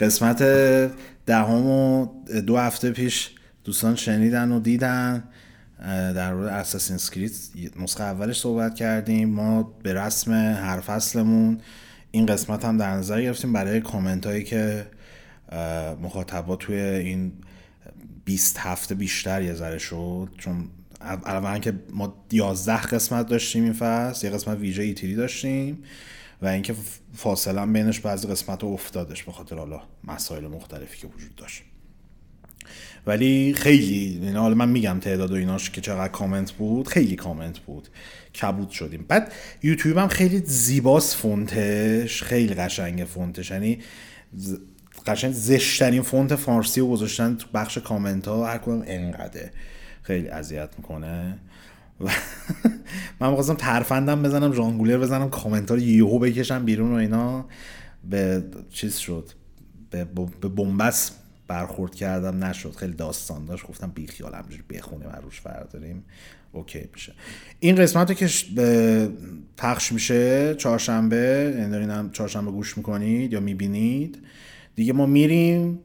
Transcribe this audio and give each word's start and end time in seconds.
قسمت 0.00 0.42
دهم 1.26 1.66
و 1.66 2.06
دو 2.46 2.56
هفته 2.56 2.90
پیش 2.90 3.30
دوستان 3.64 3.96
شنیدن 3.96 4.52
و 4.52 4.60
دیدن 4.60 5.24
در 6.14 6.34
مورد 6.34 6.48
Assassin's 6.48 6.94
Creed 6.96 7.32
نسخه 7.80 8.04
اولش 8.04 8.40
صحبت 8.40 8.74
کردیم. 8.74 9.28
ما 9.28 9.62
به 9.82 9.94
رسم 9.94 10.32
هر 10.32 10.80
فصلمون 10.80 11.60
این 12.10 12.26
قسمت 12.26 12.64
هم 12.64 12.76
در 12.76 12.90
نظر 12.90 13.22
گرفتیم 13.22 13.52
برای 13.52 13.80
کامنت 13.80 14.26
هایی 14.26 14.44
که 14.44 14.86
مخاطبات 16.02 16.58
توی 16.58 16.76
این 16.76 17.32
20 18.24 18.58
هفته 18.58 18.94
بیشتر 18.94 19.42
یه 19.42 19.54
ذره 19.54 19.78
شد. 19.78 20.28
چون 20.38 20.68
اولا 21.00 21.58
که 21.58 21.72
ما 21.92 22.14
11 22.32 22.82
قسمت 22.82 23.26
داشتیم 23.28 23.64
این 23.64 23.72
فصل 23.72 24.26
یه 24.26 24.32
قسمت 24.32 24.58
ویژه 24.58 24.82
E3 24.82 25.14
داشتیم. 25.14 25.78
و 26.42 26.46
اینکه 26.46 26.74
فاصله 27.14 27.66
بینش 27.66 28.00
بعضی 28.00 28.28
قسمت 28.28 28.64
افتادش 28.64 29.22
به 29.22 29.32
خاطر 29.32 29.56
حالا 29.56 29.82
مسائل 30.04 30.46
مختلفی 30.46 30.98
که 30.98 31.06
وجود 31.06 31.34
داشت. 31.34 31.62
ولی 33.06 33.54
خیلی 33.54 34.20
یعنی 34.22 34.36
حالا 34.36 34.54
من 34.54 34.68
میگم 34.68 34.98
تعداد 35.00 35.32
و 35.32 35.34
ایناش 35.34 35.70
که 35.70 35.80
چقدر 35.80 36.08
کامنت 36.08 36.52
بود 36.52 36.88
خیلی 36.88 37.16
کامنت 37.16 37.58
بود. 37.58 37.88
کبود 38.42 38.70
شدیم. 38.70 39.04
بعد 39.08 39.32
یوتیوب 39.62 39.98
هم 39.98 40.08
خیلی 40.08 40.38
زیباست 40.44 41.16
فونتش 41.16 42.22
خیلی 42.22 42.54
قشنگه 42.54 43.04
فونتش. 43.04 43.50
یعنی 43.50 43.78
قشنگ 45.06 45.32
زشترین 45.32 46.02
فونت 46.02 46.34
فارسی 46.34 46.80
رو 46.80 46.90
گذاشتن 46.90 47.34
تو 47.36 47.46
بخش 47.54 47.78
کامنت 47.78 48.28
ها 48.28 48.46
هر 48.46 48.58
کدوم 48.58 48.82
انقدره. 48.86 49.52
خیلی 50.02 50.28
اذیت 50.28 50.68
می‌کنه. 50.78 51.38
و 52.00 52.10
من 53.20 53.28
می‌خواستم 53.28 53.54
ترفندم 53.54 54.22
بزنم 54.22 54.52
ژانگولر 54.52 54.98
بزنم 54.98 55.30
کامنت 55.30 55.70
ها 55.70 55.76
یهو 55.76 56.18
بکشم 56.18 56.64
بیرون 56.64 56.92
و 56.92 56.94
اینا. 56.94 57.46
به 58.10 58.44
چیز 58.70 58.96
شد 58.96 59.30
به 59.90 60.04
بنبست 60.48 61.16
برخورد 61.48 61.94
کردم 61.94 62.44
نشد. 62.44 62.74
خیلی 62.76 62.92
داستان 62.92 63.44
داشت. 63.44 63.66
گفتم 63.66 63.92
بی 63.94 64.06
خیال 64.06 64.34
همجوری 64.34 64.62
بخونیم 64.70 65.08
روش 65.22 65.40
فرداریم 65.40 66.04
اوکی 66.52 66.88
میشه. 66.94 67.14
این 67.60 67.76
قسمت 67.76 68.16
که 68.16 68.28
پخش 69.56 69.92
میشه 69.92 70.54
چهارشنبه 70.54 71.54
یعنی 71.58 71.70
دارین 71.70 72.10
چهارشنبه 72.10 72.50
گوش 72.50 72.76
می‌کنید 72.76 73.32
یا 73.32 73.40
می‌بینید 73.40 74.18
دیگه 74.74 74.92
ما 74.92 75.06
میریم 75.06 75.80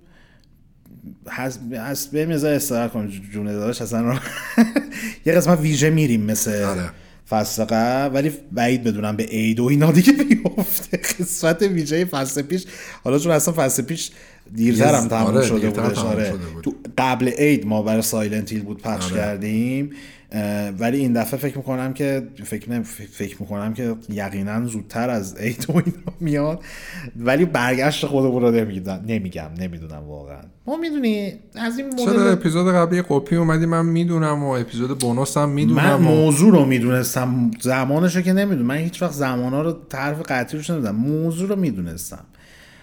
هست 1.29 2.11
به 2.11 2.25
مزا 2.25 2.49
استراحت 2.49 2.91
کنیم 2.91 3.29
جونه 3.33 3.53
داداش 3.53 3.81
اصلا 3.81 4.19
یه 5.25 5.33
قسمت 5.33 5.59
ویژه 5.59 5.89
میریم 5.89 6.21
مثل 6.21 6.63
آره. 6.63 6.89
فصل 7.29 7.63
قبل 7.63 8.15
ولی 8.15 8.31
بعید 8.51 8.83
بدونم 8.83 9.15
به 9.15 9.23
عید 9.23 9.59
و 9.59 9.65
اینا 9.65 9.91
دیگه 9.91 10.13
بیفته. 10.23 10.97
قسمت 10.97 11.61
ویژه 11.61 12.05
فصل 12.05 12.41
پیش. 12.41 12.65
حالا 13.03 13.19
چون 13.19 13.31
اصلا 13.31 13.53
فصل 13.53 13.83
پیش 13.83 14.11
دیرتر 14.55 14.95
هم 14.95 15.07
تموم 15.07 15.25
آره 15.27 15.45
شده 15.47 15.69
بودش 15.69 15.97
آره. 15.97 16.33
تو 16.63 16.75
قبل 16.97 17.27
عید 17.27 17.65
ما 17.65 17.81
برای 17.81 18.01
سایلنت 18.01 18.51
هیل 18.51 18.63
بود 18.63 18.81
پخش 18.81 19.05
آره. 19.05 19.15
کردیم. 19.15 19.91
ولی 20.79 20.97
این 20.97 21.13
دفعه 21.13 21.39
فکر 21.39 21.57
می‌کنم 21.57 21.93
که 21.93 22.27
فکر 22.43 22.81
فکر 23.11 23.41
می‌کنم 23.41 23.73
که 23.73 23.95
یقینا 24.09 24.65
زودتر 24.65 25.09
از 25.09 25.35
عید 25.35 25.65
و 25.69 25.71
اینا 25.71 26.13
میاد. 26.19 26.63
ولی 27.19 27.45
برگشت 27.45 28.05
خودمون 28.05 28.41
رو 28.41 28.51
نمیگم 28.51 28.99
نمیگم 29.07 29.49
نمی‌دونم 29.59 30.03
واقعا. 30.07 30.41
ما 30.67 30.77
می‌دونی 30.77 31.33
از 31.55 31.77
این 31.77 31.87
مدل 31.87 32.05
چرا 32.05 32.31
اپیزود 32.31 32.73
قبلی 32.73 33.01
قپی 33.01 33.35
اومدی؟ 33.35 33.65
من 33.65 33.85
می‌دونم 33.85 34.43
و 34.43 34.47
اپیزود 34.47 34.99
بونوس 34.99 35.37
هم 35.37 35.49
می‌دونم 35.49 35.83
من 35.83 35.95
موضوع 35.95 36.51
رو 36.51 36.65
می‌دونستم. 36.65 37.51
زمانش 37.61 38.15
رو 38.15 38.21
که 38.21 38.33
نمی‌دونم. 38.33 38.67
من 38.67 38.77
هیچ 38.77 39.01
وقت 39.01 39.13
زمان 39.13 39.53
ها 39.53 39.61
رو 39.61 39.75
طرف 39.89 40.21
قطعی 40.21 40.57
روش 40.57 40.69
نمی‌دونم. 40.69 40.95
موضوع 40.95 41.49
رو 41.49 41.55
می‌دونستم. 41.55 42.25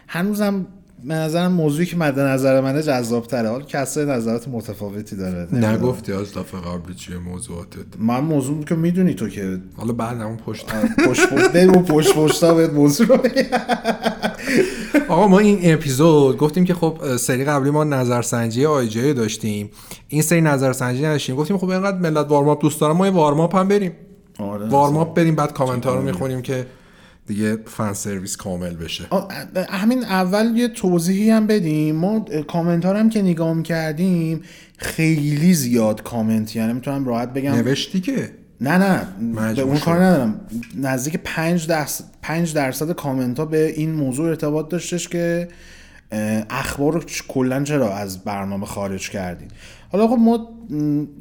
هنوزم 0.08 0.66
به 1.04 1.14
نظرم 1.14 1.52
موضوعی 1.52 1.86
که 1.86 1.96
مد 1.96 2.20
نظر 2.20 2.60
منه 2.60 2.82
جذاب 2.82 3.26
تره 3.26 3.48
حالا 3.48 3.64
کسای 3.64 4.06
نظرات 4.06 4.48
متفاوتی 4.48 5.16
داره. 5.16 5.54
نگفتی 5.54 6.12
از 6.12 6.34
دفعه 6.34 6.60
قبلی 6.60 6.94
چیه 6.94 7.18
موضوعاتت؟ 7.18 7.78
من 7.98 8.20
موضوع 8.20 8.64
که 8.64 8.74
می‌دونی 8.74 9.14
تو 9.14 9.28
که 9.28 9.58
حالا 9.76 9.92
بعد 9.92 10.20
همون 10.20 10.36
پشت. 10.36 10.66
پشت 11.08 11.28
پشت 11.88 12.14
پشت 12.14 12.44
بهت 12.44 12.72
موضوع 12.72 13.06
رو 13.06 13.18
آقا 15.08 15.28
ما 15.28 15.38
این 15.38 15.58
اپیزود 15.62 16.36
گفتیم 16.36 16.64
که 16.64 16.74
خب 16.74 17.16
سری 17.16 17.44
قبلی 17.44 17.70
ما 17.70 17.84
نظرسنجی 17.84 18.66
آی 18.66 19.14
داشتیم. 19.14 19.70
این 20.08 20.22
سری 20.22 20.40
نظرسنجی 20.40 21.04
نداشتیم. 21.04 21.36
گفتیم 21.36 21.58
خب 21.58 21.68
اینقدر 21.68 21.98
ملت 21.98 22.26
وارماپ 22.28 22.62
دوست 22.62 22.80
دارم 22.80 22.96
ما 22.96 23.06
یه 23.06 23.12
وارماپ 23.12 23.56
هم 23.56 23.68
بریم. 23.68 23.92
آره 24.38 24.68
وارماپ 24.68 25.16
بریم 25.16 25.34
بعد 25.34 25.52
کامنت 25.52 25.86
ها 25.86 25.94
رو 25.94 26.02
می‌خونیم 26.02 26.42
که 26.42 26.66
دیگه 27.30 27.58
فن 27.66 27.92
سرویس 27.92 28.36
کامل 28.36 28.76
بشه. 28.76 29.04
همین 29.68 30.04
اول 30.04 30.56
یه 30.56 30.68
توضیحی 30.68 31.30
هم 31.30 31.46
بدیم. 31.46 31.96
ما 31.96 32.20
کامنت 32.48 32.84
ها 32.84 32.94
هم 32.94 33.10
که 33.10 33.22
نگاه 33.22 33.62
کردیم 33.62 34.42
خیلی 34.76 35.54
زیاد 35.54 36.02
کامنت 36.02 36.56
یعنی 36.56 36.72
می‌تونم 36.72 37.04
راحت 37.04 37.32
بگم. 37.32 37.54
نوشتی 37.54 38.00
که؟ 38.00 38.30
نه 38.60 38.78
نه 38.78 39.06
به 39.54 39.62
اون 39.62 39.78
کار 39.78 40.04
ندارم. 40.04 40.40
نزدیک 40.76 41.16
5 41.24 41.66
درصد 41.66 42.04
5 42.22 42.54
درصد 42.54 42.92
کامنت 42.92 43.38
ها 43.38 43.44
به 43.44 43.66
این 43.66 43.92
موضوع 43.92 44.28
ارتباط 44.28 44.68
داشتش 44.68 45.08
که 45.08 45.48
اخبار 46.50 46.92
رو 46.92 47.00
کلا 47.28 47.62
چرا 47.64 47.94
از 47.96 48.24
برنامه 48.24 48.66
خارج 48.66 49.10
کردین؟ 49.10 49.48
حالا 49.92 50.08
خب 50.08 50.18
ما 50.18 50.48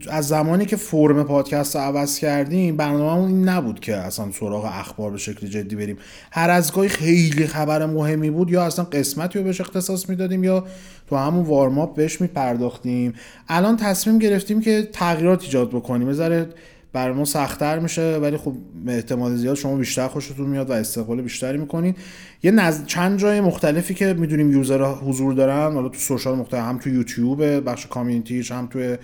از 0.09 0.27
زمانی 0.27 0.65
که 0.65 0.75
فرم 0.75 1.23
پادکست 1.23 1.75
رو 1.75 1.81
عوض 1.81 2.19
کردیم 2.19 2.77
برنامه 2.77 3.27
این 3.27 3.49
نبود 3.49 3.79
که 3.79 3.95
اصلا 3.95 4.31
سراغ 4.31 4.65
اخبار 4.65 5.11
به 5.11 5.17
شکل 5.17 5.47
جدی 5.47 5.75
بریم. 5.75 5.97
هر 6.31 6.49
از 6.49 6.73
گاهی 6.73 6.89
خیلی 6.89 7.47
خبر 7.47 7.85
مهمی 7.85 8.29
بود 8.29 8.51
یا 8.51 8.63
اصلا 8.63 8.85
قسمتی 8.85 9.39
رو 9.39 9.45
بهش 9.45 9.61
اختصاص 9.61 10.09
می‌دادیم 10.09 10.43
یا 10.43 10.65
تو 11.07 11.15
همون 11.15 11.45
وارماپ 11.45 11.95
بهش 11.95 12.21
میپرداختیم. 12.21 13.13
الان 13.47 13.77
تصمیم 13.77 14.19
گرفتیم 14.19 14.61
که 14.61 14.89
تغییرات 14.93 15.43
ایجاد 15.43 15.69
بکنیم. 15.69 16.07
بذاره 16.07 16.49
برای 16.93 17.15
ما 17.15 17.25
سختتر 17.25 17.79
میشه 17.79 18.17
ولی 18.17 18.37
خب 18.37 18.53
احتمال 18.87 19.35
زیاد 19.35 19.55
شما 19.55 19.75
بیشتر 19.75 20.07
خوشتون 20.07 20.45
میاد 20.45 20.69
و 20.69 20.73
استقبال 20.73 21.21
بیشتری 21.21 21.57
می‌کنین 21.57 21.95
یه 22.43 22.51
نز... 22.51 22.85
چند 22.85 23.19
جای 23.19 23.41
مختلفی 23.41 23.93
که 23.93 24.13
می‌دونیم 24.13 24.51
یوزرها 24.51 24.95
حضور 24.95 25.33
دارن 25.33 25.73
حالا 25.73 25.89
تو 25.89 25.99
سوشال 25.99 26.37
مختلف 26.37 26.63
هم 26.63 26.77
تو 26.77 26.89
یوتیوب 26.89 27.69
بخش 27.69 27.87
کامیونیتیش 27.87 28.51
هم 28.51 28.67
تو 28.67 28.95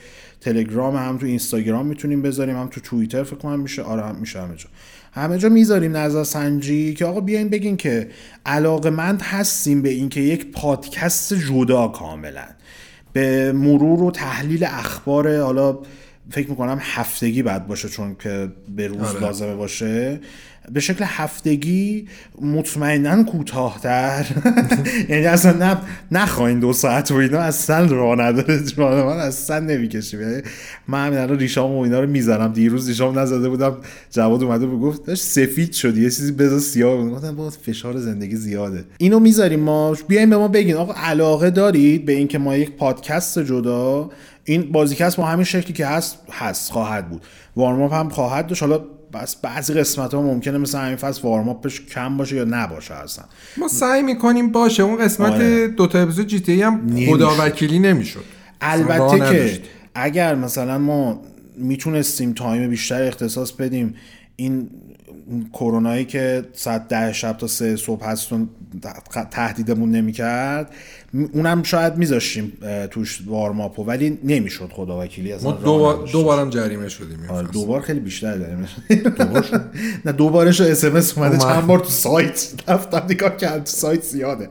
تلگرام 0.42 0.96
هم 0.96 1.18
تو 1.18 1.26
اینستاگرام 1.26 1.86
می‌تونیم 1.86 2.22
بذاریم 2.22 2.58
هم 2.58 2.68
تو 2.68 2.82
توییتر 2.82 3.24
فکر 3.24 3.36
کنم 3.36 3.60
میشه. 3.60 3.82
آره 3.82 4.06
هم 4.06 4.16
میشه 4.16 4.42
همه 4.42 4.56
جا. 4.56 4.70
همه 5.14 5.38
جا 5.38 5.50
می‌ذاریم 5.50 5.98
نظر 5.98 6.24
سنجی 6.24 6.94
که 6.94 7.06
آقا 7.06 7.20
بیاین 7.20 7.50
بگین 7.50 7.78
که 7.78 8.10
علاقمند 8.46 9.22
هستیم 9.22 9.82
به 9.82 9.90
اینکه 9.90 10.22
یک 10.22 10.52
پادکست 10.52 11.34
جدا 11.34 11.88
کاملا. 11.88 12.46
به 13.14 13.52
مرور 13.52 14.04
و 14.04 14.12
تحلیل 14.12 14.64
اخبار 14.64 15.42
حالا 15.42 15.78
فکر 16.32 16.50
می‌کنم 16.50 16.78
هفتگی 16.82 17.44
بعد 17.44 17.68
باشه 17.68 17.90
چون 17.90 18.16
که 18.20 18.50
به 18.76 18.88
روز 18.88 19.08
آره. 19.08 19.22
لازمه 19.22 19.56
باشه. 19.56 20.20
به 20.72 20.80
شکل 20.80 21.06
هفتگی 21.08 22.08
مطمئنا 22.42 23.24
کوتاهتر. 23.24 24.26
یعنی 25.10 25.26
اصلا 25.26 25.52
نه 25.52 25.78
نخواین 26.12 26.60
دو 26.60 26.74
ساعت 26.74 27.12
و 27.12 27.16
اینا 27.16 27.40
اصلا 27.40 27.86
راه 27.86 28.20
نداره. 28.20 28.64
جوان 28.64 29.04
من 29.04 29.18
اصلا 29.18 29.60
نمی‌کشیم. 29.60 30.22
یعنی 30.22 30.42
من 30.88 31.08
همین 31.08 31.20
الان 31.20 31.40
ریشام 31.40 31.72
و 31.72 31.80
اینا 31.80 32.00
رو 32.00 32.10
می‌زنم. 32.10 32.54
دیروز 32.54 32.88
ریشام 32.88 33.20
نزده 33.20 33.50
بودم. 33.50 33.78
جواد 34.12 34.44
اومده 34.44 34.66
و 34.66 34.80
گفت 34.80 35.06
داشت 35.06 35.24
سفید 35.24 35.74
شد. 35.74 35.98
یه 35.98 36.10
چیزی 36.10 36.32
بذار 36.32 36.60
سیاه 36.60 36.98
بود 36.98 37.12
گفتم 37.12 37.36
با 37.36 37.50
فشار 37.50 37.98
زندگی 37.98 38.36
زیاده. 38.36 38.86
اینو 38.98 39.20
می‌ذاریم. 39.20 39.60
ما 39.60 39.98
بیاین 40.08 40.30
به 40.30 40.38
ما 40.38 40.48
بگین. 40.48 40.76
آقا 40.76 40.94
علاقه 40.94 41.50
دارید 41.50 42.06
به 42.06 42.14
اینکه 42.14 42.38
ما 42.38 42.56
یک 42.56 42.72
پادکست 42.72 43.40
جدا 43.40 44.10
این 44.46 44.72
بازیکست 44.72 45.18
با 45.18 45.26
همین 45.26 45.44
شکلی 45.44 45.74
که 45.74 45.86
هست 45.86 46.18
هست 46.32 46.72
خواهد 46.72 47.10
بود. 47.10 47.22
وارماپ 47.56 47.94
هم 47.94 48.10
خواهد 48.10 48.48
داشت. 48.48 48.64
حالا 48.64 48.82
بس 49.14 49.36
بعضی 49.36 49.74
قسمت 49.74 50.14
ها 50.14 50.22
ممکنه 50.22 50.58
مثل 50.58 50.78
همین 50.78 50.96
فصل 50.96 51.22
وارماپش 51.22 51.82
کم 51.82 52.18
باشه 52.18 52.36
یا 52.36 52.46
نباشه 52.50 52.94
اصلا. 52.94 53.26
ما 53.58 53.68
سعی 53.68 54.02
می‌کنیم 54.02 54.52
باشه. 54.52 54.84
اون 54.84 54.98
قسمت 54.98 55.32
آره. 55.32 55.68
دو 55.68 55.88
تا 55.88 56.00
اپیزود 56.00 56.28
جی 56.28 56.40
تی 56.40 56.62
هم 56.62 57.06
خداوکیلی 57.10 57.80
نمی‌شد. 57.80 58.24
البته 58.62 59.20
که 59.20 59.62
اگر 59.96 60.36
مثلا 60.36 60.78
ما 60.78 61.22
می‌تونستیم 61.58 62.34
تایم 62.34 62.70
بیشتر 62.70 63.04
اختصاص 63.04 63.52
بدیم 63.52 63.96
این 64.36 64.70
کرونایی 65.54 66.06
که 66.06 66.46
ساعت 66.54 66.88
ده 66.88 67.14
شب 67.14 67.38
تا 67.38 67.48
سه 67.48 67.76
صبح 67.76 68.06
هستون 68.06 68.50
تهدیدمون 69.32 69.92
نمی‌کرد 69.92 70.72
اونم 71.34 71.64
شاید 71.64 71.98
میذاشتیم 71.98 72.54
توش 72.92 73.22
warm 73.26 73.59
up 73.59 73.75
و 73.75 73.84
ولی 73.84 74.20
نمی‌شد 74.24 74.70
خدا 74.74 75.02
وکیلی 75.02 75.36
ما 75.44 75.52
دوبار 75.52 76.08
دوبارم 76.12 76.50
جریمه 76.50 76.90
شدیم 76.90 77.20
آره 77.30 77.48
دوبار 77.48 77.82
خیلی 77.82 78.00
بیشتر 78.00 78.38
جریمه 78.38 78.68
شدیم 78.68 79.14
نه 80.06 80.12
دوبارش 80.12 80.62
SMS 80.62 81.18
اومده 81.18 81.38
چند 81.38 81.68
بار 81.68 81.80
تو 81.80 81.90
سایت 81.90 82.54
رفتم 82.68 83.06
نگاه 83.10 83.38
کردم 83.38 83.64
تو 83.64 83.72
سایت 83.72 84.04
زیاده. 84.04 84.50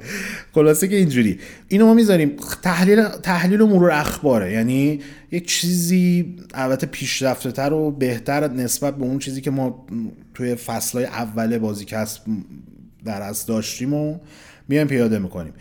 خلاصه 0.55 0.88
که 0.88 0.97
اینجوری. 0.97 1.38
اینو 1.69 1.87
ما 1.87 1.94
می‌ذاریم 1.94 2.37
تحلیل 2.62 3.03
تحلیل 3.03 3.61
و 3.61 3.67
مرور 3.67 3.91
اخباره 3.91 4.53
یعنی 4.53 5.00
یک 5.35 5.49
چیزی 5.49 6.37
البته 6.55 6.87
پیشرفته 6.87 7.53
تر 7.53 7.73
و 7.73 7.91
بهتر 7.91 8.49
نسبت 8.49 8.97
به 8.97 9.05
اون 9.05 9.19
چیزی 9.19 9.41
که 9.41 9.51
ما 9.51 9.87
توی 10.35 10.55
فصلهای 10.55 11.07
اول 11.07 11.59
بازیکست 11.59 12.21
در 13.05 13.23
از 13.23 13.47
داشتیم 13.47 13.95
و 13.95 14.19
میایم 14.69 14.87
پیاده 14.87 15.19
می‌کنیم. 15.19 15.53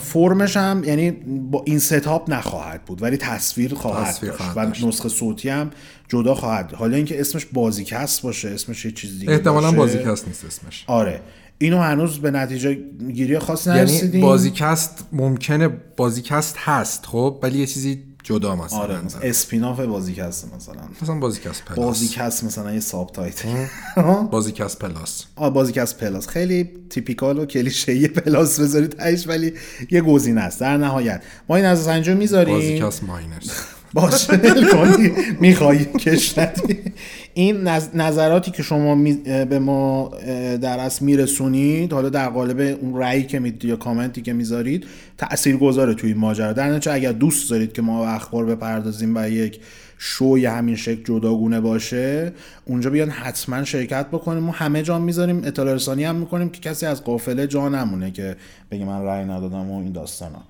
فرمش 0.00 0.56
هم 0.56 0.84
یعنی 0.84 1.10
با 1.50 1.62
این 1.66 1.78
ستاپ 1.78 2.30
نخواهد 2.30 2.84
بود 2.84 3.02
ولی 3.02 3.16
تصویر 3.16 3.74
خواهد 3.74 4.06
تصویر 4.06 4.32
داشت 4.32 4.82
و 4.84 4.88
نسخه 4.88 5.08
صوتی 5.08 5.48
هم 5.48 5.70
جدا 6.08 6.34
خواهد 6.34 6.72
حالا 6.72 6.96
اینکه 6.96 7.20
اسمش 7.20 7.46
بازیکست 7.46 8.22
باشه 8.22 8.48
اسمش 8.48 8.84
یه 8.84 8.90
چیز 8.90 9.18
دیگه 9.18 9.32
احتمالا 9.32 9.72
بازیکست 9.72 10.28
نیست 10.28 10.44
اسمش. 10.44 10.84
آره. 10.86 11.20
اینو 11.58 11.80
هنوز 11.80 12.18
به 12.18 12.30
نتیجه 12.30 12.74
گیری 13.12 13.38
خاصی 13.38 13.70
یعنی 13.70 14.20
بازیکست 14.20 15.08
ممکنه 15.12 15.68
بازیکست 15.96 16.56
هست 16.58 17.06
خب؟ 17.06 17.38
ولی 17.42 17.58
یه 17.58 17.66
چیزی 17.66 18.02
جدا 18.22 18.56
مثلا. 18.56 18.78
آره 18.78 19.00
مثلا 19.04 19.20
اسپیناف 19.20 19.80
بازیکست 19.80 20.54
مثلا. 20.56 20.82
مثلا 21.02 21.14
بازیکست 21.14 21.64
plus. 21.64 21.78
بازیکست 21.78 22.44
مثلا 22.44 22.74
یه 22.74 22.80
subtitle 22.80 23.66
بازیکست 24.30 24.78
plus. 24.78 25.24
آ 25.36 25.50
بازیکست 25.50 25.98
plus. 25.98 26.28
خیلی 26.28 26.70
typical 26.90 27.38
و 27.38 27.46
کلیشه‌ای 27.46 28.08
plus 28.08 28.60
بذارید 28.60 29.00
ایش 29.00 29.28
ولی 29.28 29.52
یه 29.90 30.00
گزینه 30.00 30.40
است. 30.40 30.60
در 30.60 30.76
نهایت. 30.76 31.22
ما 31.48 31.56
این 31.56 31.64
از 31.64 31.88
انجام 31.88 32.16
می‌ذاریم. 32.16 32.54
بازیکست 32.54 33.04
minus. 33.04 33.50
باشه 33.94 34.40
می‌خوای 35.40 35.84
کش 35.84 36.38
این 37.34 37.68
نظراتی 37.94 38.50
که 38.50 38.62
شما 38.62 38.94
به 39.24 39.58
ما 39.58 40.10
در 40.62 40.78
اصل 40.78 41.04
میرسونید 41.04 41.92
حالا 41.92 42.08
در 42.08 42.28
قالب 42.28 42.78
اون 42.80 42.96
رأیی 42.96 43.22
که 43.22 43.38
می‌دید 43.38 43.64
یا 43.64 43.76
کامنتی 43.76 44.22
که 44.22 44.32
می‌ذارید 44.32 44.86
تأثیر 45.18 45.56
گذاره 45.56 45.94
توی 45.94 46.14
ماجرا. 46.14 46.52
در 46.52 46.70
نتیجه 46.70 46.92
اگر 46.92 47.12
دوست 47.12 47.50
دارید 47.50 47.72
که 47.72 47.82
ما 47.82 48.06
اخبار 48.06 48.44
بپردازیم 48.44 49.16
و 49.16 49.28
یک 49.28 49.60
شوی 49.98 50.46
همین 50.46 50.76
شکل 50.76 51.02
جداگونه 51.04 51.60
باشه 51.60 52.32
اونجا 52.64 52.90
بیان 52.90 53.10
حتما 53.10 53.64
شرکت 53.64 54.06
بکنیم. 54.06 54.42
ما 54.42 54.52
همه 54.52 54.82
جا 54.82 54.98
می‌ذاریم 54.98 55.42
اطلاع 55.44 55.74
رسانی 55.74 56.04
هم 56.04 56.16
می‌کنیم 56.16 56.48
که 56.48 56.60
کسی 56.60 56.86
از 56.86 57.04
قافله 57.04 57.46
جا 57.46 57.68
نمونه 57.68 58.10
که 58.10 58.36
بگه 58.70 58.84
من 58.84 59.02
رأی 59.02 59.24
ندادم 59.24 59.70
و 59.70 59.78
این 59.78 59.92
داستانا. 59.92 60.42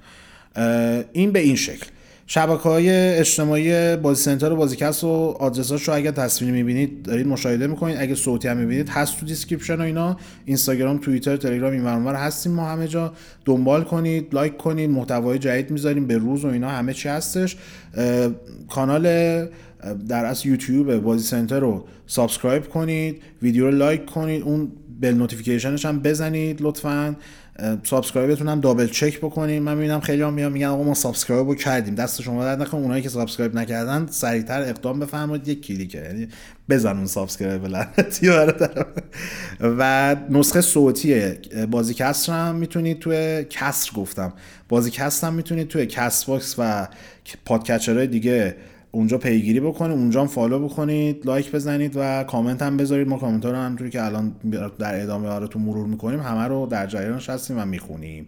این 1.13 1.33
به 1.33 1.39
این 1.39 1.57
شکل. 1.57 1.87
شبکه 2.27 2.63
های 2.63 2.91
اجتماعی 2.91 3.97
بازی 3.97 4.23
سنتر 4.23 4.53
و 4.53 4.57
بازیکست 4.57 5.05
و 5.05 5.37
آدرساش 5.41 5.89
رو 5.89 5.95
اگر 5.95 6.11
تصویر 6.11 6.53
می‌بینید 6.53 7.03
دارید 7.03 7.27
مشاهده 7.27 7.67
می‌کنید. 7.67 7.97
اگه 8.01 8.15
صوتی 8.15 8.49
هم 8.49 8.57
می‌بینید 8.57 8.89
هست 8.89 9.21
تو 9.21 9.27
description 9.27 9.75
و 9.75 9.81
اینا. 9.81 10.17
اینستاگرام 10.45 10.99
توییتر 10.99 11.37
تلگرام 11.37 11.73
این 11.73 11.85
ور 11.85 12.15
هستیم 12.15 12.53
ما 12.53 12.69
همه 12.69 12.89
جا. 12.89 13.13
دنبال 13.45 13.85
کنید 13.85 14.35
لایک 14.35 14.57
کنید 14.57 14.91
محتوای 14.91 15.39
جدید 15.39 15.71
می‌ذاریم 15.71 16.07
به 16.07 16.19
روز 16.19 16.45
و 16.45 16.49
اینا 16.49 16.69
همه 16.69 16.93
چی 16.95 17.09
هستش. 17.09 17.57
کانال 18.71 19.03
در 20.09 20.25
اصل 20.25 20.49
یوتیوب 20.49 20.97
بازی 20.97 21.25
سنتر 21.25 21.61
رو 21.61 21.85
subscribe 22.07 22.69
کنید. 22.69 23.23
ویدیو 23.43 23.71
رو 23.71 23.77
لایک 23.77 24.07
کنید. 24.07 24.43
اون 24.43 24.73
bell 25.01 25.15
notification 25.15 25.76
ش 25.76 25.87
هم 25.87 26.01
بزنید 26.01 26.63
لطفاً. 26.63 27.17
subscribe 27.83 28.32
تون 28.32 28.49
هم 28.49 28.61
double 28.61 28.87
check 28.87 29.19
بکنیم. 29.19 29.63
من 29.63 29.75
می‌بینم 29.75 30.01
خیلی 30.01 30.23
هم 30.23 30.33
میان 30.33 30.53
میگن 30.53 30.67
آقا 30.67 30.83
ما 30.83 30.95
subscribe 30.95 31.47
رو 31.49 31.55
کردیم. 31.55 31.95
دست 31.95 32.23
شما 32.23 32.45
درد 32.45 32.63
نکنه 32.63 32.81
اونایی 32.81 33.03
که 33.03 33.09
subscribe 33.09 33.55
نکردن 33.55 34.07
سریعتر 34.11 34.63
اقدام 34.63 35.01
بفرمایید. 35.01 35.49
یک 35.49 35.67
کلیکه 35.67 35.99
یعنی 35.99 36.29
بزن 36.69 36.97
اون 36.97 37.07
subscribe 37.07 37.67
لعنتی 37.67 38.29
و 39.61 40.17
نسخه 40.31 40.61
صوتی 40.61 41.33
بازیکست 41.71 42.33
هم 42.33 42.55
می‌تونید 42.55 42.99
توی 42.99 43.45
کست 43.51 43.93
گفتم. 43.93 44.33
بازیکست 44.69 45.27
هم 45.27 45.35
می‌تونید 45.35 45.69
توی 45.69 45.87
کست 45.87 46.27
باکس 46.27 46.55
و 46.59 46.89
podcatcher 47.45 47.96
های 47.96 48.07
دیگه 48.07 48.57
اونجا 48.95 49.19
پیگیری 49.19 49.61
بکنید 49.61 49.99
اونجا 49.99 50.21
هم 50.21 50.27
follow 50.27 50.69
بکنید 50.69 51.27
لایک 51.27 51.53
بزنید 51.53 51.93
و 51.97 52.25
کامنت 52.25 52.63
هم 52.63 52.77
بذارید. 52.77 53.09
ما 53.09 53.19
کامنت 53.19 53.45
ها 53.45 53.51
رو 53.51 53.57
همونطوری 53.57 53.91
که 53.91 54.05
الان 54.05 54.35
در 54.79 55.03
ادامه 55.03 55.29
براتون 55.29 55.63
مرور 55.63 55.87
می‌کنیم 55.87 56.21
همه 56.21 56.45
رو 56.45 56.67
در 56.67 56.87
جریانش 56.87 57.31
هستیم 57.31 57.59
و 57.59 57.65
می‌خونیم. 57.65 58.27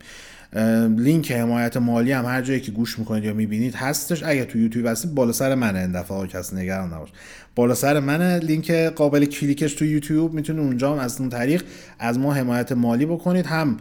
لینک 0.96 1.32
حمایت 1.32 1.76
مالی 1.76 2.12
هم 2.12 2.24
هر 2.24 2.42
جایی 2.42 2.60
که 2.60 2.72
گوش 2.72 2.98
می‌کنید 2.98 3.24
یا 3.24 3.32
می‌بینید 3.32 3.74
هستش. 3.74 4.22
اگه 4.22 4.44
تو 4.44 4.58
یوتیوب 4.58 4.86
هستید 4.86 5.14
بالا 5.14 5.32
سر 5.32 5.54
منه 5.54 5.78
این 5.78 5.92
دفعه 5.92 6.26
کسی 6.26 6.56
نگران 6.56 6.92
نباش. 6.92 7.08
بالا 7.54 7.74
سر 7.74 8.00
منه 8.00 8.38
لینک 8.38 8.70
قابل 8.70 9.24
کلیکش 9.24 9.74
تو 9.74 9.84
یوتیوب 9.84 10.34
می‌تونید 10.34 10.62
اونجا 10.62 10.92
هم 10.92 10.98
از 10.98 11.20
اون 11.20 11.30
طریق 11.30 11.64
از 11.98 12.18
ما 12.18 12.34
حمایت 12.34 12.72
مالی 12.72 13.06
بکنید. 13.06 13.46
هم 13.46 13.76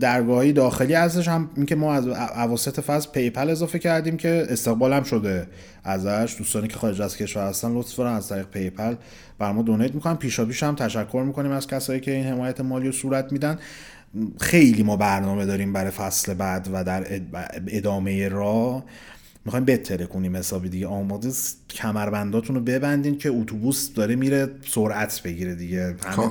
درگاهی 0.00 0.52
داخلی 0.52 0.94
هستش 0.94 1.28
هم 1.28 1.50
اینکه 1.56 1.74
ما 1.74 1.94
از 1.94 2.06
اواسط 2.06 2.80
فصل 2.80 3.10
PayPal 3.10 3.50
اضافه 3.50 3.78
کردیم 3.78 4.16
که 4.16 4.46
استقبال 4.48 4.92
هم 4.92 5.02
شده 5.02 5.46
ازش. 5.84 6.34
دوستانی 6.38 6.68
که 6.68 6.76
خارج 6.76 7.02
از 7.02 7.16
کشور 7.16 7.48
هستن 7.48 7.72
لطف 7.72 7.96
دارن 7.96 8.12
از 8.12 8.28
طریق 8.28 8.46
PayPal 8.46 8.94
بر 9.38 9.52
ما 9.52 9.62
donate 9.62 9.94
می‌کنن. 9.94 10.14
پیشا 10.14 10.44
پیش 10.44 10.62
هم 10.62 10.74
تشکر 10.74 11.22
می‌کنیم 11.26 11.52
از 11.52 11.66
کسایی 11.66 12.00
که 12.00 12.10
این 12.10 12.24
حمایت 12.24 12.60
مالی 12.60 12.86
رو 12.86 12.92
صورت 12.92 13.32
میدن. 13.32 13.58
خیلی 14.40 14.82
ما 14.82 14.96
برنامه 14.96 15.46
داریم 15.46 15.72
برای 15.72 15.90
فصل 15.90 16.34
بعد 16.34 16.68
و 16.72 16.84
در 16.84 17.20
ادامه 17.68 18.28
راه 18.28 18.84
می‌خوایم 19.44 19.64
بترکونیم 19.64 20.06
کنیم 20.06 20.36
حسابی 20.36 20.68
دیگه. 20.68 20.86
آماده 20.86 21.30
کمربنداتون 21.70 22.56
رو 22.56 22.62
ببندین 22.62 23.18
که 23.18 23.30
اتوبوس 23.30 23.92
داره 23.94 24.16
میره 24.16 24.48
سرعت 24.66 25.22
بگیره 25.22 25.54
دیگه. 25.54 25.96
همه 26.06 26.30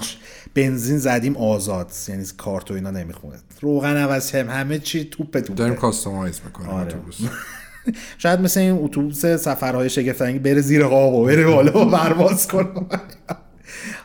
بنزین 0.56 0.98
زدیم 0.98 1.38
آزاد. 1.38 1.92
یعنی 2.08 2.26
کارت 2.38 2.72
و 2.72 2.74
اینا 2.74 2.92
نمی‌خونه. 2.92 3.38
روغن 3.62 3.98
عوض 3.98 4.36
هم 4.36 4.50
همه 4.50 4.80
چی 4.80 5.04
توپ 5.04 5.40
توپ 5.40 5.56
داریم 5.56 5.76
کاستومایز 5.76 6.42
می‌کنیم 6.46 6.70
آره. 6.70 6.88
اتوبوس. 6.88 7.20
شاید 8.18 8.40
مثل 8.40 8.60
این 8.60 8.80
اتوبوس 8.82 9.26
سفرهای 9.26 9.90
شگفتانگی 9.90 10.40
بره 10.40 10.62
زیر 10.62 10.86
قاب 10.86 11.14
و 11.14 11.26
بره 11.26 11.46
بالا 11.46 11.88
و 11.88 11.92
پرواز 11.92 12.48
کنه. 12.48 12.68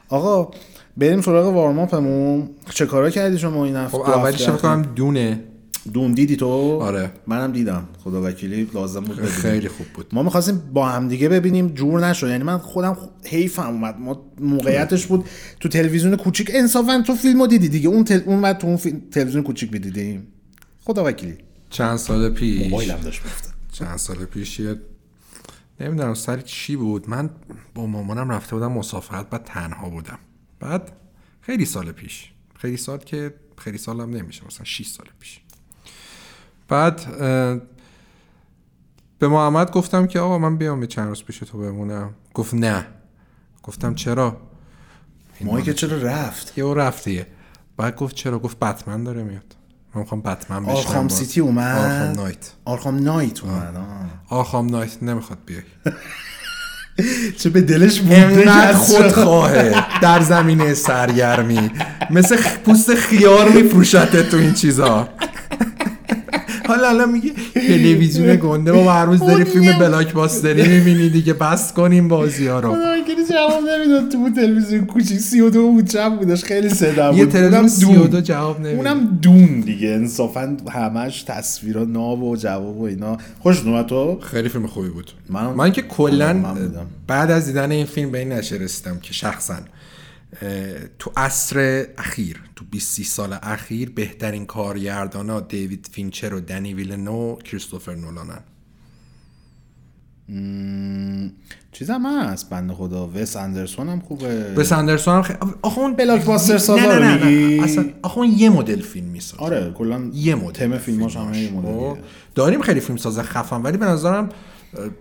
آقا 0.08 0.50
بریم 0.96 1.20
سراغ 1.20 1.54
وارماپمون. 1.54 2.50
چه 2.70 2.86
کارا 2.86 3.10
کردی 3.10 3.38
شما 3.38 3.64
این 3.64 3.76
هفته؟ 3.76 3.98
خب 3.98 4.10
اولیش 4.10 4.48
فکر 4.48 4.76
دونه. 4.76 5.40
دون 5.92 6.12
دیدی 6.12 6.36
تو؟ 6.36 6.80
آره. 6.80 7.12
منم 7.26 7.52
دیدم. 7.52 7.88
خدا 8.04 8.22
وکیلی 8.22 8.70
لازم 8.74 9.00
بود 9.00 9.16
ببینیم. 9.16 9.32
خیلی 9.32 9.68
خوب 9.68 9.86
بود. 9.94 10.06
ما 10.12 10.22
می‌خواستیم 10.22 10.62
با 10.72 10.88
هم 10.88 11.08
دیگه 11.08 11.28
ببینیم. 11.28 11.68
جور 11.68 12.06
نشد. 12.06 12.28
یعنی 12.28 12.44
من 12.44 12.58
خودم 12.58 12.96
حیفم 13.24 13.62
اومد. 13.62 13.98
ما 13.98 14.22
موقعیتش 14.40 15.06
بود 15.06 15.24
تو 15.60 15.68
تلویزیون 15.68 16.16
کوچیک. 16.16 16.50
انصافا 16.54 17.02
تو 17.06 17.14
فیلمو 17.14 17.46
دیدی 17.46 17.68
دیگه. 17.68 17.88
اون 17.88 18.04
تل... 18.04 18.20
اون 18.26 18.52
تو 18.52 18.66
اون 18.66 18.78
تلویزیون 19.10 19.42
کوچیک 19.42 19.72
می‌دیدیم 19.72 20.26
خدا 20.84 21.04
وکیلی. 21.04 21.34
چند 21.70 21.96
سال 21.96 22.30
پیش. 22.30 22.62
موبایلم 22.62 23.00
داشت 23.00 23.22
چند 23.72 23.96
سال 23.96 24.24
پیش 24.24 24.60
یه 24.60 24.76
نمی‌دونم 25.80 26.14
سر 26.14 26.40
چی 26.40 26.76
بود. 26.76 27.10
من 27.10 27.30
با 27.74 27.86
مامانم 27.86 28.30
رفته 28.30 28.56
بودم 28.56 28.72
مسافرت 28.72 29.30
بعد 29.30 29.44
تنها 29.44 29.88
بودم. 29.88 30.18
بعد 30.60 30.92
خیلی 31.40 31.64
سال 31.64 31.92
پیش 31.92 32.32
خیلی 32.54 32.76
سال 32.76 32.98
که 32.98 33.34
خیلی 33.58 33.78
سالم 33.78 34.10
نمیشه 34.10 34.46
مثلا 34.46 34.64
6 34.64 34.86
سال 34.86 35.06
پیش. 35.20 35.40
بعد 36.68 37.18
به 39.18 39.28
محمد 39.28 39.70
گفتم 39.70 40.06
که 40.06 40.20
آقا 40.20 40.38
من 40.38 40.56
بیام 40.56 40.80
به 40.80 40.86
چند 40.86 41.08
روز 41.08 41.24
پیش 41.24 41.38
تو 41.38 41.58
بمونم. 41.58 42.14
گفت 42.34 42.54
نه. 42.54 42.86
گفتم 43.62 43.94
چرا؟ 43.94 44.40
مایی 45.40 45.64
که 45.64 45.74
چرا 45.74 46.02
رفت؟ 46.02 46.58
یه 46.58 46.64
او 46.64 46.74
رفتیه. 46.74 47.26
بعد 47.76 47.96
گفت 47.96 48.14
چرا؟ 48.14 48.38
گفت 48.38 48.58
بتمن 48.58 49.04
داره 49.04 49.22
میاد. 49.22 49.56
من 49.94 50.00
می‌خوام 50.00 50.20
بتمن 50.20 50.62
بشنم 50.62 50.76
آرخام 50.76 51.08
سیتی 51.08 51.40
اومد؟ 51.40 51.78
آرخام 51.78 52.16
نایت. 52.16 52.52
آرخام 52.64 52.98
نایت 52.98 53.44
اومد 53.44 53.76
آرخام 54.28 54.66
نایت 54.66 55.02
نمی‌خواد 55.02 55.38
بیای. 55.46 55.62
چه 57.38 57.50
به 57.50 57.60
دلش 57.60 58.00
خود 58.00 58.72
خودخواهه 58.72 59.74
در 60.02 60.20
زمینه 60.20 60.74
سرگرمی. 60.74 61.70
مثل 62.10 62.36
پوست 62.64 62.94
خیار 62.94 63.48
میفروشته 63.48 64.22
تو 64.22 64.36
این 64.36 64.54
چیزا. 64.54 65.08
حالا 66.68 66.88
الان 66.88 67.12
میگه 67.12 67.32
تلویزیون 67.54 68.36
گنده 68.36 68.72
و 68.72 68.88
هر 68.88 69.04
روز 69.04 69.20
داری 69.20 69.44
فیلم 69.44 69.78
blockbuster 69.78 70.12
ی 70.12 70.68
می‌بینی 70.68 71.10
دیگه 71.10 71.32
بس 71.32 71.72
کنیم 71.72 72.08
بازی 72.08 72.46
ها 72.46 72.60
رو. 72.60 72.76
جواب 73.30 73.62
نمی‌داد 73.68 74.12
تو 74.12 74.30
تلویزیون 74.36 74.86
کوچیک 74.86 75.18
32 75.18 75.70
بود 75.70 75.86
چند 75.86 76.18
بودش 76.18 76.44
خیلی 76.44 76.68
صدا 76.68 77.10
بود. 77.10 77.20
یه 77.20 77.26
تلویزیون 77.26 77.68
32 77.68 78.20
جواب 78.20 78.60
نمی‌داد. 78.60 78.86
اونم 78.86 79.18
دون 79.22 79.60
دیگه 79.60 79.88
انصافا 79.88 80.56
همش 80.70 81.22
تصویرا 81.22 81.84
ناب 81.84 82.22
و 82.22 82.36
جواب 82.36 82.80
و 82.80 82.84
اینا. 82.84 83.16
خوشت 83.40 83.62
اومد 83.62 83.86
تو؟ 83.86 84.20
خیلی 84.20 84.48
فیلم 84.48 84.66
خوبی 84.66 84.88
بود. 84.88 85.10
من, 85.28 85.46
من 85.46 85.72
که 85.72 85.82
کلا 85.82 86.44
بعد 87.06 87.30
از 87.30 87.46
دیدن 87.46 87.70
این 87.70 87.86
فیلم 87.86 88.10
به 88.10 88.18
این 88.18 88.32
رسیدم 88.32 88.98
که 89.02 89.12
شخصا 89.12 89.54
تو 90.98 91.12
عصر 91.16 91.86
اخیر 91.98 92.40
تو 92.56 92.64
20 92.70 93.02
سال 93.02 93.36
اخیر 93.42 93.90
بهترین 93.90 94.46
کارگردان 94.46 95.30
ها 95.30 95.40
دیوید 95.40 95.88
فینچر 95.92 96.34
و 96.34 96.40
دنی 96.40 96.74
ویلنو 96.74 97.36
کریستوفر 97.36 97.94
نولانن 97.94 98.40
چیز 101.72 101.90
هم 101.90 102.06
هست 102.06 102.50
بنده 102.50 102.74
خدا. 102.74 103.10
وس 103.14 103.36
اندرسون 103.36 103.88
هم 103.88 104.00
خوبه. 104.00 104.54
وس 104.56 104.72
اندرسون 104.72 105.14
هم 105.14 105.22
خیلی 105.22 105.38
آخه 105.62 105.78
اون 105.78 105.96
blockbuster 105.96 106.58
سازا 106.58 106.96
رو 106.96 107.24
میگی؟ 107.24 107.60
اصلا 107.60 107.84
آخه 108.02 108.18
اون 108.18 108.34
یه 108.36 108.50
مدل 108.50 108.80
فیلم 108.80 109.06
می‌سازه. 109.06 109.42
آره 109.42 109.72
کلا 109.72 110.10
یه 110.14 110.34
مدل 110.34 110.52
تم 110.52 110.78
فیلماش 110.78 111.16
هم 111.16 111.34
یه 111.34 111.50
مدل 111.50 112.00
داریم 112.34 112.62
خیلی 112.62 112.80
فیلم 112.80 112.96
سازه 112.96 113.22
خفن 113.22 113.62
ولی 113.62 113.78
به 113.78 113.86
نظرم 113.86 114.28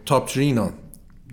top 0.05 0.29
3 0.29 0.41
اینا. 0.41 0.69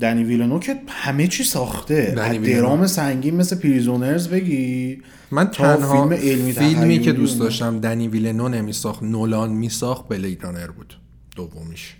دنی 0.02 0.24
ویلنو 0.24 0.58
که 0.58 0.76
همه 0.88 1.26
چی 1.26 1.44
ساخته. 1.44 2.14
از. 2.16 2.42
درام 2.42 2.86
سنگین 2.86 3.36
مثل 3.36 3.56
Prisoners 3.56 4.28
بگی. 4.28 5.02
من 5.30 5.46
تنها 5.46 6.08
فیلم 6.08 6.22
علمی 6.22 6.52
فیلمی 6.52 6.98
که 6.98 7.12
دوست. 7.12 7.38
داشتم 7.38 7.80
دنی 7.80 8.08
ویلنو 8.08 8.48
نمیساخت 8.48 9.02
نولان 9.02 9.50
میساخت 9.50 10.08
Blade 10.08 10.44
Runner 10.44 10.66
بود. 10.66 10.98
دومیش. 11.36 11.96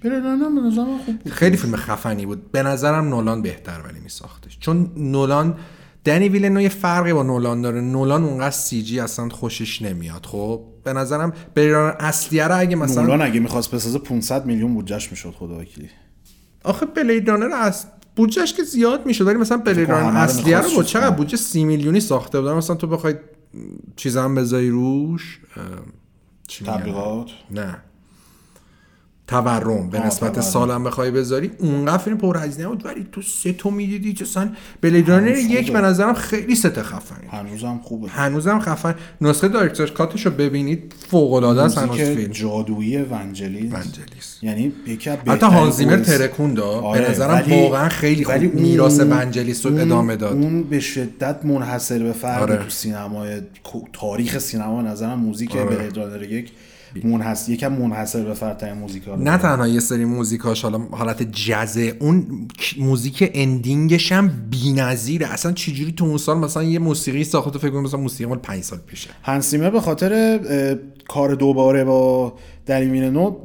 خوب 1.07 1.19
بود. 1.25 1.33
خیلی 1.33 1.57
فیلم 1.57 1.77
خفنی 1.77 2.27
بود. 2.27 2.53
به 2.53 2.63
نظرم 2.63 3.09
نولان 3.09 3.43
بهتر 3.43 3.81
ولی 3.85 4.01
میساختش. 4.01 4.59
چون 4.61 4.91
نولان 4.97 5.55
دنی 6.05 6.29
ویلنو 6.29 6.61
یه 6.61 6.69
فرقی 6.69 7.13
با 7.13 7.23
نولان 7.23 7.63
داره. 7.63 7.81
نولان 7.81 8.25
اونقدر 8.25 8.51
سی 8.51 8.83
جی 8.83 9.01
اصلا 9.01 9.29
خوشش 9.29 9.83
نمیاد. 9.83 10.27
خب 10.27 10.63
به 10.85 10.93
نظرم 10.93 11.33
بریران 11.55 11.95
اصلیه 12.01 12.45
رو 12.45 12.59
اگه 12.59 12.77
مثلا 12.77 13.03
نولان 13.03 13.23
اگه 13.23 13.41
می‌خواست 13.41 13.71
بسازه 13.71 13.99
500 13.99 14.47
میلیون 14.47 14.75
بودجهش 14.75 15.11
می‌شد 15.11 15.35
خدا 15.39 15.59
وکیلی 15.59 15.89
آخه 16.65 16.87
بلید 16.87 17.31
رانر 17.31 17.53
از 17.53 17.87
بودجهش 18.17 18.53
که 18.53 18.63
زیاد 18.63 19.07
می‌شد 19.07 19.27
ولی 19.27 19.39
مثلا 19.39 19.59
بلید 19.59 19.87
کنم 19.87 19.97
رانر 19.97 20.09
همه 20.09 20.19
رو 20.19 20.25
اصلیه 20.25 20.59
رو 20.59 20.71
با 20.77 20.83
چقدر. 20.83 21.11
بودجه 21.11 21.37
سی 21.37 21.65
میلیونی 21.65 22.01
ساخته 22.01 22.41
بودن 22.41 22.53
مثلا 22.55 22.77
تو 22.77 22.87
بخوای 22.87 23.15
چیزم 23.97 24.35
بذاری 24.35 24.71
روش 24.71 25.41
چی؟ 26.49 26.65
تبلیغات 26.65 27.31
نه 27.51 27.79
تورم 29.27 29.91
به 29.91 30.07
نسبت 30.07 30.33
تورم. 30.33 30.47
سالم 30.47 30.85
بخوای 30.85 31.11
بذاری 31.11 31.51
اونقدر 31.59 31.99
فیلم 31.99 32.19
پرهزینه 32.19 32.69
بود 32.69 32.87
ولی 32.87 33.07
تو 33.13 33.23
سه 33.23 33.53
تا 33.53 33.71
می‌دیدی 33.71 34.13
که 34.13 34.25
اصلا 34.25 34.51
بلید 34.81 35.09
رانر 35.09 35.37
یک. 35.37 35.73
به 35.73 35.81
نظرم 35.81 36.15
خیلی 36.15 36.55
ست 36.55 36.83
خفنی 36.83 37.29
هنوزم 37.31 37.81
خوبه 37.83 38.09
هنوزم 38.09 38.59
خفن 38.59 38.95
نسخه 39.21 39.49
دایرکتور 39.49 39.91
کاتش 39.91 40.27
رو 40.27 40.33
ببینید 40.33 40.95
فوق 41.09 41.33
العاده 41.33 41.63
است 41.63 41.79
هنوز 41.79 41.97
فیلم 41.97 42.33
جادویی 42.33 42.97
ونجلیس 42.97 43.73
ونجلیس. 43.73 44.39
یعنی 44.43 44.73
یکی 44.87 45.11
از 45.11 45.19
حتی 45.27 45.47
هانزیمر 45.47 46.03
OST. 46.03 46.07
ترکون 46.07 46.55
داد 46.55 46.85
آره، 46.85 47.01
به 47.01 47.11
نظرم 47.11 47.53
واقعا 47.53 47.89
خیلی 47.89 48.25
ولی 48.25 48.49
خوب 48.49 48.61
میراث 48.61 49.01
ونجلیس 49.01 49.67
رو 49.67 49.79
ادامه 49.79 50.17
داد 50.17 50.33
اون 50.33 50.63
به 50.63 50.81
شدت 50.81 51.45
منحصر 51.45 51.99
به 51.99 52.13
فرد 52.13 52.43
آره. 52.43 52.57
تو 52.57 52.71
سینمای 52.71 53.41
تاریخ 53.93 54.39
سینما 54.39 54.83
به 54.83 54.89
نظرم 54.89 55.19
موزیک 55.19 55.57
آره. 55.57 55.77
بلید 55.77 55.97
رانر 55.97 56.23
یک 56.23 56.53
منحصر 57.05 57.53
یکم 57.53 57.73
منحصر 57.73 58.25
به 58.25 58.35
فرد 58.35 58.59
ترین 58.59 58.75
موزیکا 58.75 59.15
رو 59.15 59.23
نه. 59.23 59.39
تنها 59.39 59.69
یه 59.69 59.81
سری 59.81 60.05
موزیکاش 60.05 60.63
حالا 60.63 60.79
حالت 60.79 61.23
جزه 61.23 61.97
اون 62.01 62.49
موزیک 62.79 63.31
اندینگش 63.35 64.13
هم 64.13 64.31
بی‌نظیره. 64.51 65.33
اصلا 65.33 65.53
چجوری 65.53 65.93
تو 65.93 66.05
اون 66.05 66.19
سال 66.19 66.39
مثلا 66.39 66.63
یه 66.63 66.79
موسیقی 66.79 67.25
ساخته 67.25 67.59
فکر 67.59 67.71
کنم 67.71 67.83
مثلا 67.83 68.01
موسیقی 68.01 68.29
مال 68.29 68.39
5 68.39 68.63
سال 68.63 68.79
پیشه؟ 68.87 69.11
هنسیمر 69.23 69.71
به 69.71 69.81
خاطر 69.81 70.39
کار 71.09 71.35
دوباره 71.35 71.85
با 71.85 72.33
دلیمین 72.67 73.05
نو 73.05 73.37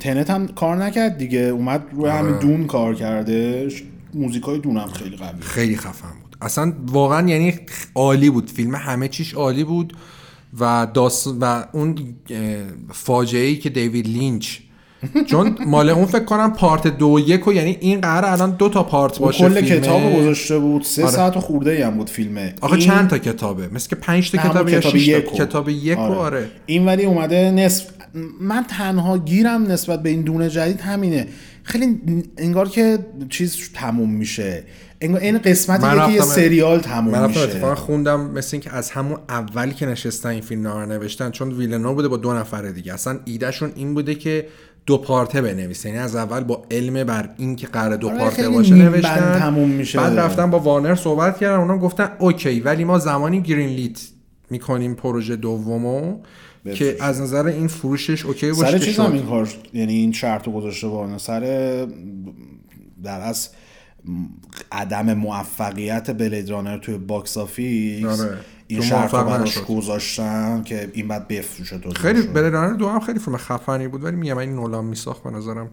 تنت 0.00 0.30
هم 0.30 0.48
کار 0.48 0.84
نکرد 0.84 1.18
دیگه. 1.18 1.38
اومد 1.38 1.82
روی 1.92 2.10
آره. 2.10 2.12
همین 2.12 2.38
دون 2.38 2.66
کار 2.66 2.94
کرده. 2.94 3.68
موزیکای 4.14 4.58
دونم 4.58 4.86
خیلی 4.86 5.16
قوی 5.16 5.40
خیلی 5.40 5.76
خفن 5.76 6.08
بود. 6.22 6.36
اصلا 6.40 6.72
واقعا 6.86 7.28
یعنی 7.28 7.54
عالی 7.94 8.30
بود. 8.30 8.50
فیلم 8.50 8.74
همه 8.74 9.08
چیش 9.08 9.34
عالی 9.34 9.64
بود. 9.64 9.92
و 10.60 10.86
داست 10.94 11.26
و 11.40 11.64
اون 11.72 11.94
فاجعه 12.92 13.46
ای 13.46 13.56
که 13.56 13.70
دیوید 13.70 14.08
لینچ. 14.08 14.58
چون 15.26 15.58
مال 15.66 15.88
اون 15.90 16.06
فکر 16.06 16.24
کنم 16.24 16.52
پارت 16.52 16.86
دو 16.86 17.06
و 17.06 17.20
یک 17.20 17.46
و 17.48 17.52
یعنی 17.52 17.76
این 17.80 18.00
قرار 18.00 18.24
الان 18.24 18.50
دو 18.50 18.68
تا 18.68 18.82
پارت 18.82 19.18
باشه 19.18 19.48
کل 19.48 19.54
فیلمه. 19.60 19.80
کتاب 19.80 20.16
گذاشته 20.16 20.58
بود. 20.58 20.82
سه 20.82 21.02
آره. 21.02 21.12
ساعت 21.12 21.36
و 21.36 21.40
خورده 21.40 21.70
ای 21.70 21.82
هم 21.82 21.96
بود 21.96 22.10
فیلمه. 22.10 22.54
آخه 22.60 22.72
این- 22.74 22.82
چند 22.86 23.08
تا 23.08 23.18
کتابه؟ 23.18 23.68
مثل 23.68 23.88
که 23.88 23.96
پنج 23.96 24.30
تا 24.30 24.38
کتاب 24.38 24.68
یا 24.68 24.80
کتاب 24.80 24.96
یکو. 24.96 25.36
کتاب 25.36 25.68
یک 25.68 25.98
و 25.98 26.00
آره. 26.00 26.50
این 26.66 26.86
ولی 26.86 27.04
اومده 27.04 27.50
نصف 27.50 27.86
من 28.40 28.64
تنها 28.78 29.18
گیرم 29.18 29.62
نسبت 29.62 30.02
به 30.02 30.08
این 30.10 30.22
دونه 30.22 30.50
جدید 30.50 30.80
همینه. 30.80 31.26
خیلی 31.66 32.00
انگار 32.38 32.68
که 32.68 32.98
چیز 33.28 33.70
تموم 33.74 34.10
میشه. 34.10 34.64
انگار 35.00 35.20
این 35.20 35.38
قسمتی 35.38 35.86
من 35.86 36.06
که 36.06 36.12
یه 36.12 36.20
سریال 36.20 36.80
تموم 36.80 37.14
من 37.14 37.24
رفتم 37.24 37.40
میشه. 37.40 37.40
اتفاقا 37.40 37.74
خوندم 37.74 38.20
مثل 38.20 38.48
اینکه 38.52 38.74
از 38.74 38.90
همون 38.90 39.18
اولی 39.28 39.74
که 39.74 39.86
نشستن 39.86 40.28
این 40.28 40.40
فیلم 40.40 40.66
رو 40.66 40.86
نوشتن 40.86 41.30
چون 41.30 41.52
ویلنو 41.52 41.94
بوده 41.94 42.08
با 42.08 42.16
دو 42.16 42.34
نفر 42.34 42.62
دیگه. 42.62 42.94
اصلا 42.94 43.18
ایدهشون 43.24 43.72
این 43.74 43.94
بوده 43.94 44.14
که 44.14 44.46
دو 44.86 44.98
پارته 44.98 45.42
بنویسه. 45.42 45.88
یعنی 45.88 46.00
از 46.00 46.16
اول 46.16 46.40
با 46.40 46.66
علم 46.70 47.04
بر 47.04 47.30
این 47.36 47.56
که 47.56 47.66
قرار 47.66 47.96
دو 47.96 48.08
آره، 48.08 48.18
پارته 48.18 48.36
خیلی 48.36 48.54
باشه 48.54 48.74
نوشتن. 48.74 49.38
تموم 49.38 49.68
میشه. 49.68 49.98
بعد 49.98 50.18
رفتن 50.18 50.50
با 50.50 50.58
وارنر 50.58 50.94
صحبت 50.94 51.38
کردن 51.38 51.58
اونا 51.58 51.78
گفتن 51.78 52.10
اوکی 52.18 52.60
ولی 52.60 52.84
ما 52.84 52.98
زمانی 52.98 53.40
گرین 53.40 53.68
لیت 53.68 54.00
می‌کنیم 54.50 54.94
پروژه 54.94 55.36
دومو. 55.36 56.18
که 56.74 56.96
از 57.00 57.20
نظر 57.20 57.46
این 57.46 57.68
فروشش 57.68 58.26
OK 58.26 58.52
باشه 58.52 58.70
سر 58.70 58.78
که 58.78 58.84
چیز 58.84 58.98
هم 58.98 59.06
شد. 59.06 59.12
این 59.12 59.26
کار 59.26 59.48
یعنی 59.72 59.92
این 59.92 60.12
شرط 60.12 60.46
رو 60.46 60.52
گذاشته 60.52 60.88
وارنر 60.88 61.40
بعد 63.02 63.20
از 63.20 63.48
عدم 64.72 65.14
موفقیت 65.14 66.10
Blade 66.10 66.50
Runner 66.50 66.78
توی 66.78 66.98
box 66.98 67.38
office 67.38 68.04
آره. 68.04 68.38
این 68.66 68.80
شرط 68.80 69.14
رو 69.14 69.24
براش. 69.24 69.58
گذاشتن 69.58 70.62
که 70.62 70.90
این 70.92 71.08
بعد 71.08 71.28
بفروشه 71.28 71.78
تو 71.78 71.90
خیلی 71.90 72.22
Blade 72.22 72.45
Runner 72.45 72.72
دو 72.72 72.88
هم 72.88 73.00
خیلی 73.00 73.18
فیلم 73.18 73.36
خفنی 73.36 73.88
بود 73.88 74.04
ولی 74.04 74.16
میگم 74.16 74.38
این 74.38 74.54
نولان 74.54 74.84
میساخت 74.84 75.22
به 75.22 75.30
نظرم 75.30 75.70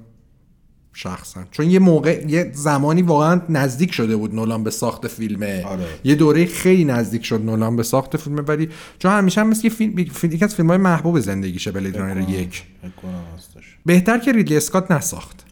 شخصا. 0.93 1.43
چون 1.51 1.69
یه 1.69 1.79
موقع 1.79 2.23
یه 2.27 2.51
زمانی 2.53 3.01
واقعا 3.01 3.41
نزدیک 3.49 3.93
شده 3.93 4.15
بود 4.15 4.35
نولان 4.35 4.63
به 4.63 4.69
ساخت 4.69 5.07
فیلمه. 5.07 5.63
آره. 5.65 5.85
یه 6.03 6.15
دوره 6.15 6.45
خیلی 6.45 6.85
نزدیک 6.85 7.25
شد 7.25 7.41
نولان 7.45 7.75
به 7.75 7.83
ساخت 7.83 8.17
فیلمه 8.17 8.41
ولی 8.41 8.69
چون 8.99 9.11
همیشه 9.11 9.41
هم 9.41 9.47
مثل 9.47 9.69
فیلم 9.69 9.99
یکی 9.99 10.45
از 10.45 10.55
فیلم 10.55 10.69
های 10.69 10.77
محبوب 10.77 11.19
زندگیشه 11.19 11.71
Blade 11.71 11.97
Runner 11.97 12.29
یک. 12.29 12.63
بهتر 13.85 14.17
که 14.17 14.31
ریدلی 14.31 14.57
اسکات 14.57 14.91
نساخت. 14.91 15.42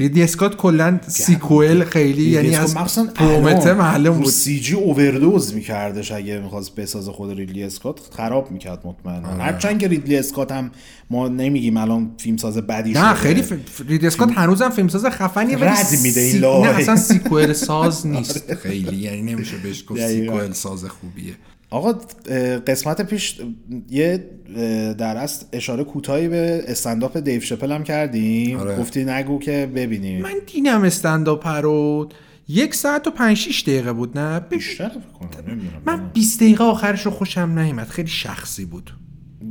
ریدلی 0.00 0.22
اسکات 0.22 0.56
کلا 0.56 1.00
sequel 1.08 1.84
خیلی 1.84 2.22
یعنی 2.22 2.54
از 2.54 2.74
پرومته 3.14 3.60
الان 3.60 3.76
معلوم 3.76 4.16
بود 4.16 4.26
C 4.26 4.60
G 4.60 4.74
overdose 4.74 5.54
میکردش 5.54 6.12
اگه 6.12 6.38
می‌خواست 6.38 6.74
بسازه 6.74 7.12
خود 7.12 7.38
ریدلی 7.38 7.62
اسکات 7.62 8.00
خراب 8.16 8.50
می‌کرد 8.50 8.86
مطمئنا 8.86 9.28
آره. 9.28 9.42
هرچند 9.42 9.78
که 9.78 9.88
ریدلی 9.88 10.16
اسکات 10.16 10.52
هم 10.52 10.70
ما 11.10 11.28
نمیگیم 11.28 11.76
الان 11.76 12.10
فیلم 12.18 12.36
ساز 12.36 12.58
بدی 12.58 12.92
نه. 12.92 13.14
خیلی 13.14 13.42
ف... 13.42 13.52
ریدلی 13.88 14.06
اسکات 14.06 14.32
هنوزم 14.32 14.70
فیلمساز 14.70 15.06
خفنیه 15.06 15.56
ولی 15.56 15.66
رد 15.70 15.98
میده 16.02 16.20
این 16.20 16.32
سی-. 16.32 16.40
نه 16.40 16.68
اصلا 16.68 16.96
sequel 16.96 17.52
ساز 17.52 18.06
نیست 18.06 18.54
خیلی 18.62 18.96
یعنی 18.96 19.22
نمیشه 19.22 19.56
بهش 19.56 19.84
گفت. 19.88 20.08
sequel 20.08 20.52
ساز 20.52 20.84
خوبیه 20.84 21.34
آقا 21.70 21.92
قسمت 22.66 23.02
پیش 23.02 23.40
یه 23.90 24.24
در 24.98 25.16
اصل 25.16 25.46
اشاره 25.52 25.84
کوتاهی 25.84 26.28
به 26.28 26.64
استنداپ 26.68 27.18
دیو 27.18 27.40
شپل 27.40 27.72
هم 27.72 27.84
کردیم. 27.84 28.58
آره. 28.58 28.76
گفتی 28.76 29.04
نگو 29.04 29.38
که 29.38 29.70
ببینیم. 29.74 30.22
من 30.22 30.34
دیدم 30.46 30.84
استنداپ 30.84 31.46
رو. 31.46 32.08
یک 32.48 32.74
ساعت 32.74 33.06
و 33.06 33.10
پنج 33.10 33.36
شیش 33.36 33.62
دقیقه 33.62 33.92
بود 33.92 34.18
نه؟ 34.18 34.40
بیشتر 34.40 34.88
فکر 34.88 34.98
کنم 34.98 35.30
نمی‌دونم. 35.48 35.82
من 35.86 36.10
20 36.12 36.40
دقیقه 36.40 36.64
آخرش 36.64 37.06
رو 37.06 37.10
خوشم 37.10 37.58
نیومد. 37.58 37.88
خیلی 37.88 38.08
شخصی 38.08 38.64
بود. 38.64 38.90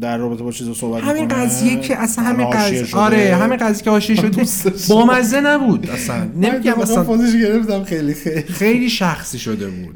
در 0.01 0.18
رابطه 0.18 0.44
با 0.44 0.51
چیز 0.51 0.70
صحبت 0.70 1.03
همین. 1.03 1.27
قضیه 1.27 1.79
که 1.79 1.98
اصلا 1.98 2.24
همین 2.25 2.50
قضیه. 2.50 2.96
آره 2.96 3.36
همین 3.36 3.58
قضیه 3.58 3.84
که 3.84 3.89
حاشیه 3.89 4.15
شده. 4.22 4.29
دوست 4.29 4.65
داشتم. 4.65 4.94
با 4.94 5.06
مزه 5.06 5.41
نبود 5.41 5.89
اصلا. 5.89 6.24
نمیگم 6.36 6.79
اصلا 6.82 7.03
فازش 7.03 7.34
گرفتم 7.36 7.84
خیلی 7.84 8.13
خیلی. 8.13 8.41
خیلی 8.41 8.89
شخصی 8.89 9.39
شده 9.39 9.68
بود. 9.68 9.96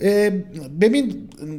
ببین 0.81 1.15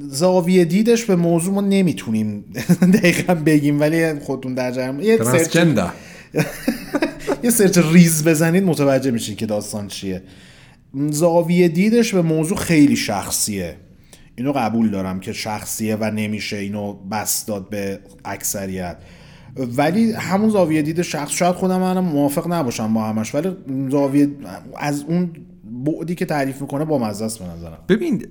زاویه 0.09 0.65
دیدش 0.65 1.05
به 1.05 1.17
موضوع 1.17 1.55
ما 1.55 1.61
نمی‌تونیم 1.61 2.45
دقیقا 2.95 3.35
بگیم 3.35 3.81
ولی 3.81 4.21
خودتون 4.21 4.55
در 4.55 4.71
جریان 4.71 5.01
یه 5.01 5.19
search 5.25 5.57
یه 7.45 7.51
search 7.51 7.79
ریز 7.93 8.25
بزنید 8.25 8.65
متوجه 8.65 9.11
میشین 9.11 9.37
که 9.37 9.47
داستان 9.47 9.89
چیه. 9.89 10.23
زاویه 11.11 11.69
دیدش 11.69 12.15
به 12.15 12.23
موضوع 12.23 12.57
خیلی 12.59 12.97
شخصیه. 12.97 13.77
اینو 14.37 14.53
قبول 14.53 14.91
دارم 14.91 15.21
که 15.21 15.33
شخصیه 15.33 15.97
و 15.97 16.11
نمیشه 16.11 16.57
اینو 16.57 16.93
بس 16.93 17.47
داد 17.47 17.69
به 17.69 18.01
اکثریت. 18.25 18.97
ولی 19.77 20.13
همون 20.13 20.49
زاویه 20.49 20.83
دید 20.83 21.03
شخص 21.03 21.33
شاید 21.33 21.55
خودم 21.55 21.81
منم 21.81 22.05
موافق 22.05 22.53
نباشم 22.53 22.95
با 22.95 23.05
همش 23.05 23.35
ولی 23.35 23.57
زاویه 23.91 24.29
از 24.77 25.05
اون 25.09 25.31
بعدی 25.65 26.15
که 26.15 26.25
تعریف 26.25 26.61
می‌کنه 26.61 26.85
با 26.85 26.99
مزه 26.99 27.25
است 27.25 27.39
به 27.39 27.45
نظرم. 27.45 27.79
ببین 27.89 28.27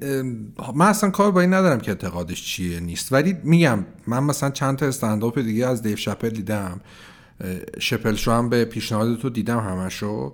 من 0.76 0.88
اصلا 0.88 1.10
کار 1.10 1.32
با 1.32 1.42
این 1.42 1.54
ندارم 1.54 1.80
که 1.80 1.92
اعتقادش 1.92 2.44
چیه 2.44 2.80
نیست. 2.80 3.14
ولی 3.14 3.36
میگم 3.44 3.86
من 4.08 4.24
مثلا 4.24 4.50
چند 4.50 4.78
تا 4.78 4.86
استنداپ 4.86 5.40
دیگه 5.40 5.68
از 5.68 5.82
دیو 5.82 5.96
شپل 5.96 6.30
دیدم. 6.30 6.82
شپل 7.80 8.16
شو 8.16 8.32
هم 8.32 8.50
به 8.50 8.66
پیشنهاد 8.66 9.18
تو 9.18 9.30
دیدم 9.30 9.60
همشو. 9.60 10.34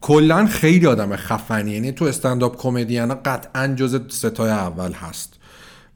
کلا 0.00 0.46
خیلی 0.46 0.86
آدم 0.86 1.16
خفنی 1.16 1.70
یعنی 1.70 1.92
تو 1.92 2.04
استنداپ 2.04 2.56
کمدین 2.56 3.14
قطعا 3.14 3.66
جز 3.66 4.00
ستای 4.08 4.50
اول 4.50 4.92
هست. 4.92 5.34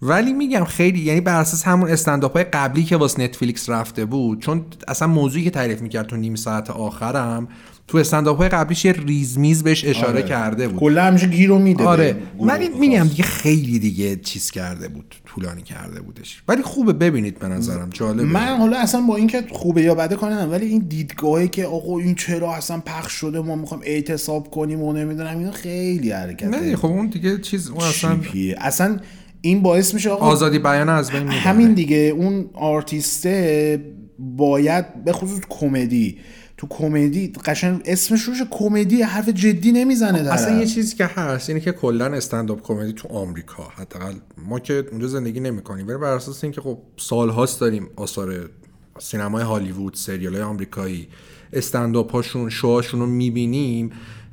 ولی 0.03 0.33
میگم 0.33 0.65
خیلی 0.65 1.01
یعنی 1.01 1.21
بر 1.21 1.41
اساس 1.41 1.65
همون 1.65 1.91
استنداپ 1.91 2.33
های 2.33 2.45
قبلی 2.45 2.85
که 2.85 2.97
واسه 2.97 3.23
نتفلیکس 3.23 3.69
رفته 3.69 4.05
بود 4.05 4.43
چون 4.43 4.65
اصلا 4.89 5.09
موضوعی 5.09 5.45
که 5.45 5.51
تعریف 5.51 5.81
می‌کرد 5.81 6.07
تو 6.07 6.17
نیم 6.17 6.35
ساعت 6.35 6.71
آخرم 6.71 7.49
تو 7.91 7.99
استنداپ 7.99 8.39
های 8.39 8.49
قبلیش 8.49 8.85
یه 8.85 8.93
ریزمیز 8.93 9.63
بهش 9.63 9.85
اشاره 9.85 10.09
آره. 10.09 10.23
کرده 10.23 10.69
بود. 10.69 10.81
کلا 10.81 11.05
همیشه 11.05 11.27
گیرو 11.27 11.59
میده 11.59 11.85
آره. 11.85 12.17
ولی 12.41 12.69
میگم 12.69 13.05
دیگه 13.05 13.23
خیلی 13.23 13.79
دیگه 13.79 14.17
چیز 14.17 14.51
کرده 14.51 14.89
بود 14.89 15.15
طولانی 15.27 15.63
کرده 15.63 16.01
بودش. 16.01 16.43
ولی 16.49 16.63
خوبه 16.63 16.93
ببینید 16.93 17.39
به 17.39 17.49
نظرم. 17.49 17.91
جالبه. 17.93 18.23
من 18.23 18.57
حالا 18.59 18.79
اصلا 18.79 19.01
با 19.01 19.17
اینکه 19.17 19.45
خوبه 19.51 19.83
یا 19.83 19.95
بده 19.95 20.17
کنم 20.17 20.49
ولی 20.51 20.67
این 20.67 20.85
دیدگاهی 20.89 21.49
که 21.49 21.67
آقا 21.67 21.99
این 21.99 22.15
چرا 22.15 22.55
اصلا 22.55 22.81
پخش 22.87 23.13
شده 23.13 23.41
ما 23.41 23.57
می‌خوایم 23.57 23.83
اعتصاب 23.87 24.51
کنیم 24.51 24.83
و 24.83 24.93
نمی‌دونم 24.93 25.39
اینو 25.39 25.51
خیلی 25.51 26.11
حرکت 26.11 26.47
نه 26.47 26.77
خب 26.77 26.87
اون 26.87 27.07
دیگه 27.07 27.39
چیز 27.39 27.71
اون 27.71 27.83
اصلا 27.83 28.19
اصلا 28.59 29.01
این 29.41 29.63
باعث 29.63 29.95
میشه 29.95 30.11
آقا 30.11 30.27
آزادی 30.27 30.59
بیان 30.59 30.89
از 30.89 31.11
بین 31.11 31.29
همین 31.29 31.75
دیگه 31.75 31.97
اون 31.97 32.51
آرتیسته 32.55 33.85
باید 34.19 35.05
به 35.05 35.13
خصوص 35.13 35.41
کمدی 35.49 36.19
تو 36.61 36.67
کمدی 36.71 37.33
قشنگ 37.45 37.83
اسمش 37.85 38.23
روش 38.23 38.43
کمدی 38.51 39.03
حرف 39.03 39.29
جدی 39.29 39.73
نمی‌زنه 39.73 40.23
در 40.23 40.33
اصلا 40.33 40.59
یه 40.59 40.67
چیزی 40.67 40.97
که 40.97 41.07
هست 41.07 41.49
اینه 41.51 41.61
که 41.61 41.73
کلا 41.73 42.07
استنداپ 42.07 42.63
کمدی 42.63 42.93
تو 42.93 43.09
آمریکا 43.09 43.63
حداقل 43.63 44.15
ما 44.47 44.59
که 44.59 44.85
اونجا 44.91 45.07
زندگی 45.07 45.41
نمی‌کنیم. 45.41 45.89
ولی 45.89 45.97
بر 45.97 46.13
اساس 46.13 46.45
اینکه 46.45 46.61
خب 46.61 46.79
سالهاست 46.97 47.61
داریم 47.61 47.89
آثار 47.97 48.51
سینمای 48.99 49.43
هالیوود 49.43 49.95
سریال 49.95 50.35
های 50.35 50.43
آمریکایی 50.43 51.09
استنداپ 51.53 52.13
هاشون 52.13 52.51
شوهاشون 52.51 53.01
رو 53.01 53.07
می‌بینیم 53.07 53.91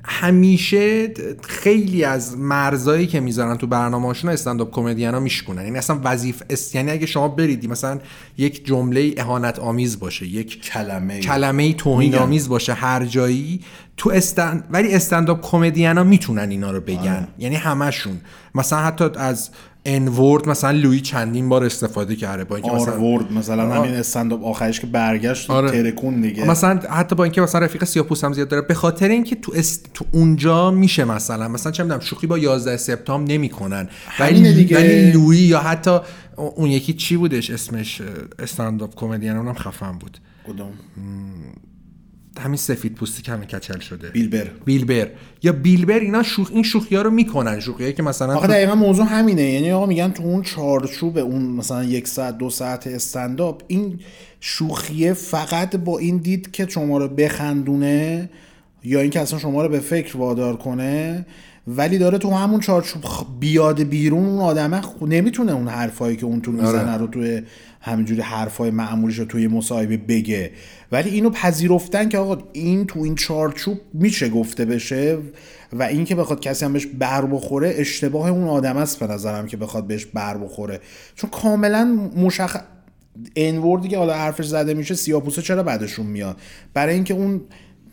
همیشه 0.09 1.13
خیلی 1.43 2.03
از 2.03 2.37
مرزایی 2.37 3.07
که 3.07 3.19
می‌ذارن 3.19 3.57
تو 3.57 3.67
برنامه‌هاشون 3.67 4.29
استنداپ 4.31 4.71
کمدینا 4.71 5.19
میشکنن 5.19 5.63
یعنی 5.63 5.77
اصلا 5.77 5.99
وظیفه 6.03 6.45
است 6.49 6.75
یعنی 6.75 6.91
اگه 6.91 7.05
شما 7.05 7.27
بریدی 7.27 7.67
مثلا 7.67 7.99
یک 8.37 8.65
جمله 8.65 9.13
اهانت 9.17 9.59
آمیز 9.59 9.99
باشه 9.99 10.25
یک 10.25 10.61
کلمه 10.61 11.19
کلمه 11.19 11.73
توهین 11.73 12.15
آمیز 12.15 12.49
باشه 12.49 12.73
هر 12.73 13.05
جایی 13.05 13.61
تو 13.97 14.09
استند 14.09 14.67
ولی 14.71 14.93
استنداپ 14.93 15.41
کمدینا 15.41 16.03
می‌تونن 16.03 16.49
اینا 16.49 16.71
رو 16.71 16.81
بگن. 16.81 17.07
آه. 17.07 17.27
یعنی 17.37 17.55
همشون 17.55 18.21
مثلا 18.55 18.79
حتی 18.79 19.05
از 19.15 19.49
انورد 19.89 20.49
مثلا 20.49 20.71
لوی 20.71 21.01
چندین 21.01 21.49
بار 21.49 21.63
استفاده 21.63 22.15
کرده 22.15 22.43
با 22.43 22.55
اینکه 22.55 22.71
مثلا 22.71 23.01
ورد 23.01 23.31
مثلا 23.31 23.75
همین 23.75 23.93
استنداپ 23.93 24.45
آخرش 24.45 24.79
که 24.79 24.87
برگشت 24.87 25.49
آره. 25.49 25.71
ترکون 25.71 26.21
دیگه. 26.21 26.45
مثلا 26.45 26.79
حتی 26.89 27.15
با 27.15 27.23
اینکه 27.23 27.41
مثلا 27.41 27.61
رفیق 27.61 27.83
سیاپوس 27.83 28.23
هم 28.23 28.33
زیاد 28.33 28.47
داره 28.47 28.61
به 28.61 28.73
خاطر 28.73 29.09
اینکه 29.09 29.35
تو 29.35 29.53
است... 29.55 29.89
تو 29.93 30.05
اونجا 30.11 30.71
میشه 30.71 31.05
مثلا 31.05 31.47
مثلا 31.47 31.71
چه 31.71 31.83
می‌دونم 31.83 31.99
شوخی 31.99 32.27
با 32.27 32.37
11 32.37 32.77
سپتامبر 32.77 33.31
نمی‌کنن. 33.31 33.89
ولی 34.19 34.53
دیگه. 34.53 34.77
ولی 34.77 35.11
لوی 35.11 35.37
یا 35.37 35.59
حتی 35.59 35.99
اون 36.35 36.69
یکی 36.69 36.93
چی 36.93 37.17
بودش 37.17 37.49
اسمش؟ 37.49 38.01
استنداپ 38.39 38.95
کمدین 38.95 39.31
اونم 39.31 39.53
خفن 39.53 39.91
بود. 39.91 40.17
کدوم؟ 40.47 40.71
همین 42.39 42.57
سفید 42.57 42.95
پوستی 42.95 43.21
که 43.21 43.31
کچل 43.31 43.79
شده. 43.79 44.09
بیلبر. 44.09 44.47
بیلبر. 44.65 45.07
یا 45.43 45.51
بیلبر 45.51 45.99
اینا 45.99 46.23
شوخ 46.23 46.51
این 46.53 46.63
شوخی 46.63 46.95
ها 46.95 47.01
رو 47.01 47.09
می‌کنن 47.09 47.59
شوخی 47.59 47.93
که 47.93 48.03
مثلا 48.03 48.35
آخه 48.35 48.47
دقیقا 48.47 48.75
موضوع 48.75 49.05
همینه. 49.05 49.41
یعنی 49.41 49.71
آقا 49.71 49.85
میگن 49.85 50.11
تو 50.11 50.23
اون 50.23 50.41
چارچوب 50.41 51.17
اون 51.17 51.41
مثلا 51.41 51.83
یک 51.83 52.07
ساعت 52.07 52.37
دو 52.37 52.49
ساعت 52.49 52.87
استنداپ 52.87 53.63
این 53.67 53.99
شوخیه 54.39 55.13
فقط 55.13 55.75
با 55.75 55.99
این 55.99 56.17
دید 56.17 56.51
که 56.51 56.67
شما 56.69 56.97
رو 56.97 57.07
بخندونه 57.07 58.29
یا 58.83 58.99
اینکه 58.99 59.19
اصلا 59.19 59.39
شما 59.39 59.63
رو 59.63 59.69
به 59.69 59.79
فکر 59.79 60.17
وادار 60.17 60.55
کنه 60.55 61.25
ولی 61.67 61.97
داره 61.97 62.17
تو 62.17 62.31
همون 62.31 62.59
چارچوب 62.59 63.03
بیاد 63.39 63.83
بیرون 63.83 64.25
اون 64.25 64.39
آدمه 64.39 64.81
نمی‌تونه 65.01 65.51
اون 65.51 65.67
حرفایی 65.67 66.17
که 66.17 66.25
اون 66.25 66.41
تو 66.41 66.51
می‌زنه 66.51 66.91
آره. 66.91 66.97
رو 66.97 67.07
توی 67.07 67.41
همینجوری 67.81 68.21
حرفای 68.21 68.71
معمولیش 68.71 69.19
رو 69.19 69.25
توی 69.25 69.47
مصاحبه 69.47 69.97
بگه. 69.97 70.51
ولی 70.91 71.09
اینو 71.09 71.29
پذیرفتن 71.29 72.09
که 72.09 72.17
آقا 72.17 72.37
این 72.53 72.85
تو 72.85 72.99
این 72.99 73.15
چارچوب 73.15 73.77
میشه 73.93 74.29
گفته 74.29 74.65
بشه 74.65 75.17
و 75.73 75.83
این 75.83 76.05
که 76.05 76.15
بخواد 76.15 76.39
کسی 76.39 76.65
هم 76.65 76.73
بهش 76.73 76.85
بر 76.85 77.25
بخوره 77.25 77.73
اشتباه 77.77 78.29
اون 78.29 78.47
آدم 78.47 78.77
است 78.77 78.99
به 78.99 79.07
نظرم 79.07 79.47
که 79.47 79.57
بخواد 79.57 79.87
بهش 79.87 80.05
بر 80.05 80.37
بخوره. 80.37 80.79
چون 81.15 81.29
کاملا 81.29 82.09
مشخص 82.17 82.61
انوردی 83.35 83.87
که 83.87 83.97
حالا 83.97 84.13
حرفش 84.13 84.45
زده 84.45 84.73
میشه 84.73 84.95
سیاپوسه 84.95 85.41
چرا 85.41 85.63
بعدشون 85.63 86.05
میاد؟ 86.05 86.37
برای 86.73 86.95
اینکه 86.95 87.13
اون 87.13 87.41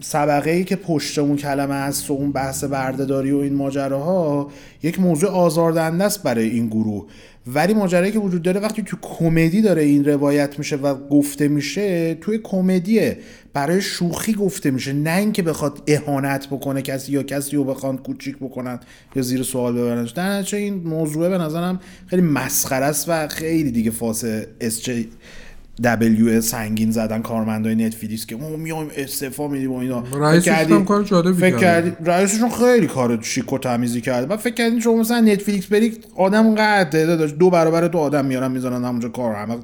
سبقه 0.04 0.50
ای 0.50 0.64
که 0.64 0.76
پشت 0.76 1.18
اون 1.18 1.36
کلمه 1.36 1.74
هست 1.74 2.10
و 2.10 2.14
اون 2.14 2.32
بحث 2.32 2.64
بردهداری 2.64 3.32
و 3.32 3.36
این 3.36 3.54
ماجراها 3.54 4.50
یک 4.82 5.00
موضوع 5.00 5.30
آزاردهنده 5.30 6.04
است 6.04 6.22
برای 6.22 6.48
این 6.48 6.66
گروه. 6.66 7.06
ولی 7.46 7.74
ماجرایی 7.74 8.12
که 8.12 8.18
وجود 8.18 8.42
داره 8.42 8.60
وقتی 8.60 8.82
تو 8.82 8.96
کمدی 9.02 9.62
داره 9.62 9.82
این 9.82 10.04
روایت 10.04 10.58
میشه 10.58 10.76
و 10.76 10.94
گفته 10.94 11.48
میشه 11.48 12.14
توی 12.14 12.38
کمدیه 12.42 13.18
برای 13.52 13.82
شوخی 13.82 14.32
گفته 14.32 14.70
میشه. 14.70 14.92
نه 14.92 15.16
اینکه 15.16 15.42
بخواد 15.42 15.82
اهانت 15.86 16.46
بکنه 16.46 16.82
کسی 16.82 17.12
یا 17.12 17.22
کسی 17.22 17.56
رو 17.56 17.64
بخواد 17.64 18.02
کوچیک 18.02 18.36
بکنن 18.36 18.80
یا 19.16 19.22
زیر 19.22 19.42
سوال 19.42 19.72
ببرنش. 19.72 20.10
در 20.10 20.44
این 20.52 20.74
موضوع 20.74 21.28
به 21.28 21.38
نظرم 21.38 21.80
خیلی 22.06 22.22
مسخره 22.22 22.84
است 22.84 23.04
و 23.08 23.28
خیلی 23.28 23.70
دیگه 23.70 23.90
فاس 23.90 24.24
SJW 24.60 26.40
سنگین 26.40 26.90
زدن 26.90 27.22
کارمندای 27.22 27.74
Netflix 27.74 28.26
که 28.26 28.36
ما 28.36 28.48
میایم 28.48 28.90
استعفا 28.96 29.48
میدیم 29.48 29.72
و 29.72 29.76
اینا. 29.76 30.04
رئیسشون 30.12 30.84
کار 30.84 31.02
جالبی 31.02 31.40
فکر 31.40 31.58
کردی 31.58 31.92
رئیسشون 32.04 32.50
خیلی 32.50 32.86
کار 32.86 33.22
شیک 33.22 33.52
و 33.52 33.58
تمیزی 33.58 34.00
کرده. 34.00 34.26
بعد 34.26 34.38
فکر 34.38 34.54
کردین 34.54 34.80
شما 34.80 34.96
مثلا 34.96 35.20
Netflix 35.20 35.66
بری 35.66 35.98
آدم 36.16 36.54
قد 36.54 36.92
داشت 36.92 37.34
دو 37.34 37.50
برابر 37.50 37.88
تو 37.88 37.98
آدم 37.98 38.24
میارن 38.24 38.50
می‌ذارن 38.50 38.84
همونجا 38.84 39.08
کار. 39.08 39.34
همه 39.34 39.56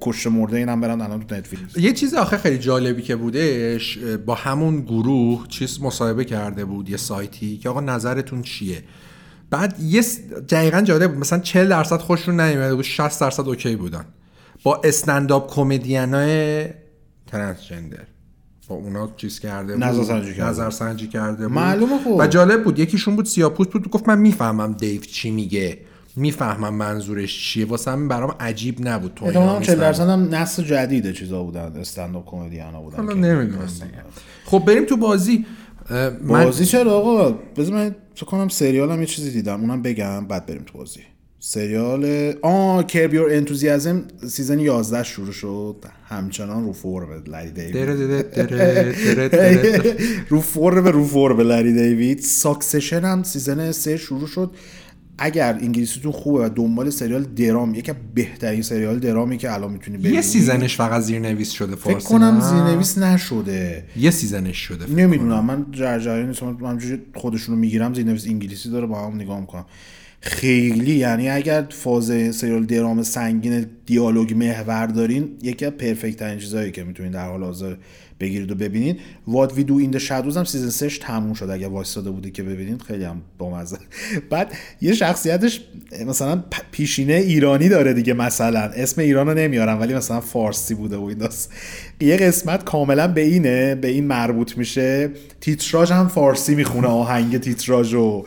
کشته 0.00 0.26
مرده 0.26 0.56
اینم 0.56 0.80
برن 0.80 1.00
الان 1.00 1.26
تو 1.26 1.34
Netflix. 1.34 1.76
یه 1.76 1.92
چیز 1.92 2.14
آخه 2.14 2.36
خیلی 2.36 2.58
جالبی 2.58 3.02
که 3.02 3.16
بودش 3.16 3.98
با 4.26 4.34
همون 4.34 4.80
گروه 4.80 5.46
چیز 5.48 5.82
مصاحبه 5.82 6.24
کرده 6.24 6.64
بود 6.64 6.90
یه 6.90 6.96
سایتی 6.96 7.56
که 7.56 7.68
آقا 7.68 7.80
نظرتون 7.80 8.42
چیه؟ 8.42 8.82
بعد 9.50 9.80
یه 9.80 10.02
دقیقا 10.48 10.80
جالب 10.80 11.10
بود. 11.10 11.20
مثلا 11.20 11.38
40 11.38 11.68
درصد 11.68 11.96
خوششون 11.96 12.40
نیومده 12.40 12.74
بود 12.74 12.84
60 12.84 13.20
درصد 13.20 13.48
اوکی 13.48 13.76
بودن. 13.76 14.04
با 14.62 14.80
استنداپ 14.84 15.54
کمدینای 15.54 16.66
ترنسجندر. 17.26 18.06
با 18.68 18.76
اونا 18.76 19.10
چیز 19.16 19.40
کرده 19.40 19.74
بود. 19.74 19.84
نظر 19.84 20.04
سنجی 20.04 20.34
کرده, 20.34 20.50
نظر 20.50 20.70
سنجی 20.70 21.06
کرده 21.06 21.48
بود. 21.48 21.56
معلومه 21.56 21.98
خوب. 22.04 22.20
و 22.20 22.26
جالب 22.26 22.64
بود. 22.64 22.78
یکیشون 22.78 23.16
بود 23.16 23.24
سیاپوس 23.24 23.66
بود. 23.66 23.90
گفت 23.90 24.08
من 24.08 24.18
می‌فهمم 24.18 24.72
دیو 24.72 25.00
چی 25.00 25.30
میگه. 25.30 25.78
می‌فهمم 26.16 26.74
منظورش 26.74 27.52
چیه. 27.52 27.66
واسه 27.66 27.90
همین 27.90 28.08
برام 28.08 28.34
عجیب 28.40 28.88
نبود 28.88 29.12
تو 29.16 29.24
اینا 29.24 29.60
40 29.60 29.80
درصد 29.80 30.08
هم 30.08 30.34
نسل 30.34 30.62
جدید 30.62 31.12
چیزا 31.12 31.42
بودن. 31.42 31.76
استنداپ 31.76 32.26
کمدیانا 32.26 32.80
بودن 32.80 32.96
حالا 32.96 33.14
نمی‌دونم. 33.14 33.68
خب 34.44 34.58
بریم 34.66 34.84
تو 34.84 34.96
بازی. 34.96 35.46
بازی 36.28 36.64
چرا 36.64 36.92
آقا؟ 36.92 37.30
بذار 37.56 37.74
من 37.74 37.94
فکر 38.14 38.26
کنم 38.26 38.48
سریالم 38.48 39.00
یه 39.00 39.06
چیزی 39.06 39.30
دیدم. 39.30 39.60
اونم 39.60 39.82
بگم 39.82 40.26
بعد 40.26 40.46
بریم 40.46 40.62
تو 40.66 40.78
بازی. 40.78 41.00
سریال. 41.40 42.32
آ 42.42 42.82
Curb 42.82 43.06
Your 43.06 43.30
Enthusiasm 43.30 44.04
season 44.28 44.58
11 44.58 45.02
شروع 45.02 45.32
شد. 45.32 45.76
همچنان 46.08 46.64
رو 46.64 46.72
فرم 46.72 47.22
لری 47.26 47.50
دیوید. 47.50 47.76
رو 50.30 50.40
فرم 50.40 50.86
رو 50.86 51.04
فرم 51.04 51.40
لری 51.40 51.72
دیوید. 51.72 52.20
Succession 52.20 53.04
هم 53.04 53.22
season 53.22 53.72
3 53.72 53.96
شروع 53.96 54.26
شد. 54.26 54.50
اگر 55.18 55.58
انگلیسیتون 55.62 56.12
خوبه 56.12 56.44
و 56.44 56.48
دنبال 56.48 56.90
سریال 56.90 57.24
درام 57.24 57.74
یکی 57.74 57.92
بهترین 58.14 58.62
سریال 58.62 58.98
درامی 58.98 59.38
که 59.38 59.52
الان 59.52 59.72
می‌تونی 59.72 59.98
ببینی. 59.98 60.14
یه 60.14 60.22
season 60.22 60.62
ش 60.62 60.76
فقط 60.76 61.02
زیرنویس 61.02 61.50
شده 61.50 61.76
فارسی 61.76 62.00
فکر 62.00 62.08
کنم 62.08 62.40
زیرنویس 62.40 62.98
نشده. 62.98 63.84
یه 63.96 64.10
season 64.10 64.45
ش 64.45 64.56
شده 64.56 64.90
نمی‌دونم. 64.90 65.44
من 65.44 65.66
جرجری 65.72 66.26
نیستم. 66.26 66.56
من 66.60 66.78
خودشونو 67.14 67.58
می‌گیرم 67.58 67.94
زیرنویس 67.94 68.26
انگلیسی 68.26 68.70
داره 68.70 68.86
با 68.86 69.06
هم 69.06 69.14
نگاه 69.14 69.40
می‌کنم. 69.40 69.64
خیلی 70.20 70.94
یعنی 70.94 71.28
اگر 71.28 71.66
فاز 71.70 72.36
سریال 72.36 72.66
درام 72.66 73.02
سنگین 73.02 73.66
دیالوگ 73.86 74.34
محور 74.34 74.86
دارین 74.86 75.28
یکی 75.42 75.66
از 75.66 75.72
perfect 75.72 76.16
ترین 76.16 76.38
چیزایی 76.38 76.72
که 76.72 76.84
می‌تونید 76.84 77.12
در 77.12 77.28
حال 77.28 77.44
حاضر 77.44 77.74
بگیرید 78.20 78.50
و 78.50 78.54
ببینید. 78.54 79.00
What 79.26 79.54
We 79.54 79.64
Do 79.64 79.76
in 79.76 79.98
the 79.98 80.09
Shadows 80.09 80.36
هم 80.36 80.44
season 80.44 80.68
3 80.68 80.88
تموم 80.88 81.34
شد 81.34 81.50
اگه 81.50 81.68
وایساده 81.68 82.10
بودی 82.10 82.30
که 82.30 82.42
ببینید 82.42 82.82
خیلی 82.82 83.04
هم 83.04 83.22
بامزه. 83.38 83.78
بعد 84.30 84.52
یه 84.80 84.94
شخصیتش 84.94 85.60
مثلا 86.06 86.44
پیشینه 86.72 87.12
ایرانی 87.12 87.68
داره 87.68 87.92
دیگه 87.92 88.14
مثلا. 88.14 88.60
اسم 88.60 89.00
ایران 89.00 89.28
رو 89.28 89.34
نمیارم 89.34 89.80
ولی 89.80 89.94
مثلا 89.94 90.20
فارسی 90.20 90.74
بوده 90.74 90.96
و 90.96 91.04
این 91.04 91.18
داست 91.18 91.52
یه 92.00 92.16
قسمت 92.16 92.64
کاملا 92.64 93.08
به 93.08 93.20
اینه 93.20 93.74
به 93.74 93.88
این 93.88 94.06
مربوط 94.06 94.58
میشه. 94.58 95.10
تیتراژ 95.40 95.92
هم 95.92 96.08
فارسی 96.08 96.54
می‌خونه 96.54 96.86
آهنگ 96.86 97.38
تیتراژو. 97.38 98.24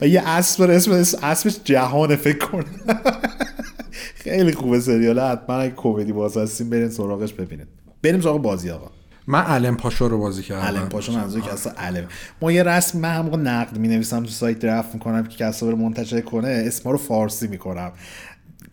و 0.00 0.06
یه 0.06 0.28
اسب 0.28 0.62
اسم 0.62 0.92
اسمش 1.22 1.56
جهان 1.64 2.16
فکر 2.16 2.38
کنم 2.38 2.64
خیلی 4.24 4.52
خوبه 4.52 4.80
سریال. 4.80 5.18
حتما 5.20 5.56
اگه 5.56 5.74
کمدی 5.76 6.12
باز 6.12 6.36
هستیم 6.36 6.70
برین 6.70 6.88
سراغش 6.88 7.32
ببینید 7.32 7.68
بریم 8.02 8.20
سراغ 8.20 8.42
بازی 8.42 8.70
آقا. 8.70 8.90
من 9.26 9.40
علم 9.42 9.76
پاشا 9.76 10.06
رو 10.06 10.18
بازی 10.18 10.42
کردم. 10.42 10.66
علم 10.66 10.88
پاشا 10.88 11.12
منظور 11.12 11.40
که 11.40 11.52
اصلا 11.52 11.72
علم 11.72 12.06
ما 12.42 12.52
یه 12.52 12.62
رسم 12.62 12.98
من 12.98 13.14
هم 13.14 13.24
موقع 13.24 13.36
نقد 13.36 13.78
می 13.78 13.88
نویسم 13.88 14.22
تو 14.22 14.30
سایت 14.30 14.58
درفت 14.58 14.94
می‌کنم 14.94 15.24
که 15.26 15.36
کسا 15.36 15.70
رو 15.70 15.76
منتشر 15.76 16.20
کنه 16.20 16.48
اسما 16.66 16.92
رو 16.92 16.98
فارسی 16.98 17.46
می‌کنم. 17.48 17.92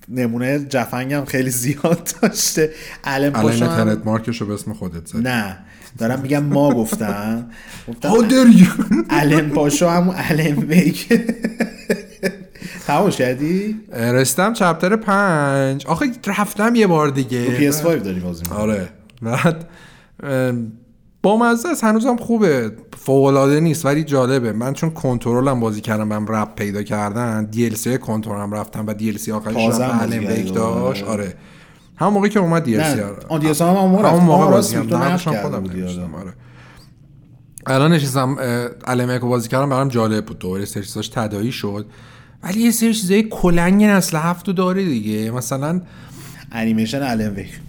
نمونه 0.10 0.60
جفنگم 0.60 1.26
خیلی 1.26 1.50
زیاد 1.50 2.10
داشته. 2.22 2.72
علم 3.04 3.32
پاشا 3.34 3.68
ترد 3.68 4.06
مارکش 4.06 4.42
رو 4.42 4.48
به 4.48 4.54
اسم 4.54 4.74
خودت 4.74 5.08
زد 5.08 5.28
نه. 5.28 5.58
دارم 5.98 6.20
میگم 6.20 6.44
ما 6.44 6.74
گفتم. 6.74 7.50
گفتم 7.88 8.14
علم 9.10 9.50
پاشا 9.50 9.92
همون 9.92 10.16
علم 10.16 10.56
بیک 10.56 11.20
تماش 12.88 13.18
کردی؟ 13.18 13.82
رستم 13.94 14.54
چپتر 14.54 14.96
پنج. 14.96 15.86
آخه 15.86 16.06
رفتم 16.28 16.76
یه 16.76 16.88
بار 16.88 17.10
دیگه. 17.10 17.72
PS5 17.72 17.84
داری 17.84 18.20
بازی 18.20 18.44
می‌کنی. 18.44 18.60
آره. 18.60 18.90
بعد 19.22 19.66
با 21.28 21.38
مزه 21.38 21.70
است. 21.70 21.84
هنوزم 21.84 22.18
خوبه. 22.18 22.72
فوق‌العاده 22.98 23.60
نیست 23.60 23.86
ولی 23.86 24.04
جالبه. 24.04 24.52
من 24.52 24.74
چون 24.74 24.90
کنترلم 24.90 25.60
بازی 25.60 25.82
کردم 25.82 26.10
بهم 26.10 26.28
رپ 26.28 26.56
پیدا 26.56 26.84
کردن. 26.84 27.46
دی 27.46 27.66
ال 27.66 27.98
کنترلم 27.98 28.54
رفتم 28.54 28.88
و 28.88 28.94
دی 28.94 29.10
ال 29.10 29.18
سی 29.18 29.32
آخرش 29.32 29.56
علم 29.56 30.20
بیک 30.20 30.54
دوباره. 30.54 30.80
داشت. 30.80 31.04
آره. 31.04 31.34
همون 31.96 32.14
موقعی 32.14 32.30
که 32.30 32.40
اومد 32.40 32.64
دی 32.64 32.78
ال 32.78 32.96
سی 32.96 33.02
آن 33.30 33.40
دیگه 33.40 33.66
هم 33.66 33.76
همون 33.76 34.06
همون 34.06 34.24
موقع 34.24 34.52
بازی 34.52 34.74
کردم 34.76 35.18
خودم 35.18 35.64
آره. 35.64 36.10
آره. 36.20 36.34
الان 37.68 37.94
نشستم 37.94 38.36
علم 38.88 39.10
رو 39.10 39.30
بازی 39.30 39.50
کردم 39.50 39.70
برام 39.70 39.88
جالب 39.88 40.26
بود. 40.26 40.40
دوباره 40.40 40.66
سری 40.66 40.84
چیزاش 40.84 41.08
تداعی 41.08 41.52
شد. 41.52 41.86
ولی 42.44 42.60
یه 42.60 42.72
سری 42.72 42.94
چیزای 42.94 43.24
کلنگ 43.24 43.84
نسل 43.84 44.18
هفتو 44.18 44.54
داره 44.54 44.86
دیگه. 44.86 45.32
مثلا 45.32 45.82
انیمیشن 46.52 47.04
علم 47.04 47.34
بیک 47.34 47.60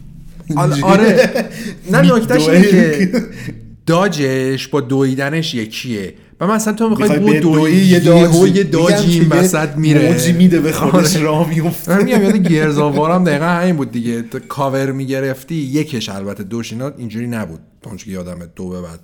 آره, 0.57 0.85
آره. 0.85 1.31
نه 1.93 2.17
نکتهش. 2.17 2.49
اینه 2.49 2.71
که 2.71 3.11
داجش 3.87 4.69
با 4.69 4.81
دویدنش 4.81 5.55
یکیه. 5.55 6.15
و 6.41 6.47
مثلا 6.47 6.73
تو 6.73 6.89
می‌خوای 6.89 7.09
می‌خوای 7.09 7.27
بو 7.27 7.33
به 7.33 7.41
دوی 7.41 7.61
دویی 7.61 7.87
یه 7.87 8.01
داجی 8.01 8.49
یه 8.49 8.65
داجی 8.65 9.21
این 9.21 9.29
وسط 9.29 9.69
میره. 9.77 10.13
موجی 10.13 10.33
میده 10.33 10.61
به 10.61 10.73
خودش 10.73 11.17
آره. 11.17 11.25
راه 11.25 11.49
میفته 11.49 11.97
من 11.97 12.05
میگم 12.05 12.23
یاد 12.23 12.37
گرزاوارم 12.53 13.25
دقیقا 13.25 13.45
همین 13.45 13.77
بود 13.77 13.91
دیگه. 13.93 14.23
کاور 14.49 14.93
می‌گرفتی 14.93 15.55
یکش 15.55 16.09
البته 16.09 16.45
دوش 16.45 16.73
اینا 16.73 16.93
اینجوری 16.99 17.27
نبود. 17.27 17.61
اونجا 17.85 18.05
که 18.05 18.11
یادمه 18.11 18.47
دو 18.57 18.69
به 18.69 18.81
بعد. 18.81 19.01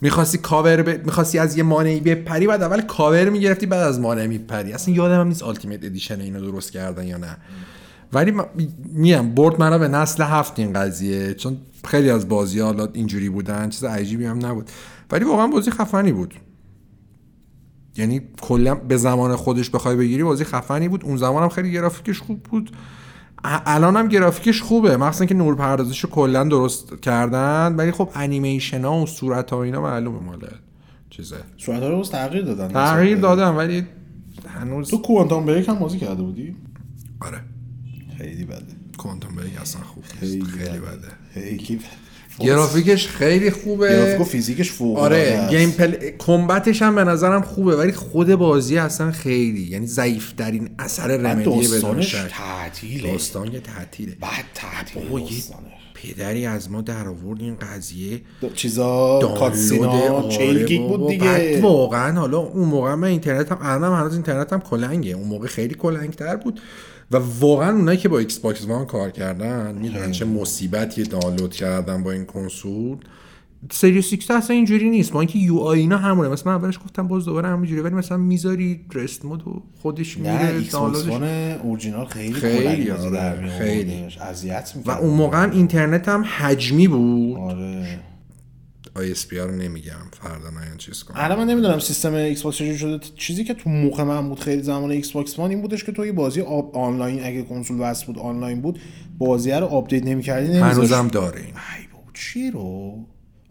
می‌خواستی 0.00 0.38
کاور 0.38 0.82
ب... 0.82 1.06
می‌خواستی 1.06 1.38
از 1.38 1.56
یه 1.56 1.62
مانعی 1.62 2.00
بپری 2.00 2.46
بعد 2.46 2.62
اول 2.62 2.80
کاور 2.80 3.28
می‌گرفتی 3.28 3.66
بعد 3.66 3.82
از 3.82 4.00
مانع 4.00 4.26
میپری. 4.26 4.72
اصلا 4.72 4.94
یادم 4.94 5.20
هم 5.20 5.28
نیست 5.28 5.42
Ultimate 5.42 5.84
Edition 5.84 6.20
اینو 6.20 6.40
درست 6.40 6.72
کردن 6.72 7.06
یا 7.06 7.16
نه. 7.16 7.36
ولی 8.12 8.32
میم 8.94 9.34
برد 9.34 9.60
منو 9.60 9.78
به 9.78 9.88
نسل 9.88 10.22
هفت 10.22 10.58
این 10.58 10.72
قضیه. 10.72 11.34
چون 11.34 11.56
خیلی 11.84 12.10
از 12.10 12.28
بازی 12.28 12.60
حالا 12.60 12.88
اینجوری 12.92 13.28
بودن 13.28 13.68
چیز 13.68 13.84
عجیبی 13.84 14.24
هم 14.24 14.46
نبود. 14.46 14.70
ولی 15.10 15.24
واقعا 15.24 15.46
بازی 15.46 15.70
خفنی 15.70 16.12
بود. 16.12 16.34
یعنی 17.96 18.20
کلا 18.40 18.74
به 18.74 18.96
زمان 18.96 19.36
خودش 19.36 19.70
بخوای 19.70 19.96
بگیری 19.96 20.22
بازی 20.22 20.44
خفنی 20.44 20.88
بود. 20.88 21.04
اون 21.04 21.16
زمان 21.16 21.42
هم 21.42 21.48
خیلی 21.48 21.72
گرافیکش 21.72 22.20
خوب 22.20 22.42
بود. 22.42 22.70
الان 23.44 23.96
هم 23.96 24.08
گرافیکش 24.08 24.62
خوبه. 24.62 24.96
مخصوصا 24.96 25.24
که 25.24 25.34
نور 25.34 25.54
پردازش 25.54 26.00
رو 26.04 26.10
کلا 26.10 26.44
درست 26.44 27.00
کردن. 27.00 27.74
ولی 27.76 27.92
خب 27.92 28.10
انیمیشن 28.14 28.84
ها 28.84 29.02
و 29.02 29.06
صورت 29.06 29.50
ها 29.50 29.62
اینا 29.62 29.80
معلومه 29.80 30.18
مال 30.18 30.48
چیزه. 31.10 31.36
صورت 31.56 31.82
رو 31.82 32.00
بس 32.00 32.08
تغییر 32.08 32.44
دادن. 32.44 32.68
تغییر 32.68 33.18
دادم 33.18 33.56
ولی 33.56 33.86
هنوز 34.46 34.90
تو 34.90 34.98
کوانتام 35.02 35.46
بریک 35.46 35.68
هم 35.68 35.78
بازی 35.78 35.98
کرده 35.98 36.22
بودی؟ 36.22 36.56
آره. 37.20 37.40
خیلی 38.18 38.44
بده. 38.44 38.62
کوانتوم 38.98 39.34
بریک 39.34 39.60
اصلا 39.60 39.82
خوب 39.82 40.04
خیلی 40.20 40.36
نیست. 40.36 40.50
خیلی 40.50 40.68
بده. 40.78 40.80
بده. 40.80 41.08
خیلی 41.34 41.76
بده. 41.76 41.84
گرافیکش 42.40 43.08
خیلی 43.08 43.50
خوبه. 43.50 43.88
گرافیک 43.88 44.20
و 44.20 44.24
فیزیکش 44.24 44.72
فوق 44.72 44.98
آره 44.98 45.46
گیم. 45.50 45.70
پل 45.70 45.94
کمبتش 46.18 46.82
هم 46.82 46.94
به 46.94 47.04
نظرم 47.04 47.42
خوبه 47.42 47.76
ولی 47.76 47.92
خود 47.92 48.34
بازی 48.34 48.78
اصلا 48.78 49.12
خیلی 49.12 49.60
یعنی 49.62 49.86
ضعیف 49.86 50.32
ترین 50.32 50.70
اثر 50.78 51.16
رمدی 51.16 51.40
بدون 51.40 51.60
داستانش 51.60 52.14
شک. 52.14 52.30
تعطیله. 52.30 53.12
داستان 53.12 53.50
که 53.50 53.60
تعطیله. 53.60 54.16
بعد 54.20 54.44
تعطیل 54.54 55.02
یه 55.02 55.42
پدری 55.94 56.46
از 56.46 56.70
ما 56.70 56.80
در 56.80 57.08
آورد 57.08 57.40
این 57.40 57.56
قضیه. 57.56 58.20
چیزا 58.54 59.18
cutscene 59.38 59.84
ا 59.84 59.90
آره 59.90 60.28
40 60.36 60.66
گیگ. 60.66 60.80
بود 60.80 61.00
بعد 61.00 61.08
دیگه. 61.40 61.60
واقعا 61.62 62.20
حالا 62.20 62.38
اون 62.38 62.68
موقع 62.68 62.94
من 62.94 63.08
اینترنت 63.08 63.52
هم 63.52 63.58
الانم 63.62 63.94
هنوز 63.94 64.12
اینترنت 64.12 64.52
هم 64.52 64.60
کلنگه. 64.60 65.12
اون 65.12 65.28
موقع 65.28 65.46
خیلی 65.46 65.74
کلنگ 65.74 66.10
تر 66.10 66.36
بود. 66.36 66.60
و 67.10 67.16
واقعا 67.40 67.76
اونایی 67.76 67.98
که 67.98 68.08
با 68.08 68.18
Xbox 68.18 68.64
One 68.64 68.86
کار 68.86 69.10
کردن 69.10 69.74
می‌دونن 69.74 70.10
چه 70.10 70.24
مصیبتی 70.24 71.02
دانلود 71.02 71.54
کردن 71.54 72.02
با 72.02 72.12
این 72.12 72.24
کنسول. 72.24 72.98
Series 73.70 74.14
X 74.14 74.30
اصلا 74.30 74.56
اینجوری 74.56 74.90
نیست. 74.90 75.12
با 75.12 75.20
اینکه 75.20 75.38
UI 75.38 75.80
اینا 75.80 75.96
همونه. 75.96 76.28
مثلا 76.28 76.52
من 76.52 76.58
اولش 76.58 76.78
گفتم 76.78 77.08
باز 77.08 77.24
دوباره 77.24 77.48
همینجوری 77.48 77.80
ولی 77.80 77.94
مثلا 77.94 78.16
می‌ذاری 78.16 78.80
rest 78.94 79.24
mode 79.24 79.48
و 79.48 79.62
خودش 79.82 80.18
نه 80.18 80.42
میره 80.42 80.54
Xbox 80.56 81.04
دانلودش. 81.04 81.08
وان 81.08 81.52
اورجینال 81.62 82.06
خیلی 82.06 82.32
خیلی، 82.32 82.90
آره،. 82.90 83.58
خیلی. 83.58 84.04
اذیت 84.20 84.72
و 84.74 84.78
می‌کرد 84.78 84.98
اون 85.00 85.14
موقع 85.14 85.42
هم 85.42 85.50
اینترنت 85.50 86.08
هم 86.08 86.24
حجمی 86.38 86.88
بود. 86.88 87.38
آره. 87.38 87.98
پی 88.98 89.38
رو 89.38 89.50
نمیگم 89.50 89.92
فردا 90.22 90.50
نه 90.50 90.76
چیز 90.78 91.02
کنم. 91.02 91.16
الان 91.20 91.38
من 91.38 91.46
نمی‌دونم 91.46 91.78
سیستم 91.78 92.14
ایکس 92.14 92.42
باکس 92.42 92.56
چجوری 92.56 92.78
شده. 92.78 93.00
چیزی 93.16 93.44
که 93.44 93.54
تو 93.54 93.70
موقع 93.70 94.02
من 94.02 94.28
بود 94.28 94.40
خیلی 94.40 94.62
زمان 94.62 94.90
ایکس 94.90 95.10
باکس 95.12 95.38
وان 95.38 95.50
این 95.50 95.62
بودش 95.62 95.84
که 95.84 95.92
تو 95.92 96.06
یه 96.06 96.12
بازی 96.12 96.40
آب 96.40 96.76
آنلاین 96.76 97.24
اگه 97.24 97.42
کنسول 97.42 97.76
وصل 97.80 98.06
بود 98.06 98.18
آنلاین 98.18 98.60
بود 98.60 98.78
بازی 99.18 99.50
رو 99.50 99.66
آپدیت 99.66 100.04
نمی‌کردی 100.04 100.58
هنوزم 100.58 101.08
داره 101.08 101.40
این. 101.40 101.46
ای 101.46 101.86
بابا 101.92 102.12
چی 102.14 102.50
رو؟ 102.50 102.92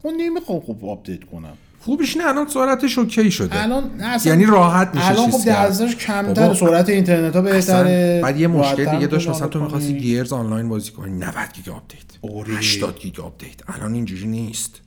من 0.05 0.13
نمی‌خوام 0.17 0.59
خوب 0.59 0.85
آپدیت 0.85 1.23
کنم. 1.23 1.53
خوبش 1.79 2.17
نه 2.17 2.27
الان 2.27 2.47
سرعتش 2.47 2.97
اوکی 2.97 3.31
شده. 3.31 3.63
الان 3.63 4.01
اصلا 4.01 4.31
یعنی 4.33 4.45
راحت 4.45 4.95
میشه 4.95 5.07
الان 5.07 5.31
خب. 5.31 5.45
درزش 5.45 5.95
کمتر 5.95 6.53
سرعت 6.53 6.89
اینترنت 6.89 7.35
ها 7.35 7.41
بهتره 7.41 8.19
بعد 8.23 8.39
یه 8.39 8.47
مشکل 8.47 8.85
دیگه 8.85 9.07
داشت 9.07 9.29
مثلا 9.29 9.47
تو 9.47 9.59
می‌خواستی. 9.59 9.97
Gears 9.97 10.33
آنلاین 10.33 10.69
بازی 10.69 10.91
کنی 10.91 11.11
90 11.11 11.33
گیگ 11.53 11.69
آپدیت. 11.69 12.01
اوره. 12.21 12.53
80 12.53 12.99
گیگ 12.99 13.19
آپدیت. 13.19 13.55
الان 13.67 13.93
اینجوری 13.93 14.27
نیست. 14.27 14.81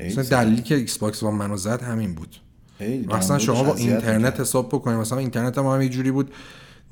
مثلا 0.00 0.22
دلیلی 0.22 0.62
که 0.62 0.74
Xbox 0.74 1.22
One 1.22 1.34
منو 1.34 1.56
زد 1.56 1.82
همین 1.82 2.14
بود. 2.14 2.36
مثلا 3.14 3.38
شما 3.38 3.62
با 3.62 3.74
اینترنت. 3.74 4.40
حساب 4.40 4.68
بکنید 4.68 4.98
مثلا 4.98 5.18
اینترنت 5.18 5.58
ما 5.58 5.74
هم 5.74 5.82
یه 5.82 5.88
جوری 5.88 6.10
بود. 6.10 6.30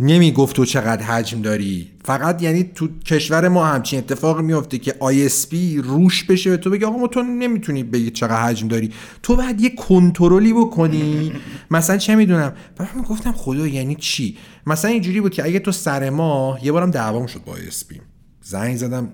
نمی‌گفت 0.01 0.57
تو 0.57 0.65
چقدر 0.65 1.03
حجم 1.03 1.43
داری. 1.43 1.91
فقط 2.05 2.43
یعنی 2.43 2.65
تو 2.75 2.89
کشور 3.07 3.49
ما 3.49 3.67
همچین 3.67 3.99
اتفاقی 3.99 4.43
میفته 4.43 4.79
که 4.79 4.91
ISP 5.01 5.55
روش 5.85 6.25
بشه 6.25 6.51
به 6.51 6.57
تو 6.57 6.71
بگه 6.71 6.87
آقا 6.87 6.99
ما 6.99 7.07
تو 7.07 7.23
نمی‌تونی 7.23 7.83
بگی 7.83 8.11
چقدر 8.11 8.43
حجم 8.43 8.69
داری. 8.69 8.93
تو 9.23 9.37
بعد 9.37 9.61
یه 9.61 9.71
کنترلی 9.71 10.53
بکنی. 10.53 11.33
مثلا 11.71 11.97
چه 11.97 12.15
می‌دونم. 12.15 12.53
بعد 12.77 12.89
من 12.97 13.03
گفتم 13.03 13.33
خدا 13.33 13.67
یعنی 13.67 13.95
چی؟ 13.95 14.37
مثلا 14.67 14.91
اینجوری 14.91 15.21
بود 15.21 15.33
که 15.33 15.45
اگه 15.45 15.59
تو 15.59 15.73
سر 15.73 16.11
ماه 16.11 16.65
یه 16.65 16.73
بارم 16.73 16.91
دعوام 16.91 17.27
شد 17.27 17.45
با 17.45 17.57
ISP 17.57 17.95
زنگ 18.43 18.77
زدم 18.77 19.09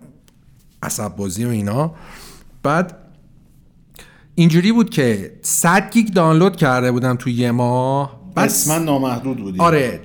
عصب 0.82 1.16
بازی 1.16 1.44
و 1.44 1.48
اینا. 1.48 1.94
بعد 2.62 2.96
اینجوری 4.34 4.72
بود 4.72 4.90
که 4.90 5.32
100 5.42 5.90
گیگ 5.92 6.08
دانلود 6.08 6.56
کرده 6.56 6.92
بودم 6.92 7.16
تو 7.16 7.30
یه 7.30 7.50
ماه. 7.50 8.20
بعد 8.34 8.44
اسما 8.50 8.78
نامحدود 8.78 9.36
بودی 9.38 9.58
آره 9.58 10.00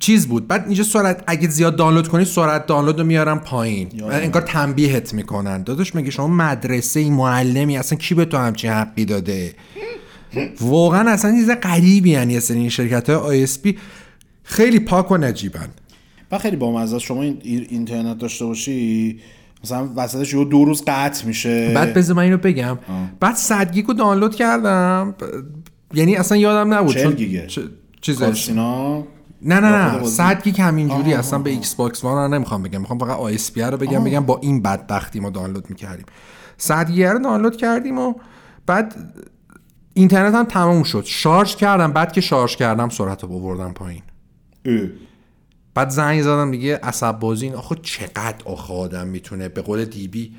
چیز 0.00 0.26
بود. 0.28 0.46
بعد 0.48 0.64
اینجا 0.66 0.84
سرعت 0.84 1.24
اگه 1.26 1.48
زیاد 1.48 1.76
دانلود 1.76 2.08
کنی 2.08 2.24
سرعت 2.24 2.66
دانلود 2.66 2.98
رو 2.98 3.06
میارم 3.06 3.38
پایین. 3.40 3.88
انگار 4.10 4.42
تنبیهت 4.42 5.14
می‌کنن. 5.14 5.62
داداش 5.62 5.94
میگه 5.94 6.10
شما 6.10 6.28
مدرسه 6.28 7.00
ای 7.00 7.10
معلمی 7.10 7.78
اصلا 7.78 7.98
کی 7.98 8.14
به 8.14 8.24
تو 8.24 8.36
همچین 8.36 8.70
حقی 8.70 9.04
داده؟ 9.04 9.54
واقعا 10.60 11.10
اصلا 11.10 11.30
چیز 11.32 11.50
غریبی 11.50 12.10
یعنی 12.10 12.32
یه 12.32 12.40
سری 12.40 12.58
این 12.58 12.68
شرکت 12.68 13.10
های 13.10 13.18
ISP. 13.18 13.78
خیلی 14.42 14.78
پاک 14.80 15.10
و 15.12 15.16
نجیبن. 15.16 15.68
و 16.30 16.38
خیلی 16.38 16.56
بامزه 16.56 16.98
شما 16.98 17.22
این 17.22 17.38
این- 17.42 17.66
اینترنت 17.70 18.18
داشته 18.18 18.44
باشی 18.44 19.18
مثلا 19.64 19.88
وسطش 19.96 20.34
یه 20.34 20.44
دو 20.44 20.64
روز 20.64 20.82
قطع 20.86 21.26
میشه. 21.26 21.72
بعد 21.74 21.94
بذار 21.94 22.16
من 22.16 22.22
اینو 22.22 22.36
بگم. 22.36 22.78
بعد 23.20 23.34
100 23.36 23.72
گیگ 23.72 23.86
رو 23.86 23.94
دانلود 23.94 24.34
کردم. 24.34 25.14
ب- 25.20 25.96
یعنی 25.96 26.16
اصلا 26.16 26.38
یادم 26.38 26.74
نبود 26.74 26.94
40 26.94 27.02
چون 27.02 27.12
گیگه. 27.12 27.46
چ- 27.48 27.60
چیزش. 28.00 28.50
نه 29.42 29.60
نه 29.60 29.60
نه؟ 29.60 30.04
100 30.04 30.42
گیگ 30.42 30.60
همینجوری 30.60 31.14
اصلا 31.14 31.38
به 31.38 31.50
Xbox 31.50 32.04
One 32.04 32.34
نمی‌خوام 32.34 32.62
بگم. 32.62 32.80
می‌خوام 32.80 32.98
فقط 32.98 33.16
ISP 33.16 33.60
رو 33.60 33.76
بگم 33.76 34.04
بگم 34.04 34.20
با 34.26 34.38
این 34.42 34.62
بدبختی 34.62 35.20
ما 35.20 35.30
دانلود 35.30 35.70
می‌کردیم. 35.70 36.06
100 36.56 36.90
گیگ 36.90 37.02
رو 37.02 37.18
دانلود 37.18 37.56
کردیم 37.56 37.98
و 37.98 38.14
بعد 38.66 38.94
اینترنت 39.94 40.34
هم 40.34 40.44
تموم 40.44 40.82
شد. 40.82 41.02
شارژ 41.06 41.56
کردم. 41.56 41.92
بعد 41.92 42.12
که 42.12 42.20
شارژ 42.20 42.56
کردم 42.56 42.88
سرعت 42.88 43.22
رو 43.22 43.28
بردم 43.40 43.72
پایین. 43.72 44.02
اه. 44.64 44.78
بعد 45.78 45.90
زنگ 45.90 46.22
زدم 46.22 46.50
دیگه 46.50 46.80
عصب 46.82 47.18
بازی 47.18 47.46
این 47.46 47.54
آخه 47.54 47.76
چقدر 47.82 48.34
آخه 48.44 48.74
آدم 48.74 49.06
می‌تونه 49.06 49.48
به 49.48 49.62
قول 49.62 49.84
دیبی 49.84 50.32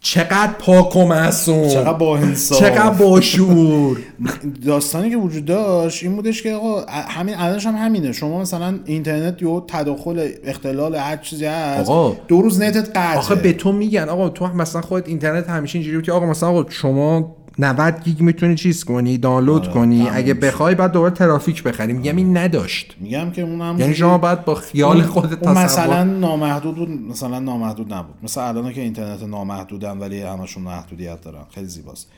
چقدر 0.00 0.52
پاک 0.58 0.96
و 0.96 1.06
معصوم. 1.06 1.68
چقدر 1.68 1.92
با 1.92 2.18
انصاف. 2.18 2.58
چقدر 2.58 2.90
با 2.90 3.20
شعور. 3.20 3.98
داستانی 4.66 5.10
که 5.10 5.16
وجود 5.16 5.44
داشت 5.44 6.02
این 6.02 6.16
بودش 6.16 6.42
که 6.42 6.52
آقا 6.52 6.84
همین 6.88 7.34
الانش 7.34 7.66
هم 7.66 7.74
همینه. 7.74 8.12
شما 8.12 8.40
مثلا 8.40 8.78
اینترنت 8.84 9.42
یو 9.42 9.60
تداخل 9.60 10.28
اختلال 10.44 10.94
هر 10.94 11.16
چیزی 11.16 11.44
هست. 11.44 11.90
آقا. 11.90 12.16
دو 12.28 12.42
روز 12.42 12.60
نتت 12.60 12.88
قطعه. 12.90 13.18
آخه 13.18 13.34
به 13.34 13.52
تو 13.52 13.72
میگن 13.72 14.08
آقا 14.08 14.28
تو 14.28 14.46
مثلا 14.46 14.82
خودت 14.82 15.08
اینترنت 15.08 15.50
همیشه 15.50 15.78
اینجوری 15.78 15.96
بود 15.96 16.06
که 16.06 16.12
آقا 16.12 16.26
مثلا 16.26 16.48
آقا 16.48 16.70
شما 16.70 17.36
90 17.58 18.04
گیگ 18.04 18.20
می‌تونی 18.20 18.54
چیز 18.54 18.84
کنی 18.84 19.18
دانلود 19.18 19.62
آره، 19.62 19.72
کنی. 19.72 20.08
اگه. 20.08 20.34
بخوای 20.34 20.74
بعد 20.74 20.92
دوباره 20.92 21.14
ترافیک 21.14 21.62
بخری 21.62 21.92
میگم 21.92 22.16
این 22.16 22.36
نداشت. 22.36 22.94
میگم 23.00 23.30
که 23.30 23.42
اونم 23.42 23.78
یعنی 23.78 23.94
شما 23.94 24.18
باید 24.18 24.44
با 24.44 24.54
خیال 24.54 25.02
خودت 25.02 25.40
تصور 25.40 25.64
مثلا 25.64 26.04
نامحدود 26.04 26.76
بود 26.76 26.88
مثلا 26.88 27.38
نامحدود 27.38 27.94
نبود. 27.94 28.14
مثل 28.22 28.40
الان 28.40 28.72
که 28.72 28.80
اینترنت 28.80 29.22
نامحدودن 29.22 29.98
ولی 29.98 30.22
همشون 30.22 30.62
محدودیت 30.62 31.20
دارن. 31.20 31.44
خیلی 31.54 31.66
زیباست. 31.66 32.08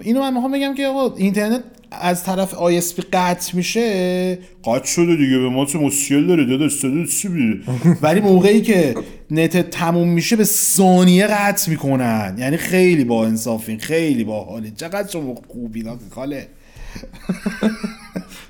اینو 0.00 0.20
من 0.20 0.34
می‌خوام 0.34 0.52
بگم 0.52 0.74
که 0.74 0.86
آقا 0.86 1.16
اینترنت 1.16 1.62
از 1.90 2.24
طرف 2.24 2.54
ISP 2.54 3.02
قطع 3.02 3.56
میشه 3.56 4.38
قطع 4.64 4.86
شده 4.86 5.16
دیگه 5.16 5.38
به 5.38 5.48
ما 5.48 5.64
چه 5.64 5.78
مشکل 5.78 6.26
داره 6.26 6.44
داداش؟ 6.44 6.72
صدا 6.72 7.04
چی 7.04 7.28
ولی 8.02 8.20
موقعی 8.20 8.62
که 8.62 8.94
نت 9.30 9.70
تموم 9.70 10.08
میشه 10.08 10.36
به 10.36 10.44
ثانیه 10.44 11.26
قطع 11.26 11.70
می‌کنن. 11.70 12.36
یعنی 12.38 12.56
خیلی 12.56 13.04
با 13.04 13.26
انصافین 13.26 13.78
خیلی 13.78 14.24
با 14.24 14.44
حالی 14.44 14.70
چقدر 14.70 15.08
شما 15.08 15.34
خوبی 15.48 15.84
خاله. 16.10 16.48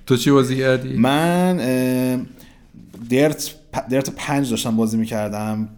تو 0.07 0.17
چی 0.17 0.31
بازی 0.31 0.57
کردی؟ 0.57 0.97
من 0.97 1.57
درت 3.11 3.55
درت 3.91 4.11
پنج 4.11 4.51
داشتم 4.51 4.77
بازی 4.77 4.97
می‌کردم 4.97 5.69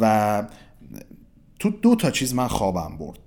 و 0.00 0.42
تو 1.58 1.70
دو 1.70 1.96
تا 1.96 2.10
چیز 2.10 2.34
من 2.34 2.48
خوابم 2.48 2.96
برد. 2.98 3.18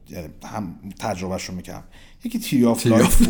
هم 0.46 0.76
تجربهش 1.00 1.46
رو 1.46 1.56
می‌کردم. 1.56 1.84
یکی 2.26 2.40
تیری 2.40 2.66
آف 2.66 2.88
لایف 2.88 3.22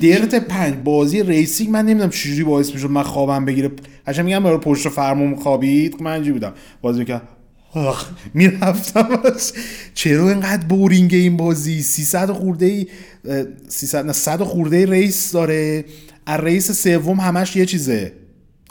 Dirt 0.00 0.34
پنج 0.34 0.74
بازی 0.84 1.22
racing 1.22 1.70
من 1.70 1.84
نمی‌دونم 1.84 2.10
چجوری 2.10 2.44
باعث 2.44 2.72
می‌شد 2.72 2.90
من 2.90 3.02
خوابم 3.02 3.44
بگیره. 3.44 3.70
قشنگ 4.06 4.24
میگم 4.24 4.42
برای 4.42 4.58
پشت 4.58 4.88
فرمون 4.88 5.36
خوابید 5.36 6.02
من 6.02 6.12
اینجوری 6.12 6.32
بودم. 6.32 6.52
بازی 6.82 6.98
می‌کردم. 6.98 7.28
می‌رفتم 8.34 9.08
چرا 9.94 10.28
اینقدر 10.28 10.66
boring 10.66 11.14
این 11.14 11.36
بازی؟ 11.36 11.82
300 11.82 12.30
خورده 12.30 12.66
ای 12.66 12.86
300 13.68 14.06
نه 14.06 14.12
100 14.12 14.42
خورده 14.42 14.86
race 14.86 15.32
داره. 15.32 15.84
از 16.26 16.40
race 16.40 16.70
سوم 16.70 17.20
همش 17.20 17.56
یه 17.56 17.66
چیزه. 17.66 18.12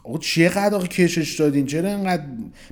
آقا 0.05 0.17
چقدر 0.17 0.75
آقا 0.75 0.87
کشش 0.87 1.39
دادین؟ 1.39 1.65
چرا 1.65 1.89
اینقدر 1.89 2.23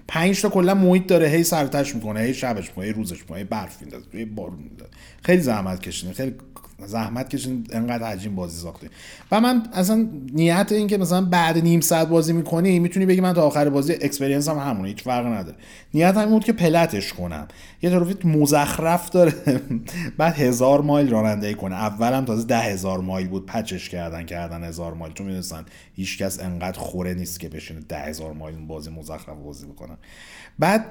پنج 0.08 0.42
تا 0.42 0.50
کلا 0.50 0.74
محیط 0.74 1.08
داره؟ 1.08 1.28
هی 1.28 1.44
سردش 1.44 1.96
می‌کنه 1.96 2.20
هی 2.20 2.34
شبش 2.34 2.70
می‌کنه 2.70 2.86
هی 2.86 2.94
روزش 2.94 3.20
می‌کنه 3.20 3.38
هی 3.38 3.44
برف 3.44 3.82
میندازه 3.82 4.06
هی 4.12 4.26
بارون 4.26 4.60
میندازه. 4.60 4.92
خیلی 5.24 5.42
زحمت 5.42 5.82
کشیدین 5.82 6.14
خیلی 6.14 6.36
زحمت 6.88 7.30
کشین 7.30 7.68
انقدر 7.72 8.04
عجیب 8.04 8.36
بازی 8.36 8.62
ساخته. 8.62 8.90
و 9.32 9.42
من 9.42 9.64
اصلا 9.74 10.08
نیت 10.34 10.72
این 10.72 10.88
که 10.88 10.98
مثلا 10.98 11.26
بعد 11.26 11.58
نیم 11.58 11.82
ساعت 11.82 12.08
بازی 12.08 12.34
می‌کنی 12.34 12.80
می‌تونی 12.80 13.06
بگی 13.06 13.22
من 13.22 13.34
تا 13.34 13.42
آخر 13.42 13.70
بازی 13.70 13.94
experience 13.94 14.50
هم 14.50 14.58
همونه 14.58 14.88
هیچ 14.88 15.04
فرق 15.04 15.26
نداره. 15.26 15.58
نیت 15.94 16.18
هم 16.18 16.30
بود 16.30 16.44
که 16.44 16.54
plat 16.54 16.94
ش 16.94 17.14
کنم. 17.14 17.48
یه 17.82 17.90
طرفی 17.90 18.28
مزخرف 18.28 19.10
داره. 19.10 19.34
بعد 20.18 20.34
هزار 20.34 20.82
مایل 20.82 21.10
رانندگی 21.10 21.54
کنه. 21.54 21.76
اولم 21.76 22.26
تازه 22.26 22.48
ده 22.48 22.60
هزار 22.60 23.02
مایل 23.02 23.28
بود 23.28 23.46
patch 23.46 23.77
ش 23.77 23.90
کردن 23.90 24.24
کردن 24.26 24.64
هزار 24.64 24.94
مایل. 24.94 25.14
چون 25.14 25.28
می‌دونستن 25.28 25.66
هیچ 25.96 26.18
کس 26.18 26.40
انقدر 26.40 26.80
خوره 26.80 27.14
نیست 27.14 27.40
که 27.40 27.50
بشینه 27.50 27.80
ده 27.80 28.00
هزار 28.00 28.34
مایل 28.34 28.56
بازی 28.56 28.90
مزخرف 28.90 29.38
بازی 29.46 29.66
بکنن 29.66 29.98
بعد 30.60 30.86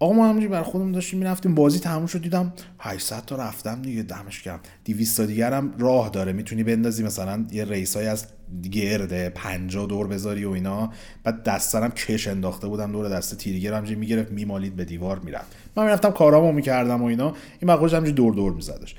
آقا 0.00 0.12
ما 0.12 0.24
همونجوری 0.24 0.48
برای 0.48 0.64
خودمون 0.64 0.92
داشتیم 0.92 1.18
می‌رفتیم 1.18 1.54
بازی 1.54 1.78
تموم 1.78 2.06
شد 2.06 2.22
دیدم 2.22 2.52
800 2.78 3.24
تا 3.24 3.36
رفتم 3.36 3.82
دیگه 3.82 4.02
دمش 4.02 4.42
گرم. 4.42 4.60
200 4.84 5.16
تا 5.16 5.26
دیگر 5.26 5.52
هم 5.52 5.74
راه 5.78 6.08
داره 6.08 6.32
می‌تونی 6.32 6.62
بندازی 6.62 7.02
مثلا 7.02 7.44
یه 7.52 7.64
ریس 7.64 7.96
های 7.96 8.06
از 8.06 8.26
گرده 8.72 9.30
50 9.30 9.86
دور 9.86 10.06
بذاری 10.06 10.44
و 10.44 10.50
اینا. 10.50 10.92
بعد 11.24 11.42
دسترم 11.42 11.90
کش 11.90 12.28
انداخته 12.28 12.68
بودم 12.68 12.92
دور 12.92 13.08
دست 13.08 13.34
تیریگر 13.34 13.74
همجوری 13.74 14.00
می‌گرفت 14.00 14.32
میمالید 14.32 14.76
به 14.76 14.84
دیوار 14.84 15.18
می‌رفت. 15.18 15.46
من 15.76 15.84
می‌رفتم 15.84 16.10
کارامو 16.10 16.52
می‌کردم 16.52 17.02
و 17.02 17.04
اینا 17.04 17.34
این 17.60 17.70
مقاش 17.70 17.94
همجوری 17.94 18.12
دور 18.12 18.34
دور 18.34 18.52
میزدش. 18.52 18.94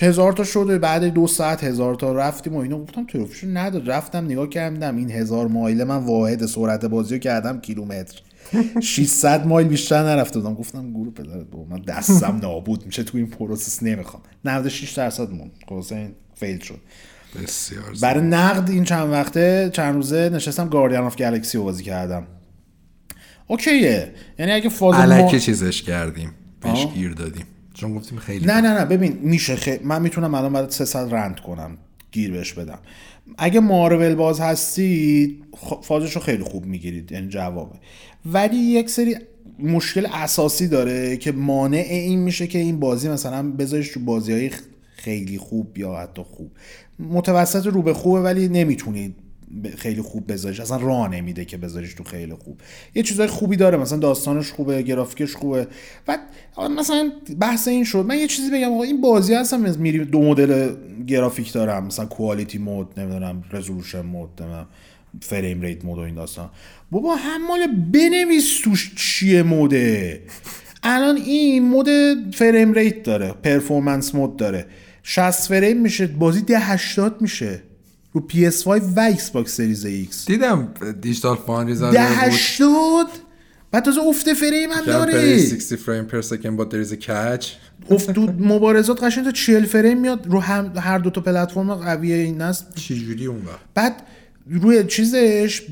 هزار 0.00 0.32
تا 0.32 0.44
شد 0.44 0.70
و 0.70 0.78
بعد 0.78 1.04
دو 1.04 1.26
ساعت 1.26 1.64
هزار 1.64 1.94
تا 1.94 2.12
رفتیم 2.12 2.54
و 2.54 2.58
اینا. 2.58 2.78
گفتم 2.78 3.06
تروفیشو 3.06 3.46
نداد 3.46 3.90
رفتم 3.90 4.24
نگاه 4.24 4.48
کردم 4.48 4.96
این 4.96 5.10
هزار 5.10 5.46
مایل 5.46 5.84
من 5.84 5.96
واحد 5.96 6.46
سرعت 6.46 6.84
بازی 6.84 7.14
رو 7.14 7.20
کردم 7.20 7.60
کیلومتر. 7.60 8.22
600 8.80 9.46
مایل 9.46 9.68
بیشتر 9.68 10.02
نرفته 10.02 10.40
بودم 10.40 10.54
گفتم 10.54 10.90
گروه 10.90 11.14
پدرت 11.14 11.46
بابا 11.50 11.64
من 11.76 11.82
دستم 11.82 12.38
نابود 12.42 12.86
میشه 12.86 13.02
تو 13.02 13.18
این 13.18 13.26
پروسس 13.26 13.82
نمی‌خوام. 13.82 14.22
96 14.44 14.92
درصد 14.92 15.30
مون 15.30 15.50
خلاص 15.68 15.92
این 15.92 16.12
فیل 16.34 16.58
شد. 16.58 16.78
بسیار. 17.42 17.84
برای 18.02 18.24
نقد 18.24 18.70
این 18.70 18.84
چند 18.84 19.12
وقته 19.12 19.70
چند 19.72 19.94
روزه 19.94 20.30
نشستم 20.32 20.68
گاردین 20.68 20.98
آف 20.98 21.16
گلکسی 21.16 21.58
رو 21.58 21.64
بازی 21.64 21.82
کردم. 21.84 22.26
اوکیه. 23.46 24.14
یعنی 24.38 24.52
اگه 24.52 24.68
فاز 24.68 24.94
ما- 25.10 25.38
چیزش 25.38 25.82
کردیم. 25.82 26.32
بهش. 26.60 26.86
گیر 26.94 27.12
دادیم. 27.12 27.46
چون 27.74 27.94
گفتیم 27.94 28.18
خیلی 28.18 28.46
نه 28.46 28.60
نه 28.60 28.78
نه. 28.78 28.84
ببین 28.84 29.18
میشه 29.22 29.56
خی... 29.56 29.78
من 29.84 30.02
می‌تونم 30.02 30.34
الان 30.34 30.52
برای 30.52 30.70
300 30.70 31.14
رند 31.14 31.40
کنم. 31.40 31.78
گیر 32.12 32.32
بهش 32.32 32.52
بدم 32.52 32.78
اگه 33.38 33.60
مارول 33.60 34.14
باز 34.14 34.40
هستید. 34.40 35.44
فازش 35.82 36.12
رو 36.16 36.20
خیلی 36.20 36.42
خوب 36.42 36.66
می‌گیرید 36.66 37.12
یعنی 37.12 37.28
جوابه 37.28 37.78
ولی 38.26 38.56
یک 38.56 38.90
سری 38.90 39.16
مشکل 39.58 40.06
اساسی 40.12 40.68
داره 40.68 41.16
که 41.16 41.32
مانع 41.32 41.86
این 41.90 42.18
میشه 42.18 42.46
که 42.46 42.58
این 42.58 42.80
بازی 42.80 43.08
مثلا 43.08 43.50
بذاریش 43.50 43.88
تو 43.88 44.00
بازی 44.00 44.32
های 44.32 44.50
خیلی 44.96 45.38
خوب 45.38 45.78
یا 45.78 45.94
حتی 45.94 46.22
خوب 46.22 46.50
متوسط 46.98 47.66
رو 47.66 47.82
به 47.82 47.94
خوبه 47.94 48.20
ولی 48.20 48.48
نمی‌تونید 48.48 49.14
خیلی 49.78 50.02
خوب 50.02 50.32
بذاریش. 50.32 50.60
اصلا 50.60 50.76
راه 50.76 51.08
نمیده 51.08 51.44
که 51.44 51.56
بذاریش 51.56 51.94
تو 51.94 52.04
خیلی 52.04 52.34
خوب. 52.34 52.60
یه 52.94 53.02
چیزای 53.02 53.26
خوبی 53.26 53.56
داره. 53.56 53.78
مثلا 53.78 53.98
داستانش 53.98 54.52
خوبه 54.52 54.82
گرافیکش 54.82 55.36
خوبه. 55.36 55.66
و 56.08 56.18
مثلا 56.78 57.12
بحث 57.40 57.68
این 57.68 57.84
شد. 57.84 58.04
من 58.08 58.18
یه 58.18 58.26
چیزی 58.26 58.50
بگم. 58.50 58.72
آقا 58.72 58.82
این 58.82 59.00
بازی 59.00 59.34
هستم 59.34 59.74
میری 59.78 60.04
دو 60.04 60.22
مدل 60.22 60.74
گرافیک 61.06 61.52
دارم. 61.52 61.86
مثلا 61.86 62.06
quality 62.06 62.58
mode 62.58 63.00
نمی‌دونم 63.00 63.44
resolution 63.52 64.00
mode 64.00 64.28
نمی‌دونم 64.40 64.66
frame 65.20 65.60
rate 65.60 65.84
mode 65.84 65.98
و 65.98 66.02
این 66.02 66.14
داستان. 66.14 66.50
بابا 66.90 67.14
هم 67.14 67.46
مال 67.46 67.66
بنویس 67.66 68.60
توش 68.64 68.94
چیه 68.96 69.42
mode 69.42 70.06
ه 70.06 70.22
الان 70.82 71.16
این 71.16 71.68
mode 71.68 71.88
frame 72.34 72.72
rate 72.72 73.02
داره. 73.02 73.32
performance 73.32 74.14
mode 74.14 74.36
داره. 74.36 74.66
60 75.02 75.48
فریم 75.48 75.80
میشه. 75.80 76.06
بازی 76.06 76.42
ده 76.42 76.58
80 76.58 77.22
میشه. 77.22 77.62
رو 78.12 78.26
PS5 78.30 78.66
و 78.96 79.00
Xbox 79.00 79.56
Series 79.56 79.84
X. 79.84 80.26
دیدم 80.26 80.68
Digital 81.00 81.36
Foundry 81.36 81.74
زده 81.74 81.90
بود. 81.90 81.98
80 81.98 83.06
بعد 83.70 83.84
تازه 83.84 84.00
افت 84.00 84.32
فریم 84.32 84.70
هم 84.70 84.84
داره. 84.84 85.38
60 85.38 85.76
frame 85.76 86.04
per 86.04 86.20
second 86.20 86.56
but 86.56 86.64
there's 86.64 86.94
a 86.94 87.01
catch. 87.01 87.46
افت 87.90 88.18
مبارزات 88.38 89.04
قشنگ 89.04 89.24
تا 89.24 89.30
40 89.30 89.64
فریم 89.64 90.00
میاد 90.00 90.26
رو 90.26 90.40
هم 90.40 90.72
هر 90.76 90.98
دو 90.98 91.10
تا 91.10 91.20
پلتفرم 91.20 91.74
قویه 91.74 92.16
این 92.16 92.42
است 92.42 92.74
چجوری 92.74 93.26
اون 93.26 93.38
وقت 93.46 93.58
بعد 93.74 94.02
روی 94.50 94.84
چیزش 94.84 95.62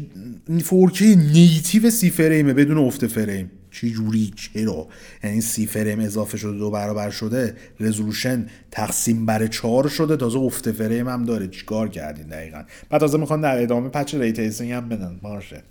4K 0.59 1.03
native 1.03 1.91
سی 1.91 2.11
فریمه 2.11 2.53
بدون 2.53 2.79
افت 2.79 3.07
فریم. 3.07 3.51
چه 3.81 3.91
جوری 3.91 4.33
چرا؟ 4.37 4.89
یعنی 5.25 5.41
سی 5.41 5.67
فریم 5.67 6.01
اضافه 6.01 6.37
شده 6.37 6.59
دو 6.59 6.71
برابر 6.71 7.11
شده 7.11 7.57
رزولوشن 7.81 8.47
تقسیم 8.71 9.27
بر 9.27 9.47
چهار 9.47 9.89
شده 9.89 10.17
تازه 10.17 10.39
افت 10.39 10.73
فریم 10.73 11.09
هم 11.09 11.25
داره. 11.25 11.49
چیکار 11.49 11.89
کردین 11.89 12.27
دقیقا؟ 12.27 12.63
بعد 12.91 13.01
تازه 13.01 13.19
می‌خوان 13.19 13.41
در 13.41 13.63
ادامه 13.63 13.89
patch 13.89 14.15
ray 14.15 14.32
tracing 14.32 14.73
هم 14.73 14.89
بدن. 14.89 15.19
باشه. 15.23 15.63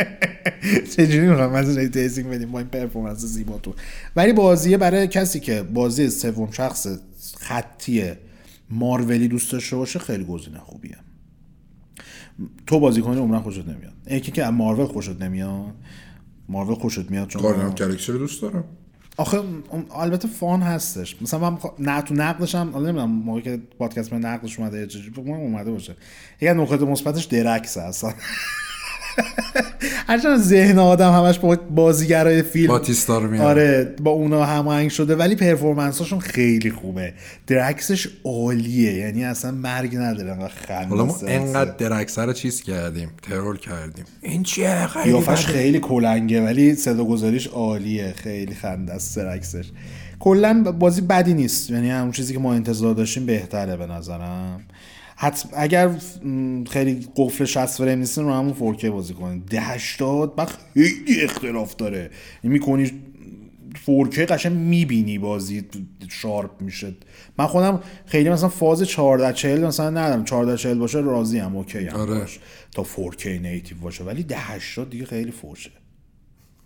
چجوری 0.96 1.28
می‌خوام 1.28 1.52
از 1.52 1.78
ray 1.78 1.93
tracing 1.93 2.28
بدیم 2.28 2.52
با 2.52 2.58
این 2.58 2.68
performance 2.68 3.18
زیبا 3.18 3.58
تو 3.58 3.74
ولی 4.16 4.32
بازیه 4.32 4.76
برای 4.76 5.08
کسی 5.08 5.40
که 5.40 5.62
بازی 5.62 6.10
سوم 6.10 6.50
شخص 6.50 6.86
خطی 7.38 8.12
مارولی 8.70 9.28
دوست 9.28 9.52
داشته 9.52 9.76
باشه 9.76 9.98
خیلی 9.98 10.24
گزینه 10.24 10.58
خوبیه. 10.58 10.96
تو 12.66 12.80
بازی 12.80 13.00
کنی 13.00 13.20
عمرن 13.20 13.40
خوشت 13.40 13.68
نمیاد. 13.68 13.92
یکی 14.10 14.32
که 14.32 14.44
از 14.44 14.52
مارول 14.52 14.86
خوشت 14.86 15.22
نمیاد 15.22 15.74
مارول 16.48 16.74
خوشت 16.74 17.10
میاد 17.10 17.28
چون 17.28 17.42
گاردین 17.42 17.62
اف 17.64 17.74
گالاکسی 17.78 18.12
رو 18.12 18.18
دوست 18.18 18.42
دارم. 18.42 18.64
آخه 19.16 19.40
البته 19.94 20.28
فان 20.28 20.62
هستش. 20.62 21.22
مثلا 21.22 21.50
من 21.50 21.56
بخوا- 21.56 21.74
نه 21.78 22.02
تو 22.02 22.14
نقدش 22.14 22.54
هم 22.54 22.68
نمی‌دونم 22.76 23.10
موقعی 23.10 23.42
که 23.42 23.62
پادکست 23.78 24.12
من 24.12 24.20
نقدش 24.20 24.58
اومده 24.58 24.86
کنم 25.24 25.34
اومده 25.34 25.70
باشه. 25.70 25.96
یکی 26.36 26.48
از 26.48 26.56
نکات 26.56 26.82
مثبتش 26.82 27.24
درکس 27.24 27.76
اصلا. 27.76 28.12
هرچند 30.08 30.38
ذهن 30.38 30.78
آدم 30.78 31.12
همش 31.12 31.38
با 31.38 31.56
بازیگرای 31.70 32.42
فیلم 32.42 32.68
باتیستا 32.68 33.18
رو 33.18 33.30
میاد 33.30 33.42
آره 33.46 33.94
با 34.00 34.10
اونا 34.10 34.44
هماهنگ 34.44 34.90
شده 34.90 35.16
ولی 35.16 35.34
پرفورمنساشون 35.34 36.18
خیلی 36.18 36.70
خوبه. 36.70 37.12
درکسش 37.46 38.08
عالیه 38.24 38.94
یعنی 38.94 39.24
اصلا 39.24 39.50
مرگ 39.50 39.96
نداره 39.96 40.30
انقدر 40.30 40.48
خنده 40.48 40.88
حالا 40.88 41.04
ما. 41.04 41.18
انقدر 41.26 41.70
درکسه 41.70 42.22
رو 42.24 42.32
چیز 42.32 42.62
کردیم 42.62 43.10
ترور 43.22 43.58
کردیم. 43.58 44.04
این 44.22 44.42
چیه؟ 44.42 44.86
خیلی 44.86 45.04
قیافش. 45.04 45.46
خیلی 45.46 45.80
کلنگه 45.80 46.44
ولی 46.44 46.74
صدا 46.74 47.04
گذاریش 47.04 47.46
عالیه. 47.46 48.14
خیلی 48.16 48.54
خنده 48.54 48.92
است 48.92 49.14
سرکسش 49.14 49.70
کلا 50.20 50.62
بازی 50.78 51.00
بدی 51.00 51.34
نیست 51.34 51.70
یعنی 51.70 51.90
همون 51.90 52.12
چیزی 52.12 52.32
که 52.32 52.38
ما 52.38 52.54
انتظار 52.54 52.94
داشتیم 52.94 53.26
بهتره 53.26 53.76
به 53.76 53.86
نظرم. 53.86 54.60
حتما 55.18 55.48
اگر 55.56 55.88
خیلی 56.70 57.08
قفل 57.16 57.44
60 57.44 57.66
فریم 57.66 57.98
نیستین 57.98 58.24
رو 58.24 58.32
همون 58.32 58.76
4K 58.76 58.84
بازی 58.84 59.14
کنید 59.14 59.44
ده 59.46 59.60
80 59.60 60.36
بعد 60.36 60.48
خیلی 60.74 61.22
اختلاف 61.22 61.76
داره. 61.76 62.10
می‌کنی 62.42 62.92
4K 63.86 64.18
قشنگ 64.18 64.52
می‌بینی 64.52 65.18
بازی 65.18 65.64
sharp 66.08 66.62
میشه. 66.62 66.94
من 67.38 67.46
خودم 67.46 67.80
خیلی 68.06 68.30
مثلا 68.30 68.48
فاز 68.48 68.82
14 68.82 69.32
40 69.32 69.66
مثلا 69.66 69.90
ندارم. 69.90 70.24
14 70.24 70.56
40 70.56 70.78
باشه 70.78 71.00
راضی 71.00 71.40
ام 71.40 71.56
okay 71.56 71.86
هم 71.86 71.96
آره. 71.96 72.18
باش. 72.18 72.38
تا 72.72 72.84
4K 72.84 73.26
native 73.26 73.78
باشه. 73.78 74.04
ولی 74.04 74.22
ده 74.22 74.38
80 74.38 74.90
دیگه 74.90 75.04
خیلی 75.04 75.30
فوشه. 75.30 75.70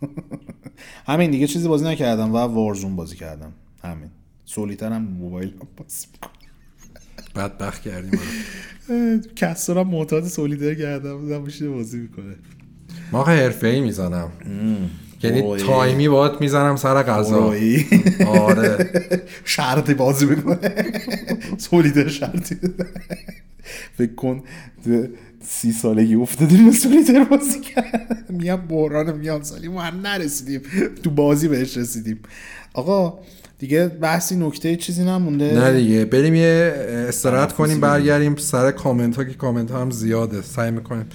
همین 1.07 1.31
دیگه 1.31 1.47
چیزی 1.47 1.69
بازی 1.69 1.85
نکردم 1.85 2.33
و 2.35 2.37
Warzone 2.37 2.97
بازی 2.97 3.17
کردم. 3.17 3.53
همین. 3.83 4.11
سولیتر 4.45 4.93
هم 4.93 5.03
موبایل 5.03 5.49
هم 5.49 5.69
بازی 5.77 6.07
بدبخت 7.35 7.83
کردیم. 7.83 8.21
کسر 9.37 9.79
هم 9.79 9.89
معتاد 9.89 10.29
سولیتر 10.29 10.75
کردم 10.75 11.19
بودم 11.19 11.43
میشه 11.43 11.69
بازی 11.69 11.99
می‌کنه. 11.99 12.35
ما 13.13 13.25
حرفه 13.25 13.67
ای 13.67 13.81
می‌زنم 13.81 14.33
یعنی. 15.23 15.57
تایمی 15.57 16.09
باید 16.09 16.33
می‌زنم 16.41 16.77
سر 16.77 17.03
غذا. 17.03 17.55
آره. 18.27 18.91
شرطی 19.45 19.95
بازی 19.95 20.27
می‌کنه. 20.27 20.93
سولیتر 21.59 22.09
شرطی. 22.09 22.57
فکر 23.99 24.15
کن 24.15 24.43
سی 25.43 25.73
سالگی 25.73 26.15
افتادیم 26.15 26.67
به 26.67 26.73
سولیتر 26.73 27.25
بازی 27.25 27.61
کرد 27.61 28.27
میام 28.29 28.67
بحران 28.67 29.17
میان 29.17 29.43
سالی 29.43 29.69
ما 29.69 29.83
هم 29.83 30.07
نرسیدیم. 30.07 30.63
تو 31.03 31.11
بازی 31.11 31.49
بهش 31.49 31.77
رسیدیم. 31.77 32.19
آقا 32.75 33.19
دیگه 33.61 33.89
بحثی 33.89 34.37
نکته 34.37 34.77
چیزی 34.77 35.05
نمونده. 35.05 35.55
نه 35.55 35.73
دیگه. 35.73 36.05
بریم 36.05 36.35
یه 36.35 36.75
استراحت 37.09 37.53
کنیم 37.53 37.81
برگردیم 37.81 38.37
سر 38.37 38.71
کامنت 38.71 39.17
ها 39.17 39.25
که 39.25 39.35
کامنت 39.35 39.71
ها 39.71 39.81
هم 39.81 39.91
زیاده. 39.91 40.43
سعی 40.43 40.71
می‌کنیم. 40.71 41.07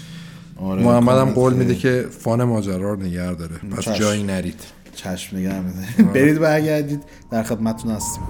آره، 0.58 0.84
محمد 0.84 1.18
هم 1.18 1.30
قول. 1.30 1.54
میده 1.54 1.76
که 1.76 2.06
فان 2.20 2.44
ماجرا 2.44 2.94
رو 2.94 3.02
نگه 3.02 3.34
داره. 3.34 3.56
پس 3.72 3.84
چشم. 3.84 3.94
جایی 3.94 4.24
نرید. 4.24 4.60
چشم 4.96 5.38
نگه 5.38 5.62
میده 5.62 6.12
برید 6.14 6.40
برگردید. 6.40 7.04
در 7.32 7.44
خدمتتون 7.44 7.92
هستیم. 7.92 8.24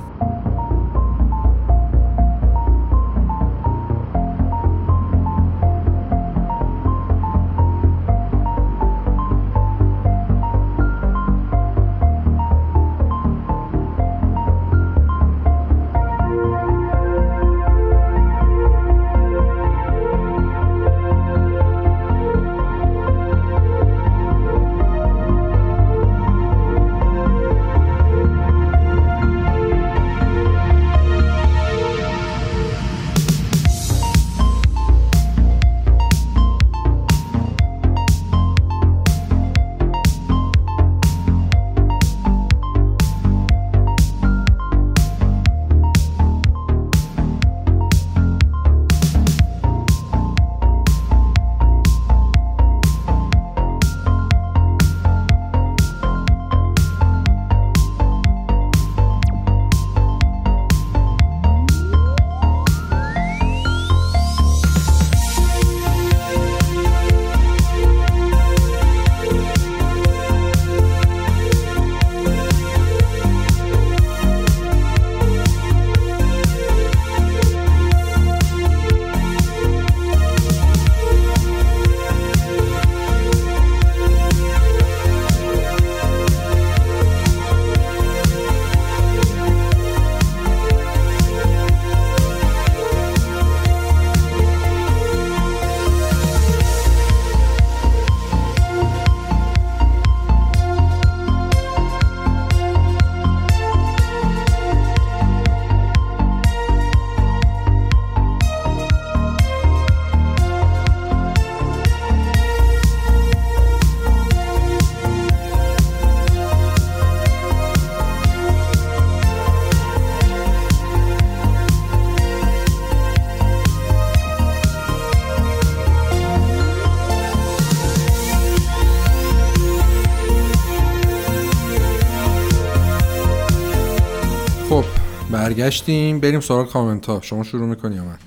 برگشتیم 135.46 136.20
بریم 136.20 136.40
سراغ 136.40 136.72
کامنت 136.72 137.06
ها 137.06 137.20
شما 137.22 137.44
شروع 137.44 137.68
می‌کنی 137.68 137.96
یا 137.96 138.04
من؟ 138.04 138.18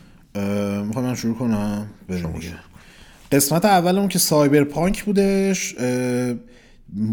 می‌خوام 0.86 1.04
من 1.04 1.14
شروع 1.14 1.34
کنم. 1.34 1.86
بریم 2.08 2.32
دیگه. 2.32 2.52
قسمت 3.32 3.64
اولمون 3.64 4.08
که 4.08 4.18
Cyberpunk 4.18 5.04
بودش 5.04 5.74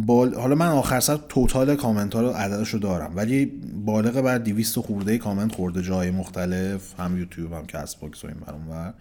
بال... 0.06 0.36
حالا 0.36 0.56
من 0.56 0.68
آخر 0.68 1.00
سر 1.00 1.20
total 1.30 1.76
کامنت 1.76 2.14
ها 2.16 2.22
رو 2.22 2.30
عددش 2.30 2.70
رو 2.70 2.80
دارم 2.80 3.12
ولی 3.16 3.46
بالغ 3.86 4.22
بر 4.22 4.38
200 4.38 4.80
خورده 4.80 5.18
کامنت 5.18 5.56
خورده 5.56 5.82
جای 5.82 6.12
مختلف 6.12 7.00
هم 7.00 7.18
یوتیوب 7.18 7.54
هم 7.54 7.66
Castbox 7.66 8.24
و 8.24 8.28
این 8.28 8.38
برام 8.48 8.70
ور. 8.70 8.94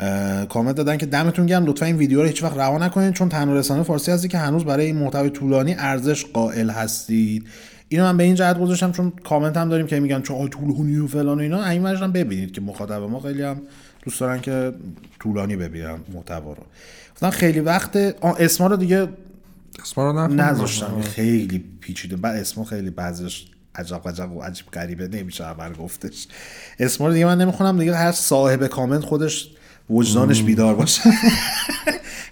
اه، 0.00 0.46
کامنت 0.46 0.76
دادن 0.76 0.96
که 0.96 1.06
دمتون 1.06 1.46
گرم 1.46 1.66
لطفا 1.66 1.86
این 1.86 1.96
ویدیو 1.96 2.20
رو 2.22 2.26
هیچ 2.26 2.42
وقت 2.42 2.56
رها 2.56 2.78
نکنید 2.78 3.14
چون 3.14 3.28
تنها 3.28 3.54
رسانه 3.54 3.82
فارسی 3.82 4.10
هستی 4.10 4.28
که 4.28 4.38
هنوز 4.38 4.64
برای 4.64 4.86
این 4.86 4.96
محتوای 4.96 5.30
طولانی 5.30 5.74
ارزش 5.78 6.24
قائل 6.24 6.70
هستید. 6.70 7.46
اینو 7.92 8.04
من 8.04 8.16
به 8.16 8.24
این 8.24 8.34
جهت 8.34 8.58
گذاشتم 8.58 8.92
چون 8.92 9.12
کامنت 9.24 9.56
هم 9.56 9.68
داریم 9.68 9.86
که 9.86 10.00
میگن 10.00 10.22
چون 10.22 10.36
آی 10.36 10.48
طولانی 10.48 10.96
و 10.96 11.06
فلان 11.06 11.38
و 11.38 11.40
اینا 11.40 11.64
این 11.64 11.86
هم 11.86 12.12
ببینید 12.12 12.52
که 12.52 12.60
مخاطب 12.60 13.02
ما 13.02 13.20
خیلی 13.20 13.42
هم 13.42 13.60
دوست 14.02 14.20
دارن 14.20 14.40
که 14.40 14.72
طولانی 15.20 15.56
ببینن 15.56 15.98
محتوا 16.14 16.52
رو. 16.52 16.62
گفتن 17.14 17.30
خیلی 17.30 17.60
وقت 17.60 17.96
اسما 18.22 18.66
رو 18.66 18.76
دیگه 18.76 19.08
اسما 19.82 20.10
رو. 20.10 20.26
نذاشتم. 20.28 21.00
خیلی 21.00 21.64
پیچیده. 21.80 22.16
بعد 22.16 22.36
اسما 22.36 22.64
خیلی 22.64 22.90
بعضیش 22.90 23.46
عجب 23.74 24.08
عجب 24.08 24.32
و 24.32 24.42
عجیب 24.42 24.66
غریبه 24.66 25.08
نمیشه 25.08 25.44
عمل 25.44 25.72
گفتش. 25.72 26.26
اسما 26.78 27.06
رو 27.06 27.12
دیگه 27.12 27.26
من 27.26 27.40
نمی‌خونم 27.40 27.78
دیگه 27.78 27.96
هر 27.96 28.12
صاحب 28.12 28.66
کامنت 28.66 29.04
خودش 29.04 29.50
وجدانش 29.90 30.42
بیدار 30.42 30.74
باشه. 30.74 31.02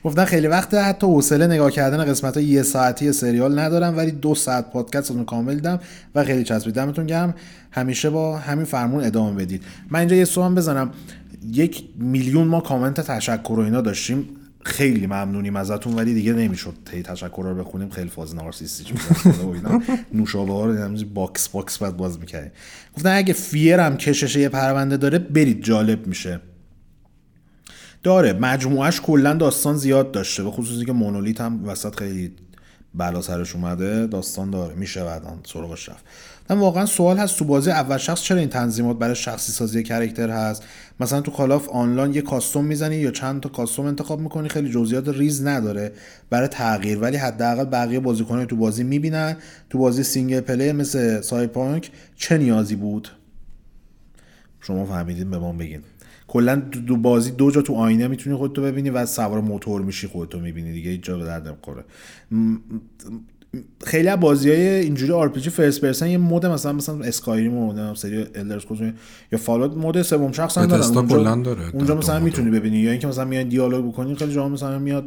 گفتن 0.09 0.24
خیلی 0.24 0.46
وقت 0.46 0.74
حتی 0.74 1.06
حوصله 1.06 1.46
نگاه 1.46 1.70
کردن 1.70 2.04
قسمت 2.04 2.36
های 2.36 2.46
یه 2.46 2.62
ساعتی 2.62 3.12
سریال 3.12 3.59
ندارم 3.59 3.96
ولی 3.96 4.11
دو 4.11 4.34
ساعت 4.34 4.70
پادکست 4.70 5.11
رو 5.11 5.24
کامل 5.24 5.54
دیدم 5.54 5.80
و 6.14 6.24
خیلی 6.24 6.44
چسبید. 6.44 6.74
دمتون 6.74 7.06
گرم. 7.06 7.34
همیشه 7.70 8.11
با 8.11 8.38
همین 8.38 8.64
فرمون 8.64 9.04
ادامه 9.04 9.44
بدید. 9.44 9.62
من 9.90 10.00
اینجا 10.00 10.16
یه 10.16 10.24
سوال 10.24 10.54
بزنم. 10.54 10.90
یک 11.52 11.84
میلیون 11.98 12.46
ما 12.46 12.61
کامنت 12.61 13.00
تشکر 13.00 13.52
و 13.52 13.61
اینا 13.61 13.80
داشتیم. 13.80 14.28
خیلی 14.64 15.06
ممنونیم 15.06 15.56
ازتون 15.56 15.94
ولی 15.94 16.14
دیگه 16.14 16.32
نمی‌شد 16.32 16.74
تی 16.90 17.02
تشکر 17.02 17.42
رو 17.42 17.54
بخونیم. 17.54 17.90
خیلی 17.90 18.09
فاز 18.09 18.34
نارسیستی 18.34 18.92
می‌شد 18.92 19.82
نوشابه 20.12 20.52
ها 20.52 20.66
رو 20.66 21.04
باکس 21.14 21.48
باکس 21.48 21.78
بعد 21.78 21.96
باز 21.96 22.18
می‌کردیم. 22.18 22.52
گفتن 22.96 23.16
اگه 23.16 23.32
F.E.A.R 23.32 23.80
هم 23.80 23.96
کشش 23.96 24.36
یه 24.36 24.48
پرونده 24.48 24.96
داره 24.96 25.18
برید 25.18 25.62
جالب 25.62 26.06
میشه. 26.06 26.40
داره. 28.09 28.32
مجموعش 28.32 29.00
کلا 29.00 29.34
داستان 29.34 29.76
زیاد 29.76 30.12
داشته 30.12 30.42
به 30.44 30.50
خصوصی 30.50 30.84
که 30.84 30.92
Monolith 30.92 31.40
هم 31.40 31.68
وسط 31.68 31.94
خیلی 31.98 32.32
بلا 32.94 33.22
سرش 33.22 33.54
اومده 33.54 34.06
داستان 34.06 34.50
داره. 34.50 34.74
میشه 34.74 35.04
بعدا 35.04 35.38
سراغش 35.44 35.88
رفت. 35.88 36.04
من 36.50 36.59
واقعا 36.59 36.86
سوال 36.86 37.16
هست 37.16 37.38
تو 37.38 37.44
بازی 37.44 37.70
اول 37.70 37.96
شخص 37.96 38.22
چرا 38.22 38.38
این 38.38 38.48
تنظیمات 38.48 38.98
برای 38.98 39.14
شخصی 39.14 39.52
سازی 39.52 39.82
character 39.82 40.30
هست؟ 40.30 40.62
مثلا 41.00 41.20
تو 41.20 41.30
Call 41.30 41.56
of 41.56 41.68
آنلاین 41.68 42.14
یه 42.14 42.22
costume 42.22 42.64
می‌زنی 42.64 42.96
یا 42.96 43.11
چند 43.11 43.40
تا 43.40 43.48
costume 43.49 43.86
انتخاب 43.86 44.20
می‌کنی؟ 44.20 44.48
خیلی 44.48 44.70
جزئیات 44.70 45.09
ریز 45.09 45.46
نداره 45.46 45.92
برای 46.30 46.48
تغییر 46.48 46.98
ولی 46.98 47.16
حداقل 47.16 47.64
بقیه 47.64 48.00
بازیکنان 48.00 48.44
تو 48.44 48.56
بازی 48.56 48.84
می‌بینن. 48.84 49.36
تو 49.70 49.78
بازی 49.78 50.02
single 50.03 50.40
player 50.40 50.72
مثل 50.72 51.20
Cyberpunk 51.20 51.90
چه 52.16 52.38
نیازی 52.38 52.76
بود؟ 52.76 53.09
شما 54.61 54.84
فهمیدین 54.84 55.30
به 55.30 55.38
ما 55.38 55.52
بگین. 55.52 55.80
کلا 56.29 56.57
دو 56.57 56.97
بازی 56.97 57.31
دو 57.31 57.51
جا 57.51 57.62
تو 57.62 57.74
آینه 57.74 58.09
می‌تونی 58.09 58.37
خودتو 58.37 58.62
ببینی 58.62 58.91
و 58.91 59.07
سوار 59.07 59.41
موتور 59.41 59.83
میشی 59.83 60.07
خودتو 60.07 60.41
می‌بینی 60.41 60.72
دیگه 60.72 60.91
هیچ 60.91 61.03
جا 61.03 61.18
به 61.18 61.24
درد 61.24 61.49
نمی‌خوره. 61.49 61.85
خیلی 63.85 64.09
از 64.09 64.20
بازی 64.20 64.51
های 64.51 64.68
اینجوری 64.68 65.12
RPG 65.12 65.51
first 65.51 65.80
person 65.80 66.09
یه 66.09 66.18
mode 66.18 66.46
مثلا 66.47 66.72
مثلا 66.72 67.01
Skyrim 67.01 67.55
و 67.55 67.95
سری 67.95 68.26
Elder 68.34 68.47
Scrolls 68.47 68.64
یا 69.33 69.39
Fallout 69.38 69.76
mode 69.76 70.03
سوم 70.03 70.33
شخص 70.33 70.59
هم 70.59 70.66
دارن. 70.66 70.97
اونجا, 70.97 71.35
داره 71.35 71.74
اونجا 71.74 71.95
مثلا 71.95 72.20
می‌تونی 72.20 72.51
ببینی. 72.51 72.79
یا 72.79 72.91
اینکه 72.91 73.07
مثلا 73.07 73.24
میاد 73.24 73.49
دیالوگ 73.49 73.93
بکنی 73.93 74.14
خیلی 74.14 74.33
جا 74.33 74.49
مثلا 74.49 74.79
میاد 74.79 75.05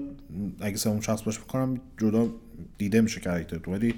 اگه 0.60 0.78
سوم 0.78 1.00
شخص 1.00 1.24
باشه 1.24 1.40
بکنم 1.40 1.82
جدا 1.98 2.28
دیده 2.78 3.02
میشه 3.02 3.20
کاراکتر 3.20 3.58
تو 3.58 3.72
ولی 3.72 3.96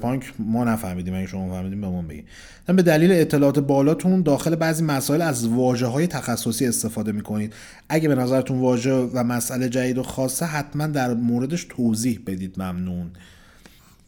Cyberpunk 0.00 0.32
ما 0.38 0.64
نفهمیدیم 0.64 1.14
اگه 1.14 1.26
شما 1.26 1.54
فهمیدیم 1.54 1.80
به 1.80 1.86
ما 1.86 2.02
بگید 2.02 2.24
به 2.66 2.82
دلیل 2.82 3.12
اطلاعات 3.12 3.58
بالاتون 3.58 4.22
داخل 4.22 4.54
بعضی 4.54 4.84
مسائل 4.84 5.22
از 5.22 5.48
واژه 5.48 5.86
های 5.86 6.06
تخصصی 6.06 6.66
استفاده 6.66 7.12
می‌کنید. 7.12 7.54
اگه 7.88 8.08
به 8.08 8.14
نظرتون 8.14 8.58
واژه 8.58 8.92
و 8.92 9.24
مسئله 9.24 9.68
جدید 9.68 9.98
و 9.98 10.02
خاصه 10.02 10.46
حتما 10.46 10.86
در 10.86 11.14
موردش 11.14 11.66
توضیح 11.70 12.20
بدید. 12.26 12.62
ممنون. 12.62 13.10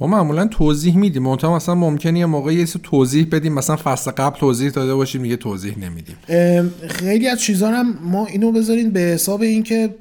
ما 0.01 0.07
معمولا 0.07 0.47
توضیح 0.47 0.97
میدیم. 0.97 1.23
منتها 1.23 1.57
مثلا 1.57 1.75
ممکنه 1.75 2.19
یه 2.19 2.27
موقع 2.27 2.55
یه 2.55 2.67
توضیح 2.67 3.27
بدیم 3.33 3.55
مثلا 3.55 3.77
فصل 3.77 4.11
قبل 4.11 4.39
توضیح 4.39 4.71
داده 4.71 4.95
باشیم 4.95 5.23
دیگه 5.23 5.37
توضیح 5.37 5.79
نمیدیم. 5.79 6.17
خیلی 6.89 7.29
از 7.29 7.41
چیزا 7.41 7.69
هم 7.69 7.95
ما 8.03 8.27
اینو 8.27 8.53
بذارین 8.53 8.91
به 8.91 9.01
حساب 9.01 9.43
اینکه 9.43 9.95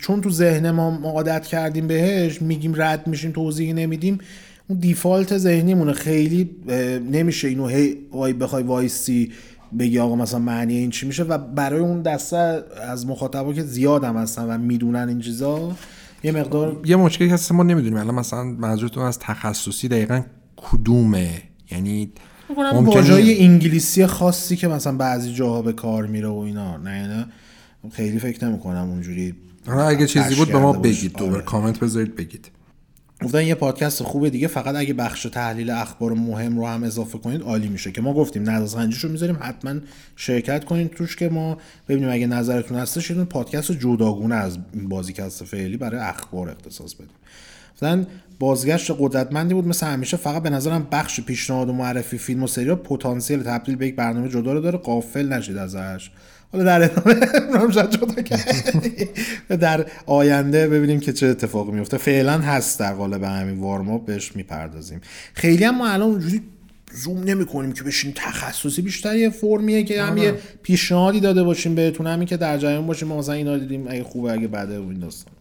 چون 0.00 0.20
تو 0.20 0.30
ذهن 0.30 0.70
ما 0.70 0.98
عادت 1.04 1.46
کردیم 1.46 1.86
بهش 1.86 2.42
میگیم 2.42 2.72
رد 2.76 3.06
میشیم 3.06 3.32
توضیح 3.32 3.72
نمیدیم 3.72 4.18
اون 4.68 4.78
دیفالت 4.78 5.38
ذهنیمونه. 5.38 5.92
خیلی 5.92 6.50
نمیشه 7.12 7.48
اینو 7.48 7.66
هی 7.66 7.96
وای 8.12 8.32
بخوای 8.32 8.62
وایسی 8.62 9.32
بگی 9.78 9.98
آقا 9.98 10.16
مثلا 10.16 10.38
معنی 10.38 10.76
این 10.76 10.90
چی 10.90 11.06
میشه 11.06 11.22
و 11.22 11.38
برای 11.38 11.80
اون 11.80 12.02
دسته 12.02 12.62
از 12.90 13.06
مخاطبا 13.06 13.52
که 13.52 13.62
زیاد 13.62 14.04
هم 14.04 14.16
هستن 14.16 14.44
و 14.44 14.58
می‌دونن 14.58 15.08
این 15.08 15.20
چیزا 15.20 15.72
یه 16.22 16.32
مقدار 16.32 16.80
یه 16.84 16.96
مشکلی 16.96 17.28
هست 17.28 17.52
ما 17.52 17.62
نمی‌دونیم. 17.62 17.98
الان 17.98 18.14
مثلا 18.14 18.44
منظورتون 18.44 19.04
از 19.04 19.18
تخصصی 19.18 19.88
دقیقا 19.88 20.22
کدومه؟ 20.56 21.42
یعنی 21.70 22.12
ممکنه 22.56 23.34
انگلیسی 23.38 24.06
خاصی 24.06 24.56
که 24.56 24.68
مثلا 24.68 24.96
بعضی 24.96 25.34
جاها 25.34 25.62
به 25.62 25.72
کار 25.72 26.06
میره 26.06 26.28
و 26.28 26.38
اینا. 26.38 26.76
نه 26.76 27.06
نه. 27.06 27.26
خیلی 27.92 28.18
فکر 28.18 28.44
نمی‌کنم 28.44 28.90
اونجوری 28.90 29.34
اگه 29.66 30.06
چیزی 30.06 30.34
بود 30.34 30.48
به 30.48 30.58
ما 30.58 30.72
بگید 30.72 31.12
دوباره 31.12 31.34
آره. 31.34 31.44
کامنت 31.44 31.80
بذارید 31.80 32.16
بگید. 32.16 32.50
گفتن 33.24 33.46
یه 33.46 33.54
پادکست 33.54 34.02
خوبه 34.02 34.30
دیگه 34.30 34.48
فقط 34.48 34.74
اگه 34.74 34.94
بخش 34.94 35.22
تحلیل 35.22 35.70
اخبار 35.70 36.12
مهم 36.12 36.58
رو 36.58 36.66
هم 36.66 36.82
اضافه 36.82 37.18
کنید 37.18 37.42
عالی 37.42 37.68
میشه. 37.68 37.92
که 37.92 38.00
ما 38.00 38.14
گفتیم 38.14 38.50
نظرسنجیش 38.50 39.04
رو 39.04 39.10
می‌ذاریم 39.10 39.38
حتما 39.40 39.74
شرکت 40.16 40.64
کنید 40.64 40.90
توش 40.90 41.16
که 41.16 41.28
ما 41.28 41.58
ببینیم 41.88 42.10
اگه 42.10 42.26
نظرتون 42.26 42.78
هستش 42.78 43.10
یه 43.10 43.24
پادکست 43.24 43.72
جداگونه 43.72 44.34
از 44.34 44.58
این 44.74 44.88
بازیکست 44.88 45.44
فعلی 45.44 45.76
برای 45.76 46.00
اخبار 46.00 46.50
اختصاص 46.50 46.94
بدیم. 46.94 47.08
مثلا 47.76 48.06
بازگشت 48.38 48.90
قدرتمندی 48.98 49.54
بود 49.54 49.66
مثل 49.66 49.86
همیشه 49.86 50.16
فقط 50.16 50.42
به 50.42 50.50
نظرم 50.50 50.86
بخش 50.92 51.20
پیشنهاد 51.20 51.68
و 51.68 51.72
معرفی 51.72 52.18
فیلم 52.18 52.42
و 52.42 52.46
سریال 52.46 52.76
پتانسیل 52.76 53.42
تبدیل 53.42 53.76
به 53.76 53.86
یک 53.86 53.96
برنامه 53.96 54.28
جدا 54.28 54.52
رو 54.52 54.60
داره 54.60 54.78
قافل 54.78 55.32
نشید 55.32 55.56
ازش. 55.56 56.10
حالا 56.52 56.64
در 56.64 56.82
ادامه 56.82 57.72
جدا 57.72 59.56
در 59.56 59.86
آینده 60.06 60.68
ببینیم 60.68 61.00
که 61.00 61.12
چه 61.12 61.26
اتفاقی 61.26 61.72
میفته. 61.72 61.96
فعلا 61.96 62.38
هست 62.38 62.80
در 62.80 62.94
قالب 62.94 63.22
همین 63.22 63.60
وارما 63.60 63.98
بهش 63.98 64.36
می‌پردازیم. 64.36 65.00
خیلی 65.34 65.64
هم 65.64 65.78
ما 65.78 65.88
الان 65.88 66.08
اونجوری 66.08 66.42
زوم 66.92 67.24
نمی 67.24 67.46
کنیم 67.46 67.72
که 67.72 67.82
بشین 67.84 68.12
تخصصی 68.16 68.82
بیشتر 68.82 69.16
یه 69.16 69.30
فرمیه 69.30 69.82
که 69.82 70.02
هم 70.02 70.16
یه 70.16 70.34
پیشنهادی 70.62 71.20
داده 71.20 71.42
باشیم 71.42 71.74
بهتون. 71.74 72.06
همین 72.06 72.28
که 72.28 72.36
در 72.36 72.58
جریان 72.58 72.86
باشیم. 72.86 73.08
ما 73.08 73.18
مثلا 73.18 73.34
اینا 73.34 73.58
دیدیم 73.58 73.86
اگه 73.88 74.04
خوبه 74.04 74.32
اگه 74.32 74.48
بده 74.48 74.74
این 74.74 74.98
داستان. 74.98 75.32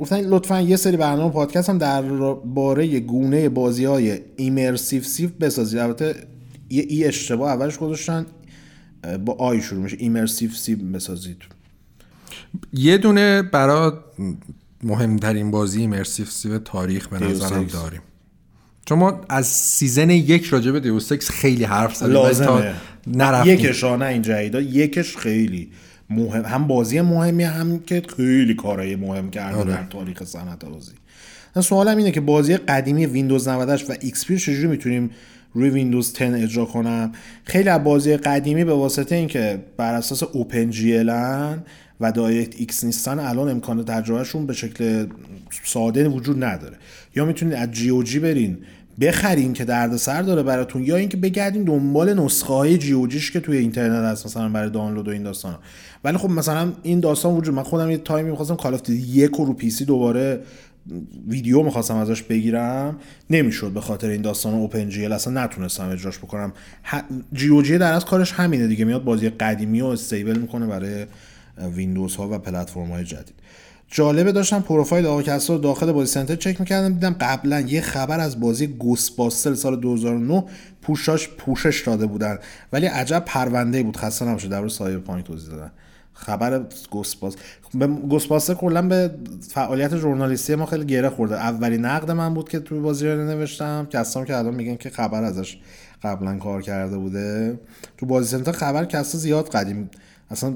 گفتن 0.00 0.20
لطفا 0.20 0.60
یه 0.60 0.76
سری 0.76 0.96
برنامه 0.96 1.32
پادکست 1.32 1.70
هم 1.70 1.78
در 1.78 2.02
باره 2.44 3.00
گونه 3.00 3.48
بازی 3.48 3.84
های 3.84 4.20
immersive 4.36 5.02
sim 5.02 5.30
بسازید. 5.30 5.78
البته 5.78 6.14
یه 6.70 6.84
E 6.88 7.04
اشتباه 7.04 7.52
اولش 7.52 7.78
گذاشتن. 7.78 8.26
با 9.24 9.32
I 9.32 9.62
شروع 9.62 9.82
میشه. 9.82 9.96
immersive 10.00 10.50
sim 10.50 10.96
بسازید. 10.96 11.36
یه 12.72 12.98
دونه 12.98 13.42
برای 13.42 13.92
مهمترین 14.82 15.50
بازی 15.50 15.80
immersive 15.80 16.26
sim 16.26 16.58
تاریخ 16.58 17.08
به 17.08 17.18
نظرم 17.18 17.64
داریم. 17.64 18.00
چون 18.84 18.98
ما 18.98 19.20
از 19.28 19.46
season 19.46 20.10
یک 20.10 20.44
راجع 20.44 20.70
به 20.70 21.00
خیلی 21.30 21.64
حرف 21.64 21.96
زدیم 21.96 22.12
لازمه. 22.12 22.74
یکش 23.46 23.84
نه 23.84 24.04
این 24.04 24.22
جدیدا 24.22 24.60
یکش 24.60 25.16
خیلی 25.16 25.70
مهم. 26.10 26.44
هم 26.44 26.66
بازی 26.66 27.00
مهمی 27.00 27.44
هم 27.44 27.78
که 27.78 28.02
خیلی 28.16 28.54
کارهای 28.54 28.96
مهم 28.96 29.30
کرده 29.30 29.56
آره. 29.56 29.72
در 29.72 29.84
تاریخ 29.84 30.24
صنعت 30.24 30.64
بازی. 30.64 30.92
سوالم 31.60 31.96
اینه 31.96 32.10
که 32.10 32.20
بازی 32.20 32.56
قدیمی 32.56 33.06
ویندوز 33.06 33.48
98 33.48 33.90
و 33.90 33.94
XP 34.00 34.38
چجوری 34.38 34.66
می‌تونیم 34.66 35.10
روی 35.56 35.70
ویندوز 35.70 36.12
10 36.12 36.42
اجرا 36.42 36.64
کنم. 36.64 37.12
خیلی 37.44 37.68
از 37.68 37.84
بازی 37.84 38.16
قدیمی 38.16 38.64
به 38.64 38.72
واسطه 38.74 39.14
اینکه 39.14 39.58
بر 39.76 39.94
اساس 39.94 40.22
OpenGL 40.22 40.98
و 42.00 42.12
DirectX 42.14 42.84
نیستن 42.84 43.18
الان 43.18 43.48
امکان 43.48 43.84
تجربهشون 43.84 44.46
به 44.46 44.52
شکل 44.52 45.06
ساده 45.64 46.08
وجود 46.08 46.44
نداره. 46.44 46.76
یا 47.16 47.24
می‌تونید 47.24 47.54
از 47.54 47.70
GOG 47.70 48.18
برین 48.18 48.58
بخرین 49.00 49.52
که 49.52 49.64
دردسر 49.64 50.22
داره 50.22 50.42
براتون 50.42 50.82
یا 50.82 50.96
اینکه 50.96 51.16
بگردین 51.16 51.64
دنبال 51.64 52.14
نسخه 52.14 52.54
های 52.54 52.78
GOG 52.78 52.92
ش 52.92 53.30
که 53.30 53.40
توی 53.40 53.56
اینترنت 53.56 54.04
هست 54.04 54.26
مثلا 54.26 54.48
برای 54.48 54.70
دانلود 54.70 55.08
و 55.08 55.10
این 55.10 55.22
داستان 55.22 55.58
ولی 56.04 56.16
خب 56.16 56.30
مثلا 56.30 56.72
این 56.82 57.00
داستان 57.00 57.34
وجود 57.34 57.54
من 57.54 57.62
خودم 57.62 57.90
یه 57.90 57.98
تایمی 57.98 58.30
می‌خواستم 58.30 58.56
Call 58.56 58.74
of 58.74 58.88
یک 58.90 59.30
رو 59.30 59.52
پی 59.52 59.70
سی 59.70 59.84
دوباره 59.84 60.40
ویدیو 61.28 61.62
می‌خواستم 61.62 61.96
ازش 61.96 62.22
بگیرم 62.22 62.98
نمی‌شد 63.30 63.70
به 63.70 63.80
خاطر 63.80 64.08
این 64.08 64.22
داستان 64.22 64.54
OpenGL 64.54 65.06
اصلا 65.06 65.44
نتونستم 65.44 65.88
اجراش 65.88 66.18
بکنم. 66.18 66.52
GOG 67.32 67.78
در 67.78 67.92
از 67.92 68.04
کارش 68.04 68.32
همینه 68.32 68.66
دیگه 68.66 68.84
میاد 68.84 69.04
بازی 69.04 69.30
قدیمی 69.30 69.80
و 69.80 69.86
stable 69.86 70.38
می‌کنه 70.38 70.66
برای 70.66 71.06
ویندوز 71.74 72.16
ها 72.16 72.28
و 72.28 72.38
پلتفرم 72.38 72.90
های 72.90 73.04
جدید. 73.04 73.34
جالبه 73.88 74.32
داشتم 74.32 74.60
پروفایل 74.60 75.06
آقا 75.06 75.38
رو 75.48 75.58
داخل 75.58 75.92
بازی 75.92 76.12
سنتر 76.12 76.36
چک 76.36 76.60
می‌کردم 76.60 76.94
دیدم 76.94 77.16
قبلا 77.20 77.60
یه 77.60 77.80
خبر 77.80 78.20
از 78.20 78.40
بازی 78.40 78.66
گوسپاستر 78.66 79.54
سال 79.54 79.80
2009 79.80 80.44
پوشاش 80.82 81.28
پوشش 81.28 81.82
داده 81.86 82.06
بودن. 82.06 82.38
ولی 82.72 82.86
عجب 82.86 83.22
پرونده 83.26 83.82
بود 83.82 83.96
خسته 83.96 84.24
نباشه 84.24 84.48
در 84.48 84.68
سایبر 84.68 84.98
پانک 84.98 85.24
توضیح 85.24 85.50
دادن. 85.50 85.70
خبر 86.16 86.64
گوسپاس 86.90 87.36
به 87.74 87.86
گوسپاسه 87.86 88.54
کلا 88.54 88.82
به 88.82 89.10
فعالیت 89.48 89.96
ژورنالیستی 89.96 90.54
ما 90.54 90.66
خیلی 90.66 90.84
گره 90.84 91.10
خورده. 91.10 91.34
اولین 91.34 91.84
نقد 91.84 92.10
من 92.10 92.34
بود 92.34 92.48
که 92.48 92.60
توی 92.60 92.80
بازی 92.80 93.08
رو 93.08 93.24
نوشتم 93.24 93.88
کسام 93.90 94.24
که 94.24 94.36
الان 94.36 94.54
میگن 94.54 94.76
که 94.76 94.90
خبر 94.90 95.24
ازش 95.24 95.58
قبلا 96.02 96.38
کار 96.38 96.62
کرده 96.62 96.98
بوده. 96.98 97.58
تو 97.98 98.06
بازی 98.06 98.36
سنتر 98.36 98.52
خبر 98.52 98.84
کسا 98.84 99.18
زیاد 99.18 99.48
قدیم. 99.48 99.90
اصلا 100.30 100.54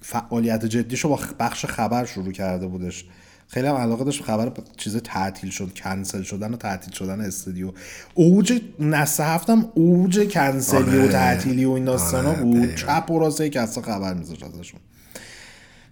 فعالیت 0.00 0.64
جدیشو 0.64 1.08
با 1.08 1.20
بخش 1.38 1.66
خبر 1.66 2.04
شروع 2.04 2.32
کرده 2.32 2.66
بودش. 2.66 3.04
خیلی 3.48 3.66
هم 3.66 3.74
علاقه 3.74 4.04
داشت 4.04 4.22
خبر 4.22 4.52
چیز 4.76 4.96
تعطیل 4.96 5.50
شد 5.50 5.72
کنسل 5.76 6.22
شدن 6.22 6.54
و 6.54 6.56
تعطیل 6.56 6.94
شدن 6.94 7.20
استودیو 7.20 7.72
اوج 8.14 8.60
نسه 8.80 9.24
هفتم 9.24 9.68
اوج 9.74 10.28
کنسلی 10.28 10.78
آره. 10.78 11.04
و 11.04 11.08
تعطیلی 11.08 11.64
و 11.64 11.70
این 11.70 11.84
داستانا 11.84 12.28
آره. 12.28 12.42
بود 12.42 12.74
چپ 12.74 13.10
و 13.10 13.18
راسته 13.18 13.50
کسا 13.50 13.82
خبر 13.82 14.14
میذاشت 14.14 14.44
ازشون 14.44 14.80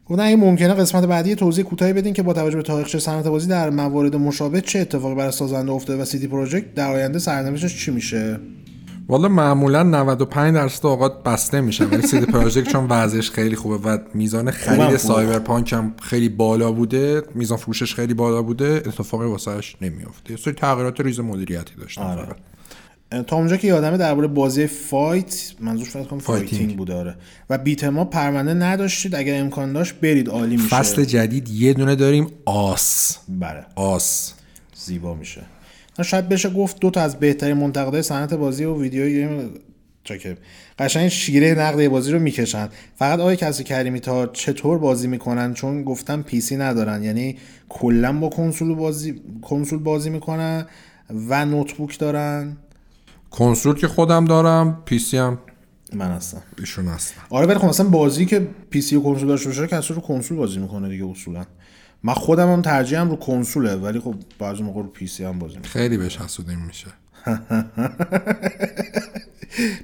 گفتن 0.07 0.23
اگه 0.23 0.37
ممکنه 0.37 0.75
قسمت 0.75 1.05
بعدی 1.05 1.35
توضیح 1.35 1.65
کوتاهی 1.65 1.93
بدین 1.93 2.15
که 2.15 2.23
با 2.23 2.33
توجه 2.33 2.57
به 2.57 2.63
تاریخچه 2.63 2.99
صنعت 2.99 3.27
بازی 3.27 3.49
در 3.49 3.71
موارد 3.71 4.17
مشابه 4.17 4.61
چه 4.61 4.79
اتفاقی 4.79 5.15
برای 5.15 5.33
سازنده 5.33 5.73
افتاده 5.73 6.03
و 6.03 6.05
سیتی 6.05 6.27
پروژکت 6.27 6.75
در 6.75 6.91
آینده 6.91 7.19
سرنوشتش 7.19 7.85
چی 7.85 7.91
میشه 7.91 8.41
والا 9.13 9.29
معمولا 9.29 9.83
95 9.83 10.55
درصد 10.55 10.87
اوقات 10.87 11.23
بسته 11.23 11.61
میشن. 11.61 11.91
ولی 11.91 12.03
CD 12.03 12.27
Projekt 12.27 12.69
چون 12.69 12.87
وضعش 12.89 13.31
خیلی 13.31 13.57
خوبه 13.57 13.89
و 13.89 13.99
میزان 14.15 14.51
خرید 14.51 14.97
Cyberpunk 14.97 15.73
هم 15.73 15.95
خیلی 16.03 16.29
بالا 16.29 16.73
بوده. 16.73 17.23
میزان 17.35 17.59
فروشش 17.59 17.95
خیلی 17.95 18.15
بالا 18.15 18.43
بوده. 18.43 18.83
اتفاقی 18.87 19.27
واسهش 19.27 19.77
نمیافته. 19.81 20.37
سری 20.37 20.55
تغییرات 20.55 21.01
ریز 21.01 21.21
مدیریتی 21.21 21.75
داشتن. 21.81 22.03
آره. 22.03 22.27
تا 23.23 23.37
اونجا 23.37 23.57
که 23.57 23.69
یادمه 23.69 23.97
درباره 23.97 24.27
بازی 24.27 24.67
fight 24.67 25.53
منظور 25.61 25.87
فکر 25.87 26.05
کنم 26.05 26.19
fighting. 26.19 26.77
بوده 26.77 26.95
آره. 26.95 27.17
و 27.51 27.59
beat 27.59 27.85
'em 27.85 27.97
up 27.97 28.05
پرونده 28.05 28.55
نداشتید. 28.55 29.15
اگر 29.15 29.41
امکان 29.41 29.73
داشت 29.73 29.95
برید 29.95 30.29
عالی 30.29 30.57
میشه. 30.57 30.69
فصل 30.69 31.05
جدید 31.05 31.49
یه 31.49 31.73
دونه 31.73 31.95
داریم. 31.95 32.27
آس. 32.45 33.19
بله. 33.29 33.67
آس. 33.77 34.33
زیبا 34.75 35.15
میشه. 35.15 35.43
شاید 36.03 36.29
بشه 36.29 36.51
گفت 36.51 36.81
دو 36.81 36.91
تا 36.91 37.01
از 37.01 37.19
بهترین 37.21 37.57
منتقدای 37.57 38.03
صنعت 38.03 38.35
بازی 38.35 38.65
و 38.65 38.81
video 38.81 39.09
game 39.09 39.51
که 40.05 40.37
قشنگ 40.79 41.09
شیره 41.09 41.55
نقد 41.55 41.89
بازی 41.89 42.13
رو 42.13 42.19
می‌کشن. 42.19 42.69
فقط 42.97 43.21
آقای 43.21 43.37
کسری 43.37 43.65
کریمی 43.65 44.01
تا 44.01 44.27
چطور 44.27 44.79
بازی 44.79 45.09
می‌کنن؟ 45.09 45.55
چون 45.55 45.85
گفتم 45.85 46.23
پی 46.23 46.41
سی 46.41 46.57
ندارن. 46.57 47.03
یعنی 47.03 47.37
کلا 47.69 48.13
با 48.13 48.29
کنسول 48.29 48.75
بازی 48.75 49.21
کنسول 49.43 49.79
بازی 49.79 50.11
می‌کنن 50.11 50.67
و 51.29 51.45
notebook 51.45 51.99
دارن. 51.99 52.57
کنسول 53.31 53.75
که 53.75 53.89
خودم 53.89 54.25
دارم 54.25 54.83
پی 54.85 54.99
سی 54.99 55.17
هم 55.17 55.39
من 55.93 56.11
هستم. 56.11 56.43
ایشون 56.59 56.89
هستم 56.89 57.21
آره 57.31 57.47
ولی 57.47 57.59
خب 57.59 57.69
مثلا 57.69 57.89
بازی 57.89 58.27
که 58.27 58.49
پی 58.71 58.81
سی 58.81 58.97
و 58.97 59.01
کنسول 59.01 59.29
داشته 59.29 59.49
باشه 59.49 59.67
کسری 59.67 59.95
رو 59.95 60.01
کنسول 60.01 60.39
بازی 60.39 60.59
می‌کنه 60.59 60.89
دیگه 60.89 61.05
اصولا. 61.05 61.45
من 62.03 62.15
خودم 62.15 62.53
هم 62.53 62.63
ترجیحم 62.63 63.11
رو 63.11 63.17
کنسوله 63.17 63.75
ولی 63.75 64.01
خب 64.01 64.15
بعضی 64.39 64.63
موقع 64.63 64.83
رو 64.83 64.89
PC 64.89 65.25
هم 65.25 65.39
بازی 65.39 65.59
خیلی 65.63 65.99
بهش 65.99 66.17
حسودیم 66.17 66.59
میشه. 66.59 66.87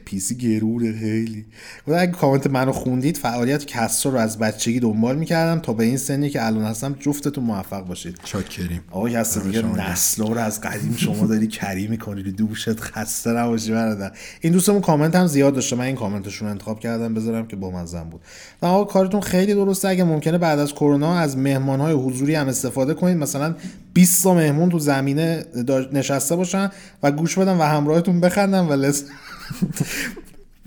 PC 0.05 0.35
gamer 0.35 0.83
ه 0.83 0.93
خیلی. 0.93 1.45
اگه 1.87 2.13
کامنت 2.13 2.47
منو 2.47 2.73
خوندید 2.73 3.17
فعالیت 3.17 3.65
کسرا 3.65 4.11
رو 4.11 4.17
از 4.17 4.39
بچگی 4.39 4.81
دنبال 4.81 5.19
می‌کردم 5.19 5.61
تا 5.61 5.73
به 5.73 5.85
این 5.85 5.97
سنی 5.97 6.31
که 6.31 6.47
الان 6.47 6.65
هستم 6.65 6.97
جفتتون 7.01 7.45
موفق 7.45 7.87
باشید. 7.87 8.19
چاکریم. 8.25 8.81
آقا 8.91 9.09
کسرا 9.09 9.41
دیگه 9.41 9.63
نسل 9.63 10.27
رو 10.27 10.39
از 10.39 10.61
قدیم 10.61 10.97
شما 10.97 11.27
داری 11.27 11.47
کری 11.47 11.89
می‌کنی 11.89 12.23
دوشت 12.23 12.81
خسته 12.81 13.31
نباشی 13.31 13.73
برادر. 13.73 14.13
این 14.41 14.53
دوستمون 14.53 14.81
کامنت 14.81 15.17
هم 15.17 15.27
زیاد 15.27 15.55
داشته 15.55 15.77
من 15.77 15.85
این 15.85 15.97
کامنتشون 15.97 16.49
رو 16.49 16.53
انتخاب 16.53 16.81
کردم 16.81 17.15
بذارم 17.15 17.47
که 17.47 17.57
با 17.57 17.71
مزن 17.71 18.05
بود. 18.05 18.21
و 18.63 18.67
آقا 18.67 18.85
کارتون 18.85 19.21
خیلی 19.21 19.55
درسته. 19.55 19.89
اگه 19.89 20.05
ممکنه 20.05 20.39
بعد 20.39 20.59
از 20.59 20.73
کرونا 20.73 21.19
از 21.19 21.37
مهمان 21.37 21.81
های 21.81 21.93
حضوری 21.93 22.35
هم 22.35 22.49
استفاده 22.49 22.95
کنید. 22.95 23.17
مثلا 23.17 23.55
20 23.93 24.23
تا 24.23 24.35
مهمون 24.35 24.71
تو 24.71 24.79
زمینه 24.79 25.45
نشسته 25.93 26.37
باشن 26.37 26.71
و 27.03 27.13
گوش 27.13 27.28
بدن 27.35 27.57
و 27.57 27.63
همراهتون 27.63 28.21
بخندن 28.21 28.61
و 28.61 28.73
لس 28.73 29.05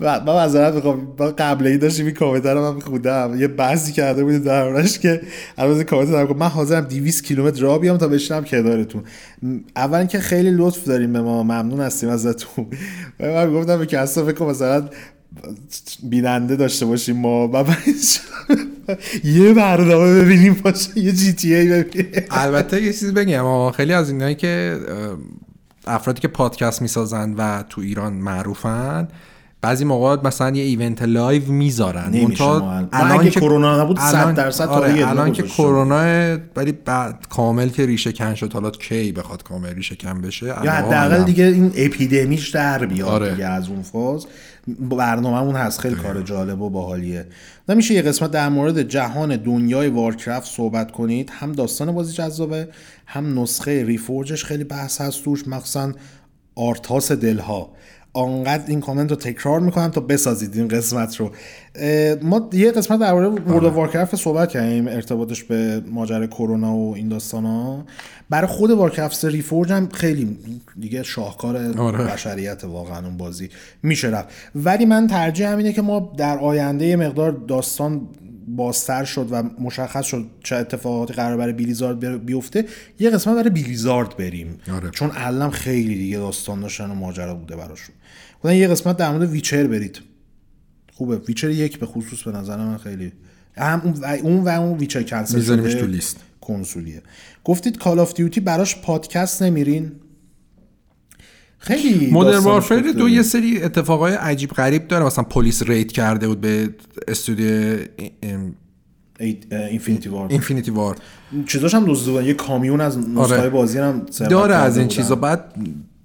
من 0.02 0.22
معذرت 0.24 0.74
می‌خوام. 0.74 1.16
قبل 1.38 1.66
ای 1.66 1.78
داشتیم 1.78 2.06
این 2.06 2.14
کامنت 2.14 2.46
رو 2.46 2.72
من 2.72 2.80
خودم 2.80 3.34
یه 3.40 3.48
بعضی 3.48 3.92
کرده 3.92 4.24
بودیم 4.24 4.42
دربارش 4.42 4.98
که 4.98 5.20
البته 5.58 5.84
کامنت 5.84 6.10
دارم. 6.10 6.36
من 6.36 6.46
حاضرم 6.48 6.84
200 6.84 7.24
کیلومتر 7.24 7.60
راه 7.60 7.78
بیام 7.78 7.96
تا 7.96 8.08
بشینم 8.08 8.44
کنارتون. 8.44 9.02
اول 9.76 10.06
که 10.06 10.18
خیلی 10.18 10.50
لطف 10.50 10.84
داریم 10.84 11.12
به 11.12 11.20
ما. 11.20 11.42
ممنون 11.42 11.80
هستیم 11.80 12.08
ازتون. 12.08 12.66
من 13.20 13.52
گفتم 13.52 13.78
به 13.78 13.86
کسرا 13.86 14.24
فکر 14.24 14.44
مثلا 14.44 14.88
بیننده 16.02 16.56
داشته 16.56 16.86
باشیم 16.86 17.16
ما. 17.16 17.48
و 17.48 17.64
یه 19.24 19.52
برنامه 19.52 20.20
ببینیم 20.20 20.54
باشه. 20.64 20.98
یه 20.98 21.12
GTA 21.12 21.68
ببینیم. 21.68 22.12
البته 22.30 22.82
یه 22.82 22.92
چیز 22.92 23.14
بگم. 23.14 23.70
خیلی 23.70 23.92
از 23.92 24.10
اینایی 24.10 24.34
که 24.34 24.78
افرادی 25.86 26.20
که 26.20 26.28
پادکست 26.28 26.82
می‌سازن 26.82 27.34
و 27.38 27.64
تو 27.68 27.80
ایران 27.80 28.12
معروفن 28.12 29.08
بعضی 29.62 29.84
موقع 29.84 30.16
مثلا 30.24 30.56
یه 30.56 30.62
event 30.62 31.02
live 31.02 31.52
می‌ذارن. 31.52 32.32
الان 32.92 33.24
که 33.24 33.40
کرونا 33.40 33.82
نبود 33.82 33.98
100 33.98 34.34
درصد 34.34 34.68
آره 34.68 35.08
الان 35.08 35.32
که 35.32 35.42
کرونا 35.42 36.38
ولی 36.56 36.72
بعد 36.72 37.26
کامل 37.28 37.68
که 37.68 37.86
ریشه 37.86 38.12
کن 38.12 38.34
شد 38.34 38.52
حالا 38.52 38.70
کی 38.70 39.12
بخواد 39.12 39.42
کامل 39.42 39.74
ریشه 39.74 39.96
کن 39.96 40.20
بشه؟ 40.20 40.46
یا 40.46 40.72
حداقل 40.72 41.22
دیگه 41.22 41.44
این 41.44 41.72
اپیدمیش 41.76 42.50
در 42.50 42.86
بیاد 42.86 43.08
آره. 43.08 43.30
دیگه 43.30 43.46
از 43.46 43.68
اون 43.68 43.82
فاز. 43.82 44.26
برنامهمون 44.68 45.54
هست. 45.54 45.80
خیلی 45.80 45.94
کار 45.94 46.22
جالب 46.22 46.60
و 46.60 46.70
باحالیه. 46.70 47.26
نمیشه 47.68 47.94
یه 47.94 48.02
قسمت 48.02 48.30
در 48.30 48.48
مورد 48.48 48.82
جهان 48.82 49.36
دنیای 49.36 49.88
Warcraft 49.88 50.50
صحبت 50.50 50.90
کنید. 50.90 51.30
هم 51.32 51.52
داستان 51.52 51.92
بازی 51.92 52.12
جذابه 52.12 52.68
هم 53.06 53.40
نسخه 53.40 53.84
Reforged 53.84 54.32
ش 54.32 54.44
خیلی 54.44 54.64
بحث 54.64 55.00
هست 55.00 55.24
توش 55.24 55.48
مخصوصا 55.48 55.92
Arthas 56.54 57.12
دلها. 57.12 57.70
آنقدر 58.12 58.64
این 58.66 58.80
کامنت 58.80 59.10
رو 59.10 59.16
تکرار 59.16 59.60
می‌کنم 59.60 59.88
تا 59.88 60.00
بسازید 60.00 60.56
این 60.56 60.68
قسمت 60.68 61.16
رو. 61.16 61.30
ما 62.22 62.48
یه 62.52 62.72
قسمت 62.72 63.00
درباره 63.00 63.28
World 63.28 63.64
of 63.64 63.74
Warcraft 63.74 64.16
صحبت 64.16 64.48
کردیم 64.48 64.88
ارتباطش 64.88 65.44
به 65.44 65.82
ماجرای 65.90 66.26
کرونا 66.26 66.76
و 66.76 66.94
این 66.94 67.08
داستان 67.08 67.44
ها 67.44 67.84
برای 68.30 68.46
خود 68.46 68.70
Warcraft 68.70 69.24
Reforged 69.24 69.72
هم 69.72 69.88
خیلی 69.88 70.38
دیگه 70.80 71.02
شاهکار 71.02 71.78
آره. 71.78 72.04
بشریت 72.04 72.64
واقعا 72.64 73.06
اون 73.06 73.16
بازی 73.16 73.50
میشه 73.82 74.08
رفت. 74.08 74.28
ولی 74.54 74.84
من 74.84 75.06
ترجیح 75.06 75.48
اینه 75.48 75.72
که 75.72 75.82
ما 75.82 76.12
در 76.16 76.38
آینده 76.38 76.86
یه 76.86 76.96
مقدار 76.96 77.32
داستان 77.32 78.08
بازتر 78.48 79.04
شد 79.04 79.28
و 79.30 79.42
مشخص 79.60 80.04
شد 80.04 80.26
چه 80.42 80.56
اتفاقاتی 80.56 81.14
قرار 81.14 81.36
برای 81.36 81.52
بیلیزارد 81.52 82.26
بیفته. 82.26 82.64
یه 82.98 83.10
قسمت 83.10 83.36
برای 83.36 83.50
بیلیزارد 83.50 84.16
بریم. 84.16 84.58
آره. 84.74 84.90
چون 84.90 85.10
الان 85.14 85.50
خیلی 85.50 85.94
دیگه 85.94 86.18
داستان 86.18 86.60
داشتن 86.60 86.90
و 86.90 86.94
ماجرا 86.94 87.34
بوده 87.34 87.56
براشون. 87.56 87.94
بودن 88.42 88.54
یه 88.54 88.68
قسمت 88.68 88.96
در 88.96 89.10
مورد 89.10 89.30
ویچر 89.30 89.66
برید. 89.66 90.00
خوبه. 90.92 91.16
ویچر 91.16 91.50
یک 91.50 91.78
به 91.78 91.86
خصوص 91.86 92.22
به 92.22 92.32
نظر 92.32 92.56
من 92.56 92.76
خیلی 92.76 93.12
هم 93.56 93.94
اون 94.22 94.38
و 94.38 94.48
اون 94.48 94.78
ویچر 94.78 95.02
کنسل 95.02 95.40
شده 95.40 95.74
تو 95.74 95.86
لیست. 95.86 96.16
کنسولیه. 96.40 97.02
گفتید 97.44 97.78
Call 97.78 97.98
of 97.98 98.14
Duty 98.14 98.40
براش 98.40 98.76
پادکست 98.76 99.42
نمیرین؟ 99.42 99.92
خیلی 101.58 102.10
Modern 102.10 102.38
Warfare 102.38 102.92
دو 102.92 103.08
یه 103.08 103.22
سری 103.22 103.62
اتفاقای 103.62 104.14
عجیب 104.14 104.50
غریب 104.50 104.88
داره. 104.88 105.04
مثلا 105.04 105.24
پلیس 105.24 105.62
raid 105.62 105.92
کرده 105.92 106.28
بود 106.28 106.40
به 106.40 106.74
استودیو 107.08 107.78
Infinity 109.20 110.08
Ward 110.08 110.28
Infinity 110.28 110.70
Ward 110.70 110.96
چیزاش 111.46 111.74
هم 111.74 111.84
دزدیدن. 111.86 112.24
یه 112.24 112.34
کامیون 112.34 112.80
از 112.80 112.98
نسخه 112.98 113.38
آره. 113.38 113.50
بازی 113.50 113.78
هم 113.78 114.06
داره 114.30 114.54
از 114.54 114.78
این 114.78 114.88
چیزا. 114.88 115.14
بعد 115.14 115.54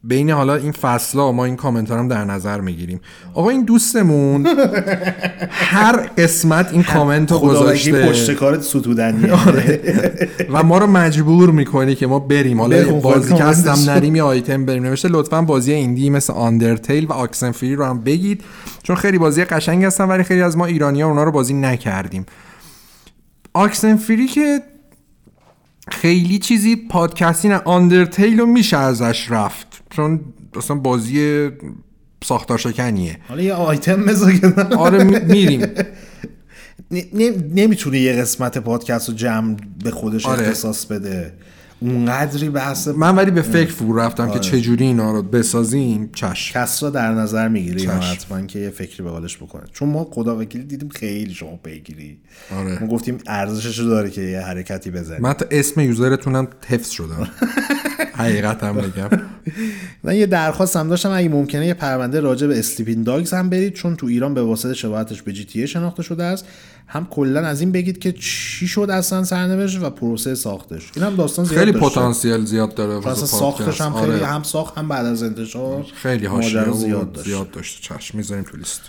بین 0.08 0.30
حالا 0.30 0.56
این 0.56 0.72
فصلا 0.72 1.32
ما 1.32 1.46
این 1.46 1.56
کامنت 1.56 1.92
هم 1.92 2.08
در 2.08 2.26
نظر 2.26 2.62
می‌گیریم. 2.62 3.00
آقا 3.34 3.50
این 3.50 3.64
دوستمون 3.64 4.48
هر 5.50 6.10
قسمت 6.18 6.70
این 6.72 6.84
کامنت 6.84 7.32
رو 7.32 7.40
گذاشته. 7.40 8.08
پشت 8.08 8.32
کارت 8.32 8.62
ستودنی 8.62 9.30
آره. 9.30 9.82
و 10.52 10.64
ما 10.64 10.78
رو 10.78 10.88
مجبور 10.88 11.52
می‌کنی 11.52 11.96
که 11.96 12.08
ما 12.08 12.20
بریم. 12.20 12.62
حالا 12.62 12.94
بازی 12.94 13.34
که 13.36 13.44
هستم 13.44 13.92
نریم 13.92 14.16
یا 14.16 14.26
آیتم 14.26 14.66
بریم. 14.66 14.84
نوشته 14.84 15.08
لطفا 15.08 15.42
بازی 15.42 15.74
ایندی 15.74 16.10
مثل 16.10 16.34
آندرتیل 16.34 17.06
و 17.06 17.14
آکسن 17.14 17.52
فری 17.52 17.76
رو 17.76 17.86
هم 17.86 18.02
بگید. 18.02 18.44
چون 18.84 18.96
خیلی 18.96 19.18
بازی 19.18 19.44
قشنگ 19.44 19.86
هستن 19.86 20.04
ولی 20.04 20.24
خیلی 20.24 20.42
از 20.42 20.58
ما 20.58 20.66
ایرانی 20.66 21.02
ها 21.02 21.10
اونا 21.10 21.24
رو 21.24 21.32
بازی 21.32 21.54
نکردیم. 21.54 22.26
آکسن 23.54 23.96
فری 23.96 24.28
که 24.28 24.62
خیلی 25.92 26.40
چیزی 26.40 26.76
پادکستی 26.76 27.50
نه 27.50 27.62
آندرتیل 27.66 28.40
رو 28.40 28.46
میشه 28.46 28.78
ازش 28.78 29.32
رفت. 29.32 29.67
چون 29.90 30.20
اصلا 30.56 30.76
بازی 30.76 31.50
ساختار 32.24 32.58
شکنیه 32.58 33.18
حالا 33.28 33.42
یه 33.42 33.54
آیتم 33.54 34.06
بذار 34.06 34.54
آره 34.78 35.04
میریم. 35.04 35.62
نمی‌تونه 37.56 38.00
یه 38.00 38.14
قسمت 38.14 38.58
پادکست 38.58 39.10
رو 39.10 39.16
جمع 39.16 39.58
به 39.84 39.92
خودش 39.92 40.26
آره. 40.26 40.42
اختصاص 40.42 40.86
بده. 40.86 41.34
اونقدری 41.80 42.50
بحث 42.50 42.88
من 42.88 43.16
ولی 43.16 43.32
به 43.32 43.42
فکر 43.42 43.72
فرو 43.72 44.00
رفتم 44.00 44.24
آره. 44.24 44.34
که 44.34 44.40
چجوری 44.40 44.86
اینا 44.86 45.12
رو 45.12 45.22
بسازیم؟ 45.24 46.10
چشم. 46.14 46.54
کس 46.54 46.84
را 46.84 46.90
در 46.90 47.14
نظر 47.14 47.48
می‌گیری 47.48 47.86
حتما 47.86 48.42
که 48.42 48.60
یه 48.60 48.70
فکری 48.70 49.04
به 49.04 49.10
حالش 49.10 49.38
بکنه. 49.38 49.64
چون 49.74 49.90
ما 49.90 50.08
خدا 50.12 50.38
وکیلی 50.38 50.64
دیدیم 50.64 50.90
خیلی 50.90 51.34
شما 51.34 51.56
پیگیری. 51.64 52.18
آره. 52.58 52.80
ما 52.80 52.88
گفتیم 52.88 53.18
ارزشش 53.28 53.80
رو 53.80 53.86
داره 53.86 54.10
که 54.10 54.22
یه 54.22 54.40
حرکتی 54.40 54.92
بزنیم. 54.92 55.22
من 55.22 55.34
تا 55.34 55.46
اسم 55.52 55.82
یوزرتونم 55.82 56.48
حفظ 56.68 56.90
شدم. 56.90 57.30
حقیقت 58.18 58.64
هم 58.64 58.76
بگم. 58.76 59.10
من 60.04 60.16
یه 60.16 60.26
درخواست 60.26 60.76
هم 60.76 60.88
داشتم 60.88 61.12
اگه 61.12 61.30
ممکنه 61.30 61.68
یه 61.68 61.74
پرونده 61.74 62.20
راجع 62.20 62.48
به 62.48 62.60
اسلیپین 62.60 63.04
داگز 63.04 63.34
هم 63.34 63.50
برید 63.50 63.74
چون 63.74 63.96
تو 63.96 64.08
ایران 64.08 64.34
به 64.34 64.42
واسطه 64.42 64.74
شباهتش 64.74 65.22
به 65.22 65.34
جی 65.34 65.46
تی 65.46 65.68
شناخته 65.68 66.04
شده 66.04 66.24
است. 66.24 66.46
هم 66.88 67.08
کلا 67.10 67.40
از 67.48 67.62
این 67.62 67.72
بگید 67.72 68.00
که 68.00 68.12
چی 68.12 68.68
شد 68.68 68.88
اصلا 68.90 69.24
سرنوشت 69.24 69.82
و 69.82 69.90
پروسه 69.90 70.36
ساختش. 70.36 70.92
این 70.96 71.06
هم 71.06 71.16
داستان 71.16 71.46
زیاد 71.46 71.60
خیلی 71.60 71.72
پتانسیل 71.72 72.46
زیاد 72.46 72.76
داره 72.76 73.08
اصلا 73.08 73.26
ساختش 73.26 73.82
هم 73.82 73.94
خیلی 73.94 74.12
آره. 74.12 74.26
هم 74.26 74.44
ساخت 74.44 74.78
هم 74.78 74.88
بعد 74.88 75.06
از 75.06 75.24
انتشار 75.24 75.86
خیلی 75.94 76.26
حاشیه 76.26 76.72
زیاد 76.72 77.12
داشت. 77.12 77.28
زیاد 77.28 77.52
داشت 77.52 77.82
چشم 77.82 78.18
می‌ذاریم 78.18 78.44
تو 78.44 78.58
لیست. 78.58 78.82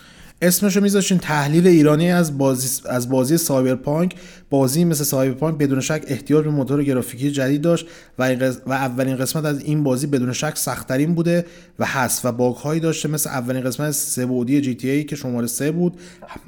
اسمشو 0.43 0.81
میذاشین 0.81 1.19
تحلیل 1.19 1.67
ایرانی 1.67 2.13
از 2.13 2.39
بازی 2.39 2.83
از 2.89 3.09
بازی 3.09 3.37
Cyberpunk. 3.37 4.15
بازی 4.51 4.85
مثل 4.85 5.05
Cyberpunk 5.05 5.59
بدون 5.59 5.81
شک 5.81 6.05
احتیاج 6.07 6.45
به 6.45 6.51
موتور 6.51 6.85
گرافیکی 6.85 7.31
جدید 7.31 7.61
داشت 7.61 7.87
و, 8.19 8.51
و 8.67 8.73
اولین 8.73 9.17
قسمت 9.17 9.45
از 9.45 9.61
این 9.61 9.85
بازی 9.85 10.07
بدون 10.07 10.33
شک 10.33 10.57
سختترین 10.57 11.15
بوده 11.15 11.47
و 11.79 11.87
هست 11.87 12.25
و 12.25 12.33
باگ 12.33 12.55
هایی 12.55 12.81
داشته 12.81 13.09
مثل 13.09 13.31
اولین 13.31 13.63
قسمت 13.63 13.91
سه 13.91 14.27
بعدی 14.27 14.61
GTA 14.61 15.05
که 15.05 15.17
شماره 15.17 15.47
سه 15.47 15.73
بود. 15.73 15.97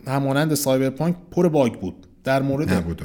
همانند 0.07 0.55
Cyberpunk 0.55 1.17
پر 1.31 1.49
باگ 1.49 1.73
بود. 1.73 2.07
در 2.25 2.43
مورد 2.43 2.73
نبود 2.73 3.03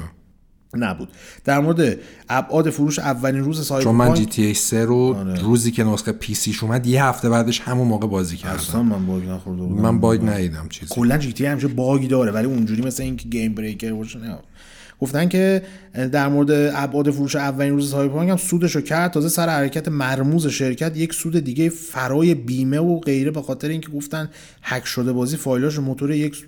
نبود. 0.76 1.08
در 1.44 1.60
مورد 1.60 1.98
ابعاد 2.28 2.70
فروش 2.70 2.98
اولین 2.98 3.44
روز 3.44 3.66
Cyber 3.66 3.84
چون 3.84 3.94
من 3.94 4.14
GT 4.14 4.44
A 4.44 4.54
3 4.54 4.84
رو 4.84 4.96
آره. 4.96 5.40
روزی 5.40 5.70
که 5.70 5.84
نسخه 5.84 6.12
PC 6.12 6.56
اومد 6.62 6.86
یه 6.86 7.04
هفته 7.04 7.28
بعدش 7.28 7.60
همون 7.60 7.88
موقع 7.88 8.06
بازی 8.06 8.36
کردم. 8.36 8.54
اصلا 8.56 8.82
من 8.82 9.06
باگ 9.06 9.28
نخورده 9.28 9.62
بودم. 9.62 9.82
من 9.82 10.00
باگ 10.00 10.24
ندیدم 10.24 10.66
چیزی. 10.68 10.94
کلا 10.94 11.18
GTA 11.18 11.46
همیشه 11.46 11.68
باگی 11.68 12.08
داره 12.08 12.32
ولی 12.32 12.46
اونجوری 12.46 12.82
مثل 12.82 13.02
اینکه 13.02 13.28
game 13.28 13.54
breaker 13.54 13.92
باشه 13.92 14.18
نه. 14.18 14.38
گفتن 15.00 15.28
که 15.28 15.62
در 16.12 16.28
مورد 16.28 16.50
ابعاد 16.74 17.10
فروش 17.10 17.36
اولین 17.36 17.72
روز 17.72 17.90
Cyberpunk 17.90 18.30
هم 18.30 18.36
سودش 18.36 18.76
رو 18.76 18.80
کرد. 18.80 19.12
تازه 19.12 19.28
سر 19.28 19.48
حرکت 19.48 19.88
مرموز 19.88 20.46
شرکت 20.46 20.96
یک 20.96 21.14
سود 21.14 21.38
دیگه 21.38 21.68
فرای 21.68 22.34
بیمه 22.34 22.78
و 22.78 23.00
غیره 23.00 23.30
به 23.30 23.42
خاطر 23.42 23.68
اینکه 23.68 23.88
گفتن 23.88 24.30
هک 24.62 24.86
شده 24.86 25.12
بازی 25.12 25.36
فایلاش 25.36 25.78
موتور 25.78 26.10
یک 26.10 26.46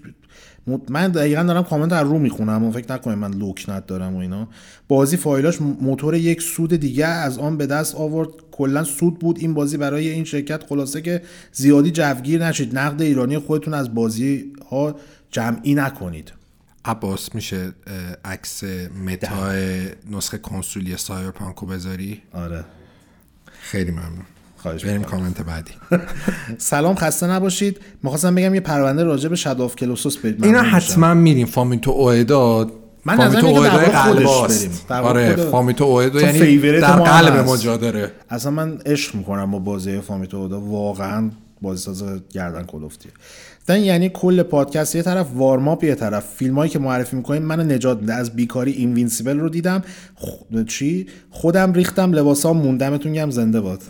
من 0.89 1.09
دقیقا 1.09 1.43
دارم 1.43 1.63
کامنت 1.63 1.93
از 1.93 2.07
رو 2.07 2.19
می‌خونم 2.19 2.65
و 2.65 2.73
فکر 2.73 2.93
نکنید 2.93 3.19
من 3.19 3.35
لکنت 3.35 3.87
دارم 3.87 4.15
و 4.15 4.19
اینا. 4.19 4.49
بازی 4.89 5.17
فایلاش 5.17 5.61
موتور 5.61 6.15
یک 6.15 6.43
سود 6.43 6.75
دیگه 6.75 7.07
از 7.07 7.39
آن 7.39 7.57
به 7.57 7.67
دست 7.67 7.95
آورد. 7.95 8.29
کلا 8.51 8.85
سود 8.85 9.19
بود. 9.19 9.39
این 9.39 9.55
بازی 9.55 9.77
برای 9.77 10.09
این 10.09 10.25
شرکت 10.25 10.63
خلاصه 10.69 11.03
که 11.03 11.23
زیادی 11.53 11.91
جوگیر 11.91 12.47
نشید. 12.47 12.79
نقد 12.79 13.03
ایرانی 13.03 13.39
خودتون 13.39 13.75
از 13.75 13.95
بازی 13.95 14.53
ها 14.71 14.97
جمعی 15.31 15.75
نکنید. 15.75 16.33
عباس 16.85 17.35
میشه 17.35 17.73
عکس 18.25 18.65
Meta 19.07 19.53
نسخه 20.11 20.39
کنسولی 20.39 20.97
Cyberpunk 20.97 21.60
و 21.60 21.67
بذاری؟ 21.67 22.23
آره. 22.33 22.65
خیلی 23.61 23.91
ممنون. 23.91 24.25
خواهش 24.59 24.85
بریم 24.85 25.03
کامنت 25.03 25.43
بعدی. 25.43 25.71
سلام 26.59 26.95
خسته 26.95 27.27
نباشید. 27.27 27.81
می‌خواستم 28.03 28.35
بگم 28.35 28.55
یه 28.55 28.61
پرونده 28.61 29.05
راجع 29.05 29.29
به 29.29 29.37
Shadow 29.37 29.69
Colossus 29.69 30.17
برید 30.17 30.45
اینا 30.45 30.63
حتما 30.63 31.15
میریم. 31.15 31.47
Fumito 31.47 31.91
Ueda 31.91 32.71
من 33.05 33.17
Fumito 33.17 33.47
Ueda 33.47 33.79
قلب 33.79 34.27
آره 34.91 35.37
Fumito 35.37 35.85
Ueda 35.85 36.21
یعنی 36.21 36.81
در 36.81 36.97
قلب 36.97 37.37
ما 37.37 37.57
جا 37.57 37.77
داره. 37.77 38.13
اصلا 38.31 38.53
من 38.53 38.79
عشق 38.87 39.15
می‌کنم 39.15 39.51
با 39.51 39.59
بازی 39.59 40.01
Fumito 40.01 40.37
Ueda 40.37 40.61
واقعا 40.61 41.31
بازی 41.63 41.83
ساز 41.83 42.05
گردن 42.31 42.63
کلفتی 42.63 43.09
دن 43.67 43.81
یعنی 43.81 44.09
کل 44.15 44.43
پادکست 44.43 44.97
یه 44.97 45.03
طرف 45.03 45.27
warm-up 45.35 45.85
یه 45.85 45.95
طرف. 45.95 46.25
فیلمایی 46.37 46.71
که 46.71 46.79
معرفی 46.79 47.17
می‌کنیم 47.17 47.43
منو 47.43 47.63
نجات 47.63 48.01
میده. 48.01 48.15
از 48.15 48.37
بیکاری 48.37 48.73
Invincible 48.73 49.39
رو 49.39 49.49
دیدم. 49.49 49.83
چی؟ 50.67 51.07
خودم 51.31 51.73
ریختم 51.73 52.13
لباسام 52.13 52.57
موندمتون 52.57 53.13
گم 53.13 53.31
زنده 53.31 53.61
باد. 53.61 53.83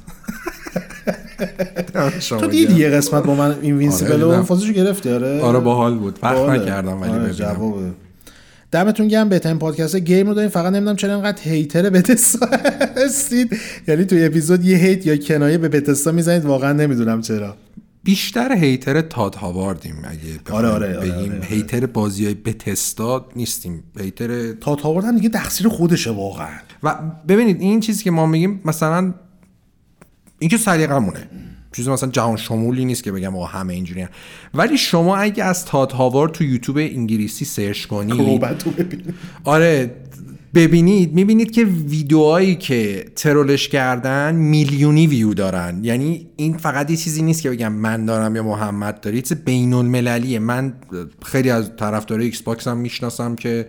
تو 2.41 2.47
دیدی 2.47 2.75
یه 2.75 2.89
قسمت 2.89 3.23
با 3.25 3.35
من 3.35 3.55
Invincible 3.63 4.21
رو 4.21 4.43
فازشو 4.43 4.73
گرفتی؟ 4.73 5.11
آره. 5.11 5.41
آره 5.41 5.59
باحال 5.61 5.99
بود. 5.99 6.19
وقت 6.23 6.39
نکردم 6.39 7.01
ولی 7.01 7.11
آره 7.11 7.33
جوابه. 7.35 7.91
دمتون 8.73 9.09
گرم 9.09 9.29
بهترین 9.29 9.59
پادکست 9.59 9.97
game 9.97 10.29
رو 10.29 10.35
داریم. 10.35 10.51
فقط 10.51 10.73
نمی‌دونم 10.73 10.97
چرا 10.97 11.15
اینقدر 11.15 11.43
hater 11.43 11.91
Bethesda 11.91 12.47
هستید. 13.05 13.57
یعنی 13.89 14.05
توی 14.05 14.25
اپیزود 14.25 14.65
یه 14.65 14.77
hate 14.77 15.07
یا 15.07 15.17
کنایه 15.17 15.59
به 15.59 15.69
Bethesda 15.69 16.13
می‌زنید. 16.13 16.45
واقعا 16.45 16.73
نمی‌دونم 16.73 17.21
چرا. 17.21 17.57
بیشتر 18.05 18.53
hater 18.53 19.01
Todd 19.01 19.35
Howard 19.35 19.81
یم 19.81 19.97
اگه 20.05 20.57
آره 20.57 20.69
آره, 20.69 20.87
آره, 20.87 20.99
بگیم. 21.01 21.15
آره, 21.15 21.37
آره. 21.37 21.47
hater 21.47 21.87
بازی 21.87 22.25
های 22.25 22.35
Bethesda 22.35 23.27
نیستیم. 23.37 23.83
hater 24.01 24.53
Todd 24.53 24.81
Howard 24.81 25.05
هم 25.05 25.17
دیگه 25.17 25.29
تقصیر 25.29 25.69
خودشه 25.69 26.11
واقعا. 26.11 26.49
و 26.83 26.95
ببینید 27.29 27.61
این 27.61 27.81
چیزی 27.81 28.05
که 28.05 28.11
ما 28.11 28.27
میگیم 28.27 28.61
مثلا 28.65 29.15
این 30.39 30.51
که 30.51 30.57
سلیقمونه 30.57 31.29
چیز 31.73 31.89
مثلا 31.89 32.11
جهان 32.11 32.37
شمولی 32.37 32.85
نیست 32.85 33.05
که 33.05 33.13
بگم 33.13 33.37
آقا 33.37 33.47
همه 33.47 33.75
اینجوری 33.75 34.01
هم. 34.01 34.09
ولی 34.55 34.79
شما 34.79 35.17
اگه 35.17 35.45
از 35.45 35.65
Todd 35.65 35.93
Howard 35.93 36.33
تو 36.33 36.45
یوتیوب 36.45 36.79
انگلیسی 36.79 37.45
سرچ 37.45 37.87
کنید 37.87 38.45
آره 39.45 39.91
ببینید 40.55 41.15
می‌بینید 41.15 41.51
که 41.51 41.65
ویدیوهایی 41.65 42.55
که 42.55 43.05
troll 43.17 43.54
ش 43.54 43.69
کردن 43.69 44.35
میلیونی 44.35 45.07
ویو 45.07 45.35
دارن. 45.35 45.81
یعنی 45.83 46.27
این 46.37 46.57
فقط 46.57 46.91
یه 46.91 46.97
چیزی 46.97 47.23
نیست 47.23 47.43
که 47.43 47.51
بگم 47.51 47.73
من 47.73 48.05
دارم 48.05 48.37
یا 48.37 48.43
محمد 48.43 49.01
داری 49.01 49.23
چیز 49.23 49.45
بین 49.45 49.73
المللیه 49.73 50.39
من 50.39 50.73
خیلی 51.25 51.51
از 51.51 51.77
طرفدارای 51.77 52.25
Xbox 52.25 52.69
هم 52.69 52.77
می‌شناسم 52.77 53.37
که 53.37 53.67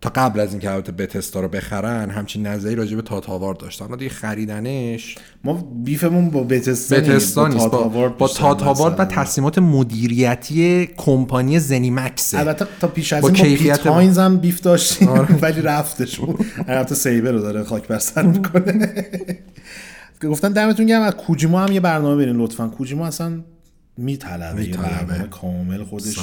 تا 0.00 0.10
قبل 0.14 0.40
از 0.40 0.50
اینکه 0.50 0.70
البته 0.70 0.92
بتستا 0.92 1.40
رو 1.40 1.48
بخرن 1.48 2.10
همچین 2.10 2.46
نظری 2.46 2.74
راجع 2.74 2.96
به 2.96 3.02
تات 3.02 3.26
هاوارد 3.26 3.58
داشتن. 3.58 3.96
دیگه 3.96 4.10
خریدنش 4.10 5.18
ما 5.44 5.52
بیفمون 5.84 6.30
با 6.30 6.42
بتستا, 6.42 6.96
بتستا 6.96 7.48
نیست 7.48 7.68
با, 7.68 7.88
با, 7.88 8.08
با 8.08 8.28
تات 8.28 8.62
هاوارد 8.62 9.00
و 9.00 9.04
تصمیمات 9.04 9.58
مدیریتی 9.58 10.86
کمپانی 10.86 11.58
زنیمکس 11.58 12.34
البته 12.34 12.66
تا 12.80 12.88
پیش 12.88 13.12
از 13.12 13.24
این 13.24 13.32
کیفیت 13.32 13.86
هاینز 13.86 14.18
هم 14.18 14.36
بیف 14.36 14.60
داشتیم 14.60 15.08
آره. 15.08 15.34
ولی 15.42 15.62
رفتش 15.62 16.20
البته 16.68 16.94
سیبر 16.94 17.30
رو 17.30 17.40
داره 17.40 17.64
خاک 17.64 17.86
بر 17.86 17.98
سر 17.98 18.22
می‌کنه. 18.22 19.06
گفتن 20.30 20.52
دمتون 20.52 20.86
گرم. 20.86 21.02
از 21.02 21.14
کوجیما 21.14 21.60
هم 21.60 21.72
یه 21.72 21.80
برنامه 21.80 22.16
برین 22.16 22.36
لطفا. 22.36 22.68
کوجیما 22.68 23.06
اصلا 23.06 23.40
میطلبه 23.98 24.68
یه 24.68 24.76
برنامه 24.76 25.28
کامل 25.28 25.84
خودش 25.84 26.18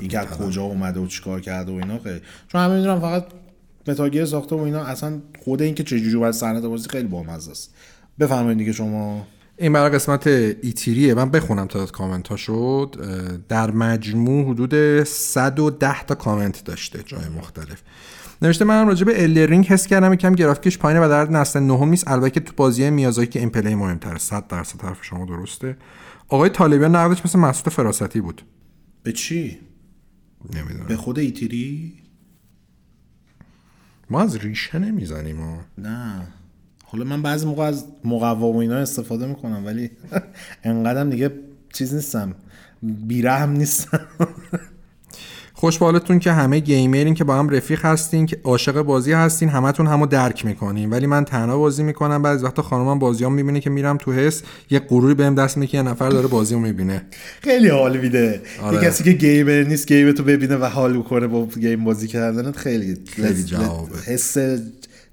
اینکه 0.00 0.18
کجا 0.18 0.62
اومده 0.62 1.00
و 1.00 1.06
چیکار 1.06 1.40
کرده 1.40 1.72
و 1.72 1.74
اینا 1.74 1.98
خیلی. 1.98 2.20
چون 2.48 2.60
همه 2.60 2.76
می‌دونم 2.76 3.00
فقط 3.00 3.24
Metal 3.88 4.08
Gear 4.08 4.24
ساخته 4.24 4.56
و 4.56 4.58
اینا 4.58 4.84
اصلا 4.84 5.20
خود 5.44 5.62
اینکه 5.62 5.82
چجوری 5.82 6.16
باید 6.16 6.34
صحنه 6.34 6.60
بازی 6.60 6.88
خیلی 6.88 7.08
بامزه 7.08 7.50
است. 7.50 7.74
بفرمایید 8.20 8.58
دیگه 8.58 8.72
شما. 8.72 9.26
این 9.56 9.72
برای 9.72 9.90
قسمت 9.90 10.26
ایتیریه. 10.26 11.14
من 11.14 11.30
بخونم 11.30 11.66
تا 11.66 11.86
کامنت 11.86 12.28
ها 12.28 12.36
شد 12.36 12.96
در 13.48 13.70
مجموع 13.70 14.50
حدود 14.50 15.04
110 15.04 16.02
تا 16.02 16.14
کامنت 16.14 16.64
داشته 16.64 17.02
جای 17.06 17.28
مختلف. 17.38 17.82
نوشته 18.42 18.64
من 18.64 18.86
راجع 18.86 19.04
به 19.04 19.22
Elden 19.22 19.46
Ring 19.46 19.66
حس 19.66 19.86
کردم 19.86 20.12
یکم 20.12 20.34
گرافیکش 20.34 20.78
پایینه 20.78 21.06
و 21.06 21.08
در 21.08 21.30
نسل 21.30 21.60
نهم 21.60 21.88
نیست. 21.88 22.08
البته 22.08 22.40
تو 22.40 22.52
بازی 22.56 22.90
میازاکی 22.90 23.30
که 23.30 23.38
gameplay 23.38 23.74
مهمتره. 23.74 24.18
100 24.18 24.46
درصد 24.46 24.78
حرف 24.78 25.04
شما 25.04 25.24
درسته. 25.24 25.76
آقای 26.28 26.50
طالبیان 26.50 26.96
نقدش 26.96 27.24
مثل 27.24 27.38
مسعود 27.38 27.72
فراستی 27.72 28.20
بود. 28.20 28.42
به 29.02 29.12
چی؟ 29.12 29.58
نمی‌دونم. 30.54 30.86
به 30.86 30.96
خود 30.96 31.18
ایتیری؟ 31.18 31.94
ما 34.10 34.20
از 34.22 34.36
ریشه 34.36 34.78
نمی‌زنیم 34.78 35.64
نه. 35.78 36.26
حالا 36.84 37.04
من 37.04 37.22
بعضی 37.22 37.46
موقع 37.46 37.64
از 37.64 37.86
مقوام 38.04 38.56
اینا 38.56 38.76
استفاده 38.76 39.26
می‌کنم 39.26 39.66
ولی 39.66 39.90
انقدرم 40.64 41.10
دیگه 41.10 41.30
چیز 41.72 41.94
نیستم. 41.94 42.34
بیرحم 42.82 43.50
نیستم. 43.50 44.06
خوشبالتون 45.58 46.18
که 46.18 46.32
همه 46.32 46.58
گیمرین 46.58 47.14
که 47.14 47.24
با 47.24 47.34
هم 47.34 47.48
رفیق 47.48 47.84
هستین 47.84 48.26
که 48.26 48.40
عاشق 48.44 48.82
بازی 48.82 49.12
هستین 49.12 49.48
همتون 49.48 49.86
همو 49.86 50.06
درک 50.06 50.44
می‌کنین. 50.46 50.90
ولی 50.90 51.06
من 51.06 51.24
تنها 51.24 51.58
بازی 51.58 51.82
می‌کنم 51.82 52.22
بعضی 52.22 52.44
وقتا 52.44 52.62
خانمم 52.62 52.98
بازیام 52.98 53.34
می‌بینه 53.34 53.60
که 53.60 53.70
میرم 53.70 53.96
تو 53.96 54.12
حس 54.12 54.42
یه 54.70 54.78
غروری 54.78 55.14
بهم 55.14 55.34
دست 55.34 55.56
میده 55.56 55.74
یه 55.74 55.82
نفر 55.82 56.08
داره 56.08 56.26
بازیو 56.26 56.58
می‌بینه. 56.58 57.02
خیلی 57.40 57.68
حال 57.68 57.96
میده. 57.96 58.42
آره. 58.62 58.76
یه 58.76 58.88
کسی 58.88 59.04
که 59.04 59.12
gamer 59.12 59.62
نیست 59.62 59.88
game 59.88 60.12
تو 60.12 60.22
ببینه 60.22 60.56
و 60.56 60.64
حال 60.64 60.96
می‌کنه 60.96 61.26
با 61.26 61.46
game 61.46 61.84
بازی 61.84 62.08
کردن 62.08 62.52
خیلی 62.52 62.98
خیلی 63.06 63.44
جوابه 63.44 63.98
حس 64.06 64.36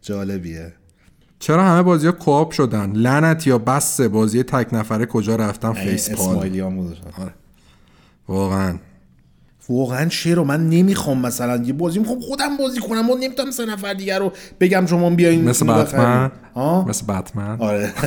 جالبیه. 0.01 0.73
چرا 1.39 1.63
همه 1.63 1.81
بازی 1.81 2.05
ها 2.05 2.11
co-op 2.11 2.51
شدن؟ 2.51 2.91
لعنتیا 2.91 3.57
بس 3.57 4.01
بازی 4.01 4.43
تک 4.43 4.73
نفره 4.73 5.05
کجا 5.05 5.35
رفتن؟ 5.35 5.73
facepalm. 5.73 6.37
آره. 7.17 7.33
واقعا. 8.27 8.77
واقعا 9.69 10.09
رو 10.25 10.43
من 10.43 10.69
نمی‌خوام 10.69 11.21
مثلا. 11.21 11.63
یه 11.63 11.73
بازی 11.73 11.99
می‌خوام 11.99 12.19
خودم 12.19 12.57
بازی 12.57 12.79
کنم 12.79 13.09
و 13.09 13.15
نمی‌تونم 13.17 13.51
سه 13.51 13.65
نفر 13.65 13.93
دیگر 13.93 14.19
رو 14.19 14.31
بگم 14.59 14.85
شما 14.85 15.09
بیاین 15.09 15.43
مثل 15.43 15.65
بتمن 15.65 16.31
مثل 16.87 17.05
بتمن 17.05 17.59
آره. 17.59 17.93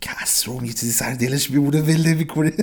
کس 0.00 0.48
رو 0.48 0.64
یه 0.64 0.72
چیزی 0.72 0.92
سر 0.92 1.12
دلش 1.12 1.48
بیبوده 1.48 1.82
ول 1.82 2.06
نمی‌کنه. 2.06 2.52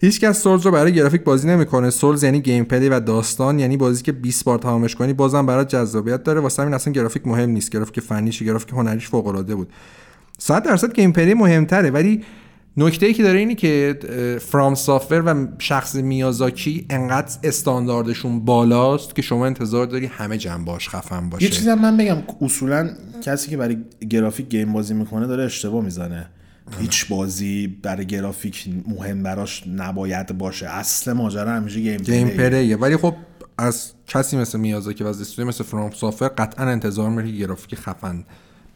هیچ 0.00 0.20
کس 0.20 0.42
Souls 0.42 0.66
رو 0.66 0.70
برای 0.70 0.94
گرافیک 0.94 1.24
بازی 1.24 1.48
نمی‌کنه. 1.48 1.90
Souls 1.90 2.22
یعنی 2.24 2.40
gameplay 2.40 2.88
و 2.88 3.00
داستان 3.00 3.58
یعنی 3.58 3.76
بازی 3.76 4.02
که 4.02 4.12
20 4.12 4.44
بار 4.44 4.58
تمامش 4.58 4.94
کنی 4.94 5.12
بازم 5.12 5.46
برای 5.46 5.64
جذابیت 5.64 6.22
داره. 6.22 6.40
واسه 6.40 6.62
همین 6.62 6.74
اصلا 6.74 6.92
گرافیک 6.92 7.26
مهم 7.26 7.50
نیست. 7.50 7.70
گرافیک 7.70 8.00
فنیش 8.00 8.42
گرافیک 8.42 8.68
هنریش 8.72 9.08
فوق 9.08 9.26
العاده 9.26 9.54
بود. 9.54 9.68
100 10.38 10.62
درصد 10.62 10.94
gameplay 10.94 11.34
مهمتره 11.34 11.90
ولی 11.90 12.24
نکته 12.76 13.06
ای 13.06 13.14
که 13.14 13.22
داره 13.22 13.38
اینه 13.38 13.54
که 13.54 13.98
FromSoftware 14.50 15.22
و 15.26 15.46
شخص 15.58 15.94
میازاکی 15.94 16.86
انقدر 16.90 17.38
استانداردشون 17.42 18.44
بالاست 18.44 19.14
که 19.14 19.22
شما 19.22 19.46
انتظار 19.46 19.86
داری 19.86 20.06
همه 20.06 20.38
جنباش 20.38 20.88
خفن 20.88 21.30
باشه. 21.30 21.44
یه 21.44 21.50
چیزی 21.50 21.74
من 21.74 21.96
بگم 21.96 22.16
اصولا 22.40 22.90
کسی 23.22 23.50
که 23.50 23.56
برای 23.56 23.78
گرافیک 24.10 24.48
game 24.48 24.72
بازی 24.72 24.94
می‌کنه 24.94 25.26
داره 25.26 25.44
اشتباه 25.44 25.84
می‌زنه. 25.84 26.30
هیچ 26.80 27.08
بازی 27.08 27.66
برای 27.66 28.06
گرافیک 28.06 28.68
مهم 28.88 29.22
براش 29.22 29.64
نباید 29.66 30.38
باشه. 30.38 30.68
اصل 30.68 31.12
ماجرا 31.12 31.52
همیشه 31.52 31.80
game 31.80 31.96
gameplay 31.96 32.28
ه. 32.28 32.76
ولی 32.76 32.96
خب 32.96 33.14
از 33.58 33.92
کسی 34.06 34.36
مثل 34.36 34.60
میازاکی 34.60 35.04
و 35.04 35.06
از 35.06 35.20
استودیو 35.20 35.48
مثل 35.48 35.64
FromSoftware 35.64 36.28
قطعا 36.28 36.66
انتظار 36.66 37.10
میره 37.10 37.30
گرافیک 37.30 37.74
خفن 37.74 38.24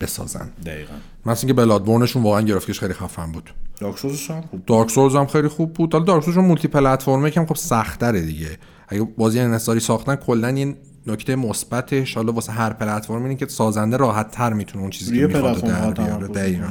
بسازن. 0.01 0.49
دقیقاً. 0.66 0.94
مثلا 1.26 1.49
اینکه 1.49 1.55
Bloodborne 1.55 2.03
شون 2.03 2.22
واقعا 2.22 2.42
گرافیکش 2.42 2.80
خیلی 2.80 2.94
خفن 2.94 3.32
بود. 3.32 3.51
Dark 3.81 3.99
Souls 3.99 4.31
هم 4.30 4.40
خوب 4.51 4.62
Dark 4.66 4.91
Souls 4.91 5.16
هم 5.16 5.26
خیلی 5.26 5.49
خوب 5.49 5.72
بود. 5.72 5.92
حالا 5.92 6.05
Dark 6.05 6.24
Souls 6.24 6.37
multiplatform 6.37 6.68
ه 6.68 7.31
که 7.30 7.40
خب 7.40 7.57
سخت‌تره 7.57 8.20
دیگه. 8.20 8.59
اگه 8.88 9.09
بازی 9.18 9.40
انحصاری 9.40 9.80
ساختن 9.80 10.16
کلا 10.16 10.51
یه 10.51 10.74
نکته 11.07 11.36
مثبتش 11.36 12.14
حالا 12.14 12.32
واسه 12.32 12.53
هر 12.53 12.72
پلتفرم 12.72 13.22
اینه 13.22 13.34
که 13.34 13.46
سازنده 13.46 13.96
راحت 13.96 14.30
تر 14.30 14.53
می‌تونه 14.53 14.82
اون 14.82 14.90
چیزی 14.90 15.18
که 15.18 15.26
می‌خواد 15.26 15.61
در 15.61 15.90
بیاره. 15.90 16.28
دقیقاً. 16.28 16.68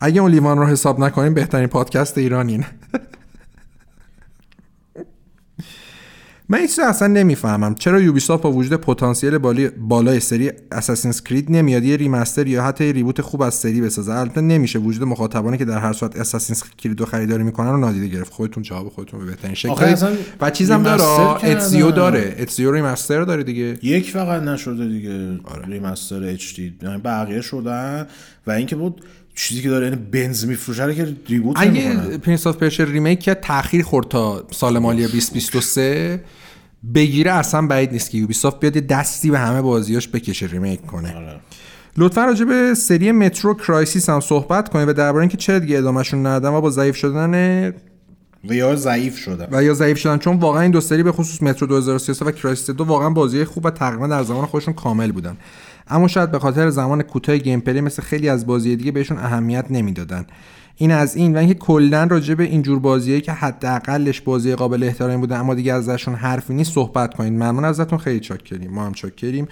اگه 0.00 0.20
اون 0.20 0.30
لیوان 0.30 0.58
رو 0.58 0.66
حساب 0.66 1.00
نکنیم 1.00 1.34
بهترین 1.34 1.66
پادکست 1.66 2.18
ایرانین 2.18 2.64
من 6.52 6.58
این 6.58 6.68
اصلا 6.88 7.08
نمی‌فهمم. 7.08 7.74
چرا 7.74 8.00
یوبیسافت 8.00 8.42
با 8.42 8.52
وجود 8.52 8.80
پتانسیل 8.80 9.38
بالای 9.78 10.20
سری 10.20 10.50
اساسینز 10.72 11.22
کرید 11.22 11.50
نمیاد؟ 11.50 11.84
یه 11.84 11.96
ریمستر 11.96 12.46
یا 12.46 12.62
حتی 12.62 12.86
یه 12.86 12.92
ریبوت 12.92 13.20
خوب 13.20 13.42
از 13.42 13.54
سری 13.54 13.80
بسازه. 13.80 14.12
البته 14.12 14.40
نمیشه. 14.40 14.78
وجود 14.78 15.02
مخاطبانی 15.02 15.58
که 15.58 15.64
در 15.64 15.78
هر 15.78 15.92
صورت 15.92 16.16
اساسینز 16.16 16.62
کرید 16.78 17.00
رو 17.00 17.06
خریداری 17.06 17.42
می‌کنن 17.42 17.70
رو 17.70 17.76
نادیده 17.76 18.08
گرفت. 18.08 18.32
خودتون 18.32 18.62
جواب 18.62 18.88
خودتون 18.88 19.20
به 19.20 19.26
بهترین 19.26 19.54
شکل. 19.54 19.96
و 20.40 20.50
چیزم 20.50 20.82
داره. 20.82 21.02
اتسیو 21.44 21.90
داره. 21.90 22.36
اتسیو 22.38 22.72
ریمستر 22.72 23.22
داره 23.22 23.42
دیگه. 23.42 23.78
یک 23.82 24.10
فقط 24.10 24.42
نشده 24.42 24.88
دیگه. 24.88 25.40
آره. 25.44 25.66
ریمستر 25.66 26.22
اچ 26.22 26.54
دی 26.54 26.74
یعنی 26.82 26.98
بقیه 26.98 27.40
شدن. 27.40 28.06
و 28.46 28.50
اینکه 28.50 28.76
بود 28.76 29.02
چیزی 29.34 29.62
که 29.62 29.68
داره 29.68 29.86
یعنی 29.86 29.98
بنز 30.12 30.44
میفروشه 30.44 30.84
رو 30.84 30.92
که 30.92 31.16
ریبوت 31.28 31.56
اگه 31.60 32.18
پرنس 32.18 32.46
اف 32.46 32.56
پرشر 32.56 32.84
ریمیک 32.84 33.20
که 33.20 33.34
تاخیر 33.34 33.82
خورد 33.82 34.08
تا 34.08 34.46
سال 34.50 34.78
مالی 34.78 35.02
2023 35.02 36.20
بگیره 36.94 37.32
اصلا 37.32 37.66
بعید 37.66 37.92
نیست 37.92 38.10
که 38.10 38.18
Ubisoft 38.18 38.60
بیاد 38.60 38.72
دستی 38.72 39.30
به 39.30 39.38
همه 39.38 39.62
بازیاش 39.62 40.08
بکشه 40.08 40.46
remake 40.46 40.86
کنه. 40.86 41.16
آره. 41.16 41.40
لطفا 41.96 42.24
راجع 42.24 42.44
به 42.44 42.74
سری 42.74 43.12
Metro 43.12 43.54
Crysis 43.54 44.08
هم 44.08 44.20
صحبت 44.20 44.68
کنید 44.68 44.88
و 44.88 44.92
درباره 44.92 45.22
اینکه 45.22 45.36
چرا 45.36 45.58
دیگه 45.58 45.78
ادامهشون 45.78 46.26
ندادن 46.26 46.56
و 46.56 46.60
با 46.60 46.70
ضعیف 46.70 46.96
شدن 46.96 47.72
و 48.48 48.54
یا 48.54 48.76
ضعیف 48.76 49.18
شدن. 49.18 49.46
و 49.50 49.62
یا 49.62 49.74
ضعیف 49.74 49.98
شدن. 49.98 50.18
چون 50.18 50.36
واقعا 50.36 50.62
این 50.62 50.70
دو 50.70 50.80
سری 50.80 51.02
به 51.02 51.12
خصوص 51.12 51.42
Metro 51.42 51.66
2033 51.66 52.24
و 52.24 52.30
Crysis 52.30 52.70
دو 52.70 52.84
واقعا 52.84 53.10
بازی 53.10 53.44
خوب 53.44 53.66
و 53.66 53.70
تقریبا 53.70 54.06
در 54.06 54.22
زمان 54.22 54.46
خودشون 54.46 54.74
کامل 54.74 55.12
بودن. 55.12 55.36
اما 55.88 56.08
شاید 56.08 56.30
به 56.30 56.38
خاطر 56.38 56.70
زمان 56.70 57.02
کوتاه 57.02 57.36
gameplay 57.36 57.80
مثل 57.80 58.02
خیلی 58.02 58.28
از 58.28 58.46
بازی 58.46 58.76
دیگه 58.76 58.92
بهشون 58.92 59.18
اهمیت 59.18 59.64
نمی‌دادن. 59.70 60.26
این 60.76 60.90
از 60.90 61.16
این 61.16 61.34
و 61.34 61.38
اینکه 61.38 61.54
کلا 61.54 62.04
راجع 62.04 62.34
به 62.34 62.44
اینجور 62.44 62.78
بازیایی 62.78 63.20
که 63.20 63.32
حداقلش 63.32 64.20
بازی 64.20 64.54
قابل 64.54 64.82
احترامی 64.82 65.16
بوده 65.16 65.36
اما 65.36 65.54
دیگه 65.54 65.72
ازشون 65.72 66.14
حرفی 66.14 66.54
نیست 66.54 66.72
صحبت 66.72 67.14
کنید 67.14 67.32
ممنون 67.32 67.64
ازتون 67.64 67.98
خیلی 67.98 68.20
چاکریم. 68.20 68.70
ما 68.70 68.86
هم 68.86 68.92
چاکریم. 68.92 69.48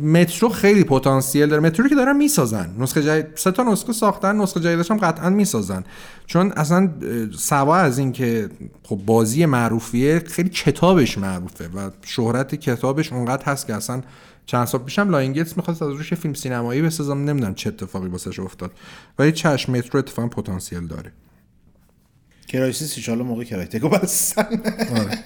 Metro 0.00 0.48
خیلی 0.48 0.84
پتانسیل 0.84 1.46
داره. 1.46 1.62
Metro 1.62 1.88
که 1.88 1.94
دارن 1.94 2.16
می‌سازن. 2.16 2.70
نسخه 2.78 3.02
جدید 3.02 3.26
سه 3.34 3.50
تا 3.50 3.62
نسخه 3.62 3.92
ساختن 3.92 4.36
نسخه 4.36 4.60
جدیدش 4.60 4.90
هم 4.90 4.96
قطعا 4.96 5.30
می‌سازن. 5.30 5.84
چون 6.26 6.52
اصلا 6.56 6.90
سوا 7.38 7.76
از 7.76 7.98
این 7.98 8.12
که 8.12 8.48
خب 8.82 8.96
بازی 8.96 9.46
معروفیه 9.46 10.22
خیلی 10.26 10.48
کتابش 10.48 11.18
معروفه 11.18 11.68
و 11.68 11.90
شهرت 12.02 12.54
کتابش 12.54 13.12
اونقدر 13.12 13.44
هست 13.44 13.66
که 13.66 13.74
اصلا 13.74 14.02
چند 14.50 14.66
سال 14.66 14.80
پیشم 14.80 15.10
Lionsgate 15.10 15.56
می‌خواست 15.56 15.82
از 15.82 15.88
روش 15.88 16.14
فیلم 16.14 16.34
سینمایی 16.34 16.82
بسازم 16.82 17.18
نمی‌دونم 17.18 17.54
چه 17.54 17.68
اتفاقی 17.68 18.08
واسش 18.08 18.38
افتاد. 18.38 18.72
ولی 19.18 19.32
چشم 19.32 19.72
Metro 19.72 19.98
اتفاقا 19.98 20.28
پتانسیل 20.28 20.86
داره. 20.86 21.12
Crysis 22.48 23.08
اون 23.08 23.18
موقع 23.18 23.44
Crytek 23.44 23.82
و 23.82 23.88
بستن. 23.88 24.62
آره. 24.96 25.18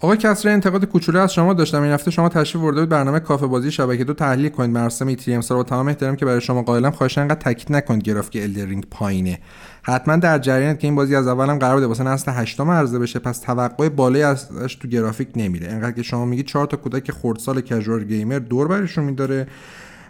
آقای 0.00 0.16
کسری 0.16 0.52
انتقاد 0.52 0.84
کوچولو 0.84 1.20
از 1.20 1.34
شما 1.34 1.54
داشتم. 1.54 1.82
این 1.82 1.92
هفته 1.92 2.10
شما 2.10 2.28
تشریف 2.28 2.64
ورده 2.64 2.80
بود 2.80 2.88
برنامه 2.88 3.20
کافه 3.20 3.46
بازی 3.46 3.70
شبکه 3.70 4.04
دو 4.04 4.14
تحلیل 4.14 4.48
کنید. 4.48 4.70
مراسم 4.70 5.06
ای 5.06 5.16
با 5.50 5.62
تمام 5.62 5.88
احترام 5.88 6.16
که 6.16 6.26
برای 6.26 6.40
شما 6.40 6.62
قائلم 6.62 6.90
خواهش 6.90 7.18
انقدر 7.18 7.40
تاکید 7.40 7.72
نکنید 7.72 8.02
گرافیک 8.02 8.42
الدرینگ 8.42 8.84
پایینه. 8.90 9.38
حتما 9.82 10.16
در 10.16 10.38
جریانت 10.38 10.80
که 10.80 10.86
این 10.86 10.94
بازی 10.94 11.16
از 11.16 11.26
اولم 11.26 11.58
قرار 11.58 11.74
بوده 11.74 11.86
واسه 11.86 12.04
نسل 12.04 12.32
هشتم 12.34 12.70
عرضه 12.70 12.98
بشه 12.98 13.18
پس 13.18 13.38
توقع 13.38 13.88
بالایی 13.88 14.24
ازش 14.24 14.74
تو 14.74 14.88
گرافیک 14.88 15.28
نمیره. 15.36 15.72
انقدر 15.72 15.92
که 15.92 16.02
شما 16.02 16.24
میگید 16.24 16.46
چهار 16.46 16.66
تا 16.66 16.76
کودک 16.76 17.10
خردسال 17.10 17.60
کژوال 17.60 18.04
گیمر 18.04 18.38
دور 18.38 18.68
برشون 18.68 19.04
میداره. 19.04 19.46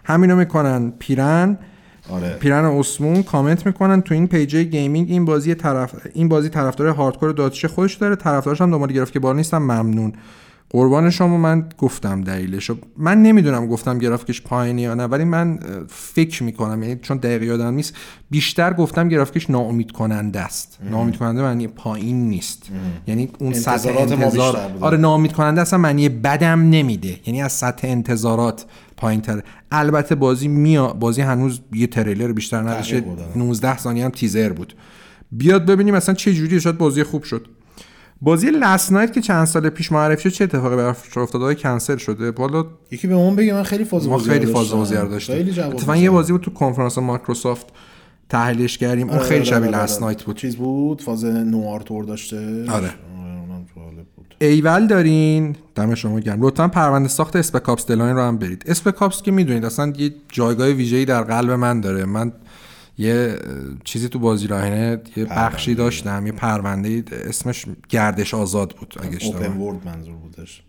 همینو 0.03 0.35
می‌کنن 0.35 0.93
پیرن. 0.99 1.57
آره. 2.09 2.33
پیرن 2.33 2.65
اسمون 2.65 3.23
کامنت 3.23 3.65
می‌کنن 3.65 4.01
تو 4.01 4.13
این 4.13 4.27
پیج 4.27 4.55
گیمینگ 4.55 5.11
این 5.11 5.25
بازی 5.25 5.55
طرف 5.55 5.95
این 6.13 6.29
بازی 6.29 6.49
طرفدار 6.49 6.87
هاردکور 6.87 7.31
داتش 7.31 7.65
خودش 7.65 7.93
داره 7.93 8.15
طرفدارش 8.15 8.61
هم 8.61 8.71
دنبال 8.71 8.91
گرافیک 8.91 9.17
بار 9.17 9.35
نیستم 9.35 9.57
ممنون. 9.57 10.13
قربان 10.69 11.09
شما 11.09 11.37
من 11.37 11.69
گفتم 11.77 12.21
دلیلش 12.21 12.71
من 12.97 13.21
نمی‌دونم 13.21 13.67
گفتم 13.67 13.97
گرافیکش 13.97 14.41
پایینی 14.41 14.81
یا 14.81 14.93
نه 14.93 15.03
ولی 15.03 15.23
من 15.23 15.59
فکر 15.89 16.43
می‌کنم 16.43 16.83
یعنی 16.83 16.99
چون 17.01 17.17
دقیق 17.17 17.43
یادم 17.43 17.73
نیست 17.73 17.95
بیشتر 18.29 18.73
گفتم 18.73 19.09
گرافیکش 19.09 19.49
ناامید 19.49 19.91
کننده 19.91 20.39
است. 20.39 20.77
ناامید 20.91 21.17
کننده 21.17 21.41
معنی 21.41 21.67
پایین 21.67 22.29
نیست. 22.29 22.63
یعنی 23.07 23.29
اون 23.39 23.53
سطح 23.53 23.89
انتظار. 23.97 24.71
آره 24.81 24.97
ناامید 24.97 25.33
کننده 25.33 25.61
اصلا 25.61 25.79
معنی 25.79 26.09
بدم 26.09 26.69
نمیده. 26.69 27.19
یعنی 27.25 27.41
از 27.41 27.51
سطح 27.51 27.87
انتظارات 27.87 28.65
پایین 28.97 29.21
تر 29.21 29.43
البته 29.71 30.15
بازی 30.15 30.47
میا 30.47 30.87
بازی 30.87 31.21
هنوز 31.21 31.59
یه 31.73 31.87
تریلر 31.87 32.31
بیشتر 32.31 32.61
نداشته 32.61 33.03
19 33.35 33.77
ثانیه 33.77 34.05
هم 34.05 34.11
تیزر 34.11 34.53
بود. 34.53 34.73
بیاد 35.31 35.65
ببینیم 35.65 35.93
اصلا 35.93 36.15
چه 36.15 36.33
جوری 36.33 36.61
شد 36.61 36.77
بازی 36.77 37.03
خوب 37.03 37.23
شد. 37.23 37.47
بازی 38.21 38.51
لست 38.51 38.91
نایت 38.91 39.13
که 39.13 39.21
چند 39.21 39.45
سال 39.45 39.69
پیش 39.69 39.91
معرفی 39.91 40.29
شد 40.29 40.35
چه 40.35 40.43
اتفاقی 40.43 40.75
براش 40.75 41.17
افتاد؟ 41.17 41.57
کنسل 41.57 41.97
شده. 41.97 42.33
حالا 42.37 42.65
یکی 42.91 43.07
به 43.07 43.13
اون 43.13 43.35
بگه 43.35 43.53
من 43.53 43.63
خیلی 43.63 43.83
فاز 43.83 44.07
ما 44.07 44.17
خیلی 44.17 44.45
فاز 44.45 44.69
بازی 44.69 44.95
داشتیم. 44.95 45.47
اتفاقا 45.57 45.95
یه 45.95 46.09
بازی 46.09 46.31
بود 46.31 46.41
تو 46.41 46.51
کنفرانس 46.51 46.97
مایکروسافت 46.97 47.65
تحلیلش 48.29 48.77
کردیم. 48.77 49.09
اون 49.09 49.17
آره، 49.17 49.27
خیلی 49.27 49.39
آره، 49.39 49.49
شبیه 49.49 49.67
آره، 49.67 49.83
لست 49.83 50.01
نایت 50.01 50.23
بود. 50.23 50.35
چیز 50.35 50.55
بود؟ 50.55 51.01
فاز 51.01 51.25
نوار 51.25 51.79
تور 51.79 52.03
داشته. 52.03 52.65
آره. 52.71 52.89
ایول 54.39 54.87
دارین؟ 54.87 55.55
دم 55.75 55.95
شما 55.95 56.19
گرم. 56.19 56.41
لطفا 56.41 56.67
پرونده 56.67 57.09
ساخت 57.09 57.35
اسپکاپس 57.35 57.87
دلاین 57.87 58.15
رو 58.15 58.21
هم 58.21 58.37
برید. 58.37 58.63
اسپکاپس 58.65 59.21
که 59.21 59.31
می‌دونید 59.31 59.65
اصلا 59.65 59.93
یه 59.97 60.13
جایگاه 60.29 60.67
ویژه‌ای 60.67 61.05
در 61.05 61.21
قلب 61.21 61.51
من 61.51 61.81
داره. 61.81 62.05
من 62.05 62.31
یه 62.97 63.37
چیزی 63.83 64.09
تو 64.09 64.19
بازی 64.19 64.47
راهنه 64.47 65.01
یه 65.15 65.25
بخشی 65.25 65.75
داشتم 65.75 66.25
یه 66.25 66.31
پرونده 66.31 67.03
اسمش 67.11 67.65
گردش 67.89 68.33
آزاد 68.33 68.75
بود 68.79 68.95
اگه 69.03 69.15
اشتباه. 69.15 69.45
اوپن 69.45 69.57
ورد 69.57 69.85
منظور 69.85 70.15
بودش. 70.15 70.63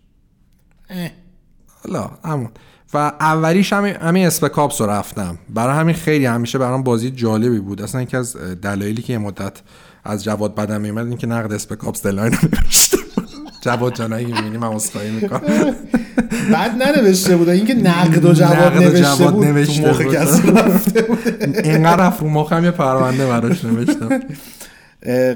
حالا 1.83 2.11
همون. 2.25 2.49
و 2.93 2.97
اولیش 2.97 3.73
همین 3.73 3.95
همین 3.95 4.27
اسپکاپس 4.27 4.81
رو 4.81 4.89
رفتم. 4.89 5.37
برای 5.49 5.77
همین 5.77 5.95
خیلی 5.95 6.25
همیشه 6.25 6.57
برام 6.57 6.83
بازی 6.83 7.11
جالبی 7.11 7.59
بود. 7.59 7.81
اصلا 7.81 8.01
یکی 8.01 8.17
از 8.17 8.37
دلایلی 8.37 9.01
که 9.01 9.13
یه 9.13 9.19
مدت 9.19 9.61
از 10.03 10.23
جواد 10.23 10.55
بدم 10.55 10.81
میومد 10.81 11.07
این 11.07 11.17
که 11.17 11.27
نقد 11.27 11.53
اسپکاپس 11.53 12.03
دلاین 12.03 12.33
رو 12.33 12.49
جواد 13.67 13.95
جانایی 13.95 14.25
می‌بینی 14.25 14.57
من 14.57 14.67
اسخایی 14.67 15.11
می‌کنم. 15.11 15.41
بعد 16.53 16.83
ننوشته 16.83 17.37
بود 17.37 17.49
اینکه 17.49 17.73
نقد 17.73 18.25
و 18.25 18.33
جواد 18.33 18.73
نوشته 18.73 19.25
بود 19.25 19.45
نوشته 19.45 19.91
بود. 19.91 20.05
اینقدر 21.63 22.03
رفت 22.07 22.21
رو 22.21 22.29
مخم 22.29 22.65
یه 22.65 22.71
پرونده 22.71 23.27
براش 23.27 23.65
نوشتم. 23.65 24.19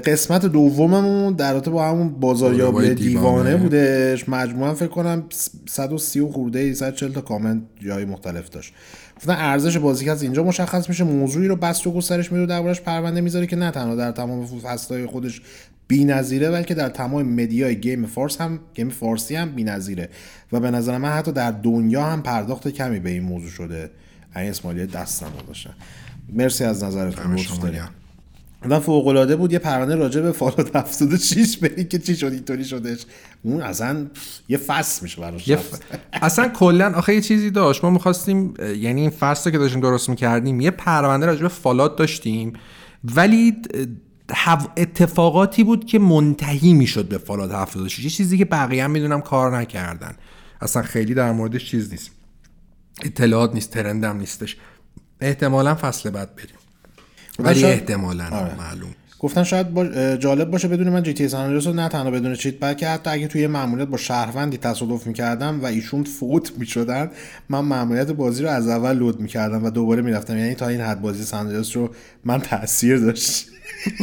قسمت 0.04 0.46
دوممون 0.46 1.32
در 1.32 1.52
رابطه 1.52 1.70
با 1.70 1.88
همون 1.88 2.08
بازاریابی 2.08 2.94
دیوانه 2.94 3.56
بودش. 3.56 4.28
مجموعا 4.28 4.74
فکر 4.74 4.88
کنم 4.88 5.24
130 5.68 6.22
خورده 6.22 6.74
140 6.74 7.12
تا 7.12 7.20
کامنت 7.20 7.62
جای 7.86 8.04
مختلف 8.04 8.50
داشت. 8.50 8.72
گفتن 9.16 9.36
ارزش 9.38 9.76
بازی 9.76 10.04
که 10.04 10.12
از 10.12 10.22
اینجا 10.22 10.42
مشخص 10.42 10.88
میشه 10.88 11.04
موضوعی 11.04 11.48
رو 11.48 11.56
بست 11.56 11.86
و 11.86 11.92
گسترش 11.92 12.32
میده 12.32 12.46
دربارش 12.46 12.80
پرونده 12.80 13.20
می‌ذاره 13.20 13.46
که 13.46 13.56
نه 13.56 13.70
تنها 13.70 13.94
در 13.94 14.12
تمام 14.12 14.46
فصلهای 14.46 15.06
خودش 15.06 15.42
بی‌نظیره 15.88 16.50
بلکه 16.50 16.74
در 16.74 16.88
تمام 16.88 17.22
مدیای 17.22 17.80
game 17.80 18.06
فارس 18.06 18.40
هم 18.40 18.60
game 18.74 18.90
فارسی 18.90 19.36
هم 19.36 19.50
بی‌نظیره. 19.52 20.08
و 20.52 20.60
به 20.60 20.70
نظر 20.70 20.98
من 20.98 21.08
حتی 21.08 21.32
در 21.32 21.50
دنیا 21.50 22.04
هم 22.04 22.22
پرداخت 22.22 22.68
کمی 22.68 23.00
به 23.00 23.10
این 23.10 23.22
موضوع 23.22 23.50
شده. 23.50 23.90
این 24.36 24.50
اسمالی 24.50 24.86
دستم 24.86 25.26
داشتن 25.46 25.74
مرسی 26.32 26.64
از 26.64 26.84
نظرتون 26.84 27.36
و 28.68 28.80
فوق 28.80 29.06
العاده 29.06 29.36
بود 29.36 29.52
یه 29.52 29.58
پرونده 29.58 29.94
راجع 29.94 30.20
به 30.20 30.32
فالوت 30.32 30.76
76 30.76 31.56
ببین 31.56 31.88
که 31.88 31.98
چی 31.98 32.16
شد 32.16 32.26
اینطوری 32.26 32.64
شدش. 32.64 33.06
اون 33.42 33.62
اصلا 33.62 34.06
یه 34.48 34.58
فصل 34.58 35.02
میشه 35.02 35.20
براش 35.20 35.52
ف... 35.52 35.80
اصلا 36.12 36.48
کلا 36.48 36.92
آخه 36.94 37.14
یه 37.14 37.20
چیزی 37.20 37.50
داشت. 37.50 37.84
ما 37.84 37.90
می‌خواستیم 37.90 38.54
یعنی 38.58 39.00
این 39.00 39.10
فصل 39.10 39.50
که 39.50 39.58
داشتیم 39.58 39.80
درست 39.80 40.08
می‌کردیم 40.08 40.60
یه 40.60 40.70
پرونده 40.70 41.26
راجع 41.26 41.42
به 41.42 41.48
فالات 41.48 41.96
داشتیم. 41.96 42.52
ولی 43.04 43.56
اتفاقاتی 44.76 45.64
بود 45.64 45.86
که 45.86 45.98
منتهی 45.98 46.74
می‌شد 46.74 47.08
به 47.08 47.18
فالات 47.18 47.52
76 47.52 48.04
یه 48.04 48.10
چیزی 48.10 48.38
که 48.38 48.44
بقیه 48.44 48.84
هم 48.84 48.90
می‌دونم 48.90 49.20
کار 49.20 49.58
نکردن. 49.58 50.14
اصلا 50.60 50.82
خیلی 50.82 51.14
در 51.14 51.32
موردش 51.32 51.70
چیز 51.70 51.90
نیست. 51.90 52.10
اطلاعات 53.02 53.54
نیست 53.54 53.70
ترندم 53.70 54.16
نیستش. 54.16 54.56
احتمالا 55.20 55.74
فصل 55.74 56.10
بعد 56.10 56.36
بریم. 56.36 56.56
ولی 57.38 57.64
احتمالا 57.64 58.24
آره. 58.24 58.54
معلوم. 58.58 58.94
گفتن 59.22 59.42
شاید 59.42 59.74
با... 59.74 60.16
جالب 60.16 60.50
باشه 60.50 60.68
بدون 60.68 60.88
من 60.88 61.02
جی 61.02 61.12
تی 61.12 61.28
رو 61.28 61.72
نه 61.72 61.88
تنها 61.88 62.10
بدون 62.10 62.34
چیت 62.34 62.60
بلکه 62.60 62.88
حتی 62.88 63.10
اگه 63.10 63.28
توی 63.28 63.46
ماموریت 63.46 63.88
با 63.88 63.96
شهروندی 63.96 64.56
تصادف 64.56 65.06
می‌کردم 65.06 65.60
و 65.62 65.66
ایشون 65.66 66.04
فوت 66.04 66.52
می‌شدن 66.58 67.10
من 67.48 67.58
ماموریت 67.58 68.10
بازی 68.10 68.42
رو 68.42 68.48
از 68.48 68.68
اول 68.68 68.96
لود 68.96 69.20
می‌کردم 69.20 69.64
و 69.64 69.70
دوباره 69.70 70.02
می‌رفتم. 70.02 70.38
یعنی 70.38 70.54
تا 70.54 70.68
این 70.68 70.80
حد 70.80 71.00
بازی 71.00 71.24
ساندریاس 71.24 71.76
رو 71.76 71.90
من 72.24 72.40
تاثیر 72.40 72.98
داشت. 72.98 73.46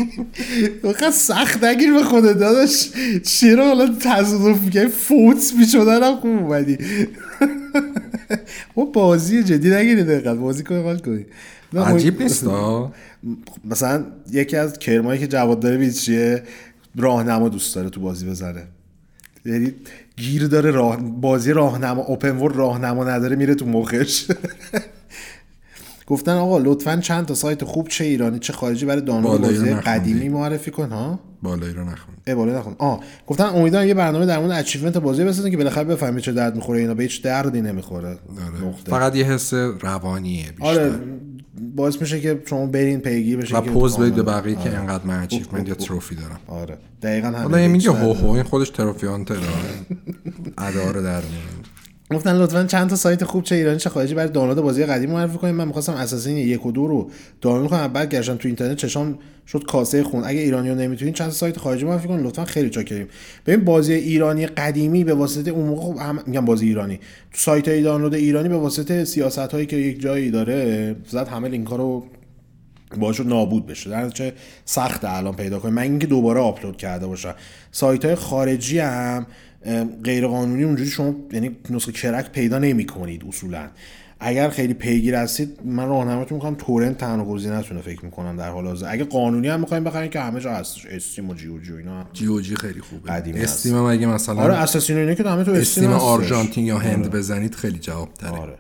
واقعا 0.83 1.11
سخت 1.11 1.63
نگیر 1.63 1.93
به 1.93 2.03
خودت 2.03 2.37
داداش. 2.37 2.89
چرا 3.23 3.67
حالا 3.67 3.95
تصادف 4.01 4.61
می‌کنی 4.61 4.87
فوت 4.87 5.53
می‌شدن 5.59 6.03
هم 6.03 6.15
خوب 6.15 6.31
اومدی. 6.31 6.77
خب 8.75 8.89
بازی 8.93 9.43
جدی 9.43 9.69
نگیری 9.69 10.03
دقیقا. 10.03 10.35
بازی 10.35 10.63
کنی 10.63 10.83
حال 10.83 10.99
کنی. 10.99 11.25
عجیب 11.77 12.21
نیست 12.21 12.43
مثلا 13.65 14.05
یکی 14.31 14.57
از 14.57 14.79
کرمایی 14.79 15.19
که 15.19 15.27
جواد 15.27 15.59
داره 15.59 15.77
بیچیه 15.77 16.43
راهنما 16.95 17.49
دوست 17.49 17.75
داره 17.75 17.89
تو 17.89 18.01
بازی 18.01 18.29
بزنه 18.29 18.67
یعنی 19.45 19.73
گیر 20.17 20.47
داره 20.47 20.71
راه 20.71 20.97
بازی 20.97 21.53
راهنما 21.53 22.01
اوپن 22.01 22.37
ورد 22.37 22.55
راهنما 22.55 23.03
نداره 23.03 23.35
میره 23.35 23.55
تو 23.55 23.65
مخش. 23.65 24.25
گفتن 26.07 26.31
آقا 26.31 26.57
لطفا 26.57 26.97
چند 26.97 27.25
تا 27.25 27.33
سایت 27.33 27.63
خوب 27.63 27.87
چه 27.87 28.05
ایرانی 28.05 28.39
چه 28.39 28.53
خارجی 28.53 28.85
برای 28.85 29.01
دانلود 29.01 29.41
بازی 29.41 29.73
قدیمی 29.73 30.29
معرفی 30.29 30.71
کن 30.71 30.89
ها؟ 30.89 31.19
بالایی 31.43 31.73
رو 31.73 31.83
نخون 31.83 32.15
ای 32.27 32.35
بالایی 32.35 32.57
نخون 32.57 32.75
آه 32.77 32.99
گفتن 33.27 33.43
امیدوارم 33.43 33.87
یه 33.87 33.93
برنامه 33.93 34.25
در 34.25 34.39
مورد 34.39 34.51
achievement 34.51 34.97
بازی 34.97 35.23
بسازن 35.23 35.49
که 35.49 35.57
بالاخره 35.57 35.83
بفهمی 35.83 36.21
چه 36.21 36.31
درد 36.31 36.55
می‌خوره 36.55 36.79
اینا 36.79 36.93
به 36.93 37.03
هیچ 37.03 37.23
دردی 37.23 37.61
نمی‌خوره. 37.61 38.07
آره. 38.07 38.73
فقط 38.85 39.15
یه 39.15 39.25
حس 39.25 39.53
روانیه 39.53 40.51
بیشتر. 40.51 40.65
آره 40.65 40.99
باعث 41.75 42.01
میشه 42.01 42.19
که 42.19 42.41
شما 42.45 42.65
برین 42.65 42.99
پیگیر 42.99 43.37
بشه 43.37 43.57
و 43.57 43.61
پز 43.61 43.97
بدید 43.97 44.15
به 44.15 44.23
بقیه 44.23 44.55
که 44.55 44.61
آره. 44.61 44.79
انقدر 44.79 45.03
من 45.05 45.23
achievement 45.23 45.67
یا 45.67 45.73
trophy 45.73 46.15
دارم. 46.15 46.39
آره. 46.47 46.77
دقیقاً 47.01 47.27
همین 47.27 47.67
میگه 47.67 47.91
هو 47.91 48.13
هو 48.13 48.29
این 48.29 48.43
خودش 48.43 48.69
trophy 48.69 49.07
hunter 49.07 49.35
ادا 50.57 50.91
رو 50.91 51.03
در 51.03 51.21
گفتن 52.13 52.35
لطفا 52.37 52.63
چند 52.63 52.89
تا 52.89 52.95
سایت 52.95 53.23
خوب 53.23 53.43
چه 53.43 53.55
ایرانی 53.55 53.79
چه 53.79 53.89
خارجی 53.89 54.13
برای 54.13 54.29
دانلود 54.29 54.57
بازی 54.57 54.85
قدیم 54.85 55.11
معرفی 55.11 55.37
کنیم. 55.37 55.55
من 55.55 55.67
می‌خواستم 55.67 55.93
Assassin 55.93 56.37
یک 56.37 56.65
و 56.65 56.71
دو 56.71 56.87
رو 56.87 57.11
دانلود 57.41 57.69
کنم. 57.69 57.87
بعد 57.87 58.09
گشتم 58.09 58.35
تو 58.35 58.47
اینترنت 58.47 58.77
چشام 58.77 59.19
شد 59.47 59.63
کاسه 59.65 60.03
خون. 60.03 60.23
اگه 60.25 60.39
ایرانی 60.39 60.69
رو 60.69 60.75
نمی‌تونین 60.75 61.13
چند 61.13 61.29
سایت 61.29 61.57
خارجی 61.57 61.85
معرفی 61.85 62.07
کنین 62.07 62.25
لطفا 62.25 62.45
خیلی 62.45 62.69
چاکریم. 62.69 63.07
ببین 63.45 63.65
بازی 63.65 63.93
ایرانی 63.93 64.45
قدیمی 64.45 65.03
به 65.03 65.13
واسطه 65.13 65.51
اون 65.51 65.67
موقع 65.67 65.81
خب 65.81 65.99
هم 65.99 66.19
میگم 66.25 66.45
بازی 66.45 66.67
ایرانی. 66.67 66.97
تو 66.97 67.37
سایت 67.37 67.67
های 67.67 67.81
دانلود 67.81 68.13
ایرانی 68.13 68.49
به 68.49 68.57
واسطه 68.57 69.05
سیاست 69.05 69.39
هایی 69.39 69.65
که 69.65 69.75
یک 69.75 70.01
جایی 70.01 70.31
داره 70.31 70.95
زد 71.09 71.27
همه 71.27 71.49
لینک 71.49 71.67
ها 71.67 71.75
رو 71.75 72.03
باشه 72.97 73.23
نابود 73.23 73.67
بشه. 73.67 73.89
در 73.89 74.09
چه 74.09 74.33
سخت 74.65 75.05
الان 75.05 75.35
پیدا 75.35 75.59
کنیم. 75.59 75.73
من 75.73 75.81
اینکه 75.81 76.07
دوباره 76.07 76.39
آپلود 76.39 76.77
کرده 76.77 77.07
باشم. 77.07 77.35
سایت 77.71 78.05
های 78.05 78.15
خارجی 78.15 78.79
هم 78.79 79.25
غیر 80.03 80.27
قانونی 80.27 80.63
اونجوری 80.63 80.89
شما 80.89 81.15
یعنی 81.31 81.51
نسخه 81.69 81.91
کرک 81.91 82.31
پیدا 82.31 82.59
نمی 82.59 82.85
کنید 82.85 83.23
اصولا. 83.27 83.67
اگر 84.21 84.49
خیلی 84.49 84.73
پیگیر 84.73 85.15
هستید 85.15 85.59
من 85.65 85.87
راهنماییتون 85.87 86.35
می‌کنم 86.35 86.55
torrent 86.55 86.97
تنها 86.97 87.25
گزینه‌تونه 87.25 87.81
فکر 87.81 88.05
می‌کنم 88.05 88.37
در 88.37 88.49
حال 88.49 88.67
حاضر. 88.67 88.91
اگه 88.91 89.03
قانونی 89.03 89.47
هم 89.47 89.59
می‌خوایم 89.59 89.83
بخرین 89.83 90.09
که 90.09 90.19
همه 90.19 90.39
جا 90.39 90.51
هستش 90.51 90.85
استیم 90.85 91.29
و 91.29 91.33
جی 91.33 91.47
او 91.47 91.59
جی 91.59 91.73
اینا 91.73 92.05
جی 92.13 92.25
او 92.25 92.41
جی 92.41 92.55
خیلی 92.55 92.81
خوبه. 92.81 93.11
Steam 93.11 93.75
هم 93.75 93.83
اگه 93.83 94.07
مثلا 94.07 94.41
آره 94.41 94.53
Assassin 94.53 94.97
اینا 94.97 95.13
که 95.13 95.23
همه 95.23 95.43
تو 95.43 95.51
Steam, 95.51 95.83
Steam 95.83 95.91
آرژانتین 95.91 96.65
یا 96.65 96.77
هند 96.77 96.99
آره. 96.99 97.09
بزنید 97.09 97.55
خیلی 97.55 97.79
جواب 97.79 98.09
داره 98.19 98.37
آره. 98.37 98.55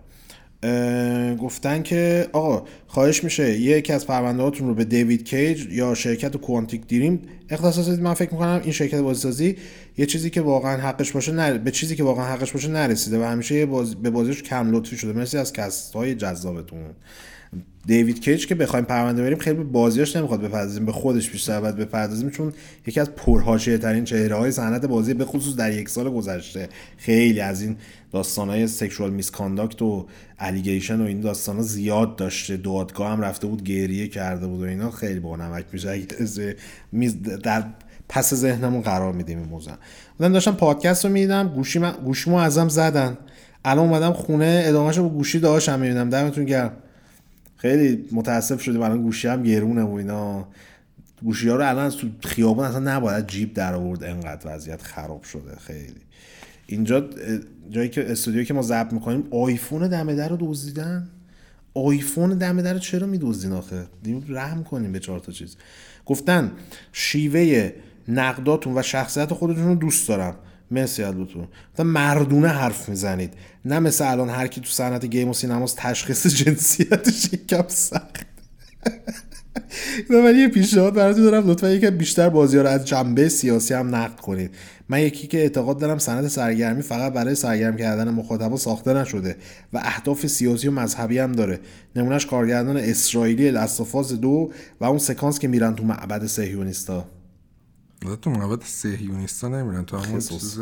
گفتن 1.35 1.83
که 1.83 2.27
آقا 2.33 2.65
خواهش 2.87 3.23
میشه 3.23 3.59
یکی 3.59 3.93
از 3.93 4.07
پرونده 4.07 4.43
هاتون 4.43 4.67
رو 4.67 4.73
به 4.73 4.83
دیوید 4.83 5.25
کیج 5.25 5.65
یا 5.65 5.93
شرکت 5.93 6.37
Quantic 6.37 6.87
Dream 6.87 7.21
اختصاص 7.49 7.87
بدید. 7.87 8.01
من 8.01 8.13
فکر 8.13 8.31
می‌کنم 8.31 8.61
این 8.63 8.71
شرکت 8.71 8.99
بازیسازی 8.99 9.55
یه 9.99 10.05
چیزی 10.05 10.29
که 10.29 10.41
واقعا 10.41 10.77
حقش 10.77 11.11
باشه 11.11 11.31
نر... 11.31 11.57
به 11.57 11.71
چیزی 11.71 11.95
که 11.95 12.03
واقعا 12.03 12.25
حقش 12.25 12.51
باشه 12.51 12.67
نرسیده 12.67 13.19
و 13.19 13.23
همیشه 13.23 13.65
باز... 13.65 13.95
به 13.95 14.09
بازیش 14.09 14.43
کم 14.43 14.71
لطفی 14.71 14.97
شده. 14.97 15.13
مرسی 15.13 15.37
از 15.37 15.53
cast 15.53 15.93
های 15.93 16.15
جذابتون. 16.15 16.79
دیوید 17.85 18.21
کیج 18.21 18.47
که 18.47 18.55
بخوایم 18.55 18.85
پرونده 18.85 19.21
بریم 19.21 19.37
خیلی 19.37 19.57
به 19.57 19.63
بازیاش 19.63 20.15
نمی‌خواد 20.15 20.41
بپردازیم 20.41 20.85
به 20.85 20.91
خودش 20.91 21.29
بیشتر 21.29 21.61
باید 21.61 21.75
بپردازیم 21.75 22.29
چون 22.29 22.53
یکی 22.87 22.99
از 22.99 23.15
پرحاشیه 23.15 23.77
ترین 23.77 24.03
چهره 24.03 24.35
های 24.35 24.51
صنعت 24.51 24.85
بازی 24.85 25.13
به 25.13 25.25
خصوص 25.25 25.55
در 25.55 25.73
یک 25.73 25.89
سال 25.89 26.09
گذشته. 26.09 26.69
خیلی 26.97 27.39
از 27.39 27.61
این 27.61 27.77
داستان 28.11 28.49
های 28.49 28.67
sexual 28.67 29.09
misconduct 29.09 29.81
و 29.81 30.07
allegation 30.39 31.01
و 31.01 31.03
این 31.03 31.21
داستان 31.21 31.55
ها 31.55 31.61
زیاد 31.61 32.15
داشته. 32.15 32.57
دادگاه 32.57 33.11
هم 33.11 33.21
رفته 33.21 33.47
بود 33.47 33.63
گریه 33.63 34.07
کرده 34.07 34.47
بود 34.47 34.61
و 34.61 34.63
اینا. 34.63 34.91
خیلی 34.91 35.19
با 35.19 35.35
نمک 35.35 35.65
میشه. 35.73 36.05
در 37.43 37.63
پس 38.09 38.33
ذهنمون 38.33 38.81
قرار 38.81 39.13
میدیم 39.13 39.37
این 39.37 39.47
موضوع 39.47 39.73
من 40.19 40.31
داشتم 40.31 40.51
پادکست 40.51 41.05
رو 41.05 41.11
می‌دیدم 41.11 41.47
گوشی 41.47 41.79
من 41.79 41.91
گوشیمو 41.91 42.37
ازم 42.37 42.69
زدن. 42.69 43.17
الان 43.65 43.89
اومدم 43.89 44.13
خونه 44.13 44.63
ادامهش 44.65 44.99
با 44.99 45.09
گوشی 45.09 45.39
داشتم 45.39 45.79
می‌بینم. 45.79 46.09
دمتون 46.09 46.45
گرم. 46.45 46.71
خیلی 47.57 48.05
متاسف 48.11 48.61
شدیم 48.61 48.81
الان 48.81 49.01
گوشی 49.01 49.27
هم 49.27 49.43
گرونه 49.43 49.83
و 49.83 49.93
اینا. 49.93 50.47
گوشی 51.23 51.49
ها 51.49 51.55
رو 51.55 51.69
الان 51.69 51.89
تو 51.89 52.07
خیابون 52.23 52.65
اصلا 52.65 52.79
نباید 52.79 53.27
جیب 53.27 53.53
در 53.53 53.75
آورد 53.75 54.03
انقدر 54.03 54.55
وضعیت 54.55 54.81
خراب 54.81 55.23
شده. 55.23 55.55
خیلی. 55.59 56.01
اینجا 56.67 57.09
جایی 57.69 57.89
که 57.89 58.11
استودیویی 58.11 58.45
که 58.45 58.53
ما 58.53 58.61
ضبط 58.61 58.93
می‌کنیم 58.93 59.23
آیفون 59.31 59.87
دم 59.87 60.15
در 60.15 60.29
رو 60.29 60.37
دزدیدن. 60.39 61.09
آیفون 61.73 62.37
دم 62.37 62.61
در 62.61 62.73
رو 62.73 62.79
چرا 62.79 63.07
میدزدین 63.07 63.51
آخه؟ 63.51 63.85
رحم 64.29 64.63
کنیم 64.63 64.91
به 64.91 64.99
چهار 64.99 65.19
تا 65.19 65.31
چیز. 65.31 65.55
گفتن 66.05 66.51
شیوه 66.93 67.71
نقداتون 68.09 68.77
و 68.77 68.81
شخصیت 68.81 69.33
خودتون 69.33 69.67
رو 69.67 69.75
دوست 69.75 70.07
دارم. 70.07 70.35
مرسی 70.71 71.03
از 71.03 71.15
و 71.79 71.83
مردونه 71.83 72.47
حرف 72.47 72.89
می‌زنید. 72.89 73.33
نه 73.65 73.79
مثل 73.79 74.11
الان 74.11 74.29
هر 74.29 74.47
کی 74.47 74.61
تو 74.61 74.67
صنعت 74.69 75.05
گیم 75.05 75.29
و 75.29 75.33
سینماست 75.33 75.77
تشخیص 75.77 76.27
جنسیتش 76.27 77.33
یکم 77.33 77.63
سخت. 77.67 78.25
ولی 80.09 80.39
یه 80.39 80.47
پیشنهاد 80.47 80.93
براتون 80.93 81.23
دارم. 81.23 81.49
لطفا 81.49 81.69
یکم 81.69 81.89
بیشتر 81.89 82.29
بازی 82.29 82.57
ها 82.57 82.63
رو 82.63 82.69
از 82.69 82.85
جنبه 82.85 83.29
سیاسی 83.29 83.73
هم 83.73 83.95
نقد 83.95 84.19
کنید. 84.19 84.51
من 84.89 85.01
یکی 85.01 85.27
که 85.27 85.37
اعتقاد 85.37 85.79
دارم 85.79 85.97
صنعت 85.97 86.27
سرگرمی 86.27 86.81
فقط 86.81 87.13
برای 87.13 87.35
سرگرم 87.35 87.77
کردن 87.77 88.09
مخاطبا 88.09 88.57
ساخته 88.57 88.93
نشده 88.93 89.35
و 89.73 89.77
اهداف 89.83 90.27
سیاسی 90.27 90.67
و 90.67 90.71
مذهبی 90.71 91.19
هم 91.19 91.31
داره. 91.31 91.59
نمونهش 91.95 92.25
کارگردان 92.25 92.77
اسرائیلی 92.77 93.51
لستافاز 93.51 94.21
دو 94.21 94.51
و 94.81 94.85
اون 94.85 94.97
سکانس 94.97 95.39
که 95.39 95.47
میرن 95.47 95.75
تو 95.75 95.83
معبد 95.83 96.25
سهیونیستا 96.25 97.05
تو 98.21 98.29
معبد 98.29 98.63
سهیونیستا 98.65 99.47
نمیرن 99.47 99.85
تو 99.85 99.97
همون 99.97 100.19
چیز. 100.19 100.59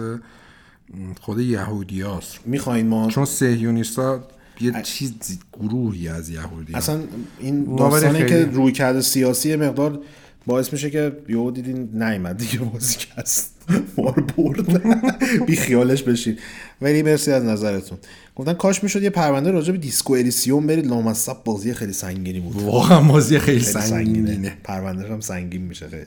خود 1.22 1.40
یهودی 1.40 2.02
هاست. 2.02 2.40
می‌خواین 2.46 2.88
ما 2.88 3.10
چون 3.10 3.26
سهیونیستا 3.26 4.28
یه 4.62 4.82
چیز 4.84 5.14
گروهی 5.54 6.08
از 6.08 6.30
یهودی 6.30 6.74
اصلا 6.74 7.00
این 7.40 7.76
داستانی 7.76 8.26
که 8.26 8.46
روی 8.46 8.72
کرده 8.72 9.02
سیاسی 9.02 9.56
مقدار 9.56 10.00
باعث 10.46 10.74
میشه 10.74 10.90
که 10.90 11.18
یهو 11.30 11.52
دیدین 11.52 12.04
نیومد 12.04 12.38
دیگه 12.38 12.60
بازی 12.60 12.98
هست 13.18 13.56
مار 13.98 14.26
برد. 14.38 14.84
بی 15.46 15.56
خیالش 15.56 16.04
بشین. 16.04 16.38
ولی 16.82 17.04
مرسی 17.04 17.32
از 17.32 17.44
نظرتون. 17.44 17.98
گفتن 18.36 18.54
کاش 18.54 18.84
می‌شد 18.84 19.04
یه 19.04 19.10
پرونده 19.10 19.52
راجع 19.52 19.72
به 19.72 19.78
دیسکو 19.78 20.14
الیسیوم 20.14 20.68
برید. 20.68 20.88
لامصب 20.88 21.44
بازی 21.44 21.74
خیلی 21.74 21.94
سنگینی 21.94 22.40
بود. 22.40 22.62
واقعا 22.62 23.02
بازی 23.02 23.40
خیلی, 23.40 23.60
خیلی 23.60 23.86
سنگینه. 23.86 24.58
پرونده 24.64 25.10
هم 25.10 25.20
سنگین 25.20 25.62
میشه 25.62 25.88
خیلی. 25.90 26.06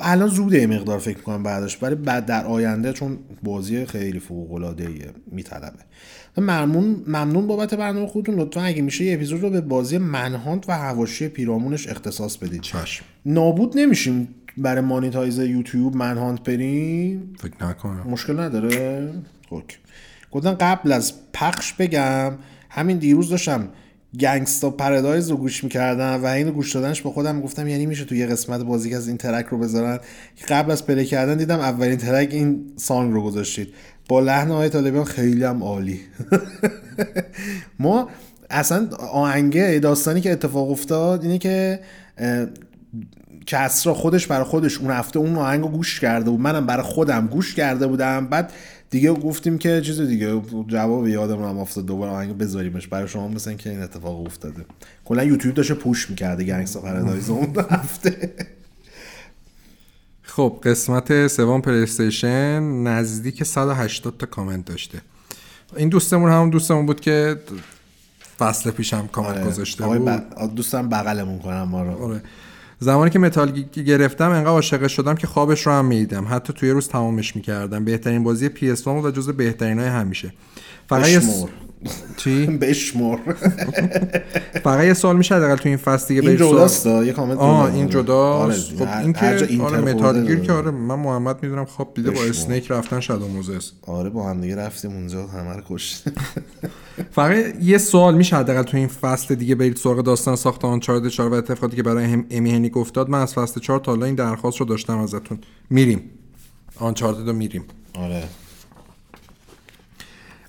الان 0.00 0.28
زوده 0.28 0.60
یه 0.60 0.66
مقدار 0.66 0.98
فکر 0.98 1.16
می‌کنم 1.16 1.42
بعدش 1.42 1.76
برای 1.76 1.94
بعد 1.94 2.26
در 2.26 2.46
آینده 2.46 2.92
چون 2.92 3.18
بازی 3.42 3.86
خیلی 3.86 4.18
فوق 4.18 4.52
العاده 4.52 4.88
میطلبه. 5.26 5.78
ممنون 6.36 7.02
ممنون 7.06 7.46
بابت 7.46 7.74
برنامه 7.74 8.06
خودتون. 8.06 8.34
لطفا 8.34 8.62
اگه 8.62 8.82
میشه 8.82 9.04
یه 9.04 9.14
اپیزود 9.14 9.42
رو 9.42 9.50
به 9.50 9.60
بازی 9.60 9.98
منهانت 9.98 10.68
و 10.68 10.72
هواشی 10.72 11.28
پیرامونش 11.28 11.88
اختصاص 11.88 12.36
بدید. 12.36 12.60
چشم. 12.60 13.04
نابود 13.26 13.78
نمیشیم 13.78 14.28
برای 14.56 14.80
مانیتایز 14.80 15.38
یوتیوب 15.38 15.96
منهانت 15.96 16.42
بریم. 16.42 17.34
فکر 17.38 17.66
نکنم. 17.66 18.06
مشکل 18.10 18.40
نداره؟ 18.40 19.08
خب. 19.50 19.62
گفتن 20.30 20.54
قبل 20.54 20.92
از 20.92 21.12
پخش 21.32 21.72
بگم 21.72 22.32
همین 22.70 22.98
دیروز 22.98 23.28
داشتم 23.28 23.68
گنگستا 24.20 24.70
پردایز 24.70 25.30
رو 25.30 25.36
گوش 25.36 25.64
می‌کردم 25.64 26.24
و 26.24 26.26
این 26.26 26.50
گوش 26.50 26.74
دادنش 26.74 27.02
به 27.02 27.10
خودم 27.10 27.40
گفتم 27.40 27.68
یعنی 27.68 27.86
میشه 27.86 28.04
تو 28.04 28.14
یه 28.14 28.26
قسمت 28.26 28.60
بازی 28.60 28.94
از 28.94 29.08
این 29.08 29.16
ترک 29.16 29.46
رو 29.46 29.58
بذارن. 29.58 29.98
قبل 30.48 30.70
از 30.70 30.86
پلی 30.86 31.04
کردن 31.04 31.36
دیدم 31.36 31.60
اولین 31.60 31.96
ترک 31.96 32.28
این 32.32 32.72
سانگ 32.76 33.12
رو 33.12 33.22
گذاشتید. 33.22 33.68
با 34.08 34.20
لحن 34.20 34.48
های 34.48 34.68
طالبان 34.68 35.04
خیلی 35.04 35.44
هم 35.44 35.62
عالی. 35.62 36.00
ما 37.78 38.08
اصلا 38.50 38.88
آهنگه 39.12 39.78
داستانی 39.82 40.20
که 40.20 40.32
اتفاق 40.32 40.70
افتاد 40.70 41.22
اینه 41.22 41.38
که 41.38 41.80
کسرا 43.46 43.94
خودش 43.94 44.26
برای 44.26 44.44
خودش 44.44 44.78
اون 44.78 44.90
هفته 44.90 45.18
اون 45.18 45.36
آهنگ 45.36 45.62
گوش 45.62 46.00
کرده 46.00 46.30
بود. 46.30 46.40
منم 46.40 46.66
برای 46.66 46.82
خودم 46.82 47.26
گوش 47.26 47.54
کرده 47.54 47.86
بودم. 47.86 48.26
بعد 48.26 48.52
دیگه 48.92 49.12
گفتیم 49.12 49.58
که 49.58 49.80
چیز 49.80 50.00
دیگه 50.00 50.42
جواب 50.66 51.08
یادم 51.08 51.42
هم 51.42 51.58
افتاد 51.58 51.86
دوباره 51.86 52.10
آهنگ 52.12 52.38
بذاریمش. 52.38 52.86
برای 52.86 53.08
شما 53.08 53.28
مثلا 53.28 53.54
که 53.54 53.70
این 53.70 53.82
اتفاق 53.82 54.26
افتاده. 54.26 54.64
کلا 55.04 55.24
یوتیوب 55.24 55.54
داشته 55.54 55.74
پوش 55.74 56.10
می‌کرده 56.10 56.44
گنگستا 56.44 56.80
پرادایز 56.80 57.30
اون 57.30 57.54
هفته. 57.70 58.34
خب 60.22 60.58
قسمت 60.64 61.26
سوم 61.26 61.60
PlayStation 61.60 62.62
نزدیک 62.62 63.44
180 63.44 64.16
تا 64.18 64.26
کامنت 64.26 64.64
داشته. 64.64 65.00
این 65.76 65.88
دوستمون 65.88 66.30
هم 66.30 66.50
دوستمون 66.50 66.86
بود 66.86 67.00
که 67.00 67.36
فصل 68.38 68.70
پیش 68.70 68.94
هم 68.94 69.08
کامنت 69.08 69.36
آره. 69.36 69.44
گذاشته 69.46 69.84
آقای 69.84 69.98
بود. 69.98 70.08
ب- 70.08 70.54
دوستم 70.54 70.88
بغلمون 70.88 71.38
کنم 71.38 71.62
ما 71.62 71.82
رو. 71.82 72.04
آره. 72.04 72.22
زمانی 72.82 73.10
که 73.10 73.18
Metal 73.18 73.36
Gear 73.36 73.50
گرفتم 73.86 74.30
انقدر 74.30 74.50
عاشقش 74.50 74.92
شدم 74.92 75.14
که 75.14 75.26
خوابش 75.26 75.66
رو 75.66 75.72
هم 75.72 75.84
می‌دیدم. 75.84 76.26
حتی 76.30 76.52
توی 76.52 76.70
روز 76.70 76.88
تمامش 76.88 77.36
می‌کردم. 77.36 77.84
بهترین 77.84 78.24
بازی 78.24 78.48
PS1 78.48 78.84
بود 78.84 79.04
و 79.04 79.10
جز 79.10 79.30
بهترین 79.30 79.78
های 79.78 79.88
همیشه. 79.88 80.32
فقط 80.88 81.08
یه 81.08 81.20
چی؟ 82.16 82.46
بشمر 82.62 83.18
فقط 84.64 84.84
یه 84.84 84.94
سوال 84.94 85.16
میشه 85.16 85.34
حداقل 85.34 85.56
تو 85.56 85.68
این 85.68 85.78
فصل 85.78 86.08
دیگه 86.14 86.28
این 86.28 86.36
جداست 86.36 86.84
دا. 86.84 87.04
یه 87.04 87.12
کامنت 87.12 87.38
آه 87.38 87.74
این. 87.74 87.88
جداست 87.88 88.72
آره، 88.80 88.86
خب 88.86 89.02
این 89.02 89.12
که 89.12 89.26
آره 89.26 89.58
خورده 89.58 89.94
Metal 89.94 90.22
Gear 90.22 90.34
داره. 90.34 90.46
که 90.46 90.52
آره 90.52 90.70
من 90.70 90.94
محمد 90.94 91.42
می‌دونم 91.42 91.64
خواب 91.64 91.94
دیده 91.94 92.10
با. 92.10 92.22
Snake 92.22 92.70
رفتن 92.70 93.00
Shadow 93.00 93.28
Moses 93.28 93.72
آره 93.86 94.10
با 94.10 94.28
هم 94.30 94.40
دیگه 94.40 94.56
رفتیم 94.56 94.90
اونجا 94.90 95.26
همه 95.26 95.56
رو 95.56 95.62
کشت 95.68 96.04
فقط 97.16 97.36
یه 97.62 97.78
سوال 97.78 98.14
میشه 98.14 98.36
حداقل 98.36 98.62
تو 98.62 98.76
این 98.76 98.86
فصل 98.88 99.34
دیگه 99.34 99.54
برید 99.54 99.76
سراغ 99.76 100.00
داستان 100.00 100.36
ساخت 100.36 100.64
آنچارد 100.64 101.08
4 101.08 101.28
و 101.28 101.34
اتفاقاتی 101.34 101.76
که 101.76 101.82
برای 101.82 102.04
هم 102.04 102.26
امی 102.30 102.50
هنیک 102.50 102.76
افتاد 102.76 103.08
من 103.10 103.20
از 103.22 103.34
فصل 103.34 103.60
4 103.60 103.78
تا 103.78 103.92
حالا 103.92 104.06
این 104.06 104.14
درخواست 104.14 104.60
رو 104.60 104.66
داشتم 104.66 104.98
ازتون 104.98 105.38
میریم 105.70 106.02
آنچارد 106.76 107.28
رو 107.28 107.32
میریم 107.32 107.64
آره 107.94 108.22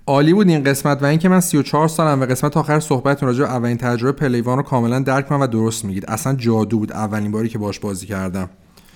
عالی 0.06 0.32
بود 0.34 0.48
این 0.48 0.64
قسمت 0.64 1.02
و 1.02 1.06
اینکه 1.06 1.28
من 1.28 1.40
34 1.40 1.88
سالم 1.88 2.20
و 2.20 2.24
قسمت 2.26 2.56
آخر 2.56 2.80
صحبتتون 2.80 3.28
راجع 3.28 3.40
به 3.40 3.50
اولین 3.50 3.76
تجربه 3.76 4.12
پلیوان 4.12 4.56
رو 4.56 4.62
کاملا 4.62 5.00
درک 5.00 5.28
کنم 5.28 5.40
و 5.40 5.46
درست 5.46 5.84
میگید 5.84 6.04
اصلا 6.06 6.34
جادو 6.34 6.78
بود 6.78 6.92
اولین 6.92 7.30
باری 7.30 7.48
که 7.48 7.58
باش 7.58 7.78
بازی 7.78 8.06
کردم 8.06 8.50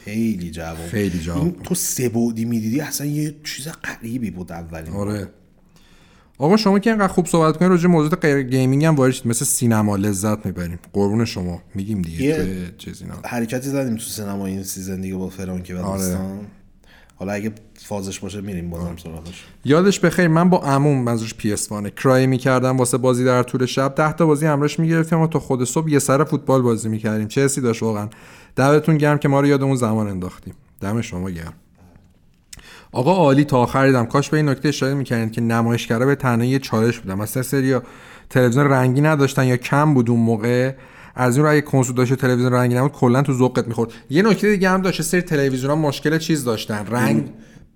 خیلی 0.04 0.50
جواب 0.50 0.86
خیلی 0.90 1.18
جواب. 1.18 1.42
این 1.42 1.56
تو 1.64 1.74
سه 1.74 2.08
بعدی 2.08 2.44
می‌دیدی 2.44 2.80
اصلا 2.80 3.06
یه 3.06 3.34
چیز 3.44 3.68
غریبی 3.84 4.30
بود 4.30 4.52
اولین. 4.52 4.92
آره 4.92 5.28
آقا 6.38 6.56
شما 6.56 6.78
که 6.78 6.90
اینقدر 6.90 7.08
خوب 7.12 7.26
صحبت 7.26 7.56
کنید 7.56 7.70
راجع 7.70 7.82
به 7.82 7.88
موضوع 7.88 8.10
غیر 8.10 8.42
gaming 8.42 8.84
هم 8.84 8.94
وارد. 8.94 9.14
مثل 9.24 9.44
سینما 9.44 9.96
لذت 9.96 10.46
می‌بریم 10.46 10.78
قربون 10.92 11.24
شما 11.24 11.62
میگیم 11.74 12.02
دیگه 12.02 12.22
یه- 12.24 12.36
توی 12.36 12.66
چیز 12.78 13.02
اینا 13.02 13.14
حرکتی 13.24 13.68
زدیم 13.70 13.94
تو 13.96 14.02
سینما 14.02 14.46
این 14.46 14.62
season 14.62 15.00
دیگه 15.00 15.14
با 15.16 15.28
فرانکی 15.28 15.72
و 15.72 15.78
آره. 15.78 16.18
حالا 17.18 17.32
اگه 17.32 17.52
فازش 17.74 18.20
باشه 18.20 18.40
میریم 18.40 18.70
بازم 18.70 18.96
سراغش. 18.96 19.44
یادش 19.64 20.00
بخیر 20.00 20.28
من 20.28 20.50
با 20.50 20.58
عموم 20.58 21.02
منظورش 21.02 21.34
PS1 21.34 21.72
ه 21.72 21.90
کرایه 21.90 22.26
می‌کردم 22.26 22.76
واسه 22.76 22.98
بازی 22.98 23.24
در 23.24 23.42
طول 23.42 23.66
شب. 23.66 23.94
10 23.94 24.12
تا 24.12 24.26
بازی 24.26 24.46
همراهش 24.46 24.78
می‌گرفتیم 24.78 25.20
و 25.20 25.26
تا 25.26 25.38
خود 25.38 25.64
صبح 25.64 25.90
یه 25.90 25.98
سر 25.98 26.24
فوتبال 26.24 26.62
بازی 26.62 26.88
می‌کردیم. 26.88 27.28
چه 27.28 27.44
حسی 27.44 27.60
داشت 27.60 27.82
واقعا؟ 27.82 28.08
دعوتتون 28.56 28.98
گرم 28.98 29.18
که 29.18 29.28
ما 29.28 29.40
رو 29.40 29.46
یاد 29.46 29.62
اون 29.62 29.76
زمان 29.76 30.08
انداختیم. 30.08 30.54
دم 30.80 31.00
شما 31.00 31.30
گرم. 31.30 31.52
آقا 32.92 33.12
عالی 33.12 33.44
تا 33.44 33.58
آخر 33.58 33.86
دیدم. 33.86 34.06
کاش 34.06 34.30
به 34.30 34.36
این 34.36 34.48
نکته 34.48 34.68
اشاره 34.68 34.94
می‌کردین 34.94 35.30
که 35.30 35.40
نمایشگرا 35.40 36.06
به 36.06 36.14
تنهایی 36.14 36.58
چالش 36.58 36.98
بودن 36.98 37.14
مثلا 37.14 37.42
سریا 37.42 37.82
تلویزیون 38.30 38.66
رنگی 38.66 39.00
نداشتن 39.00 39.46
یا 39.46 39.56
کم 39.56 39.94
بود 39.94 40.10
اون 40.10 40.20
موقع. 40.20 40.72
از 41.18 41.38
رو 41.38 41.50
اگه 41.50 41.60
کنسول 41.60 41.96
داشت 41.96 42.14
تلویزیون 42.14 42.52
رنگی 42.52 42.74
نبود 42.74 42.92
کلا 42.92 43.22
تو 43.22 43.32
ذوقت 43.32 43.68
می‌خورد. 43.68 43.90
یه 44.10 44.22
نکته 44.22 44.50
دیگه 44.50 44.70
هم 44.70 44.82
داشت 44.82 45.02
سری 45.02 45.22
تلویزیون 45.22 45.70
ها 45.70 45.76
مشکل 45.76 46.18
چیز 46.18 46.44
داشتن. 46.44 46.86
رنگ 46.90 47.24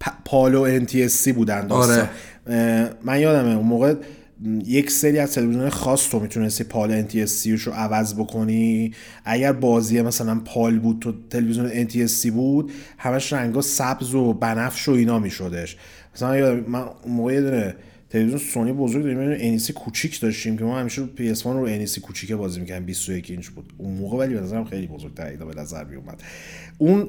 پ- 0.04 0.10
پالو 0.24 0.80
NTSC 0.86 1.28
بودن 1.32 1.66
داستان. 1.66 2.08
آره. 2.46 2.90
من 3.04 3.20
یادمه 3.20 3.56
اون 3.56 3.66
موقع 3.66 3.94
یک 4.66 4.90
سری 4.90 5.18
از 5.18 5.32
تلویزیون 5.34 5.68
خاص 5.70 6.08
تو 6.10 6.20
می‌تونستی 6.20 6.64
پال 6.64 7.02
NTSC 7.02 7.46
رو 7.64 7.72
عوض 7.72 8.14
بکنی. 8.14 8.92
اگر 9.24 9.52
بازی 9.52 10.02
مثلا 10.02 10.40
پال 10.44 10.78
بود 10.78 10.98
تو 11.00 11.12
تلویزیون 11.30 11.88
NTSC 11.88 12.30
بود 12.30 12.72
همش 12.98 13.32
رنگا 13.32 13.60
سبز 13.60 14.14
و 14.14 14.32
بنفش 14.32 14.88
و 14.88 14.92
اینا 14.92 15.18
میشدش. 15.18 15.76
مثلا 16.14 16.36
یادم 16.36 16.64
من 16.70 16.80
اون 16.80 17.14
موقع 17.14 17.32
یه 17.34 17.40
دونه 17.40 17.74
تلویزیون 18.12 18.38
سونی 18.38 18.72
بزرگ 18.72 19.02
داریم. 19.02 19.22
یه 19.22 19.38
NEC 19.40 19.72
کوچیک 19.72 20.20
داشتیم 20.20 20.58
که 20.58 20.64
ما 20.64 20.78
همیشه 20.78 21.02
رو 21.02 21.08
PS1 21.16 21.42
رو 21.44 21.64
NEC 21.64 22.00
کوچیکه 22.00 22.36
بازی 22.36 22.60
می‌کردیم. 22.60 22.86
21 22.86 23.30
اینچ 23.30 23.48
بود. 23.48 23.72
اون 23.78 23.94
موقع 23.94 24.16
ولی 24.18 24.34
به 24.34 24.40
نظرم 24.40 24.64
خیلی 24.64 24.86
بزرگتر 24.86 25.26
اینا 25.26 25.44
به 25.44 25.60
نظر 25.60 25.84
می 25.84 25.96
اومد 25.96 26.22
اون 26.78 27.08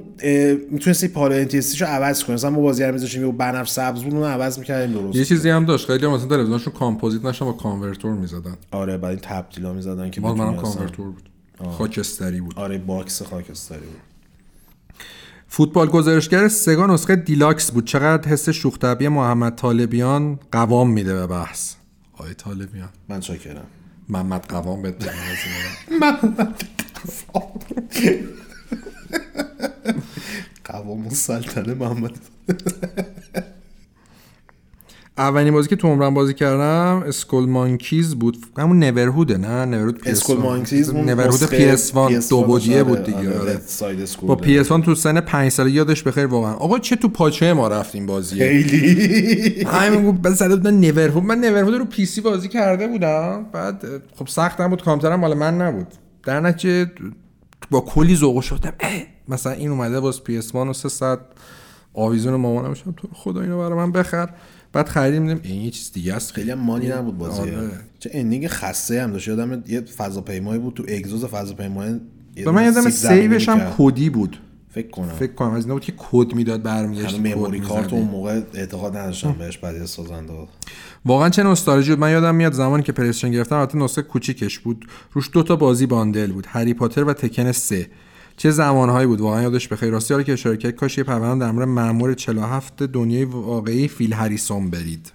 می‌تونستی 0.72 1.08
PAL 1.08 1.34
NTSC 1.34 1.78
رو 1.78 1.88
عوض 1.88 2.24
کنی 2.24 2.34
مثلا 2.34 2.50
ما 2.50 2.62
بازی 2.62 2.84
رو 2.84 2.94
میذاشتیم 2.94 3.26
یه 3.26 3.32
بنفش 3.32 3.70
سبز 3.70 4.04
بود 4.04 4.14
اون 4.14 4.24
عوض 4.24 4.60
می‌کردیم 4.60 4.96
درست. 4.96 5.16
یه 5.16 5.26
چیزی 5.26 5.50
هم 5.50 5.66
داشت. 5.66 5.88
خیلی 5.88 6.06
هم 6.06 6.12
مثلا 6.12 6.28
تلویزیونشون 6.28 6.74
کامپوزیت 6.74 7.26
نشن 7.26 7.46
با 7.46 7.54
converter 7.54 8.14
می‌زدن. 8.14 8.58
آره 8.72 8.98
بعد 8.98 9.12
این 9.12 9.20
تبدیلا 9.22 9.74
می‌زدن 9.74 10.10
که 10.10 10.22
منم 10.22 10.56
converter 10.56 11.06
بود. 11.06 11.30
خاکستری 11.78 12.42
بود. 12.42 12.54
آره 12.56 12.78
box 12.78 13.22
خاکستری 13.22 13.80
بود. 13.80 14.13
فوتبال 15.56 15.88
گزارشگر 15.88 16.48
Sega 16.48 16.86
نسخه 16.86 17.16
deluxe 17.16 17.72
بود. 17.72 17.86
چقدر 17.86 18.30
حس 18.30 18.50
شوخ 18.50 18.78
طبعی 18.78 19.08
محمد 19.08 19.56
طالبیان 19.56 20.40
قوام 20.52 20.92
میده 20.92 21.14
به 21.14 21.28
بحث. 21.28 21.74
آقای 22.14 22.34
طالبیان. 22.34 22.90
من 23.10 23.20
چاکرم. 23.20 23.66
محمد 24.10 24.46
قوام 24.50 24.82
بده 24.82 25.12
قوام. 30.66 31.04
السلطنه 31.06 31.74
محمد. 31.74 32.20
اولین 35.18 35.54
بازی 35.54 35.70
که 35.70 35.76
تو 35.76 35.88
عمرم 35.88 36.14
بازی 36.14 36.34
کردم 36.34 37.04
Skullmonkeys 37.08 38.16
بود. 38.16 38.38
همون 38.58 38.80
Neverhood 38.80 39.32
ه 39.32 39.38
نه؟ 39.38 39.66
Neverhood 39.66 40.02
PS1. 40.04 40.08
Skullmonkeys 40.08 40.94
Neverhood 40.96 41.44
نسخه 41.44 41.78
PS1 41.78 42.30
دو 42.30 42.44
بودیه 42.44 42.76
آره، 42.76 42.84
بود 42.84 43.04
دیگه 43.04 43.18
آره، 43.18 43.40
آره. 43.40 43.60
با 44.22 44.36
داره. 44.36 44.64
PS1 44.64 44.86
تو 44.86 44.96
سن 44.96 45.22
5 45.22 45.52
ساله 45.52 45.72
یادش 45.72 46.04
بخیر 46.04 46.26
واقعا. 46.26 46.54
آقا 46.54 46.80
چه 46.80 46.96
تو 46.96 47.08
پاچه 47.08 47.54
ما 47.54 47.68
رفتیم 47.68 48.06
بازیه 48.06 48.48
خیلی. 48.48 49.64
همین 49.64 50.12
گفت 50.12 50.22
بعد 50.22 50.34
زده 50.34 50.56
بودن 50.56 50.74
Neverhood 50.74 51.24
من 51.24 51.40
Neverhood 51.40 51.74
رو 51.74 51.86
PC 51.86 52.22
بازی 52.22 52.48
کرده 52.48 52.88
بودم. 52.88 53.46
بعد 53.52 53.84
خب 54.16 54.28
سخت 54.28 54.60
هم 54.60 54.70
بود 54.70 54.84
کامپیوترم 54.84 55.20
مال 55.20 55.34
من 55.34 55.62
نبود. 55.62 55.88
در 56.24 56.40
نتیجه 56.40 56.92
با 57.72 57.82
کلی 57.82 58.16
ذوق 58.16 58.42
شدم. 58.42 58.74
مثلا 59.28 59.52
این 59.52 59.70
اومده 59.70 60.00
باز 60.00 60.24
پی 60.24 60.38
اس 60.38 60.56
1 60.56 60.56
و 60.56 60.74
300 60.74 61.20
آویزون 61.94 62.36
مامانم 62.36 62.74
شدم 62.74 62.94
تو 62.98 63.08
خدا 63.14 63.42
اینو 63.42 63.58
برای 63.58 63.74
من 63.74 63.92
بخر. 63.92 64.30
بعد 64.74 64.88
خریدیم 64.88 65.28
دیدم 65.28 65.40
این 65.44 65.62
یه 65.62 65.72
چیز 65.72 65.92
دیگه 65.92 66.14
است. 66.14 66.32
خیلی 66.32 66.52
هم 66.52 66.60
مالی 66.60 66.90
نبود 66.90 67.18
بازی. 67.18 67.42
آره. 67.42 67.70
چه 68.00 68.10
ending 68.14 68.48
خسته 68.48 69.04
هم 69.04 69.12
داشت. 69.12 69.28
یادم 69.28 69.64
یه 69.68 69.82
فضاپیمایی 69.82 70.60
بود 70.60 70.74
تو 70.74 70.84
اگزوز 70.88 71.26
فضاپیمای 71.26 72.00
به 72.36 72.52
من 72.52 72.66
یادم 72.66 72.90
save 72.90 73.30
ش 73.30 73.50
هم 73.50 73.74
کدی 73.78 74.10
بود. 74.10 74.40
فکر 74.70 74.90
کنم. 74.90 75.08
فکر 75.08 75.34
کنم. 75.34 75.52
از 75.52 75.64
اینا 75.64 75.74
بود 75.74 75.84
که 75.84 75.94
کد 75.98 76.34
می‌داد 76.34 76.64
برمیگشت 76.64 77.20
memory 77.20 77.60
card 77.60 77.94
اون 77.94 78.08
موقع 78.08 78.42
اعتقاد 78.54 78.98
نداشتم 78.98 79.32
بهش 79.32 79.58
بعد 79.58 79.86
سازنده 79.86 80.34
واقعا 81.06 81.30
چه 81.30 81.44
نوستالژی 81.44 81.92
بود. 81.92 82.00
من 82.00 82.12
یادم 82.12 82.36
میاد 82.36 82.54
زمانی 82.54 82.84
که 82.84 82.92
PlayStation 82.92 83.32
گرفتم 83.32 83.56
البته 83.56 83.78
نسخه 83.78 84.02
کوچیکش 84.02 84.60
بود. 84.60 84.86
روش 85.12 85.30
دو 85.34 85.44
تا 85.44 85.56
بازی 85.56 85.86
bundle 85.86 86.32
بود. 86.32 86.46
هری 86.50 86.74
پاتر 86.74 87.04
و 87.04 87.14
Tekken 87.14 87.52
3 87.52 87.88
چه 88.38 88.52
زمانهایی 88.52 89.08
بود 89.08 89.22
واقعا 89.22 89.42
یادش 89.42 89.68
بخیر 89.68 89.90
راستی 89.90 90.14
حالا 90.14 90.24
که 90.24 90.34
اشاره 90.34 90.58
کرد 90.58 90.76
کاش 90.76 90.98
یه 90.98 91.04
پرونده 91.04 91.46
در 91.46 91.52
مورد 91.52 91.68
مأمور 91.68 92.14
47 92.14 92.84
دنیای 92.84 93.26
واقعی 93.26 93.88
فیل 93.88 94.14
هریسون 94.14 94.70
برید 94.70 95.12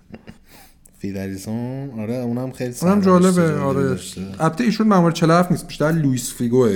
فیدریسون 0.98 1.90
آره 2.00 2.14
اونم 2.14 2.52
خیلی 2.52 2.74
اونم 2.82 3.00
جالبه 3.00 3.58
آره. 3.60 3.98
البته 4.38 4.64
ایشون 4.64 4.86
مأمور 4.88 5.12
47 5.12 5.50
نیست 5.50 5.66
بیشتر 5.66 5.92
لوئیس 5.92 6.34
فیگو 6.34 6.68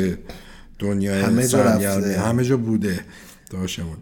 دنیای 0.78 1.20
همه 1.20 1.48
جا. 1.48 1.62
رفته. 1.62 2.20
همه 2.20 2.44
جا 2.44 2.56
بوده 2.56 3.00
داشتمون 3.50 3.96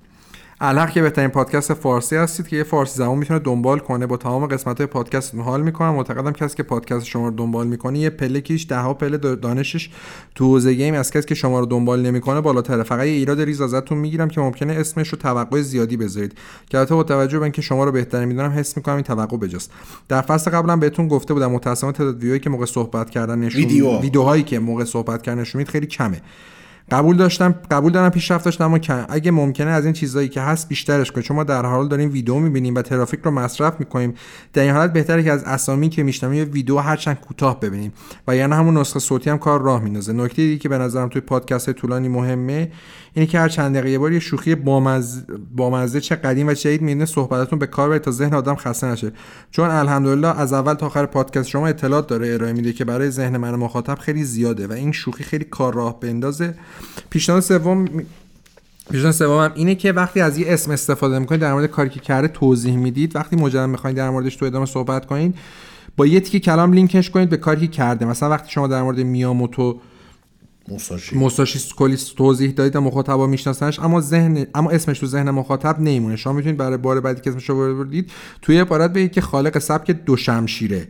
الحق 0.62 0.90
که 0.90 1.02
بهترین 1.02 1.28
پادکست 1.28 1.74
فارسی 1.74 2.16
هستید 2.16 2.48
که 2.48 2.56
یه 2.56 2.62
فارسی 2.62 2.98
زبان 2.98 3.18
می‌تونه 3.18 3.40
دنبال 3.40 3.78
کنه. 3.78 4.06
با 4.06 4.16
تمام 4.16 4.46
قسمت 4.46 4.78
های 4.78 4.86
پادکستتون 4.86 5.40
حال 5.40 5.62
می‌کنم. 5.62 5.94
معتقدم 5.94 6.32
کسی 6.32 6.56
که 6.56 6.62
پادکست 6.62 7.06
شما 7.06 7.28
رو 7.28 7.34
دنبال 7.34 7.66
می‌کنه 7.66 7.98
یه 7.98 8.10
پله 8.10 8.40
که 8.40 8.51
هیچ 8.51 8.66
ده 8.68 8.78
ها 8.78 8.94
پله 8.94 9.18
دانشش 9.18 9.90
تو 10.34 10.44
حوزه 10.44 10.74
game 10.74 10.94
از 10.94 11.10
کسی 11.10 11.26
که 11.26 11.34
شما 11.34 11.60
رو 11.60 11.66
دنبال 11.66 12.02
نمی‌کنه 12.02 12.40
بالاتره. 12.40 12.82
فقط 12.82 13.06
یه 13.06 13.12
ایراد 13.12 13.40
ریز 13.40 13.60
ازتون 13.60 13.98
می‌گیرم 13.98 14.28
که 14.28 14.40
ممکنه 14.40 14.72
اسمش 14.72 15.08
رو 15.08 15.18
توقع 15.18 15.60
زیادی 15.60 15.96
بذارید. 15.96 16.34
که 16.70 16.78
البته 16.78 16.94
با 16.94 17.02
توجه 17.02 17.38
به 17.38 17.42
اینکه 17.42 17.62
شما 17.62 17.84
رو 17.84 17.92
بهتر 17.92 18.24
می‌دونم 18.24 18.50
حس 18.50 18.76
می‌کنم 18.76 18.94
این 18.94 19.04
توقع 19.04 19.36
بجاست. 19.36 19.70
در 20.08 20.20
فصل 20.20 20.50
قبلا 20.50 20.76
بهتون 20.76 21.08
گفته 21.08 21.34
بودم 21.34 21.50
متأسفانه 21.50 21.92
تعداد 21.92 22.14
ویدیوهایی 22.14 22.40
که 22.40 22.50
موقع 22.50 22.66
صحبت 22.66 23.10
کردن 23.10 23.38
نشون 23.38 23.60
ویدیو. 23.60 23.98
ویدیوهایی 24.00 24.42
که 24.42 24.58
موقع 24.58 24.84
صحبت 24.84 25.22
کردن 25.22 25.40
نشون 25.40 25.64
خیلی 25.64 25.86
کمه. 25.86 26.20
قبول 26.90 27.16
داشتم 27.16 27.54
قبول 27.70 27.92
دارم 27.92 28.10
پیشرفت 28.10 28.44
داشتم 28.44 28.64
اما 28.64 28.78
اگه 29.08 29.30
ممکنه 29.30 29.70
از 29.70 29.84
این 29.84 29.92
چیزایی 29.92 30.28
که 30.28 30.40
هست 30.40 30.68
بیشترش 30.68 31.12
کنیم. 31.12 31.22
چون 31.22 31.36
ما 31.36 31.44
در 31.44 31.66
حال 31.66 31.88
داریم 31.88 32.12
ویدیو 32.12 32.38
می‌بینیم 32.38 32.74
و 32.74 32.82
ترافیک 32.82 33.20
رو 33.22 33.30
مصرف 33.30 33.80
می‌کنیم. 33.80 34.14
در 34.52 34.62
این 34.62 34.70
حالت 34.70 34.92
بهتره 34.92 35.22
که 35.22 35.32
از 35.32 35.44
اسامی 35.44 35.88
که 35.88 36.02
میشنویم 36.02 36.38
یه 36.38 36.44
ویدیو 36.44 36.78
هرچند 36.78 37.20
کوتاه 37.20 37.60
ببینیم. 37.60 37.92
و 38.28 38.36
یعنی 38.36 38.54
همون 38.54 38.76
نسخه 38.76 38.98
صوتی 38.98 39.30
هم 39.30 39.38
کار 39.38 39.62
راه 39.62 39.82
میندازه. 39.82 40.12
نکته 40.12 40.42
دیگه 40.42 40.58
که 40.58 40.68
به 40.68 40.78
نظرم 40.78 41.08
توی 41.08 41.20
پادکست 41.20 41.72
طولانی 41.72 42.08
مهمه 42.08 42.72
اینه 43.14 43.26
که 43.26 43.38
هر 43.38 43.48
چند 43.48 43.74
دقیقه 43.74 43.90
یه 43.90 43.98
بار 43.98 44.12
یه 44.12 44.18
شوخی 44.18 44.54
بامزه 44.54 45.22
بامزه 45.56 46.00
چه 46.00 46.16
قدیم 46.16 46.46
و 46.46 46.54
چه 46.54 46.68
جدید 46.68 46.82
میونه 46.82 47.04
صحبتاتون 47.04 47.58
به 47.58 47.66
کار 47.66 47.88
بره 47.88 47.98
تا 47.98 48.10
ذهن 48.10 48.34
آدم 48.34 48.54
خسته 48.54 48.86
نشه. 48.86 49.12
چون 49.50 49.70
الحمدلله 49.70 50.40
از 50.40 50.52
اول 50.52 50.74
تا 50.74 50.86
آخر 50.86 51.06
پادکست 51.06 51.48
شما 51.48 51.66
اطلاعات 51.66 52.06
داره 52.06 52.34
ارائه 52.34 52.52
میده 52.52 52.72
که 52.72 52.84
برای 52.84 53.10
ذهن 53.10 53.36
من 53.36 53.54
مخاطب 53.54 53.98
خیلی 53.98 54.24
زیاده 54.24 54.66
و 54.66 54.72
این 54.72 54.92
شوخی 54.92 55.24
خیلی 55.24 55.44
کار 55.44 55.74
راه 55.74 56.00
بندازه. 56.00 56.54
پیشنهاد 57.10 57.42
سوم 57.42 57.88
پیشنهاد 58.90 59.14
سومم 59.14 59.52
اینه 59.54 59.74
که 59.74 59.92
وقتی 59.92 60.20
از 60.20 60.38
یه 60.38 60.52
اسم 60.52 60.70
استفاده 60.70 61.18
می‌کنید 61.18 61.40
در 61.40 61.52
مورد 61.52 61.66
کاری 61.66 61.90
که 61.90 62.00
کرده 62.00 62.28
توضیح 62.28 62.76
می‌دید. 62.76 63.16
وقتی 63.16 63.36
مجدد 63.36 63.68
می‌خواین 63.68 63.96
در 63.96 64.10
موردش 64.10 64.36
تو 64.36 64.46
ادامه 64.46 64.66
صحبت 64.66 65.06
کنید 65.06 65.34
با 65.96 66.06
یه 66.06 66.20
تیکه 66.20 66.40
کلام 66.40 66.72
لینکش 66.72 67.10
کنید 67.10 67.28
به 67.28 67.36
کاری 67.36 67.60
که 67.60 67.66
کرده. 67.66 68.04
مثلا 68.04 68.30
وقتی 68.30 68.50
شما 68.50 68.66
در 68.66 68.82
مورد 68.82 69.00
میاموتو 69.00 69.80
موساشی 70.70 71.16
موساشی 71.16 71.60
کلی 71.76 71.96
توضیح 72.16 72.50
دادید 72.50 72.76
مخاطبا 72.76 73.26
میشناسنش 73.26 73.78
اما 73.78 74.00
ذهن 74.00 74.46
اما 74.54 74.70
اسمش 74.70 74.98
تو 74.98 75.06
ذهن 75.06 75.30
مخاطب 75.30 75.80
نمیمونه 75.80 76.16
شما 76.16 76.32
می‌تونید 76.32 76.56
برای 76.56 76.76
بار 76.76 77.00
بعدی 77.00 77.20
که 77.20 77.30
اسمش 77.30 77.50
رو 77.50 77.76
بردید 77.76 78.10
توی 78.42 78.58
عبارت 78.58 78.92
بگید 78.92 79.12
که 79.12 79.20
خالق 79.20 79.58
سبک 79.58 79.90
دو 79.90 80.16
شمشیره 80.16 80.88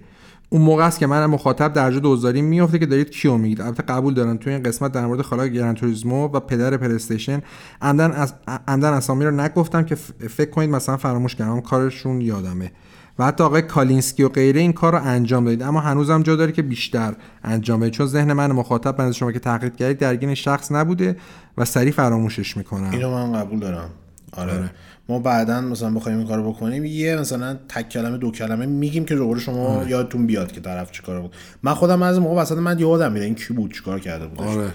اون 0.52 0.62
موقع 0.62 0.86
است 0.86 0.98
که 0.98 1.06
من 1.06 1.26
مخاطب 1.26 1.72
درجا 1.72 1.98
دوزاری 1.98 2.42
میفته 2.42 2.78
که 2.78 2.86
دارید 2.86 3.10
کیو 3.10 3.36
میگید. 3.36 3.60
البته 3.60 3.82
قبول 3.82 4.14
دارم 4.14 4.36
توی 4.36 4.52
این 4.52 4.62
قسمت 4.62 4.92
در 4.92 5.06
مورد 5.06 5.22
خالق 5.22 5.46
Gran 5.46 5.74
Turismo 5.74 6.24
و 6.24 6.40
پدر 6.40 6.76
PlayStation 6.76 7.42
عمدن 7.82 8.12
از 8.12 8.34
عمدن 8.68 8.92
اسامی 8.92 9.24
رو 9.24 9.30
نگفتم 9.30 9.82
که 9.82 9.94
فکر 10.28 10.50
کنید 10.50 10.70
مثلا 10.70 10.96
فراموش 10.96 11.34
کردم. 11.34 11.60
کارشون 11.60 12.20
یادمه. 12.20 12.72
و 13.20 13.24
حتی 13.24 13.44
آقای 13.44 13.62
کالینسکی 13.62 14.22
و 14.22 14.28
غیره 14.28 14.60
این 14.60 14.72
کار 14.72 14.92
رو 14.92 15.04
انجام 15.04 15.44
دادید. 15.44 15.62
اما 15.62 15.80
هنوزم 15.80 16.22
جا 16.22 16.36
داره 16.36 16.52
که 16.52 16.62
بیشتر 16.62 17.14
انجام 17.44 17.80
بدید. 17.80 17.92
چون 17.92 18.06
ذهن 18.06 18.32
من 18.32 18.52
مخاطب 18.52 18.96
بنز 18.96 19.14
شما 19.14 19.32
که 19.32 19.38
تحقیق 19.38 19.76
کردید 19.76 19.98
درگیر 19.98 20.34
شخص 20.34 20.72
نبوده 20.72 21.16
و 21.58 21.64
سریع 21.64 21.92
فراموشش 21.92 22.56
می‌کنم. 22.56 22.90
اینو 22.90 23.10
من 23.10 23.32
قبول 23.32 23.58
دارم. 23.58 23.90
آره, 24.32 24.52
آره. 24.52 24.70
ما 25.08 25.18
بعدا 25.18 25.60
مثلا 25.60 25.90
بخوایم 25.90 26.18
این 26.18 26.26
کارو 26.26 26.52
بکنیم 26.52 26.84
یه 26.84 27.16
مثلا 27.16 27.58
تک 27.68 27.88
کلمه 27.88 28.18
دو 28.18 28.30
کلمه 28.30 28.66
میگیم 28.66 29.04
که 29.04 29.14
دوباره 29.14 29.40
شما 29.40 29.66
آره. 29.66 29.90
یادتون 29.90 30.26
بیاد 30.26 30.52
که 30.52 30.60
طرف 30.60 30.90
چیکار 30.90 31.20
بود 31.20 31.32
من 31.62 31.74
خودم 31.74 32.02
از 32.02 32.20
موقع 32.20 32.42
وسط 32.42 32.56
من 32.56 32.78
یادم 32.78 33.12
میره 33.12 33.24
این 33.24 33.34
کی 33.34 33.54
بود 33.54 33.74
چیکار 33.74 34.00
کرده 34.00 34.26
بود 34.26 34.40
آره. 34.40 34.70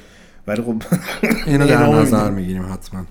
ولی 0.48 0.62
خب 0.62 0.76
اینو 1.46 1.68
در 1.76 1.88
نظر 1.88 2.32
می‌گیریم. 2.32 2.74
حتما. 2.74 3.06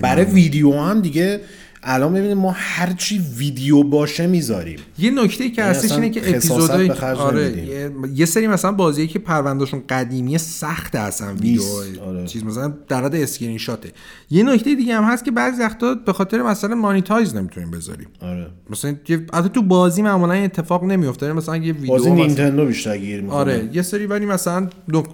برای 0.00 0.24
ویدیو 0.24 0.72
هم 0.72 1.00
دیگه 1.00 1.40
الان 1.82 2.14
ببینید 2.14 2.36
ما 2.36 2.54
هرچی 2.56 3.18
ویدیو 3.36 3.82
باشه 3.82 4.26
می‌ذاریم. 4.26 4.78
یه 4.98 5.10
نکته 5.10 5.50
که 5.50 5.62
یعنی 5.62 5.74
هستش 5.74 5.92
اینه 5.92 6.10
که 6.10 6.28
اپیزودهای 6.30 6.90
آره 6.90 7.66
یه, 7.66 7.90
یه 8.14 8.26
سری 8.26 8.46
مثلا 8.46 8.72
بازیایی 8.72 9.08
که 9.08 9.18
پروندهشون 9.18 9.82
قدیمی 9.88 10.38
سخت 10.38 10.94
اصلا 10.94 11.34
ویدیو 11.34 11.62
آره. 12.06 12.26
چیز 12.26 12.44
مثلا 12.44 12.72
در 12.88 13.04
حد 13.04 13.14
اسکرین 13.14 13.58
شاته 13.58 13.92
یه 14.30 14.42
نکته 14.42 14.74
دیگه 14.74 14.96
هم 14.96 15.04
هست 15.04 15.24
که 15.24 15.30
بعضی 15.30 15.62
وقتا 15.62 15.94
به 15.94 16.12
خاطر 16.12 16.42
مثلا 16.42 16.74
monetize 16.74 17.34
نمی‌تونیم 17.34 17.70
بذاریم. 17.70 18.08
آره. 18.20 18.46
مثلا 18.70 18.96
البته 19.32 19.48
تو 19.48 19.62
بازی 19.62 20.02
معمولا 20.02 20.32
اتفاق 20.32 20.84
نمیفته 20.84 21.32
مثلا 21.32 21.56
یه 21.56 21.72
ویدیو 21.72 21.88
بازی 21.88 22.10
نینتندو 22.10 22.66
بیشتر 22.66 22.98
گیر 22.98 23.20
می‌کنه. 23.20 23.36
آره. 23.36 23.70
یه 23.72 23.82
سری 23.82 24.06
ولی 24.06 24.26
مثلا 24.26 24.68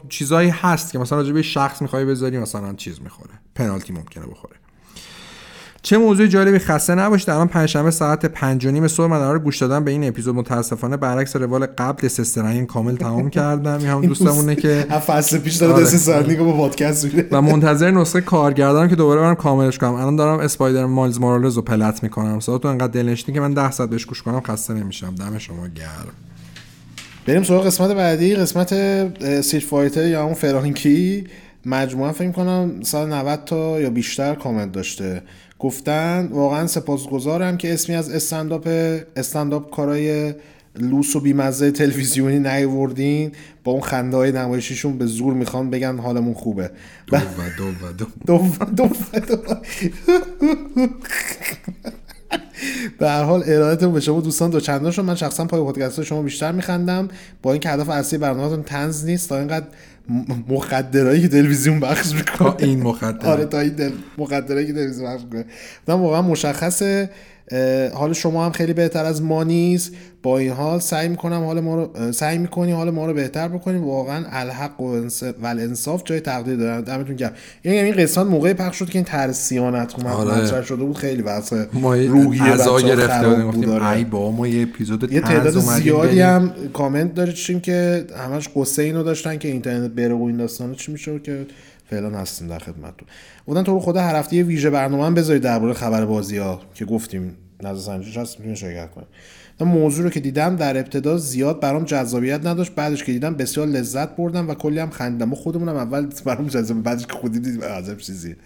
چیزایی 0.08 0.48
هست 0.48 0.92
که 0.92 0.98
مثلا 0.98 1.18
راجع 1.18 1.32
به 1.32 1.42
شخص 1.42 1.82
می‌خوای 1.82 2.04
بذاری 2.04 2.38
مثلا 2.38 2.74
چیز 2.74 3.00
می‌خوره. 3.00 3.30
پنالتی 3.54 3.92
ممکنه 3.92 4.26
بخوره. 4.26 4.56
چه 5.86 5.98
موضوع 5.98 6.26
جالبی 6.26 6.58
خسته 6.58 6.94
نباشید؟ 6.94 7.30
الان 7.30 7.48
پنجشنبه 7.48 7.90
ساعت 7.90 8.26
5 8.26 8.66
و 8.66 8.70
نیم 8.70 8.88
صبح 8.88 9.06
من 9.06 9.18
قرار 9.18 9.38
گوش 9.38 9.58
دادن 9.58 9.84
به 9.84 9.90
این 9.90 10.08
اپیزود. 10.08 10.34
متاسفانه 10.34 10.96
برعکس 10.96 11.36
روال 11.36 11.66
قبل 11.66 12.08
Death 12.08 12.29
Stranding 12.29 12.66
کامل 12.66 12.96
تمام 12.96 13.30
کردم. 13.30 13.78
این 13.78 13.86
هم 13.86 14.00
دوستمونه 14.00 14.54
که 14.54 14.86
فصل 15.06 15.38
پیش 15.38 15.54
داره 15.54 15.72
آره. 16.14 16.36
با 16.36 16.52
پادکست 16.52 17.04
میره 17.04 17.28
و 17.30 17.42
منتظر 17.42 17.90
نسخه 17.90 18.20
کارگردانم 18.20 18.88
که 18.88 18.96
دوباره 18.96 19.20
برم 19.20 19.34
کاملش 19.34 19.78
کنم. 19.78 19.94
الان 19.94 20.16
دارم 20.16 20.38
Spider-Man 20.38 20.86
Miles 20.86 21.20
Morales 21.20 21.56
رو 21.56 21.62
plat 21.62 22.02
می‌کنم. 22.02 22.38
تو 22.38 22.68
انقدر 22.68 22.92
دلنشینی 22.92 23.34
که 23.34 23.40
من 23.40 23.54
10 23.54 23.70
ساعت 23.70 23.90
بهش 23.90 24.04
گوش 24.06 24.22
کنم 24.22 24.40
خسته 24.40 24.74
نمیشم. 24.74 25.14
دم 25.14 25.38
شما 25.38 25.68
گرم. 25.68 26.14
بریم 27.26 27.42
سراغ 27.42 27.66
قسمت 27.66 27.90
بعدی. 27.90 28.34
قسمت 28.34 28.70
Street 29.40 29.62
Fighter 29.62 30.06
یا 30.06 30.24
اون 30.24 30.34
فرانکی 30.34 31.24
مجموعه 31.66 32.12
فکر 32.12 32.32
کنم 32.32 32.70
190 32.82 33.44
تا 33.46 33.80
یا 33.80 33.90
بیشتر 33.90 34.34
کامنت 34.34 34.72
داشته. 34.72 35.22
گفتن 35.58 36.28
واقعا 36.32 36.66
سپاسگزارم 36.66 37.56
که 37.56 37.74
اسمی 37.74 37.96
از 37.96 38.10
استنداپ 38.10 38.68
استنداپ 39.16 39.70
کارای 39.70 40.34
لوس 40.78 41.16
و 41.16 41.20
بیمزه 41.20 41.70
تلویزیونی 41.70 42.38
نیوردین 42.38 43.32
با 43.64 43.72
اون 43.72 43.80
خنده 43.80 44.16
های 44.16 44.32
نمایشیشون 44.32 44.98
به 44.98 45.06
زور 45.06 45.34
می‌خوان 45.34 45.70
بگن 45.70 45.98
حالمون 45.98 46.34
خوبه. 46.34 46.70
دو 48.26 48.34
و 48.34 48.64
دو 48.76 48.84
و 49.14 49.20
دو. 49.20 49.36
به 52.98 53.08
هر 53.08 53.22
حال 53.22 53.42
ارادتون 53.46 53.92
به 53.92 54.00
شما 54.00 54.20
دوستان 54.20 54.50
دو 54.50 54.60
چندان 54.60 54.92
شد. 54.92 55.02
من 55.02 55.14
شخصا 55.14 55.44
پای 55.44 55.60
پادکست 55.60 56.02
شما 56.02 56.22
بیشتر 56.22 56.52
میخندم. 56.52 57.08
با 57.42 57.52
اینکه 57.52 57.70
هدف 57.70 57.88
اصلی 57.88 58.18
برنامهتون 58.18 58.62
تنز 58.62 59.04
نیست 59.04 59.28
تا 59.28 59.38
اینقدر 59.38 59.66
مخدرایی 60.48 61.22
که 61.22 61.28
تلویزیون 61.28 61.80
بخش 61.80 62.14
می‌کنه. 62.14 62.54
این 62.58 62.82
مخدر 62.82 63.28
آره 63.28 63.44
تا 63.44 63.60
این 63.60 63.72
دل... 63.72 63.90
مخدرایی 64.18 64.66
که 64.66 64.72
تلویزیون 64.72 65.14
بخش 65.14 65.22
می‌کنه. 65.24 65.44
واقعا 65.88 66.22
مشخصه. 66.22 67.10
حال 67.94 68.12
شما 68.12 68.44
هم 68.46 68.52
خیلی 68.52 68.72
بهتر 68.72 69.04
از 69.04 69.22
ما 69.22 69.44
نیست. 69.44 69.92
با 70.22 70.38
این 70.38 70.50
حال 70.50 70.80
سعی 70.80 71.08
می‌کنم 71.08 71.44
حال 71.44 71.60
ما 71.60 71.76
رو 71.76 72.12
سعی 72.12 72.38
می‌کنی 72.38 72.72
حال 72.72 72.90
ما 72.90 73.06
رو 73.06 73.14
بهتر 73.14 73.48
بکنیم. 73.48 73.84
واقعا 73.84 74.24
الحق 74.30 74.80
و 74.80 75.08
الانصاف 75.44 76.02
جای 76.04 76.20
تقدیر 76.20 76.56
دارن. 76.56 76.80
دمتون 76.80 77.16
گرم. 77.16 77.32
یعنی 77.64 77.78
این 77.78 77.94
قسمت 77.94 78.26
موقع 78.26 78.52
پخش 78.52 78.76
شد 78.76 78.90
که 78.90 78.98
این 78.98 79.04
ترسیانت 79.04 79.94
اومد. 79.98 80.12
آره. 80.12 80.62
شده 80.62 80.84
بود. 80.84 80.96
خیلی 80.96 81.22
واسه 81.22 81.66
روحی 81.82 82.40
بچه‌ها 82.40 82.80
گرفته 82.80 83.26
آره. 83.72 83.88
ای 83.88 84.04
با 84.04 84.30
ما 84.30 84.46
یه 84.46 84.62
اپیزود 84.62 85.12
یه 85.12 85.20
تعداد 85.20 85.58
زیادی 85.58 86.20
هم 86.20 86.52
کامنت 86.72 87.14
داشتیم 87.14 87.60
که 87.60 88.04
همش 88.26 88.48
قصه 88.56 88.82
اینو 88.82 89.02
داشتن 89.02 89.38
که 89.38 89.48
اینترنت 89.48 89.90
بره 89.90 90.14
و 90.14 90.22
این 90.22 90.36
داستانا 90.36 90.74
چی 90.74 90.92
میشه 90.92 91.18
که 91.18 91.46
فعلا 91.90 92.18
هستیم 92.18 92.48
در 92.48 92.58
خدمتتون. 92.58 93.08
بودن 93.46 93.62
تو 93.62 93.80
خدا 93.80 94.00
هر 94.00 94.16
هفته 94.16 94.36
یه 94.36 94.42
ویژه 94.42 94.70
برنامه 94.70 95.14
بذارید 95.14 95.42
درباره 95.42 95.72
خبر 95.72 96.04
بازی 96.04 96.36
ها 96.36 96.60
که 96.74 96.84
گفتیم. 96.84 97.36
نظر 97.62 97.80
سنجش 97.80 98.16
هست 98.16 98.38
می‌تونید 98.38 98.56
شرکت 98.56 98.90
کنید. 98.90 99.08
موضوع 99.60 100.04
رو 100.04 100.10
که 100.10 100.20
دیدم 100.20 100.56
در 100.56 100.76
ابتدا 100.76 101.18
زیاد 101.18 101.60
برام 101.60 101.84
جذابیت 101.84 102.46
نداشت 102.46 102.74
بعدش 102.74 103.04
که 103.04 103.12
دیدم 103.12 103.34
بسیار 103.34 103.66
لذت 103.66 104.16
بردم 104.16 104.48
و 104.48 104.54
کلی 104.54 104.78
هم 104.78 104.90
خندیدم. 104.90 105.32
و 105.32 105.36
خودمونم 105.36 105.76
اول 105.76 106.06
برام 106.24 106.46
جذاب 106.46 106.82
بعدش 106.82 107.06
که 107.06 107.12
خودی 107.12 107.40
دیدیم 107.40 107.64
عجب 107.64 107.98
چیزی 107.98 108.36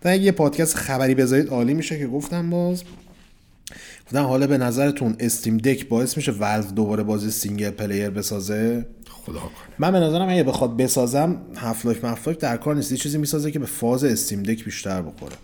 تا 0.00 0.14
یه 0.14 0.32
پادکست 0.32 0.76
خبری 0.76 1.14
بذارید 1.14 1.48
عالی 1.48 1.74
میشه 1.74 1.98
که 1.98 2.06
گفتم 2.06 2.50
باز. 2.50 2.84
گفتم 4.06 4.24
حالا 4.24 4.46
به 4.46 4.58
نظرتون 4.58 5.16
Steam 5.20 5.58
Deck 5.58 5.88
باعث 5.88 6.16
میشه 6.16 6.32
ولو 6.32 6.62
دوباره 6.62 7.02
بازی 7.02 7.30
single 7.30 7.70
player 7.70 8.10
بسازه؟ 8.10 8.86
خدا 9.26 9.38
کنه. 9.38 9.50
من 9.78 9.92
به 9.92 10.00
نظرم 10.00 10.28
اگه 10.28 10.42
بخواد 10.42 10.76
بسازم 10.76 11.36
Half-Life 11.56 12.28
در 12.28 12.56
کار 12.56 12.74
نیست. 12.74 12.94
چیزی 12.94 13.18
می‌سازه 13.18 13.50
که 13.50 13.58
به 13.58 13.66
فاز 13.66 14.04
Steam 14.04 14.42
Deck 14.42 14.64
بیشتر 14.64 15.02
بخوره. 15.02 15.36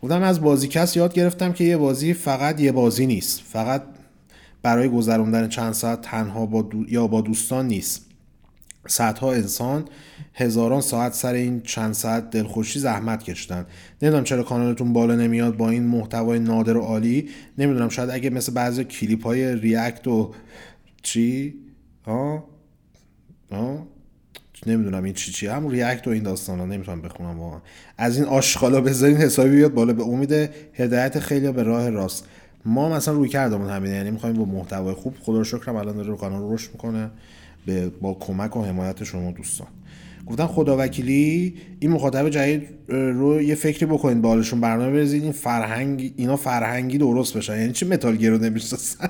بودم 0.00 0.22
از 0.22 0.40
بازیکست 0.40 0.96
یاد 0.96 1.14
گرفتم 1.14 1.52
که 1.52 1.64
یه 1.64 1.76
بازی 1.76 2.14
فقط 2.14 2.60
یه 2.60 2.72
بازی 2.72 3.06
نیست. 3.06 3.40
فقط 3.40 3.82
برای 4.62 4.88
گذروندن 4.88 5.48
چند 5.48 5.72
ساعت 5.72 6.00
تنها 6.00 6.46
با 6.46 6.68
یا 6.88 7.06
با 7.06 7.20
دوستان 7.20 7.66
نیست. 7.66 8.06
صدها 8.86 9.32
انسان 9.32 9.84
هزاران 10.34 10.80
ساعت 10.80 11.14
سر 11.14 11.34
این 11.34 11.60
چند 11.60 11.92
ساعت 11.94 12.30
دلخوشی 12.30 12.78
زحمت 12.78 13.22
کشیدن. 13.22 13.66
نمی‌دونم 14.02 14.24
چرا 14.24 14.42
کانالتون 14.42 14.92
بالا 14.92 15.14
نمیاد 15.14 15.56
با 15.56 15.70
این 15.70 15.86
محتوای 15.86 16.38
نادر 16.38 16.76
و 16.76 16.80
عالی. 16.80 17.28
نمی‌دونم 17.58 17.88
شاید 17.88 18.10
اگه 18.10 18.30
مثل 18.30 18.52
بعضی 18.52 18.84
کلیپ 18.84 19.24
های 19.24 19.56
ریاکت 19.56 20.08
و 20.08 20.34
چی؟ 21.02 21.54
ها؟ 22.06 22.44
ها 23.54 23.86
نمی‌دونم 24.66 25.04
این 25.04 25.14
چی 25.14 25.32
چی 25.32 25.46
هم 25.46 25.68
ریاکت 25.68 26.06
و 26.06 26.10
این 26.10 26.22
داستان 26.22 26.58
ها 26.58 26.66
نمی‌تونم 26.66 27.02
بخونم 27.02 27.40
واقعا. 27.40 27.60
از 27.98 28.16
این 28.16 28.26
آشغالا 28.26 28.80
بذارین 28.80 29.16
حسابی 29.16 29.50
بیاد 29.50 29.74
بالا 29.74 29.92
به 29.92 30.02
امید 30.02 30.32
هدایت 30.74 31.18
خیلی 31.18 31.52
به 31.52 31.62
راه 31.62 31.90
راست. 31.90 32.24
ما 32.64 32.88
مثلا 32.88 33.14
روی 33.14 33.28
کردمون 33.28 33.70
همینه 33.70 33.94
یعنی 33.94 34.10
می‌خوایم 34.10 34.36
با 34.36 34.44
محتوای 34.44 34.94
خوب 34.94 35.14
خدا 35.22 35.38
رو 35.38 35.44
شکرم 35.44 35.76
الان 35.76 35.96
داره 35.96 36.08
رو 36.08 36.16
کانال 36.16 36.52
رشد 36.52 36.70
می‌کنه 36.72 37.10
به 37.66 37.88
با 37.88 38.14
کمک 38.14 38.56
و 38.56 38.64
حمایت 38.64 39.04
شما 39.04 39.30
دوستان. 39.30 39.66
گفتن 40.26 40.46
خدا 40.46 40.76
وکیلی 40.78 41.54
این 41.80 41.90
مخاطب 41.90 42.28
جدید 42.28 42.68
رو 42.88 43.42
یه 43.42 43.54
فکری 43.54 43.86
بکنید 43.86 44.22
بالشون 44.22 44.60
برنامه 44.60 44.92
بریزید 44.92 45.22
این 45.22 45.32
فرهنگ 45.32 46.12
اینا 46.16 46.36
فرهنگی 46.36 46.98
درست 46.98 47.36
بشن. 47.36 47.58
یعنی 47.58 47.72
چه 47.72 47.86
Metal 47.86 48.16
Gear 48.16 48.31
رو 48.31 48.38
نمی‌شناسن؟ 48.38 49.08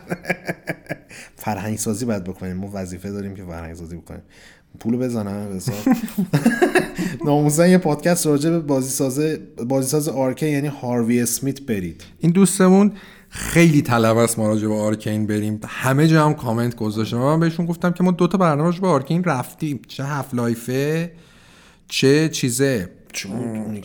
فرهنگ 1.36 1.78
سازی 1.78 2.04
باید 2.04 2.24
بکنیم. 2.24 2.56
ما 2.56 2.70
وظیفه 2.72 3.10
داریم 3.10 3.34
که 3.34 3.44
فرهنگ 3.44 3.74
سازی 3.74 3.96
بکنیم 3.96 4.22
پولو 4.78 4.98
بزنم 4.98 5.60
ناموسن 7.26 7.70
یه 7.70 7.78
پادکست 7.78 8.26
راجع 8.26 8.50
به 8.50 8.58
بازی 8.60 9.88
ساز 9.88 10.08
Arkane 10.08 10.48
یعنی 10.48 10.66
هاروی 10.66 11.20
اسمیت 11.22 11.60
برید. 11.62 12.02
این 12.18 12.32
دوستمون 12.32 12.92
خیلی 13.36 13.82
طلب 13.82 14.16
است 14.16 14.38
ما 14.38 14.48
راجع 14.48 14.68
به 14.68 14.74
Arkane 14.74 15.26
بریم. 15.26 15.60
همه 15.66 16.06
جا 16.06 16.26
هم 16.26 16.34
کامنت 16.34 16.76
گذاشتم 16.76 17.16
من 17.16 17.40
بهشون 17.40 17.66
گفتم 17.66 17.90
که 17.92 18.04
ما 18.04 18.10
دوتا 18.10 18.38
برنامه 18.38 18.62
راجع 18.62 18.80
به 18.80 18.86
Arkane 18.86 19.24
رفتیم. 19.24 19.80
چه 19.88 20.04
Half-Life 20.04 20.34
ه 20.34 21.12
چه 21.88 22.28
چیزه. 22.28 22.90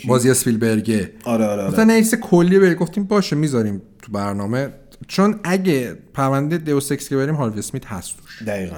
بازی 0.08 0.30
اسپیلبرگه. 0.30 1.12
آره 1.24 1.46
آره 1.46 1.64
آره. 1.64 2.02
کلی 2.02 2.60
بریم 2.60 2.74
گفتیم 2.74 3.04
باشه 3.04 3.36
می‌ذاریم 3.36 3.82
تو 4.02 4.12
برنامه. 4.12 4.70
چون 5.08 5.40
اگه 5.44 5.98
پرونده 6.14 6.58
Deus 6.58 6.92
Ex 6.92 7.10
که 7.10 7.16
بریم 7.16 7.36
هاروی 7.36 7.60
اسمیت 7.60 7.86
هست 7.86 8.18
توش. 8.18 8.44
دقیقا. 8.48 8.78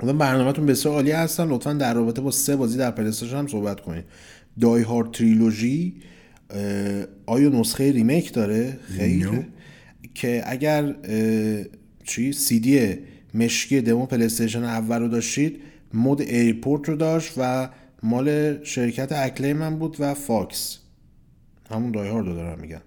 اون 0.00 0.18
برنامهتون 0.18 0.66
بسیار 0.66 0.94
عالی 0.94 1.10
هستن. 1.10 1.48
لطفا 1.48 1.72
در 1.72 1.94
رابطه 1.94 2.20
با 2.20 2.30
سه 2.30 2.56
بازی 2.56 2.78
در 2.78 2.90
PlayStation 2.90 3.36
هم 3.36 3.46
صحبت 3.46 3.80
کنید 3.80 4.04
Die 4.60 4.82
Hard 4.82 5.10
Trilogy 5.10 5.94
آیا 7.26 7.48
نسخه 7.48 7.92
remake 7.92 8.32
داره؟ 8.32 8.78
خیر. 8.96 9.30
که 10.14 10.42
اگر 10.46 10.94
چی؟ 12.04 12.32
سی 12.32 12.60
دی 12.60 12.98
مشکی 13.34 13.80
دمو 13.80 14.06
PlayStation 14.06 14.64
اول 14.64 15.00
رو 15.00 15.08
داشتید 15.08 15.60
mode 15.94 16.20
airport 16.20 16.88
رو 16.88 16.96
داشت 16.96 17.32
و 17.36 17.68
مال 18.02 18.58
شرکت 18.64 19.12
Acclaim 19.12 19.78
بود 19.78 19.96
و 19.98 20.14
فاکس. 20.14 20.78
همون 21.70 21.90
Die 21.90 22.08
Hard 22.08 22.26
رو 22.26 22.34
دارم 22.34 22.58
میگن 22.60 22.80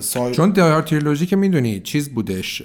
سای... 0.00 0.34
چون 0.34 0.52
Die 0.52 0.65
Hard 0.65 0.82
Trilogy 0.82 1.26
که 1.26 1.36
می‌دونی 1.36 1.80
چیز 1.80 2.08
بودش 2.08 2.62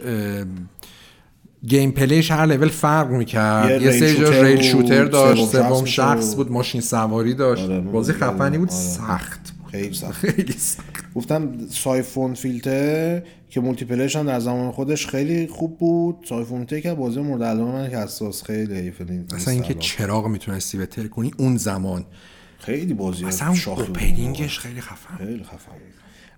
gameplay 1.67 1.91
ش 1.91 2.31
هر 2.31 2.45
لول 2.45 2.67
فرق 2.67 3.09
می‌کرد. 3.09 3.81
یه 3.81 3.87
یه 3.87 3.91
rail 3.91 4.25
سری 4.25 4.43
rail 4.43 4.61
shooter 4.61 5.05
داشت 5.05 5.45
سوم 5.45 5.85
شخص 5.85 6.35
بود. 6.35 6.51
ماشین 6.51 6.81
سواری 6.81 7.33
داشت. 7.33 7.63
آره، 7.63 7.79
بازی 7.79 8.13
خفنی 8.13 8.57
بود 8.57 8.69
آره. 8.69 8.79
سخت. 8.79 9.52
خیلی 10.21 10.53
سخت. 10.53 11.13
گفتم 11.15 11.67
Syphon 11.69 12.33
فیلتر 12.33 13.21
که 13.49 13.61
مولتی 13.61 13.85
پلیش 13.85 14.15
هم 14.15 14.25
در 14.25 14.39
زمان 14.39 14.71
خودش 14.71 15.07
خیلی 15.07 15.47
خوب 15.47 15.77
بود. 15.77 16.25
سایفون 16.29 16.65
که 16.65 16.93
بازی 16.93 17.19
مورد 17.19 17.43
علاقه 17.43 17.71
من 17.71 17.89
که 17.89 17.97
حساس 17.97 18.43
خیلی 18.43 18.93
نیست 19.09 19.33
اصلا 19.33 19.53
اینکه. 19.53 19.73
چراغ 19.73 20.27
می‌تونستی 20.27 20.77
بتر 20.77 21.07
کنی 21.07 21.31
اون 21.37 21.57
زمان. 21.57 22.05
خیلی 22.59 22.93
بازی 22.93 23.25
اصلا. 23.25 23.55
اوپنینگش 23.65 24.59
خیلی 24.59 24.81
خفن. 24.81 25.17
خیلی 25.17 25.43
خفن 25.43 25.71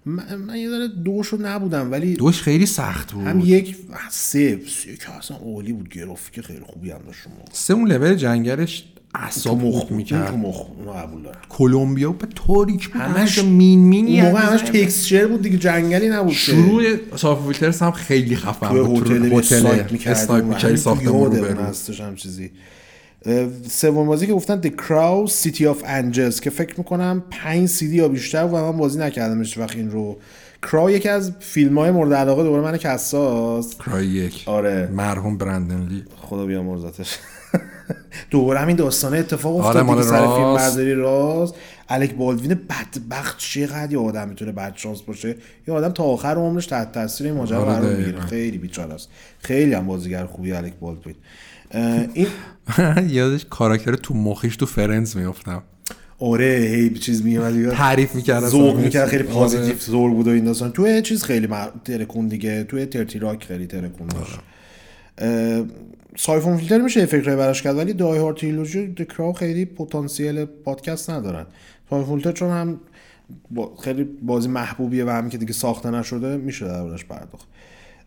من, 0.06 0.36
من 0.36 0.56
یه 0.56 0.70
ذره 0.70 0.88
دوشو 0.88 1.38
نبودم 1.42 1.92
ولی 1.92 2.14
دوش 2.14 2.42
خیلی 2.42 2.66
سخت 2.66 3.12
بود. 3.12 3.28
هم 3.28 3.40
یک 3.46 3.76
سه 4.10 4.60
سه 4.68 4.96
که 4.96 5.12
اصلا 5.12 5.38
عالی 5.38 5.74
بود. 5.74 5.90
گرافیک 5.90 6.42
خیلی 6.42 6.60
خوبی 6.60 6.92
هم 6.92 7.02
داشت 7.06 7.20
سه 7.52 7.74
اون 7.74 7.92
لول 7.92 8.16
جنگلش 8.16 8.86
اعصاب 9.16 9.58
مخ 9.58 9.64
این 9.76 9.88
تو 9.88 9.96
می‌کرد. 9.96 10.34
مخ 10.38 10.62
قبول 10.96 11.24
دارم 11.24 11.38
کلمبیا 11.50 12.12
به 12.12 12.28
تاریک 12.48 12.88
بود. 12.90 13.02
همش- 13.02 13.44
مین 13.44 13.80
مینی 13.80 14.22
اون 14.22 14.30
موقع 14.32 14.42
همش. 14.42 14.62
تکسچر 14.62 15.28
بود 15.28 15.42
دیگه 15.42 15.58
جنگلی 15.58 16.10
نبود. 16.10 16.34
شروع 16.34 16.84
ساف 17.16 17.46
فیلترز 17.46 17.80
هم 17.80 17.92
خیلی 17.92 18.36
خفن 18.36 18.70
بود. 18.84 18.98
هتل 19.02 19.18
می‌کردیم. 19.18 19.38
اسنایپ 19.38 19.92
می‌کردی 19.92 20.66
همین 20.66 20.76
ساختمون 20.76 21.36
رو 21.36 21.62
هستش 21.64 22.02
هم 22.02 22.16
چیزی. 22.16 22.52
سوم 23.70 24.08
بازی 24.08 24.28
که 24.28 24.34
گفتن 24.34 24.62
The 24.62 24.66
Crow 24.82 25.32
City 25.32 25.62
of 25.62 25.86
Angels 25.86 26.40
که 26.40 26.50
فکر 26.50 26.74
می‌کنم 26.78 27.24
5 27.30 27.68
سیدی 27.70 27.96
یا 27.96 28.08
بیشتر 28.08 28.44
و 28.46 28.52
من 28.72 28.78
بازی 28.78 29.00
نکردم 29.00 29.40
هیچ 29.42 29.58
وقت 29.58 29.76
این 29.76 29.92
رو. 29.92 30.18
کراو 30.72 30.92
یکی 30.92 31.10
از 31.10 31.32
فیلم 31.40 31.78
های 31.80 31.92
مورد 31.92 32.14
علاقه 32.14 32.44
دوباره 32.44 32.64
من 32.64 32.78
کساس. 32.78 33.76
کرای 33.86 34.08
یک. 34.08 34.44
آره. 34.46 34.90
مرحوم 34.94 35.38
برندن 35.38 35.88
لی. 35.88 36.04
خدا 36.22 36.46
بیا 36.46 36.64
مرزتش 36.64 37.18
دوباره 38.32 38.60
همین 38.60 38.76
داستانه 38.76 39.18
اتفاق 39.18 39.58
آره، 39.58 39.66
افتاد 39.68 39.84
مال 39.86 39.98
دیگه 39.98 40.10
سر 40.10 40.22
راست. 40.22 40.36
فیلم 40.36 40.54
برداری 40.56 40.94
راست 40.94 41.56
الک 41.90 42.14
بالدوین 42.16 42.60
بدبخت 42.70 43.38
چقدر 43.38 43.92
یه 43.92 44.00
آدم 44.00 44.30
می‌تونه 44.30 44.52
بد 44.52 44.74
شانس 44.76 45.02
باشه 45.02 45.36
یه 45.68 45.74
آدم 45.74 45.90
تا 45.90 46.04
آخر 46.04 46.36
عمرش 46.36 46.66
تحت 46.66 46.92
تاثیر 46.92 47.28
این 47.28 47.36
ماجرا 47.36 47.62
آره، 47.62 47.74
قرار. 47.74 47.96
می‌گیره 47.96 48.20
خیلی 48.20 48.58
بیچاره 48.58 48.94
است 48.94 49.10
خیلی 49.40 49.74
هم 49.74 49.88
بازیگر 49.88 50.26
خوبی 50.26 50.52
الک 50.52 50.74
بالدوین 50.80 51.16
این 52.14 52.28
یادش 53.10 53.46
کاراکتر 53.50 53.96
تو 53.96 54.14
مخیش 54.14 54.56
تو 54.56 54.66
فرنز 54.66 55.18
میافتم 55.18 55.64
آره 56.20 56.46
هی 56.46 56.90
چیز 56.90 57.26
میومد 57.26 57.72
تعریف 57.74 58.16
می‌کرد 58.16 58.46
ذوق 58.46 58.78
می‌کرد 58.78 59.08
خیلی 59.08 59.24
آره. 59.24 59.34
پازیتیو 59.34 59.78
ذوق 59.80 60.12
بود 60.12 60.28
و 60.28 60.32
این 60.32 60.44
داستان 60.44 60.72
توی 60.72 61.02
چیز 61.02 61.24
خیلی. 61.24 61.48
ترکون 61.86 62.28
دیگه 62.28 62.64
توی 62.64 62.86
ترتی 62.86 63.20
راک 63.20 63.44
خیلی 63.44 63.68
ترکون 63.68 64.08
آره. 64.10 64.20
داشت 64.20 64.40
Syphon 66.18 66.58
Filter 66.58 66.78
میشه 66.78 67.06
فکرهای 67.06 67.38
براش 67.38 67.62
کرد 67.62 67.78
ولی 67.78 67.94
Die 67.94 68.20
Hard 68.20 68.38
Trilogy 68.38 68.88
The 68.88 69.07
Crow 69.07 69.34
خیلی 69.34 69.66
پتانسیل 69.66 70.46
پادکست 70.46 71.10
ندارن. 71.10 71.46
Syphon 71.90 72.16
Filter 72.16 72.32
چون 72.32 72.50
هم 72.50 72.80
خیلی 73.84 74.04
بازی 74.04 74.50
محبوبیه 74.50 75.06
و 75.06 75.10
هم 75.10 75.30
که 75.30 75.38
دیگه 75.38 75.54
ساخته 75.54 75.92
نشده 75.92 76.38
میشه 76.38 76.66
دربارش 76.66 77.06
پرداخت. 77.06 77.48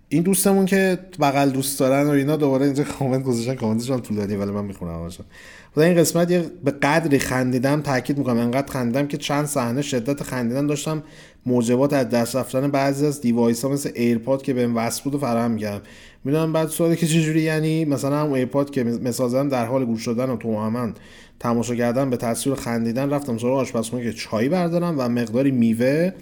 این 0.08 0.22
دوستمون 0.22 0.66
که 0.66 0.98
بغل 1.20 1.50
دوست 1.50 1.80
دارن 1.80 2.06
و 2.06 2.10
اینا 2.10 2.36
دوباره 2.36 2.64
اینجا 2.64 2.84
کامنت 2.84 3.22
گذاشتن 3.22 3.54
کامنتش 3.54 3.90
هم 3.90 4.00
طولانی 4.00 4.36
ولی 4.36 4.50
من 4.50 4.64
می‌خونم 4.64 5.02
همشون. 5.02 5.26
خدا 5.74 5.84
این 5.84 5.96
قسمت 5.96 6.30
یه 6.30 6.44
به 6.64 6.70
قدری 6.70 7.18
خندیدم 7.18 7.82
تاکید 7.82 8.18
می‌کنم 8.18 8.38
انقدر 8.38 8.72
خندیدم 8.72 9.06
که 9.06 9.16
چند 9.16 9.46
صحنه 9.46 9.82
شدت 9.82 10.22
خندیدن 10.22 10.66
داشتم 10.66 11.02
موجبات 11.48 11.92
از 11.92 12.08
دست 12.08 12.36
رفتن 12.36 12.70
بعضی 12.70 13.06
از 13.06 13.20
device 13.20 13.64
ها 13.64 13.70
مثل 13.70 13.90
AirPod 13.94 14.42
که 14.42 14.54
بهم 14.54 14.76
وصل 14.76 15.04
بود 15.04 15.14
و 15.14 15.18
فراهم 15.18 15.50
می‌کردم 15.50 15.82
می‌دونم 16.24 16.52
بعد 16.52 16.68
سوالی 16.68 16.96
که 16.96 17.06
چجوری؟ 17.06 17.40
یعنی 17.40 17.84
مثلا 17.84 18.16
هم 18.16 18.32
AirPod 18.32 18.70
که 18.70 18.84
زدن 19.10 19.48
در 19.48 19.66
حال 19.66 19.84
گوش 19.84 20.06
دادن 20.06 20.30
و 20.30 20.36
تو 20.36 20.92
تماشا 21.40 21.74
کردن 21.74 22.10
به 22.10 22.16
تصویر 22.16 22.56
خندیدن 22.56 23.10
رفتم 23.10 23.38
سراغ 23.38 23.58
آشپزخونه 23.58 24.04
که 24.04 24.12
چای 24.12 24.48
بردارم 24.48 24.94
و 24.98 25.08
مقداری 25.08 25.50
میوه 25.50 26.12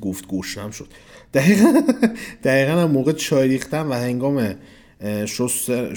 گفت 0.00 0.26
گوشتم 0.26 0.70
شد. 0.70 0.86
دقیقا 1.34 1.82
دقیقا 2.44 2.72
هم 2.72 2.90
موقع 2.90 3.12
چای 3.12 3.48
ریختم 3.48 3.90
و 3.90 3.94
هنگام 3.94 4.54
شست- 5.26 5.70
اه، 5.70 5.94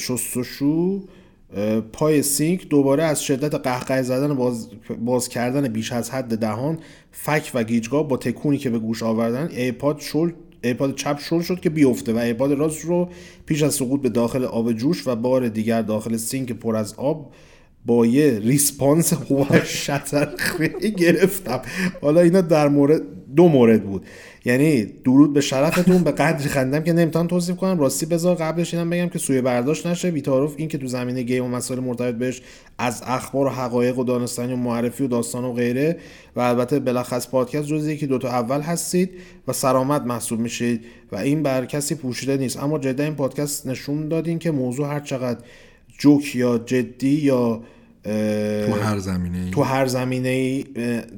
پای 1.93 2.21
سینک 2.21 2.67
دوباره 2.67 3.03
از 3.03 3.23
شدت 3.23 3.55
قهقه 3.55 4.01
زدن 4.01 4.33
باز, 4.35 4.69
باز 5.05 5.29
کردن 5.29 5.67
بیش 5.67 5.91
از 5.91 6.09
حد 6.09 6.37
دهان 6.37 6.77
فک 7.11 7.51
و 7.53 7.63
گیجگاه 7.63 8.07
با 8.07 8.17
تکونی 8.17 8.57
که 8.57 8.69
به 8.69 8.79
گوش 8.79 9.03
آوردن 9.03 9.49
AirPod 9.51 9.99
شل 9.99 10.31
AirPod 10.63 10.95
چپ 10.95 11.19
شل 11.19 11.41
شد 11.41 11.59
که 11.59 11.69
بیفته 11.69 12.13
و 12.13 12.17
AirPod 12.17 12.51
راست 12.51 12.85
رو 12.85 13.09
پیش 13.45 13.63
از 13.63 13.75
سقوط 13.75 14.01
به 14.01 14.09
داخل 14.09 14.43
آب 14.43 14.73
جوش 14.73 15.07
و 15.07 15.15
بار 15.15 15.47
دیگر 15.47 15.81
داخل 15.81 16.17
سینک 16.17 16.51
پر 16.51 16.75
از 16.75 16.93
آب 16.93 17.31
با 17.85 18.05
یه 18.05 18.39
response 18.39 19.13
شطرخی 19.65 20.91
گرفتم. 20.91 21.61
حالا 22.01 22.21
اینا 22.21 22.41
در 22.41 22.67
مورد 22.67 23.01
دو 23.37 23.47
مورد 23.47 23.83
بود. 23.83 24.05
یعنی 24.45 24.85
درود 24.85 25.33
به 25.33 25.41
شرفتون 25.41 26.03
به 26.03 26.11
قدری 26.11 26.49
خندم 26.49 26.83
که 26.83 26.93
نمی‌تونم 26.93 27.27
توصیف 27.27 27.55
کنم. 27.55 27.79
راستی 27.79 28.05
بذار 28.05 28.35
قبلش 28.35 28.73
اینم 28.73 28.89
بگم 28.89 29.09
که 29.09 29.19
سوء 29.19 29.41
برداشت 29.41 29.87
نشه. 29.87 30.11
بی‌تعارف 30.11 30.53
این 30.57 30.67
که 30.67 30.77
تو 30.77 30.87
زمینه 30.87 31.21
game 31.21 31.45
و 31.45 31.47
مسائل 31.47 31.79
مرتبط 31.79 32.15
بهش 32.15 32.41
از 32.77 33.03
اخبار 33.05 33.45
و 33.45 33.49
حقایق 33.49 33.99
و 33.99 34.03
دانستنی 34.03 34.53
و 34.53 34.55
معرفی 34.55 35.03
و 35.03 35.07
داستان 35.07 35.43
و 35.43 35.53
غیره 35.53 35.97
و 36.35 36.39
البته 36.39 36.79
بلخص 36.79 37.29
پادکست 37.29 37.67
جز 37.67 37.87
یکی 37.87 38.07
دوتا 38.07 38.27
اول 38.27 38.61
هستید 38.61 39.09
و 39.47 39.53
سرآمد 39.53 40.05
محسوب 40.05 40.39
میشید 40.39 40.85
و 41.11 41.15
این 41.15 41.43
بر 41.43 41.65
کسی 41.65 41.95
پوشیده 41.95 42.37
نیست. 42.37 42.63
اما 42.63 42.79
جدا 42.79 43.03
این 43.03 43.15
پادکست 43.15 43.67
نشون 43.67 44.07
دادین 44.07 44.39
که 44.39 44.51
موضوع 44.51 44.87
هر 44.87 44.99
چقدر 44.99 45.39
جوک 45.97 46.35
یا 46.35 46.57
جدی 46.57 47.09
یا 47.09 47.61
تو 48.65 48.73
هر 48.73 48.97
زمینه 48.97 49.51
تو 49.51 49.61
هر 49.61 49.85
زمینه 49.85 50.29
ای 50.29 50.65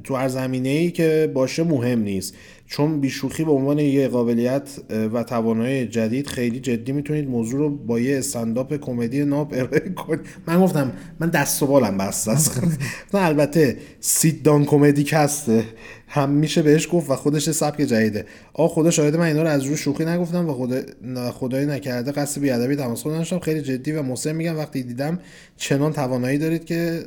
تو 0.03 0.15
هر 0.15 0.27
زمینه 0.27 0.69
ای 0.69 0.91
که 0.91 1.31
باشه 1.33 1.63
مهم 1.63 1.99
نیست. 1.99 2.35
چون 2.69 2.99
بیشوخی 2.99 3.43
به 3.43 3.51
عنوان 3.51 3.79
یه 3.79 4.07
قابلیت 4.07 4.69
و 5.13 5.23
توانایی 5.23 5.85
جدید 5.85 6.27
خیلی 6.27 6.59
جدی 6.59 6.91
می‌تونید 6.91 7.27
موضوع 7.29 7.59
رو 7.59 7.69
با 7.69 7.99
یه 7.99 8.17
استنداپ 8.17 8.73
کمدی 8.73 9.25
ناب 9.25 9.53
ارائه 9.53 9.89
کنید. 9.89 10.19
من 10.47 10.61
گفتم 10.61 10.91
من 11.19 11.29
دست 11.29 11.63
و 11.63 11.67
بالم 11.67 11.97
بسته 11.97 12.31
است. 12.31 12.61
نه 13.13 13.21
البته 13.21 13.77
سیت 13.99 14.43
دان 14.43 14.65
کمدی 14.65 15.03
کسته. 15.03 15.63
هم 16.07 16.29
میشه 16.29 16.61
بهش 16.61 16.87
گفت 16.91 17.09
و 17.09 17.15
خودش 17.15 17.49
سبک 17.49 17.81
جدیده. 17.81 18.25
آ 18.53 18.67
خدا 18.67 18.91
شاهد 18.91 19.15
من 19.15 19.25
اینا 19.25 19.41
رو 19.41 19.49
از 19.49 19.63
روی 19.63 19.77
شوخی 19.77 20.05
نگفتم 20.05 20.49
و 20.49 20.53
خدا 20.53 20.81
خدایی 21.31 21.65
نکرده 21.65 22.11
قصد 22.11 22.41
بیادبی 22.41 22.75
تماسخور 22.75 23.13
نداشتم 23.13 23.39
خیلی 23.39 23.61
جدی 23.61 23.91
و 23.91 24.01
مصر 24.01 24.31
میگم. 24.31 24.57
وقتی 24.57 24.83
دیدم 24.83 25.19
چنان 25.57 25.93
توانایی 25.93 26.37
دارید 26.37 26.65
که 26.65 27.03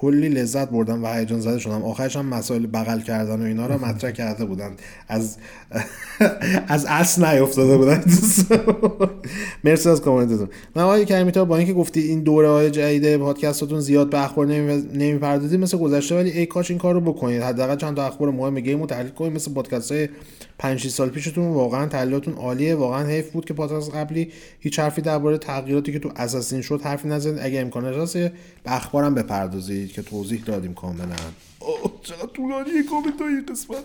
کلی 0.00 0.28
لذت 0.28 0.70
بردم 0.70 1.04
و 1.04 1.06
هیجان 1.14 1.40
زده 1.40 1.58
شدم. 1.58 1.82
آخرش 1.82 2.16
هم 2.16 2.26
مسائل 2.26 2.66
بغل 2.66 3.00
کردن 3.00 3.42
و 3.42 3.44
اینا 3.44 3.66
رو 3.66 3.84
مطرح 3.84 4.10
کرده 4.10 4.44
بودن. 4.44 4.70
از 5.08 5.36
از 6.68 6.86
اصل 6.88 7.24
نیافتاده 7.24 7.76
بودن. 7.76 8.04
مرسی 9.64 9.88
از 9.88 10.00
کامنتتون. 10.00 10.48
من 10.76 10.82
آقای 10.82 11.04
کریمی 11.04 11.32
تا 11.32 11.44
با 11.44 11.56
اینکه 11.56 11.72
گفتی 11.72 12.00
این 12.00 12.22
دوره 12.22 12.48
های 12.48 12.70
جدید 12.70 13.16
پادکستاتون 13.16 13.80
زیاد 13.80 14.10
به 14.10 14.24
اخبار 14.24 14.46
نمی‌پردازید 14.46 15.60
مثل 15.60 15.78
گذشته 15.78 16.16
ولی 16.16 16.30
ای 16.30 16.46
کاش 16.46 16.70
این 16.70 16.78
کار 16.78 16.94
رو 16.94 17.00
بکنید. 17.00 17.42
حداقل 17.42 17.76
چند 17.76 17.96
تا 17.96 18.06
اخبار 18.06 18.30
مهم 18.30 18.60
گیم 18.60 18.80
رو 18.80 18.86
تحلیل 18.86 19.12
کنید 19.12 19.32
مثل 19.32 19.52
پادکست 19.52 19.92
های 19.92 20.08
5 20.58 20.88
سال 20.88 21.08
پیشتون 21.08 21.48
واقعا 21.48 21.86
تحلیلاتون 21.86 22.34
عالیه. 22.34 22.74
واقعا 22.74 23.06
حیف 23.06 23.30
بود 23.30 23.44
که 23.44 23.54
پادکست 23.54 23.94
قبلی 23.94 24.32
هیچ 24.60 24.78
حرفی 24.78 25.02
درباره 25.02 25.38
تغییراتی 25.38 25.92
که 25.92 25.98
تو 25.98 26.10
اساسین 26.16 26.62
شد 26.62 26.80
حرفی 26.82 27.08
نزدید 27.08 27.38
اگه 27.42 27.60
امکانش 27.60 27.96
هست 27.96 28.16
به 28.16 28.32
اخبارم 28.66 29.14
بپردازید 29.14 29.92
که 29.92 30.02
توضیح 30.02 30.42
دادیم 30.46 30.74
کاملا. 30.74 31.16
چقدر 32.02 32.26
طولانی 32.26 32.70
کامنت 32.90 33.20
های 33.20 33.40
قسمت. 33.40 33.84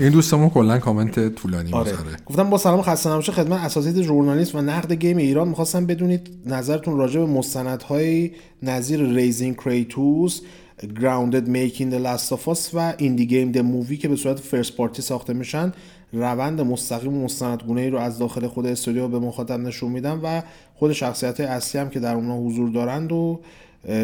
این 0.00 0.10
دوستمون 0.10 0.50
کلا 0.50 0.78
کامنت 0.78 1.34
طولانی 1.34 1.72
آره. 1.72 1.92
گفتم 2.26 2.50
با 2.50 2.58
سلام 2.58 2.82
خسته 2.82 3.10
نباشه 3.10 3.32
خدمت 3.32 3.60
اساتید 3.60 4.02
ژورنالیست 4.02 4.54
و 4.54 4.60
نقد 4.60 4.92
game 4.92 5.16
ایران. 5.16 5.48
می‌خواستم 5.48 5.86
بدونید 5.86 6.30
نظرتون 6.46 6.98
راجع 6.98 7.20
به 7.20 7.26
مستندهای 7.26 8.30
نظیر 8.62 9.02
Raising 9.02 9.56
Kratos 9.56 10.40
Grounded 10.82 11.46
Making 11.46 11.90
the 11.90 12.00
Last 12.00 12.32
of 12.32 12.48
Us 12.48 12.74
و 12.74 12.94
Indie 12.98 13.26
Game 13.26 13.52
The 13.52 13.58
Movie 13.58 13.96
که 13.96 14.08
به 14.08 14.16
صورت 14.16 14.38
first 14.38 14.76
party 14.76 15.02
ساخته 15.02 15.32
میشن 15.32 15.72
روند 16.14 16.60
مستقیم 16.60 17.14
و 17.14 17.24
مستندگونه 17.24 17.80
ای 17.80 17.90
رو 17.90 17.98
از 17.98 18.18
داخل 18.18 18.46
خود 18.46 18.66
استودیو 18.66 19.08
به 19.08 19.18
مخاطب 19.18 19.60
نشون 19.60 19.92
میدن 19.92 20.20
و 20.22 20.42
خود 20.74 20.92
شخصیت 20.92 21.40
اصلی 21.40 21.80
هم 21.80 21.90
که 21.90 22.00
در 22.00 22.14
اونها 22.14 22.38
حضور 22.38 22.70
دارند 22.70 23.12
و 23.12 23.40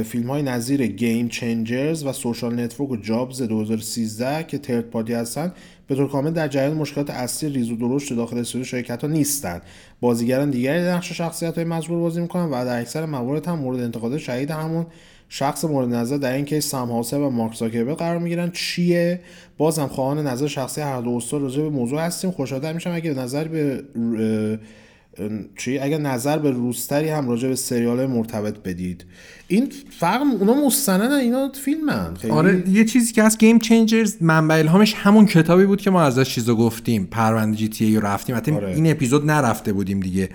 فیلم 0.04 0.30
های 0.30 0.42
نظیر 0.42 0.86
Gamechangers 0.86 2.06
و 2.06 2.12
Social 2.12 2.60
Network 2.60 2.90
و 2.90 2.96
Jobs 2.96 3.42
2013 3.42 4.44
که 4.44 4.58
third 4.58 4.90
party 4.90 5.12
هستن 5.12 5.52
به 5.86 5.94
طور 5.94 6.08
کامل 6.08 6.30
در 6.30 6.48
جریان 6.48 6.76
مشکلات 6.76 7.10
اصلی 7.10 7.50
ریز 7.50 7.70
و 7.70 7.76
درشت 7.76 8.12
داخل 8.12 8.38
استودیو 8.38 8.64
شرکت 8.64 9.02
ها 9.02 9.08
نیستند 9.08 9.62
بازیگران 10.00 10.50
دیگری 10.50 10.82
نقش 10.82 11.12
شخصیت 11.12 11.54
های 11.54 11.64
مذکور 11.64 11.98
بازی 11.98 12.20
می‌کنن 12.20 12.44
و 12.44 12.64
در 12.64 12.80
اکثر 12.80 13.06
موارد 13.06 13.46
هم 13.46 13.58
مورد 13.58 13.80
انتقاد 13.80 14.18
شدید 14.18 14.50
همون 14.50 14.86
شخص 15.32 15.64
مورد 15.64 15.94
نظر 15.94 16.16
در 16.16 16.32
این 16.32 16.44
کیس 16.44 16.74
هاسه 16.74 17.16
و 17.16 17.30
مارک 17.30 17.54
زاکربرگ 17.54 17.98
قرار 17.98 18.18
می‌گیرن 18.18 18.50
چیه؟ 18.50 19.20
بازم 19.58 19.86
خواهان 19.86 20.26
نظر 20.26 20.46
شخصی 20.46 20.80
هر 20.80 21.00
دو 21.00 21.10
استاد 21.10 21.42
راجع 21.42 21.62
به 21.62 21.68
موضوع 21.68 22.00
هستیم. 22.00 22.30
خوشحال 22.30 22.72
میشم 22.72 22.90
اگه 22.92 23.14
نظر 23.14 23.48
به 23.48 23.84
چی؟ 25.58 25.78
اگر 25.78 25.98
نظر 25.98 26.38
به 26.38 26.50
روستری 26.50 27.08
هم 27.08 27.28
راجع 27.28 27.48
به 27.48 27.56
سریال 27.56 28.06
مرتبط 28.06 28.58
بدید. 28.58 29.04
این 29.48 29.72
فرق 30.00 30.22
اونا 30.40 30.54
مستندن 30.66 31.12
اینا 31.12 31.52
فیلمن. 31.64 32.14
خیلی... 32.14 32.32
آره 32.32 32.68
یه 32.68 32.84
چیزی 32.84 33.12
که 33.12 33.22
از 33.22 33.38
Gamechangers 33.38 34.16
منبع 34.20 34.54
الهامش 34.54 34.94
همون 34.94 35.26
کتابی 35.26 35.66
بود 35.66 35.80
که 35.80 35.90
ما 35.90 36.02
ازش 36.02 36.34
چیزو 36.34 36.56
گفتیم. 36.56 37.08
پرونده 37.10 37.56
GTA 37.56 37.96
رو 37.96 38.06
رفتیم. 38.06 38.36
حتی 38.36 38.52
آره. 38.52 38.74
این 38.74 38.90
اپیزود 38.90 39.30
نرفته 39.30 39.72
بودیم 39.72 40.00
دیگه. 40.00 40.28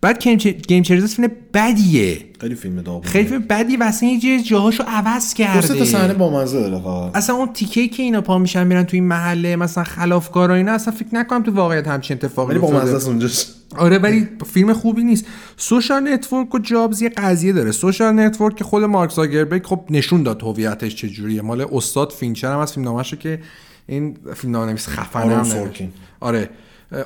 بعد 0.00 0.28
Gamechangers 0.68 1.14
فیلم 1.14 1.30
بدیه. 1.54 2.18
خیلی 2.40 2.54
فیلم 2.54 2.82
داغونه. 2.82 3.06
خیلی 3.06 3.28
فیلم 3.28 3.40
بدی 3.40 3.76
و 3.76 3.82
اصلا 3.82 4.08
یه 4.08 4.42
جاهاشو 4.42 4.84
عوض 4.86 5.34
کرده. 5.34 5.74
دو 5.74 5.84
صحنه 5.84 6.14
با 6.14 6.40
مزه 6.40 6.60
داره 6.60 6.82
فقط. 6.82 7.16
اصلا 7.16 7.36
اون 7.36 7.52
تیکه 7.52 7.88
که 7.88 8.02
اینا 8.02 8.20
پا 8.20 8.38
میشن 8.38 8.66
میرن 8.66 8.84
تو 8.84 8.96
این 8.96 9.04
محله 9.04 9.56
مثلا 9.56 9.84
خلافکارا 9.84 10.54
اینا 10.54 10.72
اصلا 10.72 10.94
فکر 10.94 11.08
نکنم 11.12 11.42
تو 11.42 11.52
واقعیت 11.52 11.88
همچین 11.88 12.16
اتفاقی 12.16 12.50
ولی 12.50 12.58
با 12.58 12.70
مزه 12.70 13.08
اونجاست 13.08 13.54
آره 13.76 13.98
ولی 13.98 14.28
فیلم 14.52 14.72
خوبی 14.72 15.04
نیست. 15.04 15.26
Social 15.56 16.12
Network 16.12 16.54
و 16.54 16.58
Jobs 16.58 17.02
یه 17.02 17.08
قضیه 17.08 17.52
داره. 17.52 17.72
Social 17.72 18.14
Network 18.14 18.56
که 18.56 18.64
خود 18.64 18.84
مارک 18.84 19.10
زاگربرگ 19.10 19.66
خب 19.66 19.84
نشون 19.90 20.22
داد 20.22 20.42
هویتش 20.42 20.94
چجوریه. 20.94 21.42
مال 21.42 21.66
استاد 21.72 22.12
فینچر 22.12 22.52
هم 22.52 22.58
از 22.58 22.72
فیلم 22.72 22.84
نامش 22.84 23.14
که 23.14 23.40
این 23.86 24.16
فیلم 24.34 24.52
نامه‌نویس 24.52 24.88
خفن 24.88 25.30
هم 25.30 25.70
آره. 26.20 26.50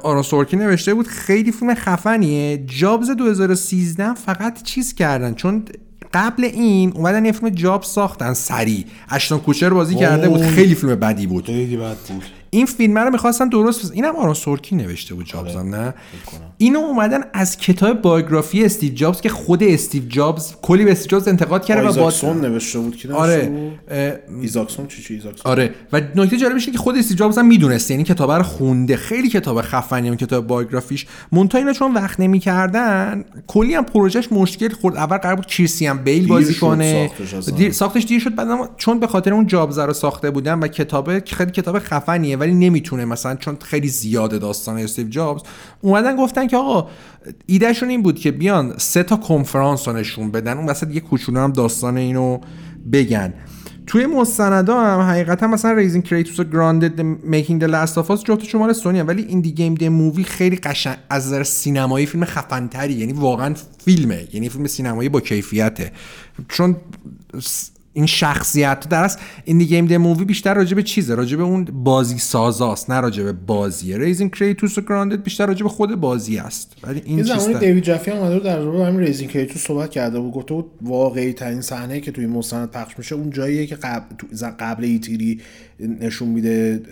آرون 0.03 0.23
سورکین 0.23 0.57
نوشته 0.57 0.95
بود 0.95 1.07
خیلی 1.07 1.53
فیلم 1.53 1.75
خفنیه. 1.75 2.65
Jobs 2.67 3.11
2013 3.11 4.15
فقط 4.15 4.63
چیز 4.63 4.95
کردن. 4.95 5.35
چون 5.35 5.65
قبل 6.15 6.45
این 6.45 6.93
اومدن 6.93 7.25
یه 7.25 7.33
فیلم 7.33 7.49
جاب 7.49 7.83
ساختن 7.83 8.35
سری 8.35 8.87
اشتون 9.11 9.39
کوچر 9.39 9.71
بازی 9.71 9.95
کرده 9.95 10.29
بود. 10.29 10.43
خیلی 10.43 10.75
فیلم 10.75 10.95
بدی 10.95 11.27
بود. 11.27 11.47
خیلی 11.47 11.77
بد 11.77 11.97
بود 11.97 12.25
این 12.51 12.67
فیلم 12.67 12.99
رو 12.99 13.11
می‌خواستن 13.11 13.49
درست. 13.49 13.93
اینم 13.95 14.17
آرون 14.17 14.35
سورکین 14.35 14.77
نوشته 14.77 15.15
بود 15.15 15.27
جابز 15.27 15.57
آره. 15.57 15.69
نه؟ 15.69 15.95
اینو 16.59 16.79
اومدن 16.79 17.21
از 17.33 17.59
کتاب 17.59 18.03
biography 18.03 18.65
استیو 18.65 18.95
جابز 18.95 19.21
که 19.21 19.29
خود 19.29 19.63
استیو 19.63 20.03
جابز 20.09 20.55
کلی 20.63 20.85
به 20.85 20.93
استیو 20.93 21.11
جابز 21.11 21.29
انتقاد 21.29 21.65
کرده 21.65 21.89
و 21.89 22.11
با 22.21 22.33
نوشته 22.33 22.79
بود 22.79 22.97
که 22.97 23.13
آره 23.13 23.53
ایزاکسون 24.41 24.87
چی 24.87 25.03
چی 25.03 25.15
ایزاکسون 25.15 25.53
آره. 25.53 25.75
و 25.93 26.01
نکته 26.15 26.37
جالبش 26.37 26.67
اینه 26.67 26.73
که 26.73 26.79
خود 26.79 26.97
استیو 26.97 27.17
جابز 27.17 27.39
هم 27.39 27.47
می‌دونست 27.47 27.91
یعنی 27.91 28.05
کتاب 28.05 28.31
رو 28.31 28.43
خونده. 28.43 28.97
خیلی 28.97 29.29
کتاب 29.29 29.63
خفنی 29.63 30.09
اون 30.09 30.17
کتاب 30.17 30.47
biography 30.47 30.92
ش. 30.92 31.07
مونتا 31.33 31.59
اینا 31.59 31.73
چون 31.73 31.95
وقت 31.95 32.21
نمی‌کردن 32.21 33.25
کلی 33.47 33.75
هم 33.75 33.85
پروژهش 33.85 34.29
مشکل 34.33 34.69
خورد. 34.69 34.97
اول 34.97 35.17
قرار 35.17 35.37
بود 35.37 35.47
کریستیان 35.47 35.99
بیل 35.99 36.27
بازی 36.27 36.55
کنه. 36.55 37.11
ساختش 37.73 38.05
دیر 38.05 38.21
شد 38.21 38.35
بعد 38.35 38.49
چون 38.77 39.01
به 39.01 39.07
خاطر 39.07 39.35
اون 39.35 39.47
جابز 39.47 39.79
رو 39.79 39.93
ساخته 39.93 40.31
بودن 40.31 40.59
و 40.59 40.69
کتاب 40.69 41.25
خیلی 41.25 41.51
کتاب 41.51 41.79
خفنیه 41.79 42.40
ولی 42.41 42.55
نمی‌تونه 42.55 43.05
مثلا 43.05 43.37
چون 43.37 43.57
خیلی 43.63 43.89
زیاده 43.89 44.39
داستان 44.39 44.79
استیو 44.79 45.09
جابز. 45.09 45.43
اومدن 45.81 46.17
گفتن 46.17 46.47
که 46.47 46.57
آقا 46.57 46.89
ایدهشون 47.47 47.89
این 47.89 48.03
بود 48.03 48.19
که 48.19 48.31
بیان 48.31 48.75
سه 48.79 49.03
تا 49.03 49.17
کنفرانس 49.17 49.89
رو 49.89 49.95
نشون 49.95 50.31
بدن 50.31 50.59
اون 50.59 50.67
وسط 50.67 50.95
یه 50.95 51.01
کوچولو 51.01 51.41
هم 51.41 51.53
داستان 51.53 51.97
اینو 51.97 52.39
بگن. 52.93 53.35
توی 53.87 54.07
مستندا 54.07 54.81
هم 54.81 55.01
حقیقتا 55.01 55.47
مثلا 55.47 55.73
Raising 55.73 56.05
Kratos 56.05 56.41
و 56.41 56.45
Grounded 56.45 57.01
Making 57.01 57.61
The 57.61 57.65
Last 57.65 57.99
of 57.99 58.11
Us 58.11 58.25
جفتش 58.25 58.45
مال 58.45 58.73
سونی 58.73 59.01
ولی 59.01 59.23
Indie 59.23 59.53
Game 59.53 59.75
The 59.75 59.89
Movie 59.89 60.25
خیلی 60.25 60.57
قشنگ 60.57 60.97
از 61.11 61.27
نظر 61.27 61.43
سینمایی 61.43 62.07
فیلم 62.07 62.25
خفنتری 62.25 62.93
یعنی 62.93 63.13
واقعا 63.13 63.55
فیلمه 63.85 64.29
یعنی 64.33 64.49
فیلم 64.49 64.67
سینمایی 64.67 65.09
با 65.09 65.21
کیفیته. 65.21 65.93
چون 66.49 66.77
این 68.01 68.07
شخصیت 68.07 68.89
در 68.89 69.05
است 69.05 69.19
Indie 69.45 69.59
Game 69.59 69.87
The 69.87 69.97
Movie 69.97 70.25
بیشتر 70.25 70.55
راجع 70.55 70.77
به 70.77 70.83
چیزه 70.83 71.15
راجع 71.15 71.37
به 71.37 71.43
اون 71.43 71.65
بازی 71.65 72.19
سازاست 72.19 72.91
نه 72.91 73.01
راجع 73.01 73.23
به 73.25 73.33
بازیه. 73.33 73.99
Raising 73.99 74.35
Kratos 74.35 74.79
و 74.79 74.81
Grounded 74.81 75.23
بیشتر 75.23 75.47
راجع 75.47 75.63
به 75.63 75.69
خود 75.69 76.01
بازی 76.01 76.39
است. 76.39 76.73
ولی 76.83 77.03
این 77.05 77.25
چیز 77.25 77.49
دیوید 77.49 77.85
جفی 77.85 78.11
هم 78.11 78.17
اومده 78.17 78.39
در 78.39 78.59
رابطه 78.59 78.85
همین 78.85 79.01
Raising 79.01 79.31
Kratos 79.31 79.67
صحبت 79.67 79.91
کرده 79.91 80.21
بود 80.21 80.33
گفته 80.33 80.55
بود 80.55 80.71
واقعی 80.83 81.33
ترین 81.33 81.61
صحنه 81.61 82.01
که 82.01 82.11
توی 82.11 82.27
مستند 82.27 82.71
پخش 82.71 82.99
میشه 82.99 83.15
اون 83.15 83.31
جاییه 83.31 83.67
که 83.67 83.75
قبل 83.75 84.07
قبل 84.61 84.85
E3 84.85 85.41
نشون 86.01 86.29
میده 86.29 86.83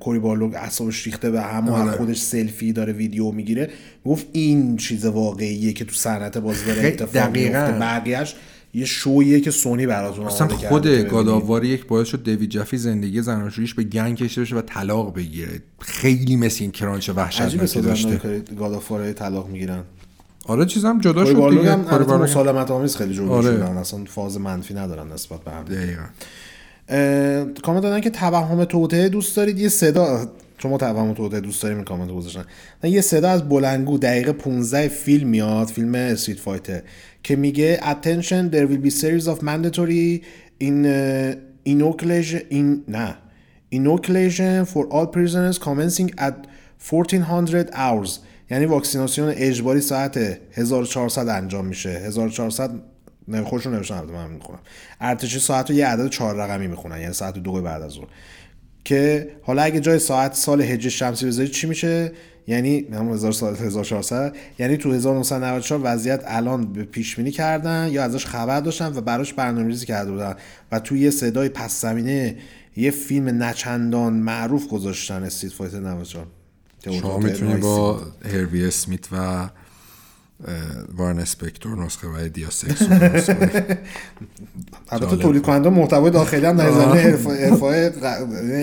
کوری 0.00 0.18
بارلوگ 0.18 0.54
اعصابش 0.54 1.06
ریخته 1.06 1.30
به 1.30 1.42
هم 1.42 1.68
و 1.68 1.72
آره. 1.72 1.90
خودش 1.90 2.18
سلفی 2.18 2.72
داره 2.72 2.92
ویدیو 2.92 3.30
می‌گیره. 3.30 3.70
گفت 4.04 4.26
این 4.32 4.76
چیز 4.76 5.04
واقعیه 5.04 5.72
که 5.72 5.84
تو 5.84 5.94
صنعت 5.94 6.38
بازی 6.38 6.64
داره 6.66 6.88
اتفاق 6.88 7.30
میفته 7.30 7.72
بقیه‌اش 7.80 8.34
یه 8.76 8.84
شویه 8.84 9.40
که 9.40 9.50
سونی 9.50 9.86
براتون 9.86 10.26
اصلا 10.26 10.48
خود 10.48 10.86
God 10.86 11.15
of 11.15 11.35
War 11.35 11.64
یک 11.64 11.86
باعث 11.86 12.08
شد 12.08 12.24
دیوید 12.24 12.50
جفی 12.50 12.76
زندگی 12.76 13.22
زناشوییش 13.22 13.74
به 13.74 13.82
گند 13.82 14.16
کشیده 14.16 14.42
بشه 14.42 14.56
و 14.56 14.60
طلاق 14.60 15.14
بگیره. 15.14 15.62
خیلی 15.80 16.36
مثل 16.36 16.58
این 16.60 16.70
crunch 16.70 17.10
وحشتناکی 17.16 17.80
داشته. 17.80 18.42
گاداوار 18.58 19.12
طلاق 19.12 19.48
می‌گیرن. 19.48 19.82
آره 20.46 20.66
چیزم 20.66 20.98
جدا 21.00 21.24
شد 21.24 21.50
دیگه. 21.50 21.72
هم 21.72 22.22
مسالمت 22.22 22.70
آمیز 22.70 22.96
خیلی 22.96 23.14
جدا 23.14 23.28
آره. 23.28 23.56
شدن 23.56 23.76
اصلا 23.76 24.04
فاز 24.04 24.40
منفی 24.40 24.74
ندارن 24.74 25.12
نسبت 25.12 25.40
به 25.40 25.50
هم 25.50 25.64
کامنت 27.62 27.82
دادن 27.82 28.00
که 28.00 28.10
توهم 28.10 28.64
توته 28.64 29.08
دوست 29.08 29.36
دارید. 29.36 29.58
یه 29.58 29.68
صدا 29.68 30.28
شما 30.58 30.78
توهم 30.78 31.14
توته 31.14 31.40
دوست 31.40 31.62
داریم 31.62 31.76
این 31.76 31.84
کامنت 31.84 32.10
گذاشتن. 32.10 32.44
یه 32.82 33.00
صدا 33.00 33.28
از 33.28 33.48
بلنگو 33.48 33.98
دقیقه 33.98 34.32
15 34.32 34.88
فیلم 34.88 35.28
میاد. 35.28 35.66
فیلم 35.66 35.94
استریت 35.94 36.40
فایتر 36.40 36.82
که 37.26 37.36
میگه 37.36 37.80
attention 37.82 38.50
there 38.52 38.66
will 38.68 38.86
be 38.86 38.90
series 38.90 39.26
of 39.26 39.42
mandatory 39.42 40.22
in 40.60 40.86
uh, 40.86 41.34
inoculation 41.68 42.40
in 42.50 42.84
نه. 42.88 43.16
Inoculation 43.74 44.64
for 44.64 44.86
all 44.90 45.06
prisoners 45.06 45.58
commencing 45.58 46.10
at 46.18 46.34
1400 46.92 47.70
hours. 47.72 48.18
یعنی 48.50 48.64
واکسیناسیون 48.64 49.32
اجباری 49.36 49.80
ساعت 49.80 50.16
1400 50.52 51.28
انجام 51.28 51.66
میشه. 51.66 51.90
1400 51.90 52.70
نه 53.28 53.42
خوشون 53.42 53.74
نوشتن 53.74 54.04
من 54.04 54.30
می‌خونم. 54.30 54.60
ارتشی 55.00 55.38
ساعت 55.38 55.70
رو 55.70 55.76
یه 55.76 55.86
عدد 55.86 56.08
چهار 56.08 56.36
رقمی 56.36 56.66
می‌خونن 56.66 57.00
یعنی 57.00 57.12
ساعت 57.12 57.38
دو 57.38 57.62
بعد 57.62 57.82
از 57.82 57.96
اون. 57.96 58.06
که 58.86 59.30
حالا 59.42 59.62
اگه 59.62 59.80
جای 59.80 59.98
ساعت 59.98 60.34
سال 60.34 60.60
هجری 60.60 60.90
شمسی 60.90 61.26
بذارید 61.26 61.50
چی 61.50 61.66
میشه؟ 61.66 62.12
یعنی 62.46 62.86
همون 62.92 63.12
1000 63.12 63.32
سال 63.32 63.56
1400 63.56 64.36
یعنی 64.58 64.76
تو 64.76 64.92
1994 64.92 65.80
وضعیت 65.84 66.22
الان 66.26 66.72
به 66.72 66.84
پیش 66.84 67.16
بینی 67.16 67.30
کردن 67.30 67.88
یا 67.92 68.04
ازش 68.04 68.26
خبر 68.26 68.60
داشتن 68.60 68.96
و 68.96 69.00
براش 69.00 69.34
برنامه‌ریزی 69.34 69.86
کرده 69.86 70.10
بودن 70.10 70.34
و 70.72 70.80
توی 70.80 71.00
یه 71.00 71.10
صدای 71.10 71.48
پس 71.48 71.80
زمینه 71.80 72.36
یه 72.76 72.90
فیلم 72.90 73.42
نچندان 73.42 74.12
معروف 74.12 74.68
گذاشتن 74.68 75.22
استریت 75.22 75.52
فایتر 75.52 75.80
94 75.80 76.26
شما 77.00 77.18
می‌تونی 77.18 77.54
با 77.54 78.00
هروی 78.32 78.66
اسمیت 78.66 79.08
و 79.12 79.48
وارن 80.96 81.18
اسپکتور 81.18 81.84
نسخه 81.84 82.08
و 82.08 82.28
دیا 82.28 82.50
سکس 82.50 82.82
البته 84.90 85.16
تولید 85.16 85.42
کننده 85.42 85.68
محتوای 85.68 86.10
داخلی 86.10 86.46
هم 86.46 86.56
در 86.56 86.72
زمینه 86.72 87.00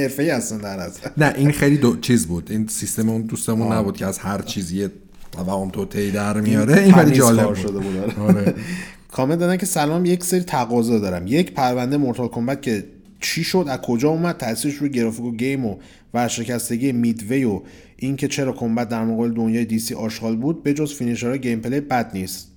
حرفه‌ای 0.01 0.29
هستن 0.29 0.57
در 0.57 0.79
از 0.79 0.99
نه 1.17 1.33
این 1.37 1.51
خیلی 1.51 1.77
دو 1.77 1.97
چیز 1.97 2.27
بود. 2.27 2.51
این 2.51 2.67
سیستم 2.67 3.09
اون 3.09 3.21
دوستمون 3.21 3.71
نبود 3.71 3.97
که 3.97 4.05
از 4.05 4.19
هر 4.19 4.41
چیزی 4.41 4.89
توهم 5.31 5.69
تو 5.69 5.85
تی 5.85 6.11
در 6.11 6.41
میاره. 6.41 6.83
این 6.83 6.93
ولی 6.93 7.11
جالب 7.11 7.53
شده 7.53 7.79
بود. 7.79 8.19
آره. 8.19 8.53
کامنت 9.11 9.39
دادن 9.39 9.57
که 9.57 9.65
سلام 9.65 10.05
یک 10.05 10.23
سری 10.23 10.41
تقاضا 10.43 10.99
دارم. 10.99 11.27
یک 11.27 11.53
پرونده 11.53 11.97
Mortal 11.97 12.27
Kombat 12.27 12.61
که 12.61 12.83
چی 13.19 13.43
شد 13.43 13.65
از 13.69 13.79
کجا 13.79 14.09
اومد 14.09 14.37
تاثیرش 14.37 14.75
روی 14.75 14.89
گرافیک 14.89 15.25
و 15.25 15.31
game 15.31 15.65
و 15.65 15.77
ورشکستگی 16.13 16.91
Midway 16.91 17.43
و 17.43 17.61
اینکه 18.05 18.27
چرا 18.27 18.51
Kombat 18.51 18.89
در 18.89 19.05
مقابل 19.05 19.31
دنیای 19.31 19.65
DC 19.65 19.95
آشغال 19.95 20.35
بود 20.35 20.63
به 20.63 20.73
جز 20.73 20.93
finisher 20.93 21.37
ها 21.37 21.59
gameplay 21.59 21.81
بد 21.81 22.11
نیست. 22.13 22.51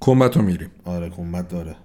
Kombat 0.00 0.36
رو 0.36 0.42
میریم. 0.42 0.70
آره 0.84 1.10
Kombat 1.10 1.48
داره. 1.48 1.76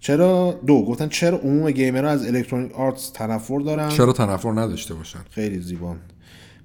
چرا 0.00 0.60
دو؟ 0.66 0.84
گفتن 0.84 1.08
چرا 1.08 1.38
عموم 1.38 1.70
gamer 1.70 2.03
ها 2.03 2.10
از 2.10 2.26
Electronic 2.26 2.72
Arts 2.72 3.10
تنفر 3.10 3.60
دارن؟ 3.60 3.88
چرا 3.88 4.12
تنفر 4.12 4.52
نداشته 4.52 4.94
باشن؟ 4.94 5.18
خیلی 5.30 5.60
زیبان 5.60 5.98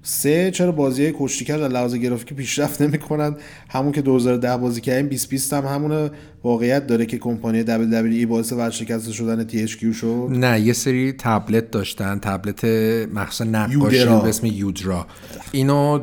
سه 0.08 0.52
چرا 0.52 0.72
بازی 0.72 1.04
های 1.04 1.14
کشتیکش 1.20 1.52
از 1.52 1.72
لحاظ 1.72 1.96
گرافیکی 1.96 2.36
پیشرفت 2.36 2.82
نمی‌کنن؟ 2.82 3.36
همون 3.70 3.92
که 3.92 4.02
2010 4.02 4.58
بازی 4.58 4.82
کردیم 4.82 5.08
20 5.08 5.30
20 5.30 5.54
هم 5.54 5.66
همون 5.66 6.10
واقعیت 6.44 6.88
داره 6.88 7.06
که 7.06 7.18
کمپانی 7.18 7.64
WWE 7.64 8.28
باعث 8.28 8.54
ورشکسته 8.54 9.12
شدن 9.12 9.48
THQ 9.48 9.96
شد. 9.96 10.28
نه 10.30 10.60
یه 10.60 10.74
سری 10.74 11.12
تبلت 11.12 11.72
داشتن. 11.72 12.20
تبلت 12.20 12.66
مخصوصا 13.14 13.44
نقاشی 13.44 14.06
به 14.06 14.12
اسم 14.12 14.46
یودرا 14.46 15.08
اینو 15.52 16.00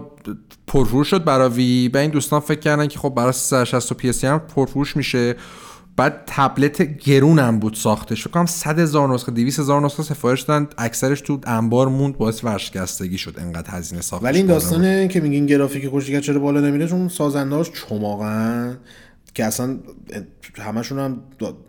پرفروش 0.67 1.09
شد 1.09 1.25
برای 1.25 1.49
وی 1.49 1.89
به 1.89 1.99
این 1.99 2.11
دوستان 2.11 2.41
فکر 2.41 2.61
کردن 2.61 2.87
که 2.87 2.99
خب 2.99 3.15
برای 3.17 3.33
360 3.33 3.93
و 3.93 3.95
PS 3.95 4.25
هم 4.25 4.39
پرفروش 4.39 4.97
میشه. 4.97 5.37
بعد 5.97 6.23
تبلت 6.27 6.83
گرونم 6.83 7.59
بود 7.59 7.75
ساختش. 7.75 8.23
فکر 8.23 8.31
کنم 8.31 8.47
100 8.47 8.79
هزار 8.79 9.15
نسخه 9.15 9.33
200 9.33 9.59
هزار 9.59 9.85
نسخه 9.85 10.03
سفارش 10.03 10.43
دادن. 10.43 10.69
اکثرش 10.79 11.21
تو 11.21 11.41
انبار 11.47 11.89
موند 11.89 12.19
باعث 12.19 12.45
ورشکستگی 12.45 13.19
شد 13.19 13.35
انقدر 13.39 13.71
هزینه 13.71 14.01
ساخت 14.01 14.25
ولی 14.25 14.39
این 14.39 14.47
داستانه 14.47 15.09
که 15.09 15.21
میگین 15.21 15.47
گرافیک 15.47 15.91
کشتی 15.93 16.11
کج 16.11 16.21
چرا 16.21 16.39
بالا 16.39 16.61
نمیره 16.61 16.87
چون 16.87 17.09
سازنداش 17.09 17.71
چماقن. 17.71 18.79
که 19.35 19.45
اصلا 19.45 19.79
همشون 20.59 20.99
هم 20.99 21.21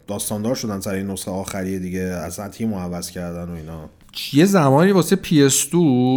داستاندار 0.07 0.55
شدن 0.55 0.79
سر 0.79 0.93
این 0.93 1.07
نسخه 1.07 1.31
آخریه 1.31 1.79
دیگه. 1.79 2.01
اصلا 2.01 2.49
تیم 2.49 2.73
عوض 2.73 3.11
کردن 3.11 3.49
و 3.49 3.53
اینا. 3.53 3.89
یه 4.33 4.45
زمانی 4.45 4.91
واسه 4.91 5.15
PS2 5.15 5.75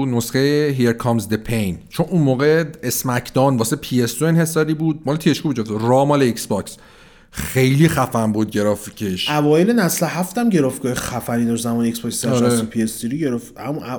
نسخه 0.09 0.75
Here 0.75 1.03
Comes 1.03 1.23
the 1.23 1.37
Pain. 1.51 1.75
چون 1.89 2.07
اون 2.11 2.23
موقع 2.23 2.65
SmackDown 2.83 3.57
واسه 3.57 3.77
PS2 3.77 4.23
انحصاری 4.23 4.75
بود. 4.75 5.01
مال 5.07 5.17
THQ 5.17 5.41
بود 5.41 5.59
Raw 5.69 6.05
مال 6.05 6.23
Xbox 6.23 6.77
خیلی 7.31 7.89
خفن 7.89 8.33
بود 8.33 8.51
گرافیکش. 8.51 9.31
اوایل 9.31 9.71
نسل 9.71 10.07
هفتم 10.07 10.49
گرافیک 10.49 10.95
خفنی 10.95 11.45
داشت 11.45 11.63
زمان 11.63 11.85
Xbox 11.85 12.21
360 12.21 12.65
PS 12.65 12.91
3 12.91 13.09
گرفت. 13.09 13.55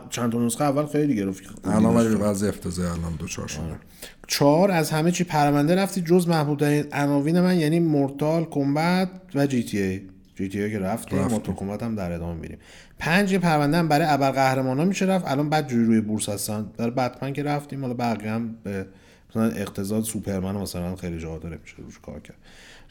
چند 0.10 0.32
تا 0.32 0.46
نسخه 0.46 0.64
اول 0.64 0.86
خیلی 0.86 1.16
گرافیک 1.16 1.48
الان 1.64 1.96
ولی 1.96 2.16
وضع 2.16 2.48
افتضاح 2.48 2.92
الان 2.92 3.14
دو 3.20 3.28
چهار 3.28 3.48
شده 3.48 3.62
آره. 3.62 3.80
چهار 4.28 4.72
از 4.72 4.92
همه 4.92 5.12
چی 5.12 5.24
پرونده 5.24 5.76
رفتی 5.76 6.02
جز 6.02 6.28
محبوب 6.28 6.60
ترین 6.60 6.86
عناوین 6.92 7.42
من 7.42 7.60
یعنی 7.60 7.80
مورتال 7.80 8.46
کمبت 8.46 9.10
و 9.36 9.48
جی 9.48 9.64
تی 9.64 9.82
ای 9.82 10.02
جی 10.36 10.50
تی 10.50 10.64
ای 10.64 10.72
که 10.72 10.80
رفتیم 10.80 11.20
مورتال 11.20 11.56
کمبت 11.56 11.84
هم 11.84 11.96
در 11.96 12.12
ادامه 12.12 12.42
میریم. 12.42 12.58
پنج 13.00 13.36
پرونده 13.36 13.78
هم 13.78 13.88
برای 13.88 14.08
ابر 14.10 14.32
قهرمانا 14.32 14.86
میشه 14.86 15.06
رفت. 15.06 15.28
الان 15.28 15.50
بعد 15.50 15.68
جوری 15.68 15.86
روی 15.86 16.02
بورس 16.02 16.30
هستن. 16.30 16.66
برای 16.78 16.92
بتمن 16.92 17.34
که 17.34 17.44
رفتیم 17.44 17.82
حالا 17.82 17.94
بقیه 17.94 18.32
هم 18.32 18.56
به 18.64 18.86
مثلا 19.30 19.50
اقتضاد 19.50 20.04
سوپرمن 20.04 20.56
مثلا 20.56 20.96
خیلی 20.96 21.20
جا 21.20 21.38
داره 21.38 21.60
میشه 21.62 21.76
روش 21.78 22.00
کار 22.00 22.20
کرد. 22.20 22.38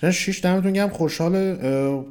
شش 0.03 0.45
دمتون 0.45 0.73
گرم 0.73 0.89
خوشحال 0.89 1.57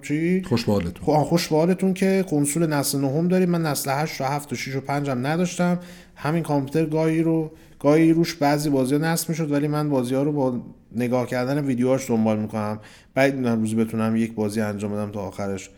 چی؟ 0.01 0.43
خوشبالتون 0.43 1.23
خوشبالتون 1.23 1.93
که 1.93 2.25
کنسول 2.29 2.65
نسل 2.65 2.99
نهم 2.99 3.27
داریم. 3.27 3.49
من 3.49 3.61
نسل 3.61 3.91
8 3.91 4.21
و 4.21 4.23
7 4.23 4.53
و 4.53 4.55
6 4.55 4.75
و 4.75 4.81
5 4.81 5.09
هم 5.09 5.27
نداشتم. 5.27 5.79
همین 6.15 6.43
کامپیوتر 6.43 6.85
گاهی 6.85 7.21
رو 7.21 7.51
گاهی 7.79 8.13
روش 8.13 8.33
بعضی 8.33 8.69
بازی 8.69 8.95
ها 8.95 9.01
نصب 9.01 9.29
می‌شد 9.29 9.51
ولی 9.51 9.67
من 9.67 9.89
بازی 9.89 10.15
ها 10.15 10.23
رو 10.23 10.31
با 10.31 10.61
نگاه 10.95 11.27
کردن 11.27 11.65
ویدیوهاش 11.65 12.09
دنبال 12.09 12.39
می‌کنم. 12.39 12.79
بعد 13.13 13.35
می‌دونم 13.35 13.59
روزی 13.59 13.75
بتونم 13.75 14.15
یک 14.15 14.33
بازی 14.33 14.61
انجام 14.61 14.91
بدم 14.91 15.11
تا 15.11 15.19
آخرش. 15.19 15.69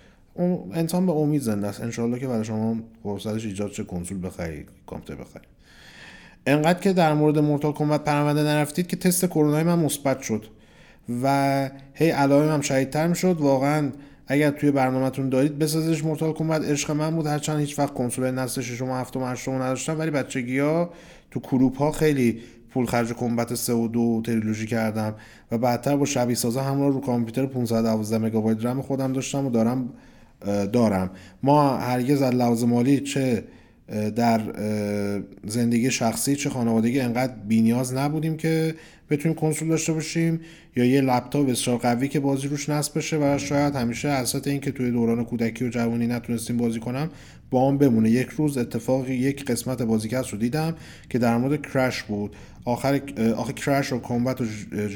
انسان 0.73 1.05
به 1.05 1.11
امید 1.11 1.41
زنده 1.41 1.67
است. 1.67 1.81
انشالله 1.81 2.19
که 2.19 2.27
برای 2.27 2.45
شما 2.45 2.75
فرصتش 3.03 3.45
ایجاد 3.45 3.71
چه 3.71 3.83
کنسول 3.83 4.25
بخرید 4.27 4.67
کامپیوتر 4.85 5.23
بخرید. 5.23 5.47
انقدر 6.45 6.79
که 6.79 6.93
در 6.93 7.13
مورد 7.13 7.39
مورتال 7.39 7.71
کمبت 7.71 8.03
پرونده 8.03 8.43
نرفتید 8.43 8.87
که 8.87 8.95
تست 8.95 9.25
کرونا 9.25 9.63
من 9.63 9.79
مثبت 9.79 10.21
شد. 10.21 10.45
و 11.23 11.69
هی 11.93 12.09
علائم 12.09 12.51
هم 12.51 12.61
شدیدتر 12.61 13.07
می‌شد. 13.07 13.37
واقعا 13.39 13.91
اگر 14.27 14.51
توی 14.51 14.71
برنامهتون 14.71 15.29
دارید 15.29 15.59
بسازش 15.59 16.03
مورتال 16.03 16.33
کمبت 16.33 16.65
عشق 16.65 16.91
من 16.91 17.15
بود. 17.15 17.27
هرچند 17.27 17.59
هیچ 17.59 17.79
وقت 17.79 17.93
کنسول 17.93 18.31
نسل 18.31 18.61
ششم 18.61 18.89
و 18.89 18.95
هفتم 18.95 19.23
هشتم 19.23 19.51
نداشتم. 19.51 19.99
ولی 19.99 20.11
بچگی 20.11 20.59
ها 20.59 20.89
تو 21.31 21.39
کروپ 21.39 21.77
ها 21.77 21.91
خیلی 21.91 22.39
پول 22.73 22.85
خرج 22.85 23.13
کمبت 23.13 23.55
3 23.55 23.73
و 23.73 23.87
2 23.87 24.21
تریلوژی 24.25 24.67
کردم. 24.67 25.15
و 25.51 25.57
بعدتر 25.57 25.95
با 25.95 26.05
شبیه 26.05 26.35
سازه 26.35 26.61
همراه 26.61 26.89
رو 26.89 27.01
کامپیوتر 27.01 27.45
512 27.45 28.17
مگابایت 28.17 28.65
رم 28.65 28.81
خودم 28.81 29.13
داشتم 29.13 29.45
و 29.45 29.49
دارم 29.49 29.89
دارم. 30.73 31.11
ما 31.43 31.77
هرگز 31.77 32.21
از 32.21 32.33
لحاظ 32.33 32.63
مالی 32.63 32.99
چه 32.99 33.43
در 34.15 34.41
زندگی 35.47 35.91
شخصی 35.91 36.35
چه 36.35 36.49
خانوادگی 36.49 36.99
انقدر 36.99 37.33
بینیاز 37.47 37.93
نبودیم 37.93 38.37
که 38.37 38.75
بتونیم 39.09 39.37
کنسول 39.37 39.67
داشته 39.67 39.93
باشیم 39.93 40.39
یا 40.75 40.85
یه 40.85 41.01
لپتاپ 41.01 41.49
بسیار 41.49 41.77
قوی 41.77 42.07
که 42.07 42.19
بازی 42.19 42.47
روش 42.47 42.69
نصب 42.69 42.97
بشه 42.97 43.17
و 43.17 43.37
شاید 43.37 43.75
همیشه 43.75 44.07
اساس 44.07 44.47
این 44.47 44.59
که 44.59 44.71
توی 44.71 44.91
دوران 44.91 45.25
کودکی 45.25 45.65
و 45.65 45.69
جوانی 45.69 46.07
نتونستیم 46.07 46.57
بازی 46.57 46.79
کنم 46.79 47.09
با 47.51 47.69
هم 47.69 47.77
بمونه. 47.77 48.09
یک 48.09 48.27
روز 48.27 48.57
اتفاقی 48.57 49.13
یک 49.13 49.45
قسمت 49.45 49.81
بازیکست 49.81 50.29
رو 50.29 50.37
دیدم 50.37 50.75
که 51.09 51.19
در 51.19 51.37
مورد 51.37 51.61
کرش 51.61 52.03
بود. 52.03 52.35
آخر 52.65 53.01
آخر 53.37 53.51
کرش 53.51 53.93
و 53.93 53.99
کامبت 53.99 54.41
و 54.41 54.45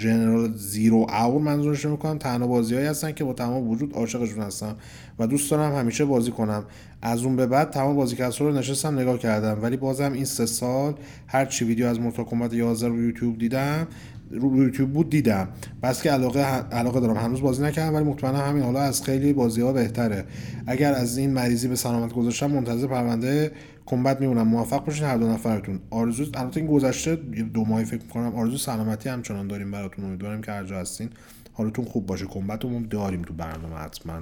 جنرال 0.01 0.53
زیرو 0.55 1.07
اور 1.09 1.41
منظورش 1.41 1.85
می‌کنم. 1.85 2.17
تنها 2.17 2.47
بازیهایی 2.47 2.87
هستن 2.87 3.11
که 3.11 3.23
با 3.23 3.33
تمام 3.33 3.69
وجود 3.69 3.93
عاشقشون 3.93 4.43
هستم 4.43 4.75
و 5.19 5.27
دوست 5.27 5.51
دارم 5.51 5.75
همیشه 5.75 6.05
بازی 6.05 6.31
کنم. 6.31 6.63
از 7.01 7.23
اون 7.23 7.35
به 7.35 7.47
بعد 7.47 7.69
تمام 7.69 7.95
بازیکست 7.95 8.41
رو 8.41 8.51
نشستم 8.51 8.99
نگاه 8.99 9.17
کردم. 9.17 9.59
ولی 9.61 9.77
بازم 9.77 10.13
این 10.13 10.25
سه 10.25 10.45
سال 10.45 10.93
هر 11.27 11.45
چی 11.45 11.65
ویدیو 11.65 11.85
از 11.85 11.99
مورتا 11.99 12.23
کمبت 12.23 12.53
11 12.53 12.87
رو 12.87 13.01
یوتیوب 13.01 13.37
دیدم 13.37 13.87
رو 14.31 14.63
یوتیوب 14.63 14.93
بود 14.93 15.09
دیدم. 15.09 15.47
بس 15.83 16.03
که 16.03 16.11
علاقه 16.11 16.39
علاقه 16.71 16.99
دارم. 16.99 17.17
هنوز 17.17 17.41
بازی 17.41 17.63
نکردم 17.63 17.95
ولی 17.95 18.03
مطمئنا 18.03 18.37
همین 18.37 18.63
حالا 18.63 18.81
از 18.81 19.03
خیلی 19.03 19.33
بازی 19.33 19.61
ها 19.61 19.73
بهتره. 19.73 20.25
اگر 20.67 20.93
از 20.93 21.17
این 21.17 21.33
مریضی 21.33 21.67
به 21.67 21.75
سلامت 21.75 22.13
گذاشتم 22.13 22.51
منتظر 22.51 22.87
پرونده 22.87 23.51
کمبت 23.85 24.21
میمونم. 24.21 24.47
موفق 24.47 24.85
باشین 24.85 25.05
هر 25.05 25.17
دو 25.17 25.27
نفرتون. 25.27 25.79
آرزو 25.89 26.25
البته 26.33 26.59
این 26.59 26.69
گذشته 26.69 27.15
دو 27.53 27.65
ماهی 27.65 27.85
فکر 27.85 28.01
می‌کنم 28.01 28.35
آرزو 28.35 28.57
سلامتی 28.57 29.09
همچنان 29.09 29.47
داریم 29.47 29.71
براتون. 29.71 30.05
امیدوارم 30.05 30.41
که 30.41 30.51
هر 30.51 30.63
جا 30.63 30.79
هستین 30.79 31.09
حالتون 31.53 31.85
خوب 31.85 32.05
باشه. 32.05 32.25
کمبت 32.25 32.63
رو 32.63 32.79
داریم 32.79 33.21
تو 33.21 33.33
برنامه 33.33 33.75
حتما. 33.75 34.21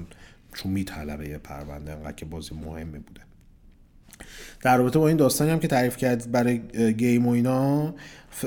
چون 0.53 0.71
میطلبه 0.71 1.29
یه 1.29 1.37
پرونده 1.37 1.91
انقدر 1.91 2.11
که 2.11 2.25
بازی 2.25 2.55
مهمی 2.55 2.99
بوده. 2.99 3.21
در 4.61 4.77
رابطه 4.77 4.99
با 4.99 5.07
این 5.07 5.17
داستانی 5.17 5.51
هم 5.51 5.59
که 5.59 5.67
تعریف 5.67 5.97
کرد 5.97 6.31
برای 6.31 6.59
گیم 6.93 7.27
و 7.27 7.29
اینا 7.29 7.93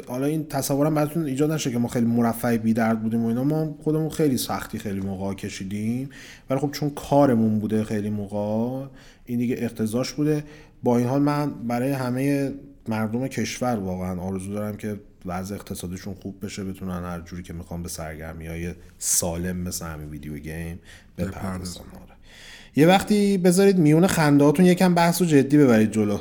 حالا 0.08 0.26
این 0.26 0.46
تصورم 0.46 0.94
براتون 0.94 1.26
ایجاد 1.26 1.52
نشه 1.52 1.70
که 1.70 1.78
ما 1.78 1.88
خیلی 1.88 2.06
مرفع 2.06 2.56
بی 2.56 2.72
درد 2.72 3.02
بودیم 3.02 3.24
و 3.24 3.26
اینا. 3.26 3.44
ما 3.44 3.78
خودمون 3.82 4.10
خیلی 4.10 4.36
سختی 4.36 4.78
خیلی 4.78 5.00
موقع 5.00 5.34
کشیدیم. 5.34 6.10
ولی 6.50 6.60
خب 6.60 6.70
چون 6.70 6.90
کارمون 6.90 7.58
بوده 7.58 7.84
خیلی 7.84 8.10
موقع 8.10 8.86
این 9.26 9.38
دیگه 9.38 9.56
اقتضاش 9.58 10.12
بوده. 10.12 10.44
با 10.82 10.98
این 10.98 11.06
حال 11.06 11.22
من 11.22 11.50
برای 11.50 11.90
همه 11.92 12.52
مردم 12.88 13.26
کشور 13.26 13.76
واقعا 13.76 14.20
آرزو 14.20 14.52
دارم 14.52 14.76
که 14.76 15.00
وضع 15.26 15.54
اقتصادشون 15.54 16.14
خوب 16.14 16.44
بشه 16.44 16.64
بتونن 16.64 17.04
هر 17.04 17.20
جوری 17.20 17.42
که 17.42 17.52
می‌خوان 17.52 17.82
به 17.82 17.88
سرگرمی 17.88 18.46
های 18.46 18.74
سالم 18.98 19.56
مثل 19.56 19.86
همین 19.86 20.08
ویدیو 20.08 20.38
گیم 20.38 20.78
بپردازن. 21.18 21.80
یه 22.76 22.86
وقتی 22.86 23.38
بذارید 23.38 23.78
میون 23.78 24.06
خندهاتون 24.06 24.66
یکم 24.66 24.94
بحث 24.94 25.22
و 25.22 25.24
جدی 25.24 25.58
ببرید 25.58 25.92
جلو. 25.92 26.18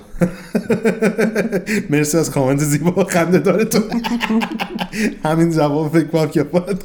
مرسی 1.89 2.17
از 2.17 2.31
کامنت 2.31 2.59
زیبا 2.59 3.03
خنده 3.03 3.37
دارتون. 3.37 3.83
همین 5.25 5.51
جواب 5.51 5.91
فکر 5.91 6.07
کنم 6.07 6.27
که 6.29 6.43
باید 6.43 6.83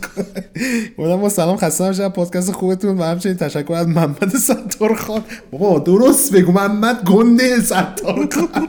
کنم 0.96 1.16
با 1.16 1.28
سلام 1.28 1.56
خسته 1.56 1.84
نباشید. 1.84 2.08
پادکست 2.08 2.52
خوبتون 2.52 2.98
و 2.98 3.02
همچنین 3.02 3.36
تشکر 3.36 3.72
از 3.72 3.88
محمد 3.88 4.36
ستار 4.36 4.94
خان. 4.94 5.22
بابا 5.50 5.78
درست 5.78 6.32
بگو. 6.32 6.52
محمد 6.52 7.04
گنده 7.04 7.60
ستار 7.60 8.28
خان. 8.32 8.68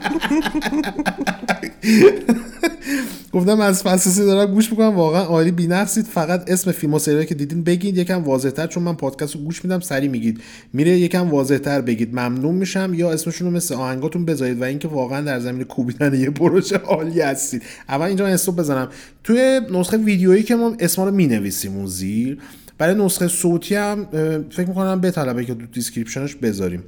گفتم 3.32 3.60
از 3.60 3.82
فلسفه 3.82 4.24
دارم 4.24 4.54
گوش 4.54 4.70
می‌کنم. 4.70 4.96
واقعا 4.96 5.22
عالی. 5.22 5.50
بی‌نقصید. 5.50 6.04
فقط 6.04 6.50
اسم 6.50 6.72
فیلم 6.72 6.94
و 6.94 6.98
که 6.98 7.34
دیدین 7.34 7.64
بگید. 7.64 7.96
یکم 7.96 8.24
واضح‌تر 8.24 8.66
چون 8.66 8.82
من 8.82 8.94
پادکست 8.94 9.34
رو 9.34 9.40
گوش 9.40 9.64
میدم 9.64 9.80
سری 9.80 10.08
میگید. 10.08 10.40
میره 10.72 10.87
یکم 10.96 11.30
واضح‌تر 11.30 11.80
بگید. 11.80 12.14
ممنون 12.14 12.54
میشم. 12.54 12.92
یا 12.94 13.12
اسمشون 13.12 13.48
رو 13.48 13.56
مثل 13.56 13.74
آهنگاتون 13.74 14.24
بذارید 14.24 14.60
و 14.60 14.64
اینکه 14.64 14.88
واقعا 14.88 15.20
در 15.20 15.40
زمین 15.40 15.64
کوبیدن 15.64 16.14
یه 16.14 16.30
پروژه 16.30 16.76
عالی 16.76 17.20
هستید. 17.20 17.62
اول 17.88 18.06
اینجا 18.06 18.26
استوب 18.26 18.56
بزنم. 18.56 18.88
توی 19.24 19.60
نسخه 19.70 19.96
ویدیویی 19.96 20.42
که 20.42 20.56
ما 20.56 20.76
اسما 20.80 21.04
رو 21.04 21.10
می‌نویسیم 21.10 21.76
اون 21.76 21.86
زیر 21.86 22.38
برای 22.78 22.94
نسخه 22.94 23.28
صوتی 23.28 23.74
هم 23.74 24.06
فکر 24.50 24.68
می‌کنم 24.68 25.00
بطلبه 25.00 25.44
که 25.44 25.54
تو 25.54 25.66
دیسکریپشنش 25.66 26.34
بذاریم. 26.34 26.82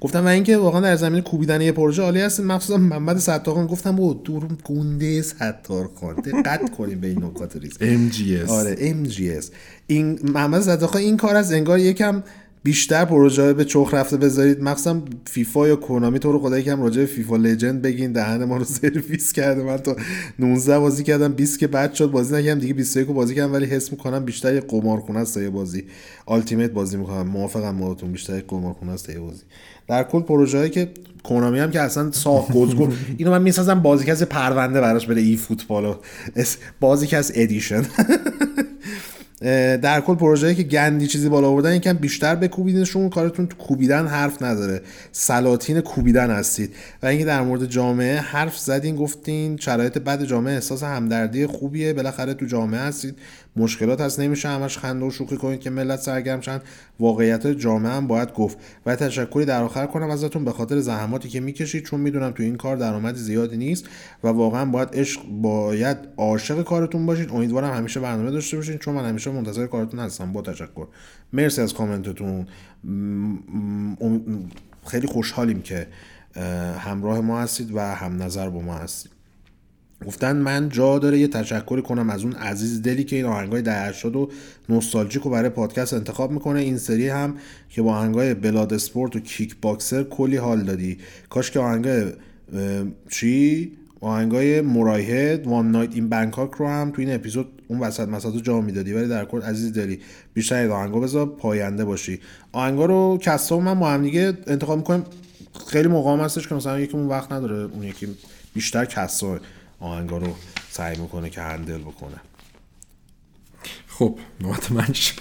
گفتم 0.00 0.24
و 0.24 0.28
اینکه 0.28 0.56
واقعا 0.56 0.80
در 0.80 0.96
زمین 0.96 1.20
کوبیدن 1.20 1.60
یه 1.60 1.72
پروژه 1.72 2.02
عالی 2.02 2.20
هستین 2.20 2.46
مخصوصا 2.46 2.76
محمد 2.76 3.18
ستار 3.18 3.66
گفتم 3.66 3.96
با 3.96 4.12
دور 4.24 4.48
گونده 4.64 5.22
ستار 5.22 5.90
خان 6.00 6.14
دقت 6.14 6.70
کنیم 6.70 7.00
به 7.00 7.06
این 7.06 7.24
نکات 7.24 7.56
ریز. 7.56 7.78
MGS 7.78 8.50
آره 8.50 8.76
MGS 9.04 9.44
این 9.86 10.18
محمد 10.24 10.60
ستار 10.60 10.96
این 10.96 11.16
کار 11.16 11.36
از 11.36 11.52
انگار 11.52 11.78
یکم 11.78 12.22
بیشتر 12.62 13.04
پروژه 13.04 13.52
به 13.52 13.64
چخ 13.64 13.94
رفته 13.94 14.16
بذارید. 14.16 14.62
مخصوصا 14.62 15.02
فیفا 15.26 15.68
یا 15.68 15.76
کنامی 15.76 16.18
تو 16.18 16.32
رو 16.32 16.38
خدایی 16.38 16.64
کم 16.64 16.82
راجع 16.82 17.00
به 17.00 17.06
فیفا 17.06 17.36
لجند 17.36 17.82
بگین. 17.82 18.12
دهن 18.12 18.44
ما 18.44 18.56
رو 18.56 18.64
سرویس 18.80 19.32
کرده. 19.32 19.62
من 19.62 19.76
تا 19.76 19.96
19 20.38 20.78
بازی 20.78 21.04
کردم. 21.04 21.32
20 21.32 21.58
که 21.58 21.66
بعد 21.66 21.94
شد. 21.94 22.10
بازی 22.10 22.34
نکردم. 22.34 22.60
دیگه 22.60 22.74
21 22.74 23.06
بازی 23.06 23.34
کردم. 23.34 23.52
ولی 23.52 23.66
حس 23.66 23.92
می‌کنم 23.92 24.24
بیشتر 24.24 24.54
یه 24.54 24.60
قمارخونه 24.60 25.18
است 25.18 25.36
یه 25.36 25.50
بازی. 25.50 25.84
التیمیت 26.28 26.70
بازی 26.70 26.96
می‌کنم. 26.96 27.26
موافقم 27.26 27.78
باهاتون. 27.78 28.12
بیشتر 28.12 28.34
یه 28.36 28.44
قمارخونه 28.48 28.92
است 28.92 29.08
یه 29.08 29.18
بازی. 29.18 29.42
در 29.88 30.02
کل 30.02 30.20
پروژه‌ای 30.20 30.70
که 30.70 30.88
کنامی 31.24 31.58
هم 31.58 31.70
که 31.70 31.80
اصلا 31.80 32.12
ساخت 32.12 32.52
گزگو. 32.52 32.88
اینو 33.16 33.30
من 33.30 33.42
می‌سازم 33.42 33.80
بازیکس 33.80 34.22
پرونده 34.22 34.80
براش 34.80 35.06
بره 35.06 35.20
ای 35.20 35.36
فوتبال. 35.36 35.96
بازیکس 36.80 37.30
ادیشن 37.34 37.82
در 39.40 40.00
کل 40.00 40.14
پروژه‌ای 40.14 40.54
که 40.54 40.62
گندی 40.62 41.06
چیزی 41.06 41.28
بالا 41.28 41.48
آوردن 41.48 41.74
یکم 41.74 41.92
بیشتر 41.92 42.34
بکوبیدنشون 42.34 43.08
کارتون 43.08 43.46
تو 43.46 43.56
کوبیدن 43.56 44.06
حرف 44.06 44.42
نداره 44.42 44.82
سلاطین 45.12 45.80
کوبیدن 45.80 46.30
هستید. 46.30 46.74
و 47.02 47.06
اینکه 47.06 47.24
در 47.24 47.42
مورد 47.42 47.66
جامعه 47.66 48.20
حرف 48.20 48.58
زدین 48.58 48.96
گفتین 48.96 49.56
شرایط 49.56 49.98
بد 49.98 50.24
جامعه 50.24 50.54
احساس 50.54 50.82
همدردی 50.82 51.46
خوبیه 51.46 51.92
بالاخره 51.92 52.34
تو 52.34 52.46
جامعه 52.46 52.80
هستید. 52.80 53.16
مشکلات 53.58 54.00
هست. 54.00 54.20
نمیشه 54.20 54.48
همش 54.48 54.78
خنده 54.78 55.06
و 55.06 55.10
شوخی 55.10 55.36
کنید 55.36 55.60
که 55.60 55.70
ملت 55.70 56.00
سرگرم 56.00 56.40
شن. 56.40 56.60
واقعیت 57.00 57.46
جامعه 57.46 57.92
هم 57.92 58.06
باید 58.06 58.32
گفت. 58.32 58.58
و 58.86 58.96
تشکری 58.96 59.44
در 59.44 59.62
آخر 59.62 59.86
کنم 59.86 60.10
ازتون 60.10 60.44
به 60.44 60.52
خاطر 60.52 60.80
زحماتی 60.80 61.28
که 61.28 61.40
می‌کشید 61.40 61.84
چون 61.84 62.00
می‌دونم 62.00 62.30
تو 62.30 62.42
این 62.42 62.56
کار 62.56 62.76
درآمد 62.76 63.14
زیادی 63.14 63.56
نیست 63.56 63.84
و 64.24 64.28
واقعا 64.28 64.64
باید 64.64 64.88
عشق 64.92 65.20
باید 65.24 65.96
عاشق 66.16 66.62
کارتون 66.62 67.06
باشید. 67.06 67.30
امیدوارم 67.30 67.74
همیشه 67.74 68.00
برنامه 68.00 68.30
داشته 68.30 68.56
باشین 68.56 68.78
چون 68.78 68.94
من 68.94 69.08
همیشه 69.08 69.30
منتظر 69.30 69.66
کارتون 69.66 70.00
هستم. 70.00 70.32
با 70.32 70.42
تشکر. 70.42 70.86
مرسی 71.32 71.60
از 71.60 71.74
کامنتتون. 71.74 72.46
خیلی 74.86 75.06
خوشحالیم 75.06 75.62
که 75.62 75.86
همراه 76.78 77.20
ما 77.20 77.40
هستید 77.40 77.74
و 77.74 77.80
هم 77.80 78.22
نظر 78.22 78.50
با 78.50 78.60
ما 78.60 78.74
هستید. 78.74 79.17
گفتن 80.06 80.36
من 80.36 80.68
جا 80.68 80.98
داره 80.98 81.18
یه 81.18 81.28
تشکری 81.28 81.82
کنم 81.82 82.10
از 82.10 82.24
اون 82.24 82.32
عزیز 82.32 82.82
دلی 82.82 83.04
که 83.04 83.16
این 83.16 83.24
آهنگای 83.24 83.62
ده 83.62 83.92
شد 83.92 84.16
و 84.16 84.30
نوستالژیک 84.68 85.22
رو 85.22 85.30
برای 85.30 85.50
پادکست 85.50 85.94
انتخاب 85.94 86.30
می‌کنه. 86.30 86.60
این 86.60 86.78
سری 86.78 87.08
هم 87.08 87.34
که 87.70 87.82
با 87.82 87.94
آهنگای 87.94 88.34
بلاد 88.34 88.74
اسپورت 88.74 89.16
و 89.16 89.20
کیک 89.20 89.56
باکسر 89.62 90.02
کلی 90.02 90.36
حال 90.36 90.62
دادی. 90.62 90.98
کاش 91.30 91.50
که 91.50 91.60
آهنگای 91.60 92.12
چی؟ 93.10 93.72
آهنگای 94.00 94.60
مرایهد 94.60 95.46
وان 95.46 95.70
نایت 95.70 95.94
این 95.94 96.08
بنکاک 96.08 96.50
رو 96.50 96.68
هم 96.68 96.90
تو 96.90 97.02
این 97.02 97.14
اپیزود 97.14 97.46
اون 97.68 97.80
وسط 97.80 98.08
مسات 98.08 98.42
جا 98.42 98.60
می‌دادی. 98.60 98.92
ولی 98.92 99.08
در 99.08 99.24
کل 99.24 99.42
عزیز 99.42 99.72
دلی 99.72 100.00
بیشتر 100.34 100.70
آهنگا 100.70 101.00
بذار 101.00 101.26
پاینده 101.26 101.84
باشی. 101.84 102.20
آهنگا 102.52 102.84
رو 102.84 103.18
کسا 103.22 103.58
من 103.60 103.80
با 103.80 103.90
هم 103.90 104.02
دیگه 104.02 104.32
انتخاب 104.46 104.78
می‌کنم 104.78 105.04
خیلی 105.66 105.88
مقام 105.88 106.20
هستش 106.20 106.48
که 106.48 106.54
مثلا 106.54 106.80
یکی 106.80 106.96
اون 106.96 107.06
وقت 107.06 107.32
نداره 107.32 107.56
اون 107.56 107.82
یکی 107.82 108.08
بیشتر 108.54 108.84
کسا 108.84 109.38
آهنگا 109.80 110.18
رو 110.18 110.34
سعی 110.70 110.98
می‌کنه 110.98 111.30
که 111.30 111.40
هندل 111.40 111.78
بکنه. 111.78 112.16
خب 113.88 114.18
نوبت 114.40 114.72
من 114.72 114.92
شد 114.92 115.20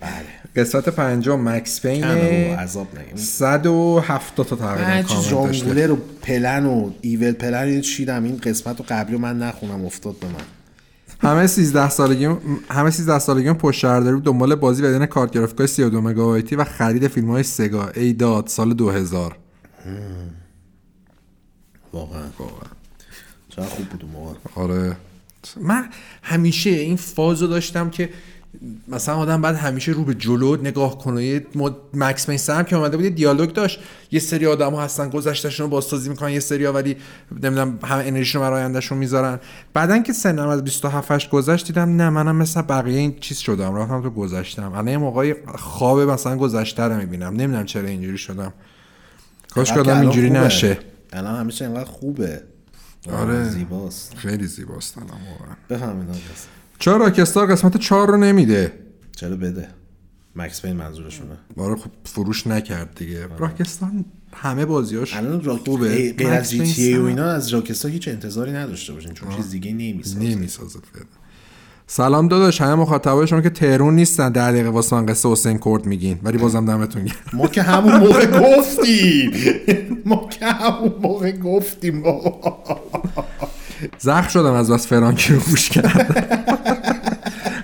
بله. 0.00 0.26
قسمت 0.56 0.88
پنجم 0.88 1.48
مکس 1.48 1.80
پین. 1.80 2.04
عذاب 2.04 2.98
نگیم. 2.98 3.16
170 3.16 4.46
تا 4.46 4.56
تقریبا 4.56 5.02
کامنت 5.02 5.30
داشته. 5.30 5.86
رو 5.86 5.96
پلن 6.22 6.66
و 6.66 6.90
ایول 7.00 7.32
پلن 7.32 7.74
رو 7.74 7.80
چیدم. 7.80 8.24
این 8.24 8.36
قسمت 8.36 8.78
رو 8.78 8.84
قبلی 8.88 9.16
من 9.16 9.38
نخونم 9.38 9.84
افتاد 9.84 10.16
به 10.16 10.26
من. 10.26 10.44
همه 11.22 11.46
13 11.46 11.90
سالگی 11.90 12.28
همه 12.70 12.90
13 12.90 13.18
سالگی 13.18 13.52
پشت 13.52 13.82
داری 13.82 14.20
دنبال 14.20 14.54
بازی 14.54 14.82
بدون 14.82 15.06
کارت 15.06 15.30
گرافیکای 15.30 15.66
32 15.66 16.00
مگابایتی 16.00 16.56
و 16.56 16.64
خرید 16.64 17.08
فیلم 17.08 17.30
های 17.30 17.42
سگا. 17.42 17.88
ای 17.88 18.12
داد 18.12 18.46
سال 18.46 18.74
2000 18.74 19.38
واقعا. 21.92 22.22
واقعا. 22.38 22.79
چقدر 23.50 23.68
خوب 23.68 23.86
بود 23.86 24.02
اون 24.02 24.12
موقع. 24.12 24.34
آره. 24.54 24.96
من 25.60 25.88
همیشه 26.22 26.70
این 26.70 26.96
فازو 26.96 27.46
داشتم 27.46 27.90
که 27.90 28.10
مثلا 28.88 29.16
آدم 29.16 29.42
بعد 29.42 29.56
همیشه 29.56 29.92
رو 29.92 30.04
به 30.04 30.14
جلو 30.14 30.56
نگاه 30.56 30.98
کنه. 30.98 31.24
یه 31.24 31.46
مد... 31.54 31.74
مکس 31.94 32.26
پین 32.26 32.36
سم 32.36 32.62
که 32.62 32.76
اومده 32.76 32.96
بود 32.96 33.04
یه 33.04 33.10
دیالوگ 33.10 33.52
داشت. 33.52 33.80
یه 34.10 34.20
سری 34.20 34.46
آدم 34.46 34.74
ها 34.74 34.82
هستن 34.82 35.08
گذشتهشون 35.08 35.64
رو 35.64 35.70
بازسازی 35.70 36.08
می‌کنن 36.08 36.30
یه 36.30 36.40
سری 36.40 36.64
ها 36.64 36.72
ولی 36.72 36.96
نمی‌دونم 37.32 37.78
همه 37.84 38.04
انرژیشون 38.06 38.42
برای 38.42 38.62
آیندهشون 38.62 38.98
می‌ذارن. 38.98 39.40
بعدا 39.74 39.98
که 39.98 40.12
سنم 40.12 40.48
از 40.48 40.64
27 40.64 41.10
8 41.10 41.30
گذشت 41.30 41.66
دیدم 41.66 41.96
نه 41.96 42.10
منم 42.10 42.36
مثلا 42.36 42.62
بقیه 42.62 42.98
این 42.98 43.16
چیز 43.20 43.38
شدم. 43.38 43.74
رفتم 43.74 44.02
تو 44.02 44.10
گذشتم. 44.10 44.72
الان 44.72 44.88
یه 44.88 44.98
موقعی 44.98 45.34
خواب 45.54 46.00
مثلا 46.00 46.36
گذشته 46.36 46.82
رو 46.82 46.96
می‌بینم. 46.96 47.34
نمی‌دونم 47.34 47.64
چرا 47.64 47.88
اینجوری 47.88 48.18
شدم. 48.18 48.52
کاش 49.50 49.72
که 49.72 49.80
آدم 49.80 50.00
اینجوری 50.00 50.30
نشه. 50.30 50.78
الان 51.12 51.40
همیشه 51.40 51.64
اینقدر 51.64 51.84
خوبه. 51.90 52.42
آره. 53.08 53.48
زیباست. 53.48 54.14
خیلی 54.16 54.46
زیباست 54.46 54.98
الان 54.98 55.10
واقعا. 55.10 55.56
بفهمید 55.70 56.08
چرا 56.78 56.96
راکستار 56.96 57.46
قسمت 57.46 57.76
4 57.76 58.08
رو 58.08 58.16
نمیده. 58.16 58.72
چرا 59.16 59.36
بده؟ 59.36 59.68
مکس 60.36 60.62
پین 60.62 60.72
منظورشونه. 60.72 61.38
آره 61.56 61.76
خب 61.76 61.90
فروش 62.04 62.46
نکرد 62.46 62.94
دیگه. 62.94 63.26
راکستار 63.38 63.90
همه 64.32 64.64
بازیاش 64.66 65.14
الان 65.14 65.44
راک 65.44 65.60
خوبه. 65.60 66.12
غیر 66.12 66.28
از 66.28 66.50
جی 66.50 66.62
تی 66.62 66.96
و 66.96 67.04
اینا 67.04 67.24
از 67.24 67.48
راکستار 67.48 67.90
هیچ 67.90 68.08
انتظاری 68.08 68.52
نداشته 68.52 68.92
باشین 68.92 69.12
چون 69.14 69.36
چیز 69.36 69.50
دیگه 69.50 69.72
نمی‌سازه. 69.72 70.18
نمی‌سازه 70.18 70.78
فعلا. 70.92 71.06
سلام 71.92 72.28
داداش 72.28 72.60
همه 72.60 72.74
مخاطبای 72.74 73.26
شما 73.26 73.40
که 73.40 73.50
تهرون 73.50 73.94
نیستن. 73.94 74.32
در 74.32 74.52
دقیقه 74.52 74.68
واسه 74.68 74.96
من 74.96 75.06
قصه 75.06 75.28
حسین 75.28 75.58
کرد 75.64 75.86
میگین 75.86 76.18
ولی 76.22 76.38
بازم 76.38 76.64
دمتون 76.64 77.04
گرم. 77.04 77.16
ما 77.32 77.46
که 77.46 77.62
همون 77.62 77.96
موقع 77.96 78.26
گفتیم. 78.56 79.32
ما 80.04 80.28
که 80.30 80.46
همون 80.46 80.92
موقع 81.02 81.32
گفتیم 81.32 82.02
زخ 83.98 84.30
شدم 84.30 84.52
از 84.52 84.70
بس 84.70 84.86
فرانکی 84.86 85.32
رو 85.32 85.40
گوش 85.40 85.68
کردم. 85.70 86.14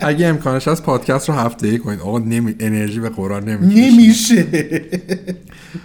اگه 0.07 0.27
امکانش 0.27 0.69
هست 0.69 0.83
پادکست 0.83 1.29
رو 1.29 1.35
هفته 1.35 1.69
ای 1.69 1.79
کنید. 1.79 2.01
آقا 2.01 2.19
نمی... 2.19 2.55
انرژی 2.61 3.01
به 3.01 3.09
قرآن 3.09 3.45
نمیشه 3.45 3.91
نمیشه. 3.91 4.47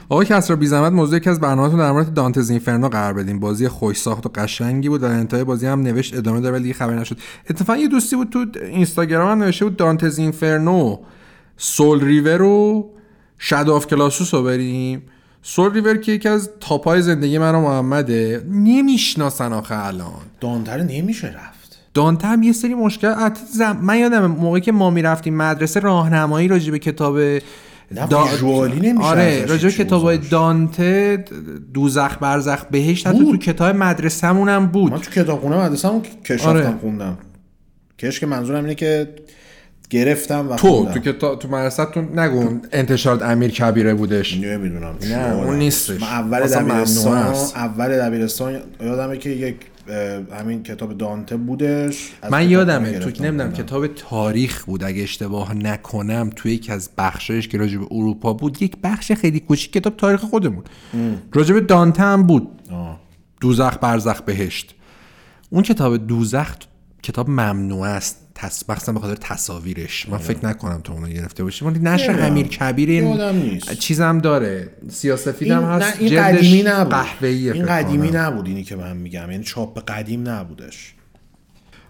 آقا 0.09 0.23
کسرا 0.23 0.55
بی 0.55 0.67
زحمت 0.67 0.91
موضوع 0.91 1.17
یکی 1.17 1.29
از 1.29 1.39
برنامه‌تون 1.39 1.79
در 1.79 1.91
مورد 1.91 2.13
Dante's 2.13 2.49
Inferno 2.49 2.89
قرار 2.89 3.13
بدیم. 3.13 3.39
بازی 3.39 3.67
خوش 3.67 3.97
ساخت 3.97 4.25
و 4.25 4.29
قشنگی 4.29 4.89
بود 4.89 5.03
و 5.03 5.07
در 5.07 5.13
انتهای 5.13 5.43
بازی 5.43 5.67
هم 5.67 5.81
نوشت 5.81 6.17
ادامه 6.17 6.41
داره 6.41 6.59
ولی 6.59 6.73
خبری 6.73 6.99
نشد. 6.99 7.17
اتفاقا 7.49 7.79
یه 7.79 7.87
دوستی 7.87 8.15
بود 8.15 8.29
تو 8.29 8.45
اینستاگرام 8.61 9.31
هم 9.31 9.43
نوشته 9.43 9.65
بود 9.65 9.77
Dante's 9.77 10.19
Inferno 10.19 10.97
Soul 11.57 12.05
Reaver 12.05 12.41
و 12.41 12.89
Shadow 13.37 13.69
of 13.69 13.87
the 13.87 14.00
Colossus 14.00 14.33
رو 14.33 14.43
بریم. 14.43 15.01
Soul 15.43 15.73
Reaver 15.73 15.97
که 15.97 16.11
یکی 16.11 16.29
از 16.29 16.49
top 16.59 16.91
ای 16.91 17.01
زندگی 17.01 17.37
من 17.37 17.55
و 17.55 17.61
محمده. 17.61 18.45
نمی‌شناسن 18.49 19.53
آخه 19.53 19.85
الان. 19.85 20.21
دانته 20.41 20.65
رو 20.65 20.77
نمیشه 20.77 21.27
رفت. 21.27 21.60
دانته 21.93 22.27
هم 22.27 22.43
یه 22.43 22.53
سری 22.53 22.73
مشکل 22.73 23.13
زم... 23.53 23.77
من 23.81 23.99
یادم 23.99 24.25
موقعی 24.25 24.61
که 24.61 24.71
ما 24.71 24.89
می‌رفتیم 24.89 25.37
مدرسه 25.37 25.79
راهنمایی 25.79 26.47
راجع 26.47 26.71
به 26.71 26.79
کتاب 26.79 27.19
دا... 28.09 28.27
نمیشه 28.67 29.03
آره 29.03 29.45
راجع 29.45 29.69
به 29.69 29.75
کتاب 29.75 30.15
دانته 30.15 31.25
دوزخ 31.73 32.17
برزخ 32.21 32.65
بهشت 32.65 33.07
حتی 33.07 33.31
تو 33.31 33.37
کتاب 33.37 33.75
مدرسه‌مون 33.75 34.49
هم 34.49 34.67
بود. 34.67 34.91
من 34.91 34.99
تو 34.99 35.11
کتابخونه 35.11 35.57
مدرسه‌مون 35.57 36.01
کش 36.25 36.45
آره. 36.45 36.73
خوندم. 36.81 37.17
کش 37.99 38.19
که 38.19 38.25
منظورم 38.25 38.63
اینه 38.63 38.75
که 38.75 39.09
گرفتم 39.89 40.49
و 40.49 40.55
تو 40.55 40.67
خوندم. 40.67 40.91
تو 40.91 40.99
کتاب 40.99 41.39
تو 41.39 41.47
مدرسه‌تون 41.47 42.19
نگو 42.19 42.59
انتشارات 42.71 43.21
امیر 43.21 43.51
کبیره 43.51 43.93
بودش. 43.93 44.37
نمی‌دونم 44.37 44.95
نه 45.09 45.35
اون 45.35 45.57
نیستش. 45.57 46.01
من 46.01 46.07
اول 46.07 46.47
دبیرستان 46.47 47.35
اول 47.55 47.97
دبیرستان 47.97 48.59
یادمه 48.81 49.17
که 49.17 49.29
یک 49.29 49.55
همین 50.39 50.63
کتاب 50.63 50.97
دانته 50.97 51.37
بودش. 51.37 52.11
من 52.31 52.49
یادمه 52.49 52.99
تو 52.99 53.23
نمی‌دونم 53.23 53.53
کتاب 53.53 53.87
تاریخ 53.87 54.65
بود 54.65 54.83
اگه 54.83 55.03
اشتباه 55.03 55.53
نکنم 55.53 56.29
تو 56.35 56.49
یکی 56.49 56.71
از 56.71 56.89
بخشایش 56.97 57.47
که 57.47 57.57
راجع 57.57 57.77
به 57.77 57.85
اروپا 57.91 58.33
بود 58.33 58.61
یک 58.61 58.77
بخش 58.83 59.11
خیلی 59.11 59.39
کوچیک 59.39 59.73
کتاب 59.73 59.97
تاریخ 59.97 60.21
خودمون. 60.21 60.63
راجع 61.33 61.53
به 61.53 61.61
دانته 61.61 62.03
هم 62.03 62.23
بود. 62.23 62.47
آه. 62.71 62.99
دوزخ 63.41 63.77
برزخ 63.81 64.21
بهشت. 64.21 64.75
اون 65.49 65.63
کتاب 65.63 66.07
دوزخ 66.07 66.55
کتاب 67.03 67.29
ممنوع 67.29 67.87
است. 67.87 68.20
تص... 68.41 68.63
به 68.63 68.99
خاطر 68.99 69.15
تصاویرش. 69.15 70.09
من 70.09 70.17
فکر 70.17 70.45
نکنم 70.45 70.81
تو 70.83 70.93
اونو 70.93 71.07
گرفته 71.07 71.43
باشی. 71.43 71.65
ولی 71.65 71.79
نشر 71.79 72.19
امیر 72.21 72.47
کبیر 72.47 72.89
این 72.89 73.59
چیزم 73.59 74.19
داره. 74.19 74.69
سیاسفیدم 74.89 75.63
هست. 75.63 75.95
این 75.99 76.23
قدیمی 76.23 76.63
نبود. 76.63 77.23
این 77.23 77.65
قدیمی 77.65 78.11
نبود 78.11 78.47
اینی 78.47 78.63
که 78.63 78.75
من 78.75 78.97
میگم. 78.97 79.31
یعنی 79.31 79.43
چاپ 79.43 79.79
قدیم 79.79 80.29
نبودش. 80.29 80.93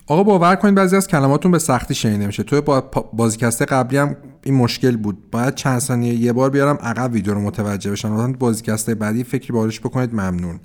آقا 0.07 0.23
باور 0.23 0.56
کنید 0.56 0.76
بعضی 0.76 0.95
از 0.95 1.07
کلماتون 1.07 1.52
به 1.52 1.60
سختی 1.60 1.95
شنیده 1.95 2.28
میشه. 2.28 2.44
توی 2.44 2.61
با 2.61 2.82
بازیکسته 3.14 3.65
قبلی 3.65 3.98
هم 3.98 4.15
این 4.44 4.56
مشکل 4.56 4.98
بود. 4.98 5.32
باید 5.32 5.56
چند 5.56 5.80
ثانیه 5.80 6.14
یه 6.14 6.34
بار 6.34 6.49
بیارم 6.49 6.78
عقب 6.82 7.14
ویدیو 7.14 7.34
رو 7.34 7.41
متوجه 7.41 7.91
بشن. 7.91 8.32
بازیکسته 8.32 8.95
بعدی 8.95 9.23
فکری 9.23 9.53
بارش 9.53 9.80
بکنید 9.80 10.14
ممنون. 10.14 10.60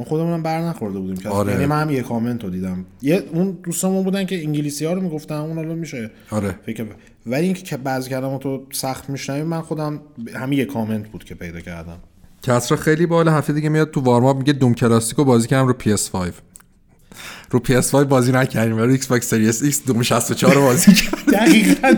ما 0.00 0.06
خودمون 0.06 0.42
بر 0.42 0.60
نخورده 0.60 0.98
بودیم 0.98 1.16
که 1.16 1.28
آره. 1.28 1.52
یعنی 1.52 1.66
من 1.66 1.82
هم 1.82 1.90
یه 1.90 2.02
کامنت 2.02 2.44
رو 2.44 2.50
دیدم. 2.50 2.84
یه 3.02 3.22
اون 3.32 3.58
دوستامون 3.62 4.04
بودن 4.04 4.24
که 4.24 4.42
انگلیسی 4.42 4.84
ها 4.84 4.92
رو 4.92 5.00
می‌گفتن 5.00 5.34
اون 5.34 5.58
الان 5.58 5.78
میشه 5.78 6.10
آره. 6.30 6.54
فکر 6.66 6.86
ولی 7.26 7.44
اینکه 7.44 7.62
که 7.62 7.76
بعضی 7.76 8.10
کلمات 8.10 8.44
رو 8.44 8.66
سخت 8.72 9.10
میشنویم 9.10 9.46
من 9.46 9.60
خودم 9.60 10.00
همین 10.34 10.58
یه 10.58 10.64
کامنت 10.64 11.08
بود 11.08 11.24
که 11.24 11.34
پیدا 11.34 11.60
کردم. 11.60 11.98
کسرا 12.42 12.76
خیلی 12.76 13.06
بالا 13.06 13.32
هفته 13.32 13.52
دیگه 13.52 13.68
میاد 13.68 13.90
تو 13.90 14.00
warm 14.00 14.24
up 14.24 14.36
میگه 14.36 14.52
Doom 14.52 14.74
Classic 14.74 15.18
و 15.18 15.24
بازی 15.24 15.48
کردم 15.48 15.66
رو 15.66 15.74
PS5 15.74 16.16
رو 17.50 17.60
PS5 17.60 17.94
بازی 17.94 18.32
نکردیم. 18.32 18.78
ولی 18.78 18.92
Xbox 18.92 19.30
Series 19.30 19.62
X 19.62 19.84
Doom 19.86 20.02
64 20.02 20.54
رو 20.54 20.60
بازی 20.60 20.92
کردیم. 20.94 21.32
دقیقاً. 21.32 21.94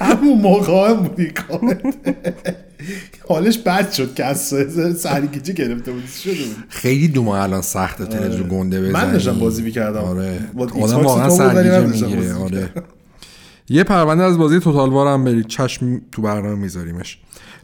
همون 0.00 0.38
موقع 0.38 0.94
بودی 0.94 1.32
حالش 3.28 3.58
بد 3.58 3.92
شد 3.92 4.14
که 4.14 4.24
از 4.24 4.54
سرگیجی 4.96 5.52
گرفته 5.52 5.92
بود. 5.92 6.02
شده 6.22 6.32
بود؟ 6.32 6.64
خیلی 6.68 7.08
Doom 7.08 7.28
الان 7.28 7.62
سخته 7.62 8.06
تلویزیون 8.06 8.40
آره. 8.40 8.50
گنده 8.50 8.80
بزنی. 8.80 8.92
من 8.92 9.12
داشتم 9.12 9.38
بازی 9.38 9.62
می‌کردم. 9.62 10.00
آره. 10.00 10.38
آدم 10.58 10.96
واقعا 10.96 11.30
سرگیجه 11.30 11.80
می‌گیره. 11.80 12.34
آره. 12.34 12.70
یه 13.68 13.84
پرونده 13.84 14.24
از 14.24 14.38
بازی 14.38 14.60
Total 14.60 14.90
War 14.90 15.06
هم 15.06 15.24
برید. 15.24 15.46
چشم 15.46 16.00
تو 16.12 16.22
برنامه 16.22 16.54
میذاریمش. 16.54 17.18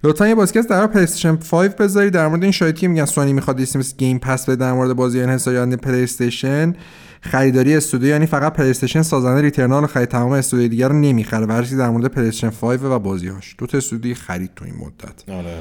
لطفا 0.05 0.29
یه 0.29 0.35
بازیکست 0.35 0.69
در 0.69 0.87
PlayStation 0.87 1.37
5 1.37 1.71
بذارید. 1.71 2.13
در 2.13 2.29
مورد 2.29 2.43
این 2.43 2.53
شایعاتی 2.53 2.87
میگن 2.87 3.05
سونی 3.05 3.33
می‌خواد 3.33 3.61
مثل 3.61 3.97
Game 3.99 4.19
Pass 4.19 4.47
به 4.47 4.57
در 4.57 4.73
مورد 4.73 4.93
بازی 4.93 5.21
انحصاری 5.21 5.77
PlayStation 5.77 6.75
خریداری 7.21 7.77
استودیو 7.77 8.09
یعنی 8.09 8.27
فقط 8.27 8.53
PlayStation 8.53 9.03
سازنده 9.03 9.41
Returnal 9.41 9.87
خرید 9.87 10.09
تمام 10.09 10.33
استودیو 10.33 10.69
دیگر 10.69 10.89
رو 10.89 10.95
نمی‌خره 10.95 11.47
مرسی 11.47 11.77
در 11.77 11.91
مورد 11.91 12.07
PlayStation 12.07 12.51
5 12.51 12.81
و 12.83 12.99
بازیهاش. 12.99 13.55
دو 13.59 13.67
تا 13.67 13.79
استودیو 13.79 14.15
خرید 14.15 14.51
تو 14.57 14.65
این 14.65 14.75
مدت. 14.75 15.31
آره. 15.39 15.59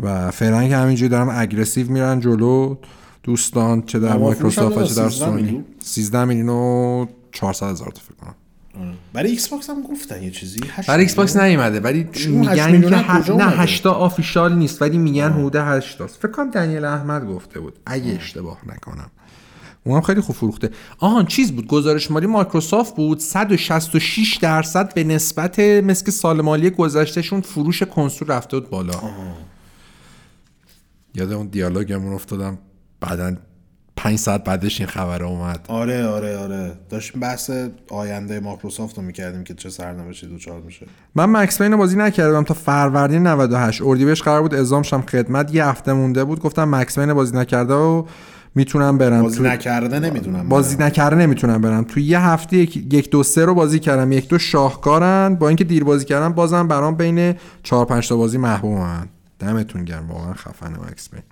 و 0.00 0.30
فعلا 0.30 0.68
که 0.68 0.76
همینجوری 0.76 1.08
دارن 1.08 1.28
aggressive 1.30 1.90
میرن 1.90 2.20
جلو 2.20 2.76
دوستان 3.22 3.82
چه 3.82 3.98
در 3.98 4.16
مایکروسافت 4.16 4.76
و 4.76 4.84
چه 4.84 4.94
در 4.94 5.08
سونی. 5.08 5.64
13 5.80 6.24
میلیون 6.24 6.48
و 6.48 7.06
400 7.32 7.66
هزار 7.66 7.90
تا 7.90 8.00
فکر 8.00 8.14
کنم. 8.14 8.34
برای 9.12 9.30
Xbox 9.30 9.70
هم 9.70 9.82
گفتن 9.82 10.22
یه 10.22 10.30
چیزی. 10.30 10.60
برای 10.88 11.00
Xbox 11.00 11.36
نیومده 11.36 11.80
ولی 11.80 12.08
میگن 12.28 12.80
که 12.80 12.96
ه... 12.96 13.30
نه 13.30 13.44
8 13.44 13.86
official 13.86 14.54
نیست 14.54 14.82
ولی 14.82 14.98
میگن 14.98 15.32
حدود 15.32 15.56
8 15.56 16.00
است 16.00 16.16
فکر 16.16 16.30
کنم 16.30 16.50
دنیل 16.50 16.84
احمد 16.84 17.26
گفته 17.26 17.60
بود. 17.60 17.78
اگه 17.86 18.12
اشتباه 18.12 18.58
نکنم. 18.66 19.10
اونم 19.84 20.00
خیلی 20.00 20.20
خوب 20.20 20.36
فروخته. 20.36 20.70
آهان 20.98 21.26
چیز 21.26 21.52
بود؟ 21.52 21.66
گزارش 21.66 22.10
مالی 22.10 22.26
مایکروسافت 22.26 22.96
بود. 22.96 23.18
166 23.18 24.38
درصد 24.42 24.94
به 24.94 25.04
نسبت 25.04 25.58
مثل 25.58 26.10
سال 26.10 26.40
مالی 26.40 26.70
گذشتهشون 26.70 27.40
فروش 27.40 27.82
کنسول 27.82 28.28
رفته 28.28 28.60
بود 28.60 28.70
بالا. 28.70 28.92
یاد 31.14 31.32
اون 31.32 31.46
دیالوگمون 31.46 32.12
افتادم. 32.14 32.58
بعدا 33.00 33.36
پنج 33.96 34.18
ساعت 34.18 34.44
بعدش 34.44 34.80
این 34.80 34.88
خبر 34.88 35.22
اومد. 35.22 35.64
آره 35.68 36.06
آره 36.06 36.38
آره. 36.38 36.72
داشتیم 36.90 37.20
بحث 37.20 37.50
آینده 37.90 38.40
مایکروسافت 38.40 38.96
رو 38.98 39.02
می‌کردیم 39.02 39.44
که 39.44 39.54
چه 39.54 39.70
سرنوشتی 39.70 40.26
دوچار 40.26 40.60
میشه. 40.60 40.86
من 41.14 41.24
مکس 41.24 41.62
پین 41.62 41.76
بازی 41.76 41.96
نکردم 41.96 42.44
تا 42.44 42.54
فروردین 42.54 43.26
98 43.26 43.82
اردیبهشت 43.82 44.24
قرار 44.24 44.42
بود 44.42 44.54
اعزامشم 44.54 45.02
خدمت. 45.02 45.54
یه 45.54 45.66
هفته 45.66 45.92
مونده 45.92 46.24
بود. 46.24 46.40
گفتم 46.40 46.74
مکس 46.74 46.98
پین 46.98 47.14
بازی 47.14 47.36
نکرده 47.36 47.74
و 47.74 48.04
می‌تونم 48.54 48.98
برم 48.98 49.22
بازی 49.22 49.38
تو... 49.38 49.44
نکرده 49.44 49.98
نمی‌تونم 49.98 50.48
بازی 50.48 50.76
نکرده 50.76 51.16
نمی‌تونم 51.16 51.60
برم 51.60 51.84
تو 51.84 52.00
یه 52.00 52.20
هفته 52.20 52.56
یک, 52.56 53.10
دو 53.10 53.22
سه 53.22 53.44
رو 53.44 53.54
بازی 53.54 53.78
کردم 53.78 54.12
یک 54.12 54.28
دو 54.28 54.38
شاهکارن. 54.38 55.34
با 55.34 55.48
اینکه 55.48 55.64
دیر 55.64 55.84
بازی 55.84 56.04
کردم 56.04 56.32
بازم 56.32 56.68
برام 56.68 56.94
بین 56.94 57.34
4 57.62 57.86
5 57.86 58.08
تا 58.08 58.16
بازی 58.16 58.38
محبوبن. 58.38 59.08
دمتون 59.38 59.84
گرم. 59.84 60.08
واقعا 60.10 60.32
خفنه 60.32 60.78
مکس 60.90 61.10
پین 61.10 61.22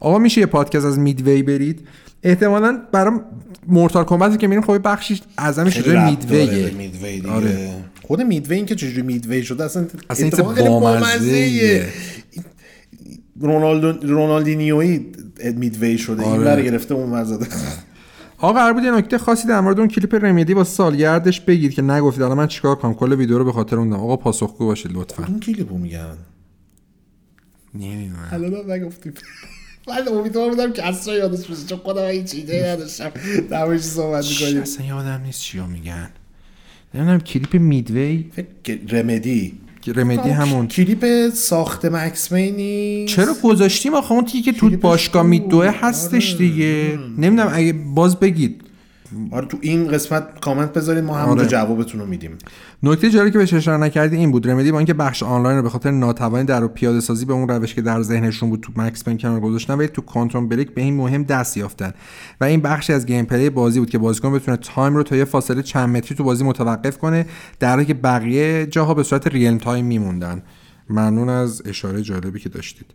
آقا 0.00 0.18
میشه 0.18 0.40
یه 0.40 0.46
پادکست 0.46 0.84
از 0.84 0.98
میدوی 0.98 1.42
برید؟ 1.42 1.88
احتمالا 2.22 2.82
برام 2.92 3.24
مورتال 3.66 4.04
کمبت 4.04 4.38
که 4.38 4.46
میریم 4.46 4.62
خب 4.62 4.88
بخشی 4.88 5.20
اعظمش 5.38 5.74
شده 5.74 6.10
میدویه. 6.10 6.70
میدوی 6.70 7.22
آره. 7.28 7.70
خود 8.02 8.20
میدوی 8.22 8.56
این 8.56 8.66
که 8.66 8.74
چجوری 8.74 9.02
میدوی 9.02 9.44
شده 9.44 9.64
اصلا 9.64 9.86
اصلا 10.10 10.26
اتفاقا 10.26 10.80
بامزه 10.80 11.86
رونالدو 13.42 14.06
رونالدینیوی 14.08 15.06
میدوی 15.54 15.98
شده. 15.98 16.22
آره. 16.22 16.54
این 16.56 16.64
گرفته 16.64 16.94
اون 16.94 17.12
وزده 17.12 17.46
آقا 18.38 18.52
قرار 18.52 18.72
بود 18.72 18.84
یه 18.84 18.90
نکته 18.90 19.18
خاصی 19.18 19.48
در 19.48 19.60
مورد 19.60 19.78
اون 19.78 19.88
کلیپ 19.88 20.24
رمیدی 20.24 20.54
با 20.54 20.64
سالگردش 20.64 21.40
بگید 21.40 21.74
که 21.74 21.82
نگفتید. 21.82 22.22
الان 22.22 22.36
من 22.36 22.46
چیکار 22.46 22.76
کنم؟ 22.76 22.94
کل 22.94 23.12
ویدیو 23.12 23.38
رو 23.38 23.44
به 23.44 23.52
خاطر 23.52 23.76
اون 23.76 23.92
آقا 23.92 24.16
پاسخگو 24.16 24.66
باشید 24.66 24.92
لطفا. 24.92 25.24
اون 25.26 25.40
کلیپو 25.40 25.78
میگن. 25.78 26.16
نمی‌دونم. 27.74 28.28
الان 28.32 28.70
نگفتید 28.70 29.22
من 29.88 30.08
امیدوار 30.08 30.50
بودم 30.50 30.72
که 30.72 30.86
اصلا 30.86 31.14
یادش 31.14 31.46
بشه 31.46 31.66
چون 31.66 31.78
خودم 31.78 32.02
این 32.02 32.24
چیزی 32.24 32.60
نداشتم 32.60 33.10
در 33.50 33.78
صحبت 33.78 34.28
می‌کنیم. 34.30 34.62
اصلا 34.62 34.86
یادم 34.86 35.20
نیست 35.24 35.40
چیا 35.40 35.66
میگن. 35.66 36.08
نمی‌دونم 36.94 37.20
کلیپ 37.20 37.54
میدوی؟ 37.54 38.30
رمدی 38.88 39.58
رمدی 39.88 40.30
همون. 40.30 40.68
کلیپ 40.68 41.28
ساخت 41.34 41.84
مکس 41.84 42.32
مینی 42.32 43.04
چرا 43.08 43.34
گذاشتیم 43.42 43.94
آخه؟ 43.94 44.12
اون 44.12 44.24
که 44.24 44.52
تو 44.52 44.70
باشگاه 44.70 45.22
میدوه 45.22 45.74
هستش 45.80 46.28
آره. 46.28 46.38
دیگه. 46.38 46.98
نمی‌دونم 47.18 47.50
اگه 47.54 47.72
باز 47.72 48.20
بگید. 48.20 48.60
آره 49.30 49.46
تو 49.46 49.58
این 49.60 49.88
قسمت 49.88 50.40
کامنت 50.40 50.72
بذارید 50.72 51.04
ما 51.04 51.14
همونجا 51.14 51.42
آره. 51.42 51.50
جوابتون 51.50 52.00
رو 52.00 52.06
میدیم. 52.06 52.38
نکته 52.82 53.10
جالبی 53.10 53.30
که 53.30 53.38
بهش 53.38 53.54
اشاره 53.54 53.76
نکردی 53.78 54.16
این 54.16 54.30
بود 54.30 54.50
Remedy 54.50 54.72
با 54.72 54.78
اینکه 54.78 54.94
بخش 54.94 55.22
آنلاین 55.22 55.56
رو 55.56 55.62
به 55.62 55.68
خاطر 55.68 55.90
ناتوانی 55.90 56.44
در 56.44 56.66
پیاده 56.66 57.00
سازی 57.00 57.24
به 57.24 57.32
اون 57.32 57.48
روش 57.48 57.74
که 57.74 57.82
در 57.82 58.02
ذهنشون 58.02 58.50
بود 58.50 58.60
تو 58.60 58.72
Max 58.76 59.04
Payne 59.04 59.16
کنار 59.16 59.40
گذاشتن 59.40 59.74
ولی 59.74 59.88
تو 59.88 60.02
Quantum 60.02 60.48
Break 60.48 60.74
به 60.74 60.80
این 60.80 60.94
مهم 60.94 61.22
دست 61.22 61.56
یافتن. 61.56 61.92
و 62.40 62.44
این 62.44 62.60
بخشی 62.60 62.92
از 62.92 63.06
gameplay 63.06 63.50
بازی 63.50 63.78
بود 63.80 63.90
که 63.90 63.98
بازیکن 63.98 64.32
بتونه 64.32 64.56
time 64.56 64.96
رو 64.96 65.02
تا 65.02 65.16
یه 65.16 65.24
فاصله 65.24 65.62
چند 65.62 65.96
متری 65.96 66.16
تو 66.16 66.24
بازی 66.24 66.44
متوقف 66.44 66.98
کنه 66.98 67.26
در 67.60 67.70
حالی 67.70 67.84
که 67.84 67.94
بقیه 67.94 68.66
جاها 68.66 68.94
به 68.94 69.02
صورت 69.02 69.26
real 69.26 69.58
time 69.58 69.84
میموندن. 69.84 70.42
ممنون 70.90 71.28
از 71.28 71.62
اشاره 71.66 72.02
جالبی 72.02 72.40
که 72.40 72.48
داشتید. 72.48 72.86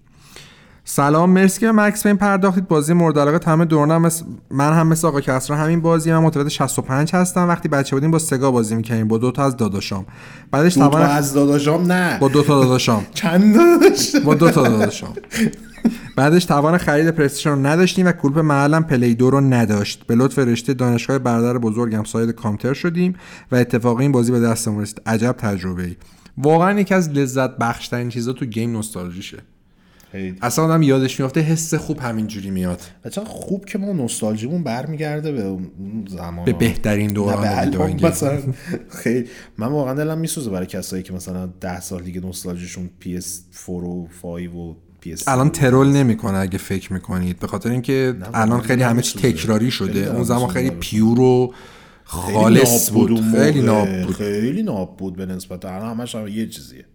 سلام 0.89 1.29
مرسی 1.29 1.59
که 1.59 1.71
Max 1.71 2.03
Payne 2.03 2.17
پرداختید. 2.17 2.67
بازی 2.67 2.93
مورد 2.93 3.19
علاقه 3.19 3.39
تمام 3.39 3.65
دوران 3.65 3.97
مثل 3.97 4.25
من 4.51 4.73
هم 4.73 4.87
مثل 4.87 5.07
آقا 5.07 5.21
کسرا 5.21 5.57
همین 5.57 5.81
بازی 5.81 6.11
من 6.11 6.17
متولد 6.17 6.47
65 6.47 7.11
هستم. 7.13 7.47
وقتی 7.47 7.69
بچه 7.69 7.95
بودیم 7.95 8.11
با 8.11 8.19
سگا 8.19 8.51
بازی 8.51 8.75
می‌کردیم 8.75 9.07
با 9.07 9.17
دو 9.17 9.31
تا 9.31 9.43
از 9.45 9.57
داداشام 9.57 10.05
بعدش 10.51 10.77
دو 10.77 10.87
تا 10.89 10.97
از 10.97 11.33
داداشام 11.33 11.91
نه. 11.91 12.19
با 12.19 12.27
دو 12.27 12.43
تا 12.43 12.63
داداشام 12.63 13.05
چند 13.13 13.55
داداش 13.55 14.15
با 14.15 14.33
دو 14.33 14.49
تا 14.51 14.67
داداشام 14.67 15.13
بعدش 16.15 16.45
توان 16.45 16.77
خرید 16.77 17.09
PlayStation 17.09 17.49
رو 17.49 17.55
نداشتیم 17.65 18.05
و 18.05 18.11
کلوپ 18.11 18.39
محلم 18.39 18.83
play 18.83 19.15
دو 19.15 19.29
رو 19.29 19.41
نداشت. 19.41 20.03
به 20.07 20.15
لطف 20.15 20.39
رشته 20.39 20.73
دانشگاه 20.73 21.19
برادر 21.19 21.57
بزرگم 21.57 22.03
صاحب 22.03 22.29
کامپیوتر 22.31 22.73
شدیم 22.73 23.15
و 23.51 23.55
اتفاقی 23.55 24.03
این 24.03 24.11
بازی 24.11 24.31
به 24.31 24.39
دستمون 24.39 24.81
رسید. 24.81 25.01
عجب 25.05 25.35
تجربه 25.37 25.83
ای 25.83 25.95
واقعا 26.37 26.79
یکی 26.79 26.93
از 26.93 27.09
لذت 27.09 27.57
بخشترین 27.57 28.09
چیزا 28.09 28.33
تو 28.33 28.45
game 28.45 28.71
نوستالژیشه. 28.71 29.37
اصلا 30.41 30.65
آدم 30.65 30.81
یادش 30.81 31.19
میافته 31.19 31.41
حس 31.41 31.73
خوب 31.73 31.99
همینجوری 31.99 32.49
میاد. 32.49 32.81
بچه 33.03 33.21
خوب 33.21 33.65
که 33.65 33.77
ما 33.77 33.93
نوستالژیمون 33.93 34.63
برمیگرده 34.63 35.31
به 35.31 35.43
اون 35.43 36.07
زمان. 36.09 36.45
به 36.45 36.53
بهترین 36.53 37.13
دوران 37.13 38.05
مثلا 38.05 38.39
خیلی. 38.89 39.27
من 39.57 39.67
واقعا 39.67 39.93
دلم 39.93 40.17
میسوزه 40.17 40.49
برای 40.49 40.65
کسایی 40.65 41.03
که 41.03 41.13
مثلا 41.13 41.49
ده 41.61 41.79
سال 41.79 42.03
دیگه 42.03 42.21
نوستالژیشون 42.21 42.89
PS4 43.03 43.69
و 43.69 44.07
5 44.21 44.47
و 44.47 44.75
PS 45.05 45.23
الان 45.27 45.49
ترول 45.49 45.87
نمی‌کنه 45.87 46.37
اگه 46.37 46.57
فکر 46.57 46.93
می‌کنید. 46.93 47.39
به 47.39 47.47
خاطر 47.47 47.69
اینکه 47.69 48.15
الان 48.33 48.61
خیلی 48.61 48.83
همه 48.83 49.01
چی 49.01 49.19
تکراری 49.19 49.71
شده. 49.71 50.13
اون 50.13 50.23
زمان 50.23 50.47
خیلی 50.47 50.69
پیور 50.69 51.19
و 51.19 51.53
خالص 52.03 52.91
بود, 52.91 53.21
خیلی 53.35 53.61
ناب 53.61 54.01
بود. 54.01 54.15
خیلی 54.15 54.63
ناب 54.63 54.97
بود 54.97 55.15
به 55.15 55.25
نسبت. 55.25 55.65
الان 55.65 55.89
همش 55.89 56.15
هم 56.15 56.27
یه 56.27 56.47
چیزیه. 56.47 56.85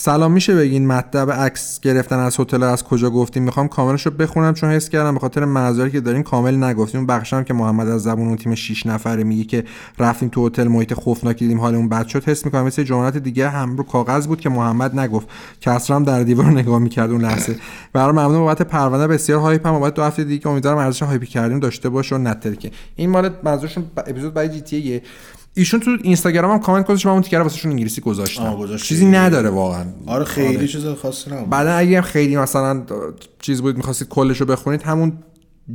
سلام 0.00 0.32
میشه 0.32 0.54
بگین 0.54 0.86
مطلب 0.86 1.30
عکس 1.30 1.80
گرفتن 1.80 2.18
از 2.18 2.40
هتل 2.40 2.62
از 2.62 2.84
کجا 2.84 3.10
گفتیم؟ 3.10 3.42
می‌خوام 3.42 3.68
کاملش 3.68 4.06
رو 4.06 4.12
بخونم 4.12 4.54
چون 4.54 4.70
حس 4.70 4.88
کردم 4.88 5.14
به 5.14 5.20
خاطر 5.20 5.44
معذاری 5.44 5.90
که 5.90 6.00
دارین 6.00 6.22
کامل 6.22 6.64
نگفتیم 6.64 7.00
اون 7.00 7.06
بخشم 7.06 7.44
که 7.44 7.54
محمد 7.54 7.88
از 7.88 8.02
زبون 8.02 8.28
اون 8.28 8.36
تیم 8.36 8.54
6 8.54 8.86
نفره 8.86 9.24
میگه 9.24 9.44
که 9.44 9.64
رفتیم 9.98 10.28
تو 10.28 10.46
هتل 10.46 10.68
محیط 10.68 10.94
خوفناکی 10.94 11.44
دیدیم 11.44 11.60
حالمون 11.60 11.88
بد 11.88 12.06
شد. 12.06 12.24
حس 12.24 12.44
می‌کنم 12.44 12.64
مثل 12.64 12.82
جملات 12.82 13.16
دیگه 13.16 13.48
هم 13.48 13.76
رو 13.76 13.84
کاغذ 13.84 14.26
بود 14.26 14.40
که 14.40 14.48
محمد 14.48 14.98
نگفت. 14.98 15.28
کسرا 15.60 15.96
هم 15.96 16.04
در 16.04 16.22
دیوار 16.22 16.46
نگاه 16.46 16.78
می‌کرد 16.78 17.10
اون 17.10 17.20
لحظه. 17.20 17.56
برای 17.92 18.12
ممنون 18.12 18.38
بابت 18.38 18.62
پرونده 18.62 19.06
بسیار 19.06 19.40
hype 19.40 19.66
هم. 19.66 19.72
بابت 19.72 19.94
دو 19.94 20.02
هفته 20.02 20.24
دیگه 20.24 20.48
امیدوارم 20.48 20.78
ارزش 20.78 21.02
hype 21.02 21.21
ی 21.21 21.26
کردیم 21.26 21.60
داشته 21.60 21.88
باشه 21.88 22.14
و 22.14 22.18
نترکه. 22.18 22.70
این 22.96 23.10
مال 23.10 23.30
منظورشون 23.42 23.84
اپیزود 23.96 24.34
برای 24.34 24.48
GTA 24.48 25.02
شون 25.58 25.80
تو 25.80 25.96
اینستاگرام 26.02 26.50
هم 26.50 26.58
کامنت 26.58 26.86
گذاشت 26.86 27.06
من 27.06 27.12
اون 27.12 27.22
تیکر 27.22 27.38
واسهشون 27.38 27.70
انگلیسی 27.70 28.00
گذاشتم. 28.00 28.76
چیزی 28.76 29.06
نداره 29.06 29.50
واقعا. 29.50 29.84
آره 30.06 30.24
خیلی 30.24 30.56
آره. 30.56 30.68
چیز 30.68 30.86
خاصی 30.86 31.30
نبود. 31.30 31.50
بعدا 31.50 31.72
اگه 31.72 32.02
خیلی 32.02 32.36
مثلا 32.36 32.82
چیز 33.38 33.62
بود 33.62 33.76
می‌خواستید 33.76 34.08
کلش 34.08 34.40
رو 34.40 34.46
بخونید 34.46 34.82
همون 34.82 35.12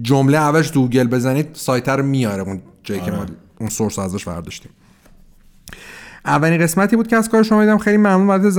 جمله 0.01 0.37
اولش 0.37 0.69
تو 0.69 0.81
گوگل 0.81 1.07
بزنید 1.07 1.47
سایت 1.53 1.89
رو 1.89 2.03
میاره 2.03 2.43
اون 2.43 2.61
جایی 2.83 3.01
که 3.01 3.11
ما 3.11 3.17
آره. 3.17 3.29
اون 3.59 3.69
سورس 3.69 3.99
ازش 3.99 4.25
برداشتیم. 4.25 4.71
اولین 6.25 6.61
قسمتی 6.61 6.95
بود 6.95 7.07
که 7.07 7.15
از 7.15 7.29
کار 7.29 7.43
شما 7.43 7.61
دیدم 7.61 7.77
خیلی 7.77 7.97
ممنون. 7.97 8.27
بعد 8.27 8.49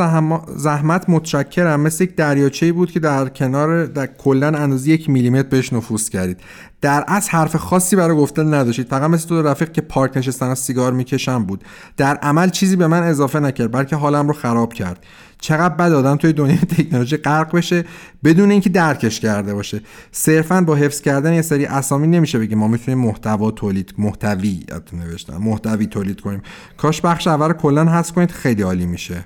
زحمت 0.56 1.04
متشکرم. 1.08 1.80
مثل 1.80 2.04
یک 2.04 2.16
دریاچه‌ای 2.16 2.72
بود 2.72 2.90
که 2.90 3.00
در 3.00 3.28
کنار 3.28 3.86
در 3.86 4.06
کلا 4.06 4.46
اندازه 4.46 4.90
یک 4.90 5.10
میلیمتر 5.10 5.48
بهش 5.48 5.72
نفوذ 5.72 6.08
کردید. 6.08 6.40
در 6.80 7.04
از 7.08 7.28
حرف 7.28 7.56
خاصی 7.56 7.96
برای 7.96 8.16
گفتن 8.16 8.54
نداشتید. 8.54 8.88
فقط 8.88 9.10
مثل 9.10 9.28
تو 9.28 9.42
رفیق 9.42 9.72
که 9.72 9.80
پارک 9.80 10.16
نشستن 10.16 10.46
و 10.46 10.54
سیگار 10.54 10.92
می‌کشم 10.92 11.44
بود. 11.44 11.64
در 11.96 12.16
عمل 12.16 12.50
چیزی 12.50 12.76
به 12.76 12.86
من 12.86 13.02
اضافه 13.02 13.40
نکرد 13.40 13.72
بلکه 13.72 13.96
حالم 13.96 14.28
رو 14.28 14.34
خراب 14.34 14.72
کرد. 14.72 15.06
چقدر 15.40 15.74
بد 15.74 15.92
آدم 15.92 16.16
توی 16.16 16.32
دنیای 16.32 16.58
تکنولوژی 16.58 17.16
غرق 17.16 17.56
بشه 17.56 17.84
بدون 18.24 18.50
اینکه 18.50 18.70
درکش 18.70 19.20
کرده 19.20 19.54
باشه. 19.54 19.80
صرفا 20.12 20.60
با 20.60 20.74
حفظ 20.74 21.00
کردن 21.00 21.32
یه 21.32 21.42
سری 21.42 21.66
اسامی 21.66 22.06
نمیشه 22.06 22.38
بگیم. 22.38 22.58
ما 22.58 22.68
می‌تونیم 22.68 22.98
محتوا 22.98 23.50
تولید 23.50 23.94
محتوی 23.98 24.66
نوشتم 24.92 25.36
محتوی 25.36 25.86
تولید 25.86 26.20
کنیم. 26.20 26.42
کاش 26.76 27.00
بخش 27.00 27.26
اول 27.26 27.52
کلا 27.52 27.84
حذف 27.84 28.12
کنید 28.12 28.30
خیلی 28.30 28.62
عالی 28.62 28.86
میشه. 28.86 29.24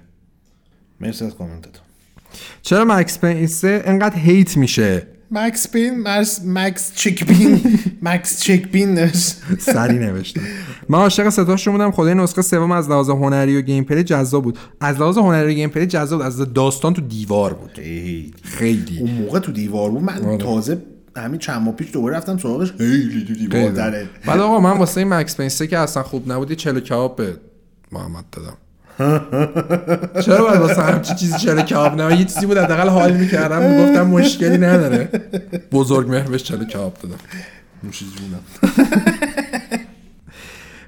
مرسی 1.01 1.24
از 1.24 1.35
کامنتتون. 1.35 1.82
چرا 2.62 2.85
Max 2.84 3.18
Payne 3.18 3.64
سه 3.64 3.82
انقدر 3.85 4.18
hate 4.18 4.56
میشه؟ 4.56 5.17
مکس 5.30 5.68
بین 5.68 5.98
مرس 5.98 6.40
مکس 6.44 6.94
چیک 6.94 7.26
Payne 7.26 7.60
مکس 8.02 8.40
چیک 8.40 8.68
بین 8.68 8.94
نوشت 8.94 9.36
سری 9.59 9.98
نوشتم. 9.98 10.40
من 10.88 10.98
عاشق 10.98 11.28
ستاشون 11.28 11.72
بودم. 11.72 11.90
خدایی 11.90 12.14
نسخه 12.14 12.42
سوم 12.42 12.72
از 12.72 12.90
لحاظ 12.90 13.10
هنری 13.10 13.56
و 13.56 13.60
gameplay 13.60 14.02
جذاب 14.02 14.44
بود. 14.44 14.59
از 14.80 14.96
لحاظ 14.96 15.18
هنری 15.18 15.52
و 15.52 15.55
gameplay 15.55 15.86
جذاب 15.86 16.20
از 16.20 16.52
داستان 16.55 16.94
تو 16.94 17.02
دیوار 17.02 17.52
بود. 17.52 17.70
خیلی. 18.42 18.98
اون 19.00 19.10
موقع 19.10 19.38
تو 19.38 19.52
دیوار 19.52 19.90
بود. 19.90 20.02
من 20.02 20.24
آره. 20.24 20.36
تازه 20.36 20.82
همین 21.16 21.38
چند 21.38 21.62
ماه 21.62 21.74
پیش 21.74 21.92
دوباره 21.92 22.16
رفتم 22.16 22.38
سراغش. 22.38 22.72
خیلی 22.72 23.24
تو 23.28 23.34
دیوار 23.34 23.70
داره 23.70 24.09
بعد 24.26 24.40
آقا 24.40 24.60
من 24.60 24.78
واسه 24.78 25.00
این 25.00 25.09
مکس 25.09 25.36
پنسه 25.36 25.66
که 25.66 25.78
اصلا 25.78 26.02
خوب 26.02 26.32
نبودی 26.32 26.56
چلو 26.56 26.80
کباب 26.80 27.16
به 27.16 27.36
محمد 27.92 28.24
دادم. 28.32 28.56
چرا 30.24 30.44
باید 30.44 30.60
واسه 30.60 30.82
همچی 30.82 31.14
چیزی 31.14 31.38
چرا 31.38 31.62
کباب 31.62 31.94
نه؟ 32.00 32.18
یه 32.18 32.24
چیزی 32.24 32.46
بود 32.46 32.58
حداقل 32.58 32.88
حال 32.88 33.16
می‌کردم 33.16 33.62
می‌گفتم 33.62 34.06
مشکلی 34.06 34.58
نداره. 34.58 35.08
بزرگ 35.72 36.10
مهر 36.10 36.28
بهش 36.28 36.42
چرا 36.42 36.64
کباب 36.64 36.94
دادم 37.02 37.16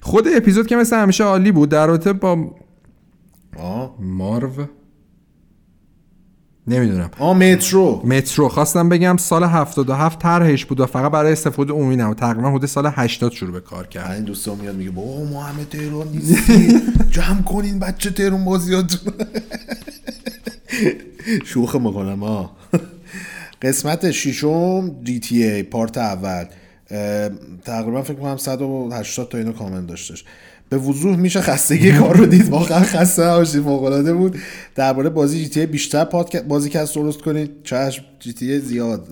خود 0.00 0.28
اپیزود 0.36 0.66
که 0.66 0.76
مثل 0.76 0.96
همیشه 0.96 1.24
عالی 1.24 1.52
بود 1.52 1.68
در 1.68 1.86
رابطه 1.86 2.12
با 2.12 2.54
مارو 3.98 4.50
نمی‌دونم. 6.70 7.10
آ 7.18 7.34
مترو. 7.34 8.02
مترو. 8.04 8.48
خواستم 8.48 8.88
بگم 8.88 9.16
سال 9.16 9.44
77 9.44 10.18
طرحش 10.18 10.64
بود 10.64 10.80
و 10.80 10.86
فقط 10.86 11.12
برای 11.12 11.32
استفاده 11.32 11.72
عمومی 11.72 11.96
نبود. 11.96 12.16
تقریبا 12.16 12.50
حدود 12.50 12.66
سال 12.66 12.92
80 12.94 13.32
شروع 13.32 13.52
به 13.52 13.60
کار 13.60 13.86
کرد. 13.86 14.10
این 14.10 14.24
دوستان 14.24 14.58
میاد 14.58 14.76
میگه 14.76 14.90
بابا 14.90 15.24
ما 15.24 15.42
همه 15.42 15.64
تهران 15.64 16.08
نیستیم. 16.08 16.80
جمع 17.10 17.42
کنین 17.42 17.78
بچه 17.78 18.10
تهران 18.10 18.44
بازیاتون. 18.44 19.12
شوخ 21.44 21.76
می‌کنم 21.76 22.24
ها 22.24 22.50
قسمت 23.62 24.10
ششم 24.10 24.90
دی 25.04 25.20
تی 25.20 25.44
ای 25.44 25.62
پارت 25.62 25.98
اول. 25.98 26.44
تقریبا 27.64 28.02
فکر 28.02 28.16
کنم 28.16 28.36
180 28.36 29.28
تا 29.28 29.38
اینو 29.38 29.52
کامنت 29.52 29.86
داشتش. 29.86 30.24
به 30.70 30.78
وضوح 30.78 31.16
میشه 31.16 31.40
خستگی 31.40 31.92
کار 31.92 32.16
رو 32.16 32.26
دید. 32.26 32.48
واقعا 32.48 32.80
خسته 32.80 33.22
نباشید 33.22 33.62
فوق 33.62 34.12
بود. 34.12 34.38
درباره 34.74 35.10
بازی 35.10 35.42
جی 35.42 35.48
تی 35.48 35.66
بیشتر 35.66 36.04
پادکست 36.04 36.44
بازی 36.44 36.70
کس 36.70 36.94
درست 36.94 37.20
کنید. 37.20 37.50
چشم 37.64 38.04
جی 38.20 38.32
تی 38.32 38.58
زیاد 38.58 39.08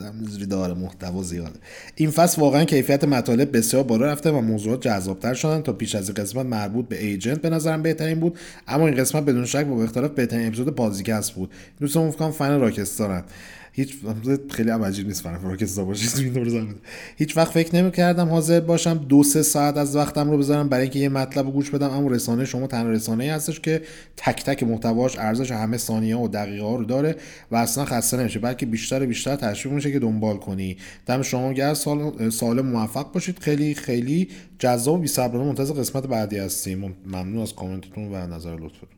داره 0.51 0.75
محتوا 0.75 1.23
زیاده. 1.23 1.59
این 1.97 2.11
فصل 2.11 2.41
واقعا 2.41 2.65
کیفیت 2.65 3.05
مطالب 3.05 3.57
بسیار 3.57 3.83
بالا 3.83 4.07
رفته 4.07 4.31
و 4.31 4.41
موضوعات 4.41 4.81
جذابتر 4.81 5.35
شدن. 5.35 5.63
تا 5.63 5.73
پیش 5.73 5.95
از 5.95 6.09
این 6.09 6.15
قسمت 6.15 6.47
مربوط 6.47 6.89
به 6.89 7.05
ایجنت 7.05 7.43
به 7.43 7.51
نظرم 7.51 7.83
بهترین 7.83 8.21
بود. 8.21 8.39
اما 8.69 8.87
این 8.87 8.97
قسمت 8.97 9.25
بدون 9.25 9.45
شک 9.45 9.65
با 9.65 9.85
اختلاف 9.85 10.11
بهترین 10.11 10.47
اپیزود 10.47 10.75
بازیکست 10.75 11.33
بود. 11.33 11.51
دوستان 11.81 12.11
فکر 12.11 12.31
فن 12.31 12.61
راکستارن 12.61 13.25
هیچ 13.79 13.97
خیلی 14.51 14.71
عجیب 14.71 15.07
نیست 15.07 15.23
فرق 15.23 15.45
راکستار 15.45 15.85
باشید 15.85 16.11
تو 16.11 16.19
این 16.19 16.33
دور 16.33 16.75
هیچ 17.17 17.37
وقت 17.37 17.53
فکر 17.53 17.77
نمی‌کردم 17.77 18.29
حاضر 18.29 18.61
باشم 18.61 18.95
دو 18.95 19.23
سه 19.23 19.43
ساعت 19.43 19.77
از 19.77 19.97
وقتم 19.97 20.31
رو 20.31 20.39
بذارم 20.39 20.69
برای 20.69 20.83
اینکه 20.83 20.99
یه 20.99 21.09
مطلب 21.09 21.47
رو 21.47 21.53
گوش 21.53 21.71
بدم 21.71 21.91
اما 21.91 22.09
رسانه 22.09 22.45
شما 22.45 22.67
تنها 22.67 22.91
رسانه 22.91 23.25
ای 23.25 23.31
هستش 23.31 23.61
که 23.61 23.83
تک 24.17 24.45
تک 24.45 24.63
محتواش 24.63 25.19
ارزش 25.19 25.51
همه 25.51 25.77
ثانیه 25.77 26.17
و 26.17 26.29
دقیقه 26.29 26.63
ها 26.63 26.77
رو 26.77 26.85
داره 26.85 27.17
و 27.51 27.57
اصلا 27.57 27.85
خسته 27.85 28.17
نمیشه 28.17 28.39
بلکه 28.39 28.67
بیشتر 28.67 29.03
و 29.03 29.07
بیشتر 29.07 29.37
تشویق 29.37 29.75
میشه 29.75 29.93
که 29.93 29.99
دنبال 29.99 30.37
کنی. 30.37 30.77
دم 31.07 31.23
شما 31.23 31.53
گرم 31.53 31.75
سال 31.75 32.31
سال 32.31 32.61
موفق 32.61 33.13
باشید. 33.13 33.39
خیلی 33.39 33.75
خیلی 33.75 34.29
جذاب 34.59 35.01
و 35.01 35.29
بی 35.29 35.39
منتظر 35.39 35.75
قسمت 35.75 36.07
بعدی 36.07 36.39
هستیم. 36.39 36.97
ممنون 37.07 37.43
از 37.43 37.55
کامنتتون 37.55 38.15
و 38.15 38.27
نظر 38.27 38.57
لطفتون 38.57 38.98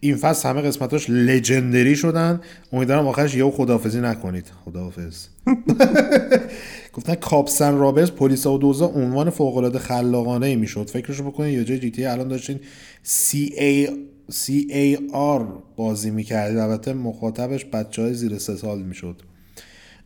این 0.00 0.16
فصل 0.16 0.48
همه 0.48 0.62
قسمتاش 0.62 1.10
لژندری 1.10 1.96
شدن. 1.96 2.40
امیدوارم 2.72 3.06
آخرش 3.06 3.34
یهو 3.34 3.50
خداحافظی 3.50 4.00
نکنید. 4.00 4.46
خداحافظ. 4.64 5.26
گفتن 6.92 7.14
Cops 7.14 7.51
and 7.51 7.78
Robbers 7.78 8.10
پلیس 8.10 8.46
و 8.46 8.58
دزدا 8.58 8.86
عنوان 8.86 9.30
فوق 9.30 9.56
العاده 9.56 9.78
خلاقانه 9.78 10.46
ای 10.46 10.56
می‌شد. 10.56 10.90
فکرشو 10.90 11.24
بکنید 11.24 11.58
یه 11.58 11.64
جای 11.64 11.78
GTA 11.78 12.04
الان 12.04 12.28
داشتین 12.28 12.60
C 13.02 13.54
A 13.58 13.88
C 14.30 14.66
A 14.70 14.98
R 15.12 15.62
بازی 15.76 16.10
می‌کردید. 16.10 16.58
البته 16.58 16.92
مخاطبش 16.92 17.64
بچه 17.64 18.02
های 18.02 18.14
زیر 18.14 18.38
سه 18.38 18.56
سال 18.56 18.82
می‌شد. 18.82 19.22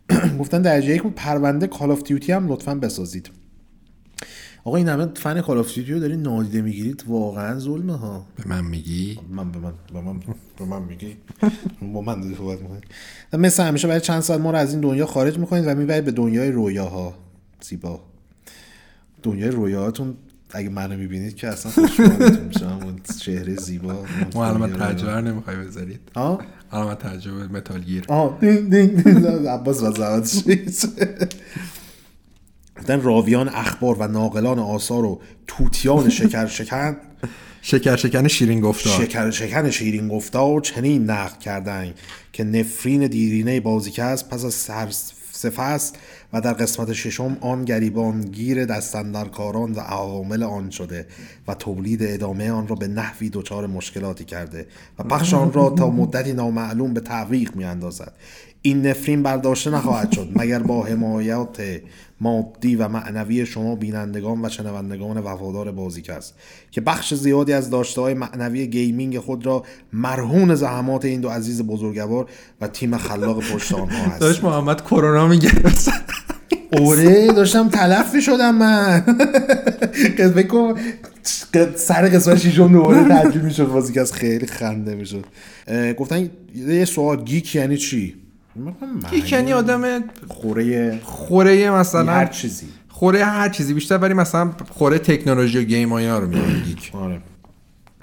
گفتن 0.40 0.62
در 0.62 0.88
یک 0.88 1.02
پرونده 1.02 1.66
Call 1.66 1.90
of 1.90 2.02
Duty 2.02 2.32
هم 2.32 2.52
لطفا 2.52 2.74
بسازید. 2.74 3.30
آقا 4.64 4.76
این 4.76 4.88
همه 4.88 5.06
fan 5.14 5.40
Call 5.40 5.58
of 5.58 5.74
Duty 5.74 6.00
داری 6.00 6.16
نادیده 6.16 6.62
می‌گیرید؟ 6.62 7.04
واقعا 7.08 7.58
ظلمه 7.58 7.96
ها. 7.96 8.26
به 8.36 8.48
من 8.48 8.64
میگی؟ 8.64 9.18
من 9.30 9.50
به 9.52 9.58
من 9.58 9.72
به 9.92 10.00
من 10.00 10.20
به 10.58 10.64
من 10.64 10.82
میگی؟ 10.82 11.16
با 11.94 12.00
من 12.00 12.20
داری 12.20 12.34
صحبت 12.34 12.60
می‌کنید 12.60 12.84
مثل 13.32 13.62
همیشه 13.62 13.88
برای 13.88 14.00
چند 14.00 14.20
سال 14.20 14.40
ما 14.40 14.50
رو 14.50 14.56
از 14.56 14.72
این 14.72 14.80
دنیا 14.80 15.06
خارج 15.06 15.38
می‌کنید 15.38 15.66
و 15.66 15.74
می‌برید 15.74 16.04
به 16.04 16.10
دنیای 16.10 16.50
رویاها. 16.50 17.14
زیبا. 17.60 18.00
دنیای 19.22 19.50
رویاهاتون 19.50 20.14
اگه 20.50 20.68
منو 20.68 20.96
می‌بینید 20.96 21.36
که 21.36 21.48
اصلا 21.48 21.72
خوشحالتون 21.72 22.44
میشم 22.46 22.78
اون 22.82 23.00
چهره 23.20 23.56
زیبا. 23.56 24.04
ما 24.34 24.46
علامت 24.46 24.78
ترجمه 24.78 25.20
نمی‌خوای 25.20 25.56
بذارید. 25.56 26.00
ها 26.16 26.40
علامت 26.72 26.98
ترجمه 26.98 27.46
متالگیر 27.46 28.04
آه 28.08 28.38
دینگ 28.40 28.70
دینگ 28.70 29.02
دینگ 29.02 29.46
عباس 29.46 29.82
و 29.82 29.92
گفتن 32.82 33.02
راویان 33.02 33.48
اخبار 33.48 33.96
و 33.98 34.08
ناقلان 34.08 34.58
آثار 34.58 35.04
و 35.04 35.20
توتیان 35.46 36.08
شکر 36.18 36.46
شکن 36.46 36.96
شکر 37.62 37.96
شکن 37.96 38.28
شیرین 38.28 38.60
گفتار 38.60 39.04
شکر 39.04 39.30
شکن 39.30 39.70
شیرین 39.70 40.08
گفتار 40.08 40.60
چنین 40.60 41.10
نقد 41.10 41.38
کردن 41.38 41.94
که 42.32 42.44
نفرین 42.44 43.06
دیرینه 43.06 43.60
بازیکس 43.60 44.24
پس 44.24 44.44
از 44.44 44.54
سر 44.54 44.88
سفست 45.32 45.98
و 46.32 46.40
در 46.40 46.52
قسمت 46.52 46.92
ششم 46.92 47.36
آن 47.40 47.64
گریبان 47.64 48.20
گیر 48.20 48.64
دستندرکاران 48.64 49.72
و 49.72 49.80
عوامل 49.80 50.42
آن 50.42 50.70
شده 50.70 51.06
و 51.48 51.54
تولید 51.54 52.02
ادامه 52.02 52.50
آن 52.50 52.68
را 52.68 52.76
به 52.76 52.88
نحوی 52.88 53.30
دچار 53.32 53.66
مشکلاتی 53.66 54.24
کرده 54.24 54.66
و 54.98 55.02
پخش 55.02 55.34
آن 55.34 55.52
را 55.52 55.70
تا 55.70 55.90
مدتی 55.90 56.32
نامعلوم 56.32 56.94
به 56.94 57.00
تعویق 57.00 57.56
می 57.56 57.64
اندازد 57.64 58.12
این 58.62 58.86
نفرین 58.86 59.22
برداشته 59.22 59.70
نخواهد 59.70 60.12
شد 60.12 60.28
مگر 60.36 60.58
با 60.58 60.84
حمایت 60.84 61.80
مادی 62.20 62.76
و 62.76 62.88
معنوی 62.88 63.46
شما 63.46 63.76
بینندگان 63.76 64.44
و 64.44 64.48
شنوندگان 64.48 65.18
وفادار 65.18 65.72
بازیکست 65.72 66.34
که 66.70 66.80
بخش 66.80 67.14
زیادی 67.14 67.52
از 67.52 67.70
داشته 67.70 68.00
های 68.00 68.14
معنوی 68.14 68.66
gaming 68.66 69.18
خود 69.18 69.46
را 69.46 69.64
مرهون 69.92 70.54
زحمات 70.54 71.04
این 71.04 71.20
دو 71.20 71.28
عزیز 71.28 71.62
بزرگوار 71.62 72.26
و 72.60 72.68
تیم 72.68 72.96
خلاق 72.96 73.42
پشت 73.52 73.72
آنها 73.72 74.04
هست 74.04 74.20
داشت 74.20 74.44
محمد 74.44 74.84
کرونا 74.84 75.28
میگه 75.28 75.50
اوره 76.72 77.32
داشتم 77.32 77.68
تلف 77.68 78.20
شدم 78.20 78.54
من. 78.54 79.04
بکن 80.36 80.74
سر 81.76 82.08
قسمت 82.08 82.38
شیشم 82.38 82.72
دوباره 82.72 83.08
ترجیح 83.08 83.42
می‌شد 83.42 83.66
بازی 83.66 83.92
که 83.92 84.00
از 84.00 84.12
خیلی 84.12 84.46
خنده 84.46 84.94
می‌شد. 84.94 85.24
گفتن 85.98 86.30
یه 86.54 86.84
سوال 86.84 87.24
geek 87.24 87.54
یعنی 87.54 87.76
چی؟ 87.76 88.21
geek 89.10 89.32
یعنی 89.32 89.52
آدم 89.52 90.04
خوره 90.28 91.00
خوره 91.02 91.70
مثلا 91.70 92.12
هر 92.12 92.26
چیزی. 92.26 92.66
خوره 92.88 93.24
هر 93.24 93.48
چیزی 93.48 93.74
بیشتر 93.74 93.98
ولی 93.98 94.14
مثلا 94.14 94.50
خوره 94.70 94.98
تکنولوژی 94.98 95.58
و 95.58 95.62
game 95.62 95.92
ها 95.92 96.18
رو 96.18 96.28
میگن 96.28 96.62
geek 96.64 96.90
آره. 96.94 97.20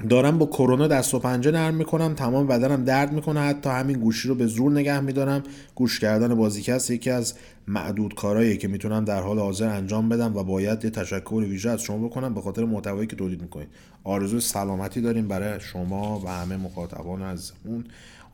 دارم 0.10 0.38
با 0.38 0.46
کرونا 0.46 0.88
دست 0.88 1.14
و 1.14 1.20
پنجه 1.20 1.52
نرم 1.52 1.74
می‌کنم 1.74 2.14
تمام 2.14 2.48
بدنم 2.48 2.84
درد 2.84 3.12
می‌کنه 3.14 3.40
حتی 3.40 3.70
همین 3.70 3.98
گوشی 3.98 4.28
رو 4.28 4.36
به 4.36 4.46
زور 4.46 4.72
نگه 4.72 5.00
میدارم. 5.00 5.44
گوش 5.76 6.00
کردن 6.00 6.36
بازیکست 6.36 6.92
یکی 6.92 7.10
از 7.10 7.34
معدود 7.68 8.16
کارهایی 8.16 8.58
که 8.58 8.68
می‌تونم 8.68 9.06
در 9.06 9.22
حال 9.22 9.40
حاضر 9.40 9.68
انجام 9.70 10.10
بدم 10.10 10.36
و 10.36 10.44
باید 10.44 10.84
یه 10.84 10.90
تشکر 10.90 11.44
ویژه 11.50 11.70
از 11.70 11.82
شما 11.82 12.08
بکنم 12.08 12.34
به 12.34 12.42
خاطر 12.42 12.66
محتوایی 12.66 13.08
که 13.08 13.16
تولید 13.16 13.42
می‌کنید. 13.42 13.68
آرزو 14.04 14.40
سلامتی 14.40 15.02
داریم 15.02 15.28
برای 15.28 15.60
شما 15.60 16.20
و 16.20 16.28
همه 16.28 16.58
مخاطبان 16.58 17.22
از 17.22 17.52
اون 17.66 17.84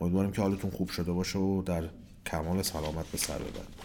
امیدواریم 0.00 0.32
که 0.32 0.42
حالتون 0.42 0.70
خوب 0.70 0.88
شده 0.88 1.12
باشه 1.12 1.38
و 1.38 1.62
در 1.62 1.82
کمال 2.26 2.62
سلامت 2.62 3.06
به 3.12 3.18
سر 3.18 3.34
ببرید 3.34 3.76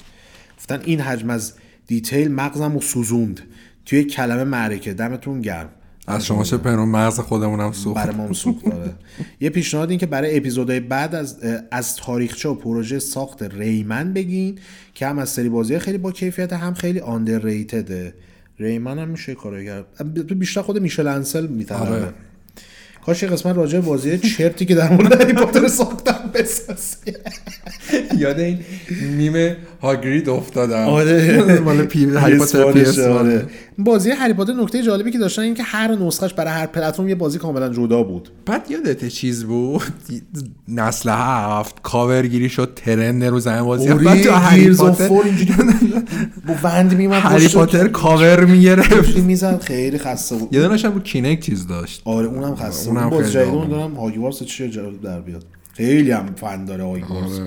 گفتن 0.57 0.81
این 0.85 1.01
حجم 1.01 1.29
از 1.29 1.53
دیتیل 1.87 2.31
مغزم 2.31 2.73
رو 2.73 2.81
سوزوند. 2.81 3.41
توی 3.85 4.03
کلمه 4.03 4.43
معرکه. 4.43 4.93
دمتون 4.93 5.41
گرم. 5.41 5.69
از 6.07 6.25
شما 6.25 6.43
چه 6.43 6.57
پنون 6.57 6.89
مغز 6.89 7.19
خودمونم 7.19 7.71
سوخت. 7.71 8.03
برای 8.03 8.15
ما 8.15 8.33
سوخت 8.33 8.65
داره 8.65 8.93
یه 9.41 9.49
پیشنهاد 9.49 9.89
این 9.89 9.99
که 9.99 10.05
برای 10.05 10.37
اپیزودهای 10.37 10.79
بعد 10.79 11.15
از 11.15 11.37
از 11.71 11.95
تاریخچه 11.95 12.49
و 12.49 12.55
پروژه 12.55 12.99
ساخت 12.99 13.43
ریمن 13.43 14.13
بگین 14.13 14.59
که 14.93 15.07
هم 15.07 15.19
از 15.19 15.29
سری 15.29 15.49
بازی 15.49 15.79
خیلی 15.79 15.97
با 15.97 16.11
کیفیت 16.11 16.53
هم 16.53 16.73
خیلی 16.73 16.99
آندرریتده 16.99 18.13
ریمن 18.59 18.99
هم 18.99 19.07
میشه 19.07 19.35
کارو 19.35 19.63
کرد. 19.63 19.85
بیشتر 20.39 20.61
خود 20.61 20.81
میشل 20.81 21.07
انسل 21.07 21.47
می‌تونه. 21.47 22.13
کاش 23.05 23.23
یه 23.23 23.29
قسمت 23.29 23.55
راجع 23.55 23.79
بازی 23.79 24.17
چرتی 24.17 24.65
که 24.65 24.75
در 24.75 24.91
مورد 24.91 25.21
هری 25.21 25.33
پاتر 25.33 25.67
ساختن 25.67 26.31
بسازی 26.33 27.13
یاد 28.17 28.39
این 28.39 28.59
میم 28.89 29.55
هاگرید 29.81 30.29
افتادم. 30.29 30.87
آره 30.87 31.59
مال 31.59 31.85
پی 31.85 32.05
هری 32.15 32.37
پاتر 32.37 32.71
پی 32.71 33.01
آره. 33.01 33.45
بازی 33.77 34.11
هری 34.11 34.33
پاتر 34.33 34.53
نکته 34.53 34.83
جالبی 34.83 35.11
که 35.11 35.17
داشتن 35.17 35.41
این 35.41 35.53
که 35.53 35.63
هر 35.63 35.95
نسخش 35.95 36.33
برای 36.33 36.53
هر 36.53 36.65
پلتفرم 36.65 37.09
یه 37.09 37.15
بازی 37.15 37.39
کاملا 37.39 37.69
جدا 37.69 38.03
بود. 38.03 38.29
بعد 38.45 38.71
یادت 38.71 39.07
چیز 39.07 39.43
بود؟ 39.43 39.81
نسل 40.67 41.09
هفت 41.09 41.81
کاورگیری 41.81 42.49
شد 42.49 42.71
trend 42.75 43.23
رو 43.23 43.39
زمین 43.39 43.63
بازی 43.63 43.93
بعد 43.93 44.23
تو 44.23 44.31
هری 44.31 44.75
پاتر 44.75 45.07
با 46.47 46.55
wand 46.63 46.97
میومد 46.97 47.21
هری 47.21 47.47
پاتر 47.47 47.87
کاور 47.87 48.45
می‌گرفت. 48.45 49.17
می‌زد 49.27 49.61
خیلی 49.61 49.97
خسته 49.97 50.35
بود. 50.35 50.53
یه 50.53 50.61
دونش 50.61 50.85
هم 50.85 50.91
بود 50.91 51.03
Kinect 51.03 51.39
چیز 51.39 51.67
داشت. 51.67 52.01
آره 52.05 52.27
اونم 52.27 52.55
خسته 52.55 52.89
اونم 52.89 53.09
باز 53.09 53.31
جدیدون 53.31 53.69
دارم 53.69 53.93
Hogwarts 53.93 54.43
چیه 54.43 54.71
در 55.03 55.21
بیاد. 55.21 55.45
خیلی 55.73 56.11
هم 56.11 56.25
فن 56.35 56.65
داره 56.65 56.83
هاگوارتس 56.83 57.39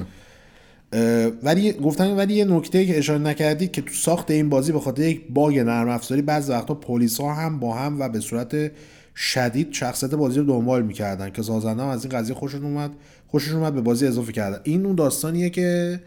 ولی 1.43 1.73
گفتن 1.73 2.17
ولی 2.17 2.35
یه 2.35 2.45
نکته 2.45 2.87
که 2.87 2.99
اشاره 2.99 3.19
نکردید 3.19 3.73
که 3.73 3.83
تو 3.83 3.95
ساخت 3.95 4.31
این 4.31 4.49
بازی 4.49 4.73
به 4.73 4.81
خاطر 4.81 5.03
یک 5.03 5.23
باگ 5.31 5.59
نرم 5.59 5.89
افزاری 5.89 6.23
بعضی 6.23 6.53
وقتا 6.53 6.75
پلیس 6.75 7.21
ها 7.21 7.35
هم 7.35 7.61
با 7.61 7.75
هم 7.75 8.01
و 8.01 8.09
به 8.09 8.21
صورت 8.21 8.71
شدید 9.17 9.73
شخصیت 9.73 10.15
بازی 10.15 10.41
رو 10.41 10.47
دنبال 10.47 10.83
می‌کردن 10.83 11.31
که 11.31 11.43
سازنده 11.43 11.83
هم 11.83 11.89
از 11.89 12.05
این 12.05 12.19
قضیه 12.19 12.35
خوششون 12.35 12.65
اومد 12.65 12.91
خوششون 13.27 13.57
اومد 13.57 13.75
به 13.75 13.81
بازی 13.81 14.07
اضافه 14.07 14.33
کردن. 14.33 14.61
این 14.65 14.87
اون 14.87 14.95
داستانیه 14.95 15.51
که 15.51 16.01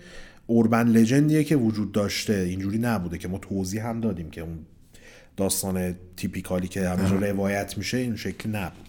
اوربن 0.47 0.87
لجندیه 0.87 1.43
که 1.43 1.55
وجود 1.55 1.91
داشته. 1.91 2.33
اینجوری 2.33 2.77
نبوده 2.77 3.17
که 3.17 3.27
ما 3.27 3.37
توضیح 3.37 3.87
هم 3.87 4.01
دادیم 4.01 4.29
که 4.29 4.41
اون 4.41 4.59
داستان 5.37 5.95
تیپیکالی 6.17 6.67
که 6.67 6.89
همه 6.89 7.29
روایت 7.29 7.77
میشه 7.77 7.97
این 7.97 8.15
شکلی 8.15 8.51
نبوده 8.51 8.86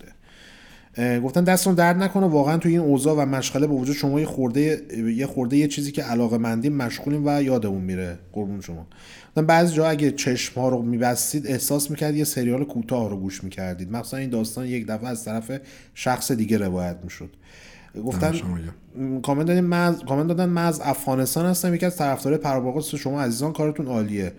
گفتن 0.98 1.44
دستون 1.44 1.74
درد 1.74 2.02
نکنه 2.02 2.26
واقعا 2.26 2.56
تو 2.56 2.68
این 2.68 2.78
اوضاع 2.78 3.14
و 3.14 3.26
مشغله 3.26 3.66
با 3.66 3.74
وجود 3.74 3.96
شما 3.96 4.20
یه 4.20 4.26
خورده 4.26 4.82
یه 5.16 5.26
خورده 5.26 5.56
یه 5.56 5.68
چیزی 5.68 5.92
که 5.92 6.02
علاقه 6.02 6.38
مندیم 6.38 6.72
مشغولیم 6.72 7.22
و 7.26 7.42
یادمون 7.42 7.82
میره. 7.82 8.18
قربون 8.32 8.60
شما. 8.60 8.86
گفتن 9.28 9.46
بعضی 9.46 9.74
جا 9.74 9.86
اگه 9.86 10.10
چشم 10.10 10.60
ها 10.60 10.68
رو 10.68 10.82
میبستید 10.82 11.46
احساس 11.46 11.90
می‌کرد 11.90 12.16
یه 12.16 12.24
سریال 12.24 12.64
کوتاه 12.64 13.10
رو 13.10 13.16
گوش 13.16 13.44
می‌کردید. 13.44 13.92
مثلا 13.92 14.20
این 14.20 14.30
داستان 14.30 14.66
یک 14.66 14.86
دفعه 14.86 15.08
از 15.08 15.24
طرف 15.24 15.52
شخص 15.94 16.32
دیگه 16.32 16.58
روایت 16.58 16.96
می‌شد. 17.04 17.30
گفتن 18.04 18.32
کامنت 19.22 19.46
دادن 19.46 19.60
مز 19.60 20.04
کامنت 20.04 20.28
دادن 20.28 20.46
من 20.46 20.66
از 20.66 20.80
افغانستان 20.84 21.46
هستم 21.46 21.74
یکی 21.74 21.86
از 21.86 21.96
طرفدارای 21.96 22.38
پرواقع 22.38 22.80
شما 22.80 23.22
عزیزان 23.22 23.52
کارتون 23.52 23.86
عالیه. 23.86 24.32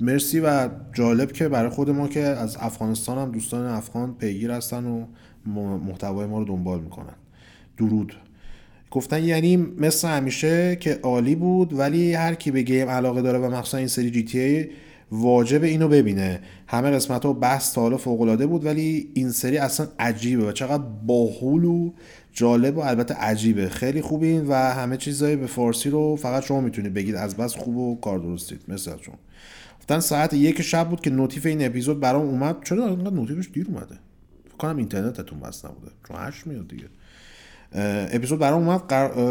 مرسی 0.00 0.40
و 0.40 0.68
جالب 0.92 1.32
که 1.32 1.48
برای 1.48 1.70
خود 1.70 1.90
ما 1.90 2.08
که 2.08 2.20
از 2.20 2.56
افغانستان 2.60 3.18
هم 3.18 3.32
دوستان 3.32 3.66
افغان 3.66 4.14
پیگیر 4.14 4.50
هستن 4.50 4.84
و 4.84 5.06
محتوای 5.46 6.26
ما 6.26 6.38
رو 6.38 6.44
دنبال 6.44 6.80
می‌کنن. 6.80 7.14
درود. 7.78 8.14
گفتن 8.90 9.24
یعنی 9.24 9.56
مثل 9.56 10.08
همیشه 10.08 10.76
که 10.76 11.00
عالی 11.02 11.34
بود 11.34 11.78
ولی 11.78 12.14
هر 12.14 12.34
کی 12.34 12.50
به 12.50 12.62
گیم 12.62 12.88
علاقه 12.88 13.22
داره 13.22 13.38
و 13.38 13.50
مخصوصا 13.50 13.78
این 13.78 13.86
سری 13.86 14.10
جی 14.10 14.22
تی 14.22 14.38
ای 14.38 14.68
واجب 15.12 15.62
اینو 15.62 15.88
ببینه. 15.88 16.40
همه 16.66 16.90
قسمت 16.90 17.24
ها 17.24 17.32
بحث 17.32 17.74
تا 17.74 17.80
حالا 17.80 17.96
فوق 17.96 18.20
العاده 18.20 18.46
بود 18.46 18.64
ولی 18.64 19.10
این 19.14 19.30
سری 19.30 19.58
اصلا 19.58 19.86
عجیبه 19.98 20.48
و 20.48 20.52
چقدر 20.52 20.82
باحول 21.06 21.64
و 21.64 21.92
جالب 22.32 22.76
و 22.76 22.80
البته 22.80 23.14
عجیبه. 23.14 23.68
خیلی 23.68 24.00
خوبین 24.00 24.46
و 24.46 24.54
همه 24.54 24.96
چیزای 24.96 25.36
به 25.36 25.46
فارسی 25.46 25.90
رو 25.90 26.16
فقط 26.16 26.44
شما 26.44 26.60
می‌تونید 26.60 26.94
بگید. 26.94 27.14
از 27.14 27.36
بس 27.36 27.56
خوب 27.56 27.76
و 27.76 28.00
کار 28.00 28.18
درستید. 28.18 28.60
مثل 28.68 28.96
چون 28.96 29.14
گفتن 29.80 30.00
ساعت 30.00 30.34
یک 30.34 30.62
شب 30.62 30.88
بود 30.88 31.00
که 31.00 31.10
نوتیف 31.10 31.46
این 31.46 31.66
اپیزود 31.66 32.00
برام 32.00 32.26
اومد. 32.26 32.56
چرا 32.64 32.86
انقدر 32.86 33.14
نوتیفش 33.14 33.48
دیر 33.52 33.66
اومده؟ 33.68 33.98
کنم 34.60 34.76
اینترنتتون 34.76 35.40
بس 35.40 35.64
نبوده. 35.64 35.92
چون 36.08 36.16
هشت 36.20 36.46
میاد 36.46 36.68
دیگه. 36.68 36.84
اپیزود 38.12 38.38
برام 38.38 38.68
اومد. 38.68 38.80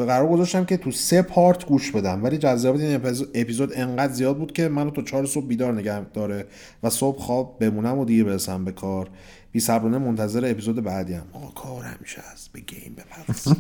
قرار 0.08 0.28
گذاشتم 0.28 0.66
که 0.66 0.78
تو 0.78 0.92
سه 0.92 1.22
پارت 1.22 1.66
گوش 1.66 1.92
بدم. 1.92 2.24
ولی 2.24 2.38
جذابیت 2.38 2.82
این 2.82 3.18
اپیزود 3.36 3.72
انقدر 3.76 4.14
زیاد 4.14 4.38
بود 4.38 4.52
که 4.52 4.68
منو 4.68 4.90
تو 4.90 5.02
چهار 5.02 5.26
صبح 5.26 5.46
بیدار 5.46 5.74
نگه 5.74 6.06
داره 6.14 6.46
و 6.84 6.90
صبح 6.90 7.20
خواب 7.20 7.58
بمونم 7.60 7.98
و 7.98 8.06
دیگه 8.06 8.24
برسم 8.24 8.66
به 8.66 8.72
کار. 8.72 9.10
بی 9.52 9.60
صبرانه 9.60 9.98
منتظر 9.98 10.52
اپیزود 10.52 10.84
بعدی 10.84 11.14
هم 11.14 11.26
آقا 11.34 11.48
کار 11.48 11.84
همیشه 11.84 12.22
هست. 12.32 12.52
به 12.54 12.60
گیم 12.60 12.96
بپرست 12.98 13.56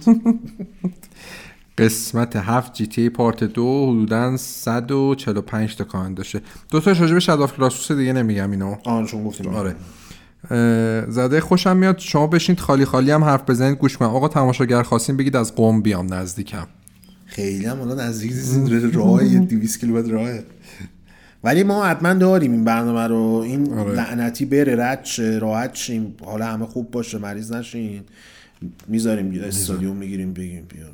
قسمت 1.77 2.35
هفت 2.35 2.73
جی 2.73 2.87
تی 2.87 3.09
پارت 3.09 3.43
دو 3.43 3.91
حدودا 3.91 4.37
145 4.37 5.75
تا 5.75 5.83
کامنت 5.83 6.17
داشته. 6.17 6.41
دو 6.71 6.79
تا 6.79 6.93
شاجب 6.93 7.19
شداف 7.19 7.57
کلاسوس 7.57 7.97
دیگه 7.97 8.13
نمیگم 8.13 8.51
اینو. 8.51 8.75
آن 8.83 9.05
چون 9.05 9.23
گفتیم. 9.23 9.55
آره. 9.55 9.75
زده 11.09 11.41
خوشم 11.41 11.77
میاد 11.77 11.97
شما 11.97 12.27
بشینید 12.27 12.59
خالی 12.59 12.85
خالی 12.85 13.11
هم 13.11 13.23
حرف 13.23 13.49
بزنید 13.49 13.77
گوش 13.77 13.97
کنم 13.97 14.09
آقا 14.09 14.27
تماشاگر 14.27 14.83
خواستین 14.83 15.17
بگید 15.17 15.35
از 15.35 15.55
قوم 15.55 15.81
بیام 15.81 16.13
نزدیکم. 16.13 16.67
خیلی 17.25 17.65
هم 17.65 17.81
الان 17.81 17.99
نزدیک 17.99 18.33
راه 18.93 19.23
200 19.23 19.79
کیلومتر 19.79 20.11
راهه. 20.11 20.43
ولی 21.43 21.63
ما 21.63 21.85
حتما 21.85 22.13
داریم 22.13 22.51
این 22.51 22.63
برنامه 22.63 23.07
رو. 23.07 23.17
این 23.17 23.73
آره. 23.73 23.93
لعنتی 23.93 24.45
بره 24.45 24.75
رد 24.75 25.07
راحت 25.39 25.75
شیم. 25.75 26.15
حالا 26.25 26.45
همه 26.45 26.65
خوب 26.65 26.91
باشه 26.91 27.17
مریض 27.17 27.51
نشین. 27.51 28.03
می‌ذاریم 28.87 29.41
استادیوم 29.43 29.95
می‌گیریم 29.97 30.33
بگیم 30.33 30.65
بیا 30.65 30.85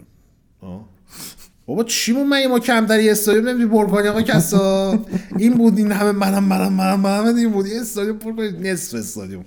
بابا 1.67 1.83
چی 1.83 2.13
بود 2.13 2.25
من 2.27 2.47
ما 2.47 2.59
کمتری 2.59 3.09
استادیوم 3.09 3.47
نمیدی 3.47 3.65
پر 3.65 4.07
آقا 4.07 4.21
کسا؟ 4.21 4.99
این 5.37 5.53
بود 5.53 5.77
این 5.77 5.91
همه 5.91 6.11
منم 6.11 6.43
منم 6.43 6.73
منم 6.73 6.99
منم 6.99 7.35
این 7.35 7.51
بود. 7.51 7.67
یه 7.67 7.81
استادیوم 7.81 8.17
پر 8.17 8.35
کنید 8.35 8.67
نصف 8.67 8.95
استادیوم 8.95 9.45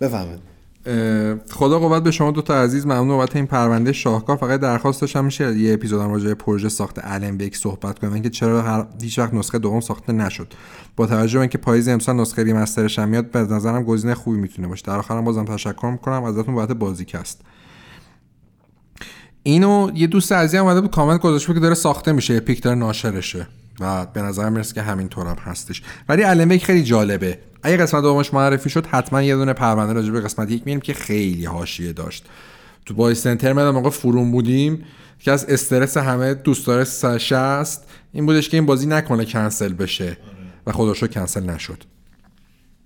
بفهمید. 0.00 0.52
خدا 1.50 1.78
قوت 1.78 2.02
به 2.02 2.10
شما 2.10 2.30
دو 2.30 2.42
تا 2.42 2.62
عزیز. 2.62 2.86
ممنون 2.86 3.08
بابت 3.08 3.36
این 3.36 3.46
پرونده 3.46 3.92
شاهکار. 3.92 4.36
فقط 4.36 4.60
درخواست 4.60 5.00
داشتم 5.00 5.24
میشه 5.24 5.58
یه 5.58 5.74
اپیزودم 5.74 6.12
راجع 6.12 6.26
به 6.26 6.34
پروژه 6.34 6.68
ساخت 6.68 6.98
الن 7.02 7.36
بیک 7.36 7.56
صحبت 7.56 7.98
کنم 7.98 8.22
که 8.22 8.30
چرا 8.30 8.62
هر 8.62 8.86
هیچ 9.02 9.18
وقت 9.18 9.34
نسخه 9.34 9.58
دوم 9.58 9.80
ساخته 9.80 10.12
نشد. 10.12 10.52
با 10.96 11.06
توجه 11.06 11.34
به 11.34 11.40
اینکه 11.40 11.58
پاییز 11.58 11.88
امسال 11.88 12.16
نسخه 12.16 12.42
ریمسترش 12.42 12.98
هم 12.98 13.08
میاد 13.08 13.30
به 13.30 13.38
نظرم 13.38 13.82
گزینه 13.82 14.14
خوبی 14.14 14.38
می‌تونه 14.38 14.68
باشه. 14.68 14.82
در 14.86 14.98
آخرم 14.98 15.24
بازم 15.24 15.44
تشکر 15.44 15.90
می‌کنم. 15.90 16.24
ازتون 16.24 16.54
بابت 16.54 16.72
بازیکست. 16.72 17.40
اینو 19.42 19.90
یه 19.94 20.06
دوست 20.06 20.32
عزیزی 20.32 20.58
اومده 20.58 20.80
بود 20.80 20.90
کامنت 20.90 21.20
گذاشته 21.20 21.54
که 21.54 21.60
داره 21.60 21.74
ساخته 21.74 22.12
میشه 22.12 22.40
پیک 22.40 22.62
داره 22.62 22.76
ناشرشه 22.76 23.46
و 23.80 24.06
به 24.06 24.22
نظر 24.22 24.48
می‌رسه 24.48 24.74
که 24.74 24.82
همینطور 24.82 25.26
هم 25.26 25.36
هستش. 25.40 25.82
ولی 26.08 26.24
المیک 26.24 26.64
خیلی 26.64 26.82
جالبه. 26.82 27.38
اگه 27.62 27.76
قسمت 27.76 28.02
دومش 28.02 28.34
معرفی 28.34 28.70
شد 28.70 28.86
حتما 28.86 29.22
یه 29.22 29.36
دونه 29.36 29.52
پرونده 29.52 29.92
راجع 29.92 30.10
به 30.10 30.20
قسمت 30.20 30.50
یک 30.50 30.62
میریم 30.66 30.80
که 30.80 30.94
خیلی 30.94 31.44
حاشیه 31.44 31.92
داشت. 31.92 32.26
تو 32.86 32.94
بای 32.94 33.14
سنتر 33.14 33.52
میدم 33.52 33.70
موقع 33.70 33.90
فروم 33.90 34.32
بودیم 34.32 34.84
که 35.18 35.32
از 35.32 35.44
استرس 35.44 35.96
همه 35.96 36.34
دوست 36.34 36.66
داره 36.66 36.84
است 37.36 37.84
این 38.12 38.26
بودش 38.26 38.48
که 38.48 38.56
این 38.56 38.66
بازی 38.66 38.86
نکنه 38.86 39.24
کنسل 39.24 39.72
بشه 39.72 40.16
و 40.66 40.72
خدا 40.72 41.06
کنسل 41.06 41.50
نشد. 41.50 41.84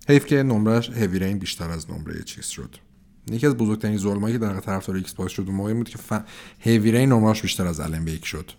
حیف 0.08 0.26
که 0.26 0.42
نمرش 0.42 0.90
رین 0.90 1.38
بیشتر 1.38 1.70
از 1.70 1.90
نمره 1.90 2.22
چیز 2.22 2.46
شد. 2.46 2.85
یکی 3.30 3.46
از 3.46 3.56
بزرگترین 3.56 3.98
ظلمایی 3.98 4.34
که 4.34 4.38
در 4.38 4.60
طرفدار 4.60 4.96
Xbox 4.96 5.32
شد 5.32 5.44
اون 5.46 5.54
موقع 5.54 5.74
بود 5.74 5.88
که 5.88 5.98
ف... 5.98 6.12
هیوی 6.58 7.06
نمرش 7.06 7.42
بیشتر 7.42 7.66
از 7.66 7.80
Alan 7.80 8.04
Wake 8.04 8.26
شد. 8.26 8.50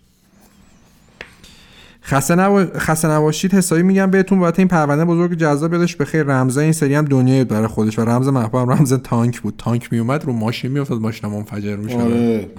خسته, 2.02 2.34
نبا... 2.34 2.66
خسته 2.76 3.08
نباشید 3.08 3.54
حسابی 3.54 3.82
میگم 3.82 4.10
بهتون 4.10 4.38
بابت 4.38 4.58
این 4.58 4.68
پرونده 4.68 5.04
بزرگ 5.04 5.34
جذاب 5.34 5.72
یادش 5.72 5.96
بخیر 5.96 6.22
رمزای 6.22 6.64
این 6.64 6.72
سری 6.72 6.94
هم 6.94 7.04
دنیای 7.04 7.44
برای 7.44 7.66
خودش 7.66 7.98
و 7.98 8.02
رمز 8.02 8.28
محبوب 8.28 8.70
رمز 8.70 8.92
تانک 8.92 9.40
بود. 9.40 9.54
تانک 9.58 9.92
میومد 9.92 10.24
رو 10.24 10.32
ماشین 10.32 10.72
میافتاد 10.72 11.00
ماشین 11.00 11.30
منفجر 11.30 11.76
می‌شد. 11.76 11.96
آره. 11.96 12.50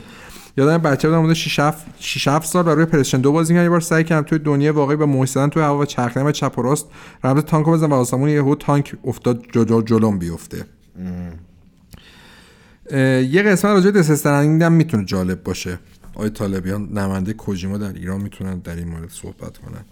یادم 0.57 0.77
بچه 0.77 1.07
بودم 1.07 1.21
بوده 1.21 1.33
6 1.33 1.59
7 2.27 2.47
سال 2.47 2.65
روی 2.65 2.85
PlayStation 2.85 3.21
دو 3.21 3.31
بازی 3.31 3.53
کردم 3.53 3.63
یه 3.63 3.69
بار 3.69 3.79
سعی 3.79 4.03
کردم 4.03 4.27
توی 4.27 4.39
دنیای 4.39 4.71
واقعی 4.71 4.97
به 4.97 5.05
محسن 5.05 5.49
توی 5.49 5.63
هوا 5.63 5.79
و 5.79 5.85
چرخیدن 5.85 6.31
چپ 6.31 6.57
و 6.57 6.61
راست 6.61 6.85
رمز 7.23 7.43
تانک 7.43 7.65
بزنم 7.65 7.91
و 7.91 7.95
آسمون 7.95 8.29
یهو 8.29 8.55
تانک 8.55 8.95
افتاد 9.03 9.45
جلو 9.51 9.81
جلوم 9.81 10.19
بیفته. 10.19 10.65
یه 12.91 13.43
قسمت 13.43 13.71
راجع 13.71 13.91
به 13.91 14.03
هم 14.65 14.71
می‌تونه 14.71 15.05
جالب 15.05 15.43
باشه. 15.43 15.79
آقای 16.13 16.29
طالبیان 16.29 16.89
نماینده 16.93 17.33
کوجیما 17.33 17.77
در 17.77 17.93
ایران 17.93 18.21
می‌تونن 18.21 18.59
در 18.59 18.75
این 18.75 18.87
مورد 18.87 19.09
صحبت 19.09 19.57
کنن. 19.57 19.85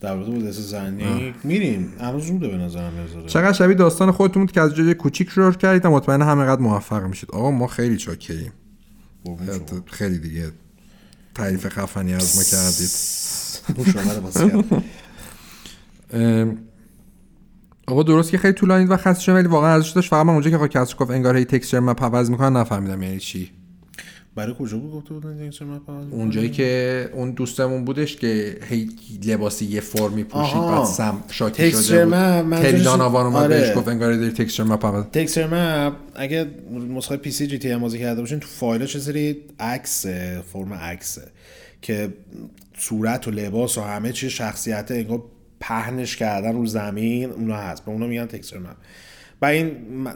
در 0.00 0.14
مورد 0.14 0.48
دست 0.48 0.60
زنی 0.60 1.34
میریم. 1.44 1.92
هنوز 2.00 2.24
زوده 2.24 2.48
به 2.48 2.56
نظرم 2.56 2.92
چقدر 3.26 3.52
شبیه 3.52 3.74
داستان 3.74 4.10
خودتون 4.10 4.42
بود 4.42 4.52
که 4.52 4.60
از 4.60 4.74
جای 4.74 4.94
کوچیک 4.94 5.30
شروع 5.30 5.52
کردید 5.52 5.84
و 5.84 5.90
مطمئن 5.90 6.22
همینقدر 6.22 6.60
موفق 6.60 7.02
میشید. 7.02 7.30
آقا 7.30 7.50
ما 7.50 7.66
خیلی 7.66 7.96
چاکریم. 7.96 8.52
خیلی 9.86 10.18
دیگه 10.18 10.52
تعریف 11.34 11.68
خفنی 11.68 12.14
از 12.14 12.36
ما 12.36 12.42
کردید. 12.42 12.90
آقا 17.88 18.02
درست 18.02 18.30
که 18.30 18.38
خیلی 18.38 18.54
طولانی 18.54 18.84
و 18.84 18.96
خسته 18.96 19.22
شدم 19.22 19.34
ولی 19.34 19.48
واقعا 19.48 19.72
ارزش 19.72 19.90
داشت 19.90 20.10
فقط 20.10 20.26
من 20.26 20.32
اونجا 20.32 20.50
که 20.50 20.56
آقا 20.56 20.84
گفت 20.84 21.10
انگار 21.10 21.36
هی 21.36 21.44
تکسچر 21.44 21.80
مپ 21.80 22.04
عوض 22.04 22.30
می‌کنن 22.30 22.56
نفهمیدم 22.56 23.02
یعنی 23.02 23.18
چی. 23.18 23.50
برای 24.34 24.54
کجا 24.58 24.78
بود 24.78 24.92
گفته 24.92 25.14
بودن 25.14 25.50
اونجایی 26.10 26.50
که 26.50 27.10
اون 27.12 27.30
دوستمون 27.30 27.84
بودش 27.84 28.16
که 28.16 28.58
هی 28.68 28.90
لباسی 29.26 29.64
یه 29.64 29.80
فرمی 29.80 30.24
پوشید 30.24 30.60
بعد 30.60 30.84
سم 30.84 31.22
شاکی 31.30 31.70
شده 31.70 32.04
بود. 32.04 32.56
تریدان 32.56 33.00
آوان 33.00 33.26
اومد 33.26 33.42
آره. 33.42 33.48
بهش 33.48 33.76
گفت 33.76 33.88
انگار 33.88 34.12
داری 34.12 34.30
تکسچر 34.30 34.64
مپ 34.64 34.86
عوض 34.86 35.04
تکسچر 35.04 35.46
مپ 35.46 35.92
اگه 36.14 36.46
نسخه 36.96 37.16
PC 37.16 37.30
GTA 37.30 37.76
بازی 37.76 37.98
کرده 37.98 38.20
باشین 38.20 38.40
تو 38.40 38.48
فایلاش 38.48 38.86
یه 38.86 38.98
سری 38.98 39.36
عکس 39.60 40.06
فرم 40.52 40.74
عکسه 40.74 41.22
که 41.82 42.12
صورت 42.78 43.28
و 43.28 43.30
لباس 43.30 43.78
و 43.78 43.80
همه 43.80 44.12
چی 44.12 44.30
شخصیت 44.30 44.90
انگار 44.90 45.22
پهنش 45.60 46.16
کردن 46.16 46.52
رو 46.52 46.66
زمین 46.66 47.30
اونا 47.30 47.56
هست. 47.56 47.84
به 47.84 47.90
اونا 47.90 48.06
میگن 48.06 48.26
texture 48.26 48.58
map 48.58 48.76
و 49.42 49.46
این 49.46 49.72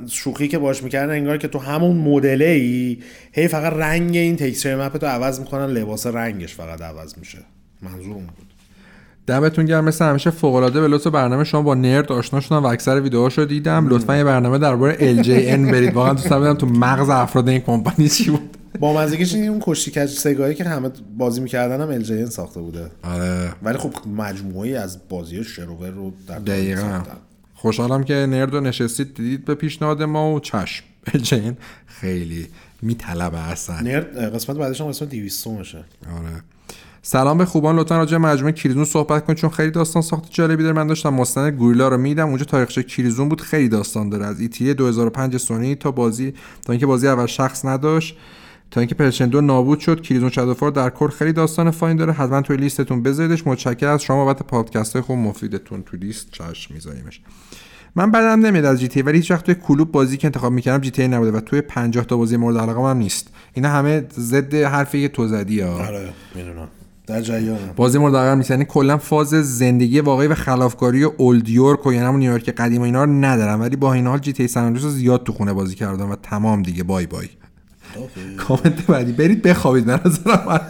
شوخی 0.09 0.49
که 0.49 0.59
باش 0.59 0.83
می‌کردن 0.83 1.13
انگار 1.13 1.39
که 1.39 1.49
تو 1.49 1.59
همون 1.59 1.97
مدله 1.97 2.45
ای 2.45 2.99
هی 3.33 3.49
فقط 3.49 3.73
رنگ 3.73 4.17
این 4.17 4.37
texture 4.37 4.87
map 4.87 4.97
تو 4.97 5.07
عوض 5.07 5.41
می‌کنن 5.41 5.67
لباس 5.67 6.07
رنگش 6.07 6.55
فقط 6.55 6.83
عوض 6.83 7.19
میشه. 7.19 7.39
منظور 7.83 8.15
اون 8.15 8.27
بود. 8.27 8.47
دمتون 9.27 9.65
گرم. 9.65 9.85
مثل 9.85 10.05
همیشه 10.05 10.31
فوق 10.31 10.55
العاده 10.55 10.81
به 10.81 10.89
لطف 10.89 11.07
برنامه 11.07 11.45
شما 11.45 11.63
با 11.63 11.75
Nerd 11.75 12.13
آشنا 12.13 12.41
شدم 12.41 12.63
و 12.63 12.67
اکثر 12.67 13.01
ویدیوهاشو 13.01 13.45
دیدم. 13.45 13.87
لطفا 13.89 14.17
یه 14.17 14.25
برنامه 14.25 14.59
درباره 14.59 15.23
LJN 15.23 15.71
برید. 15.73 15.95
واقعا 15.95 16.13
دوست 16.13 16.31
دارم 16.31 16.55
تو 16.55 16.67
مغز 16.67 17.09
افراد 17.09 17.49
این 17.49 17.61
کمپانی 17.61 18.09
چی 18.09 18.31
بود. 18.31 18.57
با 18.81 18.93
مزگیش 18.93 19.35
این 19.35 19.49
اون 19.49 19.61
کشتی 19.63 19.91
کج 19.91 20.11
سگاهی 20.11 20.55
که 20.55 20.65
همه 20.65 20.91
بازی 21.19 21.41
می‌کردن 21.41 21.81
هم 21.81 22.03
LJN 22.03 22.31
ساخته 22.31 22.61
بوده. 22.61 22.91
آره. 23.03 23.53
ولی 23.63 23.79
خب 23.79 23.93
مجموعی 24.17 24.77
از 24.77 24.99
بازی 25.09 25.45
شروور 25.45 25.91
رو 25.91 26.13
در 26.29 26.39
دقیقاً. 26.39 27.03
خوشحالم 27.55 28.05
که 28.05 28.15
نرد 28.15 28.57
نشستید 28.57 29.15
دیدید 29.15 29.45
به 29.45 29.55
پیشنهاد 29.55 30.03
ما 30.03 30.35
و 30.35 30.41
چشم. 30.41 30.85
جین 31.23 31.57
خیلی 31.87 32.47
میطلبه 32.83 33.39
اصلا. 33.39 33.81
نرد 33.81 34.35
قسمت 34.35 34.57
بعدش 34.57 34.81
هم 34.81 34.87
قسمت 34.87 35.09
200 35.09 35.47
میشه 35.47 35.79
آره. 35.79 36.43
سلام 37.03 37.39
به 37.39 37.45
خوبان 37.45 37.77
لطفا 37.77 37.97
راجع 37.97 38.17
مجموعه 38.17 38.53
کریزون 38.53 38.85
صحبت 38.85 39.25
کنید 39.25 39.39
چون 39.39 39.51
خیلی 39.51 39.71
داستان 39.71 40.03
ساخت 40.03 40.31
جالبی 40.31 40.63
داره. 40.63 40.77
من 40.77 40.87
داشتم 40.87 41.15
مستند 41.15 41.53
گوریلا 41.53 41.89
رو 41.89 41.99
میدم 41.99 42.29
اونجا 42.29 42.45
تاریخچه 42.45 42.83
کریزون 42.83 43.29
بود 43.29 43.41
خیلی 43.41 43.69
داستان 43.69 44.09
داره. 44.09 44.27
از 44.27 44.41
ایتی 44.41 44.75
2005 44.75 45.37
سونی 45.37 45.75
تا 45.75 45.91
بازی 45.91 46.35
تا 46.65 46.73
اینکه 46.73 46.87
بازی 46.87 47.09
اول 47.09 47.27
شخص 47.27 47.65
نداشت. 47.65 48.17
تا 48.73 48.81
اینکه 48.81 48.95
پرشن 48.95 49.29
دو 49.29 49.41
نابود 49.41 49.81
شد. 49.81 50.01
Killzone 50.01 50.31
Shadow 50.31 50.55
Fall 50.55 50.71
در 50.71 50.91
کل 50.91 51.09
خیلی 51.09 51.33
داستان 51.33 51.71
fine 51.71 51.97
داره. 51.97 52.13
حتما 52.13 52.43
توی 52.43 52.57
لیستتون 52.57 53.03
بذاریدش. 53.03 53.47
متشکرم 53.47 53.95
از 53.95 54.03
شما. 54.03 54.25
بابت 54.25 54.43
پادکست 54.43 54.93
های 54.93 55.03
خوب 55.03 55.19
مفیدتون 55.19 55.83
تو 55.83 55.97
لیست 55.97 56.31
چشم 56.31 56.75
میذاریمش. 56.75 57.21
من 57.97 58.11
بدم 58.11 58.47
نمیاد 58.47 58.65
از 58.65 58.81
GTA 58.81 59.03
ولی 59.03 59.19
هیچ 59.19 59.31
وقت 59.31 59.45
توی 59.45 59.55
کلوب 59.55 59.93
بازی 59.93 60.17
که 60.17 60.27
انتخاب 60.29 60.53
می‌کردم 60.53 60.81
GTA 60.81 61.09
نبوده 61.09 61.31
و 61.31 61.41
توی 61.41 61.61
50 61.61 62.05
تا 62.05 62.17
بازی 62.17 62.37
مورد 62.37 62.57
علاقه 62.57 62.91
هم 62.91 62.97
نیست. 62.97 63.29
اینا 63.55 63.69
همه 63.69 64.05
ضد 64.19 64.55
حرفی 64.55 65.03
که 65.03 65.09
تو 65.09 65.29
زدی 65.29 65.61
ها. 65.61 65.87
آره 65.87 66.13
می‌دونم. 66.35 66.69
در 67.07 67.21
جریان 67.21 67.59
بازی 67.77 67.99
مورد 67.99 68.17
علاقه 68.17 68.35
نیست. 68.35 68.51
یعنی 68.51 68.65
کلا 68.65 68.99
فاز 68.99 69.29
زندگی 69.29 70.01
واقعی 70.01 70.27
و 70.27 70.35
خلافکاری 70.35 71.05
Old 71.05 71.49
York 71.49 71.87
و 71.87 71.93
یعنی 71.93 72.07
همون 72.07 72.21
نیویورک 72.21 72.51
قدیم 72.51 72.81
و 72.81 72.85
اینا 72.85 73.05
رو 73.05 73.13
ندارم. 73.13 73.61
ولی 73.61 73.77
با 73.77 73.93
این 73.93 74.07
حال 74.07 74.19
GTA 74.19 74.49
سن 74.49 74.77
زیاد 74.77 75.25
تو 75.25 75.33
خونه 75.33 75.53
بازی 75.53 75.75
کردم 75.75 76.11
و 76.11 76.17
تمام 76.17 76.63
دیگه. 76.63 76.83
bye 76.83 77.07
bye. 77.07 77.29
کامنت 78.39 78.87
بعدی. 78.87 79.13
برید 79.13 79.43
بخوابید 79.43 79.87
من 79.87 80.01
نظرم 80.07 80.61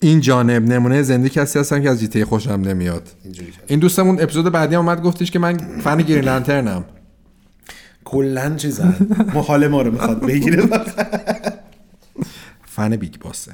این 0.00 0.20
جانب 0.20 0.68
نمونه 0.68 1.02
زنده 1.02 1.28
کسی 1.28 1.58
هستم 1.58 1.82
که 1.82 1.90
از 1.90 2.00
GTA 2.00 2.24
خوشم 2.24 2.50
نمیاد. 2.50 3.08
این 3.66 3.78
دوستمون 3.78 4.22
اپیزود 4.22 4.52
بعدی 4.52 4.74
اومد 4.74 5.02
گفتش 5.02 5.30
که 5.30 5.38
من 5.38 5.56
fan 5.56 5.96
Green 6.02 6.24
Lantern 6.24 6.76
م 6.76 6.84
کلا 8.04 8.54
چیزن 8.56 8.96
ما 9.34 9.42
حال 9.42 9.68
ما 9.68 9.82
رو 9.82 9.90
می‌خواد 9.90 10.26
بگیره. 10.26 10.62
fan 12.64 12.96
Big 12.96 13.14
Boss 13.20 13.46
ه 13.46 13.52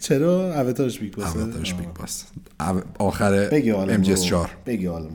چرا؟ 0.00 0.60
آواتارش 0.60 0.98
Big 0.98 1.14
Boss 1.14 1.33
ه 1.33 1.38
آواتارش 1.38 1.74
Big 1.74 1.88
Boss. 1.88 2.24
آخر 2.98 3.48
MGS 3.90 4.24
4 4.24 4.50
بگی 4.66 4.86
حالم 4.86 5.10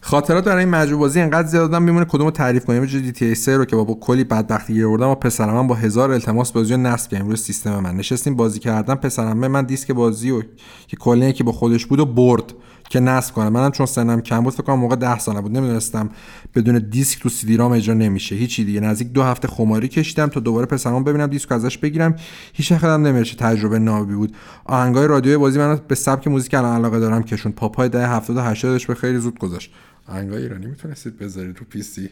خاطرات 0.00 0.44
برای 0.44 0.64
این 0.64 0.74
مجموعه 0.74 1.00
بازی 1.00 1.20
انقدر 1.20 1.48
زیاد 1.48 1.70
دادم 1.70 1.82
میمونه 1.82 2.04
کدومو 2.04 2.30
تعریف 2.30 2.64
کنیم؟ 2.64 2.84
GTA 2.84 3.34
3 3.34 3.56
رو 3.56 3.64
که 3.64 3.76
با, 3.76 3.94
کلی 4.00 4.24
بدبختی 4.24 4.72
گیر 4.72 4.86
آوردم 4.86 5.08
و 5.08 5.14
پسرم 5.14 5.66
با 5.66 5.74
هزار 5.74 6.10
التماس 6.10 6.52
بازی 6.52 6.76
نصب 6.76 7.10
کردیم 7.10 7.26
روی 7.26 7.36
سیستم 7.36 7.80
من. 7.80 7.96
نشستیم 7.96 8.36
بازی 8.36 8.58
کردن 8.58 8.94
پسرم 8.94 9.36
من 9.36 9.64
دیسک 9.64 9.90
بازی 9.90 10.30
و 10.30 10.42
که 10.86 10.96
کلی 10.96 11.32
که 11.32 11.44
با 11.44 11.52
خودش 11.52 11.86
بود 11.86 12.00
و 12.00 12.06
برد 12.06 12.54
که 12.90 13.00
نصب 13.00 13.34
کنم. 13.34 13.48
منم 13.48 13.70
چون 13.70 13.86
سنم 13.86 14.20
کم 14.20 14.40
بود 14.40 14.52
فکر 14.52 14.62
کنم 14.62 14.78
موقع 14.78 14.96
10 14.96 15.18
ساله 15.18 15.40
بود. 15.40 15.52
نمی‌دونستم 15.52 16.08
بدون 16.54 16.78
دیسک 16.90 17.22
تو 17.22 17.28
سی 17.28 17.46
دی 17.46 17.56
رام 17.56 17.72
اجرا 17.72 17.94
نمیشه. 17.94 18.34
هیچی 18.34 18.64
دیگه. 18.64 18.80
نزدیک 18.80 19.08
دو 19.08 19.22
هفته 19.22 19.48
خماری 19.48 19.88
کشیدم 19.88 20.26
تا 20.26 20.40
دوباره 20.40 20.66
پسرم 20.66 21.04
ببینم 21.04 21.26
دیسک 21.26 21.52
ازش 21.52 21.78
بگیرم. 21.78 22.14
هیچ 22.52 22.72
خدم 22.72 23.06
نمیشه 23.06 23.36
تجربه 23.36 23.78
نابی 23.78 24.14
بود. 24.14 24.36
آهنگای 24.64 25.06
رادیوی 25.06 25.36
بازی 25.36 25.58
من 25.58 25.80
به 25.88 25.94
سبک 25.94 26.28
موزیک 26.28 26.54
الان 26.54 26.76
علاقه 26.76 26.98
دارم 26.98 27.22
کشون 27.22 27.52
پاپای 27.52 27.88
ده 27.88 28.08
70 28.08 28.36
و 28.36 28.40
80 28.40 28.80
به 28.88 28.94
خیلی 28.94 29.18
زود 29.18 29.38
گذاشت. 29.38 29.72
آهنگای 30.08 30.42
ایرانی 30.42 30.66
می‌تونستید 30.66 31.18
بذارید 31.18 31.58
رو 31.58 31.64
پی 31.70 31.82
سی. 31.82 32.10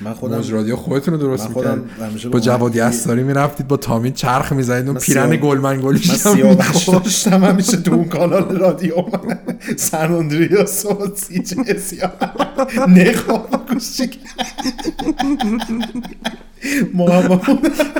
من 0.00 0.12
خودم 0.12 0.42
رادیو 0.50 0.76
خودتون 0.76 1.14
رو 1.14 1.20
درست 1.20 1.48
می‌کرد 1.48 2.30
با 2.30 2.40
جوادی 2.40 2.80
اساری 2.80 3.22
می‌رفتید 3.22 3.68
با 3.68 3.76
تامین 3.76 4.12
چرخ 4.12 4.52
می‌زنید 4.52 4.88
اون 4.88 4.98
پیرن 4.98 5.36
گلمن 5.36 5.80
گلیش 5.80 6.10
من 6.10 6.16
سیاوش 6.16 6.88
داشتم 6.88 7.44
همیشه 7.44 7.76
تو 7.76 7.94
اون 7.94 8.04
کانال 8.04 8.58
رادیو 8.58 8.94
سن 9.76 10.12
اندریاس 10.12 10.86
و 10.86 11.14
سی 11.16 11.42
جی 11.42 11.56
نخواه 12.88 13.48
گوشی 13.68 14.10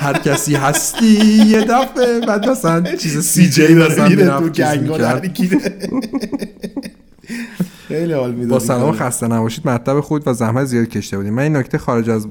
هر 0.00 0.18
کسی 0.18 0.54
هستی 0.54 1.06
یه 1.46 1.60
دفعه 1.60 2.20
بعد 2.20 2.48
مثلا 2.48 2.96
چیز 2.96 3.18
سی 3.24 3.50
جی 3.50 3.74
مثلا 3.74 4.08
می‌رفت 4.08 5.40
خیلی 7.88 8.12
حال 8.12 8.34
میده 8.34 8.50
با 8.50 8.58
سلام 8.58 8.92
خسته 8.92 9.28
نباشید. 9.28 9.68
مطلب 9.68 10.00
خود 10.00 10.22
و 10.26 10.32
زحمت 10.32 10.64
زیاد 10.64 10.88
کشته 10.88 11.16
بودیم. 11.16 11.34
من 11.34 11.42
این 11.42 11.56
نکته 11.56 11.78
خارج 11.78 12.10
از 12.10 12.28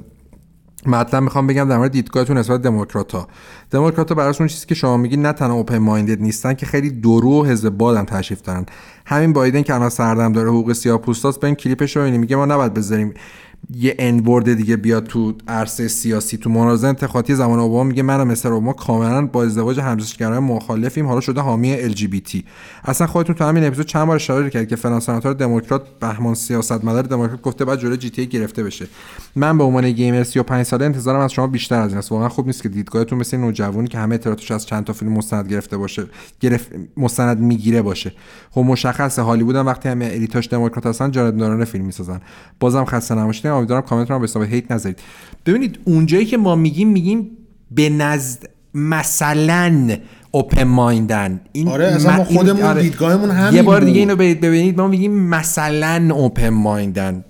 مطلب 0.85 1.23
می‌خوام 1.23 1.47
بگم 1.47 1.69
در 1.69 1.77
مورد 1.77 1.91
دیدگاهتون 1.91 2.37
نسبت 2.37 2.61
دموکرات 2.61 3.11
ها 3.11 3.27
دموکرات 3.71 4.09
ها 4.09 4.15
براشون 4.15 4.47
چیزی 4.47 4.65
که 4.65 4.75
شما 4.75 4.97
میگی 4.97 5.17
نه 5.17 5.33
تنها 5.33 5.53
اوپن 5.53 5.77
مایندد 5.77 6.21
نیستن 6.21 6.53
که 6.53 6.65
خیلی 6.65 6.89
درو 6.89 7.41
و 7.41 7.45
حزب 7.45 7.69
بادم 7.69 8.03
تشریف 8.03 8.41
دارن. 8.41 8.65
همین 9.05 9.33
بایدن 9.33 9.61
که 9.61 9.75
الان 9.75 9.89
سردم 9.89 10.31
داره 10.31 10.49
حقوق 10.49 10.73
سیاه 10.73 10.97
پوستاست 10.97 11.39
به 11.39 11.47
این 11.47 11.55
کلیپش 11.55 11.97
رو 11.97 12.03
میگه 12.03 12.35
ما 12.35 12.45
نباید 12.45 12.73
بذاریم 12.73 13.13
یه 13.75 13.95
انورد 13.99 14.53
دیگه 14.53 14.77
بیاد 14.77 15.07
تو 15.07 15.33
عرصه 15.47 15.87
سیاسی. 15.87 16.37
تو 16.37 16.49
مناظره 16.49 16.89
انتخاباتی 16.89 17.35
زمان 17.35 17.59
اوباما 17.59 17.83
میگه 17.83 18.03
من 18.03 18.23
مثل 18.23 18.49
اوباما 18.49 18.73
کاملا 18.73 19.25
با 19.25 19.43
ازدواج 19.43 19.79
همجنسگرایان 19.79 20.43
مخالفیم. 20.43 21.07
حالا 21.07 21.19
شده 21.21 21.41
حامی 21.41 21.73
ال 21.73 21.93
جی 21.93 22.07
بی 22.07 22.21
تی 22.21 22.45
اصلا 22.83 23.07
خودتون 23.07 23.35
تو 23.35 23.43
همین 23.43 23.63
اپیزود 23.63 23.85
چند 23.85 24.07
بار 24.07 24.15
اشاره 24.15 24.49
کرد 24.49 24.67
که 24.67 24.75
فلان 24.75 24.99
سناتور 24.99 25.33
دموکرات 25.33 25.99
بهمان 25.99 26.35
سیاستمدار 26.35 27.01
دموکرات 27.01 27.41
گفته 27.41 27.65
بعد 27.65 27.79
جلوی 27.79 27.97
جی 27.97 28.09
تی 28.09 28.27
گرفته 28.27 28.63
بشه. 28.63 28.87
من 29.35 29.57
به 29.57 29.63
عنوان 29.63 29.91
گیمر 29.91 30.23
35 30.23 30.65
ساله 30.65 30.85
انتظارم 30.85 31.19
از 31.19 31.31
شما 31.31 31.47
بیشتر 31.47 31.81
از 31.81 31.89
این 31.89 31.97
است. 31.97 32.11
واقعا 32.11 32.29
خوب 32.29 32.47
نیست 32.47 32.63
که 32.63 32.69
دیدگاهتون 32.69 33.19
مثل 33.19 33.37
نوجوانی 33.37 33.87
که 33.87 33.97
همه 33.97 34.15
اطلاعاتش 34.15 34.51
از 34.51 34.65
چند 34.65 34.83
تا 34.83 34.93
فیلم 34.93 35.11
مستند 35.11 35.47
گرفته 35.47 35.77
باشه 35.77 36.05
گرفت 36.39 36.71
مستند 36.97 37.39
می‌گیره 37.39 37.81
باشه. 37.81 38.11
خب 38.51 38.61
مشخصه 38.61 39.21
هالیوود 39.21 39.55
وقتی 39.55 39.89
همه 39.89 40.05
الیتاش 40.05 40.49
دموکرات 40.49 40.85
هستن 40.85 41.11
جانبدارانه 41.11 41.65
فیلم 41.65 41.85
می‌سازن. 41.85 42.21
بازم 42.59 42.85
خسته 42.85 43.15
نباشید. 43.15 43.56
امیدوارم 43.57 43.81
کامنت 43.81 44.11
رو 44.11 44.19
به 44.19 44.23
حساب 44.23 44.43
hate 44.43 44.71
نذارید. 44.71 44.99
ببینید 45.45 45.79
اونجایی 45.83 46.25
که 46.25 46.37
ما 46.37 46.55
میگیم 46.55 46.89
میگیم 46.89 47.37
به 47.71 47.89
نزد 47.89 48.49
مثلا 48.73 49.97
open 50.31 50.63
mind 50.63 51.26
ن 51.26 51.41
این 51.51 51.67
آره 51.67 51.85
اصلا 51.85 52.15
ما 52.15 52.23
خودمون 52.23 52.61
آره. 52.61 52.81
دیدگاهمون 52.81 53.31
همین 53.31 53.55
یه 53.55 53.63
بار 53.63 53.81
دیگه 53.81 53.99
اینو 53.99 54.15
ببینید 54.15 54.81
ما 54.81 54.87
میگیم 54.87 55.11
مثلا 55.11 56.15
open 56.15 56.49
mind 56.49 57.08
ن 57.08 57.23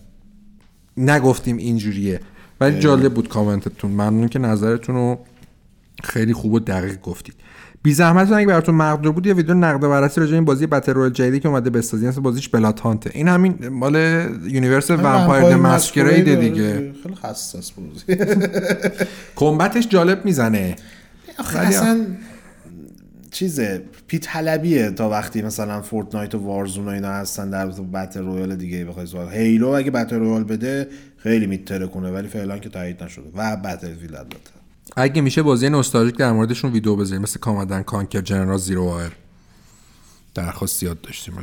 نگفتیم 0.97 1.57
اینجوریه. 1.57 2.19
ولی 2.61 2.79
جالب 2.79 3.13
بود 3.13 3.29
کامنتتون. 3.29 3.91
ممنون 3.91 4.27
که 4.27 4.39
نظرتون 4.39 4.95
رو 4.95 5.19
خیلی 6.03 6.33
خوب 6.33 6.53
و 6.53 6.59
دقیق 6.59 7.01
گفتید. 7.01 7.35
بی 7.83 7.93
زحمت 7.93 8.31
اگه 8.31 8.47
براتون 8.47 8.75
مقدور 8.75 9.11
بود 9.11 9.27
یه 9.27 9.33
ویدیو 9.33 9.55
نقد 9.55 9.83
و 9.83 9.89
بررسی 9.89 10.21
راجع 10.21 10.33
این 10.33 10.45
بازی 10.45 10.67
battle 10.67 10.93
royale 10.93 11.09
جدیدی 11.09 11.39
که 11.39 11.47
اومده 11.47 11.69
بسازی. 11.69 12.07
اصلا 12.07 12.21
بازیش 12.21 12.49
بلاتانته. 12.49 13.11
این 13.13 13.27
همین 13.27 13.67
مال 13.67 13.95
universe 14.47 14.91
Vampire 14.91 15.55
Masquerade 15.55 16.39
دیگه. 16.39 16.93
خیلی 17.03 17.15
حساس 17.23 17.71
بازی. 17.71 18.23
کمبتش 19.35 19.87
جالب 19.87 20.25
می‌زنه. 20.25 20.75
اصلا 21.39 22.05
چیزه 23.31 23.81
پی 24.07 24.19
طلبیه 24.19 24.91
تا 24.91 25.09
وقتی 25.09 25.41
مثلا 25.41 25.81
Fortnite 25.81 26.35
و 26.35 26.37
Warzone 26.37 26.85
و 26.85 26.89
اینا 26.89 27.11
هستن 27.11 27.49
در 27.49 27.67
battle 27.67 28.25
royale 28.25 28.55
دیگه 28.55 28.85
بخوای 28.85 29.05
سوال. 29.05 29.29
Halo 29.29 29.67
اگه 29.67 29.91
battle 29.91 30.19
royale 30.19 30.43
بده 30.43 30.87
خیلی 31.17 31.47
می‌ترکونه 31.47 32.11
ولی 32.11 32.27
فعلا 32.27 32.57
که 32.57 32.69
تایید 32.69 33.03
نشده. 33.03 33.29
و 33.35 33.55
Battlefield 33.55 34.15
البته. 34.15 34.56
اگه 34.95 35.21
میشه 35.21 35.41
بازی 35.43 35.69
نوستالژیک 35.69 36.17
در 36.17 36.31
موردشون 36.31 36.71
ویدیو 36.71 36.95
بذاریم. 36.95 37.21
مثل 37.21 37.39
Command 37.39 37.70
and 37.70 37.83
Conquer 37.83 38.21
Generals 38.21 38.57
Zero 38.57 38.83
Hour. 38.83 39.11
درخواست 40.35 40.79
زیاد 40.79 41.01
داشتیم 41.01 41.33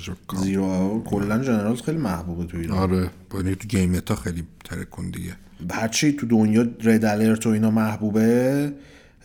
Zero 0.42 0.64
Hour 0.64 1.00
کلا 1.00 1.38
Generals 1.38 1.76
خیلی 1.76 1.98
محبوبه 1.98 2.44
تو 2.44 2.56
ایران. 2.56 2.78
آره. 2.78 3.10
با 3.30 3.42
تو 3.42 3.68
game 3.68 3.96
net 3.96 4.10
ا 4.10 4.14
خیلی 4.14 4.44
ترکون 4.64 5.10
دیگه. 5.10 5.36
هرچی 5.70 6.12
تو 6.12 6.26
دنیا 6.26 6.66
Red 6.82 7.04
Alert 7.04 7.46
و 7.46 7.50
اینا 7.50 7.70
محبوبه 7.70 8.72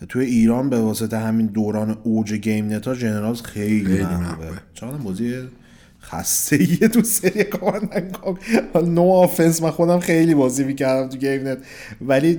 تو 0.08 0.18
ایران 0.18 0.70
به 0.70 0.78
واسطه 0.78 1.18
همین 1.18 1.46
دوران 1.46 1.98
اوج 2.02 2.32
game 2.32 2.72
net 2.72 2.94
ا 2.94 2.98
Generals 2.98 3.34
خیلی, 3.34 3.84
خیلی 3.84 4.02
محبوبه. 4.02 4.58
چون 4.74 4.98
بازی 4.98 5.34
خسته 6.10 6.88
تو 6.88 7.02
سری 7.02 7.44
Command 7.44 7.90
and 7.90 8.10
حالا 8.74 8.88
no 8.88 9.02
offense 9.02 9.62
من 9.62 9.70
خودم 9.70 10.00
خیلی 10.00 10.34
بازی 10.34 10.64
می‌کردم 10.64 11.08
تو 11.08 11.16
game 11.16 11.48
net 11.48 11.58
ولی 12.00 12.38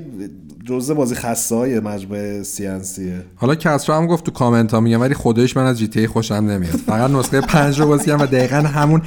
جزء 0.65 0.93
بازی 0.93 1.15
خسته 1.15 1.56
های 1.56 1.80
مجموعه 1.80 2.43
سیانسیه 2.43 3.23
حالا 3.35 3.56
کسرا 3.56 3.98
هم 3.98 4.07
گفت 4.07 4.26
تو 4.26 4.31
کامنت 4.31 4.72
ها 4.72 4.80
میگم 4.80 5.02
ولی 5.02 5.14
خودش 5.14 5.57
من 5.57 5.65
از 5.65 5.80
GTA 5.80 6.08
خوشم 6.07 6.34
نمیاد. 6.34 6.76
فقط 6.76 7.10
نسخه 7.10 7.41
پنج 7.41 7.80
رو 7.80 7.88
بازی 7.88 8.11
و 8.11 8.26
دقیقا 8.26 8.56
همون 8.56 9.02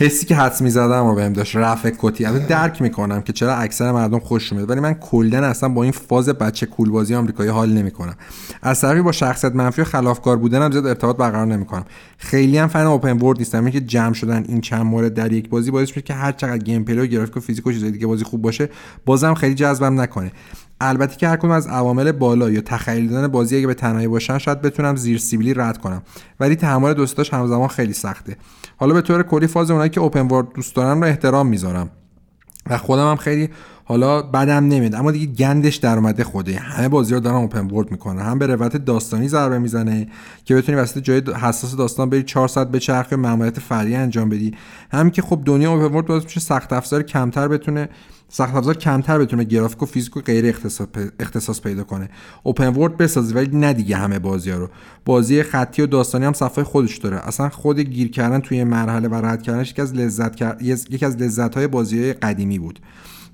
حسی 0.00 0.26
که 0.26 0.36
حدس 0.36 0.62
می‌زدم 0.62 1.04
و 1.04 1.14
بهم 1.14 1.32
داشت 1.32 1.56
رفع 1.56 1.90
کتی. 1.98 2.24
البته 2.24 2.46
درک 2.46 2.82
می‌کنم 2.82 3.22
که 3.22 3.32
چرا 3.32 3.54
اکثر 3.54 3.92
مردم 3.92 4.18
خوش 4.18 4.52
میاد 4.52 4.70
ولی 4.70 4.80
من 4.80 4.94
کلا 4.94 5.46
اصلا 5.46 5.68
با 5.68 5.82
این 5.82 5.92
فاز 5.92 6.28
بچه 6.28 6.66
cool 6.66 6.90
بازی 6.90 7.14
آمریکایی 7.14 7.50
حال 7.50 7.72
نمی‌کنم. 7.72 8.14
از 8.62 8.80
طرفی 8.80 9.02
با 9.02 9.12
شخصیت 9.12 9.54
منفی 9.54 9.82
و 9.82 9.84
خلافکار 9.84 10.36
بودنم 10.36 10.70
زیاد 10.70 10.86
ارتباط 10.86 11.16
برقرار 11.16 11.46
نمی‌کنم. 11.46 11.84
خیلی 12.18 12.58
هم 12.58 12.68
fan 12.68 12.86
open 12.86 13.18
world 13.18 13.38
نیستم. 13.38 13.70
که 13.70 13.80
جمع 13.80 14.14
شدن 14.14 14.44
این 14.48 14.60
چند 14.60 14.82
مورد 14.82 15.14
در 15.14 15.32
یک 15.32 15.48
بازی 15.48 15.70
باعث 15.70 15.88
میشه 15.88 16.02
که 16.02 16.14
هر 16.14 16.32
چقدر 16.32 16.58
gameplay 16.58 16.98
و 16.98 17.06
گرافیک 17.06 17.36
و 17.36 17.40
فیزیک 17.40 17.66
و 17.66 17.72
چیزای 17.72 17.90
دیگه 17.90 18.06
بازی 18.06 18.24
خوب 18.24 18.42
باشه 18.42 18.68
بازم 19.04 19.34
خیلی 19.34 19.54
جذبم 19.54 20.00
نکنه. 20.00 20.32
البته 20.80 21.16
که 21.16 21.28
هر 21.28 21.36
کدوم 21.36 21.50
از 21.50 21.66
عوامل 21.66 22.12
بالا 22.12 22.50
یا 22.50 22.60
تخیل 22.60 23.08
دادن 23.08 23.28
بازی 23.28 23.56
اگه 23.56 23.66
به 23.66 23.74
تنهایی 23.74 24.08
باشن 24.08 24.38
شاید 24.38 24.62
بتونم 24.62 24.96
زیر 24.96 25.18
سیبیلی 25.18 25.54
رد 25.54 25.78
کنم. 25.78 26.02
ولی 26.40 26.56
تحمل 26.56 26.94
دوستاش 26.94 27.34
همزمان 27.34 27.68
خیلی 27.68 27.92
سخته. 27.92 28.36
حالا 28.80 28.94
به 28.94 29.00
طور 29.02 29.22
کلی 29.22 29.46
فاز 29.46 29.70
اونایی 29.70 29.90
که 29.90 30.00
اوپن 30.00 30.28
ورد 30.28 30.46
دوست 30.54 30.76
دارن 30.76 31.00
رو 31.00 31.06
احترام 31.06 31.46
می‌ذارم. 31.46 31.90
و 32.66 32.78
خودم 32.78 33.10
هم 33.10 33.16
خیلی 33.16 33.48
حالا 33.84 34.22
بدم 34.22 34.68
نمیاد. 34.68 34.94
اما 34.94 35.10
دیگه 35.10 35.26
گندش 35.26 35.76
در 35.76 35.96
اومده 35.96 36.24
خوده. 36.24 36.58
همه 36.58 36.88
بازی 36.88 37.14
رو 37.14 37.20
دارن 37.20 37.36
اوپن 37.36 37.66
ورد 37.66 37.90
می‌کنن. 37.90 38.22
هم 38.22 38.38
به 38.38 38.46
روایت 38.46 38.76
داستانی 38.76 39.28
ضربه 39.28 39.58
می‌زنه 39.58 40.08
که 40.44 40.54
بتونی 40.54 40.78
وسط 40.78 40.98
جای 40.98 41.22
حساس 41.40 41.76
داستان 41.76 42.10
بری 42.10 42.22
4 42.22 42.48
ساعت 42.48 42.68
بچرخی 42.68 43.14
و 43.14 43.18
ماموریت 43.18 43.60
فردی 43.60 43.94
انجام 43.94 44.28
بدی. 44.28 44.54
هم 44.92 45.10
که 45.10 45.22
خب 45.22 45.42
دنیا 45.44 45.72
اوپن 45.72 45.94
ورد 45.94 46.06
باز 46.06 46.24
میشه 46.24 46.40
سخت 46.40 46.72
افزار 46.72 47.02
کمتر 47.02 47.48
بتونه 47.48 47.88
سخت 48.32 48.54
افزار 48.54 48.76
کمتر 48.76 49.18
بتونه 49.18 49.44
گرافیک 49.44 49.82
و 49.82 49.86
فیزیک 49.86 50.16
و 50.16 50.20
غیر 50.20 50.56
اختصاص 51.20 51.60
پیدا 51.60 51.84
کنه. 51.84 52.08
اوپن 52.42 52.68
ورد 52.68 52.96
بسازی 52.96 53.34
ولی 53.34 53.56
نه 53.56 53.72
دیگه 53.72 53.96
همه 53.96 54.18
بازی 54.18 54.50
ها 54.50 54.58
رو. 54.58 54.68
بازی 55.04 55.42
خطی 55.42 55.82
و 55.82 55.86
داستانی 55.86 56.24
هم 56.24 56.32
صفحه 56.32 56.64
خودش 56.64 56.98
داره. 56.98 57.16
اصلا 57.16 57.48
خود 57.48 57.80
گیر 57.80 58.10
کردن 58.10 58.40
توی 58.40 58.64
مرحله 58.64 59.08
و 59.08 59.14
رد 59.14 59.42
کردنش 59.42 59.70
یکی 59.70 59.82
از 59.82 59.94
لذت 59.94 60.62
یکی 60.62 61.06
از 61.06 61.16
لذت 61.16 61.54
های 61.54 61.66
بازی 61.66 61.98
های 61.98 62.12
قدیمی 62.12 62.58
بود. 62.58 62.80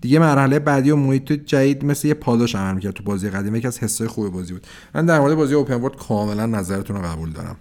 دیگه 0.00 0.18
مرحله 0.18 0.58
بعدی 0.58 0.90
و 0.90 0.96
محیط 0.96 1.32
جدید 1.32 1.84
مثل 1.84 2.08
یه 2.08 2.14
پاداش 2.14 2.54
عمل 2.54 2.74
می‌کرد 2.74 2.92
تو 2.92 3.02
بازی 3.02 3.30
قدیمی 3.30 3.58
یکی 3.58 3.66
از 3.66 3.78
حسای 3.78 4.08
خوب 4.08 4.32
بازی 4.32 4.52
بود. 4.52 4.66
من 4.94 5.06
در 5.06 5.20
مورد 5.20 5.34
بازی 5.34 5.54
اوپن 5.54 5.74
ورد 5.74 5.96
کاملا 5.96 6.46
نظرتون 6.46 6.96
رو 6.96 7.02
قبول 7.02 7.32
دارم. 7.32 7.56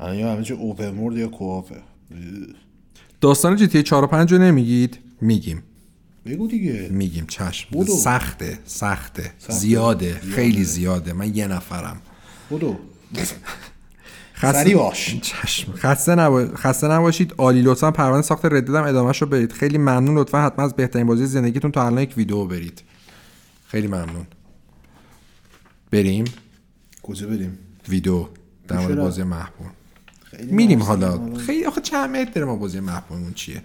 یا 0.00 0.32
همه 0.32 0.50
اوپن 0.50 0.98
ورد 0.98 1.16
یا 1.16 1.28
کوآپه؟ 1.28 1.76
داستان 3.20 3.56
جی 3.56 3.66
تی 3.66 3.82
4 3.82 4.04
و 4.04 4.06
5 4.06 4.32
رو 4.32 4.38
نمیگید؟ 4.38 4.98
میگیم. 5.20 5.62
بگو 6.26 6.46
دیگه. 6.46 6.88
میگیم 6.90 7.26
چشم. 7.26 7.68
بودو. 7.72 7.92
سخته 7.92 8.58
سخته, 8.64 9.32
زیاده. 9.48 10.14
خیلی 10.14 10.64
زیاده. 10.64 11.12
من 11.12 11.36
یه 11.36 11.46
نفرم. 11.46 12.00
بودو. 12.50 12.78
خسته 14.34 14.76
باش. 14.76 15.16
چشم. 15.22 15.72
خسته, 15.72 16.14
نبا... 16.14 16.46
خسته 16.56 16.88
نباشید. 16.88 17.34
عالی 17.38 17.62
لطفا 17.62 17.90
پرونده 17.90 18.22
ساخت 18.26 18.44
ردیدم 18.44 18.82
ادامهش 18.82 19.22
رو 19.22 19.28
برید 19.28 19.52
خیلی 19.52 19.78
ممنون. 19.78 20.18
لطفا 20.18 20.46
حتما 20.46 20.64
از 20.64 20.74
بهترین 20.74 21.06
بازی 21.06 21.26
زندگیتون 21.26 21.72
تا 21.72 21.86
الان 21.86 22.02
یک 22.02 22.14
ویدیو 22.16 22.44
برید. 22.44 22.82
خیلی 23.68 23.86
ممنون. 23.86 24.26
بریم. 25.90 26.24
کجا 27.02 27.26
بریم؟ 27.26 27.58
ویدیو 27.88 28.28
در 28.68 28.78
مورد 28.78 28.96
بازی 28.96 29.22
محبوب 29.22 29.66
میریم 30.42 30.82
حالا. 30.82 31.36
خیلی 31.36 31.64
آخه 31.64 31.80
چند 31.80 32.16
متر 32.16 32.44
ما 32.44 32.56
بازی 32.56 32.80
محبوبمون 32.80 33.34
چیه؟ 33.34 33.62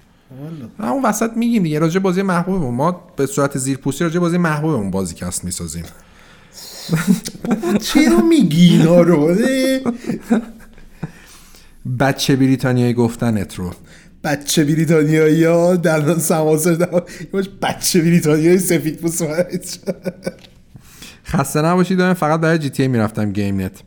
همون 0.79 1.05
وسط 1.05 1.31
میگیم 1.35 1.63
دیگه 1.63 1.79
راجع 1.79 1.99
بازی 1.99 2.21
محبوبمون. 2.21 2.75
ما 2.75 2.91
به 3.15 3.25
صورت 3.25 3.57
زیرپوستی 3.57 4.03
راجع 4.03 4.19
بازی 4.19 4.37
محبوبمون 4.37 4.91
بازی 4.91 5.15
کست 5.15 5.45
می‌سازیم 5.45 5.83
چرا 7.81 8.21
میگی 8.21 8.69
اینا 8.69 9.01
رو؟ 9.01 9.35
بچه 11.99 12.35
بریتانیایی 12.35 12.93
گفتنت 12.93 13.55
رو. 13.55 13.71
بچه 14.23 14.63
بریتانیایی 14.63 15.43
ها 15.43 15.75
در 15.75 16.17
سماسر 16.17 17.03
بچه 17.61 18.01
بریتانیایی 18.01 18.59
سفید 18.59 18.97
پوست. 18.97 19.23
خسته 21.25 21.61
نباشید 21.61 22.13
فقط 22.13 22.39
برای 22.39 22.57
GTA 22.57 22.87
می‌رفتم 22.87 23.31
game 23.31 23.61
net. 23.61 23.83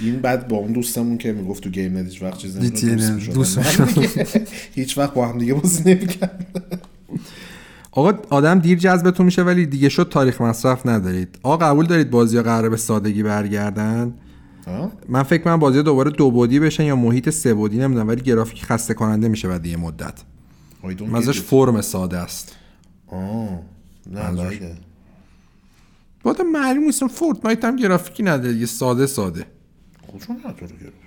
این 0.00 0.20
بعد 0.20 0.48
با 0.48 0.56
اون 0.56 0.72
دوستمون 0.72 1.18
که 1.18 1.32
می‌گفت 1.32 1.62
تو 1.62 1.70
game 1.70 1.96
هیچ 1.96 2.22
وقت 2.22 2.38
چیز 2.38 2.58
دوست 3.34 3.58
هیچ 4.74 4.98
وقت 4.98 5.14
با 5.14 5.28
هم 5.28 5.38
دیگه 5.38 5.54
بازی 5.54 5.82
نمی‌کرد 5.94 6.46
آقا 7.92 8.12
آدم 8.30 8.58
دیر 8.58 8.78
جذبتون 8.78 9.26
میشه 9.26 9.42
ولی 9.42 9.66
دیگه 9.66 9.88
شد 9.88 10.08
تاریخ 10.08 10.40
مصرف 10.40 10.86
ندارید. 10.86 11.38
آقا 11.42 11.66
قبول 11.66 11.86
دارید 11.86 12.10
بازی 12.10 12.36
ها 12.36 12.42
قراره 12.42 12.68
به 12.68 12.76
سادگی 12.76 13.22
برگردن؟ 13.22 14.14
من 15.08 15.22
فکر 15.22 15.42
کنم 15.42 15.56
بازی 15.56 15.82
دوباره 15.82 16.10
دو 16.10 16.30
بعدی 16.30 16.60
بشن 16.60 16.84
یا 16.84 16.96
محیط 16.96 17.30
سه 17.30 17.54
بعدی 17.54 17.78
نمی‌دونم 17.78 18.08
ولی 18.08 18.20
گرافیک 18.20 18.64
خسته 18.64 18.94
کننده 18.94 19.28
میشه 19.28 19.48
بعد 19.48 19.66
یه 19.66 19.76
مدت. 19.76 20.14
مزاش 21.10 21.40
فرم 21.40 21.80
ساده 21.80 22.18
است. 22.18 22.56
آه. 23.06 23.60
نه 24.10 24.76
بعد 26.24 26.40
معلوم 26.40 26.84
نیست 26.84 27.06
Fortnite 27.06 27.64
هم 27.64 27.76
گرافیکی 27.76 28.22
نداره 28.22 28.54
یه 28.54 28.66
ساده 28.66 29.06
ساده. 29.06 29.46
خودشون 30.18 30.36
نداره 30.36 30.56
گرافیک 30.56 30.98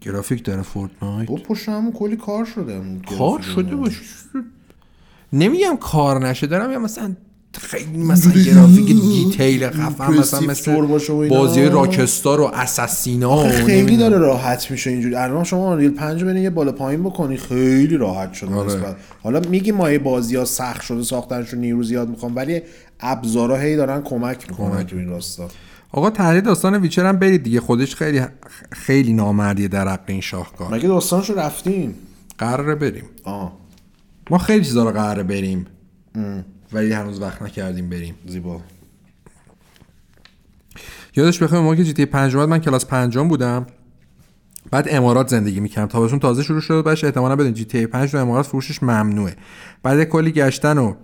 گرافیک 0.00 0.44
داره 0.44 0.62
Fortnite؟ 0.62 1.28
با 1.28 1.36
پشت 1.36 1.68
همون 1.68 1.92
کلی 1.92 2.16
کار 2.16 2.44
شده 2.44 2.82
کار 3.18 3.40
شده 3.42 3.76
باشه. 3.76 4.00
نمیگم 5.32 5.76
کار 5.80 6.28
نشه 6.28 6.46
دارم 6.46 6.72
یا 6.72 6.78
مثلا 6.78 7.16
خیلی 7.60 7.98
مثلا 7.98 8.32
گرافیک 8.52 8.86
detail 8.86 9.70
خفن 9.70 10.12
مثلا 10.18 10.40
مثل 10.40 10.86
بازی 11.28 11.64
Rockstar 11.64 12.40
و 12.40 12.44
Assassin 12.44 13.36
ا 13.36 13.48
خیلی 13.48 13.96
داره 13.96 14.18
راحت 14.18 14.70
میشه 14.70 14.90
اینجوری. 14.90 15.14
الان 15.14 15.44
شما 15.44 15.74
Unreal 15.74 15.90
5 15.90 16.24
ببینید 16.24 16.42
یه 16.42 16.50
بالا 16.50 16.72
پایین 16.72 17.02
بکنی 17.02 17.36
خیلی 17.36 17.96
راحت 17.96 18.32
شده 18.32 18.54
آره. 18.54 18.96
حالا 19.22 19.40
میگی 19.40 19.72
ما 19.72 19.90
یه 19.90 19.98
بازی 19.98 20.36
ها 20.36 20.44
سخت 20.44 20.82
شده 20.82 21.02
ساختنشون 21.02 21.60
نیرو 21.60 21.82
زیاد 21.82 22.08
می‌خوام 22.08 22.36
ولی 22.36 22.62
ابزارا 23.00 23.56
هی 23.56 23.76
دارن 23.76 24.02
کمک 24.02 24.50
می‌کنن. 24.50 24.82
تو 24.86 24.96
این 24.96 25.08
راستا. 25.08 25.48
آقا 25.92 26.10
تحلیل 26.10 26.40
داستان 26.40 26.74
ویچر 26.74 27.06
هم 27.06 27.16
برید 27.16 27.42
دیگه 27.42 27.60
خودش 27.60 27.94
خیلی 27.94 28.22
خیلی 28.72 29.12
نامردیه 29.12 29.68
در 29.68 29.88
حق 29.88 30.04
این 30.06 30.20
شاهکار. 30.20 30.74
مگه 30.74 30.88
داستانشو 30.88 31.34
رفتیم؟ 31.34 31.94
قراره 32.38 32.74
بریم. 32.74 33.04
آه. 33.24 33.52
ما 34.30 34.38
خیلی 34.38 34.64
چیزا 34.64 34.84
رو 34.84 34.90
قراره 34.90 35.22
بریم. 35.22 35.66
ولی 36.72 36.92
هنوز 36.92 37.20
وقت 37.20 37.42
نکردیم 37.42 37.90
بریم. 37.90 38.14
زیبا. 38.26 38.60
یادش 41.16 41.42
بخیر 41.42 41.58
ما 41.60 41.74
که 41.74 41.84
جی 41.84 41.92
تی 41.92 42.06
5 42.06 42.34
من 42.36 42.58
کلاس 42.58 42.86
پنجم 42.86 43.28
بودم. 43.28 43.66
بعد 44.70 44.86
امارات 44.90 45.28
زندگی 45.28 45.60
می‌کردم. 45.60 45.88
تابستون 45.88 46.18
تازه 46.18 46.42
شروع 46.42 46.60
شد 46.60 46.82
باشه 46.84 47.06
احتمالاً 47.06 47.36
بدون 47.36 47.54
جی 47.54 47.64
تی 47.64 47.86
5 47.86 48.10
تو 48.10 48.18
امارات 48.18 48.46
فروشش 48.46 48.82
ممنوعه. 48.82 49.36
بعد 49.82 50.04
کلی 50.04 50.32
گشتن 50.32 50.78
و 50.78 50.94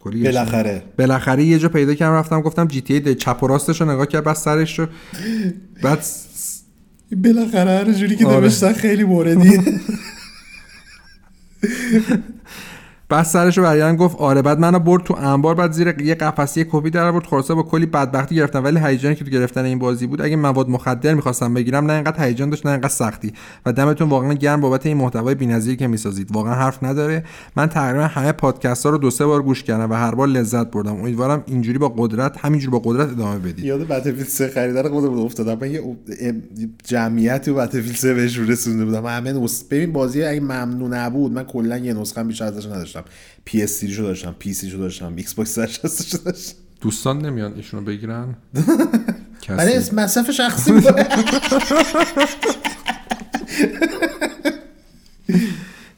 کلی 0.00 0.22
بالاخره. 0.22 0.82
بالاخره 0.98 1.44
یه 1.44 1.58
جا 1.58 1.68
پیدا 1.68 1.94
کردم 1.94 2.14
رفتم 2.14 2.40
گفتم 2.40 2.66
جی 2.66 2.80
تی 2.80 2.94
ای 2.94 3.14
چپ 3.14 3.42
و 3.42 3.46
راستش 3.46 3.80
رو 3.80 3.90
نگاه 3.90 4.06
کرد 4.06 4.24
بعد 4.24 4.36
سرش 4.36 4.78
رو 4.78 4.86
بعد 5.82 6.04
بالاخره 7.24 7.70
هر 7.70 7.92
جوری 7.92 8.16
که 8.16 8.24
نوشتن 8.24 8.72
خیلی 8.72 9.04
موردی 9.04 9.60
بعد 13.10 13.24
سرش 13.24 13.58
رو 13.58 13.64
برگردن 13.64 13.96
گفت 13.96 14.16
آره 14.16 14.42
بعد 14.42 14.58
منو 14.58 14.78
برد 14.78 15.02
تو 15.02 15.14
انبار 15.14 15.54
بعد 15.54 15.72
زیر 15.72 16.00
یه 16.00 16.14
قفسی 16.14 16.66
کپی 16.70 16.90
در 16.90 17.06
آورد. 17.06 17.26
خلاصه 17.26 17.54
با 17.54 17.62
کلی 17.62 17.86
بدبختی 17.86 18.34
گرفتم 18.34 18.64
ولی 18.64 18.80
هیجانی 18.80 19.14
که 19.14 19.24
تو 19.24 19.30
گرفتن 19.30 19.64
این 19.64 19.78
بازی 19.78 20.06
بود 20.06 20.22
اگه 20.22 20.36
مواد 20.36 20.68
مخدر 20.68 21.14
می‌خواستم 21.14 21.54
بگیرم 21.54 21.86
نه 21.86 21.92
اینقدر 21.92 22.24
هیجان 22.24 22.50
داشت 22.50 22.66
نه 22.66 22.72
اینقدر 22.72 22.88
سختی. 22.88 23.32
و 23.66 23.72
دمتون 23.72 24.08
واقعا 24.08 24.32
گرم 24.32 24.60
بابت 24.60 24.86
این 24.86 24.96
محتوای 24.96 25.34
بی‌نظیری 25.34 25.76
که 25.76 25.86
می‌سازید. 25.86 26.28
واقعا 26.32 26.54
حرف 26.54 26.82
نداره. 26.82 27.24
من 27.56 27.66
تقریبا 27.66 28.04
همه 28.04 28.32
پادکست 28.32 28.86
ها 28.86 28.92
رو 28.92 28.98
دو 28.98 29.10
سه 29.10 29.26
بار 29.26 29.42
گوش 29.42 29.62
کردم 29.62 29.90
و 29.90 29.94
هر 29.94 30.14
بار 30.14 30.28
لذت 30.28 30.70
بردم. 30.70 30.94
امیدوارم 30.94 31.42
اینجوری 31.46 31.78
با 31.78 31.88
قدرت 31.88 32.38
همینجوری 32.38 32.70
با 32.70 32.78
قدرت 32.78 33.08
ادامه 33.08 33.38
بدید. 33.38 33.64
یاد 33.64 33.80
Battlefield 33.80 34.28
3 34.28 34.48
خریدن 34.48 34.88
خودم 34.88 35.18
افتادم. 35.18 35.58
من 35.60 35.70
یه 35.70 35.82
جمعیتی 36.84 37.52
Battlefield 37.52 37.96
3 37.96 38.14
بهش 38.14 38.38
رسونده 38.38 38.84
بودم. 38.84 39.06
همه 39.06 39.48
ببین 39.70 39.92
بازی 39.92 40.22
اگه 40.22 40.40
ممنوع 40.40 40.88
نبود 40.88 41.32
من 41.32 41.44
کلا 41.44 41.78
یه 41.78 41.92
نسخه 41.92 42.24
بیشتر 42.24 42.44
ازش 42.44 42.66
نداشتم. 42.66 42.99
PS 43.44 43.84
شو 43.84 44.02
داشتم 44.02 44.34
PC 44.38 44.70
شو 44.70 44.78
داشتم 44.78 45.16
Xbox 45.16 45.50
360 45.50 46.24
داشتم. 46.24 46.54
دوستان 46.80 47.18
نمیان 47.18 47.54
ایشونو 47.54 47.82
بگیرن؟ 47.82 48.36
ولی 49.48 49.72
مصرف 49.92 50.30
شخصی 50.30 50.72
بود. 50.72 50.84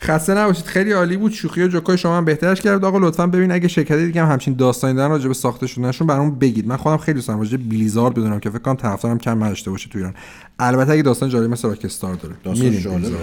خسته 0.02 0.34
نباشید 0.34 0.64
خیلی 0.64 0.92
عالی 0.92 1.16
بود. 1.16 1.32
شوخی 1.32 1.62
و 1.62 1.68
جوکای 1.68 1.98
شما 1.98 2.16
هم 2.16 2.24
بهترش 2.24 2.60
کرد. 2.60 2.84
آقا 2.84 2.98
لطفا 2.98 3.26
ببین 3.26 3.52
اگه 3.52 3.68
شرکتی 3.68 4.06
دیگه 4.06 4.22
هم 4.22 4.32
همچین 4.32 4.54
داستانی 4.54 4.94
دارن 4.94 5.10
راجع 5.10 5.28
به 5.28 5.34
ساخته 5.34 5.66
شدنشون 5.66 6.06
برام 6.06 6.38
بگید. 6.38 6.66
من 6.66 6.76
خودم 6.76 6.96
خیلی 6.96 7.14
دوست 7.14 7.28
دارم 7.28 7.40
راجع 7.40 7.56
بلیزارد 7.56 8.14
بدونم 8.14 8.40
که 8.40 8.50
فکر 8.50 8.58
کنم 8.58 8.76
طرفدارم 8.76 9.18
کم 9.18 9.44
نداشته 9.44 9.70
باشه 9.70 9.88
تو 9.90 9.98
ایران. 9.98 10.14
البته 10.58 10.92
اگه 10.92 11.02
داستان 11.02 11.28
جالب 11.28 11.50
مثل 11.50 11.68
راکستار 11.68 12.14
داره. 12.14 12.34
داستان 12.44 12.80
جالبه. 12.80 13.18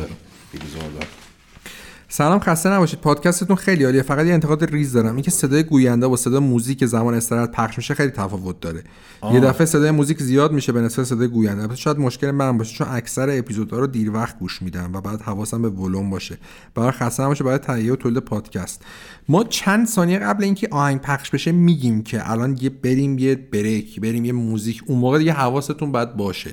سلام 2.12 2.40
خسته 2.40 2.70
نباشید. 2.70 3.02
پادکستتون 3.02 3.56
خیلی 3.56 3.84
عالیه. 3.84 4.02
فقط 4.02 4.26
یه 4.26 4.34
انتقاد 4.34 4.64
ریز 4.64 4.94
دارم. 4.94 5.14
اینکه 5.14 5.32
صدای 5.32 5.64
گوینده 5.64 6.08
با 6.08 6.16
صدای 6.16 6.40
موزیک 6.40 6.86
زمان 6.86 7.14
استراحت 7.14 7.52
پخش 7.52 7.78
میشه 7.78 7.94
خیلی 7.94 8.12
تفاوت 8.12 8.60
داره. 8.60 8.84
آه. 9.22 9.34
یه 9.34 9.40
دفعه 9.40 9.66
صدای 9.66 9.92
موزیک 9.92 10.22
زیاد 10.22 10.52
میشه 10.52 10.72
به 10.72 10.82
نسبت 10.82 11.06
صدای 11.06 11.28
گوینده. 11.28 11.62
البته 11.62 11.76
شاید 11.76 11.98
مشکل 11.98 12.32
من 12.32 12.58
باشه 12.58 12.76
چون 12.76 12.88
اکثر 12.92 13.38
اپیزودها 13.38 13.80
رو 13.80 13.88
دیر 13.88 14.12
وقت 14.12 14.40
گوش 14.40 14.62
میدم 14.62 14.94
و 14.94 15.02
بعد 15.02 15.22
حواسم 15.22 15.62
به 15.62 15.70
ولوم 15.70 16.10
باشه. 16.10 16.38
برای 16.76 16.92
خسته 16.92 17.24
نباشه 17.24 17.44
برای 17.44 17.58
تهیه 17.58 17.94
و 17.94 17.96
تولید 17.96 18.20
پادکست. 18.24 18.86
ما 19.28 19.44
چند 19.44 19.88
ثانیه 19.88 20.20
قبل 20.20 20.44
اینکه 20.44 20.68
آهنگ 20.72 21.02
پخش 21.02 21.30
بشه 21.30 21.52
میگیم 21.52 22.04
که 22.04 22.32
الان 22.32 22.58
یه 22.62 22.70
بریم 22.70 23.18
یه 23.18 23.36
break 23.36 24.00
بریم 24.00 24.26
یه 24.26 24.34
موزیک. 24.34 24.84
اون 24.88 25.00
موقع 25.00 25.18
دیگه 25.18 25.34
حواستون 25.34 25.92
باید 25.92 26.16
باشه. 26.16 26.52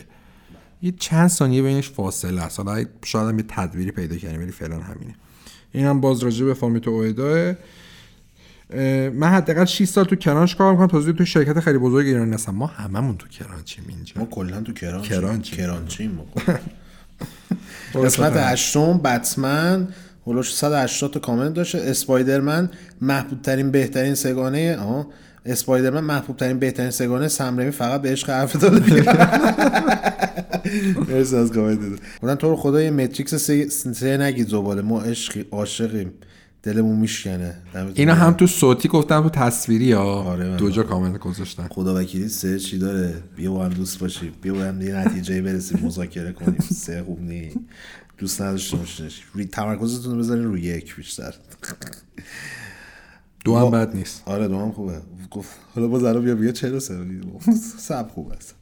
یه 0.82 0.94
چند 0.98 1.28
ثانیه 1.28 1.62
بینش 1.62 1.90
فاصله 1.90 2.42
است. 2.42 2.60
حالا 2.60 2.84
شاید 3.04 3.28
هم 3.28 3.38
یه 3.38 3.44
تدبیری 3.48 3.90
پیدا 3.90 4.16
کنیم 4.16 4.40
ولی 4.40 4.52
فعلا 4.52 4.78
همینه. 4.78 5.14
اینم 5.72 6.00
باز 6.00 6.22
راجع 6.22 6.44
به 6.44 6.54
فامیتو 6.54 6.90
اویداه. 6.90 7.54
من 9.10 9.28
حداقل 9.28 9.64
6 9.64 9.84
سال 9.84 10.04
تو 10.04 10.16
crunch 10.16 10.56
کار 10.56 10.72
می‌کنم 10.72 10.86
تازه 10.86 11.12
تو 11.12 11.24
شرکت 11.24 11.60
خیلی 11.60 11.78
بزرگ 11.78 12.06
ایران 12.06 12.32
هستم 12.32 12.54
ما 12.54 12.66
هممون 12.66 13.16
تو 13.16 13.28
crunch 13.28 13.70
یم 13.70 13.84
اینجا. 13.88 14.12
ما 14.16 14.26
کلا 14.26 14.60
تو 14.60 14.72
crunch 14.72 15.08
crunch 15.08 15.50
crunch 15.50 16.03
یم 16.03 16.20
قسمت 18.04 18.32
هشتم 18.36 18.98
بتمن. 18.98 19.88
هولوش 20.26 20.54
180 20.54 21.12
تا 21.12 21.20
کامنت 21.20 21.54
داشته. 21.54 21.78
اسپایدرمن 21.78 22.70
محبوب 23.00 23.42
ترین 23.42 23.70
بهترین 23.70 24.14
سگانه 24.14 24.78
اسپایدرمن 25.46 26.00
محبوب 26.00 26.36
ترین 26.36 26.58
بهترین 26.58 26.90
سگانه. 26.90 27.28
سمرمی 27.28 27.70
فقط 27.70 28.02
به 28.02 28.12
عشق 28.12 28.30
حرف 28.30 28.56
داده. 28.56 29.04
مرسی 31.08 31.36
از 31.36 31.52
کامنت 31.52 31.78
خودن 32.20 32.34
تو 32.34 32.50
رو 32.50 32.56
خدا 32.56 32.82
یه 32.82 32.90
متریکس 32.90 33.34
سه, 33.34 33.68
سه 33.68 34.16
نگید 34.16 34.48
زباله 34.48 34.82
ما 34.82 35.00
عشقی 35.00 35.44
عاشقیم. 35.50 36.12
دلمون 36.62 36.98
میشکنه. 36.98 37.54
اینا 37.94 38.14
هم 38.14 38.32
تو 38.32 38.46
صوتی 38.46 38.88
گفتم 38.88 39.22
تو 39.22 39.28
تصویری 39.28 39.92
ها. 39.92 40.22
آره 40.22 40.56
دو 40.56 40.70
جا 40.70 40.82
کامنت 40.82 41.18
گذاشتن. 41.18 41.68
خدا 41.70 41.94
وکیلی 41.94 42.28
سه 42.28 42.58
چی 42.58 42.78
داره؟ 42.78 43.22
بیا 43.36 43.52
با 43.52 43.64
هم 43.64 43.70
دوست 43.72 43.98
باشیم. 43.98 44.32
بیا 44.42 44.54
با 44.54 44.60
هم 44.60 44.82
یه 44.82 44.96
نتیجه 44.96 45.42
برسیم. 45.42 45.80
مذاکره 45.82 46.32
کنیم. 46.32 46.58
سه 46.84 47.02
خوب 47.02 47.20
نی. 47.20 47.50
دوست 48.18 48.42
نداشته 48.42 48.76
باشینش 48.76 49.22
تمرکزتون 49.52 50.12
رو 50.12 50.18
بذارین 50.18 50.44
روی 50.44 50.60
یک 50.60 50.96
بیشتر. 50.96 51.34
دو 53.44 53.56
هم 53.56 53.70
بد 53.70 53.96
نیست. 53.96 54.22
آره 54.24 54.48
دو 54.48 54.58
هم 54.58 54.72
خوبه. 54.72 55.00
گفت 55.30 55.50
حالا 55.74 55.88
باز 55.88 56.04
الان 56.04 56.24
بیا 56.24 56.34
بیا 56.34 56.52
چرا 56.52 56.80
سب 57.78 58.08
خوب 58.08 58.32
است. 58.32 58.54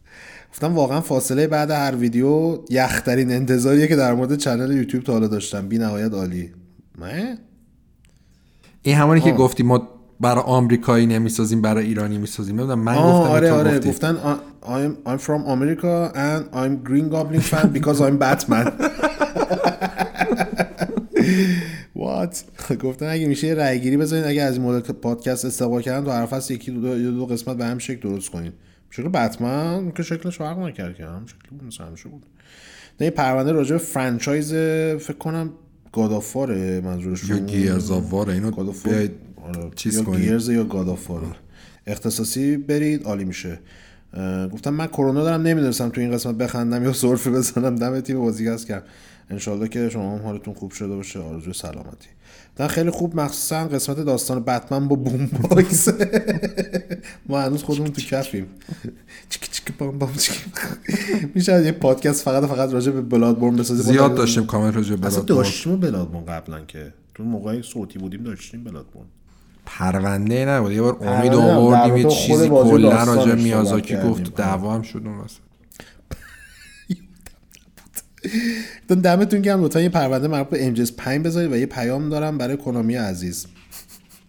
گفتم 0.55 0.75
واقعا 0.75 1.01
فاصله 1.01 1.47
بعد 1.47 1.71
هر 1.71 1.95
ویدیو 1.97 2.59
یخترین 2.71 3.31
انتظاریه 3.31 3.87
که 3.87 3.97
در 3.97 4.15
مورد 4.15 4.37
چنل 4.37 4.77
یوتیوب 4.77 5.05
تا 5.05 5.13
حالا 5.13 5.27
داشتم. 5.27 5.69
بی 5.69 5.79
نهایت 5.79 6.15
عالی. 6.15 6.51
نه 6.99 7.39
این 8.83 8.97
همونی 8.97 9.21
که 9.21 9.33
گفتی 9.33 9.63
ما 9.63 9.89
برای 10.21 10.43
آمریکایی 10.47 11.07
نمی‌سازیم 11.07 11.63
برای 11.63 11.87
ایرانی 11.87 12.19
می‌سازیم. 12.19 12.57
من 12.57 12.95
گفتم 12.95 13.05
آره 13.05 13.53
آره 13.53 13.79
گفتن 13.79 14.17
I'm, 14.63 15.09
I'm 15.09 15.19
from 15.19 15.43
America 15.47 16.13
and 16.15 16.57
I'm 16.57 16.89
Green 16.89 17.09
Goblin 17.11 17.41
fan 17.41 17.73
because 17.73 18.01
I'm 18.01 18.19
Batman. 18.19 18.73
وات 21.97 22.45
گفتن 22.83 23.07
اگه 23.07 23.27
میشه 23.27 23.47
یه 23.47 23.55
رای 23.55 23.81
گیری 23.81 23.97
بذارین 23.97 24.25
اگه 24.25 24.43
از 24.43 24.57
این 24.57 24.67
مدل 24.67 24.93
پادکست 24.93 25.45
استقبال 25.45 25.83
کردن 25.83 26.05
تو 26.05 26.11
هر 26.11 26.27
فصل 26.27 26.55
یکی 26.55 26.71
دو, 26.71 26.81
دو, 26.81 27.11
دو 27.11 27.27
قسمت 27.27 27.57
به 27.57 27.65
هم 27.65 27.79
شکل 27.79 28.09
درست 28.09 28.31
کنین. 28.31 28.53
شکل 28.97 29.09
بتمن 29.09 29.93
که 29.93 30.03
شکلش 30.03 30.39
فرق 30.39 30.59
نکرد 30.59 30.95
که 30.95 31.05
هم 31.05 31.27
شکل 31.27 31.57
بود 31.57 31.75
همیشه 31.81 32.09
بود. 32.09 32.27
نه 33.01 33.11
پرونده 33.11 33.53
راجع 33.53 33.73
به 33.73 33.79
فرانچایز 33.79 34.53
فکر 35.03 35.19
کنم 35.19 35.51
گادافاره 35.93 36.81
منظورش 36.81 37.29
یا 37.29 37.39
گیرزاواره 37.39 38.33
اینو 38.33 38.51
بیاید 38.85 39.11
آره. 39.43 39.71
چیز 39.75 39.95
یا 39.97 40.03
گیرز 40.03 40.49
یا 40.49 40.65
گادافاره 40.65 41.27
اختصاصی 41.87 42.57
برید 42.57 43.05
عالی 43.05 43.25
میشه. 43.25 43.59
گفتم 44.53 44.75
من 44.75 44.87
کرونا 44.87 45.25
دارم 45.25 45.43
نمی‌دونستم 45.43 45.89
تو 45.89 46.01
این 46.01 46.13
قسمت 46.13 46.35
بخندم 46.35 46.85
یا 46.85 46.93
سرفی 46.93 47.31
بزنم 47.31 47.77
دم 47.77 48.01
تیم 48.01 48.21
بازیکست 48.21 48.67
گرم. 48.67 48.85
انشالله 49.31 49.69
که 49.69 49.89
شما 49.89 50.19
هم 50.19 50.23
حالتون 50.23 50.55
خوب 50.55 50.71
شده 50.71 50.97
باشه. 50.97 51.19
آرزوی 51.19 51.53
سلامتی. 51.53 52.09
در 52.57 52.69
خیلی 52.69 52.91
خوب 52.91 53.21
مخصوصا 53.21 53.65
قسمت 53.65 54.01
داستان 54.01 54.45
بتمن 54.45 54.89
با 54.89 54.97
boombox. 54.97 55.89
ما 57.29 57.41
هنوز 57.41 57.63
خودمون 57.63 57.93
تو 57.93 58.03
کفیم. 58.03 58.47
چیک 59.29 59.51
چیک 59.51 59.77
بام 59.79 59.99
بام 59.99 60.15
چیک 60.15 60.45
میشه 61.35 61.65
یه 61.65 61.73
پادکست 61.73 62.25
فقط 62.25 62.45
فقط 62.45 62.73
راجع 62.73 62.93
به 62.93 63.01
Bloodborne 63.01 63.57
بسازیم؟ 63.57 63.93
زیاد 63.93 64.15
داشتیم 64.15 64.47
کامنت 64.47 64.77
راجع 64.77 64.91
به 64.91 64.97
Bloodborne. 64.97 65.43
داشتیم 65.43 65.81
Bloodborne 65.81 66.25
قبلا 66.25 66.61
که. 66.61 66.93
تو 67.15 67.25
موقعی 67.25 67.63
صوتی 67.63 67.99
بودیم 67.99 68.23
داشتیم 68.23 68.65
Bloodborne. 68.65 69.07
پرونده 69.67 70.45
نبود. 70.45 70.73
یه 70.73 70.83
بار 70.83 70.97
امید 71.01 71.35
آوردیم 71.35 71.97
یه 71.97 72.05
چیزی 72.05 72.49
کلا 72.49 73.05
راجع 73.05 73.35
میازاکی 73.35 73.97
گفت 73.97 74.35
دعوا 74.35 74.75
هم 74.75 74.83
شد 74.83 75.03
اون 75.05 75.19
وسط. 75.19 75.41
دمتون 78.89 79.41
گرم 79.43 79.65
لطفا 79.65 79.81
یه 79.81 79.89
پرونده 79.89 80.29
مربوط 80.29 80.51
به 80.51 80.67
امجز 80.67 80.93
5 80.97 81.27
بذارید 81.27 81.53
و 81.53 81.57
یه 81.57 81.67
پیام 81.67 82.09
دارم 82.09 82.39
برای 82.39 82.57
کنامی 82.57 82.95
عزیز. 82.95 83.47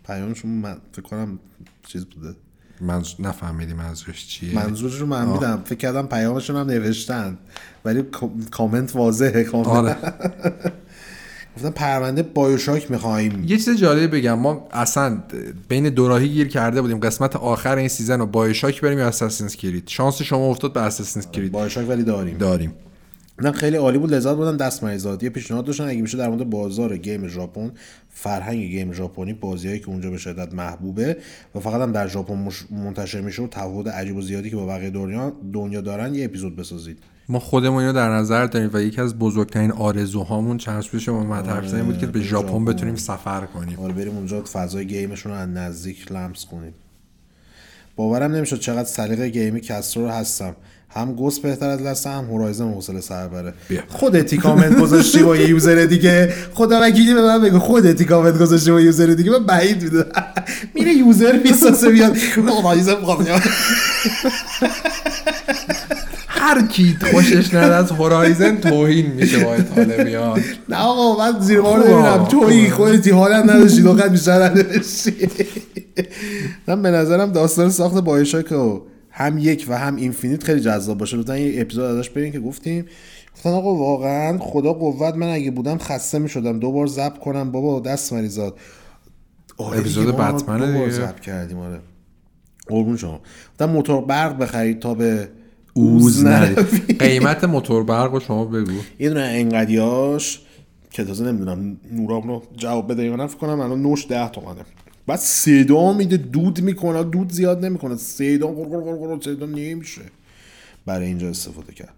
پیامشون 0.08 0.52
من 0.52 0.78
فکر 0.92 1.02
کنم 1.02 1.40
چیز 1.88 2.06
بوده. 2.06 2.36
من 2.82 3.04
نفهمیدی 3.20 3.74
منظورش 3.74 4.28
چیه. 4.28 4.56
منظورش 4.56 4.96
رو 4.96 5.08
من 5.08 5.28
میدم 5.28 5.62
فکر 5.66 5.78
کردم 5.78 6.08
پیامشون 6.08 6.56
هم 6.56 6.68
نوشتن. 6.68 7.38
ولی 7.86 8.04
کامنت 8.52 8.96
واضحه 8.96 9.44
کامنت. 9.44 9.68
آره. 9.68 9.96
گفتم 11.58 11.70
پرونده 11.70 12.24
BioShock 12.24 12.92
می‌خوایم. 12.92 13.44
یه 13.44 13.58
چیز 13.58 13.70
جالب 13.70 14.16
بگم. 14.16 14.40
ما 14.40 14.68
اصلا 14.72 15.24
بین 15.70 15.90
دوراهی 15.90 16.30
گیر 16.30 16.48
کرده 16.48 16.82
بودیم. 16.82 17.00
قسمت 17.00 17.36
آخر 17.36 17.76
این 17.76 17.88
season 17.88 18.20
رو 18.20 18.26
BioShock 18.26 18.82
بریم 18.82 19.00
یا 19.00 19.08
Assassin's 19.08 19.56
Creed 19.56 19.88
شانس 19.88 20.22
شما 20.22 20.46
افتاد 20.46 20.74
به 20.74 20.82
Assassin's 20.82 21.28
Creed 21.32 21.52
BioShock 21.52 21.90
ولی 21.90 22.04
داریم. 22.04 22.38
داریم. 22.38 22.74
نه 23.42 23.52
خیلی 23.52 23.78
عالی 23.78 23.98
بود. 23.98 24.14
لذت 24.14 24.36
بردم 24.36 24.58
دست 24.58 24.84
مریزاد 24.84 25.24
یه 25.24 25.30
پیشنهاد 25.30 25.66
داشتن 25.66 25.84
اگه 25.84 26.02
میشه 26.02 26.18
در 26.18 26.30
مورد 26.30 26.50
بازار 26.50 26.98
game 26.98 27.28
ژاپن 27.28 27.72
فرهنگ 28.10 28.60
game 28.60 28.94
ژاپنی 28.94 29.34
بازیایی 29.34 29.80
که 29.80 29.90
اونجا 29.90 30.12
به 30.12 30.18
شدت 30.18 30.54
محبوبه 30.54 31.18
و 31.56 31.60
فقط 31.60 31.82
هم 31.82 31.92
در 31.92 32.08
ژاپن 32.08 32.50
منتشر 32.72 33.22
میشه 33.22 33.42
و 33.42 33.48
تفاوت 33.48 33.88
عجیب 33.88 34.16
و 34.16 34.22
زیادی 34.22 34.50
که 34.50 34.56
با 34.56 34.66
بقیه 34.66 34.90
دنیا 34.90 35.34
دنیا 35.54 35.82
دارن 35.82 36.16
یه 36.16 36.26
اپیزود 36.26 36.56
بسازید. 36.56 36.98
ما 37.30 37.40
خودمون 37.40 37.80
اینو 37.80 37.94
در 37.94 38.10
نظر 38.10 38.46
داریم 38.46 38.70
و 38.74 38.82
یکی 38.82 39.02
از 39.02 39.20
بزرگترین 39.20 39.72
آرزوهامون 39.72 40.58
چند 40.58 40.84
پیش 40.84 41.10
ما 41.10 41.24
مطرح 41.24 41.58
آره 41.58 41.84
بود 41.84 41.98
که 41.98 42.08
به 42.08 42.22
ژاپن 42.22 42.66
بتونیم 42.66 42.96
سفر 42.96 43.46
کنیم. 43.46 43.80
آره 43.80 43.94
بریم 43.94 44.16
اونجا 44.16 44.44
فضای 44.44 44.88
game 44.88 45.10
شون 45.10 45.32
رو 45.32 45.38
از 45.38 45.50
نزدیک 45.50 46.12
لمس 46.12 46.46
کنیم. 46.46 46.74
باورم 47.96 48.32
نمی‌شد 48.32 48.60
چقدر 48.60 48.90
سلیقه 48.90 49.30
game 49.30 49.62
ی 49.62 49.70
کسرا 49.70 50.04
رو 50.04 50.12
هستم. 50.12 50.56
هم 50.90 51.14
Ghost 51.14 51.42
بهتر 51.42 51.70
از 51.70 51.82
Last 51.82 52.04
ه 52.04 52.10
هم 52.10 52.24
Horizon 52.26 52.72
حوصله 52.72 53.02
سر 53.02 53.28
بره. 53.28 53.54
خودتی 53.88 54.38
کامنت 54.38 54.80
گذاشتی 54.80 55.24
با 55.24 55.38
یه 55.38 55.50
user 55.50 55.86
دیگه؟ 55.86 56.34
خدا 56.54 56.80
وکیلی 56.82 57.14
به 57.14 57.22
من 57.22 57.42
بگو. 57.42 57.60
خودتی 57.60 58.06
کامنت 58.06 58.38
گذاشتی 58.40 58.72
با 58.72 58.82
user 58.82 59.06
دیگه؟ 59.06 59.32
من 59.32 59.46
بعید 59.46 59.84
می‌دونم. 59.84 60.06
میره 60.74 60.94
user 60.94 61.40
می‌سازه 61.44 61.90
بیاد 61.90 62.18
Horizon 62.18 62.96
هر 66.28 66.68
کی 66.68 66.98
خوشش 67.12 67.54
نیاد 67.54 67.72
از 67.72 67.92
هورایزن 67.92 68.58
توهین 68.58 69.12
میشه 69.12 69.44
با 69.44 69.58
طالبیان. 69.76 70.44
نه 70.70 70.78
آقا 70.78 71.32
من 71.32 71.40
زیر 71.40 71.62
بار 71.62 71.90
نمیرم. 71.90 72.26
تویی 72.26 72.70
خودتی 72.70 73.12
حالا 73.12 73.42
نداشتی. 73.42 73.82
دوقت 73.82 74.12
بیشتر 74.12 74.44
نداشتی. 74.44 75.30
من 76.68 76.82
به 76.82 76.92
نظرم 76.92 77.32
داستان 77.32 77.70
ساخت 77.70 77.96
بایشاک 77.96 78.54
هم 79.18 79.38
یک 79.38 79.66
و 79.70 79.78
هم 79.78 79.96
اینفینیت 79.96 80.44
خیلی 80.44 80.60
جذاب 80.60 80.98
باشه. 80.98 81.18
لطفا 81.18 81.38
یه 81.38 81.62
اپیزود 81.62 81.84
ازش 81.84 82.10
بریم 82.10 82.32
که 82.32 82.40
گفتیم. 82.40 82.86
گفتن 83.36 83.50
آقا 83.50 83.76
واقعا 83.76 84.38
خدا 84.38 84.74
قوت 84.74 85.16
من 85.16 85.28
اگه 85.28 85.52
بودم 85.52 85.78
خسته 85.78 86.20
می‌شدم 86.20 86.60
دو 86.60 86.72
بار 86.72 86.88
ضبط 86.88 87.18
کنم. 87.18 87.52
بابا 87.52 87.80
دست 87.80 88.14
مریزاد 88.14 88.58
آره 89.58 89.80
اپیزود 89.80 90.16
بتمن 90.16 90.74
بار 90.74 90.90
ضبط 90.90 91.20
کردیم 91.20 91.60
آره. 91.60 91.80
قربون 92.68 92.98
شما. 92.98 93.22
گفتم 93.52 93.66
موتور 93.66 94.02
برق 94.02 94.38
بخرید 94.38 94.80
تا 94.80 94.94
به 94.94 95.30
اوز 95.74 96.26
قیمت 97.00 97.44
موتور 97.44 97.84
برق 97.84 98.14
رو 98.14 98.20
شما 98.20 98.46
بگو. 98.46 98.72
یه 99.00 99.10
دونه 99.10 99.22
انقدیاش 99.22 100.42
که 100.90 101.04
تازه 101.04 101.26
نمی‌دونم 101.26 101.78
نوراب 101.92 102.28
رو 102.28 102.44
جواب 102.58 102.92
بده 102.92 103.04
یا 103.04 103.16
نه 103.16 103.28
فکر 103.28 103.38
کنم. 103.38 103.60
الان 103.60 103.82
نوش 103.82 104.08
ده 104.10 104.30
تومنه. 104.30 104.66
بعد 105.08 105.20
صدا 105.20 105.94
میده 105.94 106.18
دود 106.18 106.62
می‌کنه 106.62 107.04
دود 107.04 107.32
زیاد 107.32 107.66
نمی‌کنه. 107.66 107.96
صدا 107.96 108.48
قرقر 108.48 109.20
صدا 109.22 109.46
نمیشه. 109.46 110.02
برای 110.86 111.06
اینجا 111.06 111.30
استفاده 111.30 111.74
کرد. 111.74 111.94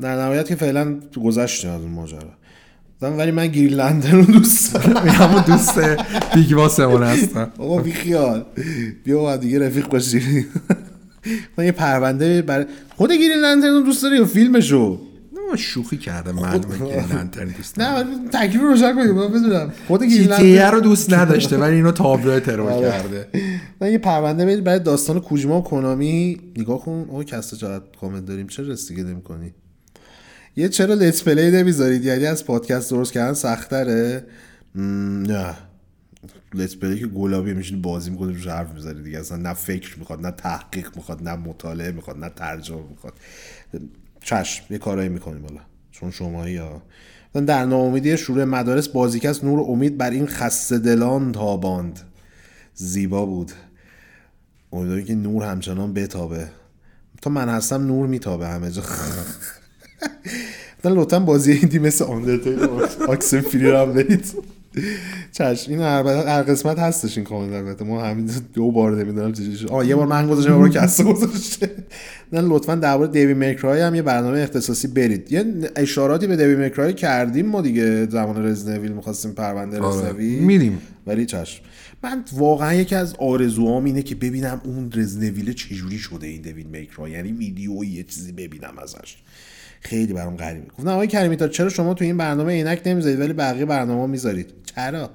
در 0.00 0.16
نهایت 0.16 0.48
که 0.48 0.54
فعلا 0.54 1.00
گذشتیم 1.24 1.70
از 1.70 1.82
اون 1.82 1.90
ماجرا. 1.90 2.30
ولی 3.02 3.30
من 3.30 3.46
گریل 3.46 3.74
لندن 3.74 4.12
رو 4.12 4.24
دوست 4.24 4.74
دارم. 4.74 4.96
همون 4.96 5.42
دوست 5.42 5.78
بیگ 6.34 6.52
واسمون 6.52 7.02
هستم. 7.02 7.52
بابا 7.56 7.78
بی 7.82 7.92
خیال. 7.92 8.44
بیا 9.04 9.36
دیگه 9.36 9.58
رفیق 9.58 9.88
باشی 9.88 10.20
من 11.58 11.64
یه 11.64 11.72
پرونده 11.72 12.42
برای 12.42 12.66
خود 12.96 13.12
گریل 13.12 13.32
لندن 13.32 13.74
رو 13.74 13.82
دوست 13.82 14.02
داری 14.02 14.16
یا 14.16 14.24
فیلمشو؟ 14.24 15.00
شوخی 15.56 15.96
کرده 15.96 16.32
من 16.32 16.58
گریل 16.58 17.12
لنترن 17.12 17.48
دوست 17.48 17.78
نه 17.78 18.04
تکلیف 18.32 18.60
روشن 18.60 18.94
کنیم 18.94 19.10
من 19.10 19.28
بدونم. 19.28 19.72
خود 19.88 20.02
لنترن 20.02 20.72
رو 20.72 20.80
دوست 20.80 21.12
نداشته 21.12 21.58
ولی 21.58 21.76
اینو 21.76 21.92
تابلو 21.92 22.40
ترور 22.40 22.70
آره. 22.72 22.90
کرده. 22.90 23.28
من 23.80 23.92
یه 23.92 23.98
پرونده 23.98 24.46
بدید 24.46 24.64
برای 24.64 24.78
داستان 24.78 25.20
کوجیما 25.20 25.60
و 25.60 25.64
کنامی 25.64 26.40
نگاه 26.56 26.80
کن. 26.80 27.06
اوه 27.08 27.24
کسته 27.24 27.56
چقدر 27.56 27.84
کامنت 28.00 28.26
داریم. 28.26 28.46
چرا 28.46 28.66
رسیگه 28.66 29.02
نمی‌کنی؟ 29.02 29.54
یه 30.56 30.68
چرا 30.68 30.94
لیتس 30.94 31.22
پلی 31.22 31.50
نمی‌ذارید؟ 31.50 32.04
یعنی 32.04 32.26
از 32.26 32.44
پادکست 32.44 32.90
درست 32.90 33.12
کردن 33.12 33.34
سختره؟ 33.34 34.26
نه. 34.74 35.54
let's 36.54 36.76
play 36.76 36.98
که 36.98 37.06
گلابی 37.06 37.54
میشین 37.54 37.82
بازی 37.82 38.10
می‌کنه 38.10 38.32
روش 38.32 38.46
حرف 38.46 38.74
می‌ذاری 38.74 39.02
دیگه. 39.02 39.18
اصلا 39.18 39.36
نه 39.36 39.54
فکر 39.54 39.98
می‌خواد 39.98 40.26
نه 40.26 40.30
تحقیق 40.30 40.90
می‌خواد 40.96 41.28
نه 41.28 41.36
مطالعه 41.36 41.92
می‌خواد 41.92 42.18
نه 42.18 42.28
ترجمه 42.28 42.82
می‌خواد. 42.90 43.12
چشم 44.28 44.64
یه 44.70 44.78
کارایی 44.78 45.08
می‌کنیم 45.08 45.42
بالا 45.42 45.60
چون 45.90 46.10
شما 46.10 46.48
یا 46.48 46.82
در 47.46 47.64
ناامیدی 47.64 48.16
شروع 48.16 48.44
مدارس 48.44 48.88
بازیکس 48.88 49.44
نور 49.44 49.60
امید 49.60 49.96
بر 49.96 50.10
این 50.10 50.26
خسته 50.26 50.78
دلان 50.78 51.32
تاباند 51.32 52.00
زیبا 52.74 53.26
بود. 53.26 53.52
امیدواریم 54.72 55.04
که 55.04 55.14
نور 55.14 55.44
همچنان 55.44 55.94
بتابه. 55.94 56.48
تا 57.22 57.30
من 57.30 57.48
هستم 57.48 57.86
نور 57.86 58.06
میتابه 58.06 58.48
همه 58.48 58.70
جا. 58.70 58.82
لطفا 60.84 61.20
بازی 61.20 61.52
ایندی 61.52 61.78
مثل 61.78 62.04
آندرتیل 62.04 62.58
آکسن 63.08 63.40
فری 63.40 63.70
رو 63.70 63.78
هم 63.78 63.92
چشم 65.32 65.70
این 65.70 65.80
هر 65.80 66.42
قسمت 66.42 66.78
هستش 66.78 67.16
این 67.16 67.26
کامنت 67.26 67.52
البته. 67.52 67.84
ما 67.84 68.04
همین 68.04 68.30
دو 68.54 68.70
بار 68.70 69.04
نمی‌دونم 69.04 69.32
چه 69.32 69.42
آه 69.68 69.86
یه 69.86 69.96
بار 69.96 70.06
من 70.06 70.28
گذاشتم 70.28 70.52
یه 70.52 70.58
بار 70.58 70.68
کسا 70.68 71.04
گذاشته. 71.04 71.70
نه 72.32 72.40
لطفا 72.40 72.74
درباره 72.74 73.10
دیوی 73.10 73.34
میکرای 73.34 73.80
هم 73.80 73.94
یه 73.94 74.02
برنامه 74.02 74.38
اختصاصی 74.38 74.88
برید. 74.88 75.32
یه 75.32 75.44
اشاراتی 75.76 76.26
به 76.26 76.36
دیوی 76.36 76.56
میکرای 76.56 76.94
کردیم 76.94 77.46
ما 77.46 77.60
دیگه 77.62 78.06
زمان 78.06 78.46
رزنویل 78.46 78.92
می‌خواستیم 78.92 79.32
پرونده 79.32 79.80
آره. 79.80 79.98
رزنویل 79.98 80.38
میریم 80.38 80.78
ولی 81.06 81.26
چشم. 81.26 81.62
من 82.02 82.24
واقعا 82.32 82.74
یکی 82.74 82.94
از 82.94 83.14
آرزوام 83.18 83.84
اینه 83.84 84.02
که 84.02 84.14
ببینم 84.14 84.60
اون 84.64 84.92
رزنویل 84.94 85.52
چجوری 85.52 85.98
شده 85.98 86.26
این 86.26 86.42
دیوید 86.42 86.68
میکرای 86.68 87.10
یعنی 87.10 87.32
ویدیویی 87.32 87.90
یه 87.90 88.02
چیزی 88.02 88.32
ببینم 88.32 88.74
ازش. 88.82 89.16
خیلی 89.80 90.12
برام 90.12 90.36
غریبه 90.36 90.66
گفتم 90.78 90.88
آقای 90.88 91.06
کریمی 91.06 91.36
تا 91.36 91.48
چرا 91.48 91.68
شما 91.68 91.94
تو 91.94 92.04
این 92.04 92.16
برنامه 92.16 92.52
عینک 92.52 92.82
نمی‌ذارید 92.86 93.20
ولی 93.20 93.32
بقیه 93.32 93.64
برنامه 93.64 94.06
می‌ذارید؟ 94.06 94.54
چرا؟ 94.74 95.10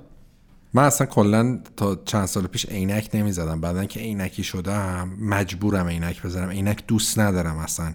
من 0.74 0.84
اصلا 0.84 1.08
کلا 1.08 1.60
تا 1.78 1.96
چند 2.06 2.26
سال 2.26 2.48
پیش 2.48 2.66
عینک 2.70 3.10
نمی‌زدم. 3.14 3.62
بعدا 3.62 3.86
که 3.86 4.00
عینکی 4.00 4.44
شدم 4.44 5.10
مجبورم 5.20 5.88
عینک 5.88 6.22
بذارم. 6.22 6.50
عینک 6.50 6.84
دوست 6.88 7.20
ندارم 7.20 7.58
اصلا. 7.58 7.94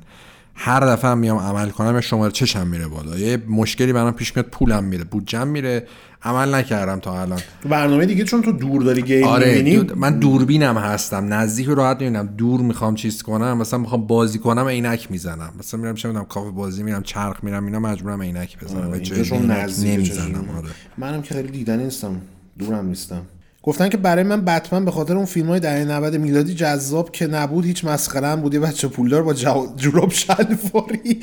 هر 0.61 0.81
دفعه 0.81 1.11
هم 1.11 1.19
میام 1.19 1.39
عمل 1.39 1.71
کنم 1.71 1.95
یا 1.95 2.01
شماره 2.01 2.33
چشم 2.33 2.67
میره 2.67 2.89
بالا. 2.89 3.19
یه 3.19 3.43
مشکلی 3.49 3.93
برام 3.93 4.13
پیش 4.13 4.37
میاد 4.37 4.47
پولم 4.47 4.85
میره. 4.85 5.05
بودجم 5.05 5.49
میره. 5.49 5.87
عمل 6.23 6.55
نکردم 6.55 7.01
تا 7.01 7.21
الان. 7.21 7.41
برنامه 7.69 8.07
دیگه 8.07 8.25
چون 8.25 8.43
تو 8.43 8.53
دور 8.53 8.83
داری 8.83 9.03
گیم 9.03 9.25
آره 9.25 9.85
من 9.97 10.19
دوربینم 10.19 10.79
هستم. 10.79 11.33
نزدیک 11.33 11.69
راحت 11.69 12.01
می‌بینم. 12.01 12.27
دور 12.27 12.61
می‌خوام 12.61 12.95
چیز 12.95 13.23
کنم. 13.23 13.59
مثلا 13.59 13.79
می‌خوام 13.79 14.07
بازی 14.07 14.39
کنم 14.39 14.67
عینک 14.67 15.11
می‌زنم. 15.11 15.53
مثلا 15.59 15.81
میرم 15.81 15.95
چه 15.95 16.09
می‌دونم 16.09 16.27
کافه 16.27 16.51
بازی 16.51 16.83
میرم 16.83 17.03
چرخ 17.03 17.45
میرم 17.45 17.65
اینا 17.65 17.79
مجبورم 17.79 18.23
عینک 18.23 18.59
بزنم. 18.65 18.91
و 18.91 18.99
جای 18.99 19.39
نمی‌زنم. 19.41 20.45
آره. 20.57 20.69
منم 20.99 21.23
که 21.23 21.35
خیلی 21.35 21.49
دیدن 21.49 21.81
نیستم. 21.81 22.21
دورم 22.59 22.87
نیستم. 22.87 23.23
گفتن 23.69 23.89
که 23.89 23.97
برای 23.97 24.23
من 24.23 24.45
بتمن 24.45 24.85
به 24.85 24.91
خاطر 24.91 25.17
اون 25.17 25.25
فیلم 25.25 25.47
های 25.47 25.61
دهه 25.61 25.85
90 25.85 26.17
میلادی 26.17 26.55
جذاب 26.55 27.13
که 27.13 27.27
نبود 27.27 27.65
هیچ 27.65 27.85
مسخره 27.85 28.27
هم 28.27 28.41
بود. 28.41 28.55
یه 28.55 28.61
بچه 28.61 28.89
پولدار 28.89 29.23
با 29.23 29.35
جوراب 29.77 30.11
شلواری 30.11 31.21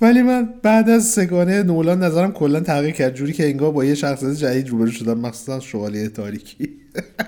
ولی 0.00 0.22
من 0.22 0.48
بعد 0.62 0.90
از 0.90 1.04
سگانه 1.04 1.62
نولان 1.62 2.02
نظرم 2.02 2.32
کلا 2.32 2.60
تغییر 2.60 2.94
کرد. 2.94 3.14
جوری 3.14 3.32
که 3.32 3.46
انگار 3.46 3.72
با 3.72 3.84
یه 3.84 3.94
شخصیت 3.94 4.32
جدید 4.32 4.68
روبرو 4.68 4.90
شدم. 4.90 5.18
مخصوصا 5.18 5.60
شوالیه 5.60 6.08
تاریکی. 6.08 6.68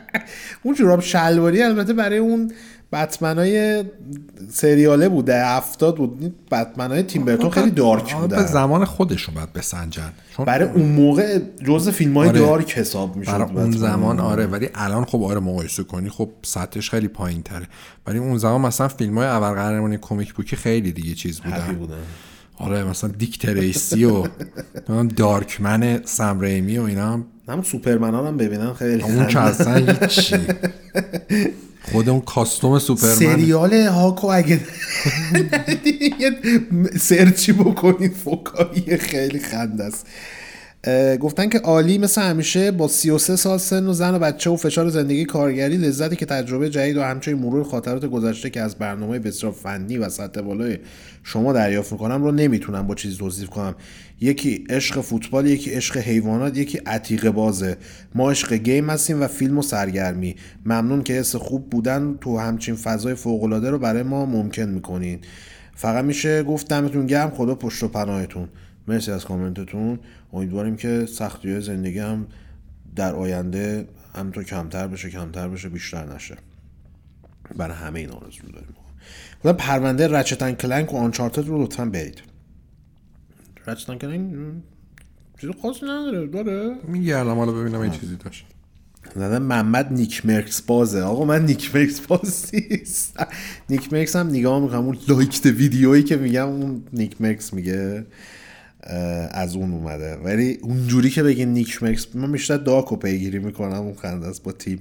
اون 0.63 0.75
جوراب 0.75 1.01
شلواری 1.01 1.63
البته 1.63 1.93
برای 1.93 2.19
اون 2.19 2.53
بتمنای 2.93 3.85
سریاله 4.53 5.09
بود 5.09 5.29
هفتاد 5.29 5.97
بود 5.97 6.35
بتمنای 6.51 7.03
تیم 7.03 7.25
برتون 7.25 7.51
خیلی 7.51 7.71
دارک 7.71 8.15
بود 8.15 8.31
به 8.31 8.43
زمان 8.43 8.85
خودشون 8.85 9.35
باید 9.35 9.53
بسنجن. 9.53 10.13
برای 10.39 10.69
اون 10.69 10.87
موقع 10.89 11.39
جز 11.65 11.89
فیلم 11.89 12.17
های 12.17 12.29
آره. 12.29 12.39
دارک 12.39 12.79
حساب 12.79 13.17
می‌شد 13.17 13.33
برای 13.33 13.51
اون 13.55 13.71
زمان 13.71 14.21
آره. 14.21 14.47
ولی 14.47 14.69
الان 14.75 15.05
خب 15.05 15.23
آره 15.23 15.41
مقایسه 15.41 15.83
کنی 15.83 16.09
خب 16.09 16.31
سطحش 16.43 16.91
خیلی 16.91 17.09
پایین 17.09 17.43
تره 17.43 17.67
ولی 18.07 18.19
اون 18.19 18.39
زمان 18.39 18.61
مثلا 18.61 18.89
فیلم 18.89 19.19
های 19.19 19.27
اول 19.27 19.55
قهرمانی 19.55 19.99
کمیک 20.01 20.35
بوکی 20.35 20.57
خیلی 20.57 20.93
دیگه 20.93 21.15
چیز 21.15 21.41
بودن, 21.41 21.75
بودن. 21.79 21.95
آره 22.59 22.85
مثلا 22.85 23.11
دیک 23.11 23.39
تریسی 23.39 24.05
و 24.05 24.25
دارکمن 25.17 26.01
سم 26.05 26.41
ریمی 26.41 26.79
و 26.79 26.83
اینا 26.83 27.13
هم. 27.13 27.25
هم 27.49 27.63
سوپرمن 27.63 28.15
هم 28.27 28.37
ببینن 28.37 28.73
خیلی 28.73 29.03
اون 29.03 29.27
که 29.27 29.41
اصلا 29.41 29.75
هیچی. 29.75 30.37
خود 31.83 32.09
اون 32.09 32.21
کاستوم 32.21 32.79
سوپرمن. 32.79 33.15
سریال 33.15 33.75
هاکو 33.75 34.27
اگه 34.27 34.61
سرچی 37.01 37.53
بکنید 37.53 38.13
فوکایی 38.13 38.97
خیلی 38.97 39.39
خنده 39.39 39.85
است. 39.85 40.07
گفتن 41.21 41.49
که 41.49 41.59
عالی 41.59 41.99
مثل 41.99 42.23
همیشه 42.23 42.71
با 42.71 42.89
33 42.89 43.37
سال 43.37 43.59
سن 43.59 43.87
و 43.87 43.93
زن 43.93 44.15
و 44.15 44.19
بچه 44.19 44.51
و 44.51 44.57
فشار 44.57 44.89
زندگی 44.89 45.25
کارگری 45.25 45.77
لذتی 45.77 46.17
که 46.17 46.27
تجربه 46.27 46.71
جدید 46.71 46.97
و 46.97 47.03
همچنین 47.03 47.39
مرور 47.39 47.65
خاطرات 47.65 48.05
گذشته 48.05 48.51
که 48.51 48.61
از 48.61 48.75
برنامه 48.75 49.19
بسیار 49.19 49.53
فنی 49.53 49.99
و 49.99 50.09
سطح 50.09 50.41
بالای 50.41 50.79
شما 51.25 51.53
دریافت 51.53 51.93
می‌کنم 51.93 52.23
رو 52.23 52.33
نمی‌تونم 52.33 52.87
با 52.87 52.95
چیزی 52.95 53.17
توصیف 53.17 53.49
کنم. 53.49 53.75
یکی 54.21 54.65
عشق 54.71 55.01
فوتبال 55.01 55.47
یکی 55.47 55.71
عشق 55.71 55.97
حیوانات 55.97 56.59
یکی 56.59 56.79
عتیقه 56.79 57.31
بازه. 57.31 57.77
ما 58.15 58.31
عشق 58.31 58.53
گیم 58.53 58.91
هستیم 58.91 59.23
و 59.23 59.27
فیلم 59.27 59.59
و 59.59 59.63
سرگرمی. 59.63 60.37
ممنون 60.67 61.03
که 61.03 61.13
حس 61.13 61.37
خوب 61.37 61.71
بودن 61.71 62.19
تو 62.21 62.39
همچین 62.39 62.75
فضای 62.75 63.15
فوقالعاده 63.15 63.71
رو 63.71 63.79
برای 63.79 64.03
ما 64.03 64.27
ممکن 64.27 64.63
می‌کنین. 64.63 65.19
فقط 65.75 66.05
میشه 66.05 66.43
گفت 66.43 66.69
دمتون 66.69 67.07
گرم. 67.07 67.31
خدا 67.31 67.55
پشت 67.55 67.83
و 67.83 67.89
پناهتون. 67.89 68.49
مرسی 68.89 69.11
از 69.11 69.25
کامنتتون. 69.25 69.99
امیدواریم 70.33 70.77
که 70.77 71.07
سختی 71.07 71.61
زندگی 71.61 71.99
هم 71.99 72.27
در 72.97 73.15
آینده 73.15 73.89
همینطور 74.15 74.45
کمتر 74.45 74.87
بشه 74.87 75.11
کمتر 75.11 75.49
بشه 75.49 75.69
بیشتر 75.69 76.15
نشه. 76.15 76.37
برای 77.57 77.77
همه 77.77 78.01
این 78.01 78.11
آرزو 78.11 78.53
داریم. 78.53 78.75
خدا 79.43 79.53
پرونده 79.53 80.09
رچتن 80.09 80.53
کلنک 80.53 80.95
و 80.95 80.97
آنچارتد 80.97 81.47
رو 81.47 81.63
لطفا 81.63 81.85
برید. 81.85 82.30
رچتن 83.67 83.99
کلنک 83.99 84.35
چیز 85.41 85.51
خاصی 85.63 85.85
نداره 85.85 86.27
داره. 86.27 86.77
میگردم 86.89 87.35
حالا 87.35 87.53
ببینم 87.53 87.81
این 87.81 87.91
چیزی 87.91 88.17
داشت. 88.17 88.47
زدن 89.15 89.43
محمد 89.43 89.93
نیک 89.93 90.27
مرکس 90.27 90.63
بازه. 90.63 91.03
آقا 91.03 91.25
من 91.25 91.47
نیک 91.47 91.77
مرکس 91.77 92.01
باز 92.01 92.51
نیست 92.55 93.17
نیک 93.71 93.93
مرکس 93.93 94.17
هم 94.17 94.29
نگاه 94.29 94.61
می‌کنم 94.61 94.85
اون 94.85 94.99
لایکت 95.09 95.47
ویدیویی 95.47 96.03
که 96.03 96.17
میگم 96.17 96.49
اون 96.49 96.83
نیک 96.93 97.21
مرکس 97.21 97.55
میگه 97.55 98.07
از 99.31 99.57
اون 99.57 99.73
اومده. 99.73 100.17
ولی 100.17 100.59
اونجوری 100.63 101.11
که 101.11 101.23
بگی 101.23 101.47
نیک 101.47 101.83
مکس 101.83 102.17
من 102.17 102.33
بیشتر 102.33 102.57
Doc 102.57 102.87
و 102.87 102.97
پیگیری 102.97 103.39
می‌کنم 103.39 103.73
اون 103.73 103.95
خنده 103.95 104.27
است 104.27 104.43
با 104.43 104.53
تیم. 104.53 104.81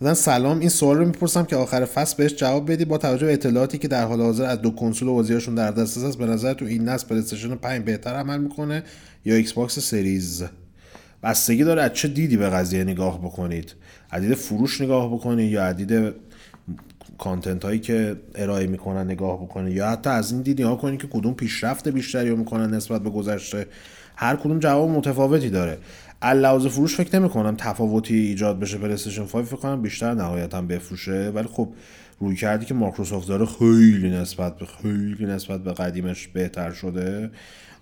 مثلا 0.00 0.14
سلام 0.14 0.58
این 0.58 0.68
سوال 0.68 0.96
رو 0.96 1.04
می‌پرسم 1.04 1.44
که 1.44 1.56
آخر 1.56 1.84
فصل 1.84 2.16
بهش 2.16 2.34
جواب 2.34 2.72
بدی 2.72 2.84
با 2.84 2.98
توجه 2.98 3.26
به 3.26 3.32
اطلاعاتی 3.32 3.78
که 3.78 3.88
در 3.88 4.04
حال 4.04 4.20
حاضر 4.20 4.44
از 4.44 4.62
دو 4.62 4.70
کنسول 4.70 5.08
بازیاشون 5.08 5.54
در 5.54 5.70
دسترس 5.70 6.04
هست 6.04 6.18
به 6.18 6.26
نظر 6.26 6.54
تو 6.54 6.64
این 6.64 6.88
نسل 6.88 7.06
پلی 7.06 7.56
5 7.56 7.84
بهتر 7.84 8.14
عمل 8.14 8.40
می‌کنه 8.40 8.82
یا 9.24 9.34
Xbox 9.34 9.78
Series؟ 9.78 10.44
بستگی 11.22 11.64
داره 11.64 11.82
از 11.82 11.92
چه 11.92 12.08
دیدی 12.08 12.36
به 12.36 12.50
قضیه 12.50 12.84
نگاه 12.84 13.18
بکنید؟ 13.18 13.74
از 14.12 14.18
دید 14.18 14.34
فروش 14.34 14.80
نگاه 14.80 15.14
بکنید 15.14 15.52
یا 15.52 15.64
از 15.64 15.77
دید 15.77 16.14
content 17.18 17.64
هایی 17.64 17.78
که 17.78 18.16
ارائه 18.34 18.66
می‌کنن 18.66 19.04
نگاه 19.04 19.42
بکنید؟ 19.42 19.76
یا 19.76 19.88
حتی 19.88 20.10
از 20.10 20.32
این 20.32 20.42
دید 20.42 20.62
نگاه 20.62 20.76
کنید 20.76 21.00
که 21.00 21.06
کدوم 21.06 21.34
پیشرفت 21.34 21.88
بیشتری 21.88 22.30
رو 22.30 22.36
می‌کنن 22.36 22.74
نسبت 22.74 23.02
به 23.02 23.10
گذشته؟ 23.10 23.66
هر 24.16 24.36
کدوم 24.36 24.58
جواب 24.58 24.90
متفاوتی 24.90 25.50
داره. 25.50 25.78
لحاظ 26.22 26.66
فروش 26.66 26.96
فکر 26.96 27.18
نمی 27.18 27.28
کنم 27.28 27.54
تفاوتی 27.58 28.14
ایجاد 28.14 28.60
بشه 28.60 28.78
PlayStation 28.78 29.24
5 29.24 29.44
فکر 29.44 29.56
کنم 29.56 29.82
بیشتر 29.82 30.14
نهایتا 30.14 30.62
بفروشه. 30.62 31.32
ولی 31.34 31.48
خب 31.52 31.72
رویکردی 32.20 32.66
که 32.66 32.74
مایکروسافت 32.74 33.28
داره 33.28 33.46
خیلی 33.46 34.10
نسبت 34.10 34.56
به 34.56 34.66
خیلی 34.66 35.26
نسبت 35.26 35.64
به 35.64 35.72
قدیمش 35.72 36.28
بهتر 36.28 36.72
شده 36.72 37.30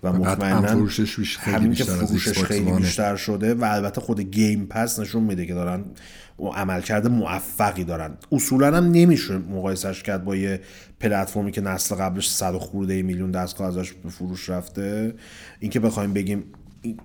و 0.02 0.12
مطمئنا 0.12 0.66
فروشش 0.66 1.38
خیلی 1.38 1.56
همین 1.56 1.72
که 1.72 1.84
بیشتر 1.84 2.06
فروشش 2.06 2.38
خیلی. 2.38 2.72
بیشتر 2.72 3.16
شده 3.16 3.54
و 3.54 3.64
البته 3.64 4.00
خود 4.00 4.20
گیم 4.20 4.66
پس 4.66 4.98
نشون 4.98 5.22
میده 5.22 5.46
که 5.46 5.54
دارن 5.54 5.84
عملکرد 6.38 7.06
موفقی 7.06 7.84
دارن. 7.84 8.16
اصولا 8.32 8.76
هم 8.76 8.84
نمیشه 8.84 9.38
مقایسش 9.38 10.02
کرد 10.02 10.24
با 10.24 10.36
یه 10.36 10.60
پلتفرمی 11.00 11.52
که 11.52 11.60
نسل 11.60 11.94
قبلش 11.94 12.30
صد 12.30 12.54
و 12.54 12.58
خورده 12.58 13.02
میلیون 13.02 13.30
دستگاه 13.30 13.68
ازش 13.68 13.92
به 13.92 14.08
فروش 14.08 14.50
رفته. 14.50 15.14
اینکه 15.60 15.80
بخوایم 15.80 16.12
بگیم 16.12 16.44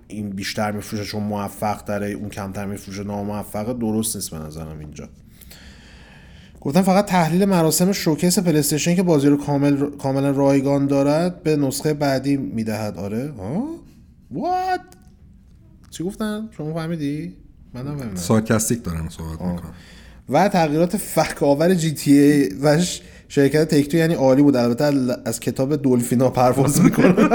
این- 0.08 0.30
بیشتر 0.30 0.72
میفروشه 0.72 1.04
چون 1.04 1.22
موفق 1.22 1.84
داره 1.84 2.10
اون 2.10 2.28
کمتر 2.28 2.66
میفروشه 2.66 3.04
ناموفقه 3.04 3.72
درست 3.74 4.16
نیست 4.16 4.30
به 4.30 4.38
نظرم 4.38 4.78
اینجا. 4.78 5.08
گفتم 6.60 6.82
فقط 6.82 7.06
تحلیل 7.06 7.44
مراسم 7.44 7.92
شوکیس 7.92 8.38
پلیستشن 8.38 8.94
که 8.94 9.02
بازی 9.02 9.28
رو 9.28 9.36
کامل 9.36 9.90
کاملا 9.90 10.30
رایگان 10.30 10.86
دارد 10.86 11.42
به 11.42 11.56
نسخه 11.56 11.94
بعدی 11.94 12.36
می‌دهد. 12.36 12.98
آره. 12.98 13.32
ها 13.38 13.68
وات 14.30 14.80
چی 15.90 16.04
گفتن؟ 16.04 16.48
شما 16.56 16.74
فهمیدی؟ 16.74 17.36
من 17.74 17.84
فهمیدم 17.84 18.14
سارکاستیک 18.14 18.82
دارم 18.84 19.08
صحبت 19.08 19.30
می‌کنم. 19.42 19.72
و 20.28 20.48
تغییرات 20.48 20.96
فک 20.96 21.42
آور 21.42 21.74
جی 21.74 21.92
تی 21.94 22.18
ای 22.18 22.48
و 22.62 22.78
شرکت 23.28 23.68
تکتو 23.74 23.96
یعنی 23.96 24.14
عالی 24.14 24.42
بود. 24.42 24.56
البته 24.56 24.90
ال- 24.90 25.20
از 25.24 25.40
کتاب 25.40 25.76
دولفینا 25.76 26.30
پرواز 26.30 26.80
می‌کنه 26.80 27.14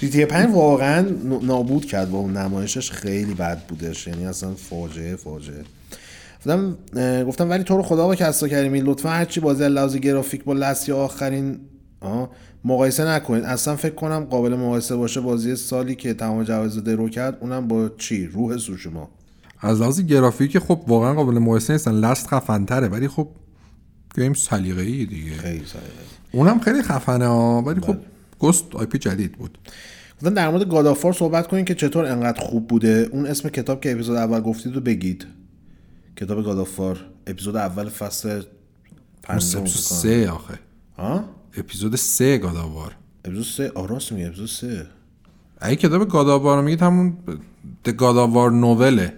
جی 0.00 0.08
تی 0.08 0.18
ای 0.18 0.26
5 0.26 0.54
واقعا 0.54 1.06
نابود 1.42 1.84
کرد 1.84 2.10
با 2.10 2.18
اون 2.18 2.36
نمایشش. 2.36 2.90
خیلی 2.90 3.34
بد 3.34 3.66
بودش. 3.66 4.06
یعنی 4.06 4.26
اصلا 4.26 4.54
فاجعه 4.54 5.16
فاجعه. 5.16 5.64
گفتم 6.38 6.76
گفتم 7.24 7.50
ولی 7.50 7.64
تو 7.64 7.76
رو 7.76 7.82
خدا 7.82 8.06
با 8.06 8.14
کسا 8.14 8.48
کریمی 8.48 8.80
لطفا 8.80 9.08
هرچی 9.08 9.40
بازی 9.40 9.64
از 9.64 9.72
لحاظ 9.72 9.96
گرافیک 9.96 10.44
با 10.44 10.52
لست 10.52 10.88
یا 10.88 10.96
آخرین 10.96 11.60
آه 12.00 12.30
مقایسه 12.64 13.04
نکنید 13.08 13.44
اصلا 13.44 13.76
فکر 13.76 13.94
کنم 13.94 14.24
قابل 14.24 14.54
مقایسه 14.54 14.96
باشه 14.96 15.20
بازی 15.20 15.56
سالی 15.56 15.94
که 15.94 16.14
تمام 16.14 16.42
جوایز 16.42 16.78
درو 16.78 17.08
کرد 17.08 17.38
اونم 17.40 17.68
با 17.68 17.90
چی؟ 17.98 18.26
روح 18.26 18.56
سوشیما 18.56 19.08
از 19.60 19.80
لحاظ 19.80 20.00
گرافیک 20.00 20.58
خب 20.58 20.80
واقعا 20.86 21.14
قابل 21.14 21.38
مقایسه 21.38 21.72
نیستن. 21.72 21.92
Last 21.92 22.26
خفن 22.26 22.64
تره 22.64 22.88
ولی 22.88 23.08
خب 23.08 23.28
گیم 24.14 24.34
سلیقه‌ای 24.34 25.06
دیگه. 25.06 25.32
خیلی 25.32 25.64
سلیقه‌ای. 25.66 26.06
اونم 26.32 26.60
خیلی 26.60 26.82
خفنه 26.82 27.26
ها 27.26 27.62
ولی 27.62 27.80
خب 27.80 27.96
Ghost 28.38 28.74
IP 28.74 28.98
جدید 28.98 29.32
بود. 29.32 29.58
گفتن 30.16 30.34
در 30.34 30.50
مورد 30.50 30.70
God 30.70 30.86
of 30.86 30.96
War 30.96 31.12
صحبت 31.12 31.46
کنین 31.46 31.64
که 31.64 31.74
چطور 31.74 32.04
انقدر 32.04 32.40
خوب 32.40 32.68
بوده. 32.68 33.08
اون 33.12 33.26
اسم 33.26 33.48
کتاب 33.48 33.80
که 33.80 33.92
اپیزود 33.92 34.16
اول 34.16 34.40
گفتید 34.40 34.74
رو 34.74 34.80
بگید. 34.80 35.26
کتاب 36.16 36.44
God 36.44 36.65
of 36.65 36.79
War 36.79 37.00
اپیزود 37.26 37.56
اول 37.56 37.88
فصل 37.88 38.42
پنجم. 39.22 39.66
سه 39.66 40.30
آخه. 40.30 40.58
ها؟ 40.96 41.24
اپیزود 41.56 41.96
سه 41.96 42.38
گاداوار 42.38 42.96
اپیزود 43.24 43.44
سه؟ 43.44 43.72
آه 43.74 43.88
راست 43.88 44.12
میگه 44.12 44.26
اپیزود 44.26 44.48
سه. 44.48 44.86
اگه 45.60 45.76
کتاب 45.76 46.08
گاداوار 46.08 46.56
رو 46.56 46.62
میگید 46.62 46.82
همون 46.82 47.16
د 47.84 47.90
گاداوار 47.90 48.50
نووله. 48.50 49.12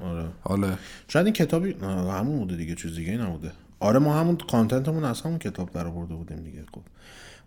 آره. 0.00 0.24
حالا 0.40 0.76
شاید 1.08 1.26
این 1.26 1.34
کتابی 1.34 1.72
همون 1.82 2.38
بوده 2.38 2.56
دیگه 2.56 2.74
چیز 2.74 2.94
دیگه 2.94 3.16
نبوده. 3.16 3.52
آره 3.80 3.98
ما 3.98 4.14
همون 4.14 4.36
کانتنتمون 4.50 5.04
از 5.04 5.20
همون 5.20 5.38
کتاب 5.38 5.72
در 5.72 5.86
آورده 5.86 6.14
بودیم 6.14 6.36
دیگه 6.36 6.64
خب. 6.74 6.80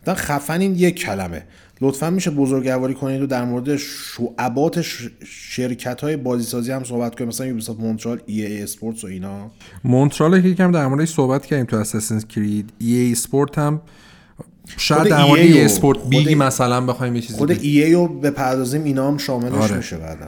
گفتن 0.07 0.13
خفن 0.13 0.61
این 0.61 0.75
یک 0.75 0.95
کلمه. 0.99 1.43
لطفا 1.81 2.09
میشه 2.09 2.31
بزرگواری 2.31 2.93
کنید 2.93 3.21
و 3.21 3.27
در 3.27 3.45
مورد 3.45 3.75
شعبات. 3.75 4.81
شرکت 5.25 6.01
های 6.01 6.17
بازیسازی 6.17 6.71
هم 6.71 6.83
صحبت 6.83 7.15
کنید 7.15 7.27
مثلا 7.27 7.47
Ubisoft 7.47 7.79
Montreal 7.79 8.21
EA 8.25 8.45
Sports 8.45 9.03
و 9.03 9.07
اینا. 9.07 9.51
Montreal 9.83 10.41
که 10.41 10.47
یکم 10.47 10.71
در 10.71 10.87
موردش 10.87 11.09
صحبت 11.13 11.45
کردیم 11.45 11.65
تو 11.65 11.77
Assassin's 11.77 12.19
Creed 12.19 12.69
EA 12.79 12.95
Sports 12.95 13.57
هم 13.57 13.81
شاید 14.77 15.07
در 15.09 15.23
مورد 15.23 15.41
EA 15.41 15.61
Sports 15.61 15.97
خود- 15.99 16.09
بیگی 16.09 16.35
مثلا 16.35 16.81
بخوایم 16.85 17.15
یه 17.15 17.21
چیزی 17.21 17.37
خود. 17.37 17.51
EA 17.51 17.93
رو 17.93 18.07
بپردازیم 18.07 18.83
اینا 18.83 19.07
هم 19.07 19.17
شاملش 19.17 19.53
آره. 19.53 19.77
میشه 19.77 19.97
بعدا. 19.97 20.27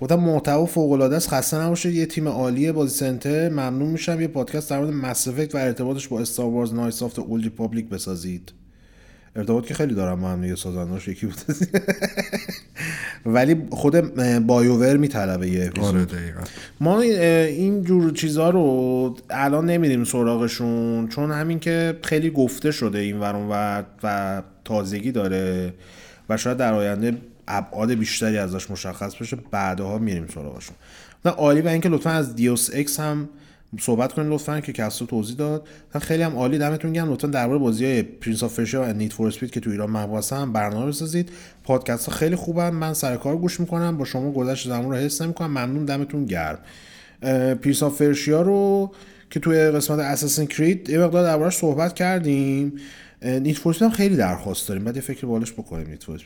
گفتم 0.00 0.14
محتوا 0.16 0.66
فوق 0.66 0.92
العاده 0.92 1.16
است. 1.16 1.28
خسته 1.28 1.56
نباشید. 1.58 1.94
یه 1.94 2.06
تیم 2.06 2.28
عالی 2.28 2.72
بازی 2.72 2.94
سنتر. 2.98 3.48
ممنون 3.48 3.88
میشم. 3.88 4.20
یه 4.20 4.28
پادکست 4.28 4.70
در 4.70 4.78
مورد 4.78 4.90
Mass 4.90 5.28
Effect 5.28 5.54
و 5.54 5.58
ارتباطش 5.58 6.08
با 6.08 6.20
Star 6.20 6.46
Wars 6.46 6.74
Knights 6.74 7.02
Old 7.02 7.46
Republic 7.48 7.88
بسازید. 7.88 8.52
ارتباط 9.36 9.66
که 9.66 9.74
خیلی 9.74 9.94
دارم 9.94 10.20
با 10.20 10.28
هم 10.28 10.42
دیگه 10.42 10.54
سازنداش 10.54 11.08
یکی 11.08 11.26
بود. 11.26 11.36
ولی 13.26 13.66
خود 13.70 14.14
بایوور 14.46 14.96
میطلبه 14.96 15.48
یه 15.48 15.66
اپیزود. 15.66 15.94
آره 15.94 16.04
دقیقا. 16.04 16.40
ما 16.80 17.00
این 17.00 17.84
جور 17.84 18.12
چیزها 18.12 18.50
رو 18.50 19.16
الان 19.30 19.66
نمیریم 19.66 20.04
سراغشون 20.04 21.08
چون 21.08 21.30
همین 21.30 21.60
که 21.60 21.98
خیلی 22.02 22.30
گفته 22.30 22.70
شده 22.70 22.98
این 22.98 23.20
ور 23.20 23.34
و, 23.34 23.82
و 24.02 24.42
تازگی 24.64 25.12
داره 25.12 25.74
و 26.28 26.36
شاید 26.36 26.56
در 26.56 26.74
آینده 26.74 27.18
ابعاد 27.48 27.92
بیشتری 27.92 28.38
ازش 28.38 28.70
مشخص 28.70 29.16
بشه 29.16 29.38
بعدها 29.50 29.98
میریم 29.98 30.26
سراغشون. 30.34 30.76
و 31.24 31.28
عالی 31.28 31.60
و 31.60 31.68
اینکه 31.68 31.88
لطفا 31.88 32.10
از 32.10 32.36
دیوس 32.36 32.70
اکس 32.74 33.00
هم 33.00 33.28
صحبت 33.80 34.12
کنید 34.12 34.32
لطفا 34.32 34.60
که 34.60 34.72
کسو 34.72 35.06
توضیح 35.06 35.36
داد. 35.36 35.68
خیلی 36.00 36.22
هم 36.22 36.36
عالی 36.36 36.58
دمتون 36.58 36.92
گرم. 36.92 37.12
لطفا 37.12 37.28
درباره 37.28 37.58
بازی 37.58 37.84
های 37.84 38.02
Prince 38.02 38.42
of 38.42 38.74
و 38.74 38.92
Need 38.92 39.12
for 39.12 39.28
Speed 39.28 39.50
که 39.50 39.60
تو 39.60 39.70
ایران 39.70 39.90
محبوب 39.90 40.18
هستن 40.18 40.52
برنامه 40.52 40.86
بسازید. 40.86 41.30
پادکست 41.64 42.06
ها 42.08 42.14
خیلی 42.14 42.36
خوبن. 42.36 42.70
من 42.70 42.94
سر 42.94 43.16
کار 43.16 43.36
گوش 43.36 43.60
می‌کنم. 43.60 43.96
با 43.96 44.04
شما 44.04 44.32
گذشت 44.32 44.68
زمان 44.68 44.90
رو 44.90 44.96
حس 44.96 45.22
نمی‌کنم. 45.22 45.50
ممنون. 45.50 45.84
دمتون 45.84 46.24
گرم. 46.24 46.58
Prince 47.62 47.82
of 47.82 48.02
رو 48.28 48.92
که 49.30 49.40
توی 49.40 49.70
قسمت 49.70 49.98
Assassin's 49.98 50.46
Creed 50.46 50.90
یه 50.90 50.98
مقدار 50.98 51.24
دربارش 51.24 51.56
صحبت 51.56 51.94
کردیم. 51.94 52.72
Need 53.22 53.58
for 53.58 53.76
هم 53.80 53.90
خیلی 53.90 54.16
درخواست 54.16 54.68
داریم. 54.68 54.84
بعد 54.84 54.96
یه 54.96 55.02
فکر 55.02 55.26
به 55.26 55.35
حالش 55.35 55.52
بکنیم 55.52 55.88
Need 55.88 56.04
for 56.04 56.20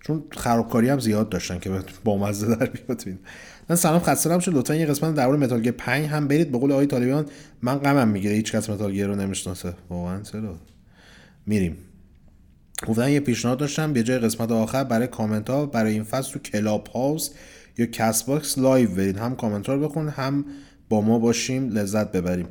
چون 0.00 0.24
خرابکاری 0.30 0.88
هم 0.88 0.98
زیاد 0.98 1.28
داشتن 1.28 1.58
که 1.58 1.70
با 2.04 2.18
مزه 2.18 2.56
در 2.56 2.66
بیاد. 2.66 3.04
من 3.70 3.76
سلام 3.76 4.00
خسته 4.00 4.30
نباشید 4.30 4.54
لطفا 4.54 4.74
یه 4.74 4.86
قسمت 4.86 5.14
درباره 5.14 5.38
Metal 5.38 5.60
Gear 5.60 5.72
5 5.72 6.06
هم 6.06 6.28
برید. 6.28 6.52
به 6.52 6.58
قول 6.58 6.72
آقای 6.72 6.86
طالبان 6.86 7.26
من 7.62 7.78
غمم 7.78 8.08
می‌گیره. 8.08 8.34
هیچ 8.34 8.52
کس 8.52 8.70
Metal 8.70 8.92
Gear 8.92 9.06
رو 9.06 9.14
نمی‌شناسه. 9.14 9.74
واقعا 9.90 10.22
چرا؟ 10.22 10.56
میریم. 11.46 11.76
گفتن 12.86 13.10
یه 13.10 13.20
پیشنهاد 13.20 13.58
داشتم. 13.58 13.92
به 13.92 14.02
جای 14.02 14.18
قسمت 14.18 14.52
آخر 14.52 14.84
برای 14.84 15.06
کامنت 15.06 15.50
ها 15.50 15.66
برای 15.66 15.92
این 15.92 16.02
فصل 16.02 16.32
تو 16.32 16.38
Clubhouse 16.38 17.30
یا 17.78 17.86
Castbox 17.86 18.58
live 18.58 18.90
برید. 18.90 19.16
هم 19.16 19.36
کامنت 19.36 19.68
رو 19.68 19.88
بخون 19.88 20.08
هم 20.08 20.44
با 20.88 21.00
ما 21.00 21.18
باشیم 21.18 21.68
لذت 21.68 22.12
ببریم. 22.12 22.48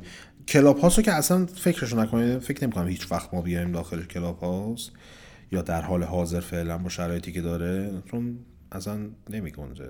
Clubhouse 0.48 0.96
رو 0.96 1.02
که 1.02 1.12
اصلا 1.12 1.46
فکرشو 1.46 2.00
نکنید 2.00 2.38
فکر 2.38 2.64
نمی‌کنم 2.64 2.88
هیچ 2.88 3.12
وقت 3.12 3.34
ما 3.34 3.42
بیایم 3.42 3.72
داخل 3.72 4.02
Clubhouse 4.02 4.90
یا 5.52 5.62
در 5.62 5.82
حال 5.82 6.02
حاضر 6.02 6.40
فعلا 6.40 6.78
با 6.78 6.88
شرایطی 6.88 7.32
که 7.32 7.40
داره. 7.40 7.90
چون 8.10 8.38
اصلا 8.72 8.98
نمیگنجه. 9.30 9.84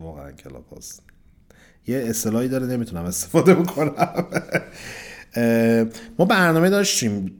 واقعا 0.00 0.32
کلاب 0.32 0.66
هاست 0.66 1.02
یه 1.86 2.04
اصطلاحی 2.08 2.48
داره 2.48 2.66
نمی‌تونم 2.66 3.04
استفاده 3.04 3.54
بکنم. 3.54 4.26
ما 6.18 6.24
برنامه 6.24 6.70
داشتیم. 6.70 7.32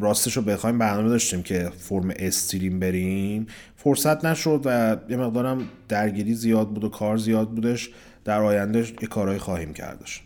راستش 0.00 0.36
رو 0.36 0.42
بخوایم 0.42 0.78
برنامه 0.78 1.08
داشتیم 1.08 1.42
که 1.42 1.70
فرم 1.78 2.12
استریم 2.16 2.80
بریم. 2.80 3.46
فرصت 3.76 4.24
نشد 4.24 4.62
و 4.64 4.96
یه 5.08 5.16
مقدارم 5.16 5.68
درگیری 5.88 6.34
زیاد 6.34 6.68
بود 6.68 6.84
و 6.84 6.88
کار 6.88 7.16
زیاد 7.16 7.50
بودش. 7.50 7.90
در 8.24 8.40
آینده 8.40 8.78
یه 8.78 9.08
کارهایی 9.08 9.38
خواهیم 9.38 9.72
کردش. 9.72 10.22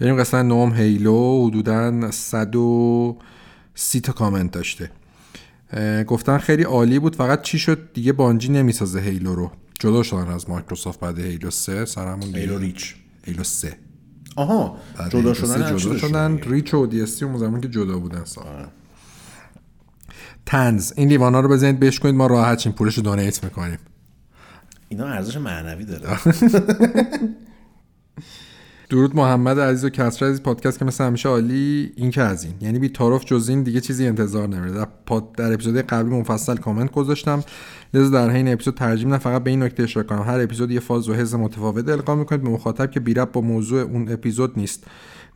بریم 0.00 0.16
قسمت 0.16 0.44
نوم 0.44 0.74
هیلو. 0.74 1.46
حدودا 1.46 2.10
130 2.10 4.00
تا 4.00 4.12
کامنت 4.12 4.50
داشته. 4.50 4.90
گفتن 6.06 6.38
خیلی 6.38 6.62
عالی 6.62 6.98
بود. 6.98 7.16
فقط 7.16 7.42
چی 7.42 7.58
شد؟ 7.58 7.92
دیگه 7.92 8.12
بانجی 8.12 8.48
نمی‌سازه 8.48 9.00
هیلو 9.00 9.34
رو. 9.34 9.50
جدا 9.78 10.02
شدن 10.02 10.28
از 10.28 10.50
مایکروسافت 10.50 11.00
بعد 11.00 11.18
هیلو 11.18 11.50
3 11.50 11.84
سرمون 11.84 12.34
هیلو 12.34 12.58
ریچ 12.58 12.94
هیلو 13.26 13.44
3 13.44 13.78
آها 14.36 14.78
جدا 15.10 15.34
شدن 15.34 15.76
جدا 15.76 15.98
شدن. 15.98 16.38
ریچ 16.38 16.74
و 16.74 16.86
دیستی 16.86 17.24
اون 17.24 17.38
زمان 17.38 17.60
که 17.60 17.68
جدا 17.68 17.98
بودن 17.98 18.24
ساختن 18.24 18.68
تنز 20.46 20.92
این 20.96 21.08
لیوانا 21.08 21.40
رو 21.40 21.48
بزنید 21.48 21.80
بهش 21.80 21.98
کنید 21.98 22.14
ما 22.14 22.26
راحت 22.26 22.58
چیم 22.58 22.72
پولش 22.72 22.94
رو 22.96 23.02
دونیت 23.02 23.44
می‌کنیم. 23.44 23.78
اینا 24.88 25.06
ارزش 25.06 25.36
معنوی 25.36 25.84
داره. 25.84 26.18
درود 28.90 29.16
محمد 29.16 29.60
عزیز 29.60 29.84
و 29.84 29.88
کسر 29.88 30.26
عزیز 30.26 30.42
پادکست 30.42 30.78
که 30.78 30.84
مثل 30.84 31.04
همیشه 31.04 31.28
عالی 31.28 31.92
این 31.96 32.10
که 32.10 32.22
از 32.22 32.44
این. 32.44 32.54
یعنی 32.60 32.78
بی 32.78 32.88
تعارف 32.88 33.24
جز 33.24 33.48
این 33.48 33.62
دیگه 33.62 33.80
چیزی 33.80 34.06
انتظار 34.06 34.48
نمیره 34.48 34.72
در, 34.72 34.86
پاد... 35.06 35.32
در 35.32 35.52
اپیزود 35.52 35.76
قبلی 35.76 36.14
مفصل 36.14 36.56
کامنت 36.56 36.92
گذاشتم. 36.92 37.44
لذا 37.94 38.10
در 38.10 38.30
حین 38.30 38.52
اپیزود 38.52 38.74
ترجیح 38.74 39.08
نه 39.08 39.18
فقط 39.18 39.44
به 39.44 39.50
این 39.50 39.62
نکته 39.62 39.82
اشاره 39.82 40.06
کنم. 40.06 40.22
هر 40.22 40.40
اپیزود 40.40 40.70
یه 40.70 40.80
فاز 40.80 41.08
و 41.08 41.14
حز 41.14 41.34
متفاوت 41.34 41.88
القا 41.88 42.14
می‌کنید 42.14 42.42
به 42.42 42.48
مخاطب 42.48 42.90
که 42.90 43.00
بیرب 43.00 43.32
با 43.32 43.40
موضوع 43.40 43.80
اون 43.80 44.12
اپیزود 44.12 44.52
نیست. 44.56 44.84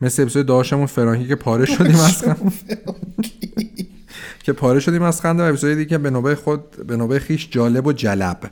مثل 0.01 0.21
اپیزود 0.21 0.45
داشتمون 0.45 0.85
فرانکی 0.85 1.27
که 1.27 1.35
پاره 1.35 1.65
شدیم 1.65 1.95
از 1.95 2.23
که 4.43 4.53
پاره 4.53 4.79
شدیم 4.79 5.01
از 5.01 5.21
خنده 5.21 5.43
و 5.43 5.45
اپیزود 5.45 5.73
دیگه 5.73 5.97
به 5.97 6.09
نوبه 6.09 6.35
خود 6.35 6.87
به 6.87 6.95
نوبه 6.95 7.19
خیش 7.19 7.49
جالب 7.51 7.87
و 7.87 7.93
جلب. 7.93 8.51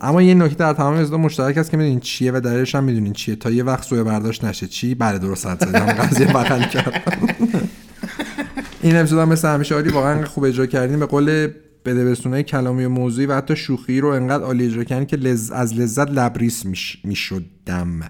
اما 0.00 0.22
یه 0.22 0.34
نکته 0.34 0.56
در 0.56 0.72
تمام 0.72 0.94
اپیزود 0.94 1.20
مشترک 1.20 1.58
است 1.58 1.70
که 1.70 1.76
می‌دونین 1.76 2.00
چیه 2.00 2.32
و 2.32 2.40
دلیلش 2.40 2.74
هم 2.74 2.84
می‌دونین 2.84 3.12
چیه. 3.12 3.36
تا 3.36 3.50
یه 3.50 3.64
وقت 3.64 3.84
سوء 3.84 4.04
برداشت 4.04 4.44
نشه. 4.44 4.66
چی؟ 4.66 4.94
بله 4.94 5.18
درست 5.18 5.46
حد 5.46 5.66
زدم 5.66 5.86
قضیه 5.86 6.26
بغل 6.26 6.62
کرد. 6.62 7.02
این 8.82 8.96
اپیزود 8.96 9.18
هم 9.18 9.28
مثل 9.28 9.48
همیشه 9.48 9.74
عالی. 9.74 9.88
واقعا 9.88 10.24
خوب 10.24 10.44
اجرا 10.44 10.66
کردیم 10.66 10.98
به 10.98 11.06
قول 11.06 11.48
بده 11.84 12.42
کلامی 12.42 12.84
و 12.84 12.88
موضوعی 12.88 13.26
و 13.26 13.34
حتی 13.34 13.56
شوخی 13.56 14.00
رو 14.00 14.08
انقدر 14.08 14.44
عالی 14.44 14.66
اجرا 14.66 14.84
کردین 14.84 15.06
که 15.06 15.16
لز... 15.16 15.50
از 15.50 15.74
لذت 15.74 16.10
لبریس 16.10 16.64
می‌شدم. 17.04 18.00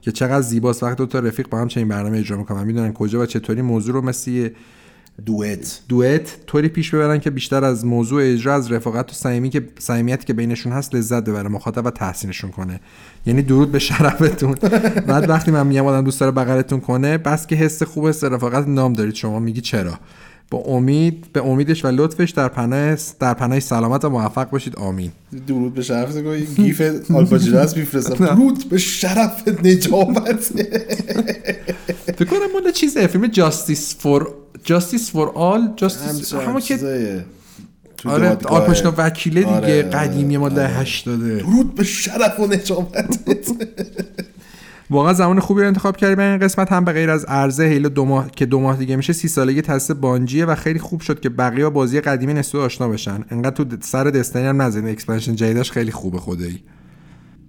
که 0.00 0.12
چقدر 0.12 0.40
زیباست. 0.40 0.82
وقت 0.82 0.96
دو 0.96 1.06
تا 1.06 1.18
رفیق 1.18 1.48
با 1.48 1.58
هم 1.58 1.68
چنین 1.68 1.88
برنامه 1.88 2.18
اجرا 2.18 2.36
می‌کنن. 2.36 2.64
می‌دونن 2.64 2.92
کجا 2.92 3.20
و 3.22 3.26
چطوری 3.26 3.62
موضوع 3.62 3.94
رو 3.94 4.02
مثل 4.02 4.48
دوئت. 5.26 5.80
دوئت. 5.88 6.46
طوری 6.46 6.68
پیش 6.68 6.94
ببرن 6.94 7.18
که 7.18 7.30
بیشتر 7.30 7.64
از 7.64 7.84
موضوع 7.84 8.22
اجرا 8.24 8.54
از 8.54 8.72
رفاقت 8.72 9.10
و 9.10 9.14
صمیمی 9.14 9.50
که 9.50 9.68
صمیمیتی 9.78 10.26
که 10.26 10.32
بینشون 10.32 10.72
هست 10.72 10.94
لذت 10.94 11.24
ببره 11.24 11.48
مخاطب 11.48 11.86
و 11.86 11.90
تحسینشون 11.90 12.50
کنه. 12.50 12.80
یعنی 13.26 13.42
درود 13.42 13.72
به 13.72 13.78
شرفتون. 13.78 14.54
بعد 15.08 15.28
وقتی 15.28 15.50
من 15.50 15.66
میگم 15.66 15.86
آدم 15.86 16.04
دوست 16.04 16.20
داره 16.20 16.32
بغلتون 16.32 16.80
کنه 16.80 17.18
بس 17.18 17.46
که 17.46 17.56
حس 17.56 17.82
خوب 17.82 18.08
حس 18.08 18.24
رفاقت 18.24 18.68
نام 18.68 18.92
دارید 18.92 19.14
شما 19.14 19.38
میگی 19.38 19.60
چرا؟ 19.60 19.98
با 20.50 20.58
امید 20.58 21.26
به 21.32 21.46
امیدش 21.46 21.84
و 21.84 21.88
لطفش 21.88 22.30
در 22.30 22.48
پناه 22.48 22.96
در 23.20 23.34
پناه 23.34 23.60
سلامت 23.60 24.04
و 24.04 24.10
موفق 24.10 24.50
باشید. 24.50 24.76
آمین. 24.76 25.12
درود 25.46 25.74
به 25.74 25.82
شرف 25.82 26.16
گیف 26.56 26.82
آلپاجیراس 27.14 27.76
میفرستم. 27.76 28.26
درود 28.26 28.68
به 28.68 28.78
شرف 28.78 29.48
نجابت. 29.64 30.52
فکر 32.16 32.24
کنم 32.24 32.52
مال 32.52 32.72
چیزه 32.72 33.06
فیلم 33.06 33.26
جاستیس 33.26 33.96
فور 33.98 34.34
جاستیس 34.64 35.10
فور 35.10 35.28
آل 35.28 35.68
جاستیس 35.76 36.34
همون 36.34 36.60
که 36.60 37.24
آره 38.04 38.36
آلپاشنا 38.44 38.92
وکیله 38.96 39.40
دیگه 39.40 39.52
آره. 39.54 39.82
قدیمی 39.82 40.36
مال 40.36 40.54
ده 40.54 40.68
80 40.68 41.38
درود 41.38 41.74
به 41.74 41.84
شرف 41.84 42.40
و 42.40 42.46
نجابت 42.46 43.18
واقعا 44.90 45.12
زمان 45.12 45.40
خوبی 45.40 45.60
رو 45.60 45.66
انتخاب 45.66 45.96
کردی 45.96 46.14
به 46.14 46.22
این 46.22 46.38
قسمت. 46.38 46.72
هم 46.72 46.84
به 46.84 46.92
غیر 46.92 47.10
از 47.10 47.24
عرضه 47.24 47.64
هیل 47.64 47.88
دو 47.88 48.04
ماه 48.04 48.30
که 48.30 48.46
دو 48.46 48.60
ماه 48.60 48.76
دیگه 48.76 48.96
میشه 48.96 49.12
سی 49.12 49.28
سالگی 49.28 49.62
تاسیس 49.62 49.96
بانجیه 49.96 50.44
و 50.44 50.54
خیلی 50.54 50.78
خوب 50.78 51.00
شد 51.00 51.20
که 51.20 51.28
بقیه 51.28 51.68
بازی 51.68 52.00
قدیمی 52.00 52.34
نسو 52.34 52.60
آشنا 52.60 52.88
بشن. 52.88 53.24
انقدر 53.30 53.64
تو 53.64 53.76
سر 53.80 54.04
دستنی 54.04 54.46
هم 54.46 54.62
نزدین 54.62 54.88
اکسپنشن 54.88 55.36
جدیدش 55.36 55.70
خیلی 55.72 55.90
خوبه 55.90 56.18
خدایی. 56.18 56.62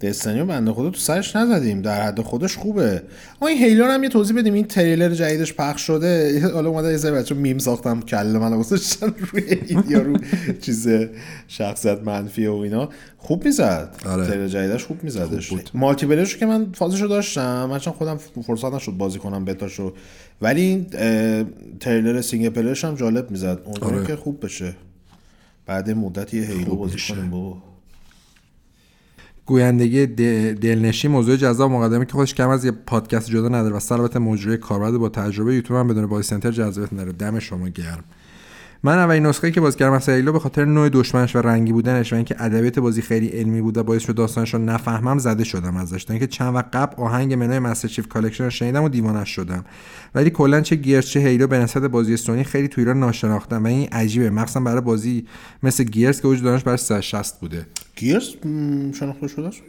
Destiny 0.03 0.40
و 0.40 0.45
بنده 0.45 0.73
خدا 0.73 0.89
تو 0.89 0.99
سرش 0.99 1.35
نزدیم. 1.35 1.81
در 1.81 2.01
حد 2.01 2.21
خودش 2.21 2.57
خوبه. 2.57 3.01
ما 3.41 3.47
این 3.47 3.57
Halo 3.57 3.89
هم 3.89 4.03
یه 4.03 4.09
توضیح 4.09 4.37
بدیم. 4.37 4.53
این 4.53 4.65
تریلر 4.65 5.09
جدیدش 5.09 5.53
پخش 5.53 5.81
شده. 5.81 6.41
حالا 6.53 6.69
اومده 6.69 6.91
یه 6.91 6.97
سری 6.97 7.11
بچه 7.11 7.35
میم 7.35 7.57
ساختم 7.57 8.01
کله 8.01 8.39
من 8.39 8.57
گذاشتن 8.57 9.13
روی 9.31 9.57
یا 9.89 10.01
رو 10.01 10.17
چیز 10.61 10.87
شخصیت 11.47 11.99
منفی 12.01 12.45
و 12.45 12.53
اینا. 12.53 12.89
خوب 13.17 13.45
می‌زد. 13.45 13.95
آره. 14.05 14.27
تریلر 14.27 14.47
جدیدش 14.47 14.83
خوب 14.83 15.03
میزدش. 15.03 15.53
multiplayer 15.73 16.05
شو 16.05 16.37
که 16.39 16.45
من 16.45 16.67
فازشو 16.73 17.07
داشتم. 17.07 17.65
من 17.65 17.79
خودم 17.79 18.17
فرصت 18.47 18.73
نشد 18.73 18.91
بازی 18.91 19.19
کنم 19.19 19.45
بتاشو. 19.45 19.93
ولی 20.41 20.61
این 20.61 20.85
تریلر 21.79 22.21
single 22.21 22.49
player 22.49 22.76
ش 22.76 22.85
هم 22.85 22.95
جالب 22.95 23.31
می‌زد. 23.31 23.61
اون 23.65 23.75
آره. 23.81 24.05
که 24.07 24.15
خوب 24.15 24.45
بشه. 24.45 24.73
بعد 25.65 25.89
مدت 25.89 26.33
یه 26.33 26.43
Halo 26.43 26.75
بازی 26.75 26.97
کنیم 27.09 27.29
بابا. 27.29 27.72
گویندگی 29.45 30.05
دلنشین 30.53 31.07
موضوع 31.07 31.35
جذاب 31.35 31.71
مقدمه 31.71 32.05
که 32.05 32.11
خودش 32.11 32.33
کم 32.33 32.49
از 32.49 32.65
یه 32.65 32.71
پادکست 32.71 33.29
جدا 33.29 33.49
نداره 33.49 33.75
و 33.75 33.79
سر 33.79 34.19
مجری 34.19 34.57
کاربلد 34.57 34.97
با 34.97 35.09
تجربه 35.09 35.55
یوتیوب 35.55 35.79
هم 35.79 35.87
بدون 35.87 36.05
بازی 36.05 36.27
سنتر 36.27 36.51
جذابیت 36.51 36.93
نداره. 36.93 37.11
دم 37.11 37.39
شما 37.39 37.69
گرم. 37.69 38.03
من 38.85 38.97
اولین 38.97 39.25
نسخه 39.25 39.51
که 39.51 39.61
بازی 39.61 39.79
کردم 39.79 39.99
سری 39.99 40.13
Halo 40.13 40.31
به 40.31 40.39
خاطر 40.39 40.65
نوع 40.65 40.89
دشمنش 40.89 41.35
و 41.35 41.39
رنگی 41.39 41.73
بودنش 41.73 42.13
و 42.13 42.15
اینکه 42.15 42.35
ادبیات 42.39 42.79
بازی 42.79 43.01
خیلی 43.01 43.27
علمی 43.27 43.61
بود 43.61 43.77
و 43.77 43.83
باعث 43.83 44.01
شد 44.01 44.15
داستانش 44.15 44.53
رو 44.53 44.59
نفهمم 44.59 45.17
زده 45.17 45.43
شدم 45.43 45.77
ازش. 45.77 46.03
تا 46.03 46.13
اینکه 46.13 46.27
چند 46.27 46.55
وقت 46.55 46.75
قبل 46.75 47.03
آهنگ 47.03 47.33
منوی 47.33 47.59
Master 47.59 47.87
Chief 47.87 48.07
Collection 48.07 48.43
رو 48.43 48.49
شنیدم 48.49 48.83
و 48.83 48.89
دیوانش 48.89 49.29
شدم. 49.29 49.65
ولی 50.15 50.29
کلا 50.29 50.61
چه 50.61 50.75
Gears 50.75 51.05
چه 51.05 51.19
Halo 51.19 51.47
به 51.47 51.59
نسبت 51.59 51.83
بازی 51.83 52.17
سونی 52.17 52.43
خیلی 52.43 52.67
تو 52.67 52.81
ایران 52.81 52.99
ناشناختن 52.99 53.63
و 53.63 53.67
این 53.67 53.87
عجیبه. 53.91 54.29
مخصوصا 54.29 54.59
برای 54.59 54.81
بازی 54.81 55.27
مثل 55.63 55.83
Gears 55.83 56.21
که 56.21 56.27
وجود 56.27 56.43
برای 56.43 56.77
360 56.77 57.39
بوده. 57.39 57.67
Gears 57.95 58.29
شناخته 58.99 59.27
شده 59.27 59.47
است 59.47 59.61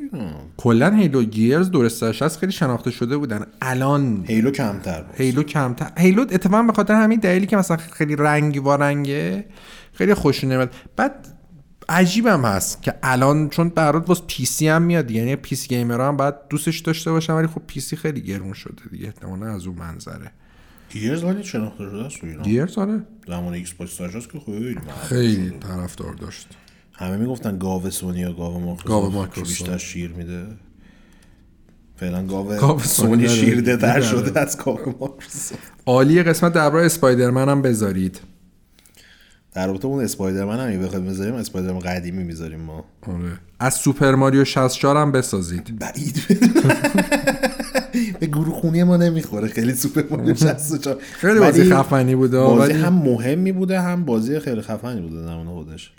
کلا 0.56 0.90
Halo 0.90 1.22
Gears 1.22 1.70
دور 1.70 1.88
360 1.88 2.38
خیلی 2.38 2.52
شناخته 2.52 2.90
شده 2.90 3.16
بودن. 3.16 3.46
الان 3.62 4.24
Halo 4.28 4.50
کمتر 4.50 5.04
Halo 5.14 5.42
کمتر. 5.42 5.90
Halo 5.98 6.20
اتفاقا 6.20 6.62
به 6.62 6.72
خاطر 6.72 6.94
همین 6.94 7.18
دلیلی 7.18 7.46
که 7.46 7.56
مثلا 7.56 7.76
خیلی 7.76 8.16
رنگی 8.16 8.58
و 8.58 8.76
رنگه 8.76 9.44
خیلی 9.92 10.14
خوش 10.14 10.44
نمیاد. 10.44 10.74
بعد 10.96 11.33
عجیبم 11.88 12.44
هست 12.44 12.82
که 12.82 12.94
الان 13.02 13.48
چون 13.48 13.68
برات 13.68 14.06
باز 14.06 14.26
PC 14.26 14.68
هم 14.68 14.82
میاد 14.82 15.10
یعنی 15.10 15.36
PC 15.36 15.68
gamer 15.68 16.08
هم 16.08 16.16
باید 16.16 16.34
دوستش 16.50 16.80
داشته 16.80 17.10
باشن 17.10 17.32
ولی 17.32 17.46
خب 17.46 17.62
PC 17.66 17.96
خیلی 17.96 18.20
گرون 18.20 18.52
شده 18.52 18.82
دیگه. 18.90 19.06
احتمالاً 19.06 19.46
از 19.46 19.66
اون 19.66 19.76
منظره. 19.76 20.30
Gears 20.90 21.24
ولی 21.24 21.44
شناخته 21.44 21.84
شده 21.84 22.04
است 22.04 22.24
ایران. 22.24 22.42
Gears 22.42 22.78
آره. 22.78 23.02
زمان 23.26 23.54
Xbox 23.54 23.98
که 24.32 24.40
خیلی 24.46 24.78
خیلی 25.08 25.50
طرفدار 25.50 26.14
داشت. 26.14 26.48
همه 26.92 27.16
می‌گفتن 27.16 27.58
گاو 27.58 27.90
سونی 27.90 28.20
یا 28.20 28.32
گاو 28.32 28.60
مایکروسافت 28.60 29.34
گاو 29.34 29.44
بیشتر 29.44 29.78
شیر 29.78 30.10
میده. 30.10 30.46
فعلا 31.96 32.26
گاو 32.26 32.78
سونی 32.78 33.28
شیر 33.28 33.60
در 33.60 34.00
شده 34.00 34.40
از 34.40 34.58
گاو 34.64 34.78
مایکروسافت 35.00 35.72
عالی 35.86 36.22
قسمت 36.22 36.52
درباره 36.52 36.86
Spider-Man 36.86 37.48
هم 37.48 37.62
بذارید. 37.62 38.20
در 39.54 39.66
رابطه 39.66 39.86
اون 39.86 40.04
Spider-Man 40.04 40.72
هم 40.72 40.80
بخوایم 40.80 41.06
بذاریم 41.06 41.34
Spider-Man 41.34 41.78
قدیمی 41.78 42.24
می‌ذاریم 42.24 42.60
ما. 42.60 42.84
آره. 43.06 43.38
از 43.60 43.74
Super 43.74 44.14
Mario 44.14 44.44
64 44.44 44.96
هم 44.96 45.12
بسازید. 45.12 45.78
بعید. 45.78 46.22
به 48.20 48.26
گروه 48.26 48.54
خونی 48.54 48.82
ما 48.82 48.96
نمی‌خوره. 48.96 49.48
خیلی 49.48 49.74
Super 49.74 50.16
Mario 50.16 50.34
64 50.34 50.96
خیلی 51.12 51.38
بازی 51.38 51.72
خفنی 51.72 52.14
بوده. 52.14 52.40
بازی 52.40 52.72
هم 52.72 52.92
مهمی 52.92 53.52
بوده 53.52 53.80
هم 53.80 54.04
بازی 54.04 54.40
خیلی 54.40 54.62
خفنی 54.62 55.00
بوده 55.00 55.22
زمان 55.22 55.46
خودش. 55.46 55.92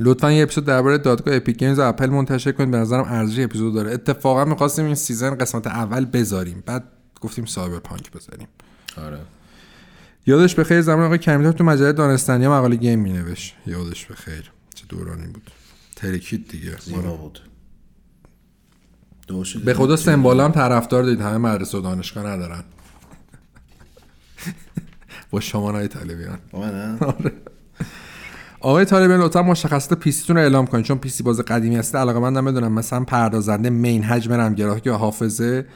لطفا 0.00 0.32
یه 0.32 0.42
اپیزود 0.42 0.64
درباره 0.64 0.98
دادگاه 0.98 1.36
Epic 1.36 1.58
Games 1.58 1.78
و 1.78 1.82
اپل 1.82 2.10
منتشر 2.10 2.52
کنید. 2.52 2.70
به 2.70 2.76
نظرم 2.76 3.04
ارزش 3.04 3.38
اپیزود 3.38 3.74
داره. 3.74 3.92
اتفاقا 3.92 4.44
می‌خواستیم 4.44 4.84
این 4.84 4.94
season 4.94 5.34
قسمت 5.34 5.66
اول 5.66 6.04
بذاریم. 6.04 6.62
بعد 6.66 6.84
گفتیم 7.20 7.44
پانک 7.84 8.10
بذاریم. 8.12 8.48
آره. 8.96 9.18
یادش 10.26 10.54
به 10.54 10.64
خیر 10.64 10.80
زمان 10.80 11.04
آقای 11.04 11.18
کمیتا 11.18 11.52
تو 11.52 11.64
مجله 11.64 11.92
دانستنی 11.92 12.48
مقاله 12.48 12.76
game 12.76 12.98
مینوشت. 12.98 13.54
یادش 13.66 14.06
به 14.06 14.14
خیر. 14.14 14.50
چه 14.74 14.84
دورانی 14.88 15.26
بود. 15.26 15.50
ترکید 15.96 16.48
دیگه. 16.48 16.76
زیبا 16.80 17.16
بود. 17.16 17.40
به 19.64 19.74
خدا 19.74 19.96
سمبال 19.96 20.40
هم 20.40 20.52
طرفدار 20.52 21.02
دارید 21.02 21.20
همه 21.20 21.38
مدرسه 21.38 21.78
و 21.78 21.80
دانشگاه 21.80 22.26
ندارن. 22.26 22.64
با 25.30 25.40
شما 25.40 25.70
نای 25.70 25.88
طالبیان 25.88 26.38
آره. 26.52 26.98
آقای 28.60 28.84
طالبیان 28.84 29.20
لطفا 29.20 29.42
مشخصات 29.42 29.98
پیسیتون 29.98 30.36
رو 30.36 30.42
اعلام 30.42 30.66
کنید. 30.66 30.84
چون 30.84 30.98
پیسی 30.98 31.22
باز 31.22 31.40
قدیمی 31.40 31.76
هست 31.76 31.96
علاقه 31.96 32.18
مندم 32.18 32.44
بدونم 32.44 32.72
مثلا 32.72 33.04
پردازنده 33.04 33.70
مین 33.70 34.02
حجم 34.02 34.32
رمگراه 34.32 34.80
یا 34.84 34.96
حافظه. 34.96 35.66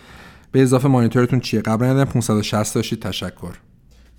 به 0.52 0.62
اضافه 0.62 0.88
مانیتورتون 0.88 1.40
چیه؟ 1.40 1.60
قبلا 1.60 1.86
یادم 1.86 2.04
560 2.04 2.74
داشتید. 2.74 3.02
تشکر. 3.02 3.54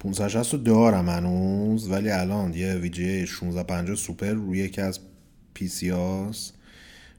560 0.06 0.54
رو 0.54 0.60
دارم 0.60 1.10
هنوز 1.10 1.90
ولی 1.92 2.10
الان 2.10 2.54
یه 2.54 2.74
ویجی 2.74 3.06
1650 3.06 3.96
سوپر 3.96 4.32
روی 4.32 4.58
یکی 4.58 4.82
از 4.82 5.00
پی 5.54 5.68
سی 5.68 5.90
هاست 5.90 6.54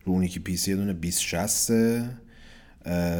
رو 0.04 0.12
اونی 0.12 0.28
که 0.28 0.40
پی 0.40 0.56
سی 0.56 0.74
دونه 0.74 0.92
2060 0.92 2.06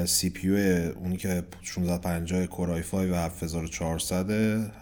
سی 0.07 0.31
پی 0.31 0.51
اونی 0.91 1.17
که 1.17 1.43
1650 1.63 2.47
کورای 2.47 2.83
5 2.83 3.11
و 3.11 3.15
7400 3.15 4.31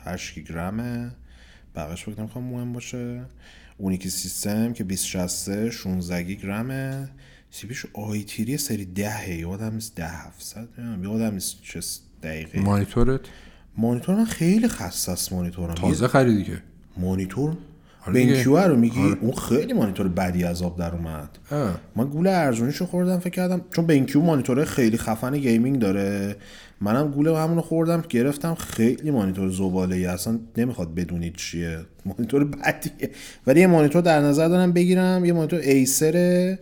8 0.04 0.38
گرمه 0.38 1.10
بقیش 1.74 2.04
فکر 2.04 2.20
نمی‌خوام 2.20 2.44
مهم 2.44 2.72
باشه. 2.72 3.24
اونی 3.78 3.98
که 3.98 4.08
سیستم 4.08 4.72
که 4.72 4.84
2060 4.84 5.70
16 5.70 6.34
گرمه 6.34 7.08
سی 7.50 7.66
پیش 7.66 7.86
آیتیری 7.92 8.58
سری 8.58 8.84
10 8.84 9.34
یادم 9.34 9.74
نیست 9.74 9.94
10 9.96 10.08
700 10.08 10.68
یادم 11.02 11.34
نیست 11.34 11.62
چه 11.62 11.80
دقیقه. 12.22 12.60
مانیتورت؟ 12.60 13.20
مانیتور 13.78 14.14
من 14.14 14.24
خیلی 14.24 14.68
خسته 14.68 15.12
است 15.12 15.32
مانیتورم 15.32 15.74
تازه 15.74 16.08
خریدی 16.08 16.44
که. 16.44 16.62
مانیتور؟ 16.96 17.56
BenQ 18.06 18.58
رو 18.58 18.76
میگی؟ 18.76 19.16
اون 19.20 19.32
خیلی 19.32 19.72
مانیتور 19.72 20.08
بدی 20.08 20.44
از 20.44 20.62
آب 20.62 20.78
در 20.78 20.94
اومد. 20.94 21.38
من 21.96 22.04
گول 22.04 22.26
ارزونیشو 22.26 22.86
خوردم 22.86 23.18
فکر 23.18 23.30
کردم 23.30 23.60
چون 23.76 23.86
BenQ 23.86 24.20
مانیتور 24.20 24.64
خیلی 24.64 24.96
خفن 24.96 25.38
gaming 25.38 25.78
داره. 25.78 26.36
منم 26.80 27.10
گول 27.10 27.38
همونو 27.38 27.60
خوردم 27.60 28.04
گرفتم. 28.08 28.54
خیلی 28.54 29.10
مانیتور 29.10 29.50
زباله 29.50 29.96
ای 29.96 30.06
اصلا 30.06 30.38
نمی‌خواد 30.56 30.94
بدونید 30.94 31.36
چیه. 31.36 31.78
مانیتور 32.04 32.44
بدیه. 32.44 33.10
ولی 33.46 33.60
یه 33.60 33.66
مانیتور 33.66 34.02
در 34.02 34.20
نظر 34.20 34.48
دارم 34.48 34.72
بگیرم. 34.72 35.24
یه 35.24 35.32
مانیتور 35.32 35.58
Acer 35.58 36.56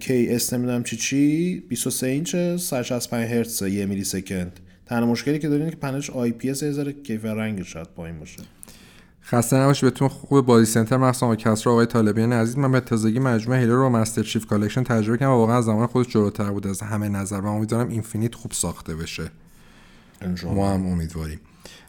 KS 0.00 0.52
نمی‌دونم 0.52 0.82
چی 0.82 0.96
چی 0.96 1.62
23 1.68 2.06
اینچ 2.06 2.36
165 2.36 3.30
هرتز 3.30 3.62
یه 3.62 3.86
millisecond. 3.86 4.60
تنها 4.90 5.06
مشکلی 5.06 5.38
که 5.38 5.48
دارین 5.48 5.70
که 5.70 5.76
پنلش 5.76 6.10
IPS 6.10 6.62
یه 6.62 6.92
کیف 6.92 7.24
رنگ 7.24 7.62
شاید 7.62 7.86
پایین 7.96 8.18
باشه. 8.18 8.42
خسته 9.24 9.56
نباشی 9.56 9.86
بهتون 9.86 10.08
خوب 10.08 10.46
بازی 10.46 10.72
سنتر 10.72 10.96
مخصوصا 10.96 11.26
با 11.26 11.36
کسرا 11.36 11.72
آقای 11.72 11.86
طالبیان 11.86 12.32
عزیز 12.32 12.58
من 12.58 12.72
به 12.72 12.80
تازگی 12.80 13.18
مجموعه 13.18 13.60
Halo 13.60 13.76
رو 13.76 13.88
Master 13.88 14.22
Chief 14.22 14.46
Collection 14.46 14.82
تجربه 14.82 15.18
کردم 15.18 15.32
و 15.32 15.34
واقعا 15.34 15.58
از 15.58 15.64
زمان 15.64 15.86
خودش 15.86 16.08
جلوتر 16.08 16.50
بود 16.50 16.66
از 16.66 16.80
همه 16.80 17.08
نظر 17.08 17.40
و 17.40 17.46
امیدوارم 17.46 17.88
Infinite 17.88 18.34
خوب 18.34 18.52
ساخته 18.52 18.94
بشه. 18.94 19.30
ما 20.44 20.74
هم 20.74 20.86
امیدواریم. 20.86 21.40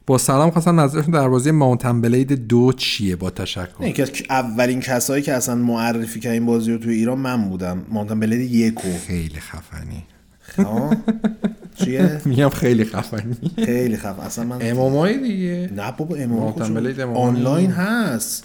با 0.08 0.18
سلام 0.18 0.52
خواستم 0.52 0.80
نظرتون 0.80 1.14
در 1.14 1.30
بازی 1.30 1.52
Mount 1.52 1.83
and 1.83 2.02
Blade 2.02 2.48
دو 2.48 2.74
چیه 2.74 3.16
با 3.16 3.30
تشکر؟ 3.30 3.88
یکی 3.88 4.02
از 4.02 4.12
اولین 4.30 4.80
کسایی 4.80 5.24
که 5.24 5.34
اصلا 5.34 5.56
معرفی 5.56 6.20
که 6.20 6.32
این 6.32 6.46
بازی 6.46 6.72
رو 6.72 6.78
توی 6.78 6.96
ایران 6.96 7.18
من 7.18 7.50
بودم. 7.50 7.86
Mount 7.90 8.08
and 8.09 8.20
Blade 8.20 8.52
یکو 8.52 8.88
خیلی 9.08 9.40
خفنی. 9.40 10.04
چیه؟ 11.76 12.22
میگم 12.26 12.50
خیلی 12.50 12.86
خفنی. 12.86 13.36
خیلی 13.66 13.98
خفن. 13.98 14.22
اصلا 14.22 14.46
من 14.46 14.58
امامای 14.62 15.18
دیگه. 15.18 15.70
نه 15.76 15.92
بابا 15.98 16.16
امام 16.16 16.54
آنلاین 17.18 17.72
هست. 17.72 18.44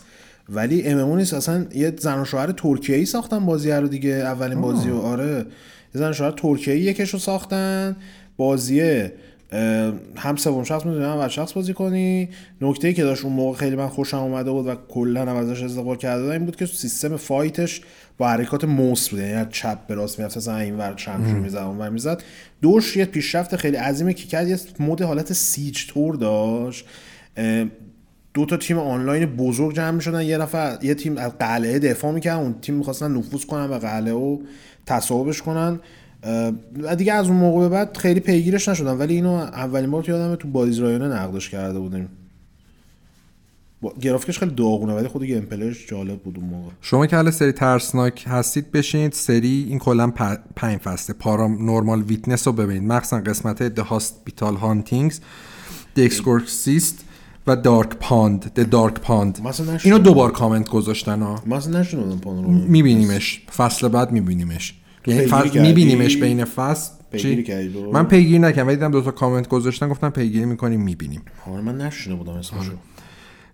ولی 0.49 0.83
امامو 0.83 1.17
نیست. 1.17 1.35
اصلا 1.35 1.67
یه 1.75 1.93
زن 1.99 2.21
و 2.21 2.25
شوهر 2.25 2.53
ترکیه‌ای 2.53 3.07
ساختن 3.07 3.47
بازی 3.47 3.71
رو 3.71 3.89
دیگه 3.89 4.11
اولین 4.11 4.61
بازی 4.61 4.89
رو 4.89 4.99
آره. 5.01 5.37
یه 5.95 6.01
زن 6.01 6.11
و 6.11 6.13
شوهر 6.13 6.31
ترکیه‌ای 6.31 6.81
یکش 6.81 7.11
رو 7.11 7.19
ساختن. 7.19 7.97
بازیه 8.37 9.13
هم 10.17 10.37
سوم 10.37 10.65
شخص 10.65 10.87
می‌تونی 10.87 11.05
هم 11.05 11.29
شخص 11.29 11.53
بازی 11.53 11.75
کنی. 11.75 12.29
نکته 12.61 12.89
ای 12.89 12.95
که 12.95 13.03
داشت 13.03 13.25
اون 13.25 13.33
موقع 13.33 13.59
خیلی 13.59 13.77
من 13.77 13.89
خوشم 13.89 14.17
اومده 14.17 14.51
بود 14.51 14.67
و 14.67 14.75
کلا 14.89 15.21
هم 15.21 15.37
ازش 15.37 15.63
استقبال 15.63 15.97
کرده 15.97 16.31
این 16.31 16.45
بود 16.45 16.57
که 16.57 16.67
سیستم 16.67 17.17
فایتش 17.17 17.81
با 18.19 18.29
حرکات 18.29 18.65
موس 18.65 19.09
بود. 19.09 19.21
یعنی 19.21 19.47
چپ 19.51 19.87
به 19.87 19.95
راست 19.95 20.19
می‌رفت 20.19 20.37
مثلا 20.37 20.57
این 20.57 20.77
ور 20.77 20.95
چند 20.95 21.31
رو 21.31 21.41
می‌زد 21.43 21.59
اون 21.59 21.79
ور 21.79 21.89
می‌زد. 21.89 22.23
دوش 22.63 22.97
یه 22.97 23.05
پیشرفت 23.05 23.57
خیلی 23.57 23.77
عظیمه 23.77 24.15
که 24.15 24.27
کرد 24.27 24.49
یه 24.49 24.59
mode 24.79 25.03
حالت 25.03 25.33
siege 25.33 25.87
طور 25.87 26.15
داشت. 26.15 26.87
دو 28.35 28.47
تا 28.47 28.57
تیم 28.57 28.79
آنلاین 28.79 29.27
بزرگ 29.27 29.77
جمع 29.77 29.91
می‌شدن. 29.91 30.23
یه 30.23 30.39
نفر 30.39 30.79
یه 30.83 30.95
تیم 30.95 31.17
از 31.17 31.33
قلعه 31.39 31.79
دفاع 31.79 32.13
می‌کردن 32.13 32.43
اون 32.43 32.55
تیم 32.63 32.75
می‌خواستن 32.75 33.11
نفوذ 33.11 33.45
کنن 33.45 33.69
به 33.69 33.79
قلعه 33.79 34.15
و 34.15 34.39
تصاحبش 34.87 35.43
کنن. 35.43 35.81
و 36.83 36.97
دیگه 36.97 37.13
از 37.13 37.29
اون 37.29 37.37
موقع 37.37 37.61
به 37.61 37.69
بعد 37.69 37.97
خیلی 37.97 38.21
پیگیرش 38.21 38.69
نشدم. 38.69 38.99
ولی 38.99 39.15
اینو 39.15 39.33
اولین 39.33 39.91
بار 39.91 40.03
تو 40.03 40.11
یادم 40.13 40.35
تو 40.35 40.49
بازی 40.49 40.81
رایانه 40.81 41.09
نقدش 41.09 41.51
کرده 41.51 41.79
بودیم. 41.79 42.09
گرافیکش 44.01 44.39
خیلی 44.39 44.55
داغونه 44.55 44.95
ولی 44.95 45.09
خود 45.09 45.25
gameplay 45.25 45.41
ش 45.41 45.87
جالب 45.89 46.19
بود 46.19 46.39
اون 46.39 46.49
موقع. 46.49 46.71
شما 46.81 47.07
که 47.07 47.17
حالا 47.17 47.31
سری 47.31 47.53
ترسناک 47.53 48.25
هستید 48.29 48.73
بشینید 48.73 49.13
سری 49.13 49.67
این 49.69 49.79
کلا 49.79 50.13
پنج 50.57 50.79
قسمت 50.79 51.13
Paranormal 51.13 52.03
Witness 52.03 52.47
رو 52.47 52.53
ببینید. 52.53 52.93
مخصوصا 52.93 53.21
قسمت 53.21 53.63
The 53.63 53.79
Hospital 53.79 54.57
Hauntings 54.57 55.21
The 55.97 56.26
Exorcist 56.26 57.05
و 57.47 57.57
The 57.57 57.70
Dark 57.70 57.89
Pond 57.89 58.53
The 58.55 58.71
Dark 58.71 58.95
Pond 58.95 59.39
اینو 59.85 59.99
دوبار 59.99 60.33
کامنت 60.33 60.69
گذاشتن 60.69 61.23
ها. 61.23 61.43
مثلا 61.47 61.81
نشونم 61.81 62.21
رو 62.25 62.51
میبینیمش. 62.51 63.43
فصل 63.57 63.89
بعد 63.89 64.13
میبینیمش. 64.13 64.75
یعنی 65.07 65.27
فصل 65.27 65.61
میبینیمش 65.61 66.17
بین 66.17 66.45
فصل. 66.45 66.93
من 67.93 68.05
پیگیری 68.05 68.39
نکردم 68.39 68.67
ولی 68.67 68.77
دیدم 68.77 68.91
دو 68.91 69.01
تا 69.01 69.11
کامنت 69.11 69.49
گذاشتن 69.49 69.89
گفتم 69.89 70.11
پیگیری 70.11 70.45
می‌کنیم 70.45 70.81
می‌بینیم. 70.81 71.23
آره 71.53 71.63
من 71.63 71.77
نشنیده 71.77 72.17
بودم 72.17 72.33
اسمشو. 72.33 72.73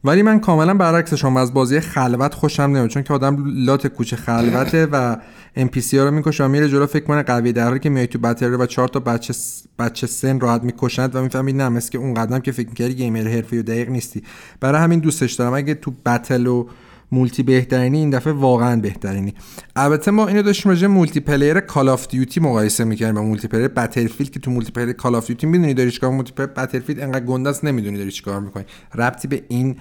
ولی 0.05 0.23
من 0.23 0.41
کاملا 0.41 0.75
برعکسشم 0.75 1.37
از 1.37 1.55
بازی 1.55 1.81
خلوت 1.81 2.35
خوشم 2.35 2.63
نمیاد 2.63 2.89
چون 2.89 3.03
که 3.03 3.15
آدم 3.15 3.45
لات 3.47 3.87
کوچه 3.87 4.17
خلوته 4.17 4.87
و 4.87 5.17
NPC 5.57 5.99
ها 5.99 6.05
رو 6.05 6.11
می‌کشه 6.11 6.45
و 6.45 6.49
میره 6.49 6.69
جلو 6.69 6.87
فکر 6.87 7.05
کنه 7.05 7.23
قوی 7.23 7.53
در 7.53 7.65
حالی 7.65 7.79
که 7.79 7.89
میای 7.89 8.07
تو 8.07 8.19
بتری 8.19 8.55
و 8.55 8.67
چهار 8.67 8.89
تا 8.89 9.01
بچه 9.01 9.35
بچه 9.79 10.07
سن 10.07 10.41
راحت 10.41 10.63
می‌کشند 10.63 11.17
و 11.17 11.23
می‌فهمی 11.23 11.53
نه 11.53 11.69
مثل 11.69 11.91
که 11.91 11.99
اون 11.99 12.15
قدم 12.15 12.39
که 12.39 12.53
فکر 12.53 12.69
می‌کردی 12.69 12.95
gamer 12.95 13.29
حرفه‌ای 13.29 13.59
و 13.59 13.63
دقیق 13.63 13.89
نیستی. 13.89 14.23
برای 14.61 14.81
همین 14.81 15.01
دوستش 15.01 15.33
دارم. 15.33 15.55
اگه 15.55 15.75
تو 15.75 15.93
battle 16.07 16.47
و 16.47 16.67
multi 17.13 17.43
بهترینی 17.43 17.99
این 17.99 18.11
دفعه 18.11 18.33
واقعا 18.33 18.81
بهترینی. 18.81 19.35
البته 19.77 20.11
ما 20.11 20.29
اینو 20.29 20.43
داشتیم 20.43 20.71
راجع 20.71 20.87
multiplayer 20.87 21.61
Call 21.61 21.89
of 21.89 22.09
Duty 22.09 22.41
مقایسه 22.41 22.85
می‌کردیم 22.85 23.15
با 23.15 23.23
multiplayer 23.23 23.69
Battlefield 23.69 24.31
که 24.31 24.41
تو 24.41 24.51
multiplayer 24.51 24.93
Call 24.93 25.15
of 25.15 25.27
Duty 25.27 25.47
می‌دونی 25.47 25.75
داری 25.75 25.91
چیکار 25.91 26.11
multiplayer 26.11 26.49
Battlefield 26.49 27.01
انقدر 27.01 27.25
گنده 27.25 27.51
است 27.51 27.65
نمی‌دونی 27.65 27.99
داری 27.99 28.11
چیکار 28.11 28.41
می‌کنی. 28.41 28.65
ربطی 28.95 29.29
به 29.29 29.43
این 29.49 29.77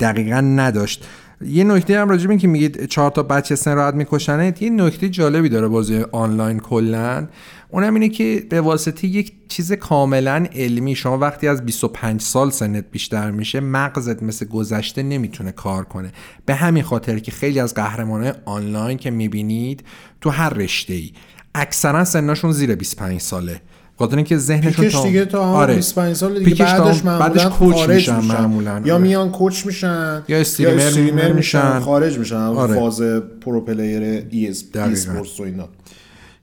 دقیقا 0.00 0.40
نداشت. 0.40 1.06
یه 1.46 1.64
نکته 1.64 2.00
هم 2.00 2.08
راجع 2.08 2.36
که 2.36 2.48
میگید 2.48 2.86
چهار 2.86 3.10
تا 3.10 3.22
بچه 3.22 3.54
سن 3.54 3.74
راحت 3.74 3.94
میکشنه 3.94 4.54
یه 4.60 4.70
نکته 4.70 5.08
جالبی 5.08 5.48
داره 5.48 5.68
بازی 5.68 6.04
آنلاین 6.12 6.58
کلا. 6.58 7.26
اونم 7.70 7.94
اینه 7.94 8.08
که 8.08 8.46
به 8.50 8.60
واسطه 8.60 9.06
یک 9.06 9.32
چیز 9.48 9.72
کاملا 9.72 10.46
علمی 10.54 10.94
شما 10.94 11.18
وقتی 11.18 11.48
از 11.48 11.66
25 11.66 12.20
سال 12.20 12.50
سنت 12.50 12.84
بیشتر 12.90 13.30
میشه 13.30 13.60
مغزت 13.60 14.22
مثل 14.22 14.46
گذشته 14.46 15.02
نمی‌تونه 15.02 15.52
کار 15.52 15.84
کنه 15.84 16.12
به 16.46 16.54
همین 16.54 16.82
خاطر 16.82 17.18
که 17.18 17.30
خیلی 17.30 17.60
از 17.60 17.74
قهرمانای 17.74 18.32
آنلاین 18.44 18.98
که 18.98 19.10
می‌بینید 19.10 19.84
تو 20.20 20.30
هر 20.30 20.50
رشته 20.50 20.94
ای 20.94 21.10
اکثرا 21.54 22.04
سنشون 22.04 22.52
زیر 22.52 22.74
25 22.74 23.20
ساله 23.20 23.60
خاطر 23.98 24.16
اینکه 24.16 24.36
ذهنشون 24.36 24.88
تا 24.88 25.02
دیگه 25.02 25.24
تا 25.24 25.44
آره. 25.44 25.74
25 25.74 26.16
سال 26.16 26.44
دیگه 26.44 26.64
بعدش 26.64 27.02
بعدش 27.02 27.46
کوچ 27.46 27.88
میشن 27.88 28.20
معمولا 28.20 28.82
یا 28.84 28.94
آره. 28.94 29.02
میان 29.02 29.30
کوچ 29.30 29.66
میشن 29.66 30.22
یا 30.28 30.38
streamer, 30.38 31.32
میشن 31.32 31.80
خارج 31.80 32.18
میشن 32.18 32.36
آره. 32.36 32.74
فاز 32.74 33.02
pro 33.40 33.60
player 33.60 34.02
esports 34.30 35.40
و 35.40 35.42
اینا 35.42 35.68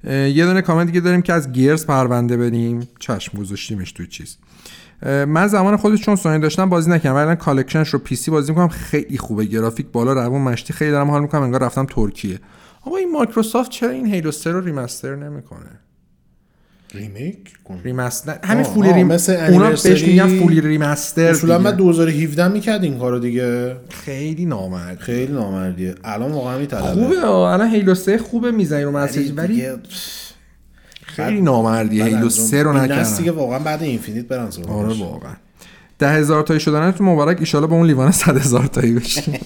یه 0.07 0.45
دونه 0.45 0.61
کامنت 0.61 0.88
دیگه 0.88 0.99
داریم 0.99 1.21
که 1.21 1.34
از 1.34 1.51
Gears 1.51 1.85
پرونده 1.85 2.38
بریم 2.38 2.88
چشم 2.99 3.38
گذاشتیمش 3.38 3.91
توی 3.91 4.07
چیز. 4.07 4.38
من 5.05 5.47
زمان 5.47 5.77
خودش 5.77 6.01
چون 6.01 6.15
سونی 6.15 6.39
داشتم 6.39 6.69
بازی 6.69 6.91
نکردم. 6.91 7.15
ولی 7.15 7.35
collection 7.35 7.80
ش 7.80 7.89
رو 7.89 7.99
PC 7.99 8.31
بازی 8.31 8.51
می‌کنم. 8.51 8.67
خیلی 8.67 9.17
خوبه. 9.17 9.45
گرافیک 9.45 9.88
بالا 9.91 10.13
روون 10.13 10.41
مشتی 10.41 10.73
خیلی 10.73 10.91
دارم 10.91 11.11
حال 11.11 11.21
می‌کنم. 11.21 11.41
انگار 11.41 11.63
رفتم 11.63 11.85
ترکیه. 11.85 12.39
آقا 12.81 12.97
این 12.97 13.11
مایکروسافت 13.11 13.71
چرا 13.71 13.89
این 13.89 14.05
Halo 14.05 14.31
رو 14.45 14.61
remaster 14.61 15.15
نمی‌کنه؟ 15.15 15.79
remake؟ 16.97 17.38
remaster. 17.84 18.39
همین 18.44 18.64
fully 18.64 18.93
rem 18.93 19.11
اونا 19.11 19.69
بهش 19.69 20.03
میگن 20.03 20.40
fully 20.39 20.61
remaster 20.61 21.30
اصولا 21.30 21.60
من 21.60 21.72
2017 21.72 22.48
می‌کرد 22.48 22.84
این 22.84 22.99
کارو 22.99 23.19
دیگه. 23.19 23.76
خیلی 23.90 24.45
نامرد 24.45 24.99
خیلی 24.99 25.34
نامردیه. 25.34 25.95
الان 26.03 26.32
واقعا 26.32 26.57
میطلبه 26.57 27.02
خوبه 27.02 27.30
الان 27.30 27.69
هیلو 27.69 27.95
3 27.95 28.18
خوبه 28.18 28.52
می‌زنی 28.52 28.84
رو 28.84 28.91
مسیج 28.91 29.32
ولی 29.36 29.64
خیلی 31.06 31.41
نامردیه. 31.41 32.06
هیلو 32.06 32.30
3 32.30 32.64
رو 32.64 32.74
نکردن. 32.74 33.18
دیگه 33.18 33.32
واقعا 33.32 33.60
بعد 33.60 33.84
اینفینیت 33.84 34.26
برن 34.28 34.49
آره 34.69 34.94
واقعا. 34.99 35.34
ده 35.99 36.10
هزار 36.10 36.44
تایی 36.44 36.60
شدن 36.60 36.91
تو 36.91 37.03
مبارک 37.03 37.38
ایشالا 37.40 37.68
به 37.68 37.74
اون 37.74 37.88
لیوان 37.88 38.11
صد 38.11 38.38
هزار 38.38 38.65
تایی 38.65 38.94
بشین. 38.94 39.38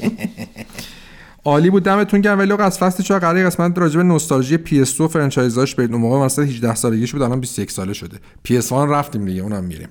عالی 1.45 1.69
بود. 1.69 1.83
دمتون 1.83 2.21
گرم. 2.21 2.39
ولی 2.39 2.53
از 2.53 2.77
فصل 2.77 3.03
4 3.03 3.19
قرار 3.19 3.45
قسمت 3.45 3.77
راجع 3.77 3.97
به 3.97 4.03
نوستالژی 4.03 4.57
PS2 4.57 5.01
و 5.01 5.07
فرانچایزاش 5.07 5.75
برید. 5.75 5.91
اون 5.91 6.01
موقع 6.01 6.25
مثلا 6.25 6.45
18 6.45 6.75
سالگیش 6.75 7.11
بود 7.11 7.21
الان 7.21 7.39
21 7.39 7.71
ساله 7.71 7.93
شده. 7.93 8.17
PS1 8.47 8.71
رفتیم 8.71 9.25
دیگه 9.25 9.41
اونم 9.41 9.63
میریم. 9.63 9.89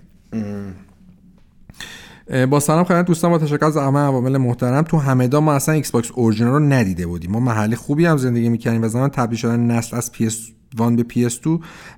با 2.51 2.61
سلام 2.61 2.85
خدمت 2.85 3.07
دوستان 3.07 3.31
با 3.31 3.39
تشکر 3.39 3.65
از 3.65 3.77
همه 3.77 3.99
عوامل 3.99 4.37
محترم. 4.37 4.83
تو 4.83 4.99
همدان 4.99 5.41
ما 5.41 5.53
اصلا 5.53 5.75
Xbox 5.75 6.11
original 6.11 6.53
رو 6.53 6.61
ندیده 6.61 7.07
بودیم. 7.07 7.31
ما 7.31 7.41
محل 7.41 7.75
خوبی 7.75 8.07
هم 8.07 8.17
زندگی 8.17 8.49
می‌کنیم 8.49 8.83
و 8.83 8.89
زمان 8.89 9.09
تبدیل 9.09 9.39
شدن 9.39 9.61
نسل 9.61 9.97
از 9.97 10.11
PS 10.15 10.60
One 10.77 10.97
به 10.97 11.03
PS2 11.03 11.49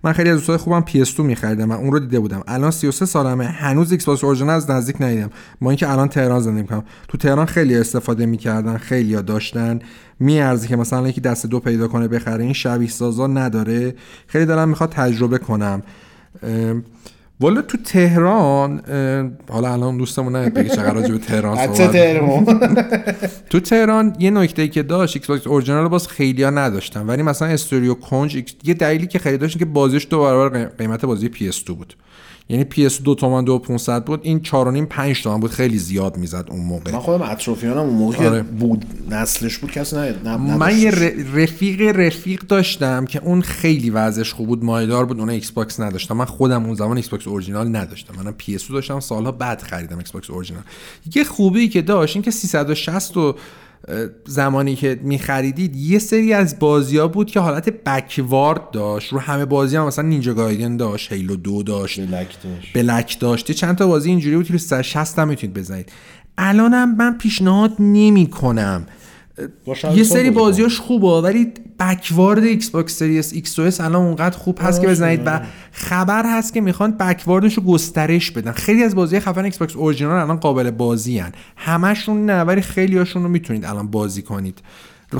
من 0.04 0.12
خیلی 0.12 0.30
از 0.30 0.36
دوستای 0.36 0.56
خوبم 0.56 0.84
PS2 0.88 1.18
می‌خریدم 1.20 1.64
من 1.64 1.76
اون 1.76 1.92
رو 1.92 1.98
دیده 1.98 2.20
بودم. 2.20 2.42
الان 2.46 2.70
33 2.70 3.06
سالمه. 3.06 3.46
هنوز 3.46 3.92
Xbox 3.92 4.24
original 4.24 4.56
از 4.56 4.70
نزدیک 4.70 5.02
ندیدم. 5.02 5.30
با 5.60 5.70
اینکه 5.70 5.90
الان 5.90 6.08
تهران 6.08 6.40
زندگی 6.40 6.62
می‌کنم. 6.62 6.84
تو 7.08 7.18
تهران 7.18 7.46
خیلی 7.46 7.76
استفاده 7.76 8.26
می‌کردن 8.26 8.76
خیلی 8.76 9.22
داشتن. 9.22 9.78
میارزه 10.20 10.68
که 10.68 10.76
مثلا 10.76 11.08
یکی 11.08 11.20
دست 11.20 11.46
دو 11.46 11.60
پیدا 11.60 11.88
کنه 11.88 12.08
بخره. 12.08 12.44
این 12.44 12.52
شبیه 12.52 12.88
سازا 12.88 13.26
نداره. 13.26 13.94
خیلی 14.26 14.46
دارم 14.46 14.68
می‌خواد 14.68 14.90
تجربه 14.90 15.38
کنم. 15.38 15.82
والا 17.42 17.62
تو 17.62 17.78
تهران 17.78 18.82
حالا 19.50 19.72
الان 19.72 19.96
دوستمون 19.96 20.36
نه 20.36 20.50
بگه 20.50 20.68
چقدر 20.68 20.94
راجع 20.94 21.12
به 21.12 21.18
تهران 21.18 21.66
تو 23.50 23.60
تهران 23.60 24.16
یه 24.18 24.30
نکته 24.30 24.62
ای 24.62 24.68
که 24.68 24.82
داشت 24.82 25.16
Xbox 25.16 25.46
original 25.46 25.88
باز 25.88 26.08
خیلیا 26.08 26.50
نداشتن 26.50 27.06
ولی 27.06 27.22
مثلا 27.22 27.48
استوریو 27.48 27.94
کنج 27.94 28.54
یه 28.64 28.74
دلیلی 28.74 29.06
که 29.06 29.18
خیلی 29.18 29.38
داشتن 29.38 29.58
که 29.58 29.64
بازیش 29.64 30.06
دو 30.10 30.20
برابر 30.20 30.64
قیمت 30.64 31.04
بازی 31.04 31.28
PS2 31.28 31.70
بود. 31.70 31.94
یعنی 32.48 32.64
PS 32.64 33.02
دو 33.02 33.14
تومن 33.14 33.44
دو 33.44 33.58
500 33.58 34.04
بود. 34.04 34.20
این 34.22 34.40
4 34.40 34.68
و 34.68 34.70
نیم 34.70 34.86
5 34.86 35.22
تومن 35.22 35.40
بود. 35.40 35.50
خیلی 35.50 35.78
زیاد 35.78 36.16
می‌زد 36.16 36.46
اون 36.50 36.60
موقع. 36.60 36.92
من 36.92 36.98
خودم 36.98 37.22
اطرافیانم 37.22 37.78
اون 37.78 37.94
موقع 37.94 38.28
آره. 38.28 38.42
بود 38.42 38.84
نسلش 39.10 39.58
بود 39.58 39.70
کسی 39.70 39.96
نه 39.96 40.36
من 40.36 40.78
یه 40.78 40.90
رفیق 41.34 41.80
رفیق 41.80 42.40
داشتم 42.40 43.04
که 43.04 43.22
اون 43.24 43.42
خیلی 43.42 43.90
وضعش 43.90 44.32
خوب 44.32 44.46
بود 44.46 44.64
مایه‌دار 44.64 45.04
بود. 45.04 45.18
اون 45.20 45.30
ایکس 45.30 45.50
باکس 45.50 45.80
نداشتم. 45.80 46.16
من 46.16 46.24
خودم 46.24 46.64
اون 46.64 46.74
زمان 46.74 46.96
ایکس 46.96 47.08
باکس 47.08 47.28
اورجینال 47.28 47.76
نداشتم. 47.76 48.14
منم 48.16 48.34
پی 48.38 48.54
اس 48.54 48.70
داشتم. 48.70 49.00
سالها 49.00 49.32
بعد 49.32 49.62
خریدم 49.62 49.98
ایکس 49.98 50.10
باکس 50.10 50.30
اورجینال 50.30 50.62
یه 51.14 51.24
خوبی 51.24 51.68
که 51.68 51.82
داشت 51.82 52.16
این 52.16 52.22
که 52.22 52.30
360 52.30 53.16
و 53.16 53.36
زمانی 54.26 54.76
که 54.76 55.00
میخریدید 55.02 55.76
یه 55.76 55.98
سری 55.98 56.32
از 56.32 56.58
بازی 56.58 56.98
ها 56.98 57.08
بود 57.08 57.30
که 57.30 57.40
حالت 57.40 57.68
backward 57.68 58.70
داشت. 58.70 59.12
رو 59.12 59.18
همه 59.18 59.44
بازی 59.44 59.76
هم 59.76 59.86
مثلا 59.86 60.08
نینجا 60.08 60.34
گایدن 60.34 60.76
داشت 60.76 61.12
هیلو 61.12 61.36
دو 61.36 61.62
داشت 61.62 62.00
بلک 62.00 62.42
داشت. 62.42 62.72
بلک 62.74 63.20
داشت. 63.20 63.52
چند 63.52 63.76
تا 63.76 63.86
بازی 63.86 64.10
اینجوری 64.10 64.36
بود 64.36 64.46
که 64.46 64.52
رو 64.52 64.58
360 64.58 65.18
هم 65.18 65.28
می‌تونید 65.28 65.56
بزنید. 65.56 65.92
الانم 66.38 66.96
من 66.96 67.18
پیشنهاد 67.18 67.72
نمی 67.78 68.26
کنم 68.26 68.86
یه 69.94 70.04
سری 70.04 70.30
بازیاش 70.30 70.80
خوبه 70.80 71.06
ولی 71.06 71.52
backward 71.80 72.44
ایکس 72.44 72.70
باکس 72.70 72.98
سریز 72.98 73.32
ایکس 73.32 73.58
و 73.58 73.66
الان 73.66 73.94
اونقدر 73.94 74.38
خوب 74.38 74.58
هست 74.62 74.80
که 74.80 74.86
بزنید 74.86 75.22
و 75.26 75.40
خبر 75.72 76.22
هست 76.26 76.54
که 76.54 76.60
می‌خوان 76.60 76.90
backward 76.90 77.41
ش 77.41 77.54
رو 77.54 77.62
گسترش 77.62 78.30
بدن. 78.30 78.52
خیلی 78.52 78.82
از 78.82 78.94
بازی 78.94 79.20
خفن 79.20 79.44
ایکس 79.44 79.58
باکس 79.58 79.76
اورجینال 79.76 80.20
الان 80.20 80.36
قابل 80.36 80.70
بازی 80.70 81.18
هن. 81.18 81.32
همشون 81.56 82.26
نه 82.26 82.40
ولی 82.42 82.60
خیلی 82.60 82.98
هاشون 82.98 83.22
رو 83.22 83.28
می‌تونید 83.28 83.64
الان 83.64 83.90
بازی 83.90 84.22
کنید. 84.22 84.58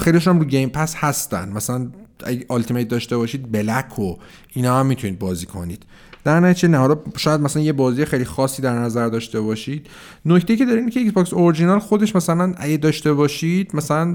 خیلیشون 0.00 0.38
رو 0.38 0.44
گیم 0.44 0.68
پس 0.68 0.94
هستن. 0.94 1.48
مثلا 1.48 1.88
اگه 2.24 2.44
آلتیمیت 2.48 2.88
داشته 2.88 3.16
باشید 3.16 3.52
بلک 3.52 3.98
و 3.98 4.16
اینا 4.52 4.80
هم 4.80 4.86
می‌تونید 4.86 5.18
بازی 5.18 5.46
کنید. 5.46 5.82
در 6.24 6.40
نتیجه 6.40 6.68
نه 6.68 6.78
حالا 6.78 6.96
شاید 7.16 7.40
مثلا 7.40 7.62
یه 7.62 7.72
بازی 7.72 8.04
خیلی 8.04 8.24
خاصی 8.24 8.62
در 8.62 8.78
نظر 8.78 9.08
داشته 9.08 9.40
باشید. 9.40 9.86
نکته 10.26 10.56
که 10.56 10.64
داریم 10.64 10.90
که 10.90 11.00
ایکس 11.00 11.12
باکس 11.12 11.32
اورجینال 11.32 11.78
خودش 11.78 12.16
مثلا 12.16 12.54
اگه 12.56 12.76
داشته 12.76 13.12
باشید 13.12 13.76
مثلا 13.76 14.14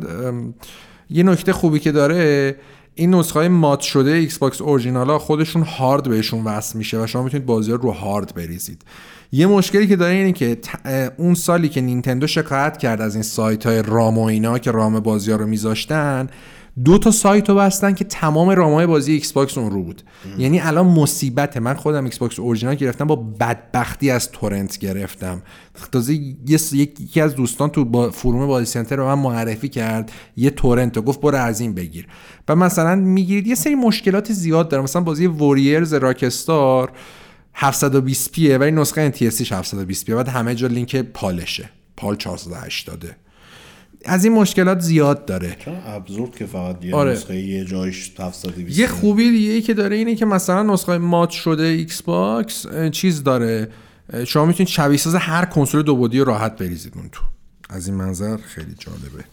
یه 1.10 1.24
نکته 1.24 1.54
خوبی 1.54 1.80
که 1.80 1.92
داره 1.92 2.56
این 2.96 3.14
نسخه 3.16 3.40
های 3.40 3.48
mod 3.48 3.80
شده 3.80 4.12
ایکس 4.12 4.38
باکس 4.38 4.62
اورجینال 4.62 5.08
ها 5.08 5.20
خودشون 5.20 5.62
هارد 5.62 6.10
بهشون 6.10 6.44
وصل 6.44 6.78
میشه 6.78 7.04
و 7.04 7.08
شما 7.08 7.24
می‌تونید 7.24 7.46
بازی 7.46 7.72
رو 7.72 7.92
هارد 7.92 8.36
بریزید. 8.36 8.82
یه 9.32 9.48
مشکلی 9.48 9.88
که 9.88 9.96
داره 9.96 10.14
اینه 10.14 10.32
که 10.32 10.58
اون 11.18 11.34
سالی 11.34 11.70
که 11.70 11.82
نینتندو 11.82 12.28
شکایت 12.28 12.78
کرد 12.78 13.02
از 13.02 13.16
این 13.16 13.24
سایت 13.24 13.66
های 13.66 13.82
ROM 13.82 14.18
و 14.18 14.24
اینا 14.24 14.60
که 14.60 14.72
ROM 14.72 15.00
بازی 15.00 15.32
ها 15.32 15.38
رو 15.38 15.48
میذاشتن 15.48 16.28
دو 16.84 16.98
تا 16.98 17.12
سایت 17.12 17.50
رو 17.50 17.56
بستن 17.56 17.94
که 17.94 18.04
تمام 18.04 18.50
ROM 18.50 18.71
های 18.71 18.86
بازی 18.86 19.12
ایکس 19.12 19.34
باکس 19.34 19.58
اون 19.58 19.72
رو 19.72 19.84
بود. 19.84 20.02
یعنی 20.38 20.60
الان 20.60 20.86
مصیبته. 20.86 21.60
من 21.60 21.74
خودم 21.74 22.04
ایکس 22.04 22.18
باکس 22.18 22.40
اورجینال 22.40 22.76
گرفتم 22.76 23.08
با 23.08 23.16
بدبختی 23.16 24.12
از 24.12 24.32
تورنت 24.32 24.78
گرفتم. 24.78 25.42
تازه 25.92 26.14
یکی 26.14 27.22
از 27.22 27.36
دوستان 27.36 27.70
تو 27.70 27.86
با 27.86 28.10
فروم 28.10 28.48
بازی 28.48 28.66
سنتر 28.66 28.96
رو 28.96 29.06
من 29.06 29.14
معرفی 29.14 29.70
کرد. 29.70 30.12
یه 30.36 30.50
تورنت 30.50 30.98
رو 30.98 31.04
گفت 31.04 31.22
برو 31.22 31.38
از 31.38 31.60
این 31.60 31.74
بگیر. 31.74 32.08
و 32.48 32.56
مثلا 32.56 32.96
می‌گیرید. 32.96 33.48
یه 33.48 33.56
سری 33.56 33.76
مشکلات 33.76 34.34
زیاد 34.34 34.70
داره 34.70 34.84
مثلا 34.84 35.02
بازی 35.02 35.28
وریرز 35.28 35.94
راکستار 35.94 36.92
720 37.54 38.32
پیه 38.32 38.58
ولی 38.58 38.72
نسخه 38.72 39.12
NTSC 39.12 39.52
720 39.52 40.06
پیه. 40.06 40.16
بعد 40.16 40.28
همه 40.28 40.56
جا 40.56 40.68
لینک 40.68 40.96
پالشه. 40.96 41.70
پال 41.98 42.16
480 42.16 43.16
از 44.08 44.26
این 44.26 44.34
مشکلات 44.34 44.80
زیاد 44.80 45.26
داره. 45.26 45.56
چون 45.60 45.74
ابزورد 45.86 46.36
که 46.36 46.46
فقط 46.46 46.86
یه 46.86 46.96
آره. 46.96 47.12
نسخه 47.12 47.36
یه 47.36 47.66
جایش 47.66 48.12
720 48.20 48.80
یه 48.80 48.88
خوبی 48.88 49.32
دیگه 49.32 49.52
ای 49.52 49.62
که 49.62 49.74
داره 49.74 49.96
اینه 49.96 50.16
که 50.16 50.26
مثلا 50.26 50.64
نسخه 50.64 50.98
مات 50.98 51.30
شده 51.30 51.64
ایکس 51.64 52.02
باکس 52.02 52.66
چیز 52.92 53.24
داره. 53.24 53.68
شما 54.28 54.46
می‌تونید 54.46 54.68
شبیه 54.68 54.98
ساز 54.98 55.16
هر 55.16 55.46
کنسول 55.46 55.82
دو 55.82 55.96
بعدی 55.96 56.20
راحت 56.20 56.58
بریزید 56.58 56.94
اون 56.96 57.10
تو. 57.12 57.24
از 57.70 57.88
این 57.88 57.98
منظر 57.98 58.38
خیلی 58.38 58.76
جالبه. 58.80 59.24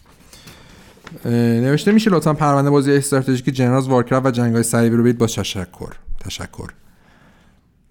نوشته 1.61 1.91
میشه 1.91 2.09
لطفا 2.11 2.33
پرونده 2.33 2.69
بازی 2.69 2.93
استراتژیک 2.93 3.45
جنرالز 3.45 3.87
وارکرافت 3.87 4.25
و 4.25 4.31
جنگای 4.31 4.63
صلیبی 4.63 4.95
رو 4.95 5.03
برید 5.03 5.17
با 5.17 5.27
تشکر. 5.27 5.93
تشکر. 6.19 6.69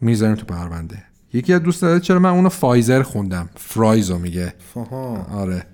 می‌ذاریم 0.00 0.34
تو 0.34 0.46
پرونده. 0.46 1.02
یکی 1.32 1.52
از 1.52 1.62
دوست 1.62 1.98
چرا 1.98 2.18
من 2.18 2.30
اونو 2.30 2.48
فایزر 2.48 3.02
خوندم. 3.02 3.48
فرایزو 3.56 4.18
میگه. 4.18 4.54
آره. 5.34 5.66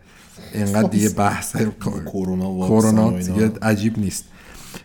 اینقدر 0.54 0.88
دیگه 0.88 1.08
بحث 1.08 1.56
کرونا 2.06 3.18
دیگه 3.18 3.52
عجیب 3.62 3.98
نیست. 3.98 4.24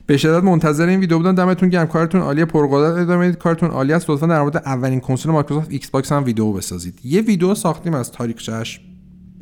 به 0.05 0.17
شدت 0.17 0.43
منتظر 0.43 0.87
این 0.87 0.99
ویدیو 0.99 1.17
بودم 1.17 1.35
دمتون 1.35 1.69
گرم. 1.69 1.87
کارتون 1.87 2.21
عالی 2.21 2.45
پرقدرت 2.45 2.97
ادامه 2.97 3.27
بدید. 3.27 3.39
کارتون 3.39 3.69
عالی 3.69 3.93
است. 3.93 4.09
لطفا 4.09 4.27
در 4.27 4.41
مورد 4.41 4.57
اولین 4.57 4.99
کنسول 4.99 5.31
مایکروسافت 5.31 5.71
ایکس 5.71 5.89
باکس 5.89 6.11
هم 6.11 6.23
ویدیو 6.23 6.51
بسازید. 6.51 6.99
یه 7.03 7.21
ویدیو 7.21 7.55
ساختیم 7.55 7.93
از 7.93 8.11
تاریخچش 8.11 8.81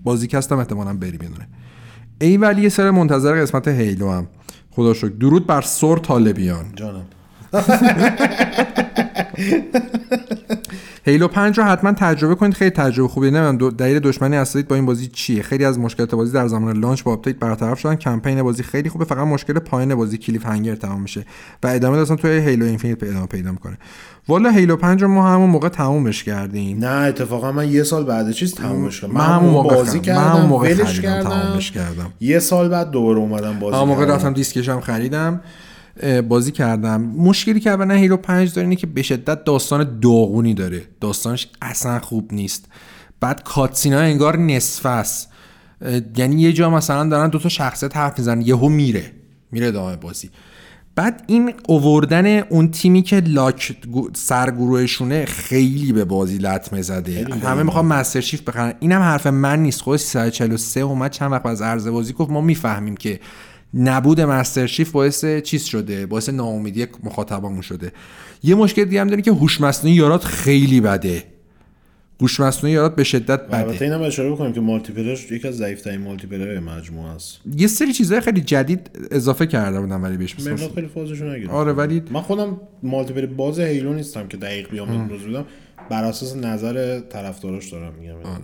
بازی 0.03 0.27
کستم 0.27 0.57
احتمالاً 0.57 0.93
بری 0.93 1.17
بدونه 1.17 1.47
ای 2.21 2.37
ولی 2.37 2.61
یه 2.61 2.69
سر 2.69 2.91
منتظر 2.91 3.41
قسمت 3.41 3.67
هیلو 3.67 4.11
هم. 4.11 4.27
خدا 4.71 4.93
شکر. 4.93 5.07
درود 5.07 5.47
بر 5.47 5.61
سور 5.61 5.97
طالبیان. 5.97 6.65
جانم. 6.75 7.05
هیلو 11.05 11.27
5 11.27 11.57
رو 11.57 11.63
حتما 11.63 11.91
تجربه 11.91 12.35
کنید. 12.35 12.53
خیلی 12.53 12.71
تجربه 12.71 13.07
خوبیه. 13.07 13.29
نمی‌دونم 13.29 13.57
دو 13.57 13.71
دلیل 13.71 13.99
دشمنی 13.99 14.37
اصلیت 14.37 14.67
با 14.67 14.75
این 14.75 14.85
بازی 14.85 15.07
چیه؟ 15.07 15.43
خیلی 15.43 15.65
از 15.65 15.79
مشکلات 15.79 16.15
بازی 16.15 16.33
در 16.33 16.47
زمان 16.47 16.77
launch 16.77 17.03
با 17.03 17.13
آپدیت 17.13 17.35
برطرف 17.35 17.79
شدن. 17.79 17.95
کمپین 17.95 18.43
بازی 18.43 18.63
خیلی 18.63 18.89
خوبه. 18.89 19.05
فقط 19.05 19.27
مشکل 19.27 19.59
پایان 19.59 19.95
بازی 19.95 20.17
cliffhanger 20.17 20.75
تمام 20.75 21.01
میشه 21.01 21.25
و 21.63 21.67
ادامه 21.67 21.97
داستان 21.97 22.17
توی 22.17 22.31
هیلو 22.31 22.65
اینفینیت 22.65 23.03
ادامه 23.03 23.25
پیدا 23.25 23.51
می‌کنه. 23.51 23.77
والا 24.27 24.49
هیلو 24.49 24.75
5 24.75 25.01
رو 25.01 25.07
ما 25.07 25.29
همون 25.29 25.49
موقع 25.49 25.69
تمومش 25.69 26.23
کردیم. 26.23 26.85
نه 26.85 27.07
اتفاقا 27.07 27.51
من 27.51 27.71
یه 27.71 27.83
سال 27.83 28.03
بعد 28.03 28.31
چیز 28.31 28.55
تمومش 28.55 29.01
کردم. 29.01 29.13
من 29.13 29.25
همون 29.25 29.49
موقع 29.49 29.75
بازی 29.75 29.99
کردم 29.99 30.21
من 30.21 30.27
همون 30.27 30.45
موقع 30.45 30.73
کردم. 30.73 31.29
تمومش 31.29 31.71
کردم. 31.71 32.13
یه 32.19 32.39
سال 32.39 32.69
بعد 32.69 32.91
دوباره 32.91 33.19
اومدم 33.19 33.59
بازی 33.59 33.75
همون 33.75 33.87
موقع 33.87 34.05
رفتم 34.05 34.33
دیسکشم 34.33 34.79
خریدم. 34.79 35.41
بازی 36.27 36.51
کردم. 36.51 37.01
مشکلی 37.01 37.59
که 37.59 37.69
اولا 37.69 37.93
هیرو 37.93 38.17
5 38.17 38.53
داره 38.53 38.67
اینه 38.67 38.75
که 38.75 38.87
به 38.87 39.01
شدت 39.01 39.43
داستان 39.43 39.99
داغونی 39.99 40.53
داره. 40.53 40.81
داستانش 41.01 41.47
اصلا 41.61 41.99
خوب 41.99 42.33
نیست. 42.33 42.65
بعد 43.19 43.43
کاتسینا 43.43 43.99
انگار 43.99 44.37
نصف 44.37 44.85
است. 44.85 45.29
یعنی 46.17 46.41
یه 46.41 46.53
جا 46.53 46.69
مثلا 46.69 47.09
دارن 47.09 47.29
دو 47.29 47.39
تا 47.39 47.49
شخصیت 47.49 47.97
حرف 47.97 48.19
می‌زنن 48.19 48.41
یهو 48.41 48.69
میره. 48.69 49.11
میره 49.51 49.67
ادامه 49.67 49.95
بازی. 49.95 50.29
بعد 50.95 51.23
این 51.27 51.53
اووردن 51.67 52.25
اون 52.39 52.71
تیمی 52.71 53.01
که 53.01 53.19
لاک 53.19 53.77
سرگروهشونه 54.13 55.25
خیلی 55.25 55.91
به 55.91 56.05
بازی 56.05 56.37
لطمه 56.37 56.81
زده. 56.81 57.27
همه 57.43 57.63
می‌خوان 57.63 57.85
مستر 57.85 58.21
چیف 58.21 58.41
بخرن. 58.41 58.73
اینم 58.79 59.01
حرف 59.01 59.27
من 59.27 59.63
نیست. 59.63 59.81
خود 59.81 59.97
343 59.97 60.79
اومد 60.79 61.11
چند 61.11 61.31
وقت 61.31 61.45
از 61.45 61.61
عرضه 61.61 61.87
بازی 61.87 62.13
گفت 62.13 62.31
ما 62.31 62.41
می‌فهمیم 62.41 62.97
که 62.97 63.19
نبود 63.73 64.21
مسترچیف 64.21 64.91
باعث 64.91 65.25
چیز 65.25 65.63
شده؟ 65.63 66.05
باعث 66.05 66.29
ناامیدی 66.29 66.87
مخاطبامون 67.03 67.61
شده. 67.61 67.91
یه 68.43 68.55
مشکل 68.55 68.85
دیگه 68.85 69.01
هم 69.01 69.07
داره 69.07 69.21
که 69.21 69.31
هوش 69.31 69.61
مصنوعی 69.61 69.95
یارات 69.95 70.23
خیلی 70.23 70.81
بده. 70.81 71.23
هوش 72.21 72.39
مصنوعی 72.39 72.73
یارات 72.75 72.95
به 72.95 73.03
شدت 73.03 73.47
بده. 73.47 73.57
البته 73.57 73.85
اینم 73.85 74.01
اشاره 74.01 74.31
بکنم 74.31 74.53
که 74.53 74.61
multiplayer 74.61 75.19
یکی 75.31 75.47
از 75.47 75.57
ضعیف 75.57 75.81
ترین 75.81 76.01
multiplayer 76.01 76.59
مجموعه 76.59 77.09
است. 77.09 77.39
یه 77.57 77.67
سری 77.67 77.93
چیزهای 77.93 78.21
خیلی 78.21 78.41
جدید 78.41 78.89
اضافه 79.11 79.45
کرده 79.47 79.81
بودم 79.81 80.03
ولی 80.03 80.17
بهش 80.17 80.35
مثلا 80.39 80.69
خیلی 80.75 80.87
فازشون 80.87 81.35
نگیرم 81.35 81.49
آره 81.49 81.73
ولی 81.73 82.03
من 82.11 82.21
خودم 82.21 82.61
multiplayer 82.83 83.25
باز 83.25 83.59
هیلو 83.59 83.93
نیستم 83.93 84.27
که 84.27 84.37
دقیق 84.37 84.69
بیام 84.69 84.91
امروز 84.91 85.21
بودم. 85.21 85.45
بر 85.89 86.03
اساس 86.03 86.35
نظر 86.35 86.99
طرفداراش 86.99 87.69
دارم 87.69 87.93
میگم. 87.99 88.15
آره. 88.15 88.43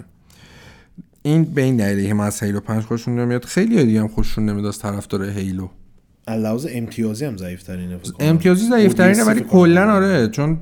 این 1.29 1.43
به 1.43 1.61
این 1.61 1.77
دلیلی 1.77 2.07
که 2.07 2.13
من 2.13 2.25
از 2.25 2.43
هیلو 2.43 2.59
5 2.59 2.83
خوششون 2.83 3.19
نمیاد 3.19 3.45
خیلی 3.45 3.85
دیگه 3.85 4.01
هم 4.01 4.07
خوششون 4.07 4.45
نمیاد 4.45 4.65
از 4.65 4.79
طرفدار 4.79 5.23
هیلو 5.23 5.67
لحاظ 6.27 6.67
امتیازی 6.69 7.25
هم 7.25 7.37
ضعیف 7.37 7.63
ترینه 7.63 7.99
امتیازی 8.19 8.69
ضعیف 8.69 8.93
ترینه 8.93 9.23
ولی 9.23 9.41
کلا 9.41 9.93
آره 9.93 10.27
چون 10.27 10.57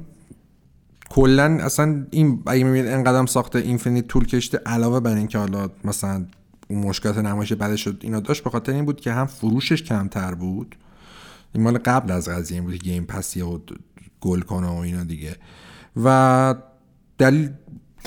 کلا 1.09 1.43
اصلا 1.43 2.05
این 2.11 2.43
اگه 2.45 2.63
می‌بینید 2.63 2.91
انقدر 2.91 3.25
ساخته 3.25 3.59
اینفینیت 3.59 4.07
طول 4.07 4.25
کشیده 4.25 4.57
علاوه 4.65 4.99
بر 4.99 5.15
اینکه 5.15 5.37
حالا 5.37 5.69
مثلا 5.83 6.25
اون 6.67 6.79
مشکلات 6.79 7.17
نمایش 7.17 7.53
بعدش 7.53 7.83
شد 7.83 7.99
اینا 8.03 8.19
داشت 8.19 8.43
به 8.43 8.49
خاطر 8.49 8.73
این 8.73 8.85
بود 8.85 9.01
که 9.01 9.11
هم 9.11 9.25
فروشش 9.25 9.83
کمتر 9.83 10.33
بود. 10.33 10.75
این 11.53 11.63
مال 11.63 11.77
قبل 11.77 12.11
از 12.11 12.29
قضیه 12.29 12.57
این 12.57 12.65
بود 12.65 12.79
گیم 12.79 13.05
پسی 13.05 13.41
و 13.41 13.59
گل 14.21 14.39
کنه 14.39 14.67
و 14.67 14.75
اینا 14.75 15.03
دیگه. 15.03 15.35
و 16.03 16.55
دلیل 17.17 17.49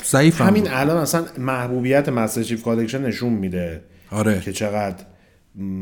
ضعیف 0.05 0.41
همین 0.41 0.71
الان 0.71 0.97
اصلا 0.97 1.25
محبوبیت 1.37 2.09
مستر 2.09 2.43
چیف 2.43 2.63
کالکشن 2.63 3.01
نشون 3.01 3.33
میده 3.33 3.83
آره. 4.11 4.39
که 4.39 4.53
چقدر 4.53 5.05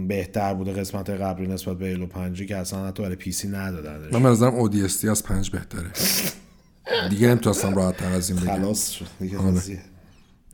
بهتر 0.08 0.54
بوده 0.54 0.74
قسمت 0.74 1.10
قبلی 1.10 1.48
نسبت 1.48 1.78
به 1.78 1.86
هیلو 1.86 2.06
5 2.06 2.44
که 2.44 2.58
اصلا 2.58 2.88
حتی 2.88 3.04
برای 3.04 3.16
پی 3.16 3.32
سی 3.32 3.48
ندادنش. 3.48 4.14
من 4.14 4.32
نظرم 4.32 4.54
ODST 4.56 5.10
از 5.10 5.24
5 5.24 5.52
بهتره. 5.52 5.92
دیگه 7.10 7.28
نمی‌تونستم 7.28 7.76
راحت 7.76 7.98
تر 7.98 8.12
از 8.12 8.30
این 8.30 8.40
بگم. 8.40 8.56
خلاص 8.56 8.90
شد 8.90 9.08
دیگه 9.20 9.38
آره. 9.38 9.62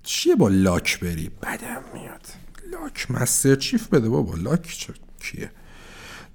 چیه 0.04 0.36
با 0.36 0.50
لاک 0.50 1.00
بری؟ 1.00 1.32
بدم 1.44 1.84
میاد. 1.94 2.22
لاک 2.72 3.12
مستر 3.12 3.56
چیف 3.56 3.88
بده 3.88 4.10
بابا. 4.10 4.36
لاک 4.36 4.78
چه 4.78 4.94
کیه؟ 5.20 5.52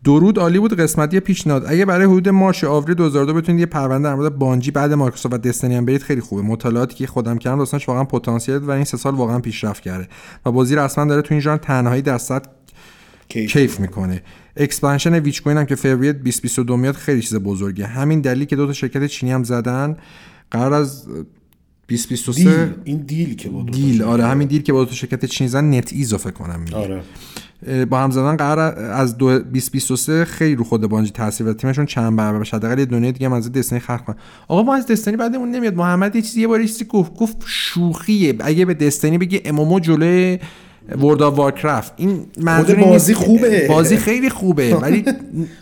درود 0.05 0.39
عالی 0.39 0.59
بود 0.59 0.75
قسمتی 0.75 1.21
پیشنهاد. 1.21 1.65
اگه 1.67 1.85
برای 1.85 2.07
حدود 2.07 2.29
مارچ 2.29 2.65
آوریل 2.65 2.95
2002 2.95 3.35
بتونید 3.35 3.61
یه 3.61 3.67
پرونده 3.67 4.09
در 4.09 4.15
مورد 4.15 4.39
بانجی 4.39 4.71
بعد 4.71 4.93
مایکروسافت 4.93 5.35
و 5.35 5.39
دستنی 5.39 5.75
هم 5.75 5.85
برید 5.85 6.03
خیلی 6.03 6.21
خوبه. 6.21 6.43
مطالعاتی 6.43 6.95
که 6.95 7.07
خودم 7.07 7.39
کردم 7.39 7.59
داستانش 7.59 7.89
واقعا 7.89 8.05
پتانسیل 8.05 8.57
و 8.57 8.71
این 8.71 8.85
سه 8.85 8.97
سال 8.97 9.15
واقعا 9.15 9.39
پیشرفت 9.39 9.83
کرده. 9.83 10.09
و 10.47 10.53
بازی 10.53 10.77
رسما 10.77 11.05
داره 11.05 11.23
تو 11.23 11.35
این 11.35 11.41
ژانر 11.41 11.59
تنهایی 11.59 12.03
در 12.03 12.19
صد 12.19 12.47
کیف, 13.29 13.81
می‌کنه. 13.81 14.23
اکسپنشن 14.57 15.15
ویچ 15.15 15.43
کوین 15.43 15.57
هم 15.57 15.65
که 15.65 15.75
فوریه 15.75 16.13
2022 16.13 16.77
میاد 16.77 16.95
خیلی 16.95 17.23
چیز 17.23 17.35
بزرگه. 17.35 17.87
همین 17.87 18.21
دلیلی 18.21 18.47
که 18.47 18.57
دو 18.57 18.67
تا 18.67 18.73
شرکت 18.73 19.07
چینی 19.07 19.33
هم 19.33 19.45
زدن 19.45 19.97
قرار 20.51 20.73
از 20.73 21.07
2023 21.89 22.33
deal. 22.67 22.75
این 22.85 22.97
deal 22.97 23.35
که 23.37 23.49
بود 23.49 23.71
deal. 23.71 24.03
آره 24.03 24.27
همین 24.27 24.49
deal 24.49 24.63
که 24.63 24.73
با 24.73 24.79
دو 24.79 24.87
تا 24.87 24.95
شرکت 24.95 25.25
چینی 25.25 25.49
زدن 25.49 25.75
نت 25.75 25.93
ایزی 25.93 26.09
رو 26.09 26.19
فکر 26.19 26.31
کنم 26.31 26.61
میگه. 26.61 26.77
آره. 26.77 27.03
با 27.91 27.99
هم 27.99 28.11
زدن 28.11 28.37
قرار 28.37 28.79
از 28.79 29.19
2023 29.19 30.25
خیلی 30.25 30.55
رو 30.55 30.65
خود 30.65 30.87
بانجی 30.87 31.11
تاثیر 31.11 31.49
و 31.49 31.53
تیمشون 31.53 31.87
چند 31.87 32.17
برابر 32.17 32.39
بشه 32.39 32.57
حداقل 32.57 32.79
یه 32.79 32.85
دنیا 32.85 33.11
دیگه 33.11 33.27
هم 33.27 33.33
از 33.33 33.53
دستینی 33.53 33.81
خلق 33.81 34.05
کنن. 34.05 34.17
آقا 34.49 34.63
ما 34.63 34.75
از 34.75 34.87
دستینی 34.87 35.17
بدمون 35.17 35.51
نمیاد. 35.51 35.75
محمد 35.75 36.17
یه 36.17 36.23
چیزی 36.23 36.41
یه 36.41 36.47
بار 36.47 36.63
چیزی 36.63 36.85
گفت. 36.85 37.15
گفت 37.15 37.37
شوخیه. 37.47 38.35
اگه 38.41 38.65
به 38.65 38.75
دستینی 38.75 39.19
بگی 39.19 39.41
MMO 39.45 39.81
جلوی 39.81 40.39
ورلد 40.99 41.23
آف 41.23 41.35
وارکرافت 41.35 41.93
این 41.97 42.27
خود 42.57 42.77
بازی 42.77 43.15
خوبه. 43.15 43.67
بازی 43.69 43.97
خیلی 43.97 44.29
خوبه. 44.29 44.75
ولی 44.83 45.05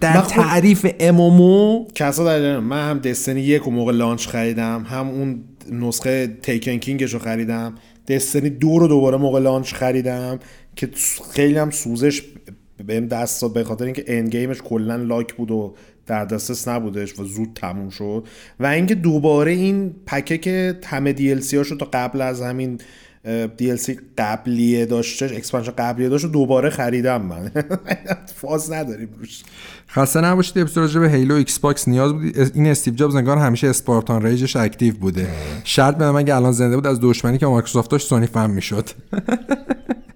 در 0.01 0.21
تعریف 0.21 0.87
MMO 1.01 1.87
کسا 1.95 2.25
در 2.25 2.61
من 2.61 2.91
هم 2.91 2.99
دستینی 2.99 3.41
یک 3.41 3.69
و 3.69 3.71
موقع 3.71 3.93
launch 3.93 4.27
خریدم. 4.27 4.87
هم 4.89 5.09
اون 5.09 5.41
نسخه 5.73 6.37
Taken 6.43 6.77
King 6.77 7.01
ش 7.01 7.13
رو 7.13 7.19
خریدم. 7.19 7.75
Destiny 8.09 8.51
دو 8.51 8.79
رو 8.79 8.89
دوباره 8.89 9.17
موقع 9.17 9.41
launch 9.41 9.75
خریدم. 9.75 10.39
که 10.79 10.91
خیلی 11.33 11.59
هم 11.59 11.71
سوزش 11.71 12.23
بهم 12.87 13.07
دست 13.07 13.43
داد 13.43 13.53
به 13.53 13.65
خاطر 13.65 13.85
اینکه 13.85 14.05
end 14.07 14.31
game 14.31 14.52
ش 14.52 14.63
کلا 14.63 14.97
lock 14.97 15.35
بود 15.35 15.51
و 15.51 15.75
در 16.07 16.25
دسترس 16.25 16.69
نبودش 16.69 17.19
و 17.19 17.25
زود 17.25 17.49
تموم 17.55 17.91
شد. 17.91 18.27
و 18.61 18.67
اینکه 18.67 18.95
دوباره 18.95 19.53
این 19.53 19.95
pack 20.07 20.32
ه 20.32 20.39
که 20.39 20.79
همه 20.85 21.13
DLC 21.13 21.57
هاشو 21.57 21.77
تا 21.77 21.89
قبل 21.93 22.21
از 22.21 22.43
همین 22.43 22.81
DLC 23.57 23.99
قبلیه 24.19 24.87
داشته 24.87 25.25
expansion 25.25 25.73
قبلیه 25.73 26.09
داشت 26.09 26.27
دوباره 26.27 26.71
خریدم 26.71 27.23
من. 27.23 27.51
فاز 28.41 28.73
نداریم 28.73 29.09
روش. 29.19 29.43
خسته 29.89 30.21
نباشید 30.21 30.59
اپیزود 30.59 30.83
راجع 30.83 31.01
به 31.01 31.11
Halo 31.11 31.35
Xbox 31.35 31.89
نیاز 31.89 32.13
بود. 32.13 32.39
این 32.55 32.67
استیو 32.67 32.95
جابز 32.95 33.15
انگار 33.15 33.39
همیشه 33.39 33.67
Spartan 33.67 34.23
Rage 34.23 34.45
ش 34.45 34.57
active 34.57 34.95
بوده. 34.95 35.29
شرط 35.65 35.97
به 35.97 36.11
من 36.11 36.31
الان 36.31 36.53
زنده 36.53 36.77
بود 36.77 36.87
از 36.87 36.99
دشمنی 37.03 37.39
که 37.39 37.47
مایکروسافت 37.47 37.91
داشت 37.91 38.09
سونی 38.09 38.27
فهم 38.27 38.51
می‌شد. 38.51 38.91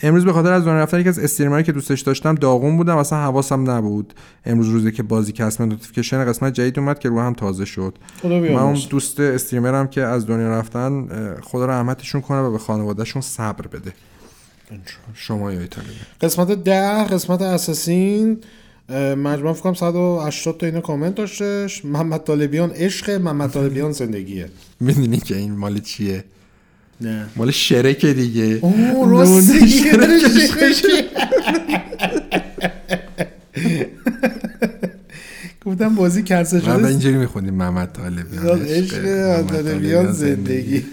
امروز 0.00 0.24
به 0.24 0.32
خاطر 0.32 0.52
از 0.52 0.64
دنیا 0.64 0.82
رفتن 0.82 1.00
یکی 1.00 1.08
از 1.08 1.18
استریمرایی 1.18 1.64
که 1.64 1.72
دوستش 1.72 2.00
داشتم 2.00 2.34
داغون 2.34 2.76
بودم 2.76 2.96
اصلا 2.96 3.18
حواسم 3.18 3.70
نبود. 3.70 4.14
امروز 4.44 4.68
روزی 4.68 4.92
که 4.92 5.02
بازی 5.02 5.32
کسب 5.32 5.62
نوتیفیکیشن 5.62 6.24
قسمت 6.24 6.52
جدید 6.52 6.78
اومد 6.78 6.98
که 6.98 7.08
رو 7.08 7.20
هم 7.20 7.32
تازه 7.32 7.64
شد. 7.64 7.98
من 8.24 8.56
اون 8.56 8.78
دوست 8.90 9.20
استریمرم 9.20 9.88
که 9.88 10.02
از 10.02 10.26
دنیا 10.26 10.48
رفتن 10.48 11.08
خدا 11.42 11.66
رحمتشون 11.66 12.20
کنه 12.20 12.38
و 12.38 12.52
به 12.52 12.58
خانوادهشون 12.58 13.22
صبر 13.22 13.66
بده. 13.66 13.92
شما 15.14 15.52
یا 15.52 15.60
ایتالیا. 15.60 15.90
قسمت 16.20 16.50
ده 16.50 17.04
قسمت 17.04 17.42
اساسین. 17.42 18.38
مجموع 19.16 19.52
فکرم 19.52 19.74
180 19.74 20.58
تا 20.58 20.66
اینو 20.66 20.80
کامنت 20.80 21.14
داشتش. 21.14 21.84
محمد 21.84 22.20
طالبیان 22.20 22.70
عشق 22.70 23.10
محمد 23.10 23.50
طالبیان 23.50 23.92
زندگیه. 23.92 24.48
می‌دونی 24.80 25.18
که 25.18 25.36
این 25.36 25.56
مال 25.56 25.78
چیه؟ 25.78 26.24
نه. 27.00 27.26
مال 27.36 27.50
Shrek 27.50 28.02
ه 28.02 28.12
دیگه. 28.12 28.58
اوه 28.62 29.10
راستی 29.10 29.68
Shrek 29.68 30.81
ه 30.81 31.04
گفتم 35.66 35.94
بازی 35.94 36.22
کنسل 36.22 36.60
شده. 36.60 36.76
من 36.76 36.84
اینجوری 36.84 37.16
میخوندیم 37.16 37.54
محمد 37.54 37.92
طالبیان 37.92 38.62
عشق 38.62 39.42
طالبیان 39.42 40.12
زندگی. 40.12 40.84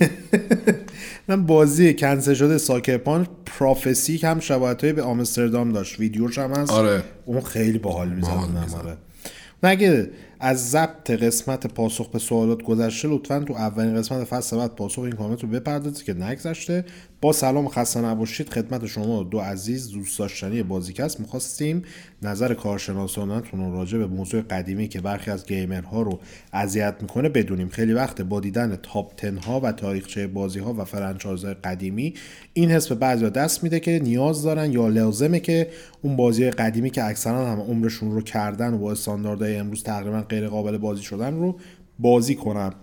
من 1.28 1.46
بازی 1.46 1.94
کنسل 1.94 2.34
شده 2.34 2.58
Sucker 2.58 2.98
Punch 2.98 3.28
Prophecy 3.46 4.18
هم 4.18 4.40
شباهت 4.40 4.86
به 4.86 5.02
آمستردام 5.02 5.72
داشت. 5.72 6.00
ویدیوش 6.00 6.38
هم 6.38 6.52
هست. 6.52 6.72
آره. 6.72 7.04
اون 7.26 7.42
خیلی 7.42 7.78
باحال 7.78 8.10
می‌زد. 8.10 8.28
آره. 8.30 8.98
اگه 9.64 10.10
از 10.46 10.72
ضبط 10.72 11.12
قسمت 11.12 11.68
پاسخ 11.68 12.10
به 12.10 12.20
سوالات 12.20 12.64
گذشته 12.64 13.08
لطفا 13.08 13.40
تو 13.40 13.54
اولین 13.54 13.96
قسمت 13.96 14.24
فصل 14.24 14.58
بعد 14.58 14.76
پاسخ 14.76 15.00
این 15.00 15.12
کامنت 15.12 15.44
رو 15.44 15.50
بپردازید 15.50 16.06
که 16.06 16.14
نگذشته. 16.14 16.86
با 17.24 17.34
سلام 17.34 17.68
خسته 17.68 18.02
نباشید. 18.02 18.50
خدمت 18.50 18.86
شما 18.86 19.24
دو 19.24 19.40
عزیز 19.40 19.92
دوست 19.92 20.20
داشتنی 20.20 20.64
بازیکست 20.64 21.20
می‌خواستیم 21.20 21.84
نظر 22.22 22.54
کارشناسانتون 22.54 23.72
راجع 23.72 23.98
به 23.98 24.08
موضوع 24.08 24.42
قدیمی 24.42 24.88
که 24.88 25.02
برخی 25.02 25.32
از 25.32 25.46
gamer 25.46 25.92
ها 25.92 26.02
رو 26.02 26.20
اذیت 26.54 26.96
می‌کنه 27.02 27.30
بدونیم. 27.30 27.70
خیلی 27.70 27.94
وقت 27.94 28.22
با 28.22 28.40
دیدن 28.40 28.76
top 28.76 29.16
ten 29.16 29.38
ها 29.38 29.60
و 29.60 29.72
تاریخچه 29.72 30.28
بازی 30.28 30.60
ها 30.60 30.74
و 30.74 30.86
franchise 30.86 31.46
قدیمی 31.46 32.14
این 32.54 32.72
حس 32.72 32.88
به 32.88 32.96
بعضیا 32.96 33.30
دست 33.30 33.64
میده 33.64 33.80
که 33.80 34.00
نیاز 34.04 34.44
دارن 34.44 34.72
یا 34.72 34.88
لازمه 34.88 35.40
که 35.40 35.68
اون 36.02 36.16
بازی 36.16 36.52
قدیمی 36.52 36.90
که 36.90 37.04
اکثرا 37.04 37.52
هم 37.52 37.60
عمرشون 37.60 38.12
رو 38.12 38.22
کردن 38.22 38.74
و 38.74 38.78
با 38.78 38.92
استانداردهای 38.92 39.56
امروز 39.56 39.84
تقریبا 39.84 40.22
غیر 40.22 40.48
قابل 40.48 40.78
بازی 40.78 41.04
شدن 41.04 41.34
رو 41.34 41.60
بازی 42.00 42.36
کنن. 42.36 42.74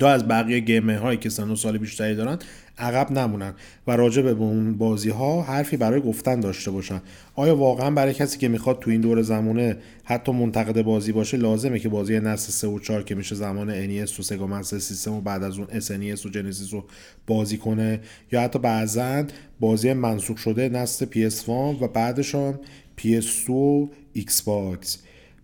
تا 0.00 0.08
از 0.08 0.28
بقیه 0.28 0.60
گیمر 0.60 0.96
هایی 0.96 1.18
که 1.18 1.28
سن 1.28 1.50
و 1.50 1.56
سال 1.56 1.78
بیشتری 1.78 2.14
دارن 2.14 2.38
عقب 2.80 3.10
نمونن 3.12 3.54
و 3.86 3.96
راجع 3.96 4.22
به 4.22 4.30
اون 4.30 4.78
بازی 4.78 5.10
ها 5.10 5.42
حرفی 5.42 5.76
برای 5.76 6.00
گفتن 6.00 6.40
داشته 6.40 6.70
باشن. 6.70 7.00
آیا 7.34 7.56
واقعا 7.56 7.90
برای 7.90 8.14
کسی 8.14 8.38
که 8.38 8.48
می‌خواد 8.48 8.78
تو 8.78 8.90
این 8.90 9.00
دور 9.00 9.22
زمانه 9.22 9.76
حتی 10.04 10.32
منتقد 10.32 10.82
بازی 10.82 11.12
باشه 11.12 11.36
لازمه 11.36 11.78
که 11.78 11.88
بازی 11.88 12.20
نسل 12.20 12.52
3 12.52 12.66
و 12.66 12.78
4 12.78 13.02
که 13.02 13.14
میشه 13.14 13.34
زمان 13.34 13.86
NES 13.86 14.18
و 14.18 14.22
سگا 14.22 14.46
مستر 14.46 14.78
سیستم 14.78 15.12
و 15.12 15.20
بعد 15.20 15.42
از 15.42 15.58
اون 15.58 15.66
SNES 15.66 16.26
و 16.26 16.28
جنسیس 16.28 16.74
رو 16.74 16.84
بازی 17.26 17.56
کنه 17.56 18.00
یا 18.32 18.40
حتی 18.40 18.58
بعضا 18.58 19.24
بازی 19.60 19.92
منسوخ 19.92 20.38
شده 20.38 20.68
نسل 20.68 21.06
PS1 21.06 21.48
و 21.48 21.88
بعدشان 21.88 22.58
PS2 22.98 23.50
و 23.50 23.88
Xbox. 24.16 24.96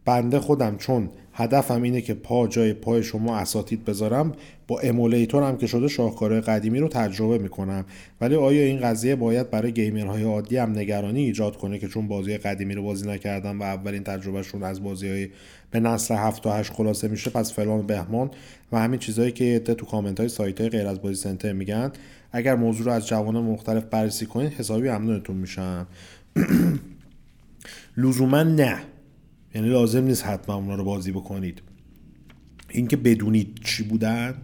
بنده 0.05 0.41
خودم 0.41 0.77
چون 0.77 1.11
هدفم 1.33 1.83
اینه 1.83 2.01
که 2.01 2.15
پا 2.15 2.47
جای 2.47 2.73
پای 2.73 3.03
شما 3.03 3.37
اساتید 3.37 3.85
بذارم 3.85 4.33
با 4.69 4.81
امولیتور 4.81 5.43
هم 5.43 5.57
که 5.57 5.67
شده 5.67 5.89
شاهکارهای 5.89 6.41
قدیمی 6.41 6.79
رو 6.79 6.89
تجربه 6.89 7.39
می‌کنم. 7.39 7.85
ولی 8.21 8.35
آیا 8.35 8.63
این 8.63 8.81
قضیه 8.81 9.17
باید 9.17 9.51
برای 9.51 9.73
گیمرهای 9.73 10.23
عادی 10.23 10.57
هم 10.57 10.79
نگرانی 10.79 11.25
ایجاد 11.25 11.57
کنه 11.57 11.79
که 11.79 11.89
چون 11.89 12.09
بازی 12.09 12.39
قدیمی 12.39 12.75
رو 12.75 12.83
بازی 12.83 13.09
نکردن 13.09 13.57
و 13.57 13.63
اولین 13.63 14.05
تجربهشون 14.05 14.63
از 14.63 14.83
بازی 14.83 15.09
های 15.09 15.29
به 15.71 15.81
نسل 15.81 16.15
7 16.15 16.43
تا 16.43 16.53
8 16.53 16.73
خلاصه 16.73 17.09
میشه 17.09 17.31
پس 17.31 17.53
فلان 17.53 17.87
بهمان 17.87 18.31
و 18.73 18.79
همین 18.79 19.01
چیزهایی 19.01 19.33
که 19.33 19.59
تو 19.59 19.87
کامنت 19.87 20.21
های 20.21 20.29
سایت 20.29 20.61
های 20.61 20.71
غیر 20.71 20.87
از 20.87 21.03
بازی 21.03 21.15
سنتر 21.15 21.53
میگن. 21.53 21.93
اگر 22.33 22.55
موضوع 22.55 22.87
رو 22.87 22.93
از 22.93 23.07
جوانان 23.07 23.45
مختلف 23.45 23.85
بررسی 23.85 24.27
کنید 24.27 24.53
حسابی 24.53 24.89
ممنونتون 24.89 25.37
میشم. 25.37 25.87
لزوما 27.97 28.43
نه. 28.43 28.79
یعنی 29.55 29.69
لازم 29.69 30.05
نیست 30.05 30.25
حتما 30.25 30.55
اونا 30.55 30.75
رو 30.75 30.85
بازی 30.85 31.13
بکنید. 31.13 31.63
اینکه 32.71 32.97
بدونید 32.97 33.61
چی 33.65 33.83
بودن 33.83 34.35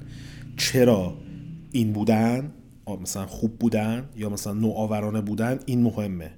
چرا 0.62 1.14
این 1.72 1.92
بودن 1.92 2.50
مثلا 3.02 3.26
خوب 3.26 3.58
بودن 3.58 4.04
یا 4.16 4.28
مثلا 4.28 4.52
نوآورانه 4.52 5.20
بودن 5.20 5.58
این 5.66 5.82
مهمه. 5.82 6.30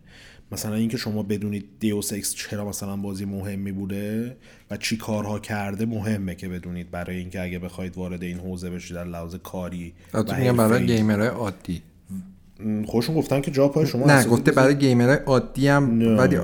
مثلا 0.52 0.74
اینکه 0.74 0.96
شما 0.96 1.22
بدونید 1.22 1.64
دیوس 1.80 2.12
اکس 2.12 2.34
چرا 2.34 2.68
مثلا 2.68 2.96
بازی 2.96 3.24
مهمی 3.24 3.72
بوده 3.72 4.36
و 4.70 4.76
چی 4.76 4.96
کارها 4.96 5.38
کرده 5.38 5.86
مهمه 5.86 6.34
که 6.34 6.48
بدونید. 6.48 6.90
برای 6.90 7.16
اینکه 7.16 7.42
اگه 7.42 7.58
بخواید 7.58 7.98
وارد 7.98 8.22
این 8.22 8.38
حوزه 8.38 8.70
بشید 8.70 8.96
در 8.96 9.04
لحاظ 9.04 9.34
کاری 9.34 9.92
میگم 10.14 10.56
برای 10.56 10.86
گیمرهای 10.86 11.28
عادی. 11.28 11.82
خوشون 12.86 13.14
گفتن 13.14 13.40
که 13.40 13.50
جا 13.50 13.68
پای 13.68 13.86
شما 13.86 14.06
نه 14.06 14.24
گفته 14.24 14.52
برای 14.52 14.78
گیمرهای 14.78 15.18
عادی 15.26 15.68
هم 15.68 16.18
ولی 16.18 16.36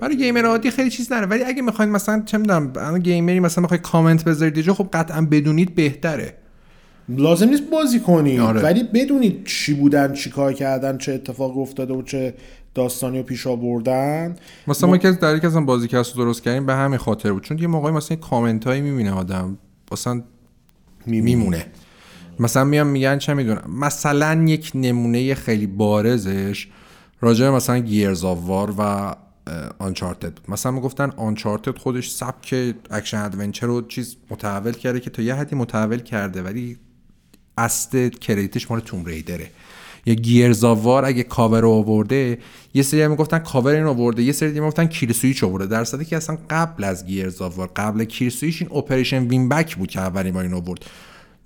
برای 0.00 0.16
گیمر 0.16 0.44
عادی 0.44 0.70
خیلی 0.70 0.90
چیز 0.90 1.12
نره. 1.12 1.26
ولی 1.26 1.44
اگه 1.44 1.62
می‌خواین 1.62 1.90
مثلا 1.90 2.22
چه 2.26 2.38
می‌دونم 2.38 2.98
گیمری 2.98 3.40
مثلا 3.40 3.62
می‌خوای 3.62 3.80
کامنت 3.80 4.24
بذارید 4.24 4.72
خب 4.72 4.88
قطعا 4.92 5.20
بدونید 5.20 5.74
بهتره. 5.74 6.43
لازم 7.08 7.48
نیست 7.48 7.62
بازی 7.70 8.00
کنید 8.00 8.40
آره. 8.40 8.62
ولی 8.62 8.82
بدونید 8.82 9.44
چی 9.46 9.74
بودن 9.74 10.12
چی 10.12 10.30
کار 10.30 10.52
کردن 10.52 10.98
چه 10.98 11.12
اتفاق 11.12 11.58
افتاده 11.58 11.94
و 11.94 12.02
چه 12.02 12.34
داستانی 12.74 13.18
رو 13.18 13.24
پیش 13.24 13.46
آوردن. 13.46 14.36
مثلا 14.66 14.90
ما 14.90 14.96
که 14.96 15.12
در 15.12 15.36
یک 15.36 15.44
از 15.44 15.56
بازی 15.56 15.88
کست 15.88 16.14
درست 16.14 16.42
کردیم 16.42 16.66
به 16.66 16.74
همین 16.74 16.98
خاطر 16.98 17.32
بود. 17.32 17.42
چون 17.42 17.58
یه 17.58 17.66
موقعی 17.66 17.92
مثلا 17.92 18.16
کامنت 18.16 18.66
هایی 18.66 18.80
می‌بینه 18.80 19.12
آدم. 19.12 19.58
مثلا 19.92 20.22
میمونه. 21.06 21.66
مثلا 22.40 22.64
میان 22.64 22.86
میگن 22.86 23.18
چه 23.18 23.34
می‌دونم. 23.34 23.70
مثلا 23.78 24.44
یک 24.48 24.72
نمونه 24.74 25.34
خیلی 25.34 25.66
بارزش 25.66 26.68
راجع 27.20 27.50
مثلا 27.50 27.78
Gears 27.78 28.24
of 28.24 28.44
War 28.44 28.74
و 28.78 29.14
Uncharted 29.78 30.32
مثلا 30.48 30.72
می‌گفتن 30.72 31.10
Uncharted 31.16 31.78
خودش 31.78 32.10
سبک 32.10 32.74
action 32.90 33.18
adventure 33.18 33.66
رو 33.66 33.82
چیز 33.82 34.16
متحول 34.30 34.72
کرده 34.72 35.00
که 35.00 35.10
تا 35.10 35.22
یه 35.22 35.34
حدی 35.34 35.56
متحول 35.56 35.98
کرده 35.98 36.42
ولی 36.42 36.78
اصل 37.58 38.08
credit 38.08 38.55
ش 38.55 38.70
مال 38.70 38.80
Tomb 38.80 39.04
Raider 39.04 39.35
ه. 39.35 39.46
یا 40.06 40.14
Gears 40.14 40.59
of 40.59 40.77
War 40.77 41.04
اگه 41.04 41.22
کاور 41.22 41.60
رو 41.60 41.70
آورده 41.70 42.38
یه 42.74 42.82
سری 42.82 43.08
می‌گفتن 43.08 43.38
کاور 43.38 43.74
این 43.74 43.84
آورده 43.84 44.22
یه 44.22 44.32
سری 44.32 44.60
می‌گفتن 44.60 44.86
kill.switch 44.86 45.44
آورده. 45.44 45.66
در 45.66 45.84
صورتی 45.84 46.04
که 46.04 46.16
اصلا 46.16 46.38
قبل 46.50 46.84
از 46.84 47.06
Gears 47.06 47.38
of 47.38 47.51
War 47.51 47.70
قبل 47.76 48.04
kill.switch 48.04 48.62
این 48.62 48.78
Operation 48.78 49.22
WinBack 49.28 49.76
بود 49.76 49.90
که 49.90 50.00
اولین 50.00 50.34
بار 50.34 50.42
این 50.42 50.54
آورد. 50.54 50.84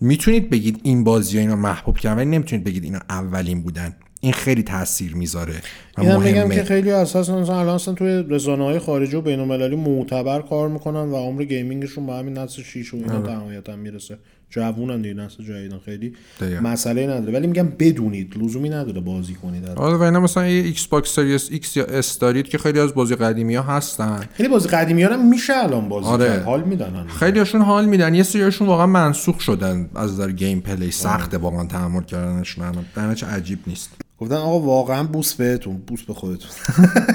می‌تونید 0.01 0.51
بگید 0.51 0.81
این 0.83 1.05
بازی 1.05 1.37
ها 1.37 1.41
اینا 1.41 1.57
محبوب 1.57 1.99
کردن 1.99 2.17
ولی 2.17 2.31
نمی‌تونید 2.31 2.65
بگید 2.65 2.85
اینا 2.85 3.01
اولین 3.09 3.63
بودن. 3.63 3.97
این 4.21 4.33
خیلی 4.33 4.63
تاثیر 4.63 5.15
می‌ذاره 5.15 5.55
اینم 5.99 6.23
میگم 6.23 6.49
که 6.49 6.65
خیلی 6.65 6.91
اساس 6.91 7.31
مثلا 7.31 7.61
الان 7.61 7.75
اصلا 7.75 7.95
توی 7.95 8.25
رسانه 8.29 8.65
های 8.65 8.79
خارجی 8.79 9.17
و 9.17 9.21
بین 9.21 9.41
المللی 9.41 9.77
معتبر 9.77 10.43
کار 10.43 10.69
می‌کنن 10.69 11.09
و 11.09 11.17
عمر 11.17 11.45
gaming 11.45 11.82
شون 11.82 12.07
با 12.07 12.19
همین 12.19 12.39
نسل 12.39 12.63
6 12.63 12.95
و 12.95 12.97
اینا 12.97 13.19
نهایتا 13.19 13.77
می‌رسه. 13.77 14.19
جوونن 14.51 15.03
دیگه 15.03 15.15
نسل 15.15 15.45
جدیدن 15.45 15.79
خیلی 15.85 16.13
دقیقا. 16.41 16.61
مسئله 16.61 17.07
نداره. 17.07 17.33
ولی 17.33 17.47
میگم 17.47 17.69
بدونید 17.79 18.35
لزومی 18.39 18.69
نداره 18.69 19.01
بازی 19.01 19.35
کنید. 19.35 19.67
آره 19.69 19.97
و 19.97 20.03
اینا 20.03 20.21
مثلا 20.21 20.47
یه 20.47 20.63
Xbox 20.63 21.15
Series 21.15 21.49
X 21.51 21.77
یا 21.77 21.85
S 21.85 22.19
دارید 22.19 22.49
که 22.49 22.59
خیلی 22.59 22.81
از 22.81 22.95
بازی 22.95 23.15
قدیمی 23.15 23.55
ها 23.55 23.63
هستن. 23.63 24.21
خیلی 24.33 24.49
بازی 24.49 24.69
قدیمی 24.69 25.03
ها 25.03 25.13
هم 25.13 25.29
میشه 25.29 25.57
الان 25.57 25.89
بازی 25.89 26.09
آره. 26.09 26.27
کرد. 26.29 26.43
حال 26.45 26.63
میدن 26.63 27.07
خیلی 27.07 27.39
هاشون 27.39 27.63
حال 27.63 27.85
میدن. 27.87 28.15
یه 28.15 28.23
سریاشون 28.23 28.69
واقعا 28.69 28.87
منسوخ 28.87 29.41
شدن 29.41 29.91
از 29.95 30.13
نظر 30.13 30.31
gameplay. 30.31 30.91
سخته 30.91 31.39
واقعا 31.39 31.67
تحمل 31.67 32.03
کردنشون. 32.03 32.65
الان 32.97 33.15
چه 33.15 33.27
عجیب 33.27 33.59
نیست. 33.67 33.91
گفتن 34.19 34.35
آقا 34.35 34.61
واقعا 34.61 35.05
بوس 35.05 35.35
بهتون 35.35 35.77
بوس 35.77 36.03
به 36.03 36.15
خودتون. 36.15 36.51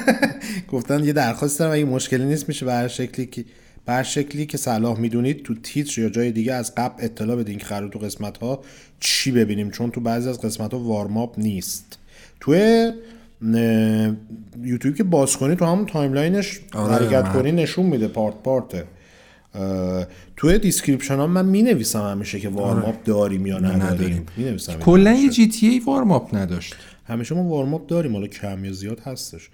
گفتن 0.72 1.04
یه 1.04 1.14
درخواست 1.14 1.60
دارم 1.60 1.72
اگه 1.72 1.86
مشکلی 1.86 2.26
نیست 2.26 2.48
میشه 2.48 2.66
به 2.66 2.74
هر 2.74 2.88
شکلی 2.88 3.26
که 3.26 3.46
به 3.86 4.04
شکلی 4.04 4.46
که 4.46 4.58
صلاح 4.58 5.00
می‌دونید 5.00 5.44
تو 5.44 5.56
تیتر 5.56 6.02
یا 6.02 6.10
جای 6.10 6.32
دیگه 6.32 6.54
از 6.54 6.76
قبل 6.76 7.04
اطلاع 7.04 7.36
بدین 7.36 7.58
که 7.58 7.66
قرار 7.66 7.90
تو 7.90 8.00
قسمت 8.00 8.38
ها 8.38 8.62
چی 9.00 9.32
ببینیم 9.32 9.72
چون 9.72 9.92
تو 9.92 10.02
بعضی 10.02 10.30
از 10.30 10.42
قسمت 10.42 10.74
ها 10.74 10.80
warm-up 10.80 11.40
نیست. 11.40 11.98
توی 12.40 12.92
یوتیوب 14.64 14.96
که 14.96 15.04
باز 15.04 15.38
کنی 15.38 15.56
تو 15.56 15.66
همون 15.66 15.86
timeline 15.86 16.45
ش 16.45 16.60
آره، 16.74 16.94
حرکت 16.94 17.34
کنی 17.34 17.52
نشون 17.52 17.86
میده 17.86 18.08
part 18.08 18.36
part 18.44 18.72
ه. 18.72 18.86
توی 20.38 20.58
description 20.58 21.16
ها 21.16 21.28
من 21.28 21.46
می 21.46 21.64
نویسم 21.64 22.02
همیشه 22.02 22.40
که 22.40 22.50
آره. 22.50 22.94
داریم 23.06 23.46
یا 23.46 23.60
نداریم. 23.60 24.26
کلا 24.82 25.14
یه 25.14 25.30
GTA 25.30 25.68
warm-up 25.68 26.36
نداشت. 26.36 26.76
همیشه 27.08 27.36
ما 27.36 27.44
warm-up 27.44 27.88
داریم 27.88 28.14
حالا 28.14 28.28
کم 28.28 28.66
یا 28.66 28.72
زیاد 28.72 29.00
هستش. 29.00 29.50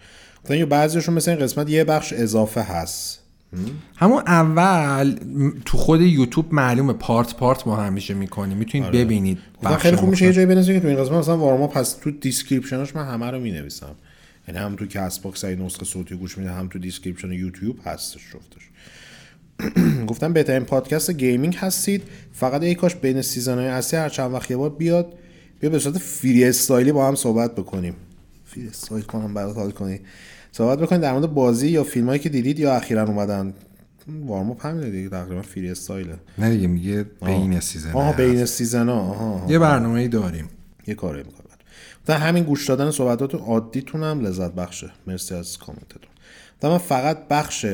مثلا 0.45 0.57
یه 0.57 0.65
بعضیشون 0.65 1.15
مثل 1.15 1.31
این 1.31 1.39
قسمت 1.39 1.69
یه 1.69 1.83
بخش 1.83 2.13
اضافه 2.13 2.61
هست. 2.61 3.19
همون 3.95 4.23
اول 4.27 5.15
تو 5.65 5.77
خود 5.77 6.01
یوتیوب 6.01 6.53
معلومه 6.53 6.93
part 6.93 7.35
part 7.35 7.67
ما 7.67 7.75
همیشه 7.75 8.13
می‌کنیم 8.13 8.57
می‌تونید 8.57 8.87
آره. 8.87 9.05
ببینید 9.05 9.37
خیلی 9.79 9.95
خوب 9.95 10.09
میشه 10.09 10.25
یه 10.25 10.33
جایی 10.33 10.47
بنویسید 10.47 10.75
که 10.75 10.79
تو 10.79 10.87
این 10.87 10.97
قسمت 10.97 11.17
مثلا 11.17 11.37
warm-up 11.37 11.77
هست. 11.77 12.01
تو 12.01 12.11
description 12.11 12.82
ش 12.82 12.95
من 12.95 13.07
همه 13.07 13.31
رو 13.31 13.39
می‌نویسم. 13.39 13.95
یعنی 14.47 14.59
هم 14.59 14.75
تو 14.75 14.85
Castbox 14.85 15.43
ای 15.43 15.55
نسخه 15.55 15.85
صوتی 15.85 16.15
گوش 16.15 16.37
میده 16.37 16.51
هم 16.51 16.67
تو 16.67 16.79
description 16.79 17.31
YouTube 17.31 17.79
هستش 17.85 18.21
جفتش. 18.33 18.69
گفتم 20.09 20.33
بهترین 20.33 20.63
پادکست 20.63 21.11
gaming 21.11 21.55
هستید. 21.55 22.03
فقط 22.33 22.63
ای 22.63 22.75
کاش 22.75 22.95
بین 22.95 23.21
season 23.21 23.57
های 23.57 23.67
اصلی 23.67 23.99
هر 23.99 24.09
چند 24.09 24.33
وقت 24.33 24.51
یه 24.51 24.57
بار 24.57 24.69
بیاد. 24.69 25.13
بیا 25.59 25.69
به 25.69 25.79
صورت 25.79 25.97
freestyle 25.97 26.45
ی 26.45 26.91
با 26.91 27.07
هم 27.07 27.15
صحبت 27.15 27.55
بکنیم. 27.55 27.95
freestyle 28.45 29.03
کنم 29.03 29.33
برات 29.33 29.55
حال 29.55 29.71
کنی. 29.71 29.99
صحبت 30.51 30.79
بکنید 30.79 31.01
در 31.01 31.13
مورد 31.13 31.33
بازی 31.33 31.67
یا 31.69 31.83
فیلم 31.83 32.07
هایی 32.07 32.19
که 32.19 32.29
دیدید 32.29 32.59
یا 32.59 32.75
اخیرا 32.75 33.03
اومدن؟ 33.03 33.53
warm-up 34.25 34.65
همینه 34.65 34.89
دیگه 34.89 35.09
تقریبا 35.09 35.41
freestyle 35.41 35.71
ه 35.71 36.15
نه 36.37 36.49
دیگه 36.49 36.67
میگه 36.67 37.05
بین 37.25 37.59
season 37.59 37.91
آها 37.91 38.13
بین 38.13 38.45
season 38.45 38.89
ها 38.89 39.45
یه 39.49 39.59
برنامه 39.59 39.99
ای 39.99 40.07
داریم. 40.07 40.49
یه 40.87 40.95
کاری 40.95 41.17
می‌کنم. 41.17 41.45
در 42.05 42.17
همین 42.17 42.43
گوش 42.43 42.67
دادن 42.67 42.91
صحبتات 42.91 43.35
عادیتون 43.35 44.03
هم 44.03 44.19
لذت 44.19 44.51
بخشه. 44.51 44.91
مرسی 45.07 45.35
از 45.35 45.57
کامنتتون. 45.57 46.11
من 46.63 46.77
فقط 46.77 47.27
بخش 47.29 47.65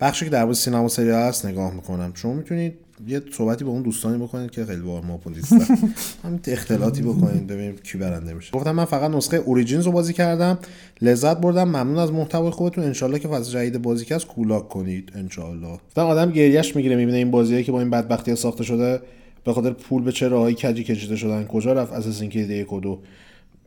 بخشی 0.00 0.24
که 0.24 0.30
در 0.30 0.44
مورد 0.44 0.56
سینما 0.56 0.88
سریال 0.88 1.22
هست 1.22 1.46
نگاه 1.46 1.74
می‌کنم. 1.74 2.12
شما 2.14 2.32
می‌تونید 2.32 2.74
یه 3.06 3.22
صحبتی 3.32 3.64
با 3.64 3.70
اون 3.70 3.82
دوستانی 3.82 4.22
بکنید 4.22 4.50
که 4.50 4.64
خیلی 4.64 4.80
با 4.80 5.00
ما 5.00 5.20
نیستن 5.26 5.78
همین 6.24 6.40
اختلاطی 6.46 7.02
بکنید 7.02 7.46
ببینیم 7.46 7.76
کی 7.76 7.98
برنده 7.98 8.34
میشه. 8.34 8.50
گفتم 8.50 8.72
من 8.72 8.84
فقط 8.84 9.10
نسخه 9.10 9.36
Origins 9.36 9.86
رو 9.86 9.92
بازی 9.92 10.12
کردم 10.12 10.58
لذت 11.00 11.36
بردم 11.36 11.64
ممنون 11.64 11.98
از 11.98 12.12
محتوای 12.12 12.50
خودتون. 12.50 12.84
انشالله 12.84 13.18
که 13.18 13.28
فصل 13.28 13.52
جدید 13.52 13.82
بازی 13.82 14.04
کست 14.04 14.18
کولاک 14.18 14.68
کنید 14.68 15.12
انشالله. 15.14 15.78
گفتم 15.88 16.06
آدم 16.06 16.30
گریش 16.30 16.76
می‌گیره 16.76 16.96
می‌بینه 16.96 17.18
این 17.18 17.30
بازیایی 17.30 17.64
که 17.64 17.72
با 17.72 17.80
این 17.80 17.90
بدبختی 17.90 18.36
ساخته 18.36 18.64
شده 18.64 19.00
به 19.44 19.52
خاطر 19.52 19.70
پول 19.70 20.02
به 20.02 20.12
چه 20.12 20.28
راهی 20.28 20.54
کجی 20.54 20.84
کشیده 20.84 21.16
شدن 21.16 21.44
کجا 21.44 21.72
رفت 21.72 21.92
Assassin's 21.92 22.30
Creed 22.30 22.50
یک 22.50 22.72
و 22.72 22.80
دو. 22.80 22.98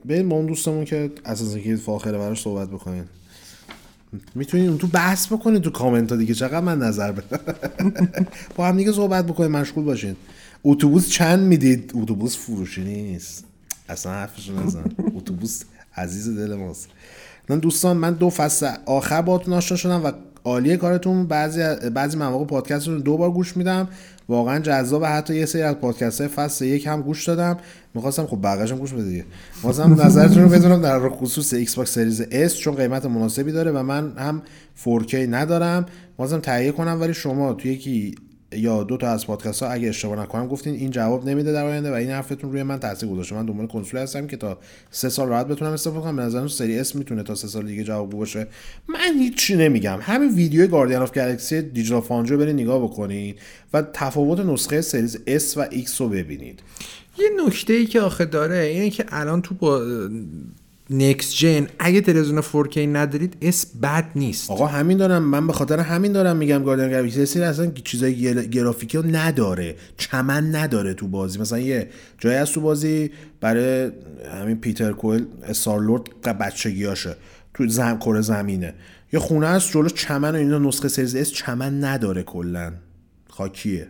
بریم 0.06 0.30
با 0.30 0.36
اون 0.36 0.46
دوستمون 0.46 0.86
که 0.86 1.12
Assassin's 1.26 1.64
Creed 1.64 1.80
فاخره 1.80 2.18
براش 2.18 2.42
صحبت 2.42 2.70
بکنید 2.70 3.06
می‌تونید 4.36 4.70
اون 4.70 4.78
تو 4.78 4.88
بحث 4.88 5.28
بکنید 5.28 5.62
تو 5.62 5.70
کامنت 5.70 6.12
ها 6.12 6.18
دیگه. 6.18 6.34
چقدر 6.34 6.60
من 6.60 6.80
نظر 6.80 7.12
بدم؟ 7.12 7.40
با 8.56 8.68
هم 8.68 8.78
دیگه 8.78 8.92
صحبت 8.92 9.26
بکنید 9.26 9.52
مشغول 9.52 9.84
باشین. 9.84 10.16
اتوبوس 10.64 11.10
چند 11.10 11.40
می‌دید؟ 11.40 11.92
اتوبوس 11.96 12.38
فروشی 12.38 12.84
نیست. 12.84 13.46
اصلا 13.90 14.12
حرفش 14.12 14.50
نزن. 14.50 14.84
اتوبوس 15.18 15.64
عزیز 15.98 16.30
دل 16.38 16.56
ماست. 16.56 16.90
من 17.50 17.60
دوستان 17.60 17.98
من 17.98 18.14
دو 18.14 18.30
فصل 18.30 18.76
آخر 18.86 19.22
باهاتون 19.22 19.54
آشنا 19.54 19.78
شدم 19.78 20.06
و 20.06 20.12
عالیه 20.46 20.78
کارتون. 20.78 21.28
بعضی 21.28 21.90
بعضی 21.90 22.18
مواقع 22.18 22.46
پادکست 22.46 22.88
رو 22.88 23.00
دو 23.00 23.18
بار 23.18 23.32
گوش 23.32 23.58
میدم. 23.58 23.88
واقعا 24.30 24.60
جذاب 24.60 25.06
حتی 25.06 25.36
یه 25.36 25.46
سری 25.46 25.62
از 25.62 25.76
پادکست 25.76 26.22
های 26.22 26.28
فصل 26.28 26.66
یک 26.66 26.88
هم 26.88 27.02
گوش 27.02 27.28
دادم. 27.28 27.58
می‌خواستم 27.94 28.26
خب 28.26 28.40
بقیه‌اش 28.44 28.74
گوش 28.74 28.94
بده 28.94 29.04
دیگه. 29.04 29.26
خواستم 29.62 30.02
نظرتون 30.02 30.44
رو 30.44 30.50
بدونم 30.50 30.82
در 30.82 31.10
خصوص 31.10 31.54
Xbox 31.54 31.94
Series 31.94 32.22
S 32.32 32.58
چون 32.58 32.76
قیمت 32.76 33.06
مناسبی 33.06 33.52
داره 33.52 33.72
و 33.72 33.84
من 33.84 34.12
هم 34.18 34.42
4K 34.86 35.14
ندارم. 35.14 35.86
خواستم 36.16 36.40
تهیه 36.40 36.72
کنم 36.72 37.02
ولی 37.02 37.14
شما 37.14 37.54
توی 37.54 37.72
یکی 37.72 38.16
یا 38.58 38.84
دو 38.84 38.98
تا 38.98 39.08
از 39.08 39.28
پادکست 39.28 39.64
ها 39.64 39.70
اگه 39.70 39.90
اشتباه 39.90 40.20
نکنم 40.20 40.48
گفتین 40.48 40.76
این 40.76 40.92
جواب 40.92 41.30
نمیده 41.30 41.52
در 41.52 41.66
آینده 41.66 41.92
و 41.92 41.94
این 41.94 42.10
حرفتون 42.10 42.52
روی 42.52 42.64
من 42.64 42.80
تاثیر 42.80 43.10
گذاشته. 43.10 43.36
من 43.36 43.46
دنبال 43.46 43.68
کنسول 43.68 44.00
هستم 44.00 44.28
که 44.28 44.38
تا 44.38 44.58
سه 44.92 45.10
سال 45.10 45.28
راحت 45.28 45.48
بتونم 45.48 45.72
استفاده 45.72 46.02
کنم. 46.02 46.16
به 46.16 46.22
نظرم 46.22 46.48
Series 46.48 46.80
S 46.80 46.96
می‌تونه 46.96 47.24
تا 47.24 47.36
سه 47.36 47.48
سال 47.48 47.66
دیگه 47.66 47.84
جواب 47.84 48.10
باشه. 48.10 48.48
من 48.88 49.20
هیچی 49.20 49.56
نمیگم. 49.56 50.00
همین 50.02 50.30
ویدیو 50.30 50.68
Guardian 50.68 50.98
of 50.98 51.12
Galaxy، 51.12 51.62
Digital 51.62 52.02
Foundry 52.02 52.30
رو 52.30 52.38
برید 52.38 52.56
نگاه 52.56 52.84
بکنید 52.84 53.40
و 53.74 53.82
تفاوت 53.94 54.40
نسخه 54.40 54.82
Series 54.82 55.18
S 55.28 55.58
و 55.58 55.66
X 55.72 56.02
رو 56.02 56.10
ببینید. 56.10 56.60
یه 57.18 57.30
نکته 57.46 57.74
ای 57.74 57.86
که 57.86 58.02
آخه 58.02 58.26
داره 58.26 58.58
اینه 58.58 58.90
که 58.90 59.06
الان 59.10 59.42
تو 59.42 59.56
با 59.56 59.82
نکس 60.90 61.36
جن 61.36 61.68
اگه 61.80 62.02
تلویزیون 62.02 62.42
4K 62.42 62.78
ندارید 62.78 63.38
اس 63.42 63.66
بد 63.82 64.06
نیست. 64.16 64.52
آقا 64.52 64.66
همین 64.66 64.98
دارم. 64.98 65.24
من 65.24 65.48
به 65.48 65.54
خاطر 65.54 65.80
همین 65.80 66.12
دارم 66.12 66.38
میگم 66.38 66.64
گاردین 66.64 66.90
گراویکس 66.90 67.38
اصلا 67.38 67.72
چیزای 67.72 68.50
گرافیکی 68.50 68.98
نداره. 68.98 69.76
چمن 69.98 70.56
نداره 70.56 70.94
تو 70.94 71.08
بازی. 71.08 71.40
مثلا 71.40 71.60
یه 71.60 71.90
جایی 72.18 72.38
از 72.38 72.52
تو 72.52 72.62
بازی 72.62 73.12
برای 73.42 73.92
همین 74.42 74.58
پیتر 74.58 74.92
کوئل 74.92 75.26
استارلورد 75.44 76.22
بچگیاشه 76.22 77.16
تو 77.54 77.68
زم 77.68 77.98
کره 77.98 78.22
زمینه. 78.22 78.74
یه 79.14 79.20
خونه 79.20 79.48
است 79.48 79.72
جلو 79.72 79.90
چمن 79.90 80.32
و 80.32 80.36
اینا 80.36 80.60
نسخه 80.60 80.88
سریز 80.88 81.16
اس 81.16 81.32
چمن 81.32 81.84
نداره 81.84 82.24
کلا. 82.24 82.74
خاکیه. 83.30 83.88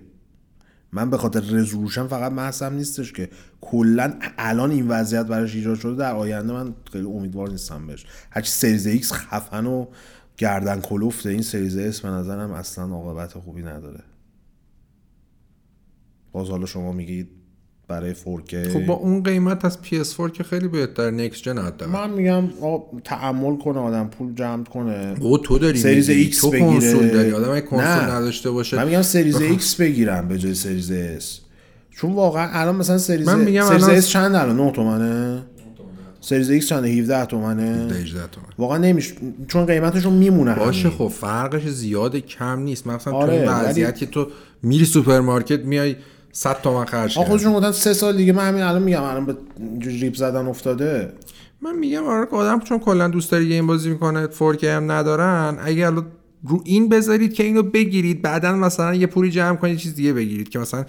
من 0.95 1.09
به 1.09 1.17
خاطر 1.17 1.39
رزولوشن 1.39 2.07
فقط 2.07 2.31
محسم 2.31 2.73
نیستش 2.73 3.13
که 3.13 3.29
کلا 3.61 4.13
الان 4.37 4.71
این 4.71 4.87
وضعیت 4.87 5.25
براش 5.25 5.55
ایجاد 5.55 5.79
شده 5.79 5.95
در 5.95 6.13
آینده 6.15 6.53
من 6.53 6.73
خیلی 6.91 7.05
امیدوار 7.05 7.49
نیستم 7.49 7.87
بهش. 7.87 8.05
هرچی 8.29 8.51
Series 8.51 8.87
X 8.87 9.13
خفن 9.13 9.65
و 9.65 9.85
گردن 10.37 10.81
کلفته 10.81 11.29
این 11.29 11.41
Series 11.41 11.77
S 11.77 12.01
به 12.01 12.09
نظرم 12.09 12.51
اصلا 12.51 12.85
عاقبت 12.85 13.33
خوبی 13.33 13.61
نداره. 13.63 14.03
باز 16.31 16.49
حالا 16.49 16.65
شما 16.65 16.91
میگید 16.91 17.29
برای 17.87 18.13
4K 18.13 18.55
خب 18.73 18.85
با 18.85 18.93
اون 18.93 19.23
قیمت 19.23 19.65
از 19.65 19.77
PS4 19.83 20.31
که 20.31 20.43
خیلی 20.43 20.67
بهتر 20.67 21.11
next 21.11 21.41
gen 21.41 21.57
حتی 21.57 21.85
من 21.85 22.09
میگم 22.09 22.43
تحمل 23.03 23.57
کنه 23.57 23.79
آدم 23.79 24.07
پول 24.07 24.35
جمع 24.35 24.63
کنه. 24.63 25.15
او 25.19 25.37
تو 25.37 25.57
داری 25.57 25.79
Series 25.79 26.09
X 26.09 26.41
تو 26.41 26.49
بگیره. 26.49 26.69
کنسول 26.69 27.07
داری 27.07 27.31
آدم 27.31 27.59
کنسول 27.59 28.11
نداشته 28.11 28.51
باشه. 28.51 28.77
من 28.77 28.85
میگم 28.85 29.01
Series 29.01 29.41
X 29.41 29.75
بگیرم 29.75 30.27
به 30.27 30.37
جای 30.37 30.53
Series 30.53 30.91
S. 30.91 31.39
چون 31.91 32.13
واقعا 32.13 32.49
الان 32.51 32.75
مثلا 32.75 32.97
Series 32.97 33.27
من 33.27 33.39
میگم 33.39 33.65
Series 33.65 33.89
S 33.89 34.09
چند 34.09 34.35
الان؟ 34.35 34.57
9 34.57 34.71
تومنه. 34.71 35.41
Series 36.21 36.49
X 36.49 36.67
چند 36.67 36.85
17 36.85 37.25
تومنه. 37.25 37.93
18 37.93 38.27
تومن 38.27 38.47
واقعا 38.57 38.77
نمیشه 38.77 39.15
چون 39.47 39.65
قیمتشون 39.65 40.13
میمونه 40.13 40.55
باشه 40.55 40.89
خب 40.89 41.07
فرقش 41.07 41.67
زیاد 41.67 42.15
کم 42.15 42.59
نیست. 42.59 42.87
مثلا 42.87 43.13
آره، 43.13 43.45
تو 43.45 43.51
این 43.51 43.51
وضعیت 43.51 43.97
که 43.97 44.05
تو 44.05 44.27
میری 44.63 44.85
سوپرمارکت 44.85 45.59
میای 45.59 45.95
100 46.37 46.61
تومن 46.61 46.85
خرج 46.85 47.15
کردم 47.15 47.27
خودشون 47.27 47.53
گفتن 47.53 47.71
سه 47.71 47.93
سال 47.93 48.17
دیگه. 48.17 48.33
من 48.33 48.47
همین 48.47 48.63
الان 48.63 48.83
میگم 48.83 49.03
الان 49.03 49.25
به 49.25 49.35
ریپ 49.81 50.15
زدن 50.15 50.47
افتاده. 50.47 51.13
من 51.61 51.75
میگم 51.75 52.03
آره 52.03 52.27
آدم 52.31 52.59
چون 52.59 52.79
کلا 52.79 53.07
دوست 53.07 53.31
داره 53.31 53.45
game 53.45 53.67
بازی 53.67 53.89
می‌کنه 53.89 54.27
4K 54.27 54.63
هم 54.63 54.91
ندارن 54.91 55.57
اگه 55.61 55.85
الان 55.85 56.05
رو 56.43 56.61
این 56.65 56.89
بذارید 56.89 57.33
که 57.33 57.43
اینو 57.43 57.63
بگیرید 57.63 58.21
بعدا 58.21 58.53
مثلا 58.53 58.95
یه 58.95 59.07
پولی 59.07 59.31
جمع 59.31 59.55
کنید 59.55 59.77
چیز 59.77 59.95
دیگه 59.95 60.13
بگیرید 60.13 60.49
که 60.49 60.59
مثلا 60.59 60.85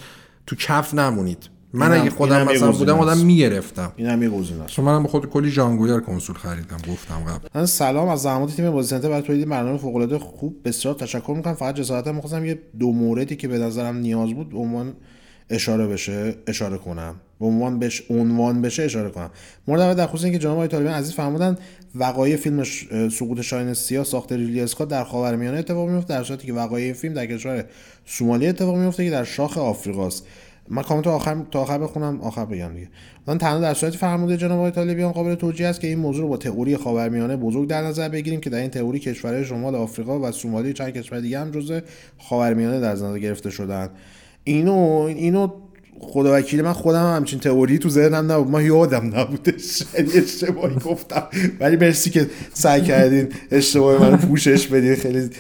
تو 0.47 0.57
کف 0.57 0.94
نمونید. 0.94 1.49
من 1.73 1.92
اگه 1.92 2.10
خودم 2.10 2.42
مثلا 2.42 2.73
بودم 2.73 2.99
آدم 2.99 3.18
می‌گرفتم. 3.18 3.92
اینم 3.97 4.23
یه 4.23 4.28
گزینه 4.28 4.62
است. 4.62 4.73
چون 4.73 4.84
منم 4.84 5.02
به 5.02 5.08
خود 5.08 5.26
کلی 5.26 5.50
ژانگویر 5.50 6.00
کنسول 6.00 6.36
خریدم 6.36 6.92
گفتم 6.92 7.15
قبل. 7.55 7.65
سلام 7.65 8.08
از 8.08 8.23
زحمات 8.23 8.57
تیم 8.57 8.70
بازی 8.70 8.89
سنتر. 8.89 9.08
برای 9.08 9.23
تولید 9.23 9.49
برنامه 9.49 9.78
فوق 9.78 9.97
العاده 9.97 10.18
خوب 10.18 10.57
بسیار 10.65 10.94
تشکر 10.94 11.34
می‌کنم. 11.36 11.55
فقط 11.55 11.75
جسارتا 11.75 12.12
می‌خواستم 12.12 12.44
یه 12.44 12.62
دو 12.78 12.92
موردی 12.92 13.36
که 13.36 13.49
به 13.49 13.58
نظرم 13.58 13.97
نیاز 13.97 14.34
بود 14.34 14.55
عنوان 14.55 14.92
اشاره 15.50 15.86
بشه 15.86 16.34
اشاره 16.47 16.78
کنم. 16.78 17.15
به 17.41 17.47
عنوان 17.47 17.78
بش 17.78 18.02
عنوان 18.10 18.62
بشه 18.62 18.83
اشاره 18.83 19.10
کنم. 19.10 19.31
مورد 19.68 19.81
اول 19.81 19.94
در 19.94 20.07
خصوص 20.07 20.25
اینکه 20.25 20.39
جناب 20.39 20.55
آقای 20.55 20.68
طالبان 20.68 20.92
عزیز 20.92 21.12
فرمودن 21.12 21.58
وقایع 21.94 22.36
فیلم 22.36 22.65
سقوط 23.08 23.41
شاهین 23.41 23.75
سیاه 23.75 24.05
ساخت 24.05 24.33
ریلی 24.33 24.60
اسکات 24.60 24.89
در 24.89 25.05
خاورمیانه 25.05 25.58
اتفاق 25.58 25.89
میفته 25.89 26.15
در 26.15 26.23
صورتی 26.23 26.47
که 26.47 26.52
وقایع 26.52 26.92
فیلم 26.92 27.15
در 27.15 27.26
کشور 27.26 27.65
سومالی 28.05 28.47
اتفاق 28.47 28.76
میفته 28.76 29.05
که 29.05 29.10
در 29.10 29.25
شاخ 29.25 29.58
آفریقاست. 29.58 30.26
من 30.68 30.83
کامنت 30.83 31.07
آخر 31.07 31.36
تا 31.50 31.60
آخر 31.60 31.78
بخونم 31.78 32.20
آخر 32.20 32.44
بگم 32.44 32.75
دیگه. 32.75 32.89
من 33.26 33.39
تنها 33.39 33.60
در 33.60 33.75
صورتی 33.75 33.99
فرموده 33.99 34.36
جناب 34.36 34.58
آقای 34.58 34.70
طالبیان 34.70 35.12
قابل 35.12 35.34
توجیه 35.34 35.66
است 35.66 35.81
که 35.81 35.86
این 35.86 35.99
موضوع 35.99 36.23
رو 36.23 36.28
با 36.28 36.36
تئوری 36.36 36.76
خاورمیانه 36.76 37.36
بزرگ 37.36 37.68
در 37.68 37.83
نظر 37.83 38.08
بگیریم 38.08 38.41
که 38.41 38.50
در 38.50 38.58
این 38.58 38.70
تئوری 38.70 38.99
کشورهای 38.99 39.44
شمال 39.44 39.75
آفریقا 39.75 40.20
و 40.20 40.33
سومالی 40.33 40.73
چند 40.73 40.92
کشور 40.92 41.20
دیگه 41.20 41.39
هم 41.39 41.50
جزء 41.50 41.81
خاورمیانه 42.18 42.81
در 42.81 42.92
نظر 42.92 43.18
گرفته 43.18 43.50
شدن 43.50 43.91
اینو 44.47 45.05
اینو 45.08 45.49
خدا 46.00 46.39
وکیل 46.39 46.62
من 46.62 46.73
خودم 46.73 47.16
همچین 47.16 47.41
تئوری 47.41 47.78
تو 47.78 47.89
ذهنم 47.89 48.33
نبود. 48.33 48.50
ما 48.50 48.62
یادم 48.62 49.18
نبودش 49.18 49.83
یعنی 49.94 50.10
اشتباهی 50.12 50.75
گفتم. 50.75 51.23
ولی 51.60 51.76
مرسی 51.76 52.10
که 52.10 52.31
سعی 52.52 52.81
کردین 52.81 53.28
اشتباه 53.50 54.10
من 54.10 54.16
پوشش 54.16 54.66
بدین. 54.66 54.94
خیلی 54.94 55.31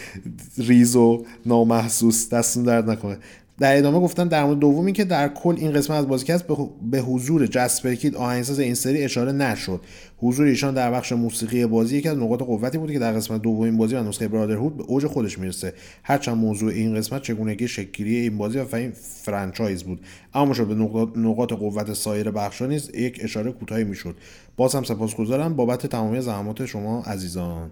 ریز 0.58 0.96
و 0.96 1.24
نامحسوس. 1.46 2.28
دستون 2.28 2.62
درد 2.62 2.90
نکنه. 2.90 3.18
در 3.58 3.78
ادامه 3.78 4.00
گفتن 4.00 4.28
در 4.28 4.44
مورد 4.44 4.58
دومی 4.58 4.92
که 4.92 5.04
در 5.04 5.28
کل 5.28 5.54
این 5.58 5.72
قسمت 5.72 5.96
از 5.98 6.08
بازیکست 6.08 6.44
به 6.90 6.98
حضور 6.98 7.46
Jesper 7.46 7.93
Kyd 7.93 8.16
آهنگساز 8.16 8.58
این 8.58 8.74
سری 8.74 9.02
اشاره 9.02 9.32
نشد. 9.32 9.80
حضور 10.18 10.46
ایشان 10.46 10.74
در 10.74 10.90
بخش 10.90 11.12
موسیقی 11.12 11.66
بازی 11.66 11.96
یکی 11.96 12.08
از 12.08 12.18
نقاط 12.18 12.42
قوتی 12.42 12.78
بود 12.78 12.92
که 12.92 12.98
در 12.98 13.12
قسمت 13.12 13.42
دومین 13.42 13.76
بازی 13.76 13.94
و 13.94 14.02
نسخه 14.02 14.28
Brotherhood 14.28 14.76
به 14.76 14.82
اوج 14.82 15.06
خودش 15.06 15.38
می‌رسه. 15.38 15.72
هرچند 16.02 16.36
موضوع 16.36 16.72
این 16.72 16.94
قسمت 16.94 17.22
چگونگی 17.22 17.68
شکل‌گیری 17.68 18.16
این 18.16 18.38
بازی 18.38 18.58
و 18.58 18.76
این 18.76 18.92
franchise 19.22 19.82
بود. 19.82 20.00
اما 20.34 20.54
شد 20.54 20.66
به 20.66 20.74
نقاط 21.20 21.52
قوت 21.52 21.92
سایر 21.92 22.30
بخشا 22.30 22.66
نیز 22.66 22.90
یک 22.94 23.20
اشاره 23.22 23.52
کوتاهی 23.52 23.84
می‌شد. 23.84 24.16
باز 24.56 24.74
هم 24.74 24.82
سپاسگزارم 24.82 25.56
بابت 25.56 25.86
تمامی 25.86 26.20
زحمات 26.20 26.66
شما 26.66 27.02
عزیزان. 27.02 27.70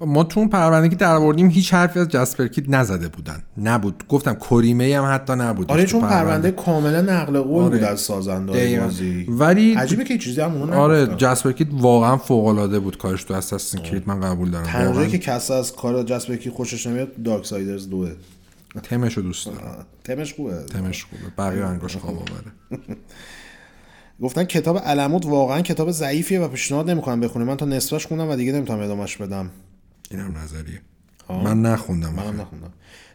ما 0.00 0.24
تو 0.24 0.40
اون 0.40 0.48
پرونده 0.48 0.88
که 0.88 0.96
درآوردیم 0.96 1.48
هیچ 1.48 1.74
حرفی 1.74 1.98
از 1.98 2.08
جاسپر 2.08 2.46
کید 2.46 2.74
نزده 2.74 3.08
بودن. 3.08 3.42
نبود. 3.62 4.04
گفتم 4.08 4.34
کریمه 4.34 4.98
هم 4.98 5.14
حتی 5.14 5.32
نبود 5.32 5.72
آره 5.72 5.86
چون 5.86 6.00
پرونده, 6.00 6.50
کاملا 6.50 7.00
نقل 7.00 7.40
قول 7.40 7.62
آره. 7.64 7.78
بود 7.78 7.84
از 7.84 8.00
سازنده 8.00 8.80
بازی. 8.80 9.26
ولی 9.28 9.74
عجیبه 9.74 10.04
که 10.04 10.18
چیزی 10.18 10.40
هم 10.40 10.70
آره 10.70 11.06
جاسپر 11.16 11.52
کید 11.52 11.68
واقعا 11.72 12.16
فوق 12.16 12.46
العاده 12.46 12.78
بود 12.78 12.98
کارش 12.98 13.24
تو 13.24 13.34
اساسین 13.34 13.80
کرید 13.80 14.08
من 14.08 14.20
قبول 14.20 14.50
دارم. 14.50 14.66
تنها 14.66 15.06
که 15.06 15.18
کس 15.18 15.50
از 15.50 15.76
کار 15.76 16.02
جاسپر 16.02 16.36
کید 16.36 16.52
خوشش 16.52 16.86
نمیاد 16.86 17.22
دارک 17.22 17.46
سایدرز 17.46 17.88
دوه. 17.88 18.10
تمش 18.82 19.16
رو 19.16 19.22
دوست 19.22 19.46
دارم. 19.46 19.86
تمش 20.04 20.34
خوبه. 20.34 20.64
تمش 20.72 21.04
خوبه. 21.04 21.22
بقیه 21.38 21.64
انگاش 21.64 21.96
خواب 21.96 22.16
آوره. 22.16 22.52
گفتن 24.22 24.44
کتاب 24.44 24.78
علموت 24.78 25.26
واقعا 25.26 25.60
کتاب 25.60 25.90
ضعیفیه 25.90 26.40
و 26.40 26.48
پیشنهاد 26.48 26.90
نمی‌کنم 26.90 27.20
بخونی. 27.20 27.44
من 27.44 27.56
تا 27.56 27.66
نصفش 27.66 28.06
خوندم 28.06 28.30
و 28.30 28.36
دیگه 28.36 28.52
نمی‌تونم 28.52 28.80
ادامش 28.80 29.16
بدم. 29.16 29.50
اینم 30.10 30.38
نظریه. 30.38 30.80
من 31.30 31.62
نخوندم 31.62 32.14
من 32.14 32.36
نخوندم. 32.36 32.72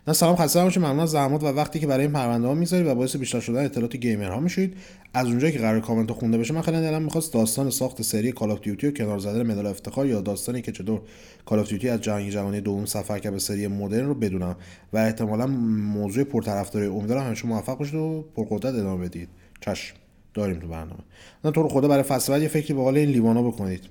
نه 0.08 0.14
سلام 0.14 0.36
خسته 0.36 0.60
نباشید. 0.60 0.84
ممنون 0.84 1.00
از 1.00 1.12
زحمات 1.12 1.44
و 1.44 1.48
وقتی 1.48 1.80
که 1.80 1.88
برای 1.88 2.06
این 2.06 2.14
پرونده 2.14 2.48
ها 2.48 2.54
می‌ذارید 2.54 2.88
و 2.88 2.96
باعث 2.96 3.16
بیشتر 3.16 3.40
شدن 3.40 3.66
اطلاعات 3.66 3.96
gamer 3.95 4.32
ها 4.32 4.40
میشید. 4.40 4.78
از 5.14 5.28
اونجایی 5.28 5.54
که 5.54 5.60
قرار 5.60 5.80
کامنت 5.80 6.12
خونده 6.12 6.38
بشه 6.38 6.54
من 6.54 6.62
خیلی 6.62 6.78
دلم 6.78 7.02
می‌خواست 7.02 7.34
داستان 7.34 7.70
ساخت 7.70 8.02
سری 8.02 8.32
Call 8.32 8.52
of 8.52 8.62
Duty 8.62 8.88
و 8.88 8.92
کنار 8.92 9.20
زدن 9.20 9.52
مدال 9.52 9.66
افتخار 9.66 10.08
یا 10.08 10.22
داستانی 10.22 10.62
که 10.62 10.72
چطور 10.72 11.02
Call 11.45 11.60
of 11.60 11.70
Duty 11.70 11.90
از 11.90 12.02
جنگ 12.02 12.30
جهانی 12.30 12.62
دوم 12.62 12.86
سفر 12.86 13.20
کرد 13.20 13.34
به 13.34 13.40
سری 13.40 13.68
مدرن 13.68 14.06
رو 14.06 14.16
بدونم. 14.16 14.56
و 14.94 14.98
احتمالا 14.98 15.48
موضوع 15.48 16.24
پرطرفداری 16.24 16.86
امیدوارم 16.86 17.26
همیشه 17.26 17.48
موفق 17.48 17.78
باشید 17.78 17.96
و 17.96 18.26
پرقدرت 18.36 18.74
ادامه 18.74 19.08
بدید. 19.08 19.30
چشم. 19.62 19.96
داریم 20.34 20.60
تو 20.60 20.68
برنامه. 20.68 21.04
نه 21.46 21.52
تو 21.52 21.64
رو 21.64 21.70
خدا 21.70 21.88
برای 21.88 22.04
فصل 22.04 22.42
یه 22.42 22.48
فکری 22.48 22.74
به 22.74 22.84
حال 22.84 22.98
این 22.98 23.10
لیوانا 23.10 23.44
بکنید. 23.44 23.82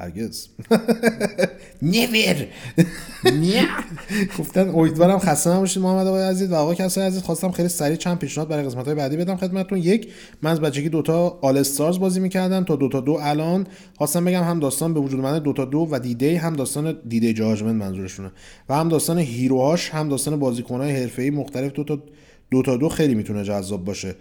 هرگز. 0.00 0.48
نیور 1.82 2.46
گفتن 4.38 4.68
امیدوارم 4.68 5.18
خسته 5.18 5.50
نباشید 5.50 5.82
محمد 5.82 6.06
آقای 6.06 6.22
عزیز 6.22 6.50
و 6.52 6.54
آقا 6.54 6.74
کسای 6.74 7.06
عزیز. 7.06 7.22
خواستم 7.22 7.50
خیلی 7.50 7.68
سریع 7.68 7.96
چند 7.96 8.18
پیشنهاد 8.18 8.48
برای 8.48 8.64
قسمت 8.64 8.84
های 8.84 8.94
بعدی 8.94 9.16
بدم 9.16 9.36
خدمتتون. 9.36 9.78
یک 9.78 10.08
من 10.42 10.50
از 10.50 10.60
بچگی 10.60 10.88
دوتا 10.88 11.38
آل 11.42 11.58
استارز 11.58 11.98
بازی 11.98 12.20
می‌کردم 12.20 12.64
تا 12.64 12.76
دوتا 12.76 13.00
دو 13.00 13.18
الان. 13.20 13.66
خواستم 13.98 14.24
بگم 14.24 14.42
هم 14.42 14.60
داستان 14.60 14.94
به 14.94 15.00
وجود 15.00 15.20
من 15.20 15.38
دوتا 15.38 15.64
دو 15.64 15.88
و 15.90 15.98
دیدی 15.98 16.34
هم 16.34 16.52
داستان 16.52 16.96
دیدی 17.08 17.32
جاجمنت 17.32 17.74
منظورشونه. 17.74 18.30
و 18.68 18.74
هم 18.74 18.88
داستان 18.88 19.18
هیروهاش 19.18 19.90
هم 19.90 20.08
داستان 20.08 20.38
بازیکنهای 20.38 20.92
حرفه‌ای 20.92 21.30
مختلف 21.30 21.72
دوتا 21.72 21.98
دو 22.50 22.62
تا 22.62 22.76
دو 22.76 22.88
خیلی 22.88 23.14
می‌تونه 23.14 23.44
جذاب 23.44 23.84
باشه. 23.84 24.14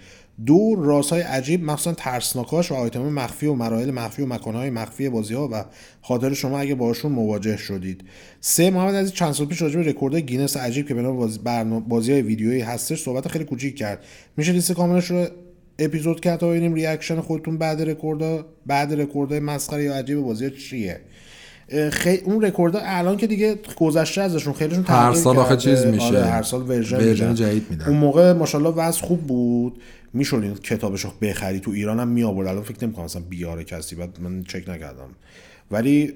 دو 0.46 0.76
رازهای 0.78 1.22
عجیب 1.22 1.64
مخصوصا 1.64 1.94
ترسناکاش 1.94 2.72
و 2.72 2.76
آیتم 2.76 3.02
مخفی 3.02 3.46
و 3.46 3.54
مراحل 3.54 3.92
مخفی 3.92 4.22
و 4.22 4.26
مکانهای 4.26 4.70
مخفی 4.70 5.10
بازی 5.10 5.34
ها 5.34 5.50
و 5.52 5.66
خاطر 6.02 6.34
شما 6.34 6.60
اگه 6.60 6.76
باشون 6.76 7.12
مواجه 7.12 7.58
شدید. 7.58 8.04
سید 8.42 8.70
محمد 8.70 8.96
از 8.96 9.14
چند 9.14 9.32
سال 9.32 9.48
پیش 9.48 9.62
راجع 9.62 9.80
به 9.80 9.90
رکورد 9.90 10.16
گینس 10.16 10.58
عجیب 10.58 10.88
که 10.88 10.94
به 10.94 11.02
بازی, 11.02 11.40
بازی 11.88 12.12
های 12.12 12.22
ویدیویی 12.22 12.62
هستش 12.62 13.04
صحبت 13.04 13.28
خیلی 13.28 13.46
کوچیک 13.46 13.76
کرد. 13.76 14.06
میشه 14.38 14.52
لیست 14.52 14.72
کاملش 14.72 15.06
رو 15.12 15.28
اپیزود 15.80 16.20
کرد 16.20 16.40
تا 16.40 16.50
ببینیم 16.50 16.74
reaction 16.74 17.22
خودتون 17.22 17.58
بعد 17.58 17.82
رکورد 17.82 18.46
بعد 18.66 18.94
رکورد 18.94 19.34
مسخره 19.34 19.84
یا 19.84 19.96
عجیب 19.96 20.20
بازی 20.20 20.50
چیه. 20.50 21.00
خیلی 21.92 22.22
اون 22.22 22.42
رکورد 22.42 22.74
الان 22.76 23.18
که 23.18 23.28
دیگه 23.28 23.56
گذشته 23.80 24.22
ازشون 24.22 24.54
خیلیشون 24.54 24.86
هر 24.88 25.14
سال 25.14 25.38
آخه 25.38 25.58
چیز 25.58 25.86
میشه. 25.86 26.06
آره 26.06 26.26
هر 26.26 26.44
سال 26.44 26.70
version 26.70 27.36
جدید 27.36 27.66
میدن. 27.70 27.86
اون 27.86 27.98
موقع 27.98 28.34
ماشاءالله 28.34 28.76
وضع 28.76 29.02
خوب 29.02 29.20
بود. 29.20 29.82
می‌شد 30.14 30.38
این 30.44 30.54
کتابش 30.54 31.02
رو 31.02 31.12
بخری 31.22 31.60
تو 31.60 31.72
ایران 31.72 32.00
هم 32.00 32.08
می 32.08 32.24
آورد 32.24 32.48
الان 32.48 32.64
فکر 32.64 32.84
نمی‌کنم 32.84 33.06
مثلا 33.06 33.22
بیاره 33.30 33.64
کسی 33.64 33.96
بعد 33.96 34.20
من 34.22 34.44
چک 34.44 34.70
نکردم. 34.70 35.10
ولی 35.72 36.14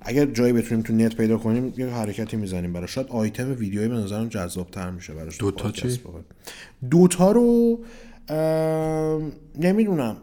اگر 0.00 0.24
جایی 0.26 0.52
بتونیم 0.52 0.84
تو 0.84 0.92
نت 0.92 1.16
پیدا 1.16 1.38
کنیم 1.38 1.74
یه 1.76 1.86
حرکتی 1.86 2.36
می‌زنیم 2.36 2.72
براش. 2.72 2.94
شاید 2.94 3.06
آیتم 3.08 3.56
ویدیویی 3.58 3.88
به 3.88 3.94
نظرم 3.94 4.28
جذاب 4.28 4.70
تر 4.70 4.90
میشه 4.90 5.14
براش 5.14 5.40
دوتا 5.40 5.70
چی؟ 5.70 6.00
دوتا 6.90 7.32
رو 7.32 7.80
نمی‌دونم. 9.58 10.16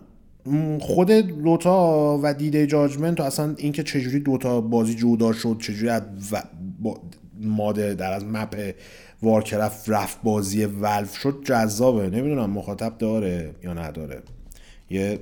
خود 0.79 1.11
دوتا 1.11 2.19
و 2.23 2.33
دیده 2.33 2.67
جاجمنت 2.67 3.19
و 3.19 3.23
اصلا 3.23 3.55
اینکه 3.57 3.83
چجوری 3.83 4.19
دوتا 4.19 4.61
بازی 4.61 4.95
جدا 4.95 5.33
شد 5.33 5.57
چجوری 5.61 5.89
از 5.89 6.01
ماده 7.39 7.93
در 7.93 8.13
از 8.13 8.25
مپ 8.25 8.75
وارکرفت 9.21 9.89
رفت 9.89 10.17
بازی 10.23 10.65
ولف. 10.65 11.17
شد 11.17 11.41
جذابه. 11.45 12.09
نمی‌دونم 12.09 12.49
مخاطب 12.49 12.97
داره 12.97 13.55
یا 13.63 13.73
نداره. 13.73 14.21
یه 14.89 15.19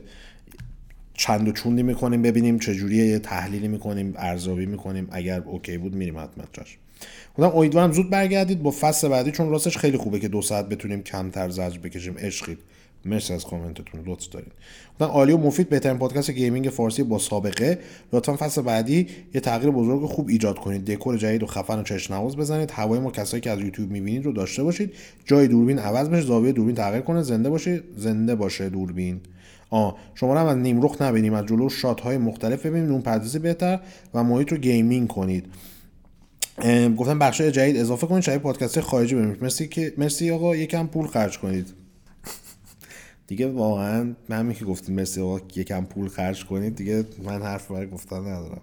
چند 1.13 1.47
و 1.47 1.51
چوندی 1.51 1.83
می‌کنیم 1.83 2.21
ببینیم 2.21 2.59
چجوریه 2.59 3.05
یه 3.05 3.19
تحلیلی 3.19 3.67
می‌کنیم 3.67 4.13
ارزیابی 4.17 4.65
می‌کنیم. 4.65 5.07
اگر 5.11 5.41
OK 5.41 5.77
بود 5.77 5.95
میریم 5.95 6.17
حتما 6.17 6.43
جاش. 6.53 6.77
خودم 7.33 7.49
امیدوارم 7.55 7.91
زود 7.91 8.09
برگردید. 8.09 8.63
با 8.63 8.71
فصل 8.71 9.07
بعدی 9.07 9.31
چون 9.31 9.49
راستش 9.49 9.77
خیلی 9.77 9.97
خوبه 9.97 10.19
که 10.19 10.27
دو 10.27 10.41
ساعت 10.41 10.69
بتونیم 10.69 11.03
کمتر 11.03 11.49
زجر 11.49 11.77
بکشیم. 11.77 12.17
عشقید. 12.17 12.59
مرسی 13.05 13.33
از 13.33 13.45
کامنتتون 13.45 14.03
لطف 14.05 14.29
دارید 14.29 14.51
بودن 14.99 15.11
عالی 15.11 15.33
و 15.33 15.37
مفید 15.37 15.69
بهترین 15.69 15.97
پادکست 15.97 16.31
gaming 16.31 16.69
فارسی 16.69 17.03
با 17.03 17.19
سابقه. 17.19 17.79
لطفا 18.13 18.35
فصل 18.35 18.61
بعدی 18.61 19.07
یه 19.33 19.41
تغییر 19.41 19.71
بزرگ 19.71 20.05
خوب 20.05 20.29
ایجاد 20.29 20.59
کنید. 20.59 20.85
دکور 20.85 21.17
جدید 21.17 21.43
و 21.43 21.45
خفن 21.45 21.79
و 21.79 21.83
چشم 21.83 22.13
نواز 22.13 22.37
بزنید. 22.37 22.71
هوای 22.71 22.99
ما 22.99 23.11
کسایی 23.11 23.41
که 23.41 23.51
از 23.51 23.59
یوتیوب 23.59 23.91
می‌بینید 23.91 24.25
رو 24.25 24.31
داشته 24.31 24.63
باشید. 24.63 24.93
جای 25.25 25.47
دوربین 25.47 25.79
عوض 25.79 26.09
بشه 26.09 26.21
زاویه 26.21 26.51
دوربین 26.51 26.75
تغییر 26.75 27.01
کنه. 27.01 27.23
زنده 27.23 27.49
باشه 27.49 27.83
زنده 27.97 28.35
باشه 28.35 28.69
دوربین. 28.69 29.19
آ 29.69 29.91
شما 30.15 30.39
هم 30.39 30.45
از 30.45 30.57
نیمرخ 30.57 31.01
نبینیم 31.01 31.33
از 31.33 31.45
جلو 31.45 31.69
shot 31.69 32.01
های 32.01 32.17
مختلف 32.17 32.65
ببینید 32.65 32.89
نورپردازی 32.89 33.39
بهتر 33.39 33.79
و 34.13 34.23
محیط 34.23 34.51
رو 34.51 34.57
gaming 34.57 35.07
کنید. 35.07 35.45
گفتم 36.97 37.19
بخش 37.19 37.41
جدید 37.41 37.77
اضافه 37.77 38.07
کنید. 38.07 38.23
شاید 38.23 38.41
پادکست 38.41 38.81
خارجی 38.81 39.15
ببینید. 39.15 39.43
مرسی 39.43 39.67
که 39.67 39.93
مرسی 39.97 40.31
آقا. 40.31 40.55
یکم 40.55 40.87
پول 40.87 41.07
خرج 41.07 41.39
کنید. 41.39 41.84
دیگه 43.27 43.47
واقعا 43.47 44.13
من 44.29 44.53
که 44.53 44.65
گفتیم 44.65 44.95
مثل 44.95 45.21
آقا 45.21 45.39
یکم 45.55 45.85
پول 45.85 46.07
خرج 46.07 46.45
کنید 46.45 46.75
دیگه 46.75 47.05
من 47.23 47.41
حرف 47.41 47.71
برای 47.71 47.89
گفتن 47.89 48.19
ندارم. 48.19 48.61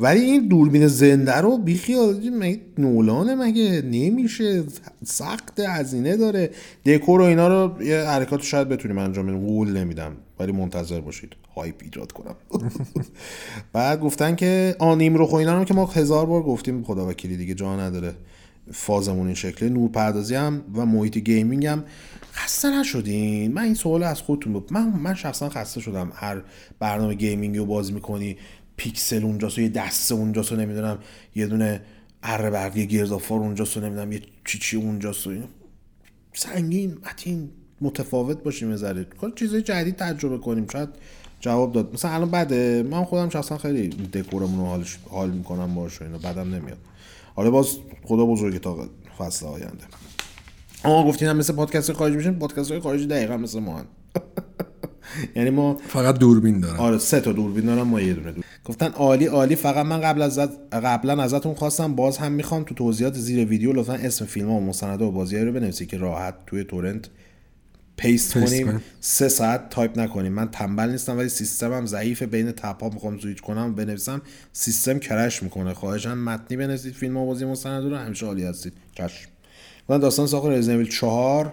ولی 0.00 0.20
این 0.20 0.48
دوربین 0.48 0.86
زنده 0.86 1.36
رو 1.36 1.58
بیخیال 1.58 2.30
مگه 2.30 2.60
نولانه 2.78 3.34
مگه 3.34 3.82
نمیشه؟ 3.82 4.64
سخت 5.04 5.60
هزینه 5.60 6.16
داره. 6.16 6.50
دکور 6.86 7.20
و 7.20 7.24
اینا 7.24 7.48
رو 7.48 7.82
یه 7.82 7.98
حرکات 7.98 8.42
شاید 8.42 8.68
بتونیم 8.68 8.98
انجام 8.98 9.26
بدیم. 9.26 9.46
قول 9.46 9.76
نمیدم 9.76 10.12
ولی 10.40 10.52
منتظر 10.52 11.00
باشید. 11.00 11.32
hype 11.56 11.74
ایجاد 11.82 12.12
کنم. 12.12 12.34
بعد 13.72 14.00
گفتن 14.00 14.36
که 14.36 14.76
آ 14.78 14.83
نیم‌رخ 14.83 15.14
رو 15.14 15.34
اینا 15.34 15.58
رو 15.58 15.64
که 15.64 15.74
ما 15.74 15.86
هزار 15.86 16.26
بار 16.26 16.42
گفتیم 16.42 16.84
خدا 16.84 17.08
وکیلی 17.08 17.36
دیگه 17.36 17.54
جا 17.54 17.76
نداره. 17.76 18.14
فازمون 18.72 19.26
این 19.26 19.34
شکلی 19.34 19.70
نور 19.70 19.90
پردازی 19.90 20.34
هم 20.34 20.62
و 20.74 20.86
محیط 20.86 21.18
gaming 21.18 21.66
هم 21.66 21.84
خسته 22.32 22.80
نشدین؟ 22.80 23.52
من 23.52 23.62
این 23.62 23.74
سوال 23.74 24.02
از 24.02 24.20
خودتون 24.20 24.52
بود 24.52 24.72
من 24.72 24.88
من 24.88 25.14
شخصا 25.14 25.48
خسته 25.48 25.80
شدم. 25.80 26.12
هر 26.14 26.42
برنامه 26.78 27.14
gaming 27.14 27.58
رو 27.58 27.66
باز 27.66 27.92
می‌کنی 27.92 28.36
پیکسل 28.76 29.24
اونجاست 29.24 29.58
یه 29.58 29.68
دسته 29.68 30.14
اونجاست 30.14 30.52
نمی‌دونم 30.52 30.98
یه 31.34 31.46
دونه 31.46 31.80
اره 32.22 32.50
برقی 32.50 32.86
گیرزافار 32.86 33.38
اونجاست 33.38 33.78
نمی‌دونم 33.78 34.12
یه 34.12 34.22
چی 34.44 34.58
چی 34.58 34.76
اونجاست 34.76 35.28
سنگین 36.34 36.98
متین 37.10 37.50
متفاوت 37.80 38.42
باشیم 38.42 38.70
یه 38.70 38.76
ذره. 38.76 39.06
چیزای 39.36 39.62
جدید 39.62 39.96
تجربه 39.96 40.38
کنیم. 40.38 40.66
شاید 40.72 40.88
جواب 41.40 41.72
داد. 41.72 41.94
مثلا 41.94 42.10
الان 42.10 42.30
بعد 42.30 42.54
من 42.84 43.04
خودم 43.04 43.28
شخصا 43.28 43.58
خیلی 43.58 43.88
دکورمون 43.88 44.58
رو 44.58 44.66
حالش 44.66 44.98
حال 45.10 45.30
می‌کنم 45.30 45.74
باش 45.74 46.02
اینا. 46.02 46.18
بعدم 46.18 46.54
نمیاد. 46.54 46.78
حالا 47.34 47.50
باز 47.50 47.76
خدا 48.04 48.26
بزرگی 48.26 48.58
تا 48.58 48.88
فصل 49.18 49.46
آینده. 49.46 49.84
آها 50.84 51.08
گفتین 51.08 51.28
هم 51.28 51.36
مثل 51.36 51.52
پادکست 51.52 51.92
خارجی 51.92 52.16
میشن 52.16 52.34
پادکست 52.34 52.70
های 52.70 52.80
خارجی 52.80 53.06
دقیقا 53.06 53.36
مثل 53.36 53.60
ما 53.60 53.78
هن. 53.78 53.84
یعنی 55.36 55.50
ما 55.50 55.80
فقط 55.88 56.18
دوربین 56.18 56.60
دارم 56.60 56.80
آره 56.80 56.98
سه 56.98 57.20
تا 57.20 57.32
دوربین 57.32 57.64
دارم 57.64 57.88
ما 57.88 58.00
یه 58.00 58.14
دونه 58.14 58.32
دور. 58.32 58.44
گفتن 58.64 58.86
عالی 58.86 59.26
عالی. 59.26 59.56
فقط 59.56 59.86
من 59.86 60.00
قبل 60.00 60.22
از 60.22 60.38
قبلا 60.72 61.22
ازتون 61.22 61.54
خواستم 61.54 61.94
باز 61.94 62.18
هم 62.18 62.32
می‌خوام 62.32 62.64
تو 62.64 62.74
توضیحات 62.74 63.14
زیر 63.14 63.48
ویدیو 63.48 63.72
لطفا 63.72 63.92
اسم 63.92 64.24
فیلم 64.24 64.48
ها 64.48 64.54
و 64.54 64.60
مستنده 64.60 65.04
و 65.04 65.10
بازی 65.10 65.38
رو 65.38 65.52
بنویسید 65.52 65.88
که 65.88 65.98
راحت 65.98 66.34
توی 66.46 66.64
torrent 66.64 67.08
paste 67.96 68.34
کنیم. 68.34 68.80
سه 69.00 69.28
ساعت 69.28 69.70
تایپ 69.70 69.98
نکنیم. 69.98 70.32
من 70.32 70.48
تنبل 70.48 70.90
نیستم 70.90 71.18
ولی 71.18 71.28
سیستمم 71.28 71.86
ضعیف 71.86 72.22
بین 72.22 72.52
tab 72.52 72.82
ها 72.82 72.88
می‌خوام 72.88 73.18
سویچ 73.18 73.40
کنم 73.40 73.74
بنویسم. 73.74 74.22
سیستم 74.52 74.98
crash 74.98 75.42
می‌کنه. 75.42 75.74
خواهشم 75.74 76.18
متنی 76.18 76.56
بنویسید 76.56 76.94
فیلم 76.94 77.16
ها 77.16 77.24
بازی 77.24 77.44
مستند 77.44 77.90
رو. 77.90 77.96
همیشه 77.96 78.26
عالی 78.26 78.44
هستید. 78.44 78.72
چشم. 78.94 79.31
من 79.88 79.98
داستان 79.98 80.26
ساخت 80.26 80.46
رزیدنت 80.46 80.88
4 80.88 81.52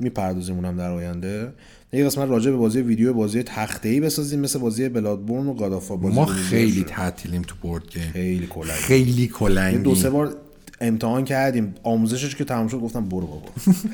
می‌پردازیم 0.00 0.54
اونم 0.54 0.76
در 0.76 0.90
آینده. 0.90 1.52
یه 1.92 2.04
قسمت 2.04 2.28
راجع 2.28 2.50
به 2.50 2.56
بازی 2.56 2.80
ویدیو 2.80 3.12
بازی 3.12 3.42
تخته 3.42 3.88
ای 3.88 4.00
بسازیم 4.00 4.40
مثل 4.40 4.58
بازی 4.58 4.88
Bloodborne 4.88 5.46
و 5.46 5.54
God 5.54 5.70
of 5.70 5.80
War 5.80 5.96
بازی 5.96 6.16
ما 6.16 6.26
خیلی 6.26 6.84
تعطیلیم 6.84 7.42
تو 7.42 7.54
board 7.62 7.90
game 7.90 8.10
خیلی 8.12 8.46
کلنگ 8.46 8.68
خیلی 8.68 9.26
کلنگی 9.28 9.78
دو 9.78 9.94
سه 9.94 10.10
بار 10.10 10.36
امتحان 10.80 11.24
کردیم. 11.24 11.74
آموزشش 11.82 12.36
که 12.36 12.44
تموم 12.44 12.68
شد 12.68 12.80
گفتم 12.80 13.08
برو 13.08 13.26
بابا. 13.26 13.48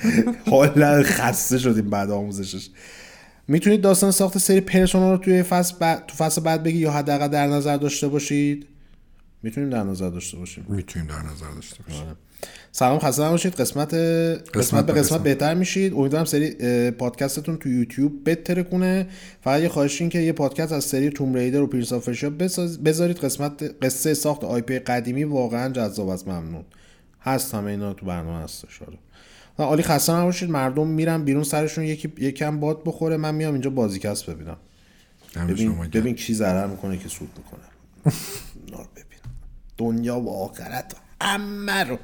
حالا 0.56 1.02
خسته 1.02 1.58
شدیم 1.58 1.90
بعد 1.90 2.10
آموزشش. 2.10 2.68
می‌تونید 3.48 3.80
داستان 3.80 4.10
ساخت 4.10 4.38
سری 4.38 4.60
Persona 4.60 5.12
رو 5.12 5.18
توی 5.18 5.42
فصل 5.42 5.74
بعد 5.80 6.06
تو 6.06 6.16
فصل 6.16 6.40
بعد 6.40 6.62
بگی 6.62 6.78
یا 6.78 6.92
حداقل 6.92 7.28
در 7.28 7.46
نظر 7.46 7.76
داشته 7.76 8.08
باشید؟ 8.08 8.66
می‌تونیم 9.42 9.70
در 9.70 9.82
نظر 9.82 10.10
داشته 10.10 10.36
باشیم. 10.36 10.64
می‌تونیم 10.68 11.08
در 11.08 11.22
نظر 11.22 11.50
داشته 11.54 11.82
باشیم. 11.82 12.06
آره. 12.06 12.16
سلام 12.72 12.98
خسته 12.98 13.22
نباشید. 13.22 13.54
قسمت 13.54 13.94
قسمت 14.54 14.86
به 14.86 14.92
قسمت 14.92 15.22
بهتر 15.22 15.54
میشید. 15.54 15.94
امیدوارم 15.94 16.24
سری 16.24 16.90
پادکستتون 16.90 17.56
تو 17.56 17.68
یوتیوب 17.68 18.24
بترکونه. 18.24 19.06
فقط 19.44 19.60
یه 19.60 19.68
خواهش 19.68 20.00
این 20.00 20.10
که 20.10 20.18
یه 20.18 20.32
پادکست 20.32 20.72
از 20.72 20.84
سری 20.84 21.10
Tomb 21.10 21.34
Raider 21.34 21.60
و 21.60 21.66
Prince 21.66 21.92
of 21.92 22.08
بذارید. 22.84 23.18
قسمت 23.18 23.84
قصه 23.84 24.14
ساخت 24.14 24.44
IP 24.44 24.78
قدیمی 24.78 25.24
واقعا 25.24 25.72
جذاب 25.72 26.08
است. 26.08 26.28
ممنون. 26.28 26.64
هست 27.22 27.54
همه 27.54 27.70
اینا 27.70 27.92
تو 27.92 28.06
برنامه 28.06 28.44
هستش 28.44 28.82
آره 28.82 28.98
عالی 29.58 29.82
خسته 29.82 30.12
نباشید. 30.12 30.50
مردم 30.50 30.86
میرن 30.86 31.24
بیرون 31.24 31.44
سرشون 31.44 31.84
یکی 31.84 32.12
یکم 32.18 32.60
باد 32.60 32.82
بخوره. 32.84 33.16
من 33.16 33.34
میام 33.34 33.52
اینجا 33.52 33.70
بازیکست 33.70 34.30
ببینم. 34.30 34.56
ببین 35.48 35.78
ببین 35.92 36.14
کی 36.14 36.34
ضرر 36.34 36.66
می‌کنه 36.66 36.98
که 36.98 37.08
سود 37.08 37.28
می‌کنه. 37.36 37.62
ببین 38.96 39.18
دنیا 39.78 40.20
و 40.20 40.30
آخرت 40.30 40.92
همه 41.20 41.84
رو. 41.84 41.98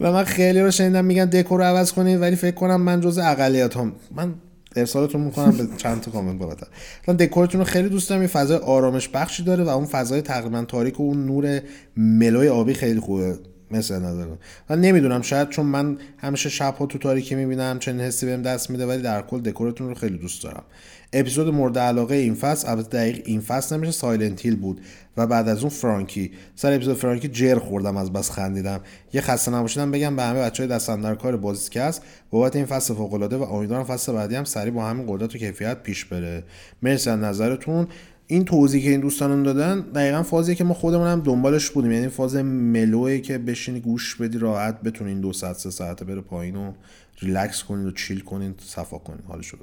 و 0.00 0.12
من 0.12 0.24
خیلی 0.24 0.60
رو 0.60 0.70
شنیدم 0.70 1.04
میگن 1.04 1.24
دکور 1.24 1.60
رو 1.60 1.66
عوض 1.66 1.92
کنید 1.92 2.20
ولی 2.20 2.36
فکر 2.36 2.54
کنم 2.54 2.80
من 2.80 3.00
جز 3.00 3.18
اقلیت 3.18 3.76
هم 3.76 3.92
من 4.14 4.34
ارسالتون 4.76 5.20
می‌کنم 5.20 5.50
به 5.56 5.68
چند 5.76 6.00
تا 6.00 6.10
کامنت 6.10 6.38
بالاتر 6.38 6.66
من 7.08 7.16
دکورتون 7.16 7.60
رو 7.60 7.64
خیلی 7.64 7.88
دوست 7.88 8.08
دارم 8.10 8.20
این 8.20 8.28
فضای 8.28 8.58
آرامش 8.58 9.08
بخشی 9.08 9.42
داره 9.42 9.64
و 9.64 9.68
اون 9.68 9.86
فضای 9.86 10.22
تقریبا 10.22 10.64
تاریک 10.64 11.00
و 11.00 11.02
اون 11.02 11.26
نور 11.26 11.60
ملوی 11.96 12.48
آبی 12.48 12.74
خیلی 12.74 13.00
خوبه. 13.00 13.38
مثل 13.70 13.94
نظرم 13.94 14.38
من 14.70 14.80
نمی‌دونم 14.80 15.22
شاید 15.22 15.48
چون 15.48 15.66
من 15.66 15.98
همیشه 16.18 16.48
شبها 16.48 16.86
تو 16.86 16.98
تاریکی 16.98 17.34
می‌بینم 17.34 17.78
چنین 17.78 18.00
حسی 18.00 18.26
بهم 18.26 18.42
دست 18.42 18.70
میده 18.70 18.86
ولی 18.86 19.02
در 19.02 19.22
کل 19.22 19.40
دکورتون 19.40 19.88
رو 19.88 19.94
خیلی 19.94 20.18
دوست 20.18 20.42
دارم. 20.42 20.62
اپیزود 21.12 21.54
مورد 21.54 21.78
علاقه 21.78 22.14
این 22.14 22.34
فصل 22.34 22.68
البته 22.68 22.88
دقیق 22.88 23.22
این 23.24 23.40
فصل 23.40 23.76
نمیشه 23.76 23.92
سایلنت 23.92 24.46
هیل 24.46 24.56
بود 24.56 24.80
و 25.16 25.26
بعد 25.26 25.48
از 25.48 25.60
اون 25.60 25.68
فرانکی. 25.68 26.30
سر 26.54 26.72
اپیزود 26.72 26.96
فرانکی 26.96 27.28
جر 27.28 27.58
خوردم 27.58 27.96
از 27.96 28.12
بس 28.12 28.30
خندیدم. 28.30 28.80
یه 29.12 29.20
خسته 29.20 29.50
نباشیدم 29.50 29.90
بگم 29.90 30.16
به 30.16 30.22
همه 30.22 30.40
بچهای 30.40 30.68
دست 30.68 30.90
در 30.90 31.14
کار 31.14 31.36
بازیکست 31.36 32.02
بابت 32.30 32.56
این 32.56 32.66
فصل 32.66 32.94
فوق 32.94 33.14
العاده 33.14 33.36
و 33.36 33.42
امیدوارم 33.42 33.84
فصل 33.84 34.12
بعدی 34.12 34.34
هم 34.34 34.44
سریع 34.44 34.72
با 34.72 34.84
همین 34.84 35.04
قدرت 35.08 35.34
و 35.34 35.38
کیفیت 35.38 35.82
پیش 35.82 36.04
بره. 36.04 36.44
مرسی 36.82 37.10
از 37.10 37.18
نظرتون. 37.18 37.86
این 38.26 38.44
توضیح 38.44 38.84
که 38.84 38.90
این 38.90 39.00
دوستانم 39.00 39.42
دادن 39.42 39.80
دقیقا 39.80 40.22
فازیه 40.22 40.54
که 40.54 40.64
ما 40.64 40.74
خودمون 40.74 41.06
هم 41.06 41.20
دنبالش 41.20 41.70
بودیم. 41.70 41.92
یعنی 41.92 42.08
فاز 42.08 42.36
ملوی 42.36 43.20
که 43.20 43.38
بشینی 43.38 43.80
گوش 43.80 44.16
بدی 44.16 44.38
راحت 44.38 44.80
بتونین 44.80 45.20
دو 45.20 45.32
ساعت 45.32 45.56
سه 45.56 45.70
ساعته 45.70 46.04
بره 46.04 46.20
پایین 46.20 46.56
و 46.56 46.72
ریلکس 47.20 47.62
کنید 47.62 47.86
و 47.86 47.90
chill 47.90 48.20
کنید 48.20 48.60
صفا 48.64 48.98
کنید 48.98 49.24
حالش 49.28 49.48
رو 49.48 49.58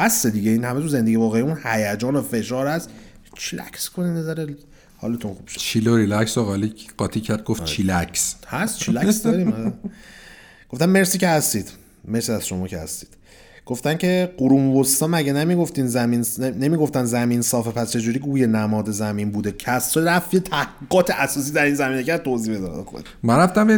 بس 0.00 0.26
دیگه. 0.26 0.50
این 0.50 0.64
همه 0.64 0.80
تو 0.80 0.88
زندگی 0.88 1.16
واقعی 1.16 1.42
اون 1.42 1.58
هیجان 1.64 2.16
و 2.16 2.22
فشار 2.22 2.66
هست 2.66 2.90
chillax 3.38 3.88
کنید 3.90 4.16
نظر 4.16 4.48
حالتون 4.96 5.34
خوب 5.34 5.48
شد 5.48 5.60
chill 5.60 5.88
و 5.88 5.96
ریلکس 5.96 6.38
و 6.38 6.44
قالی 6.44 6.74
قاطی 6.96 7.20
کرد 7.20 7.44
گفت 7.44 7.60
آره. 7.60 7.70
chillax. 7.70 8.36
هست 8.46 8.78
chillax 8.78 9.22
داریم. 9.22 9.52
آره. 9.52 9.72
گفتم 10.68 10.90
مرسی 10.90 11.18
که 11.18 11.28
هستید. 11.28 11.70
مرسی 12.04 12.32
از 12.32 12.46
شما 12.46 12.68
که 12.68 12.78
هستید. 12.78 13.08
گفتن 13.66 13.96
که 13.96 14.34
قرون 14.38 14.76
وسطا 14.76 15.06
مگه 15.06 15.32
نمی‌گفتین 15.32 15.86
زمین 15.86 16.24
نمی‌گفتن 16.38 17.04
زمین 17.04 17.42
صافه 17.42 17.70
پس 17.70 17.92
چجوری 17.92 18.18
گوی 18.18 18.46
نماد 18.46 18.90
زمین 18.90 19.30
بوده؟ 19.30 19.52
کسری 19.52 20.00
رفت 20.00 20.34
یه 20.34 20.40
تحقیقات 20.40 21.10
اساسی 21.10 21.52
در 21.52 21.64
این 21.64 21.74
زمینه 21.74 22.02
کرد 22.02 22.22
توضیح 22.22 22.58
بده 22.58 22.66
خود 22.66 23.08
من 23.22 23.36
رفتم 23.36 23.76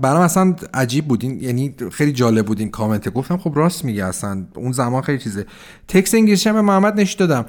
برام 0.00 0.22
اصلا 0.22 0.54
عجیب 0.74 1.08
بودین 1.08 1.40
یعنی 1.40 1.74
خیلی 1.92 2.12
جالب 2.12 2.46
بود 2.46 2.60
این 2.60 2.70
کامنت. 2.70 3.08
گفتم 3.08 3.36
خب 3.36 3.52
راست 3.54 3.84
میگه 3.84 4.04
اصلا. 4.04 4.46
اون 4.56 4.72
زمان 4.72 5.02
خیلی 5.02 5.18
چیزه. 5.18 5.46
تکس 5.88 6.14
انگلیسی 6.14 6.52
به 6.52 6.60
محمد 6.60 7.00
نشید 7.00 7.18
دادم. 7.18 7.46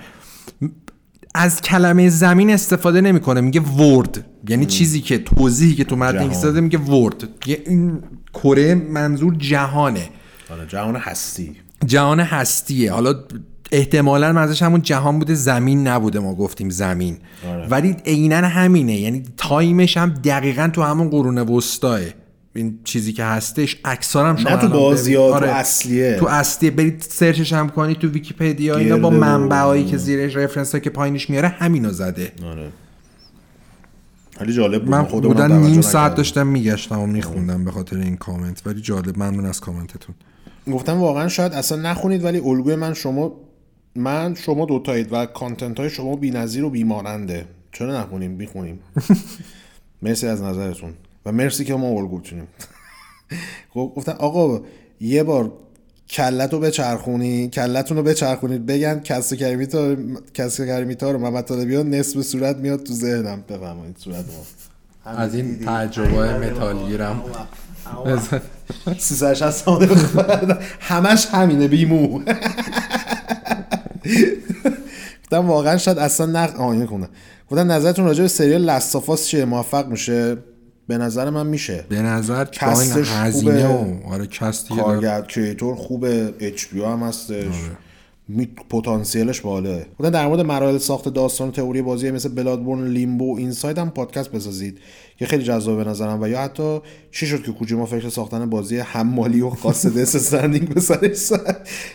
از 1.35 1.61
کلمه 1.61 2.09
زمین 2.09 2.49
استفاده 2.49 3.01
نمی‌کنه. 3.01 3.41
میگه 3.41 3.61
ورد. 3.61 4.25
یعنی 4.49 4.65
چیزی 4.65 5.01
که 5.01 5.17
توضیحی 5.17 5.75
که 5.75 5.83
تو 5.83 5.95
متن 5.95 6.17
انگلیسی 6.17 6.43
داده 6.43 6.61
میگه 6.61 6.79
ورد. 6.79 7.23
این 7.45 8.03
کره 8.33 8.75
منظور 8.75 9.35
جهانه. 9.35 10.09
آره 10.49 10.67
جهان 10.67 10.95
هستی. 10.95 11.55
جهان 11.85 12.19
هستیه. 12.19 12.91
حالا 12.91 13.15
احتمالا 13.71 14.33
منظورش 14.33 14.63
همون 14.63 14.81
جهان 14.81 15.19
بوده 15.19 15.33
زمین 15.33 15.87
نبوده 15.87 16.19
ما 16.19 16.35
گفتیم 16.35 16.69
زمین. 16.69 17.17
آره. 17.47 17.67
ولی 17.67 17.95
عینا 18.05 18.37
همینه. 18.37 18.95
یعنی 18.95 19.23
time 19.37 19.77
ش 19.77 19.97
هم 19.97 20.09
دقیقا 20.09 20.69
تو 20.73 20.81
همون 20.81 21.09
قرون 21.09 21.37
وسطاه. 21.37 21.99
این 22.55 22.79
چیزی 22.83 23.13
که 23.13 23.23
هستش 23.23 23.77
اکثر 23.85 24.25
هم 24.25 24.35
شما 24.35 24.55
نه 24.55 24.61
تو 24.61 24.67
بازی 24.67 25.15
ها 25.15 25.23
آره. 25.23 25.47
تو 25.47 25.53
اصلیه. 25.53 26.17
تو 26.19 26.27
اصلیه. 26.27 26.71
برید 26.71 27.05
search 27.09 27.42
ش 27.42 27.53
هم 27.53 27.69
کنید 27.69 27.99
تو 27.99 28.07
ویکیپدیا 28.07 28.77
اینا 28.77 28.97
با 28.97 29.09
منبعایی 29.09 29.85
که 29.85 29.97
زیرش 29.97 30.35
reference 30.35 30.75
که 30.75 30.89
پایینش 30.89 31.29
میاره 31.29 31.47
همینو 31.47 31.91
زده. 31.91 32.31
آره. 32.45 32.69
ولی 34.41 34.53
جالب 34.53 34.81
بود. 34.81 34.91
من 34.91 35.03
خودم 35.03 35.53
نیم 35.53 35.81
ساعت 35.81 36.15
داشتم 36.15 36.47
میگشتم 36.47 36.99
و 36.99 37.07
میخوندم 37.07 37.65
به 37.65 37.71
خاطر 37.71 37.97
این 37.97 38.17
کامنت 38.17 38.61
ولی 38.65 38.81
جالب. 38.81 39.17
ممنون 39.17 39.45
از 39.45 39.59
کامنتتون. 39.59 40.15
گفتم 40.67 40.99
واقعا 40.99 41.27
شاید 41.27 41.53
اصلا 41.53 41.91
نخونید 41.91 42.23
ولی 42.23 42.39
الگوی 42.39 42.75
من 42.75 42.93
شما 42.93 43.31
من 43.95 44.35
شما 44.35 44.65
دوتایید 44.65 45.07
و 45.13 45.25
کانتنت 45.25 45.79
های 45.79 45.89
شما 45.89 46.15
بی‌نظیر 46.15 46.63
و 46.63 46.69
بیماننده. 46.69 47.45
چرا 47.71 47.99
نخونیم؟ 48.01 48.37
بیخونیم 48.37 48.79
مرسی 50.01 50.27
از 50.27 50.41
نظرتون. 50.41 50.93
و 51.25 51.31
مرسی 51.31 51.65
که 51.65 51.75
ما 51.75 51.87
الگوتونیم 51.87 52.47
خب 53.73 53.93
گفتم 53.95 54.11
آقا 54.11 54.61
یه 55.01 55.23
بار 55.23 55.51
کلت 56.09 56.53
رو 56.53 56.59
بچرخونی 56.59 57.49
کلتون 57.49 57.97
رو 57.97 58.03
بچرخونید 58.03 58.65
بگن 58.65 58.99
کس 58.99 59.33
کریمی 59.33 59.65
تا 59.65 59.95
کس 60.33 60.61
کریمی 60.61 60.95
تا 60.95 61.11
رو 61.11 61.19
محمد 61.19 61.43
طالبی 61.43 61.75
نصف 61.75 62.21
صورت 62.21 62.57
میاد 62.57 62.83
تو 62.83 62.93
ذهنم. 62.93 63.43
بفرمایید 63.49 63.97
صورت 63.97 64.25
ما. 64.25 65.11
از 65.11 65.35
این 65.35 65.59
تجربه 65.65 66.37
متالگیرم. 66.37 67.21
360 68.97 69.67
همش 70.79 71.27
همینه 71.31 71.67
بیمو 71.67 72.21
گفتم 75.23 75.47
واقعا 75.47 75.77
شاید 75.77 75.97
اصلا 75.97 76.25
نق 76.25 76.61
آینه 76.61 76.85
کنه 76.85 77.09
گفتم 77.49 77.71
نظرتون 77.71 78.05
راجع 78.05 78.21
به 78.21 78.27
سریال 78.27 78.61
لستافاس 78.61 79.27
چیه؟ 79.27 79.45
موفق 79.45 79.87
میشه؟ 79.87 80.37
به 80.87 80.97
نظر 80.97 81.29
من 81.29 81.47
میشه. 81.47 81.85
به 81.89 82.01
نظر 82.01 82.45
کستش 82.45 83.09
خوبه. 83.31 83.67
و 83.67 83.99
آره 84.11 84.27
کستی 84.27 84.75
کارگرد 84.75 85.27
کریتور 85.27 85.75
خوبه. 85.75 86.33
اچ 86.39 86.65
هم 86.73 87.03
هستش. 87.03 87.45
آره. 87.45 87.77
پتانسیلش 88.69 89.41
باله. 89.41 89.85
بودن 89.97 90.09
در 90.09 90.27
مورد 90.27 90.39
مراحل 90.39 90.77
ساخت 90.77 91.09
داستان 91.09 91.47
و 91.47 91.51
تئوری 91.51 91.81
بازی 91.81 92.11
مثل 92.11 92.29
بلادبورن 92.29 92.87
لیمبو 92.87 93.35
اینساید 93.37 93.77
هم 93.77 93.89
پادکست 93.89 94.31
بسازید 94.31 94.77
که 95.17 95.25
خیلی 95.25 95.43
جذاب 95.43 95.83
به 95.83 95.89
نظرم. 95.89 96.21
و 96.21 96.27
یا 96.27 96.41
حتی 96.41 96.79
چی 97.11 97.27
شد 97.27 97.43
که 97.43 97.51
کوجیما 97.51 97.85
فکر 97.85 98.09
ساختن 98.09 98.49
بازی 98.49 98.77
حمالی 98.77 99.41
و 99.41 99.49
خاص 99.49 99.85
دس 99.85 100.15
استرندینگ 100.15 100.69
به 100.69 100.81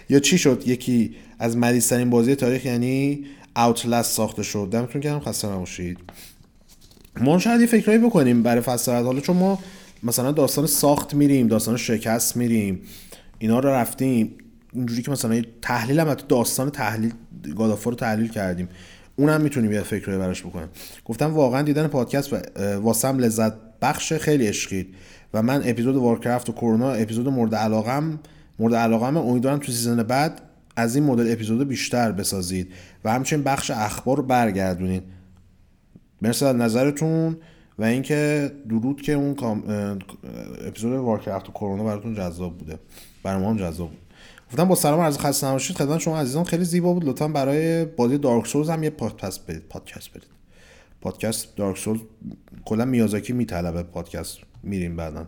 یا 0.08 0.18
چی 0.18 0.38
شد؟ 0.38 0.62
یکی 0.66 1.14
از 1.38 1.56
مریضترین 1.56 2.10
بازی 2.10 2.34
تاریخ 2.34 2.66
یعنی 2.66 3.24
اوتلست 3.56 4.12
ساخته 4.12 4.42
شد. 4.42 4.68
دمتون 4.72 5.00
گرم 5.00 5.20
خسته 5.20 5.48
نباشید. 5.48 5.98
ما 7.20 7.38
شاید 7.38 7.60
یه 7.60 7.66
فکرایی 7.66 7.98
بکنیم 7.98 8.42
برای 8.42 8.60
فصل 8.60 9.02
حالا 9.02 9.20
چون 9.20 9.36
ما 9.36 9.58
مثلا 10.02 10.32
داستان 10.32 10.66
ساخت 10.66 11.14
میریم 11.14 11.48
داستان 11.48 11.76
شکست 11.76 12.36
میریم 12.36 12.80
اینا 13.38 13.58
رو 13.58 13.68
رفتیم. 13.68 14.34
اینجوری 14.76 15.02
که 15.02 15.10
مثلا 15.10 15.42
تحلیل 15.62 16.00
هم 16.00 16.14
داستان 16.14 16.70
تحلیل 16.70 17.12
گادافور 17.56 17.92
رو 17.92 17.98
تحلیل 17.98 18.28
کردیم. 18.28 18.68
اونم 19.16 19.40
می‌تونیم 19.40 19.72
یه 19.72 19.82
فکر 19.82 20.18
براش 20.18 20.42
بکنیم. 20.42 20.68
گفتم 21.04 21.34
واقعا 21.34 21.62
دیدن 21.62 21.86
پادکست 21.86 22.32
واسم 22.82 23.18
لذت 23.18 23.52
بخش 23.82 24.12
خیلی 24.12 24.46
عشقید. 24.46 24.94
و 25.34 25.42
من 25.42 25.62
اپیزود 25.64 25.96
وارکرافت 25.96 26.48
و 26.48 26.52
کرونا 26.52 26.92
اپیزود 26.92 27.28
مورد 27.28 27.54
علاقم 27.54 28.18
مورد 28.58 28.74
علاقم 28.74 29.16
امیدوارم 29.16 29.58
تو 29.58 29.72
سیزن 29.72 30.02
بعد 30.02 30.42
از 30.76 30.96
این 30.96 31.04
مدل 31.04 31.32
اپیزود 31.32 31.68
بیشتر 31.68 32.12
بسازید. 32.12 32.72
و 33.04 33.12
همچنین 33.12 33.42
بخش 33.42 33.70
اخبار 33.70 34.16
رو 34.16 34.22
برگردونید. 34.22 35.02
مرسی 36.22 36.44
از 36.44 36.56
نظرتون 36.56 37.36
و 37.78 37.84
اینکه 37.84 38.52
درود 38.68 39.02
که 39.02 39.12
اون 39.12 39.36
اپیزود 40.66 40.92
وارکرافت 40.92 41.48
و 41.48 41.52
کرونا 41.52 41.84
براتون 41.84 42.14
جذاب 42.14 42.58
بوده. 42.58 42.78
برای 43.22 43.58
جذاب 43.58 43.88
بود. 43.88 44.05
گفتم 44.50 44.64
با 44.64 44.74
سلام 44.74 45.00
عرض 45.00 45.18
خسته 45.18 45.46
نباشید. 45.46 45.76
خدمت 45.76 46.00
شما 46.00 46.18
عزیزان 46.18 46.44
خیلی 46.44 46.64
زیبا 46.64 46.92
بود. 46.92 47.04
لطفا 47.04 47.28
برای 47.28 47.84
بازی 47.84 48.18
دارک 48.18 48.46
سولز 48.46 48.70
هم 48.70 48.82
یه 48.82 48.90
پادکست 48.90 49.46
بدید 49.46 49.62
پادکست 49.68 50.10
بدید. 50.10 50.28
پادکست 51.00 51.56
دارک 51.56 51.78
سولز 51.78 52.00
کلا 52.64 52.84
میازاکی 52.84 53.32
میطلبه 53.32 53.82
پادکست. 53.82 54.38
میریم 54.62 54.96
بعدا. 54.96 55.26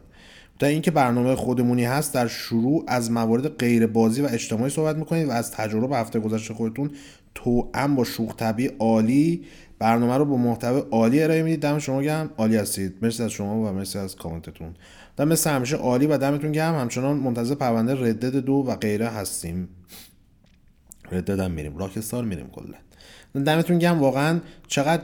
در 0.58 0.68
اینکه 0.68 0.90
برنامه 0.90 1.34
خودمونی 1.34 1.84
هست 1.84 2.14
در 2.14 2.26
شروع 2.26 2.84
از 2.86 3.10
موارد 3.10 3.48
غیر 3.48 3.86
بازی 3.86 4.22
و 4.22 4.28
اجتماعی 4.30 4.70
صحبت 4.70 4.96
می‌کنید 4.96 5.28
و 5.28 5.30
از 5.30 5.50
تجربه 5.50 5.96
هفته 5.96 6.20
گذشته 6.20 6.54
خودتون 6.54 6.90
تو 7.34 7.70
ام 7.74 7.94
با 7.94 8.04
شوخ 8.04 8.36
طبیع 8.36 8.72
عالی 8.78 9.44
برنامه 9.78 10.16
رو 10.16 10.24
با 10.24 10.36
محتوای 10.36 10.82
عالی 10.90 11.22
ارائه 11.22 11.42
می‌دید. 11.42 11.60
دم 11.60 11.78
شما 11.78 12.02
گرم. 12.02 12.30
عالی 12.36 12.56
هستید. 12.56 12.94
مرسی 13.02 13.22
از 13.22 13.30
شما 13.30 13.60
و 13.60 13.72
مرسی 13.72 13.98
از 13.98 14.16
کامنتتون. 14.16 14.74
دم 15.18 15.28
مثل 15.28 15.50
همیشه 15.50 15.76
عالی 15.76 16.06
و 16.06 16.18
دمتون 16.18 16.52
گرم. 16.52 16.74
همچنان 16.74 17.16
منتظر 17.16 17.54
پرونده 17.54 17.94
ردد 17.94 18.36
دو 18.36 18.52
و 18.52 18.76
غیره 18.76 19.08
هستیم. 19.08 19.68
ردد 21.12 21.40
هم 21.40 21.50
میریم. 21.50 21.76
راکستار 21.76 22.24
میریم 22.24 22.50
کلا. 22.50 22.76
دمتون 23.44 23.78
گرم. 23.78 23.98
واقعا 23.98 24.40
چقدر 24.66 25.02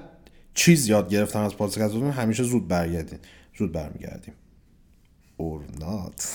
چیز 0.54 0.88
یاد 0.88 1.08
گرفتم 1.08 1.40
از 1.40 1.56
پادکستتون 1.56 2.10
همیشه 2.10 2.42
زود 2.42 2.68
برگردین. 2.68 3.18
زود 3.58 3.72
برمیگردیم. 3.72 4.34
Or 5.40 5.80
not. 5.80 6.22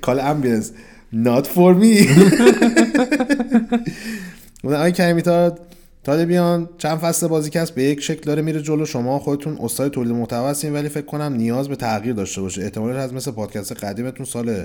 کال 0.00 0.20
امبیانس 0.20 0.72
not 1.12 1.46
for 1.46 1.74
me. 1.74 2.08
آقای 4.64 4.92
کریمی 4.92 5.22
تا 6.08 6.24
بیان. 6.24 6.68
چند 6.78 6.98
فصل 6.98 7.26
بازیکست 7.26 7.74
به 7.74 7.82
یک 7.82 8.00
شکل 8.00 8.20
داره 8.20 8.42
میره 8.42 8.62
جلو. 8.62 8.86
شما 8.86 9.18
خودتون 9.18 9.58
استاد 9.60 9.90
تولید 9.90 10.12
محتوا 10.12 10.50
هستین 10.50 10.72
ولی 10.72 10.88
فکر 10.88 11.04
کنم 11.04 11.32
نیاز 11.32 11.68
به 11.68 11.76
تغییر 11.76 12.14
داشته 12.14 12.40
باشه. 12.40 12.62
احتمالش 12.62 12.96
از 12.96 13.14
مثل 13.14 13.30
پادکست 13.30 13.84
قدیمتون 13.84 14.26
سال 14.26 14.64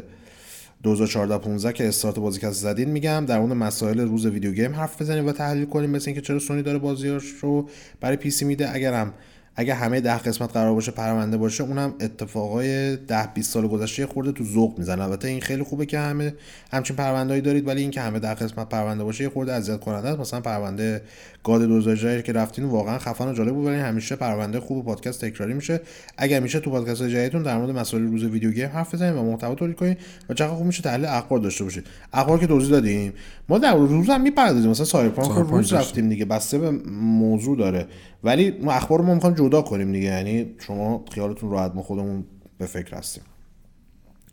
2014 0.83 1.37
15 1.37 1.73
که 1.73 1.87
استارت 1.87 2.19
بازیکست 2.19 2.61
زدین 2.61 2.89
میگم. 2.89 3.25
در 3.25 3.39
اون 3.39 3.53
مسائل 3.53 3.99
روز 3.99 4.25
video 4.25 4.51
game 4.51 4.75
حرف 4.75 5.01
بزنیم 5.01 5.27
و 5.27 5.31
تحلیل 5.31 5.65
کنیم. 5.65 5.89
مثل 5.89 6.09
اینکه 6.09 6.21
چرا 6.21 6.39
سونی 6.39 6.61
داره 6.61 6.77
بازیاش 6.77 7.23
رو 7.41 7.69
برای 8.01 8.17
PC 8.17 8.45
میده. 8.45 8.75
اگرم 8.75 9.13
اگه 9.55 9.73
همه 9.73 10.01
ده 10.01 10.17
قسمت 10.17 10.53
قرار 10.53 10.73
باشه 10.73 10.91
پرونده 10.91 11.37
باشه 11.37 11.63
اونم 11.63 11.93
اتفاقای 12.01 12.95
ده 12.95 13.27
20 13.33 13.51
سال 13.51 13.67
گذشته 13.67 14.05
خورده 14.05 14.31
تو 14.31 14.43
ذوق 14.43 14.79
می‌زنه. 14.79 15.03
البته 15.03 15.27
این 15.27 15.41
خیلی 15.41 15.63
خوبه 15.63 15.85
که 15.85 15.99
همه 15.99 16.33
همچین 16.71 16.95
پروندهایی 16.95 17.41
دارید 17.41 17.67
ولی 17.67 17.81
اینکه 17.81 18.01
همه 18.01 18.19
ده 18.19 18.33
قسمت 18.33 18.69
پرونده 18.69 19.03
باشه 19.03 19.29
خورده 19.29 19.53
اذیت 19.53 19.79
کننده 19.79 20.09
است. 20.09 20.19
مثلا 20.19 20.41
پرونده 20.41 21.01
God 21.43 21.65
2000 21.65 22.21
که 22.21 22.33
رفتین 22.33 22.65
واقعا 22.65 22.99
خفن 22.99 23.27
و 23.27 23.33
جالب 23.33 23.53
بود 23.53 23.65
ولی 23.65 23.75
همیشه 23.75 24.15
پرونده 24.15 24.59
خوب 24.59 24.85
پادکست 24.85 25.25
تکراری 25.25 25.53
میشه. 25.53 25.81
اگر 26.17 26.39
میشه 26.39 26.59
تو 26.59 26.71
پادکست 26.71 27.03
جدیدتون 27.03 27.43
در 27.43 27.57
مورد 27.57 27.69
مسائل 27.69 28.03
روز 28.03 28.23
ویدیو 28.23 28.51
گیم 28.51 28.69
حرف 28.69 28.93
بزنید 28.93 29.15
و 29.15 29.23
محتوا 29.23 29.55
تولید 29.55 29.75
کنید 29.75 29.97
و 30.29 30.33
چقدر 30.33 30.53
خوب 30.53 30.65
میشه 30.65 30.83
تحلیل 30.83 31.05
اخبار 31.05 31.39
داشته 31.39 31.63
باشید 31.63 31.87
اخبار 32.13 32.39
که 32.39 32.47
توضیح 32.47 32.71
دادیم. 32.71 33.13
ما 33.49 33.57
در 33.57 33.75
روز 33.75 34.09
هم 34.09 34.21
می‌پردازیم. 34.21 34.69
مثلا 34.69 34.85
سایبرپانک 34.85 35.31
رو 35.31 35.57
روز 35.57 35.73
رفتیم 35.73 36.09
دیگه 36.09 36.25
بسته 36.25 36.57
به 36.57 36.71
موضوع 36.99 37.57
داره. 37.57 37.87
ولی 38.23 38.51
ما 38.51 38.71
اخبار 38.71 38.99
رو 38.99 39.05
ما 39.05 39.13
می‌خوایم 39.13 39.35
جدا 39.35 39.61
کنیم 39.61 39.91
دیگه. 39.91 40.05
یعنی 40.05 40.45
شما 40.59 41.05
خیالتون 41.11 41.51
راحت 41.51 41.75
ما 41.75 41.81
خودمون 41.81 42.25
به 42.57 42.65
فکر 42.65 42.95
هستیم. 42.95 43.23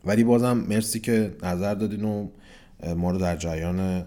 ولی 0.05 0.25
بازم 0.25 0.65
مرسی 0.69 1.01
که 1.01 1.37
نظر 1.43 1.75
دادین 1.75 2.05
و 2.05 2.29
ما 2.97 3.11
رو 3.11 3.19
در 3.19 3.37
جریان 3.37 4.05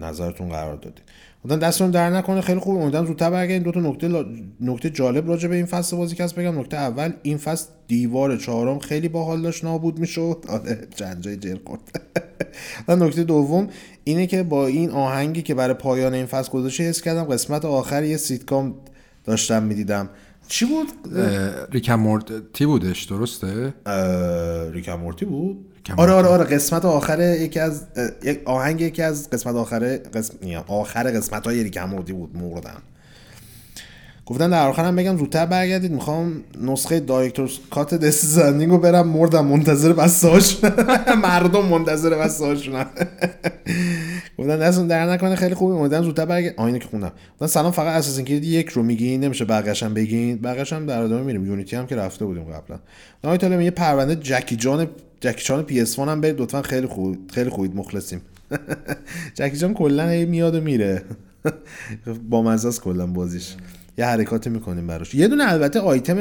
نظرتون 0.00 0.48
قرار 0.48 0.76
دادین. 0.76 1.04
بودن 1.44 1.58
دستتون 1.58 1.90
در 1.90 2.10
نکنه 2.10 2.40
خیلی 2.40 2.60
خوب 2.60 2.80
امیدوارم 2.80 3.06
زودتر 3.06 3.30
برگردین 3.30 3.62
دو 3.62 3.72
تا 3.72 3.80
نکته 3.80 4.24
نکته 4.60 4.90
جالب 4.90 5.28
راجع 5.28 5.48
به 5.48 5.56
این 5.56 5.66
فصل 5.66 5.96
بازیکست 5.96 6.32
بگم 6.32 6.58
نکته 6.58 6.76
اول 6.76 7.12
این 7.22 7.38
فصل 7.38 7.68
دیوار 7.88 8.36
چهارم 8.36 8.78
خیلی 8.78 9.08
باحال 9.08 9.42
داشت 9.42 9.64
نابود 9.64 9.98
می‌شد 9.98 10.44
آره 10.48 10.88
جنجای 10.96 11.36
جر 11.36 11.56
خورد 11.66 12.00
نکته 13.02 13.24
دوم 13.24 13.68
اینه 14.04 14.26
که 14.26 14.42
با 14.42 14.66
این 14.66 14.90
آهنگی 14.90 15.42
که 15.42 15.54
برای 15.54 15.74
پایان 15.74 16.14
این 16.14 16.26
فصل 16.26 16.52
گذاشته 16.52 16.84
حس 16.84 17.02
کردم 17.02 17.24
قسمت 17.24 17.64
آخر 17.64 18.04
یه 18.04 18.16
سیتکام 18.16 18.74
داشتم 19.24 19.62
می‌دیدم 19.62 20.10
چی 20.48 20.66
بود؟ 20.66 20.88
Rick 21.72 21.85
and 21.85 21.94
Morty 21.94 22.66
بودش 22.66 23.04
درسته؟ 23.04 23.74
Rick 24.72 24.85
and 24.85 24.94
Morty 24.94 25.24
بود؟ 25.24 25.73
آره 25.96 26.12
آره 26.12 26.28
آره 26.28 26.44
قسمت 26.44 26.84
آخر 26.84 27.20
یکی 27.20 27.60
از 27.60 27.82
یک 28.22 28.40
آهنگ 28.44 28.80
یکی 28.80 29.02
از 29.02 29.30
قسمت 29.30 29.54
آخر 29.54 29.96
قسم 29.96 30.34
آخر 30.66 31.10
قسمت 31.10 31.46
های 31.46 31.62
Rick 31.62 31.75
and 31.75 31.84
Morty 31.84 32.12
بود 32.12 32.36
مردم 32.36 32.82
گفتن 34.26 34.50
در 34.50 34.68
آخر 34.68 34.84
هم 34.84 34.96
بگم 34.96 35.16
زودتر 35.16 35.46
برگردید 35.46 35.92
می‌خوام 35.92 36.44
نسخه 36.60 37.00
director's 37.00 37.50
cut 37.70 37.94
Death 37.94 38.26
Stranding 38.26 38.70
رو 38.70 38.78
برم 38.78 39.08
مردم 39.08 39.46
منتظر 39.46 39.92
بسته 39.92 40.28
مردم 41.22 41.64
منتظر 41.64 42.14
هاشونن 42.14 42.86
گفتن 44.38 44.58
دستتون 44.58 44.86
درد 44.86 45.06
نکنه 45.06 45.36
خیلی 45.36 45.54
خوبه 45.54 45.74
امیدوارم 45.74 46.04
زودتر 46.04 46.24
برگرد 46.24 46.54
آینه 46.56 46.78
که 46.78 46.88
خوندم. 46.88 47.12
گفتن 47.32 47.46
سلام 47.46 47.72
فقط 47.72 47.96
Assassin's 47.96 48.24
Creed 48.24 48.44
یک 48.44 48.68
رو 48.68 48.82
میگین 48.82 49.24
نمیشه 49.24 49.44
بقیه‌شم 49.44 49.94
بگین. 49.94 50.38
بقیه‌ش 50.38 50.72
هم 50.72 50.86
در 50.86 51.02
ادامه 51.02 51.22
میریم. 51.22 51.46
Unity 51.46 51.76
هم 51.76 51.86
که 51.86 51.96
رفته 51.96 52.24
بودیم 52.24 52.44
قبلا. 52.44 52.78
نه 53.24 53.36
تا 53.36 53.62
یه 53.62 53.70
پرونده 53.70 54.16
جکی 54.16 54.56
جان 54.56 54.88
جکی 55.24 55.44
جان 55.44 55.62
PS 55.62 55.98
هم 55.98 56.20
برید 56.20 56.40
لطفا 56.40 56.62
خیلی 56.62 56.86
خوب 56.86 57.30
خیلی 57.30 57.50
خوبید 57.50 57.76
مخلصیم. 57.76 58.20
جکی 59.34 59.56
جان 59.56 59.74
کلا 59.74 60.06
میاد 60.06 60.54
و 60.54 60.60
میره. 60.60 61.02
با 62.30 62.42
مزه 62.42 62.80
کلا 62.80 63.06
بازیش. 63.06 63.54
یه 63.98 64.04
حرکاتی 64.06 64.50
می‌کنیم 64.50 64.86
براش. 64.86 65.14
یه 65.14 65.28
دونه 65.28 65.52
البته 65.52 65.80
آیتم 65.80 66.18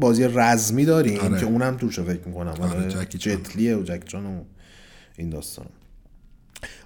بازی 0.00 0.24
رزمی 0.24 0.84
داریم 0.84 1.20
آره. 1.20 1.40
که 1.40 1.46
اونم 1.46 1.76
توشه 1.76 2.02
فکر 2.02 2.28
می‌کنم. 2.28 2.54
آره, 2.60 2.96
آره 2.96 3.04
جتلیه 3.04 3.76
و 3.76 3.82
جک 3.82 4.02
جان 4.06 4.26
و 4.26 4.40
این 5.16 5.30
داستان. 5.30 5.66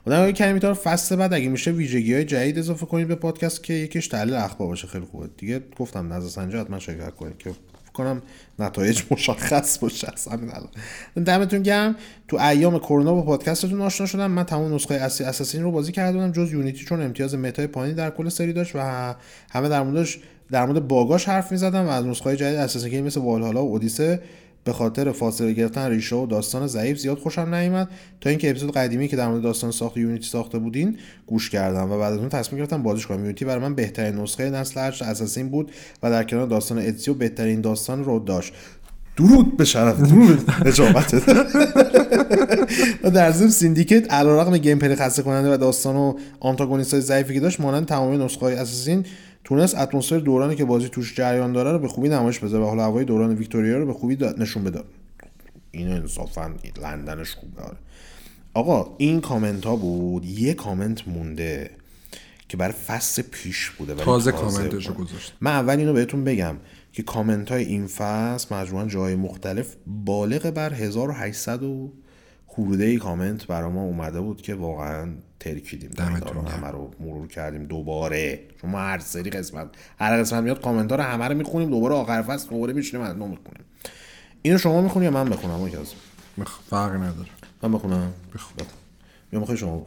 آدم 0.07 0.31
کمی 0.31 0.61
تار 0.61 0.75
فصل 0.75 1.17
بعد 1.17 1.35
اگه 1.35 1.49
میشه 1.49 1.71
ویژگی 1.71 2.15
های 2.15 2.25
جدید 2.25 2.59
اضافه 2.59 2.87
کنید 2.87 3.09
به 3.09 3.15
پادکست 3.15 3.63
که 3.63 3.75
یکیش 3.75 4.09
تحلیل 4.09 4.35
اخبار 4.35 4.69
باشه. 4.69 4.87
خیلی 4.87 5.05
خوبه. 5.05 5.29
دیگه 5.37 5.63
گفتم 5.79 6.13
نظر 6.13 6.29
سنجی 6.29 6.57
حتما 6.57 6.79
شرکت 6.79 7.15
کنید 7.15 7.39
که 7.39 7.51
کنم 7.93 8.23
نتایج 8.59 9.03
مشخص 9.11 9.79
باشه 9.79 10.09
از 10.13 10.29
همین 10.29 10.51
الان. 10.51 11.25
دمتون 11.25 11.63
گرم. 11.63 11.97
تو 12.29 12.37
ایام 12.37 12.79
کرونا 12.79 13.15
با 13.15 13.23
پادکستتون 13.23 13.81
آشنا 13.81 14.07
شدم. 14.07 14.31
من 14.31 14.45
تمام 14.45 14.75
نسخه 14.75 14.95
اصلی 14.95 15.27
اساسین 15.27 15.63
رو 15.63 15.71
بازی 15.71 15.93
کردم 15.93 16.33
جز 16.33 16.53
یونیتی 16.53 16.85
چون 16.85 17.03
امتیاز 17.03 17.35
متای 17.35 17.67
پایینی 17.67 17.95
در 17.95 18.11
کل 18.11 18.29
سری 18.29 18.53
داشت 18.53 18.73
و 18.75 19.15
همه 19.51 19.69
در 19.69 19.83
موردش 19.83 20.19
در 20.51 20.67
مورد 20.67 20.89
باگاش 20.89 21.29
حرف 21.29 21.53
می‌زدم 21.53 21.87
و 21.87 21.89
از 21.89 22.07
نسخه 22.07 22.37
جدید 22.37 22.59
اساسی 22.59 23.03
مثل 23.03 23.21
والهالا 23.21 23.65
و 23.65 23.69
اودیسه 23.69 24.23
به 24.65 24.73
خاطر 24.73 25.13
فاصله 25.13 25.53
گرفتن 25.53 25.91
ریشه 25.91 26.17
و 26.17 26.27
داستان 26.27 26.67
ضعیف 26.67 26.99
زیاد 26.99 27.19
خوشم 27.19 27.55
نیومد. 27.55 27.89
تا 28.21 28.31
اینکه 28.31 28.51
اپیزود 28.51 28.73
قدیمی 28.73 29.09
که 29.09 29.17
در 29.17 29.29
مورد 29.29 29.43
داستان 29.43 29.71
ساخت 29.71 29.97
یونیتی 29.97 30.29
ساخته 30.29 30.59
بودین 30.59 30.99
گوش 31.27 31.51
کردم 31.51 31.91
و 31.91 31.99
بعد 31.99 32.13
از 32.13 32.19
اون 32.19 32.29
تصمیم 32.29 32.59
گرفتم 32.59 32.83
بازیش 32.83 33.07
کنم. 33.07 33.21
یونیتی 33.21 33.45
برای 33.45 33.63
من 33.63 33.75
بهترین 33.75 34.15
نسخه 34.15 34.51
نسل 34.51 34.81
8 34.81 35.03
اساسین 35.03 35.49
بود 35.49 35.73
و 36.03 36.11
در 36.11 36.25
کنار 36.25 36.47
داستان 36.47 36.79
اتسیو 36.79 37.15
بهترین 37.15 37.61
داستان 37.61 38.05
رو 38.05 38.19
داشت. 38.19 38.53
درود 39.17 39.57
به 39.57 39.65
شرف. 39.65 40.13
اجابت 40.67 41.15
و 43.05 43.11
در 43.11 43.31
ضمن 43.31 43.51
Syndicate 43.51 44.13
علیرغم 44.13 44.59
gameplay 44.59 44.95
خسته 44.95 45.23
کننده 45.23 45.55
و 45.55 45.57
داستان 45.57 45.97
و 45.97 46.15
آنتاگونیست 46.41 46.95
های 46.95 47.03
ضعیفی 47.03 47.35
که 47.35 47.41
داشت 47.41 47.61
مانند 47.61 47.87
تمامی 47.87 48.25
نسخه 48.25 48.41
های 48.41 48.55
Assassin 48.55 49.05
تونست 49.51 49.79
اتمسفر 49.79 50.19
دورانی 50.19 50.57
که 50.57 50.65
بازی 50.65 50.89
توش 50.89 51.15
جریان 51.15 51.53
داره 51.53 51.73
رو 51.73 51.79
به 51.79 51.89
خوبی 51.89 52.09
نمایش 52.09 52.39
بده 52.39 52.59
و 52.59 52.65
حال 52.65 52.78
و 52.78 52.85
هوای 52.85 53.05
دوران 53.05 53.35
ویکتوریا 53.35 53.79
رو 53.79 53.87
به 53.87 53.93
خوبی 53.93 54.19
نشون 54.39 54.65
بده. 54.65 54.83
اینو 55.71 55.95
انصافا 55.95 56.55
لندنش 56.83 57.35
خوبه 57.35 57.63
آقا 58.55 58.95
این 58.99 59.21
کامنت 59.21 59.67
ها 59.67 59.77
بود 59.77 60.25
یه 60.25 60.55
کامنت 60.55 61.09
مونده 61.09 61.71
که 62.49 62.57
برای 62.57 62.73
فصل 62.73 63.23
پیش 63.23 63.71
بوده 63.71 63.95
تازه, 63.95 64.33
تازه 64.33 64.33
کامنتشو 64.33 64.95
گذاشت 64.95 65.33
من 65.41 65.51
اول 65.51 65.79
اینو 65.79 65.93
بهتون 65.93 66.25
بگم 66.25 66.57
که 66.93 67.03
کامنت 67.03 67.53
های 67.53 67.65
این 67.65 67.87
فصل 67.87 68.55
مجموعا 68.55 68.87
جای 68.87 69.15
مختلف 69.15 69.77
بالغ 69.87 70.51
بر 70.51 70.73
1800 70.73 71.63
و 71.63 71.93
خورده 72.47 72.85
ای 72.85 72.97
کامنت 72.97 73.47
برای 73.47 73.71
ما 73.71 73.83
اومده 73.83 74.21
بود 74.21 74.43
که 74.43 74.55
واقعا 74.55 75.09
ترکیدیم. 75.41 75.91
رو 76.35 76.49
همه 76.49 76.69
رو 76.69 76.91
مرور 77.01 77.29
کردیم 77.29 77.65
دوباره. 77.65 78.41
چون 78.61 78.71
ما 78.71 78.79
هر 78.79 78.99
سری 78.99 79.31
قسمت 79.31 79.69
هر 79.99 80.21
قسمت 80.21 80.43
میاد 80.43 80.61
کامنت 80.61 80.93
رو 80.93 81.03
همه 81.03 81.29
رو 81.29 81.35
می‌خونیم 81.35 81.71
دوباره 81.71 81.95
آخر 81.95 82.23
فصل 82.23 82.49
دوباره 82.51 82.73
میشینیم 82.73 83.07
از 83.07 83.17
نو 83.17 83.27
می‌خونیم. 83.27 83.65
اینو 84.43 84.59
شما 84.59 84.83
می‌خونی 84.83 85.05
یا 85.05 85.11
من 85.11 85.29
بخونم 85.29 85.63
از 85.63 85.95
فرق 86.71 86.95
نداره. 86.95 87.29
من 87.63 87.73
بخونم؟ 87.73 88.13
بخون. 88.35 88.67
یا 89.33 89.41
می‌خوای 89.41 89.59
شما 89.59 89.87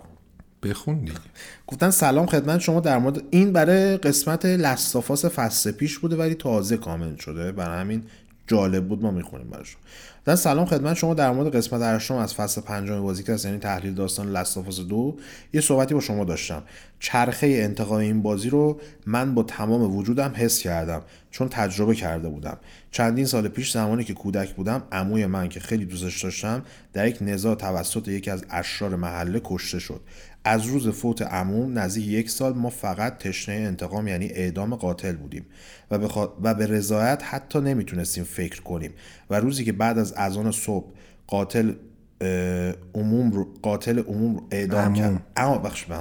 بخون؟ 0.63 0.99
دیگه. 0.99 1.19
گفتن 1.67 1.89
سلام 1.89 2.25
خدمت 2.25 2.59
شما 2.59 2.79
در 2.79 2.97
مورد 2.97 3.21
این 3.29 3.53
برای 3.53 3.97
قسمت 3.97 4.45
لستافاس 4.45 5.25
فصل 5.25 5.71
پیش 5.71 5.99
بوده 5.99 6.15
ولی 6.15 6.35
تازه 6.35 6.77
کامل 6.77 7.15
شده. 7.15 7.51
برای 7.51 7.81
همین 7.81 8.03
جالب 8.47 8.87
بود 8.87 9.01
ما 9.01 9.11
می‌خونیم 9.11 9.49
براشون. 9.49 9.81
در 10.25 10.35
سلام 10.35 10.65
خدمت 10.65 10.95
شما 10.95 11.13
در 11.13 11.31
مورد 11.31 11.55
قسمت 11.55 11.81
هشتم 11.81 12.15
از 12.15 12.33
فصل 12.33 12.61
پنجم 12.61 13.01
بازی 13.01 13.23
که 13.23 13.37
یعنی 13.43 13.57
تحلیل 13.57 13.93
داستان 13.93 14.31
لستافاس 14.31 14.79
دو 14.79 15.17
یه 15.53 15.61
صحبتی 15.61 15.93
با 15.93 15.99
شما 15.99 16.23
داشتم. 16.23 16.63
چرخه 16.99 17.47
انتقام 17.47 17.99
این 17.99 18.21
بازی 18.21 18.49
رو 18.49 18.79
من 19.05 19.35
با 19.35 19.43
تمام 19.43 19.95
وجودم 19.95 20.33
حس 20.35 20.59
کردم 20.59 21.01
چون 21.31 21.49
تجربه 21.49 21.95
کرده 21.95 22.29
بودم. 22.29 22.57
چندین 22.91 23.25
سال 23.25 23.47
پیش 23.47 23.71
زمانی 23.71 24.03
که 24.03 24.13
کودک 24.13 24.53
بودم 24.53 24.83
عموی 24.91 25.25
من 25.25 25.49
که 25.49 25.59
خیلی 25.59 25.85
دوستش 25.85 26.23
داشتم 26.23 26.61
در 26.93 27.07
یک 27.07 27.17
نزاع 27.21 27.55
توسط 27.55 28.07
یکی 28.07 28.31
از 28.31 28.45
اشرار 28.49 28.95
محله 28.95 29.41
کشته 29.43 29.79
شد. 29.79 30.01
از 30.45 30.65
روز 30.65 30.87
فوت 30.87 31.21
عموم 31.21 31.79
نزدیک 31.79 32.07
یک 32.07 32.29
سال 32.29 32.53
ما 32.53 32.69
فقط 32.69 33.17
تشنه 33.17 33.55
انتقام 33.55 34.07
یعنی 34.07 34.25
اعدام 34.25 34.75
قاتل 34.75 35.15
بودیم 35.15 35.45
و 35.91 35.97
به, 35.97 36.07
و 36.41 36.53
به 36.53 36.67
رضایت 36.67 37.21
حتی 37.23 37.61
نمی‌تونستیم 37.61 38.23
فکر 38.23 38.61
کنیم 38.61 38.91
و 39.29 39.39
روزی 39.39 39.65
که 39.65 39.71
بعد 39.71 39.97
از 39.97 40.13
اذان 40.13 40.51
صبح 40.51 40.91
قاتل 41.27 41.73
عموم 42.95 43.31
رو 43.31 43.53
قاتل 43.61 43.99
عموم 43.99 44.35
رو 44.35 44.47
اعدام 44.51 44.93
کرد 44.93 45.21
اما 45.35 45.57
بخش 45.57 45.85
به 45.85 45.95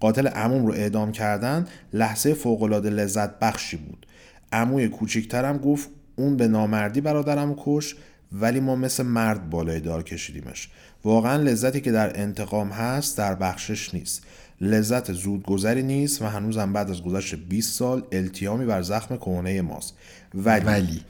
قاتل 0.00 0.26
عموم 0.26 0.66
رو 0.66 0.72
اعدام 0.72 1.12
کردن 1.12 1.66
لحظه 1.92 2.34
فوق 2.34 2.62
العاده 2.62 2.90
لذت 2.90 3.38
بخشی 3.38 3.76
بود. 3.76 4.06
عموی 4.52 4.88
کوچیکترم 4.88 5.58
گفت 5.58 5.88
اون 6.16 6.36
به 6.36 6.48
نامردی 6.48 7.00
برادرم 7.00 7.54
کش 7.58 7.96
ولی 8.32 8.60
ما 8.60 8.76
مثل 8.76 9.02
مرد 9.02 9.50
بالای 9.50 9.80
دار 9.80 10.02
کشیدیمش. 10.02 10.70
واقعا 11.04 11.36
لذتی 11.36 11.80
که 11.80 11.92
در 11.92 12.20
انتقام 12.20 12.68
هست 12.68 13.18
در 13.18 13.34
بخشش 13.34 13.94
نیست. 13.94 14.22
لذت 14.60 15.12
زودگذری 15.12 15.82
نیست 15.82 16.22
و 16.22 16.26
هنوزم 16.26 16.72
بعد 16.72 16.90
از 16.90 17.02
گذشت 17.02 17.34
20 17.34 17.78
سال 17.78 18.02
التیامی 18.12 18.66
بر 18.66 18.82
زخم 18.82 19.16
کهنه 19.16 19.62
ماست. 19.62 19.96
ولی, 20.34 20.64
ولی 20.64 21.00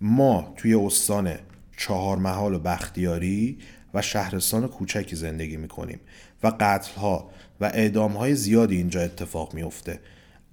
ما 0.00 0.52
توی 0.56 0.74
استان 0.74 1.34
چهار 1.76 2.16
محال 2.16 2.54
و 2.54 2.58
بختیاری 2.58 3.58
و 3.94 4.02
شهرستان 4.02 4.68
کوچکی 4.68 5.16
زندگی 5.16 5.56
می‌کنیم 5.56 6.00
و 6.42 6.52
قتلها 6.60 7.30
و 7.60 7.64
اعدامهای 7.64 8.34
زیادی 8.34 8.76
اینجا 8.76 9.00
اتفاق 9.00 9.54
میفته 9.54 10.00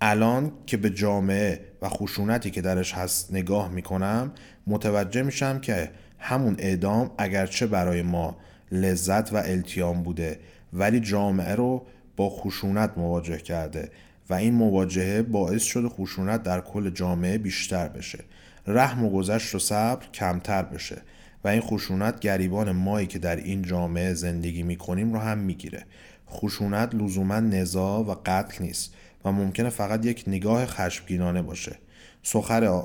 الان 0.02 0.52
که 0.66 0.78
به 0.78 0.90
جامعه 0.90 1.60
و 1.82 1.90
خشونتی 1.90 2.52
که 2.52 2.62
درش 2.62 2.94
هست 2.94 3.34
نگاه 3.34 3.70
می‌کنم 3.70 4.32
متوجه 4.68 5.22
میشم 5.22 5.60
که 5.60 5.92
همون 6.20 6.56
اعدام 6.60 7.12
اگرچه 7.18 7.68
برای 7.68 8.02
ما 8.02 8.38
لذت 8.72 9.34
و 9.34 9.38
التیام 9.38 10.04
بوده 10.04 10.40
ولی 10.74 11.00
جامعه 11.00 11.56
رو 11.56 11.86
با 12.16 12.30
خشونت 12.30 12.92
مواجه 12.98 13.38
کرده 13.38 13.90
و 14.30 14.34
این 14.34 14.54
مواجهه 14.54 15.22
باعث 15.22 15.64
شده 15.64 15.90
خشونت 15.90 16.44
در 16.44 16.62
کل 16.62 16.90
جامعه 16.90 17.38
بیشتر 17.38 17.88
بشه. 17.88 18.20
رحم 18.68 19.06
و 19.06 19.10
گذشت 19.10 19.56
و 19.56 19.60
صبر 19.60 20.06
کمتر 20.14 20.64
بشه 20.64 21.02
و 21.44 21.48
این 21.48 21.62
خشونت 21.62 22.20
گریبان 22.20 22.72
مایی 22.72 23.08
که 23.08 23.20
در 23.20 23.36
این 23.36 23.62
جامعه 23.62 24.14
زندگی 24.14 24.64
می‌کنیم 24.64 25.14
رو 25.14 25.20
هم 25.20 25.38
می‌گیره. 25.38 25.86
خشونت 26.30 26.96
لزوما 26.96 27.40
نزاع 27.40 28.00
و 28.00 28.16
قتل 28.26 28.64
نیست 28.64 28.94
و 29.26 29.32
ممکنه 29.32 29.70
فقط 29.70 30.06
یک 30.06 30.24
نگاه 30.28 30.66
خشمگینانه 30.66 31.42
باشه. 31.42 31.76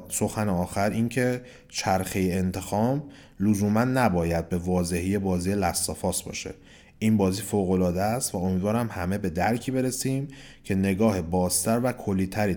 سخن 0.08 0.48
آخر 0.48 0.90
اینکه 0.90 1.42
چرخه 1.68 2.20
انتخام 2.20 3.02
لزوما 3.40 3.84
نباید 3.84 4.48
به 4.48 4.58
واضحی 4.58 5.18
بازی 5.18 5.54
لستافاس 5.54 6.22
باشه. 6.22 6.54
این 6.98 7.16
بازی 7.16 7.42
فوقالعاده 7.42 8.02
است 8.02 8.34
و 8.34 8.38
امیدوارم 8.38 8.88
همه 8.92 9.18
به 9.18 9.30
درکی 9.30 9.70
برسیم 9.70 10.28
که 10.64 10.74
نگاه 10.74 11.22
بازتر 11.22 11.80
و 11.82 11.92
کلیتری, 11.92 12.56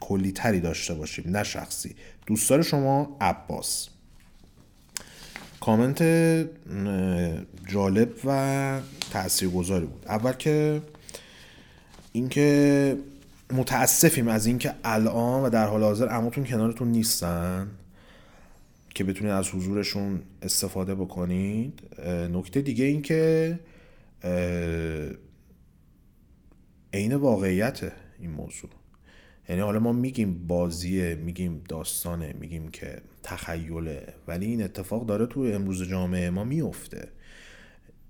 کلیتری 0.00 0.60
داشته 0.60 0.94
باشیم 0.94 1.24
نه 1.30 1.42
شخصی. 1.42 1.94
دوستدار 2.26 2.62
شما 2.62 3.16
عباس. 3.20 3.88
کامنت 5.60 6.02
جالب 7.68 8.12
و 8.24 8.80
تاثیرگذاری 9.12 9.86
بود. 9.86 10.04
اول 10.08 10.32
که 10.32 10.82
اینکه 12.12 12.98
متاسفیم 13.52 14.28
از 14.28 14.46
اینکه 14.46 14.72
الان 14.84 15.42
و 15.42 15.50
در 15.50 15.66
حال 15.66 15.82
حاضر 15.82 16.16
اماتون 16.16 16.44
کنارتون 16.44 16.88
نیستن. 16.88 17.68
که 18.96 19.04
بتونید 19.04 19.32
از 19.32 19.50
حضورشون 19.50 20.22
استفاده 20.42 20.94
بکنید. 20.94 21.82
نکته 22.32 22.60
دیگه 22.60 22.84
این 22.84 23.02
که 23.02 23.60
عین 26.92 27.14
واقعیت 27.14 27.92
این 28.18 28.30
موضوع. 28.30 28.70
یعنی 29.48 29.60
حالا 29.60 29.80
ما 29.80 29.92
میگیم 29.92 30.46
بازیه 30.46 31.14
میگیم 31.14 31.62
داستانه 31.68 32.32
میگیم 32.40 32.68
که 32.68 33.02
تخیله 33.22 34.14
ولی 34.28 34.46
این 34.46 34.62
اتفاق 34.62 35.06
داره 35.06 35.26
تو 35.26 35.40
امروز 35.40 35.82
جامعه 35.82 36.30
ما 36.30 36.44
میفته. 36.44 37.08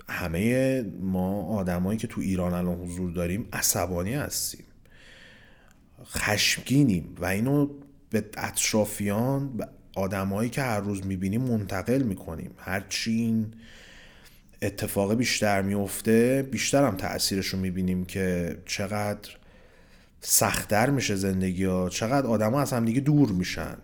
همه 0.09 0.83
ما 1.01 1.43
آدمایی 1.43 1.99
که 1.99 2.07
تو 2.07 2.21
ایران 2.21 2.55
الان 2.55 2.79
حضور 2.79 3.11
داریم 3.11 3.49
عصبانی 3.53 4.15
هستیم. 4.15 4.65
خشمگینیم 6.05 7.15
و 7.19 7.25
اینو 7.25 7.69
به 8.11 8.25
اطرافیان 8.37 9.61
آدمایی 9.97 10.51
که 10.51 10.63
هر 10.63 10.81
روز 10.81 11.07
می‌بینیم 11.07 11.41
منتقل 11.41 12.03
می‌کنیم. 12.03 12.51
هرچی 12.59 13.13
این 13.13 13.47
اتفاق 14.63 15.15
بیشتر 15.15 15.63
میفته 15.63 16.49
بیشتر 16.51 16.85
هم 16.85 16.97
تاثیرش 16.97 17.47
رو 17.47 17.59
می‌بینیم 17.59 18.05
که 18.05 18.57
چقدر 18.67 19.31
سختتر 20.21 20.91
میشه 20.91 21.17
زندگی 21.17 21.65
ها 21.65 21.89
چقدر 21.89 22.27
آدما 22.27 22.61
از 22.61 22.73
هم 22.73 22.85
دیگه 22.85 23.01
دور 23.01 23.29
میشن 23.29 23.77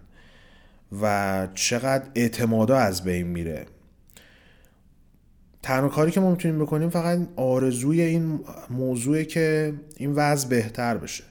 و 1.02 1.48
چقدر 1.54 2.04
اعتمادا 2.14 2.76
از 2.76 3.04
بین 3.04 3.26
میره. 3.26 3.66
تنها 5.62 5.88
کاری 5.88 6.10
که 6.10 6.20
ما 6.20 6.30
می‌تونیم 6.30 6.58
بکنیم 6.58 6.90
فقط 6.90 7.28
آرزوی 7.36 8.00
این 8.00 8.40
موضوعه 8.70 9.24
که 9.24 9.74
این 9.96 10.12
وضع 10.12 10.48
بهتر 10.48 10.96
بشه. 10.96 11.24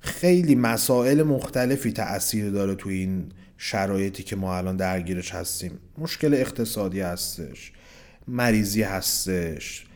خیلی 0.00 0.54
مسائل 0.54 1.22
مختلفی 1.22 1.92
تاثیر 1.92 2.50
داره 2.50 2.74
تو 2.74 2.88
این 2.88 3.32
شرایطی 3.62 4.22
که 4.22 4.36
ما 4.36 4.56
الان 4.56 4.76
درگیرش 4.76 5.34
هستیم. 5.34 5.78
مشکل 5.98 6.34
اقتصادی 6.34 7.00
هستش 7.00 7.72
مریضی 8.28 8.82
هستش. 8.82 9.86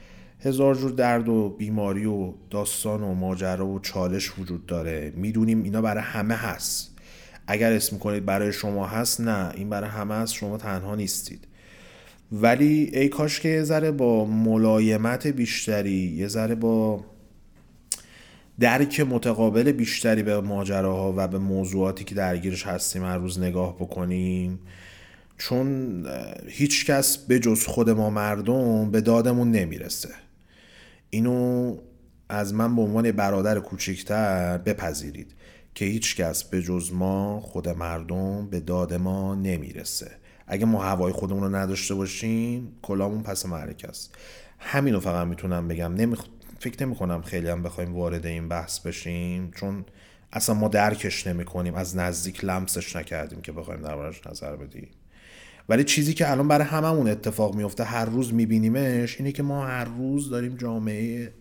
هزار 0.41 0.75
جور 0.75 0.91
درد 0.91 1.29
و 1.29 1.49
بیماری 1.49 2.07
و 2.07 2.33
داستان 2.51 3.03
و 3.03 3.15
ماجرا 3.15 3.67
و 3.67 3.81
چالش 3.81 4.39
وجود 4.39 4.67
داره. 4.67 5.13
می‌دونیم 5.17 5.63
اینا 5.63 5.83
برای 5.83 6.03
همه 6.03 6.35
هست. 6.35 6.99
اگر 7.47 7.73
اسم 7.73 7.99
کنید 7.99 8.25
برای 8.25 8.53
شما 8.53 8.87
هست 8.87 9.21
نه 9.21 9.53
این 9.55 9.71
برای 9.71 9.91
همه 9.91 10.15
هست 10.15 10.35
شما 10.35 10.59
تنها 10.59 10.95
نیستید. 10.95 11.47
ولی 12.33 12.91
ای 12.93 13.09
کاش 13.09 13.41
که 13.41 13.49
یه 13.49 13.63
ذره 13.63 13.91
با 13.91 14.25
ملایمت 14.25 15.27
بیشتری 15.27 16.15
یه 16.17 16.29
ذره 16.29 16.55
با 16.55 17.05
درک 18.61 19.01
متقابل 19.01 19.73
بیشتری 19.73 20.23
به 20.23 20.41
ماجراها 20.41 21.15
و 21.17 21.29
به 21.29 21.39
موضوعاتی 21.39 22.05
که 22.05 22.15
درگیرش 22.15 22.67
هستیم 22.67 23.05
هر 23.05 23.19
روز 23.19 23.39
نگاه 23.39 23.77
بکنیم. 23.77 24.59
چون 25.39 26.07
هیچ 26.49 26.87
کس 26.87 27.17
به 27.17 27.39
جز 27.39 27.67
خود 27.67 27.91
ما 27.91 28.11
مردم 28.11 28.91
به 28.91 29.01
دادمون 29.01 29.51
نمی‌رسه. 29.51 30.09
اینو 31.11 31.77
از 32.29 32.55
من 32.55 32.77
به 32.77 32.83
عنوان 32.83 33.13
برادر 33.13 33.61
کوچکتر 33.61 34.59
بپذیرید 34.59 35.35
که 35.75 35.85
هیچ 35.85 36.17
کس 36.17 36.45
به 36.45 36.63
جز 36.63 36.93
ما 36.93 37.41
خود 37.41 37.69
مردم 37.69 38.47
به 38.47 38.61
داد 38.61 38.95
ما 38.95 39.35
نمی‌رسه. 39.35 40.11
اگه 40.47 40.65
ما 40.65 40.83
هوای 40.83 41.13
خودمون 41.13 41.43
رو 41.43 41.57
نداشته 41.57 41.95
باشیم 41.95 42.73
کلامون 42.83 43.23
پس 43.23 43.47
معرکه 43.47 43.89
است. 43.89 44.15
همینو 44.59 45.01
فقط 45.01 45.27
می‌تونم 45.27 45.69
بگم. 45.69 45.95
نمی... 45.95 46.17
فکر 46.65 46.87
نمی 46.87 46.95
کنم 46.95 47.23
خیلی 47.23 47.49
هم 47.49 47.63
بخوایم 47.63 47.95
وارد 47.95 48.27
این 48.27 48.49
بحث 48.49 48.79
بشیم 48.79 49.51
چون 49.51 49.85
اصلا 50.33 50.55
ما 50.55 50.69
درکش 50.69 51.27
نمی 51.27 51.45
کنیم. 51.45 51.75
از 51.75 51.97
نزدیک 51.97 52.45
لمسش 52.45 52.97
نکردیم 52.97 53.41
که 53.41 53.53
بخوایم 53.53 53.81
دربارش 53.81 54.27
نظر 54.27 54.57
بدیم. 54.57 54.89
ولی 55.69 55.85
چیزی 55.85 56.15
که 56.15 56.31
الان 56.31 56.49
برای 56.49 56.67
هممون 56.67 57.09
اتفاق 57.09 57.55
میفته 57.55 57.85
هر 57.85 58.05
روز 58.05 58.35
میبینیمش 58.35 59.17
اینه 59.19 59.33
که 59.33 59.43
ما 59.43 59.67
هر 59.67 59.85
روز 59.85 60.31
داریم 60.31 60.57
جامعه 60.57 61.33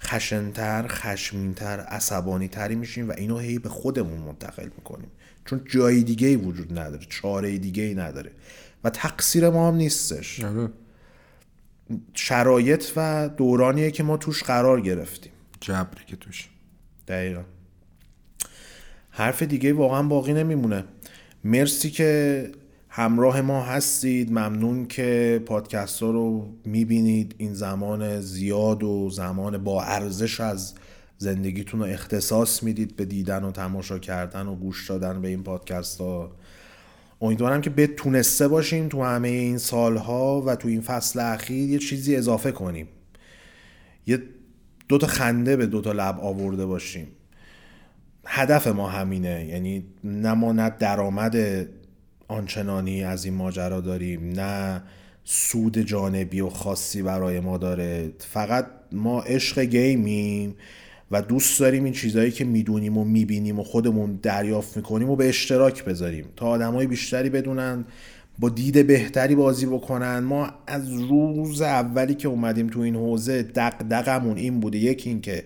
خشنتر 0.00 0.86
خشمینتر 0.88 1.80
عصبانی 1.80 2.48
تری 2.48 2.74
میشیم 2.74 3.08
و 3.08 3.12
اینو 3.12 3.38
هی 3.38 3.58
به 3.58 3.68
خودمون 3.68 4.18
منتقل 4.18 4.68
می‌کنیم. 4.76 5.10
چون 5.44 5.60
جای 5.70 6.02
دیگه 6.02 6.28
ای 6.28 6.36
وجود 6.36 6.78
نداره 6.78 7.06
چاره 7.08 7.58
دیگه 7.58 7.82
ای 7.82 7.94
نداره 7.94 8.30
و 8.84 8.90
تقصیر 8.90 9.50
ما 9.50 9.68
هم 9.68 9.74
نیستش. 9.74 10.44
آره. 10.44 10.68
شرایط 12.14 12.84
و 12.96 13.28
دورانیه 13.36 13.90
که 13.90 14.02
ما 14.02 14.16
توش 14.16 14.42
قرار 14.42 14.80
گرفتیم. 14.80 15.32
جبری 15.60 16.04
که 16.06 16.16
توش. 16.16 16.48
دقیقا. 17.08 17.42
حرف 19.10 19.42
دیگه 19.42 19.72
واقعا 19.72 20.02
باقی 20.02 20.32
نمیمونه. 20.32 20.84
مرسی 21.44 21.90
که 21.90 22.52
همراه 22.88 23.40
ما 23.40 23.62
هستید. 23.62 24.30
ممنون 24.30 24.86
که 24.86 25.42
پادکست 25.46 26.02
ها 26.02 26.10
رو 26.10 26.48
می‌بینید. 26.64 27.34
این 27.38 27.54
زمان 27.54 28.20
زیاد 28.20 28.82
و 28.82 29.10
زمان 29.10 29.64
با 29.64 29.82
ارزش 29.82 30.40
از 30.40 30.74
زندگیتون 31.18 31.80
رو 31.80 31.86
اختصاص 31.86 32.62
می‌دید 32.62 32.96
به 32.96 33.04
دیدن 33.04 33.44
و 33.44 33.50
تماشا 33.50 33.98
کردن 33.98 34.46
و 34.46 34.54
گوش 34.54 34.88
دادن 34.88 35.20
به 35.20 35.28
این 35.28 35.42
پادکست 35.42 36.00
ها 36.00 36.32
امیدوارم 37.24 37.60
که 37.60 37.70
بتونسته 37.70 38.48
باشیم 38.48 38.88
تو 38.88 39.04
همه 39.04 39.28
این 39.28 39.58
سالها 39.58 40.42
و 40.46 40.56
تو 40.56 40.68
این 40.68 40.80
فصل 40.80 41.20
اخیر 41.20 41.70
یه 41.70 41.78
چیزی 41.78 42.16
اضافه 42.16 42.52
کنیم. 42.52 42.88
یه 44.06 44.22
دوتا 44.88 45.06
خنده 45.06 45.56
به 45.56 45.66
دوتا 45.66 45.92
لب 45.92 46.20
آورده 46.20 46.66
باشیم. 46.66 47.06
هدف 48.26 48.66
ما 48.66 48.88
همینه. 48.88 49.46
یعنی 49.48 49.84
نه 50.04 50.34
ما 50.34 50.52
نه 50.52 50.70
درآمد 50.70 51.36
آنچنانی 52.28 53.04
از 53.04 53.24
این 53.24 53.34
ماجرا 53.34 53.80
داریم 53.80 54.28
نه 54.28 54.82
سود 55.24 55.78
جانبی 55.78 56.40
و 56.40 56.48
خاصی 56.48 57.02
برای 57.02 57.40
ما 57.40 57.58
داره. 57.58 58.12
فقط 58.18 58.66
ما 58.92 59.20
عشق 59.20 59.60
گیمیم. 59.60 60.56
و 61.10 61.22
دوست 61.22 61.60
داریم 61.60 61.84
این 61.84 61.92
چیزهایی 61.92 62.30
که 62.30 62.44
می‌دونیم 62.44 62.98
و 62.98 63.04
می‌بینیم 63.04 63.58
و 63.58 63.62
خودمون 63.62 64.18
دریافت 64.22 64.76
می‌کنیم 64.76 65.10
و 65.10 65.16
به 65.16 65.28
اشتراک 65.28 65.84
بذاریم. 65.84 66.24
تا 66.36 66.46
آدمای 66.46 66.86
بیشتری 66.86 67.30
بدونن 67.30 67.84
با 68.38 68.48
دید 68.48 68.86
بهتری 68.86 69.34
بازی 69.34 69.66
بکنن. 69.66 70.18
ما 70.18 70.50
از 70.66 70.92
روز 70.92 71.62
اولی 71.62 72.14
که 72.14 72.28
اومدیم 72.28 72.66
تو 72.66 72.80
این 72.80 72.96
حوزه 72.96 73.42
دق 73.42 74.22
این 74.36 74.60
بوده. 74.60 74.78
یکی 74.78 75.10
این 75.10 75.20
که 75.20 75.44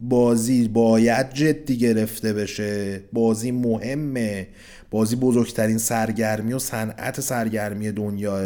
بازی 0.00 0.68
باید 0.68 1.30
جدی 1.30 1.78
گرفته 1.78 2.32
بشه. 2.32 3.00
بازی 3.12 3.50
مهمه. 3.50 4.48
بازی 4.90 5.16
بزرگترین 5.16 5.78
سرگرمی 5.78 6.52
و 6.52 6.58
صنعت 6.58 7.20
سرگرمی 7.20 7.92
دنیاه. 7.92 8.42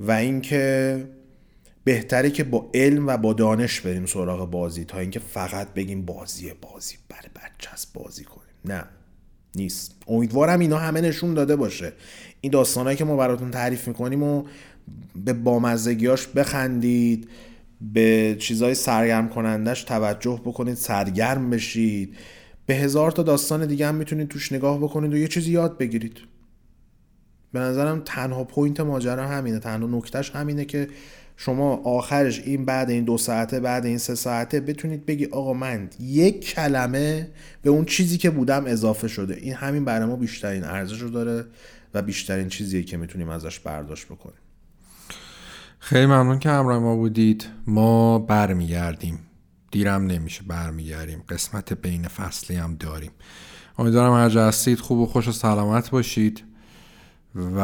و 0.00 0.12
اینکه 0.12 0.96
بهتره 1.88 2.30
که 2.30 2.44
با 2.44 2.70
علم 2.74 3.06
و 3.06 3.16
با 3.16 3.32
دانش 3.32 3.80
بریم 3.80 4.06
سراغ 4.06 4.50
بازی 4.50 4.84
تا 4.84 4.98
اینکه 4.98 5.20
فقط 5.20 5.74
بگیم 5.74 6.04
بازی 6.04 6.52
بازی 6.62 6.96
برای 7.08 7.28
بچه 7.36 7.70
بازی 7.94 8.24
کنیم. 8.24 8.48
نه 8.64 8.84
نیست. 9.54 9.94
امیدوارم 10.08 10.60
اینا 10.60 10.78
همه 10.78 11.00
نشون 11.00 11.34
داده 11.34 11.56
باشه. 11.56 11.92
این 12.40 12.52
داستانهایی 12.52 12.96
که 12.96 13.04
ما 13.04 13.16
براتون 13.16 13.50
تعریف 13.50 13.88
می‌کنیم 13.88 14.22
و 14.22 14.44
به 15.24 15.32
بامزگیاش 15.32 16.26
بخندید 16.26 17.28
به 17.80 18.36
چیزهای 18.38 18.74
سرگرم 18.74 19.28
کنندش 19.28 19.82
توجه 19.82 20.40
بکنید 20.44 20.74
سرگرم 20.74 21.50
بشید. 21.50 22.16
به 22.66 22.74
هزار 22.74 23.10
تا 23.10 23.22
داستان 23.22 23.66
دیگه 23.66 23.86
هم 23.86 23.94
می‌تونید 23.94 24.28
توش 24.28 24.52
نگاه 24.52 24.78
بکنید 24.78 25.14
و 25.14 25.16
یه 25.16 25.28
چیزی 25.28 25.52
یاد 25.52 25.78
بگیرید. 25.78 26.18
به 27.52 27.60
نظرم 27.60 28.02
تنها 28.04 28.44
پوینت 28.44 28.80
ماجرا 28.80 29.28
همینه 29.28 29.58
تنها 29.58 29.98
نکتهش 29.98 30.30
همینه 30.30 30.64
که 30.64 30.88
شما 31.40 31.76
آخرش 31.76 32.40
این 32.40 32.64
بعد 32.64 32.90
این 32.90 33.04
دو 33.04 33.18
ساعته 33.18 33.60
بعد 33.60 33.86
این 33.86 33.98
سه 33.98 34.14
ساعته 34.14 34.60
بتونید 34.60 35.06
بگی 35.06 35.26
آقا 35.26 35.52
من 35.52 35.90
یک 36.00 36.44
کلمه 36.44 37.30
به 37.62 37.70
اون 37.70 37.84
چیزی 37.84 38.18
که 38.18 38.30
بودم 38.30 38.64
اضافه 38.66 39.08
شده. 39.08 39.34
این 39.34 39.54
همین 39.54 39.84
برای 39.84 40.06
ما 40.06 40.16
بیشترین 40.16 40.64
ارزش 40.64 41.00
رو 41.00 41.10
داره 41.10 41.44
و 41.94 42.02
بیشترین 42.02 42.48
چیزیه 42.48 42.82
که 42.82 42.96
می‌تونیم 42.96 43.28
ازش 43.28 43.58
برداشت 43.58 44.06
بکنیم. 44.06 44.38
خیلی 45.78 46.06
ممنون 46.06 46.38
که 46.38 46.48
همراه 46.48 46.78
ما 46.78 46.96
بودید. 46.96 47.46
ما 47.66 48.18
برمیگردیم. 48.18 49.18
دیرم 49.70 50.06
نمیشه 50.06 50.42
برمیگردیم. 50.46 51.22
قسمت 51.28 51.72
بین 51.72 52.08
فصلی 52.08 52.56
هم 52.56 52.76
داریم. 52.80 53.10
امیدوارم 53.78 54.12
هر 54.12 54.38
هستید 54.38 54.78
خوب 54.78 54.98
و 54.98 55.06
خوش 55.06 55.28
و 55.28 55.32
سلامت 55.32 55.90
باشید 55.90 56.44
و 57.34 57.60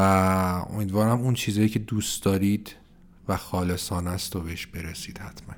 امیدوارم 0.70 1.20
اون 1.20 1.34
چیزایی 1.34 1.68
که 1.68 1.78
دوست 1.78 2.22
دارید 2.22 2.83
و 3.28 3.36
خالصانه 3.36 4.10
است 4.10 4.36
و 4.36 4.40
بهش 4.40 4.66
برسید 4.66 5.18
حتما 5.18 5.54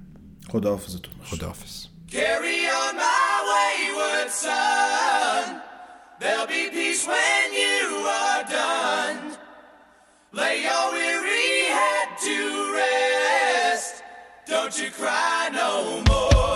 خداحافظتون 0.52 1.14
خداحافظ 1.24 1.86
Carry 2.08 2.60
on 2.84 2.94
my 3.06 3.32
wayward 3.50 4.30
son. 4.44 5.44
There'll 6.20 6.46
be 6.46 6.64
peace 6.78 7.04
when 7.12 7.46
you 7.62 7.80
are 8.22 8.42
done. 8.60 9.20
Lay 10.40 10.56
your 10.68 10.84
weary 10.96 11.54
head 11.78 12.08
to 12.26 12.36
rest. 12.78 13.94
Don't 14.52 14.74
you 14.80 14.88
cry 15.00 15.50
no 15.62 15.70
more. 16.10 16.55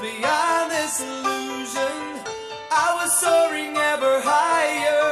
Beyond 0.00 0.70
this 0.70 1.00
illusion. 1.00 2.20
I 2.70 2.98
was 3.00 3.18
soaring 3.18 3.76
ever 3.76 4.20
higher. 4.20 5.05